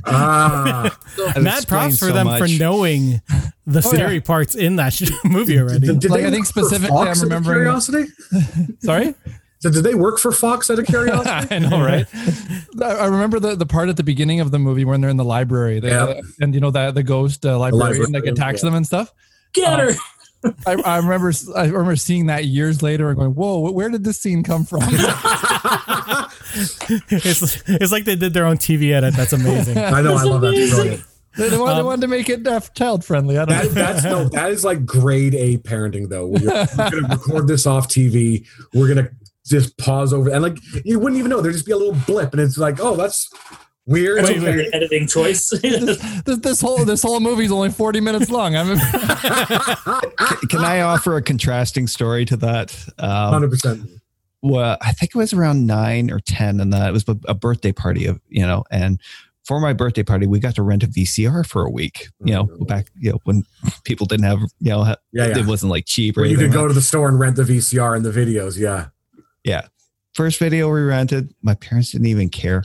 Ah, 0.07 0.97
That 1.17 1.43
Mad 1.43 1.67
props 1.69 1.99
for 1.99 2.07
so 2.07 2.13
them 2.13 2.29
for 2.39 2.47
knowing 2.49 3.21
the 3.67 3.81
Oh, 3.85 3.91
yeah. 3.91 3.97
scary 3.99 4.21
parts 4.21 4.55
in 4.55 4.77
that 4.77 4.93
sh- 4.93 5.11
movie 5.25 5.59
already. 5.59 5.87
did, 5.87 6.01
did 6.01 6.11
Like, 6.11 6.21
they 6.23 6.27
I 6.29 6.31
think 6.31 6.45
work 6.47 6.55
for 6.55 6.61
specifically 6.63 6.97
I'm 6.99 7.07
Fox 7.07 7.19
out 7.21 7.25
of 7.25 7.31
remembering- 7.31 7.59
curiosity. 7.59 8.05
Sorry, 8.81 9.15
So 9.61 9.71
did 9.71 9.83
they 9.85 9.95
work 9.95 10.19
for 10.19 10.33
Fox 10.33 10.71
out 10.71 10.79
of 10.79 10.87
curiosity? 10.87 11.55
I 11.55 11.59
know, 11.59 11.81
right? 11.81 12.07
I 12.83 12.85
I 12.85 13.07
remember 13.07 13.41
the, 13.41 13.57
the 13.57 13.67
part 13.67 13.89
at 13.89 13.97
the 13.97 14.03
beginning 14.05 14.41
of 14.41 14.51
the 14.51 14.59
movie 14.59 14.85
when 14.85 15.01
they're 15.01 15.11
in 15.11 15.17
the 15.17 15.25
library, 15.25 15.81
they, 15.81 15.89
Yeah. 15.89 16.21
and 16.41 16.55
you 16.55 16.61
know 16.61 16.71
that 16.71 16.95
the 16.95 17.03
ghost 17.03 17.45
uh, 17.47 17.59
librarian 17.59 18.13
like 18.13 18.25
attacks 18.27 18.63
yeah. 18.63 18.69
them 18.69 18.75
and 18.77 18.87
stuff. 18.87 19.13
Get 19.55 19.79
her. 19.79 19.93
I, 20.67 20.73
I 20.83 20.97
remember 20.99 21.33
I 21.57 21.65
remember 21.67 21.97
seeing 21.97 22.27
that 22.27 22.45
years 22.47 22.83
later 22.83 23.09
and 23.09 23.19
going, 23.19 23.35
"Whoa, 23.35 23.71
where 23.71 23.89
did 23.89 24.05
this 24.05 24.21
scene 24.21 24.43
come 24.43 24.65
from?" 24.65 24.83
it's, 27.11 27.63
it's 27.69 27.93
like 27.93 28.05
they 28.05 28.17
did 28.17 28.35
their 28.35 28.47
own 28.47 28.57
TV 28.59 28.93
edit. 28.93 29.15
That's 29.15 29.33
amazing. 29.33 29.79
I 29.79 30.01
know, 30.03 30.15
I 30.15 30.23
love 30.25 30.41
that. 30.43 30.53
They, 31.37 31.49
they 31.49 31.57
wanted, 31.57 31.75
they 31.75 31.81
Um, 31.81 31.87
wanted 31.87 32.01
to 32.03 32.09
make 32.09 32.29
it 32.29 32.43
deaf 32.43 32.73
child 32.75 33.05
friendly. 33.05 33.39
I 33.39 33.45
don't 33.45 33.59
That, 33.59 33.65
know. 33.65 33.71
that's 33.73 34.05
no, 34.05 34.29
that 34.41 34.51
is 34.51 34.65
like 34.65 34.85
grade 34.87 35.35
A 35.35 35.59
parenting 35.59 36.09
though. 36.09 36.27
We're, 36.29 36.41
we're 36.79 36.91
gonna 36.91 37.09
record 37.09 37.49
this 37.49 37.67
off 37.67 37.89
TV. 37.89 38.47
We're 38.73 38.89
gonna 38.89 39.11
just 39.47 39.77
pause 39.79 40.13
over 40.13 40.31
and 40.31 40.43
like 40.43 40.59
you 40.85 40.99
wouldn't 40.99 41.19
even 41.19 41.31
know. 41.31 41.41
There'd 41.41 41.55
just 41.55 41.67
be 41.67 41.73
a 41.73 41.77
little 41.77 41.97
blip, 42.07 42.33
and 42.33 42.41
it's 42.41 42.57
like, 42.59 42.79
oh, 42.81 42.97
that's 42.97 43.29
weird. 43.87 44.19
That's 44.19 44.31
Wait, 44.31 44.39
a 44.39 44.45
wait. 44.45 44.71
editing 44.75 45.07
choice. 45.07 45.49
this, 45.63 46.39
this 46.39 46.61
whole 46.61 46.85
this 46.85 47.03
whole 47.03 47.21
movie 47.21 47.45
is 47.45 47.53
only 47.53 47.71
forty 47.71 48.01
minutes 48.01 48.31
long. 48.31 48.57
I 48.57 48.65
mean, 48.65 48.79
Can 50.49 50.61
I 50.65 50.81
offer 50.83 51.17
a 51.17 51.23
contrasting 51.23 51.87
story 51.87 52.25
to 52.27 52.37
that? 52.39 52.77
Um, 52.99 53.33
Hundred 53.33 53.51
percent. 53.51 53.89
well, 54.43 54.77
I 54.81 54.93
think 54.93 55.11
it 55.15 55.19
was 55.19 55.33
around 55.33 55.67
nine 55.67 56.11
or 56.11 56.21
ten, 56.21 56.61
and 56.61 56.73
that 56.73 56.89
it 56.89 56.93
was 56.93 57.05
a 57.27 57.35
birthday 57.35 57.73
party 57.73 58.07
of 58.07 58.21
you 58.29 58.43
know, 58.47 58.65
and 58.71 59.01
for 59.45 59.61
my 59.61 59.73
birthday 59.75 60.03
party, 60.03 60.27
we 60.27 60.39
got 60.41 60.55
to 60.55 60.63
rent 60.63 60.83
a 60.83 60.87
VCR 60.87 61.47
for 61.47 61.65
a 61.65 61.71
week. 61.71 62.09
You 62.25 62.35
know, 62.35 62.45
back 62.67 62.87
you 62.99 63.13
know 63.13 63.19
when 63.25 63.45
people 63.85 64.07
didn't 64.07 64.25
have 64.25 64.41
you 64.61 64.71
know 64.71 64.85
Yeah, 65.13 65.27
yeah. 65.29 65.39
it 65.39 65.47
wasn't 65.47 65.71
like 65.71 65.85
cheap 65.87 66.17
or 66.17 66.23
Where 66.23 66.31
you 66.31 66.37
could 66.39 66.53
go 66.53 66.61
like- 66.63 66.69
to 66.71 66.75
the 66.75 66.83
store 66.83 67.09
and 67.09 67.19
rent 67.19 67.37
the 67.37 67.43
VCR 67.43 67.97
and 67.97 68.05
the 68.05 68.11
videos. 68.13 68.59
Yeah. 68.59 68.87
yeah, 69.45 69.67
first 70.15 70.39
video 70.39 70.73
we 70.73 70.81
rented, 70.83 71.35
my 71.43 71.55
parents 71.55 71.93
didn't 71.93 72.07
even 72.07 72.29
care. 72.31 72.65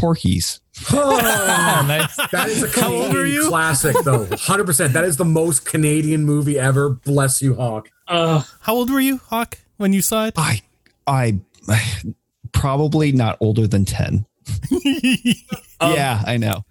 Porky's. 0.00 0.60
oh, 0.92 1.20
nice. 1.86 2.16
That 2.30 2.48
is 2.48 2.62
a 2.62 2.80
How 2.80 2.88
old 2.92 3.08
were 3.12 3.18
Canadian 3.20 3.42
you? 3.42 3.48
classic, 3.48 3.96
though. 4.04 4.26
Hundred 4.36 4.64
percent. 4.66 4.92
That 4.94 5.04
is 5.04 5.16
the 5.18 5.24
most 5.24 5.66
Canadian 5.66 6.24
movie 6.24 6.58
ever. 6.58 6.90
Bless 6.90 7.42
you, 7.42 7.54
Hawk. 7.54 7.90
uh, 8.08 8.42
How 8.60 8.74
old 8.74 8.90
were 8.90 9.00
you, 9.00 9.18
Hawk, 9.18 9.58
when 9.76 9.92
you 9.92 10.00
saw 10.02 10.26
it? 10.26 10.34
I 10.36 10.62
I 11.06 11.40
probably 12.52 13.12
not 13.12 13.36
older 13.40 13.66
than 13.66 13.84
ten. 13.84 14.26
um, 14.72 14.80
yeah, 15.94 16.22
I 16.26 16.36
know. 16.38 16.64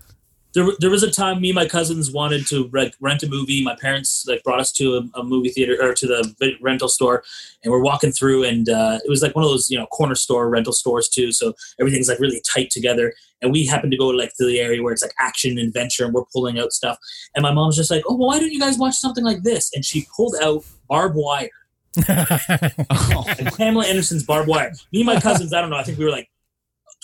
There, 0.59 0.67
there 0.79 0.89
was 0.89 1.03
a 1.03 1.11
time 1.11 1.39
me 1.39 1.49
and 1.49 1.55
my 1.55 1.65
cousins 1.65 2.11
wanted 2.11 2.45
to 2.47 2.67
rent, 2.67 2.93
rent 2.99 3.23
a 3.23 3.29
movie. 3.29 3.63
My 3.63 3.75
parents 3.75 4.25
like 4.27 4.43
brought 4.43 4.59
us 4.59 4.71
to 4.73 4.97
a, 4.97 5.19
a 5.19 5.23
movie 5.23 5.49
theater 5.49 5.77
or 5.81 5.93
to 5.93 6.07
the 6.07 6.53
rental 6.61 6.89
store, 6.89 7.23
and 7.63 7.71
we're 7.71 7.81
walking 7.81 8.11
through, 8.11 8.43
and 8.43 8.67
uh, 8.67 8.99
it 9.03 9.09
was 9.09 9.21
like 9.21 9.35
one 9.35 9.45
of 9.45 9.49
those 9.49 9.69
you 9.69 9.77
know 9.77 9.85
corner 9.87 10.15
store 10.15 10.49
rental 10.49 10.73
stores 10.73 11.07
too. 11.07 11.31
So 11.31 11.53
everything's 11.79 12.09
like 12.09 12.19
really 12.19 12.41
tight 12.41 12.69
together. 12.71 13.13
And 13.41 13.53
we 13.53 13.65
happened 13.65 13.91
to 13.93 13.97
go 13.97 14.07
like 14.07 14.33
to 14.35 14.45
the 14.45 14.59
area 14.59 14.83
where 14.83 14.91
it's 14.91 15.01
like 15.01 15.13
action 15.19 15.57
and 15.57 15.67
adventure, 15.67 16.03
and 16.03 16.13
we're 16.13 16.25
pulling 16.33 16.59
out 16.59 16.73
stuff. 16.73 16.97
And 17.35 17.43
my 17.43 17.53
mom's 17.53 17.77
just 17.77 17.91
like, 17.91 18.03
"Oh, 18.07 18.15
well, 18.15 18.27
why 18.27 18.39
don't 18.39 18.51
you 18.51 18.59
guys 18.59 18.77
watch 18.77 18.95
something 18.95 19.23
like 19.23 19.43
this?" 19.43 19.71
And 19.73 19.85
she 19.85 20.07
pulled 20.15 20.35
out 20.41 20.65
Barbed 20.89 21.15
Wire, 21.15 21.49
and 22.07 23.47
Pamela 23.55 23.85
Anderson's 23.85 24.23
Barbed 24.23 24.49
Wire. 24.49 24.73
Me 24.91 24.99
and 24.99 25.05
my 25.05 25.19
cousins, 25.21 25.53
I 25.53 25.61
don't 25.61 25.69
know, 25.69 25.77
I 25.77 25.83
think 25.83 25.97
we 25.97 26.03
were 26.03 26.11
like 26.11 26.29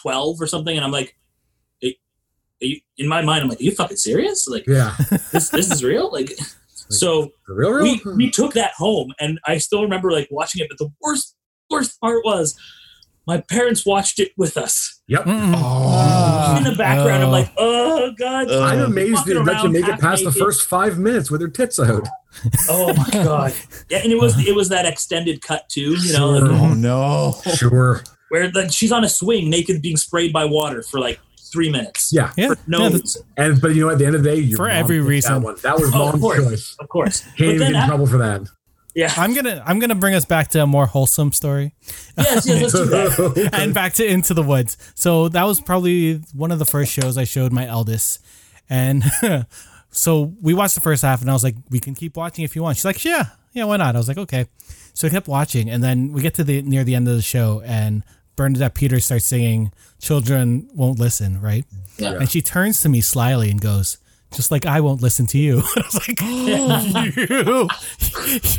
twelve 0.02 0.42
or 0.42 0.48
something, 0.48 0.76
and 0.76 0.86
I'm 0.86 0.92
like. 0.92 1.16
"Are- 2.62 2.66
are 2.66 2.68
you, 2.68 2.80
in 2.98 3.08
my 3.08 3.22
mind, 3.22 3.44
I'm 3.44 3.50
like, 3.50 3.60
are 3.60 3.64
you 3.64 3.72
fucking 3.72 3.98
serious? 3.98 4.48
Like, 4.48 4.66
Yeah. 4.68 4.96
this 5.32 5.50
this 5.50 5.72
is 5.72 5.84
real 5.84 6.12
like 6.12 6.32
so 6.90 7.30
For 7.46 7.56
real, 7.56 7.82
we 7.82 8.02
we 8.16 8.30
took 8.32 8.54
that 8.54 8.72
home 8.78 9.12
and 9.20 9.40
i 9.48 9.58
still 9.58 9.82
remember 9.82 10.12
like 10.12 10.28
watching 10.30 10.62
it 10.62 10.68
but 10.70 10.78
the 10.78 10.90
worst 11.02 11.36
worst 11.72 12.00
part 12.00 12.24
was 12.24 12.56
my 13.26 13.42
parents 13.50 13.88
watched 13.88 14.20
it 14.20 14.34
with 14.38 14.56
us 14.56 15.02
yep. 15.08 15.24
Oh. 15.26 16.56
in 16.58 16.64
the 16.64 16.76
background 16.76 17.24
i'm 17.24 17.30
oh. 17.30 17.32
like 17.32 17.52
oh 17.58 18.12
god 18.20 18.52
Uh, 18.52 18.62
I'm 18.62 18.80
amazed 18.82 19.14
walking 19.28 19.34
they 19.34 19.40
let 19.52 19.64
you 19.64 19.70
make 19.72 19.86
it 19.88 19.92
half 19.94 20.00
past 20.02 20.24
the 20.26 20.32
first 20.32 20.68
five 20.68 21.00
minutes 21.00 21.32
with 21.32 21.42
their 21.42 21.50
tits 21.50 21.80
out. 21.80 22.08
oh 22.70 22.94
my 22.94 23.10
god 23.12 23.54
yeah 23.90 24.00
and 24.04 24.12
it 24.12 24.20
was 24.22 24.38
it 24.48 24.54
was 24.56 24.70
that 24.70 24.86
extended 24.86 25.42
cut 25.42 25.68
too 25.70 25.96
you 25.96 26.14
know 26.14 26.38
Sure. 26.38 26.48
like, 26.50 26.62
Oh 26.62 26.74
no. 26.76 27.36
Sure. 27.56 28.04
where 28.30 28.52
like 28.52 28.72
she's 28.72 28.92
on 28.92 29.04
a 29.04 29.10
swing 29.10 29.50
naked 29.50 29.82
being 29.82 29.98
sprayed 29.98 30.32
by 30.32 30.46
water 30.46 30.84
for 30.84 31.00
like 31.00 31.20
three 31.56 31.72
minutes 31.78 32.12
Yeah. 32.14 32.32
yeah, 32.38 32.54
no 32.68 32.80
yeah, 32.84 32.90
that's- 32.96 33.18
And 33.38 33.60
but 33.62 33.70
you 33.76 33.82
know, 33.84 33.90
at 33.94 33.98
the 34.00 34.06
end 34.06 34.16
of 34.16 34.24
the 34.24 34.30
day, 34.32 34.40
your 34.50 34.58
For 34.58 34.70
every 34.70 35.00
reason. 35.00 35.34
That, 35.34 35.42
one. 35.50 35.56
that 35.64 35.76
was 35.80 35.90
Oh, 35.94 36.12
of 36.14 36.20
course. 36.22 36.44
choice. 36.50 36.76
of 36.84 36.88
course 36.96 37.16
Can't 37.38 37.56
even 37.56 37.58
get 37.60 37.70
in 37.70 37.76
af- 37.78 37.88
trouble 37.92 38.08
for 38.14 38.20
that. 38.26 38.42
yeah 39.02 39.12
I'm 39.24 39.34
gonna 39.38 39.64
I'm 39.68 39.80
gonna 39.80 39.96
bring 40.04 40.16
us 40.20 40.26
back 40.26 40.46
to 40.54 40.58
a 40.64 40.68
more 40.76 40.86
wholesome 40.96 41.32
story. 41.42 41.68
yes 42.18 42.46
yes 42.48 42.62
let's 42.62 42.74
do 42.74 42.86
that 42.86 43.50
and 43.62 43.74
back 43.74 43.92
to 44.00 44.04
Into 44.16 44.34
the 44.40 44.44
Woods. 44.52 44.78
So 44.96 45.30
that 45.36 45.44
was 45.50 45.60
probably 45.70 46.22
one 46.44 46.52
of 46.56 46.60
the 46.60 46.70
first 46.76 46.92
shows 46.98 47.18
I 47.18 47.26
showed 47.36 47.52
my 47.52 47.66
eldest. 47.78 48.20
And 48.70 49.04
so 49.92 50.34
we 50.42 50.54
watched 50.54 50.76
the 50.76 50.82
first 50.90 51.02
half 51.04 51.22
and 51.22 51.30
I 51.30 51.34
was 51.34 51.44
like, 51.44 51.56
we 51.70 51.80
can 51.80 51.94
keep 51.96 52.18
watching 52.18 52.44
if 52.46 52.56
you 52.56 52.64
want. 52.64 52.78
She's 52.78 52.86
like, 52.86 53.04
yeah, 53.06 53.26
yeah, 53.54 53.66
why 53.66 53.78
not? 53.78 53.96
I 53.96 54.00
was 54.00 54.08
like, 54.08 54.18
okay. 54.26 54.46
So 54.94 55.08
I 55.08 55.12
kept 55.12 55.28
watching 55.28 55.70
and 55.70 55.84
then 55.84 56.12
we 56.14 56.22
get 56.22 56.34
to 56.36 56.44
the 56.44 56.62
near 56.62 56.84
the 56.84 56.96
end 56.96 57.08
of 57.08 57.16
the 57.16 57.22
show 57.22 57.62
and 57.66 58.04
Bernadette 58.36 58.74
Peters 58.76 59.06
starts 59.06 59.26
singing 59.26 59.72
Children 60.00 60.68
Won't 60.74 61.00
Listen, 61.00 61.40
right? 61.42 61.66
Yeah. 61.98 62.14
And 62.16 62.30
she 62.30 62.42
turns 62.42 62.82
to 62.82 62.90
me 62.90 63.02
slyly 63.02 63.50
and 63.50 63.62
goes, 63.62 63.98
just 64.34 64.52
like 64.52 64.66
I 64.66 64.82
won't 64.82 65.02
listen 65.02 65.26
to 65.28 65.38
you. 65.38 65.60
I 65.76 65.82
was 65.94 65.96
like, 66.08 66.22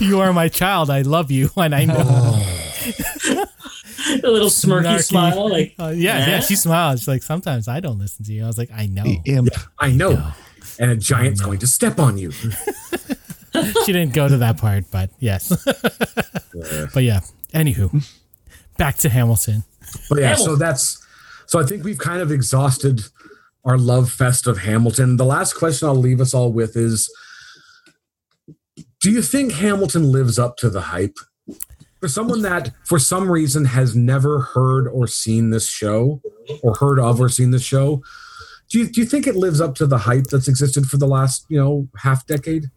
you, 0.01 0.07
you 0.09 0.21
are 0.21 0.33
my 0.33 0.49
child. 0.49 0.89
I 0.91 1.03
love 1.03 1.31
you. 1.31 1.51
And 1.57 1.75
I 1.75 1.85
know. 1.85 1.95
a 4.23 4.31
little 4.31 4.49
smirky 4.49 4.85
Snarky. 4.85 5.03
smile 5.03 5.51
like 5.51 5.75
Uh, 5.79 5.89
yeah, 5.89 6.19
yeah, 6.19 6.27
Yeah. 6.29 6.41
she 6.41 6.57
smiled. 6.57 6.99
She's 6.99 7.09
like, 7.09 7.23
sometimes 7.23 7.69
I 7.69 7.81
don't 7.81 7.99
listen 7.99 8.25
to 8.25 8.33
you. 8.33 8.45
I 8.45 8.47
was 8.47 8.57
like, 8.59 8.71
I 8.75 8.87
know. 8.87 9.05
Imp. 9.27 9.49
I 9.79 9.91
know. 9.91 10.33
And 10.79 10.91
a 10.91 10.97
giant's 10.97 11.41
going 11.41 11.59
to 11.61 11.67
step 11.67 11.99
on 11.99 12.17
you. 12.19 12.31
she 13.85 13.93
didn't 13.93 14.13
go 14.15 14.29
to 14.29 14.37
that 14.39 14.59
part, 14.59 14.85
but 14.91 15.11
yes. 15.19 15.49
but 16.95 17.03
yeah. 17.03 17.21
Anywho, 17.55 18.07
back 18.77 18.97
to 18.99 19.09
Hamilton. 19.09 19.65
But 20.09 20.21
yeah, 20.21 20.35
so 20.35 20.57
that's 20.57 21.05
so 21.47 21.61
I 21.61 21.65
think 21.65 21.85
we've 21.85 21.99
kind 21.99 22.21
of 22.21 22.31
exhausted 22.31 23.03
our 23.65 23.79
love 23.79 24.11
fest 24.11 24.47
of 24.47 24.59
Hamilton. 24.59 25.17
The 25.17 25.25
last 25.25 25.55
question 25.55 25.89
I'll 25.89 25.95
leave 25.95 26.21
us 26.21 26.35
all 26.35 26.53
with 26.53 26.77
is 26.77 27.11
do 29.01 29.11
you 29.11 29.23
think 29.23 29.53
Hamilton 29.53 30.11
lives 30.11 30.39
up 30.39 30.57
to 30.59 30.71
the 30.71 30.81
hype? 30.81 31.17
For 32.01 32.09
someone 32.09 32.43
that 32.43 32.73
for 32.85 32.99
some 32.99 33.31
reason 33.31 33.65
has 33.65 33.97
never 33.97 34.41
heard 34.41 34.87
or 34.87 35.07
seen 35.07 35.51
this 35.51 35.69
show 35.69 36.21
or 36.63 36.75
heard 36.75 36.99
of 36.99 37.21
or 37.21 37.29
seen 37.29 37.51
this 37.51 37.63
show, 37.63 38.03
do 38.69 38.81
you, 38.81 38.89
do 38.89 39.01
you 39.01 39.07
think 39.07 39.27
it 39.27 39.37
lives 39.37 39.61
up 39.61 39.75
to 39.77 39.87
the 39.87 39.99
hype 39.99 40.25
that's 40.25 40.49
existed 40.49 40.87
for 40.87 40.97
the 40.97 41.07
last, 41.07 41.47
you 41.49 41.59
know, 41.59 41.89
half 41.99 42.27
decade? 42.27 42.71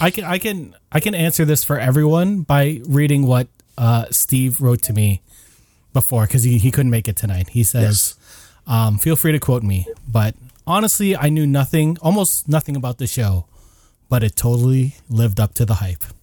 I 0.00 0.10
can 0.10 0.24
I 0.24 0.38
can 0.38 0.76
I 0.90 1.00
can 1.00 1.14
answer 1.14 1.44
this 1.44 1.64
for 1.64 1.78
everyone 1.78 2.42
by 2.42 2.80
reading 2.86 3.26
what 3.26 3.48
uh, 3.78 4.04
Steve 4.10 4.60
wrote 4.60 4.82
to 4.82 4.92
me 4.92 5.22
before 5.94 6.26
because 6.26 6.42
he, 6.42 6.58
he 6.58 6.70
couldn't 6.70 6.90
make 6.90 7.08
it 7.08 7.16
tonight. 7.16 7.48
He 7.50 7.64
says, 7.64 8.16
um, 8.66 8.98
"Feel 8.98 9.16
free 9.16 9.32
to 9.32 9.38
quote 9.38 9.62
me, 9.62 9.86
but 10.06 10.34
honestly, 10.66 11.16
I 11.16 11.30
knew 11.30 11.46
nothing, 11.46 11.96
almost 12.02 12.48
nothing 12.48 12.76
about 12.76 12.98
the 12.98 13.06
show, 13.06 13.46
but 14.10 14.22
it 14.22 14.36
totally 14.36 14.96
lived 15.08 15.40
up 15.40 15.54
to 15.54 15.64
the 15.64 15.74
hype." 15.74 16.04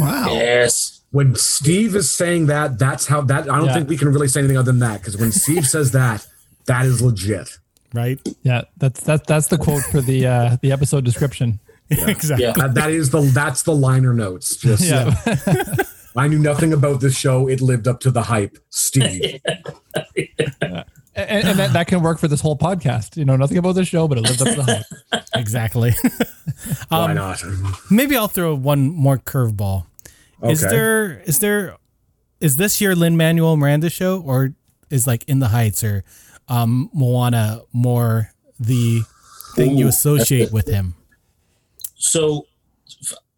Wow. 0.00 0.26
yes 0.32 1.00
When 1.12 1.34
Steve 1.36 1.94
is 1.94 2.10
saying 2.10 2.46
that, 2.46 2.78
that's 2.78 3.06
how 3.06 3.20
that 3.22 3.42
I 3.50 3.56
don't 3.58 3.66
Yeah. 3.66 3.74
think 3.74 3.88
we 3.88 3.96
can 3.96 4.08
really 4.12 4.26
say 4.28 4.40
anything 4.40 4.56
other 4.56 4.72
than 4.72 4.80
that 4.80 5.00
because 5.00 5.16
when 5.16 5.30
Steve 5.32 5.66
says 5.66 5.92
that, 5.92 6.26
that 6.66 6.86
is 6.86 7.00
legit. 7.02 7.58
Right? 7.94 8.18
Yeah, 8.42 8.62
that's 8.78 9.00
that's 9.02 9.26
that's 9.26 9.46
the 9.48 9.58
quote 9.58 9.82
for 9.84 10.00
the 10.00 10.26
uh, 10.26 10.56
the 10.62 10.72
episode 10.72 11.04
description. 11.04 11.60
exactly. 11.90 12.46
yeah 12.46 12.52
That, 12.56 12.74
that 12.74 12.90
is 12.90 13.10
the 13.10 13.20
that's 13.22 13.62
the 13.64 13.74
liner 13.74 14.12
notes. 14.14 14.56
Just 14.56 14.84
Yeah, 14.84 15.14
I 16.16 16.28
knew 16.28 16.38
nothing 16.38 16.72
about 16.72 17.00
this 17.00 17.16
show. 17.16 17.48
It 17.48 17.60
lived 17.60 17.86
up 17.88 18.00
to 18.00 18.10
the 18.10 18.22
hype. 18.22 18.58
Steve. 18.70 19.40
and, 19.94 20.84
and 21.14 21.58
that, 21.58 21.72
that 21.72 21.86
can 21.86 22.02
work 22.02 22.18
for 22.18 22.28
this 22.28 22.40
whole 22.40 22.56
podcast. 22.58 23.16
You 23.16 23.24
know, 23.24 23.36
nothing 23.36 23.58
about 23.58 23.76
the 23.76 23.84
show, 23.84 24.08
but 24.08 24.18
it 24.18 24.22
lived 24.22 24.42
up 24.42 24.48
to 24.48 24.54
the 24.54 24.62
hype. 24.62 25.22
Exactly. 25.34 25.92
Why 26.88 27.12
not? 27.12 27.42
Maybe 27.90 28.16
I'll 28.16 28.28
throw 28.28 28.54
one 28.54 28.88
more 28.88 29.16
curveball. 29.16 29.86
Is 30.42 30.62
Okay. 30.64 30.74
there 30.74 31.20
is 31.20 31.38
there 31.38 31.76
is 32.40 32.56
this 32.56 32.80
your 32.80 32.94
Lin 32.96 33.16
Manuel 33.16 33.56
Miranda 33.56 33.88
show 33.90 34.20
or 34.20 34.54
is 34.90 35.06
like 35.06 35.24
In 35.28 35.38
the 35.38 35.48
Heights 35.48 35.84
or 35.84 36.04
um, 36.48 36.90
Moana 36.92 37.62
more 37.72 38.32
the 38.58 39.02
thing 39.54 39.78
you 39.78 39.86
associate 39.88 40.52
with 40.52 40.66
him? 40.66 40.94
so 42.02 42.46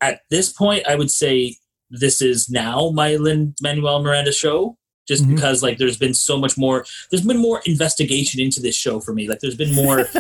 at 0.01 0.21
this 0.31 0.53
point 0.53 0.87
i 0.89 0.95
would 0.95 1.11
say 1.11 1.57
this 2.01 2.21
is 2.23 2.49
now 2.51 2.91
my 2.95 3.17
lin 3.17 3.55
manuel 3.63 4.03
miranda 4.03 4.33
show 4.33 4.77
just 5.09 5.25
Mhm. 5.25 5.35
because 5.37 5.63
like 5.63 5.79
there's 5.79 5.99
been 5.99 6.15
so 6.15 6.39
much 6.39 6.57
more 6.57 6.85
there's 7.11 7.25
been 7.25 7.39
more 7.39 7.61
investigation 7.67 8.41
into 8.41 8.61
this 8.61 8.75
show 8.77 8.99
for 9.01 9.13
me 9.13 9.29
like 9.29 9.41
there's 9.41 9.57
been 9.57 9.75
more 9.75 10.07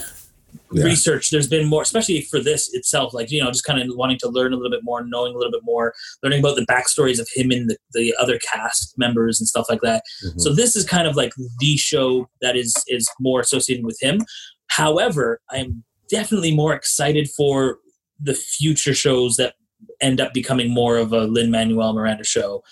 Yeah. 0.74 0.84
research 0.84 1.30
there's 1.30 1.48
been 1.48 1.66
more 1.66 1.82
especially 1.82 2.22
for 2.22 2.40
this 2.40 2.72
itself 2.74 3.12
like 3.14 3.30
you 3.30 3.42
know 3.42 3.50
just 3.50 3.64
kind 3.64 3.80
of 3.80 3.94
wanting 3.96 4.18
to 4.20 4.28
learn 4.28 4.52
a 4.52 4.56
little 4.56 4.70
bit 4.70 4.80
more 4.82 5.04
knowing 5.04 5.34
a 5.34 5.36
little 5.38 5.52
bit 5.52 5.62
more 5.64 5.92
learning 6.22 6.40
about 6.40 6.56
the 6.56 6.64
backstories 6.66 7.18
of 7.20 7.28
him 7.34 7.50
and 7.50 7.68
the, 7.70 7.76
the 7.92 8.14
other 8.18 8.38
cast 8.38 8.94
members 8.98 9.38
and 9.40 9.46
stuff 9.48 9.66
like 9.70 9.80
that 9.82 10.02
Mhm. 10.24 10.40
so 10.40 10.54
this 10.54 10.74
is 10.76 10.84
kind 10.84 11.06
of 11.06 11.14
like 11.16 11.32
the 11.60 11.76
show 11.76 12.28
that 12.42 12.56
is 12.56 12.74
is 12.88 13.06
more 13.20 13.40
associated 13.40 13.84
with 13.84 13.98
him 14.00 14.20
however 14.68 15.40
i'm 15.50 15.84
definitely 16.10 16.54
more 16.54 16.74
excited 16.74 17.28
for 17.36 17.78
the 18.20 18.34
future 18.34 18.94
shows 18.94 19.36
that 19.36 19.54
end 20.02 20.20
up 20.20 20.34
becoming 20.34 20.70
more 20.70 20.96
of 20.96 21.12
a 21.12 21.26
lin 21.26 21.50
manuel 21.50 21.92
miranda 21.92 22.24
show. 22.24 22.62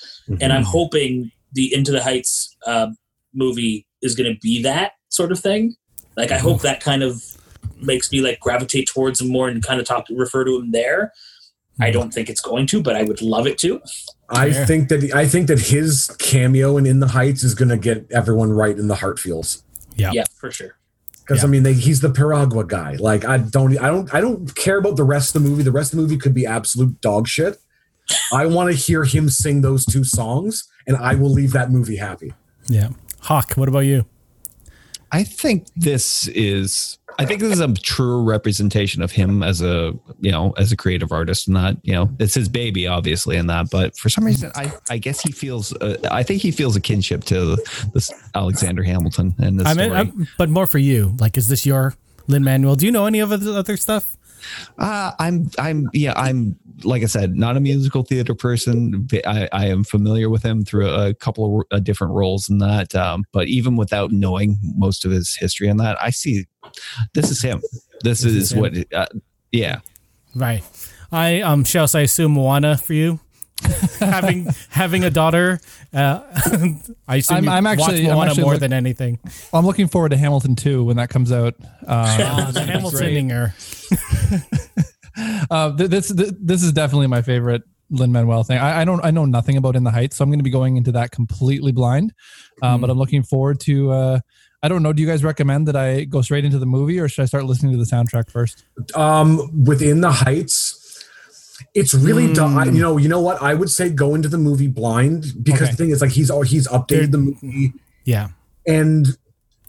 And 0.40 0.52
i'm 0.52 0.62
mm-hmm. 0.62 0.70
hoping 0.70 1.32
the 1.52 1.72
into 1.74 1.92
the 1.92 2.02
heights 2.02 2.56
uh, 2.66 2.88
movie 3.34 3.86
is 4.02 4.14
going 4.14 4.32
to 4.32 4.38
be 4.40 4.62
that 4.62 4.92
sort 5.08 5.32
of 5.32 5.38
thing. 5.38 5.76
Like 6.16 6.30
i 6.30 6.36
mm-hmm. 6.36 6.48
hope 6.48 6.62
that 6.62 6.80
kind 6.80 7.02
of 7.02 7.22
makes 7.80 8.12
me 8.12 8.20
like 8.20 8.40
gravitate 8.40 8.86
towards 8.86 9.20
him 9.20 9.28
more 9.28 9.48
and 9.48 9.64
kind 9.64 9.80
of 9.80 9.86
talk 9.86 10.06
refer 10.10 10.44
to 10.44 10.56
him 10.56 10.72
there. 10.72 11.12
I 11.80 11.84
mm-hmm. 11.84 11.92
don't 11.94 12.14
think 12.14 12.28
it's 12.28 12.40
going 12.40 12.66
to 12.68 12.82
but 12.82 12.96
i 12.96 13.02
would 13.02 13.22
love 13.22 13.46
it 13.46 13.58
to. 13.58 13.80
I 14.28 14.52
Fair. 14.52 14.66
think 14.66 14.88
that 14.90 15.12
I 15.14 15.26
think 15.26 15.48
that 15.48 15.58
his 15.58 16.14
cameo 16.18 16.76
in 16.76 16.86
In 16.86 17.00
the 17.00 17.08
Heights 17.08 17.42
is 17.42 17.54
going 17.54 17.70
to 17.70 17.76
get 17.76 18.06
everyone 18.12 18.52
right 18.52 18.78
in 18.78 18.86
the 18.86 18.94
heart 18.94 19.18
feels. 19.18 19.64
Yeah. 19.96 20.12
yeah 20.12 20.24
for 20.36 20.50
sure 20.50 20.79
Because 21.30 21.44
Yeah. 21.44 21.48
I 21.48 21.50
mean, 21.52 21.62
they, 21.62 21.74
he's 21.74 22.00
the 22.00 22.10
Piragua 22.10 22.64
guy. 22.66 22.96
Like 22.96 23.24
I 23.24 23.38
don't, 23.38 23.78
I 23.78 23.86
don't, 23.86 24.12
I 24.12 24.20
don't 24.20 24.52
care 24.56 24.78
about 24.78 24.96
the 24.96 25.04
rest 25.04 25.36
of 25.36 25.40
the 25.40 25.48
movie. 25.48 25.62
The 25.62 25.70
rest 25.70 25.92
of 25.92 25.96
the 25.98 26.02
movie 26.02 26.16
could 26.18 26.34
be 26.34 26.44
absolute 26.44 27.00
dog 27.00 27.28
shit. 27.28 27.56
I 28.32 28.46
want 28.46 28.68
to 28.68 28.76
hear 28.76 29.04
him 29.04 29.28
sing 29.30 29.60
those 29.60 29.86
two 29.86 30.02
songs, 30.02 30.68
and 30.88 30.96
I 30.96 31.14
will 31.14 31.30
leave 31.30 31.52
that 31.52 31.70
movie 31.70 31.94
happy. 31.94 32.34
Yeah. 32.66 32.88
Hawk, 33.20 33.52
what 33.52 33.68
about 33.68 33.80
you? 33.80 34.06
I 35.12 35.22
think 35.22 35.68
this 35.76 36.26
is 36.26 36.98
I 37.20 37.26
think 37.26 37.40
this 37.40 37.52
is 37.52 37.60
a 37.60 37.72
true 37.74 38.22
representation 38.22 39.02
of 39.02 39.12
him 39.12 39.42
as 39.42 39.60
a 39.62 39.92
you 40.20 40.30
know 40.32 40.52
as 40.56 40.72
a 40.72 40.76
creative 40.76 41.12
artist 41.12 41.46
and 41.48 41.56
that 41.56 41.76
you 41.82 41.92
know 41.92 42.10
it's 42.18 42.34
his 42.34 42.48
baby 42.48 42.86
obviously 42.86 43.36
in 43.36 43.46
that 43.48 43.70
but 43.70 43.96
for 43.96 44.08
some 44.08 44.24
reason 44.24 44.50
I 44.54 44.72
I 44.88 44.98
guess 44.98 45.20
he 45.20 45.32
feels 45.32 45.74
uh, 45.76 45.98
I 46.10 46.22
think 46.22 46.42
he 46.42 46.50
feels 46.50 46.76
a 46.76 46.80
kinship 46.80 47.24
to 47.24 47.56
this 47.92 48.10
Alexander 48.34 48.82
Hamilton 48.82 49.34
and 49.38 49.60
this 49.60 49.66
I 49.66 49.74
mean. 49.74 49.92
I'm, 49.92 50.28
but 50.38 50.48
more 50.48 50.66
for 50.66 50.78
you. 50.78 51.14
Like, 51.18 51.36
is 51.36 51.48
this 51.48 51.66
your 51.66 51.94
Lin 52.26 52.44
Manuel? 52.44 52.76
Do 52.76 52.86
you 52.86 52.92
know 52.92 53.06
any 53.06 53.20
of 53.20 53.28
the 53.28 53.58
other 53.58 53.76
stuff? 53.76 54.16
Uh, 54.78 55.12
I'm, 55.18 55.50
I'm, 55.58 55.88
yeah, 55.92 56.12
I'm, 56.16 56.56
like 56.82 57.02
I 57.02 57.06
said, 57.06 57.36
not 57.36 57.56
a 57.56 57.60
musical 57.60 58.02
theater 58.02 58.34
person. 58.34 59.06
I, 59.26 59.48
I 59.52 59.66
am 59.66 59.84
familiar 59.84 60.30
with 60.30 60.42
him 60.42 60.64
through 60.64 60.88
a 60.88 61.12
couple 61.14 61.60
of 61.60 61.66
uh, 61.70 61.78
different 61.80 62.14
roles 62.14 62.48
in 62.48 62.58
that. 62.58 62.94
Um, 62.94 63.24
but 63.32 63.48
even 63.48 63.76
without 63.76 64.12
knowing 64.12 64.58
most 64.76 65.04
of 65.04 65.10
his 65.10 65.36
history 65.36 65.68
in 65.68 65.76
that, 65.76 65.96
I 66.02 66.10
see 66.10 66.46
this 67.14 67.30
is 67.30 67.42
him. 67.42 67.60
This, 68.02 68.22
This 68.22 68.24
is, 68.24 68.36
is 68.36 68.52
him. 68.52 68.60
what, 68.60 68.72
uh, 68.94 69.06
yeah. 69.52 69.80
Right. 70.34 70.62
I 71.12 71.40
um 71.40 71.64
shall 71.64 71.88
I 71.92 72.00
assume 72.00 72.32
Moana 72.32 72.76
for 72.78 72.94
you. 72.94 73.20
Having 73.98 74.48
having 74.70 75.04
a 75.04 75.10
daughter, 75.10 75.60
uh, 75.92 76.20
I 77.08 77.16
assume 77.16 77.48
I'm- 77.48 77.48
I'm 77.48 77.64
watch 77.64 77.80
actually- 77.80 78.10
I'm 78.10 78.18
actually 78.26 78.42
more 78.42 78.52
look- 78.52 78.60
than 78.60 78.72
anything. 78.72 79.18
I'm 79.52 79.66
looking 79.66 79.88
forward 79.88 80.10
to 80.10 80.16
Hamilton 80.16 80.56
2 80.56 80.84
when 80.84 80.96
that 80.96 81.10
comes 81.10 81.32
out. 81.32 81.54
Uh, 81.86 82.50
the 82.52 82.60
Hamiltoninger. 82.60 83.52
uh, 85.50 85.70
this 85.70 86.08
this 86.08 86.62
is 86.62 86.72
definitely 86.72 87.06
my 87.08 87.22
favorite 87.22 87.62
Lin 87.90 88.12
Manuel 88.12 88.44
thing. 88.44 88.58
I, 88.58 88.82
I 88.82 88.84
don't 88.84 89.04
I 89.04 89.10
know 89.10 89.24
nothing 89.24 89.56
about 89.56 89.76
In 89.76 89.84
the 89.84 89.90
Heights, 89.90 90.16
so 90.16 90.22
I'm 90.24 90.30
going 90.30 90.38
to 90.38 90.44
be 90.44 90.50
going 90.50 90.76
into 90.76 90.92
that 90.92 91.10
completely 91.10 91.72
blind. 91.72 92.12
Um, 92.62 92.80
But 92.80 92.90
I'm 92.90 92.98
looking 92.98 93.22
forward 93.22 93.60
to. 93.60 93.90
Uh, 93.90 94.20
I 94.62 94.68
don't 94.68 94.82
know. 94.82 94.92
Do 94.92 95.00
you 95.00 95.08
guys 95.08 95.24
recommend 95.24 95.66
that 95.68 95.76
I 95.76 96.04
go 96.04 96.20
straight 96.20 96.44
into 96.44 96.58
the 96.58 96.66
movie, 96.66 96.98
or 97.00 97.08
should 97.08 97.22
I 97.22 97.24
start 97.24 97.46
listening 97.46 97.72
to 97.72 97.78
the 97.78 97.84
soundtrack 97.84 98.30
first? 98.30 98.64
Um, 98.94 99.64
within 99.64 100.02
the 100.02 100.12
Heights, 100.12 100.79
it's 101.74 101.94
really 101.94 102.32
dumb. 102.32 102.56
I- 102.58 102.64
You 102.66 102.80
know, 102.80 102.96
you 102.96 103.08
know 103.08 103.20
what? 103.20 103.40
I 103.42 103.54
would 103.54 103.70
say 103.70 103.88
go 103.90 104.14
into 104.14 104.28
the 104.28 104.38
movie 104.38 104.66
blind 104.68 105.32
because 105.42 105.62
Okay. 105.62 105.70
the 105.72 105.76
thing 105.76 105.90
is, 105.90 106.00
like, 106.00 106.10
he's 106.10 106.30
he's 106.46 106.66
updated 106.68 107.10
the 107.12 107.18
movie, 107.18 107.72
Yeah. 108.04 108.28
and 108.66 109.16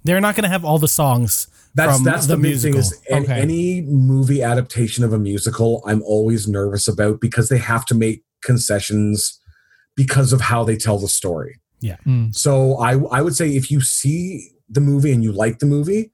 They're 0.03 0.21
not 0.21 0.35
going 0.35 0.43
to 0.43 0.49
have 0.49 0.65
all 0.65 0.79
the 0.79 0.87
songs 0.87 1.47
That's 1.75 1.95
from 1.97 2.03
that's 2.03 2.25
the, 2.25 2.35
the, 2.35 2.41
big 2.41 2.51
musical. 2.51 2.81
thing 2.81 2.91
is 2.91 3.01
an- 3.11 3.23
Okay. 3.23 3.39
any 3.39 3.81
movie 3.83 4.41
adaptation 4.41 5.03
of 5.03 5.13
a 5.13 5.19
musical, 5.19 5.83
I'm 5.85 6.01
always 6.01 6.47
nervous 6.47 6.87
about 6.87 7.21
because 7.21 7.49
they 7.49 7.59
have 7.59 7.85
to 7.85 7.95
make 7.95 8.23
concessions 8.43 9.39
because 9.95 10.33
of 10.33 10.41
how 10.41 10.63
they 10.63 10.75
tell 10.77 10.97
the 10.97 11.07
story. 11.07 11.59
Mm. 11.83 12.35
So 12.35 12.77
I 12.79 12.93
I 13.17 13.21
would 13.21 13.35
say 13.35 13.49
if 13.55 13.69
you 13.71 13.79
see 13.81 14.49
the 14.69 14.81
movie 14.81 15.11
and 15.11 15.23
you 15.23 15.31
like 15.31 15.59
the 15.59 15.65
movie, 15.67 16.11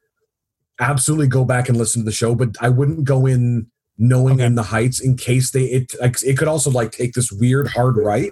absolutely 0.80 1.28
go 1.28 1.44
back 1.46 1.70
and 1.70 1.78
listen 1.78 2.02
to 2.02 2.06
the 2.06 2.12
show. 2.12 2.36
But 2.36 2.56
I 2.62 2.70
wouldn't 2.70 3.04
go 3.06 3.26
in 3.26 3.68
knowing 3.98 4.36
Okay. 4.36 4.46
in 4.46 4.56
the 4.56 4.64
heights 4.64 5.00
in 5.00 5.16
case 5.18 5.52
they 5.52 5.64
it 5.64 5.92
like 6.02 6.22
it 6.24 6.38
could 6.38 6.48
also 6.48 6.70
like 6.70 6.92
take 6.92 7.14
this 7.14 7.32
weird 7.32 7.68
hard 7.68 7.98
right 7.98 8.32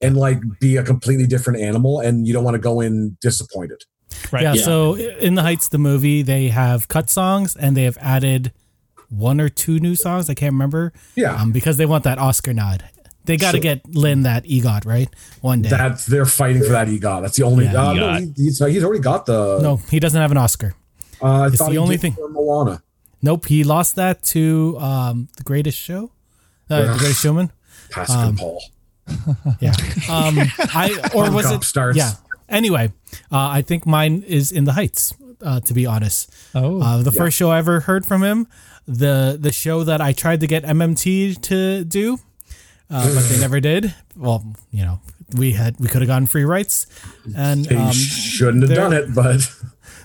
and 0.00 0.16
like 0.16 0.40
be 0.60 0.76
a 0.76 0.82
completely 0.82 1.26
different 1.26 1.60
animal 1.60 2.00
and 2.00 2.26
you 2.26 2.32
don't 2.32 2.44
want 2.44 2.54
to 2.54 2.60
go 2.60 2.80
in 2.80 3.16
disappointed. 3.20 3.82
Right. 4.32 4.42
Yeah, 4.42 4.54
Yeah. 4.54 4.62
So 4.62 4.94
in 4.96 5.34
the 5.34 5.42
Heights, 5.42 5.68
the 5.68 5.78
movie, 5.78 6.22
they 6.22 6.48
have 6.48 6.88
cut 6.88 7.10
songs 7.10 7.54
and 7.56 7.76
they 7.76 7.84
have 7.84 7.98
added 8.00 8.52
one 9.10 9.40
or 9.40 9.48
two 9.48 9.78
new 9.80 9.94
songs. 9.94 10.28
I 10.30 10.34
can't 10.34 10.52
remember. 10.52 10.92
Yeah. 11.14 11.34
Um, 11.34 11.52
because 11.52 11.76
they 11.78 11.86
want 11.86 12.04
that 12.04 12.18
Oscar 12.18 12.52
nod. 12.54 12.84
They 13.24 13.36
got 13.36 13.52
to 13.52 13.58
So- 13.58 13.62
get 13.62 13.86
Lin 13.94 14.22
that 14.22 14.44
EGOT 14.46 14.86
right 14.86 15.08
one 15.42 15.62
day. 15.62 15.68
That's 15.68 16.06
they're 16.06 16.24
fighting 16.26 16.62
for 16.62 16.70
that 16.70 16.88
EGOT. 16.88 17.22
That's 17.22 17.36
the 17.36 17.42
only. 17.44 17.64
Yeah, 17.66 17.88
uh, 17.88 17.92
no, 17.92 18.02
EGOT. 18.08 18.20
he- 18.36 18.44
he's, 18.44 18.58
he's 18.64 18.84
already 18.84 19.02
got 19.02 19.26
the. 19.26 19.58
no, 19.60 19.76
he 19.90 20.00
doesn't 20.00 20.20
have 20.20 20.30
an 20.30 20.38
Oscar. 20.38 20.74
uh, 21.20 21.26
I 21.26 21.46
it's 21.48 21.56
thought 21.56 21.66
the 21.66 21.72
he 21.72 21.78
only 21.78 21.96
did 21.96 22.00
thing- 22.02 22.12
for 22.14 22.28
Moana. 22.30 22.82
Nope, 23.22 23.46
he 23.46 23.64
lost 23.64 23.96
that 23.96 24.22
to 24.34 24.76
um, 24.78 25.28
the 25.36 25.42
Greatest 25.42 25.78
Show, 25.78 26.12
uh, 26.70 26.92
the 26.92 26.98
Greatest 26.98 27.22
Showman. 27.22 27.50
Pasek 27.90 28.10
Um, 28.14 28.36
Paul. 28.36 28.62
Yeah. 29.60 29.72
Um, 30.10 30.36
I 30.74 31.10
or 31.14 31.30
was 31.30 31.46
Cop 31.46 31.62
it? 31.62 31.64
starts. 31.64 31.96
Yeah. 31.96 32.12
Anyway, 32.48 32.92
uh, 33.32 33.48
I 33.48 33.62
think 33.62 33.86
mine 33.86 34.22
is 34.26 34.52
in 34.52 34.64
the 34.64 34.72
Heights. 34.72 35.14
Uh, 35.40 35.60
to 35.60 35.72
be 35.72 35.86
honest, 35.86 36.34
Oh, 36.52 36.82
uh, 36.82 37.00
the 37.02 37.12
first 37.12 37.36
show 37.36 37.48
I 37.50 37.58
ever 37.58 37.78
heard 37.80 38.04
from 38.04 38.24
him, 38.24 38.48
the 38.88 39.36
the 39.40 39.52
show 39.52 39.84
that 39.84 40.00
I 40.00 40.12
tried 40.12 40.40
to 40.40 40.46
get 40.48 40.64
MMT 40.64 41.40
to 41.42 41.84
do, 41.84 42.18
uh, 42.90 43.14
but 43.14 43.22
they 43.28 43.38
never 43.46 43.60
did. 43.60 43.94
Well, 44.16 44.42
you 44.72 44.82
know, 44.84 44.98
we 45.36 45.52
had 45.52 45.78
we 45.78 45.86
could 45.86 46.02
have 46.02 46.08
gotten 46.08 46.26
free 46.26 46.44
rights, 46.44 46.86
and 47.36 47.64
They 47.66 47.76
um, 47.76 47.92
shouldn't 47.92 48.64
have 48.68 48.74
done 48.74 48.92
it, 48.92 49.14
but 49.14 49.48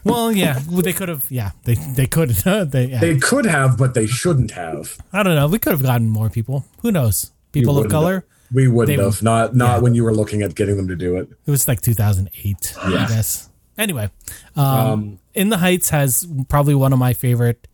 well, 0.04 0.32
yeah, 0.32 0.60
well, 0.70 0.82
they 0.82 0.94
could 0.94 1.10
have. 1.10 1.26
Yeah, 1.30 1.52
they 1.64 1.76
they 1.76 2.08
could. 2.08 2.30
they, 2.72 2.86
yeah. 2.86 3.00
they 3.00 3.18
could 3.18 3.46
have, 3.46 3.78
but 3.78 3.94
they 3.94 4.08
shouldn't 4.08 4.52
have. 4.52 4.98
I 5.12 5.24
don't 5.24 5.36
know. 5.36 5.48
We 5.48 5.60
could 5.60 5.72
have 5.72 5.84
gotten 5.84 6.10
more 6.10 6.30
people. 6.30 6.66
Who 6.82 6.92
knows? 6.92 7.32
People 7.52 7.78
of 7.78 7.90
color. 7.90 8.26
We 8.52 8.68
wouldn't 8.68 8.98
They- 8.98 9.04
have. 9.04 9.22
Not 9.24 9.56
not 9.56 9.76
yeah. 9.76 9.80
when 9.80 9.96
you 9.96 10.04
were 10.04 10.14
looking 10.14 10.42
at 10.42 10.56
getting 10.56 10.78
them 10.78 10.88
to 10.88 10.96
do 10.96 11.18
it. 11.18 11.30
It 11.46 11.52
was 11.52 11.68
like 11.68 11.82
2008, 11.82 12.74
I 12.78 12.90
guess. 13.08 13.50
Anyway, 13.78 14.10
um, 14.56 14.66
Um, 14.66 15.20
In 15.34 15.50
the 15.50 15.58
Heights 15.58 15.90
has 15.90 16.28
probably 16.48 16.76
one 16.76 16.94
of 16.94 17.00
my 17.00 17.14
favorite 17.14 17.68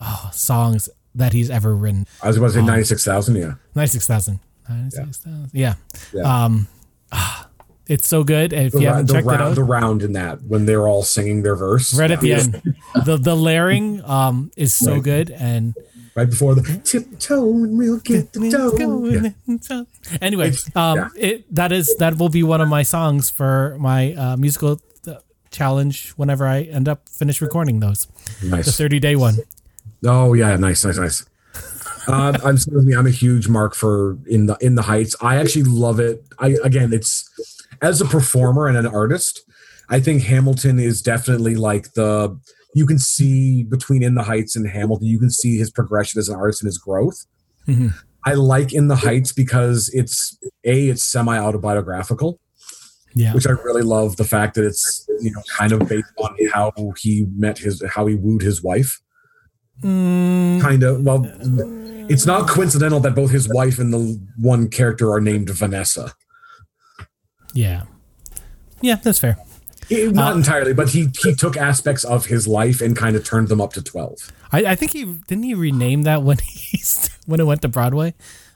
oh, 0.00 0.30
songs 0.32 0.88
that 1.14 1.32
he's 1.32 1.48
ever 1.50 1.74
written. 1.74 2.06
I 2.22 2.28
was 2.28 2.36
about 2.36 2.48
to 2.48 2.52
say 2.54 2.62
ninety 2.62 2.84
six 2.84 3.04
thousand. 3.04 3.36
Yeah. 3.36 3.54
96,000. 3.74 4.40
96,000. 4.68 5.50
Yeah. 5.52 5.74
Yeah. 6.12 6.44
Um, 6.44 6.68
ah, 7.12 7.48
it's 7.90 8.06
so 8.06 8.22
good. 8.24 8.52
If 8.52 8.72
The, 8.72 8.80
you 8.80 8.86
haven't 8.86 9.06
the, 9.06 9.14
checked 9.14 9.26
it 9.26 9.30
round, 9.30 9.42
out, 9.42 9.54
the 9.56 9.64
round 9.64 10.02
in 10.02 10.12
that 10.12 10.42
when 10.44 10.64
they're 10.66 10.86
all 10.86 11.02
singing 11.02 11.42
their 11.42 11.56
verse 11.56 11.92
right 11.98 12.10
at 12.10 12.20
the 12.20 12.32
end, 12.34 12.62
the 13.04 13.16
the 13.16 13.34
layering 13.34 14.02
um, 14.04 14.50
is 14.56 14.72
so 14.74 14.94
Right. 14.94 15.02
good 15.02 15.30
and 15.30 15.74
right 16.14 16.30
before 16.30 16.54
the 16.54 16.62
tiptoe 16.84 17.42
and 17.64 17.76
we'll 17.78 17.98
get 17.98 18.32
the 18.32 18.50
dough. 18.50 19.04
Yeah. 19.68 20.18
Anyway, 20.20 20.52
um, 20.74 20.96
yeah. 20.98 21.08
it 21.16 21.54
that 21.54 21.72
is 21.72 21.94
that 21.98 22.16
will 22.18 22.28
be 22.28 22.42
one 22.42 22.60
of 22.60 22.68
my 22.68 22.82
songs 22.84 23.28
for 23.30 23.76
my 23.80 24.14
uh, 24.14 24.36
musical 24.36 24.80
uh, 25.06 25.14
challenge 25.50 26.10
whenever 26.16 26.46
I 26.46 26.62
end 26.62 26.88
up 26.88 27.08
finish 27.08 27.40
recording 27.42 27.80
those. 27.80 28.06
Nice. 28.42 28.66
The 28.66 28.72
30 28.72 29.00
day 29.00 29.16
one. 29.16 29.36
Oh 30.04 30.32
yeah, 30.34 30.56
nice, 30.56 30.84
nice, 30.84 30.96
nice. 30.98 31.26
Uh, 32.08 32.32
I'm. 32.42 32.56
I'm 32.96 33.06
a 33.06 33.10
huge 33.10 33.46
mark 33.48 33.74
for 33.74 34.16
in 34.26 34.46
the 34.46 34.56
in 34.60 34.74
the 34.74 34.82
heights. 34.82 35.14
I 35.20 35.36
actually 35.36 35.64
love 35.64 36.00
it. 36.00 36.24
I 36.38 36.56
again, 36.64 36.92
it's 36.92 37.28
as 37.82 38.00
a 38.00 38.04
performer 38.04 38.66
and 38.66 38.76
an 38.76 38.86
artist. 38.86 39.42
I 39.88 40.00
think 40.00 40.22
Hamilton 40.22 40.78
is 40.78 41.02
definitely 41.02 41.56
like 41.56 41.92
the 41.94 42.38
you 42.74 42.86
can 42.86 42.98
see 43.00 43.64
between 43.64 44.02
In 44.02 44.14
the 44.14 44.22
Heights 44.22 44.54
and 44.54 44.68
Hamilton. 44.68 45.06
You 45.08 45.18
can 45.18 45.30
see 45.30 45.58
his 45.58 45.70
progression 45.70 46.20
as 46.20 46.28
an 46.28 46.36
artist 46.36 46.62
and 46.62 46.68
his 46.68 46.78
growth. 46.78 47.26
Mhm. 47.66 47.92
I 48.24 48.34
like 48.34 48.72
In 48.72 48.86
the 48.88 48.94
Heights 48.96 49.32
because 49.32 49.90
it's 49.92 50.38
a 50.64 50.88
it's 50.90 51.02
semi 51.02 51.36
autobiographical, 51.38 52.38
Yeah. 53.14 53.32
which 53.34 53.46
I 53.46 53.52
really 53.52 53.82
love. 53.82 54.16
The 54.16 54.24
fact 54.24 54.54
that 54.54 54.64
it's 54.64 55.06
you 55.20 55.32
know 55.32 55.42
kind 55.58 55.72
of 55.72 55.88
based 55.88 56.06
on 56.18 56.36
how 56.52 56.72
he 56.98 57.26
met 57.36 57.58
his 57.58 57.82
how 57.88 58.06
he 58.06 58.14
wooed 58.14 58.42
his 58.42 58.62
wife 58.62 59.00
Mm, 59.82 60.60
kind 60.60 60.82
of 60.82 61.00
well 61.04 61.22
it's 62.10 62.26
not 62.26 62.46
coincidental 62.46 63.00
that 63.00 63.14
both 63.14 63.30
his 63.30 63.48
wife 63.48 63.78
and 63.78 63.90
the 63.94 64.20
one 64.36 64.68
character 64.68 65.10
are 65.10 65.22
named 65.22 65.48
vanessa 65.48 66.12
yeah. 67.54 67.82
Yeah, 68.80 68.96
that's 68.96 69.18
fair. 69.18 69.36
He- 69.88 70.06
not 70.06 70.34
uh, 70.34 70.36
entirely, 70.36 70.72
but 70.72 70.90
he 70.90 71.08
he 71.22 71.34
took 71.34 71.56
aspects 71.56 72.04
of 72.04 72.26
his 72.26 72.46
life 72.46 72.80
and 72.80 72.96
kind 72.96 73.16
of 73.16 73.24
turned 73.24 73.48
them 73.48 73.60
up 73.60 73.72
to 73.74 73.82
twelve. 73.82 74.30
I, 74.52 74.64
I 74.66 74.74
think 74.74 74.92
he 74.92 75.04
didn't 75.26 75.44
he 75.44 75.54
rename 75.54 76.02
that 76.02 76.22
when 76.22 76.38
he 76.44 76.80
when 77.26 77.40
it 77.40 77.44
went 77.44 77.62
to 77.62 77.68
Broadway. 77.68 78.14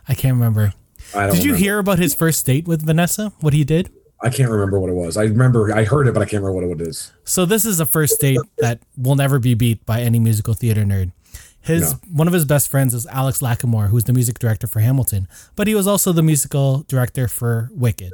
I 0.08 0.14
can't 0.14 0.34
remember. 0.34 0.72
I 1.14 1.26
don't 1.26 1.34
Did 1.36 1.44
you 1.44 1.52
remember. 1.52 1.64
hear 1.64 1.78
about 1.78 1.98
his 1.98 2.14
first 2.14 2.44
date 2.46 2.66
with 2.68 2.84
Vanessa? 2.84 3.32
What 3.40 3.52
he 3.52 3.64
did? 3.64 3.90
I 4.22 4.30
can't 4.30 4.50
remember 4.50 4.80
what 4.80 4.88
it 4.90 4.94
was. 4.94 5.16
I 5.16 5.24
remember 5.24 5.74
I 5.74 5.84
heard 5.84 6.06
it, 6.08 6.14
but 6.14 6.22
I 6.22 6.24
can't 6.24 6.42
remember 6.42 6.68
what 6.68 6.80
it 6.80 6.86
is. 6.88 7.12
So 7.24 7.44
this 7.44 7.64
is 7.66 7.78
a 7.80 7.86
first 7.86 8.20
date 8.20 8.38
that 8.58 8.80
will 8.96 9.16
never 9.16 9.38
be 9.38 9.54
beat 9.54 9.84
by 9.84 10.00
any 10.00 10.18
musical 10.18 10.54
theater 10.54 10.82
nerd. 10.84 11.12
His 11.60 11.92
No. 11.92 11.98
one 12.12 12.26
of 12.26 12.32
his 12.34 12.44
best 12.44 12.70
friends 12.70 12.94
is 12.94 13.06
Alex 13.06 13.40
Lacamoire, 13.40 13.88
who's 13.88 14.04
the 14.04 14.12
music 14.12 14.38
director 14.38 14.66
for 14.66 14.80
Hamilton, 14.80 15.26
but 15.56 15.66
he 15.66 15.74
was 15.74 15.86
also 15.86 16.12
the 16.12 16.22
musical 16.22 16.84
director 16.88 17.26
for 17.28 17.70
Wicked. 17.72 18.12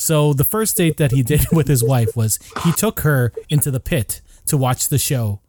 So 0.00 0.32
the 0.32 0.44
first 0.44 0.76
date 0.76 0.96
that 0.98 1.10
he 1.10 1.22
did 1.22 1.46
with 1.52 1.66
his 1.68 1.82
wife 1.82 2.16
was 2.16 2.38
he 2.64 2.72
took 2.72 3.00
her 3.00 3.32
into 3.48 3.70
the 3.70 3.80
pit 3.80 4.20
to 4.46 4.56
watch 4.56 4.88
the 4.88 4.98
show 4.98 5.40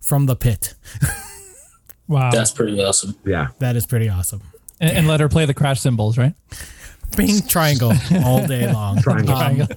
from 0.00 0.26
the 0.26 0.36
pit. 0.36 0.74
Wow. 2.08 2.30
That's 2.32 2.50
pretty 2.50 2.82
awesome. 2.82 3.14
Yeah. 3.24 3.48
That 3.60 3.76
is 3.76 3.86
pretty 3.86 4.08
awesome. 4.08 4.42
and, 4.80 4.90
and 4.90 5.06
let 5.06 5.20
her 5.20 5.28
play 5.28 5.46
the 5.46 5.54
crash 5.54 5.78
cymbals, 5.80 6.18
right? 6.18 6.34
Bing 7.16 7.40
triangle 7.46 7.92
all 8.24 8.44
day 8.48 8.66
long. 8.72 9.00
Triangle. 9.02 9.36
Um, 9.40 9.68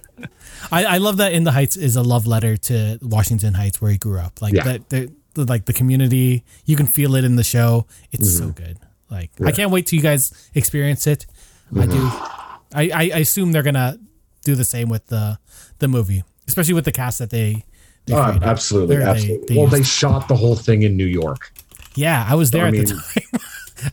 I, 0.72 0.86
I 0.86 0.98
love 0.98 1.18
that 1.18 1.34
In 1.34 1.44
the 1.44 1.52
Heights 1.52 1.78
is 1.78 1.96
a 1.96 2.02
love 2.02 2.26
letter 2.26 2.58
to 2.58 2.98
Washington 3.04 3.54
Heights 3.54 3.80
where 3.80 3.92
he 3.92 4.00
grew 4.00 4.18
up. 4.20 4.42
Like 4.42 4.54
Yeah. 4.56 4.64
that, 4.64 4.90
the, 4.90 5.12
the- 5.36 5.46
like 5.46 5.66
the 5.66 5.74
community, 5.74 6.44
you 6.66 6.76
can 6.76 6.88
feel 6.88 7.14
it 7.16 7.24
in 7.24 7.36
the 7.36 7.44
show. 7.44 7.86
It's 8.12 8.36
so 8.36 8.46
Mm-hmm. 8.46 8.64
good. 8.64 8.78
Like 9.12 9.30
I 9.46 9.52
can't 9.52 9.70
wait 9.70 9.86
till 9.86 9.98
you 9.98 10.04
guys 10.04 10.34
experience 10.56 11.06
it. 11.06 11.28
I 11.76 11.86
do. 11.86 11.92
Mm-hmm. 11.92 12.78
I, 12.78 12.82
I, 12.92 13.12
I 13.14 13.20
assume 13.20 13.52
they're 13.52 13.62
gonna 13.62 14.00
do 14.44 14.56
the 14.56 14.66
same 14.66 14.90
with 14.90 15.08
the 15.08 15.38
the 15.80 15.88
movie, 15.88 16.24
especially 16.48 16.74
with 16.74 16.86
the 16.86 16.92
cast 16.92 17.20
that 17.20 17.30
they. 17.30 17.64
they 18.06 18.14
Oh, 18.14 18.24
created. 18.24 18.44
absolutely, 18.44 18.96
Where 18.98 19.06
they- 19.06 19.12
absolutely. 19.12 19.46
they 19.48 19.56
well, 19.56 19.64
used- 19.66 19.76
they 19.78 19.84
shot 19.84 20.28
the 20.28 20.36
whole 20.36 20.56
thing 20.56 20.82
in 20.84 20.96
New 20.98 21.06
York. 21.06 21.52
yeah, 21.96 22.26
I 22.28 22.36
was 22.36 22.52
there 22.52 22.66
I 22.66 22.68
at 22.68 22.74
mean- 22.74 22.86
the 22.86 22.94
time, 23.32 23.42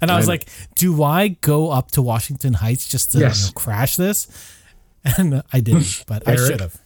and 0.02 0.10
I 0.10 0.16
was 0.16 0.28
I- 0.28 0.32
like, 0.32 0.46
"Do 0.74 1.02
I 1.02 1.28
go 1.28 1.70
up 1.70 1.90
to 1.92 2.02
Washington 2.02 2.54
Heights 2.54 2.88
just 2.88 3.12
to 3.12 3.18
you 3.18 3.24
know, 3.26 3.32
crash 3.54 3.96
this?" 3.96 4.26
And 5.16 5.42
I 5.52 5.60
didn't, 5.60 6.04
but 6.08 6.28
I 6.28 6.36
should 6.36 6.60
have. 6.60 6.76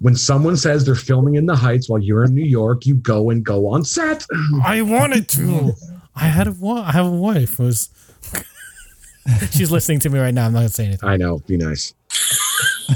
When 0.00 0.16
someone 0.16 0.56
says 0.56 0.84
they're 0.84 0.94
filming 0.96 1.34
in 1.36 1.46
the 1.46 1.54
Heights 1.56 1.88
while 1.88 2.00
you're 2.02 2.24
in 2.24 2.34
New 2.34 2.44
York, 2.44 2.84
you 2.86 2.94
go 2.96 3.30
and 3.30 3.44
go 3.44 3.68
on 3.68 3.84
set. 3.84 4.24
I 4.64 4.82
wanted 4.82 5.28
to. 5.30 5.72
I 6.16 6.24
had 6.26 6.48
a 6.48 6.52
wa- 6.52 6.82
I 6.86 6.92
have 6.92 7.06
a 7.06 7.10
wife. 7.10 7.60
It 7.60 7.62
was 7.62 7.90
She's 9.52 9.70
listening 9.70 10.00
to 10.00 10.10
me 10.10 10.18
right 10.18 10.32
now. 10.34 10.46
I'm 10.46 10.52
not 10.52 10.60
gonna 10.60 10.68
say 10.70 10.86
anything. 10.86 11.08
I 11.08 11.16
know. 11.16 11.38
Be 11.46 11.56
nice. 11.56 11.94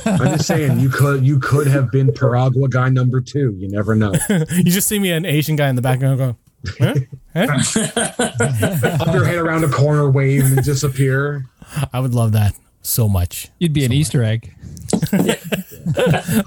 I'm 0.05 0.19
just 0.37 0.47
saying 0.47 0.81
you 0.81 0.89
could 0.89 1.25
you 1.25 1.39
could 1.39 1.67
have 1.67 1.91
been 1.91 2.13
Piragua 2.13 2.69
guy 2.71 2.89
number 2.89 3.21
two. 3.21 3.53
You 3.59 3.69
never 3.69 3.95
know. 3.95 4.13
you 4.29 4.65
just 4.65 4.89
see 4.89 4.99
me 4.99 5.11
an 5.13 5.25
Asian 5.25 5.57
guy 5.57 5.69
in 5.69 5.77
the 5.77 5.83
background 5.83 6.19
go. 6.19 6.37
huh? 6.79 6.95
Huh? 7.35 8.97
Up 9.01 9.15
your 9.15 9.25
head 9.25 9.37
around 9.39 9.65
a 9.65 9.69
corner, 9.69 10.09
wave, 10.11 10.45
and 10.45 10.63
disappear. 10.65 11.45
I 11.93 12.01
would 12.01 12.15
love 12.15 12.33
that 12.33 12.55
so 12.83 13.09
much. 13.09 13.49
You'd 13.59 13.73
be 13.73 13.85
an 13.85 13.93
Easter 13.93 14.23
egg. 14.23 14.55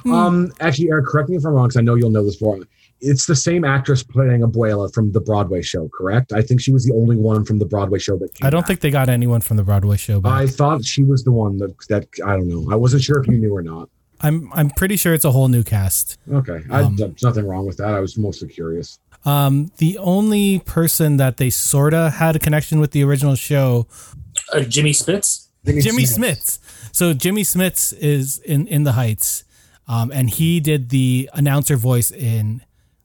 Um, 0.05 0.53
actually, 0.61 0.89
Eric, 0.89 1.07
correct 1.07 1.29
me 1.29 1.35
if 1.35 1.45
I'm 1.45 1.51
wrong, 1.53 1.67
because 1.67 1.77
I 1.77 1.81
know 1.81 1.95
you'll 1.95 2.09
know 2.09 2.23
this 2.23 2.37
for. 2.37 2.57
It's 3.05 3.25
the 3.25 3.35
same 3.35 3.63
actress 3.63 4.03
playing 4.03 4.41
Abuela 4.41 4.93
from 4.93 5.11
the 5.11 5.21
Broadway 5.21 5.61
show, 5.61 5.89
correct? 5.89 6.33
I 6.33 6.41
think 6.41 6.59
she 6.61 6.71
was 6.71 6.83
the 6.85 6.93
only 6.93 7.15
one 7.17 7.45
from 7.45 7.59
the 7.59 7.65
Broadway 7.65 7.99
show 7.99 8.17
that. 8.17 8.33
Came 8.33 8.45
I 8.47 8.49
don't 8.49 8.61
back. 8.61 8.67
think 8.67 8.79
they 8.81 8.91
got 8.91 9.09
anyone 9.09 9.41
from 9.41 9.57
the 9.57 9.63
Broadway 9.63 9.97
show, 9.97 10.19
but 10.19 10.31
I 10.31 10.47
thought 10.47 10.83
she 10.83 11.03
was 11.03 11.23
the 11.23 11.31
one 11.31 11.57
that 11.59 11.73
that 11.89 12.07
I 12.25 12.31
don't 12.37 12.47
know. 12.47 12.71
I 12.71 12.75
wasn't 12.75 13.03
sure 13.03 13.19
if 13.21 13.27
you 13.27 13.37
knew 13.37 13.55
or 13.55 13.61
not. 13.61 13.89
I'm 14.21 14.49
I'm 14.53 14.69
pretty 14.71 14.95
sure 14.95 15.13
it's 15.13 15.25
a 15.25 15.31
whole 15.31 15.47
new 15.49 15.63
cast. 15.63 16.17
Okay, 16.31 16.61
I, 16.71 16.81
Um, 16.83 16.95
there's 16.95 17.21
nothing 17.23 17.45
wrong 17.47 17.65
with 17.65 17.77
that. 17.77 17.89
I 17.89 17.99
was 17.99 18.17
mostly 18.17 18.47
curious. 18.47 18.97
Um, 19.25 19.71
the 19.77 19.97
only 19.97 20.59
person 20.59 21.17
that 21.17 21.37
they 21.37 21.49
sorta 21.49 22.11
had 22.11 22.35
a 22.35 22.39
connection 22.39 22.79
with 22.79 22.91
the 22.91 23.03
original 23.03 23.35
show, 23.35 23.87
Uh, 24.53 24.61
Jimmy 24.61 24.93
Spitz. 24.93 25.49
Jimmy 25.65 26.03
Smits. 26.03 26.59
So 26.91 27.13
Jimmy 27.13 27.41
Smits 27.43 27.91
is 27.97 28.37
in 28.39 28.67
in 28.67 28.83
the 28.83 28.91
Heights, 28.93 29.43
um, 29.87 30.11
and 30.11 30.29
he 30.29 30.59
did 30.59 30.89
the 30.89 31.29
announcer 31.33 31.75
voice 31.75 32.11
in 32.11 32.61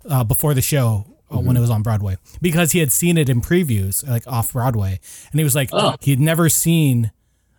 uh, 0.08 0.24
before 0.24 0.54
the 0.54 0.62
show 0.62 1.06
uh, 1.30 1.38
when 1.38 1.56
it 1.56 1.60
was 1.60 1.70
on 1.70 1.82
Broadway 1.82 2.16
because 2.40 2.72
he 2.72 2.78
had 2.80 2.90
seen 2.92 3.16
it 3.18 3.28
in 3.28 3.40
previews 3.40 4.06
like 4.08 4.26
off 4.26 4.52
Broadway, 4.52 4.98
and 5.30 5.38
he 5.40 5.44
was 5.44 5.54
like 5.54 5.70
Oh. 5.72 5.96
he'd 6.00 6.20
never 6.20 6.48
seen 6.48 7.10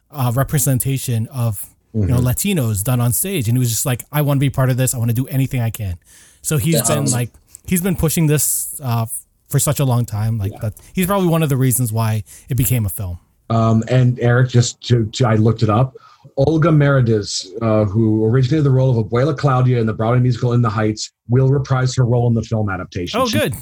uh, 0.09 0.31
representation 0.35 1.27
of 1.27 1.67
you 1.93 2.05
know 2.05 2.17
Latinos 2.19 2.83
done 2.83 2.99
on 3.01 3.11
stage, 3.13 3.47
and 3.47 3.57
he 3.57 3.59
was 3.59 3.69
just 3.69 3.85
like, 3.85 4.03
I 4.11 4.21
want 4.21 4.37
to 4.37 4.41
be 4.41 4.49
part 4.49 4.69
of 4.69 4.77
this. 4.77 4.93
I 4.93 4.97
want 4.97 5.09
to 5.09 5.15
do 5.15 5.27
anything 5.27 5.61
I 5.61 5.69
can. 5.69 5.97
So 6.41 6.57
he's 6.57 6.75
That's 6.75 6.89
been 6.89 7.05
like 7.11 7.29
he's 7.65 7.81
been 7.81 7.95
pushing 7.95 8.27
this 8.27 8.79
uh, 8.83 9.05
for 9.49 9.59
such 9.59 9.79
a 9.79 9.85
long 9.85 10.05
time. 10.05 10.37
Like 10.37 10.53
that, 10.61 10.73
he's 10.93 11.05
probably 11.05 11.27
one 11.27 11.43
of 11.43 11.49
the 11.49 11.57
reasons 11.57 11.91
why 11.93 12.23
it 12.49 12.55
became 12.55 12.85
a 12.85 12.89
film. 12.89 13.19
Um, 13.49 13.83
and 13.89 14.17
Eric, 14.21 14.49
just 14.49 14.81
to, 14.87 15.05
to 15.07 15.27
I 15.27 15.35
looked 15.35 15.61
it 15.63 15.69
up. 15.69 15.97
Olga 16.37 16.69
Merediz, 16.69 17.47
uh, 17.61 17.85
who 17.85 18.23
originated 18.25 18.63
the 18.65 18.69
role 18.71 18.97
of 18.97 19.05
Abuela 19.05 19.37
Claudia 19.37 19.79
in 19.79 19.85
the 19.87 19.93
Broadway 19.93 20.19
musical 20.19 20.53
In 20.53 20.61
the 20.61 20.69
Heights, 20.69 21.11
will 21.29 21.49
reprise 21.49 21.95
her 21.95 22.05
role 22.05 22.27
in 22.27 22.33
the 22.33 22.43
film 22.43 22.69
adaptation. 22.69 23.19
Oh, 23.19 23.27
She- 23.27 23.39
good. 23.39 23.53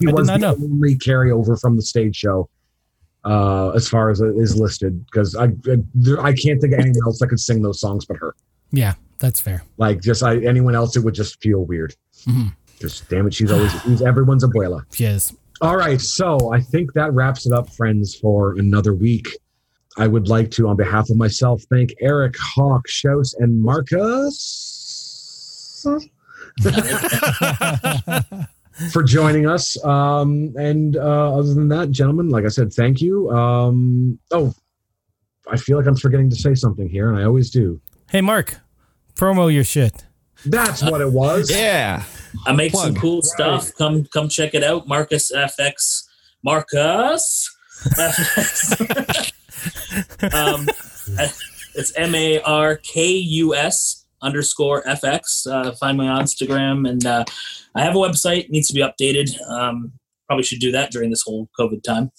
He 0.00 0.08
I 0.08 0.12
was 0.12 0.26
the 0.28 0.38
know. 0.38 0.54
only 0.54 0.96
carryover 0.96 1.60
from 1.60 1.76
the 1.76 1.82
stage 1.82 2.16
show, 2.16 2.48
uh, 3.24 3.70
as 3.70 3.86
far 3.88 4.08
as 4.10 4.20
it 4.22 4.34
is 4.36 4.56
listed, 4.58 5.04
because 5.06 5.36
I, 5.36 5.44
I 5.44 5.76
there- 5.94 6.20
I 6.20 6.32
can't 6.32 6.60
think 6.60 6.72
of 6.72 6.80
anyone 6.80 7.00
else 7.04 7.18
that 7.20 7.28
could 7.28 7.38
sing 7.40 7.62
those 7.62 7.80
songs 7.80 8.06
but 8.06 8.16
her. 8.16 8.34
Yeah, 8.72 8.94
that's 9.18 9.40
fair. 9.40 9.62
Like 9.76 10.00
just 10.00 10.22
I, 10.22 10.38
anyone 10.38 10.74
else, 10.74 10.96
it 10.96 11.04
would 11.04 11.14
just 11.14 11.40
feel 11.42 11.64
weird. 11.66 11.94
Mhm. 12.26 12.54
Just 12.80 13.08
damn 13.10 13.26
it, 13.26 13.34
she's 13.34 13.50
always 13.52 13.70
she's 13.82 14.00
everyone's 14.02 14.42
abuela. 14.44 14.84
She 14.94 15.04
is. 15.04 15.34
All 15.60 15.76
right, 15.76 16.00
so 16.00 16.50
I 16.54 16.60
think 16.62 16.94
that 16.94 17.12
wraps 17.12 17.44
it 17.46 17.52
up, 17.52 17.68
friends, 17.74 18.14
for 18.14 18.56
another 18.58 18.94
week. 18.94 19.28
I 20.00 20.06
would 20.06 20.28
like 20.28 20.50
to, 20.52 20.66
on 20.66 20.76
behalf 20.76 21.10
of 21.10 21.18
myself, 21.18 21.62
thank 21.68 21.92
Eric, 22.00 22.34
Hawk, 22.40 22.88
Shouse, 22.88 23.34
and 23.34 23.62
Marcus 23.62 25.84
for 28.90 29.02
joining 29.02 29.46
us. 29.46 29.76
Um, 29.84 30.54
and 30.56 30.96
uh, 30.96 31.36
other 31.38 31.52
than 31.52 31.68
that, 31.68 31.90
gentlemen, 31.90 32.30
like 32.30 32.46
I 32.46 32.48
said, 32.48 32.72
thank 32.72 33.02
you. 33.02 33.30
Um, 33.30 34.18
oh, 34.30 34.54
I 35.50 35.58
feel 35.58 35.76
like 35.76 35.86
I'm 35.86 35.96
forgetting 35.96 36.30
to 36.30 36.36
say 36.36 36.54
something 36.54 36.88
here, 36.88 37.10
and 37.10 37.18
I 37.18 37.24
always 37.24 37.50
do. 37.50 37.78
Hey, 38.08 38.22
Mark, 38.22 38.56
promo 39.14 39.52
your 39.52 39.64
shit. 39.64 40.06
That's 40.46 40.82
what 40.82 41.02
it 41.02 41.12
was. 41.12 41.50
Yeah. 41.54 42.04
I 42.46 42.52
make 42.52 42.72
some 42.72 42.92
Plug. 42.92 43.02
cool 43.02 43.22
stuff. 43.22 43.74
Come 43.76 44.04
come 44.04 44.30
check 44.30 44.54
it 44.54 44.64
out. 44.64 44.88
Marcus 44.88 45.30
FX. 45.30 46.04
Marcus. 46.42 47.54
um, 50.32 50.68
it's 51.74 51.92
M 51.96 52.14
A 52.14 52.40
R 52.42 52.76
K 52.76 53.06
U 53.16 53.54
S 53.54 54.06
underscore 54.22 54.82
FX. 54.84 55.46
Uh, 55.50 55.72
find 55.72 55.98
me 55.98 56.06
on 56.06 56.22
Instagram, 56.24 56.88
and 56.88 57.04
uh, 57.06 57.24
I 57.74 57.82
have 57.82 57.94
a 57.94 57.98
website. 57.98 58.48
Needs 58.50 58.68
to 58.68 58.74
be 58.74 58.80
updated. 58.80 59.30
Um, 59.48 59.92
probably 60.26 60.44
should 60.44 60.60
do 60.60 60.70
that 60.72 60.90
during 60.92 61.10
this 61.10 61.22
whole 61.26 61.48
COVID 61.58 61.82
time. 61.82 62.10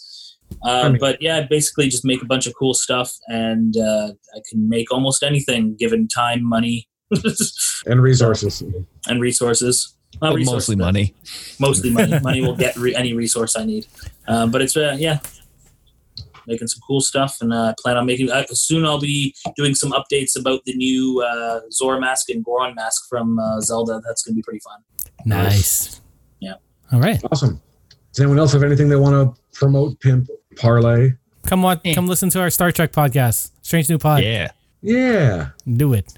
Uh, 0.66 0.70
I 0.84 0.90
mean- 0.90 1.00
but 1.00 1.22
yeah, 1.22 1.46
basically 1.50 1.88
just 1.88 2.04
make 2.04 2.22
a 2.22 2.26
bunch 2.26 2.46
of 2.48 2.54
cool 2.58 2.74
stuff, 2.74 3.12
and 3.28 3.76
uh, 3.78 4.12
I 4.36 4.40
can 4.50 4.68
make 4.68 4.92
almost 4.92 5.24
anything 5.24 5.76
given 5.78 6.08
time, 6.08 6.44
money, 6.44 6.88
And 7.86 8.02
resources. 8.02 8.64
and 9.08 9.22
resources. 9.22 9.96
Not 10.22 10.36
resources, 10.36 10.54
mostly 10.70 10.76
money. 10.76 11.16
mostly 11.60 11.90
money. 11.90 12.20
money 12.24 12.42
will 12.42 12.56
get 12.56 12.76
re- 12.76 12.94
any 12.94 13.14
resource 13.14 13.56
I 13.56 13.64
need. 13.64 13.88
Um, 14.28 14.52
but 14.52 14.62
it's 14.62 14.76
uh, 14.76 14.96
yeah, 15.00 15.20
making 16.48 16.68
some 16.68 16.82
cool 16.86 17.02
stuff, 17.02 17.38
and 17.42 17.54
uh, 17.54 17.70
I 17.70 17.74
plan 17.78 17.98
on 17.98 18.06
making. 18.06 18.30
Uh, 18.32 18.44
soon 18.52 18.86
I'll 18.86 19.00
be 19.00 19.36
doing 19.56 19.76
some 19.76 19.92
updates 19.92 20.40
about 20.40 20.64
the 20.66 20.74
new 20.76 21.22
uh, 21.22 21.62
Zora 21.72 22.00
mask 22.00 22.30
and 22.30 22.44
Goron 22.44 22.76
mask 22.76 23.08
from 23.10 23.40
uh, 23.40 23.60
Zelda. 23.62 24.02
That's 24.06 24.24
going 24.24 24.34
to 24.34 24.38
be 24.38 24.44
pretty 24.44 24.60
fun. 24.60 24.80
Nice. 25.26 26.02
Yeah. 26.40 26.56
All 26.92 27.00
right. 27.00 27.22
Awesome. 27.32 27.62
Does 28.12 28.20
anyone 28.20 28.40
else 28.40 28.52
have 28.54 28.64
anything 28.64 28.90
they 28.90 28.96
want 28.98 29.36
to 29.36 29.42
promote, 29.54 30.00
pimp, 30.00 30.28
parlay? 30.58 31.12
Come 31.46 31.66
on, 31.66 31.80
come 31.96 32.08
listen 32.08 32.30
to 32.32 32.40
our 32.42 32.50
Star 32.50 32.72
Trek 32.72 32.92
podcast, 32.92 33.52
Strange 33.62 33.90
New 33.90 33.98
Pod. 33.98 34.24
Yeah. 34.24 34.52
Yeah. 34.82 35.50
Do 35.66 35.94
it. 35.94 36.14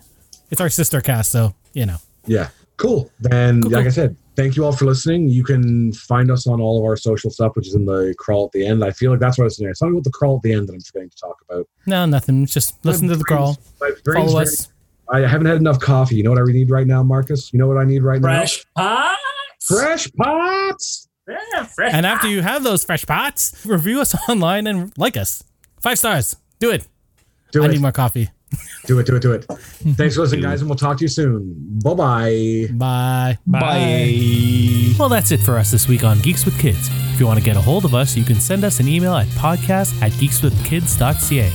It's 0.50 0.60
our 0.60 0.70
sister 0.70 1.02
cast, 1.02 1.32
so 1.32 1.54
you 1.74 1.86
know. 1.86 1.98
Yeah. 2.26 2.50
Cool. 2.78 3.12
Then, 3.20 3.62
Cool, 3.62 3.72
like 3.72 3.82
cool. 3.84 3.88
I 3.88 3.92
said, 3.92 4.18
thank 4.36 4.56
you 4.56 4.66
all 4.66 4.72
for 4.72 4.86
listening. 4.86 5.30
You 5.30 5.44
can 5.44 5.92
find 5.94 6.30
us 6.32 6.48
on 6.48 6.60
all 6.62 6.80
of 6.80 6.84
our 6.86 6.96
social 6.96 7.30
stuff, 7.30 7.56
which 7.56 7.68
is 7.68 7.76
in 7.76 7.86
the 7.86 8.14
crawl 8.18 8.46
at 8.46 8.52
the 8.52 8.66
end. 8.66 8.84
I 8.84 8.92
feel 8.92 9.12
like 9.12 9.20
that's 9.20 9.38
what 9.38 9.44
I 9.44 9.46
was 9.46 9.58
saying. 9.58 9.74
Something 9.76 9.96
with 9.96 10.04
the 10.04 10.12
crawl 10.12 10.38
at 10.38 10.42
the 10.44 10.54
end 10.54 10.68
that 10.68 10.74
I'm 10.74 10.82
forgetting 10.82 11.10
to 11.10 11.18
talk 11.18 11.38
about. 11.50 11.68
No, 11.86 12.06
nothing. 12.06 12.46
Just 12.46 12.84
listen 12.86 13.08
to 13.10 13.16
the 13.16 13.24
crawl. 13.24 13.58
My 13.82 13.92
brain's 14.04 14.32
Follow 14.32 14.40
very- 14.40 14.44
us. 14.54 14.70
I 15.12 15.20
haven't 15.20 15.48
had 15.48 15.58
enough 15.58 15.80
coffee. 15.80 16.16
You 16.16 16.24
know 16.24 16.32
what 16.32 16.40
I 16.40 16.44
need 16.52 16.70
right 16.72 16.88
now, 16.88 17.04
Marcus? 17.04 17.52
You 17.52 17.60
know 17.60 17.68
what 17.68 17.78
I 17.78 17.84
need 17.84 18.04
right 18.04 18.22
now? 18.22 18.40
Fresh 18.40 18.66
pots. 18.76 19.18
Fresh 19.68 20.12
pots. 20.14 21.10
Yeah, 21.28 21.64
fresh. 21.66 21.94
And 21.94 22.06
after 22.06 22.28
you 22.28 22.42
have 22.42 22.64
those 22.64 22.84
fresh 22.86 23.06
pots, 23.06 23.66
review 23.66 24.00
us 24.02 24.16
online 24.30 24.66
and 24.66 24.92
like 24.98 25.18
us. 25.18 25.44
Five 25.82 26.00
stars. 26.00 26.36
Do 26.60 26.72
it. 26.72 26.88
Do 27.52 27.64
I 27.64 27.66
it. 27.68 27.72
need 27.74 27.82
more 27.82 27.92
coffee. 27.92 28.30
Do 28.86 29.00
it, 29.00 29.06
do 29.06 29.16
it, 29.16 29.22
do 29.22 29.32
it. 29.32 29.46
Thanks 29.96 30.16
for 30.16 30.22
listening, 30.22 30.42
guys, 30.42 30.60
and 30.60 30.70
we'll 30.70 30.78
talk 30.78 30.98
to 30.98 31.06
you 31.06 31.08
soon. 31.08 31.56
Bye-bye. 31.86 32.68
Bye. 32.74 33.38
Bye. 33.48 34.94
Well, 35.00 35.08
that's 35.08 35.32
it 35.32 35.40
for 35.40 35.58
us 35.58 35.72
this 35.72 35.88
week 35.88 36.04
on 36.04 36.20
Geeks 36.20 36.44
with 36.44 36.60
Kids. 36.60 36.90
If 37.14 37.20
you 37.20 37.26
want 37.26 37.40
to 37.40 37.46
get 37.46 37.56
a 37.56 37.62
hold 37.62 37.86
of 37.86 37.96
us, 37.96 38.18
you 38.18 38.26
can 38.26 38.42
send 38.42 38.66
us 38.66 38.82
an 38.82 38.90
email 38.90 39.16
at 39.16 39.28
podcast 39.28 40.02
at 40.02 40.12
geekswithkids.ca. 40.12 41.52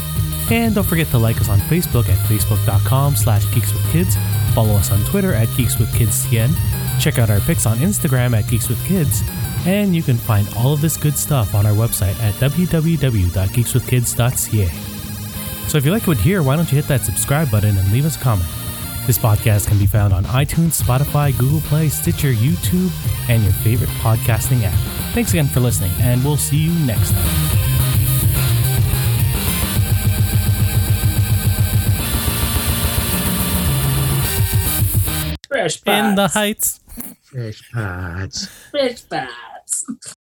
And 0.50 0.74
don't 0.74 0.86
forget 0.86 1.08
to 1.08 1.18
like 1.18 1.38
us 1.38 1.50
on 1.50 1.58
Facebook 1.60 2.08
at 2.08 2.16
facebook.com 2.26 3.14
slash 3.16 3.44
geekswithkids. 3.46 4.14
Follow 4.54 4.72
us 4.72 4.90
on 4.90 5.04
Twitter 5.04 5.34
at 5.34 5.48
geekswithkidscn. 5.48 6.50
Check 6.98 7.18
out 7.18 7.28
our 7.28 7.40
pics 7.40 7.66
on 7.66 7.76
Instagram 7.78 8.34
at 8.34 8.44
geekswithkids. 8.44 9.22
And 9.66 9.94
you 9.94 10.02
can 10.02 10.16
find 10.16 10.48
all 10.56 10.72
of 10.72 10.80
this 10.80 10.96
good 10.96 11.18
stuff 11.18 11.54
on 11.54 11.66
our 11.66 11.74
website 11.74 12.18
at 12.22 12.32
www.geekswithkids.ca. 12.36 14.97
So 15.68 15.76
if 15.76 15.84
you 15.84 15.92
like 15.92 16.06
what 16.06 16.16
you 16.16 16.22
hear, 16.22 16.42
why 16.42 16.56
don't 16.56 16.70
you 16.72 16.76
hit 16.76 16.88
that 16.88 17.02
subscribe 17.02 17.50
button 17.50 17.76
and 17.76 17.92
leave 17.92 18.06
us 18.06 18.16
a 18.16 18.20
comment? 18.20 18.48
This 19.06 19.18
podcast 19.18 19.68
can 19.68 19.78
be 19.78 19.84
found 19.84 20.14
on 20.14 20.24
iTunes, 20.24 20.82
Spotify, 20.82 21.36
Google 21.38 21.60
Play, 21.60 21.90
Stitcher, 21.90 22.32
YouTube, 22.32 22.90
and 23.28 23.42
your 23.42 23.52
favorite 23.52 23.90
podcasting 24.00 24.62
app. 24.62 24.72
Thanks 25.12 25.32
again 25.32 25.46
for 25.46 25.60
listening, 25.60 25.90
and 26.00 26.24
we'll 26.24 26.38
see 26.38 26.56
you 26.56 26.72
next 26.86 27.10
time. 27.10 27.58
Fresh 35.48 35.82
In 35.84 36.14
the. 36.14 36.28
Heights. 36.28 36.80
Fish 37.24 37.70
pods. 37.72 38.48
Fresh 38.70 39.06
pots. 39.08 40.14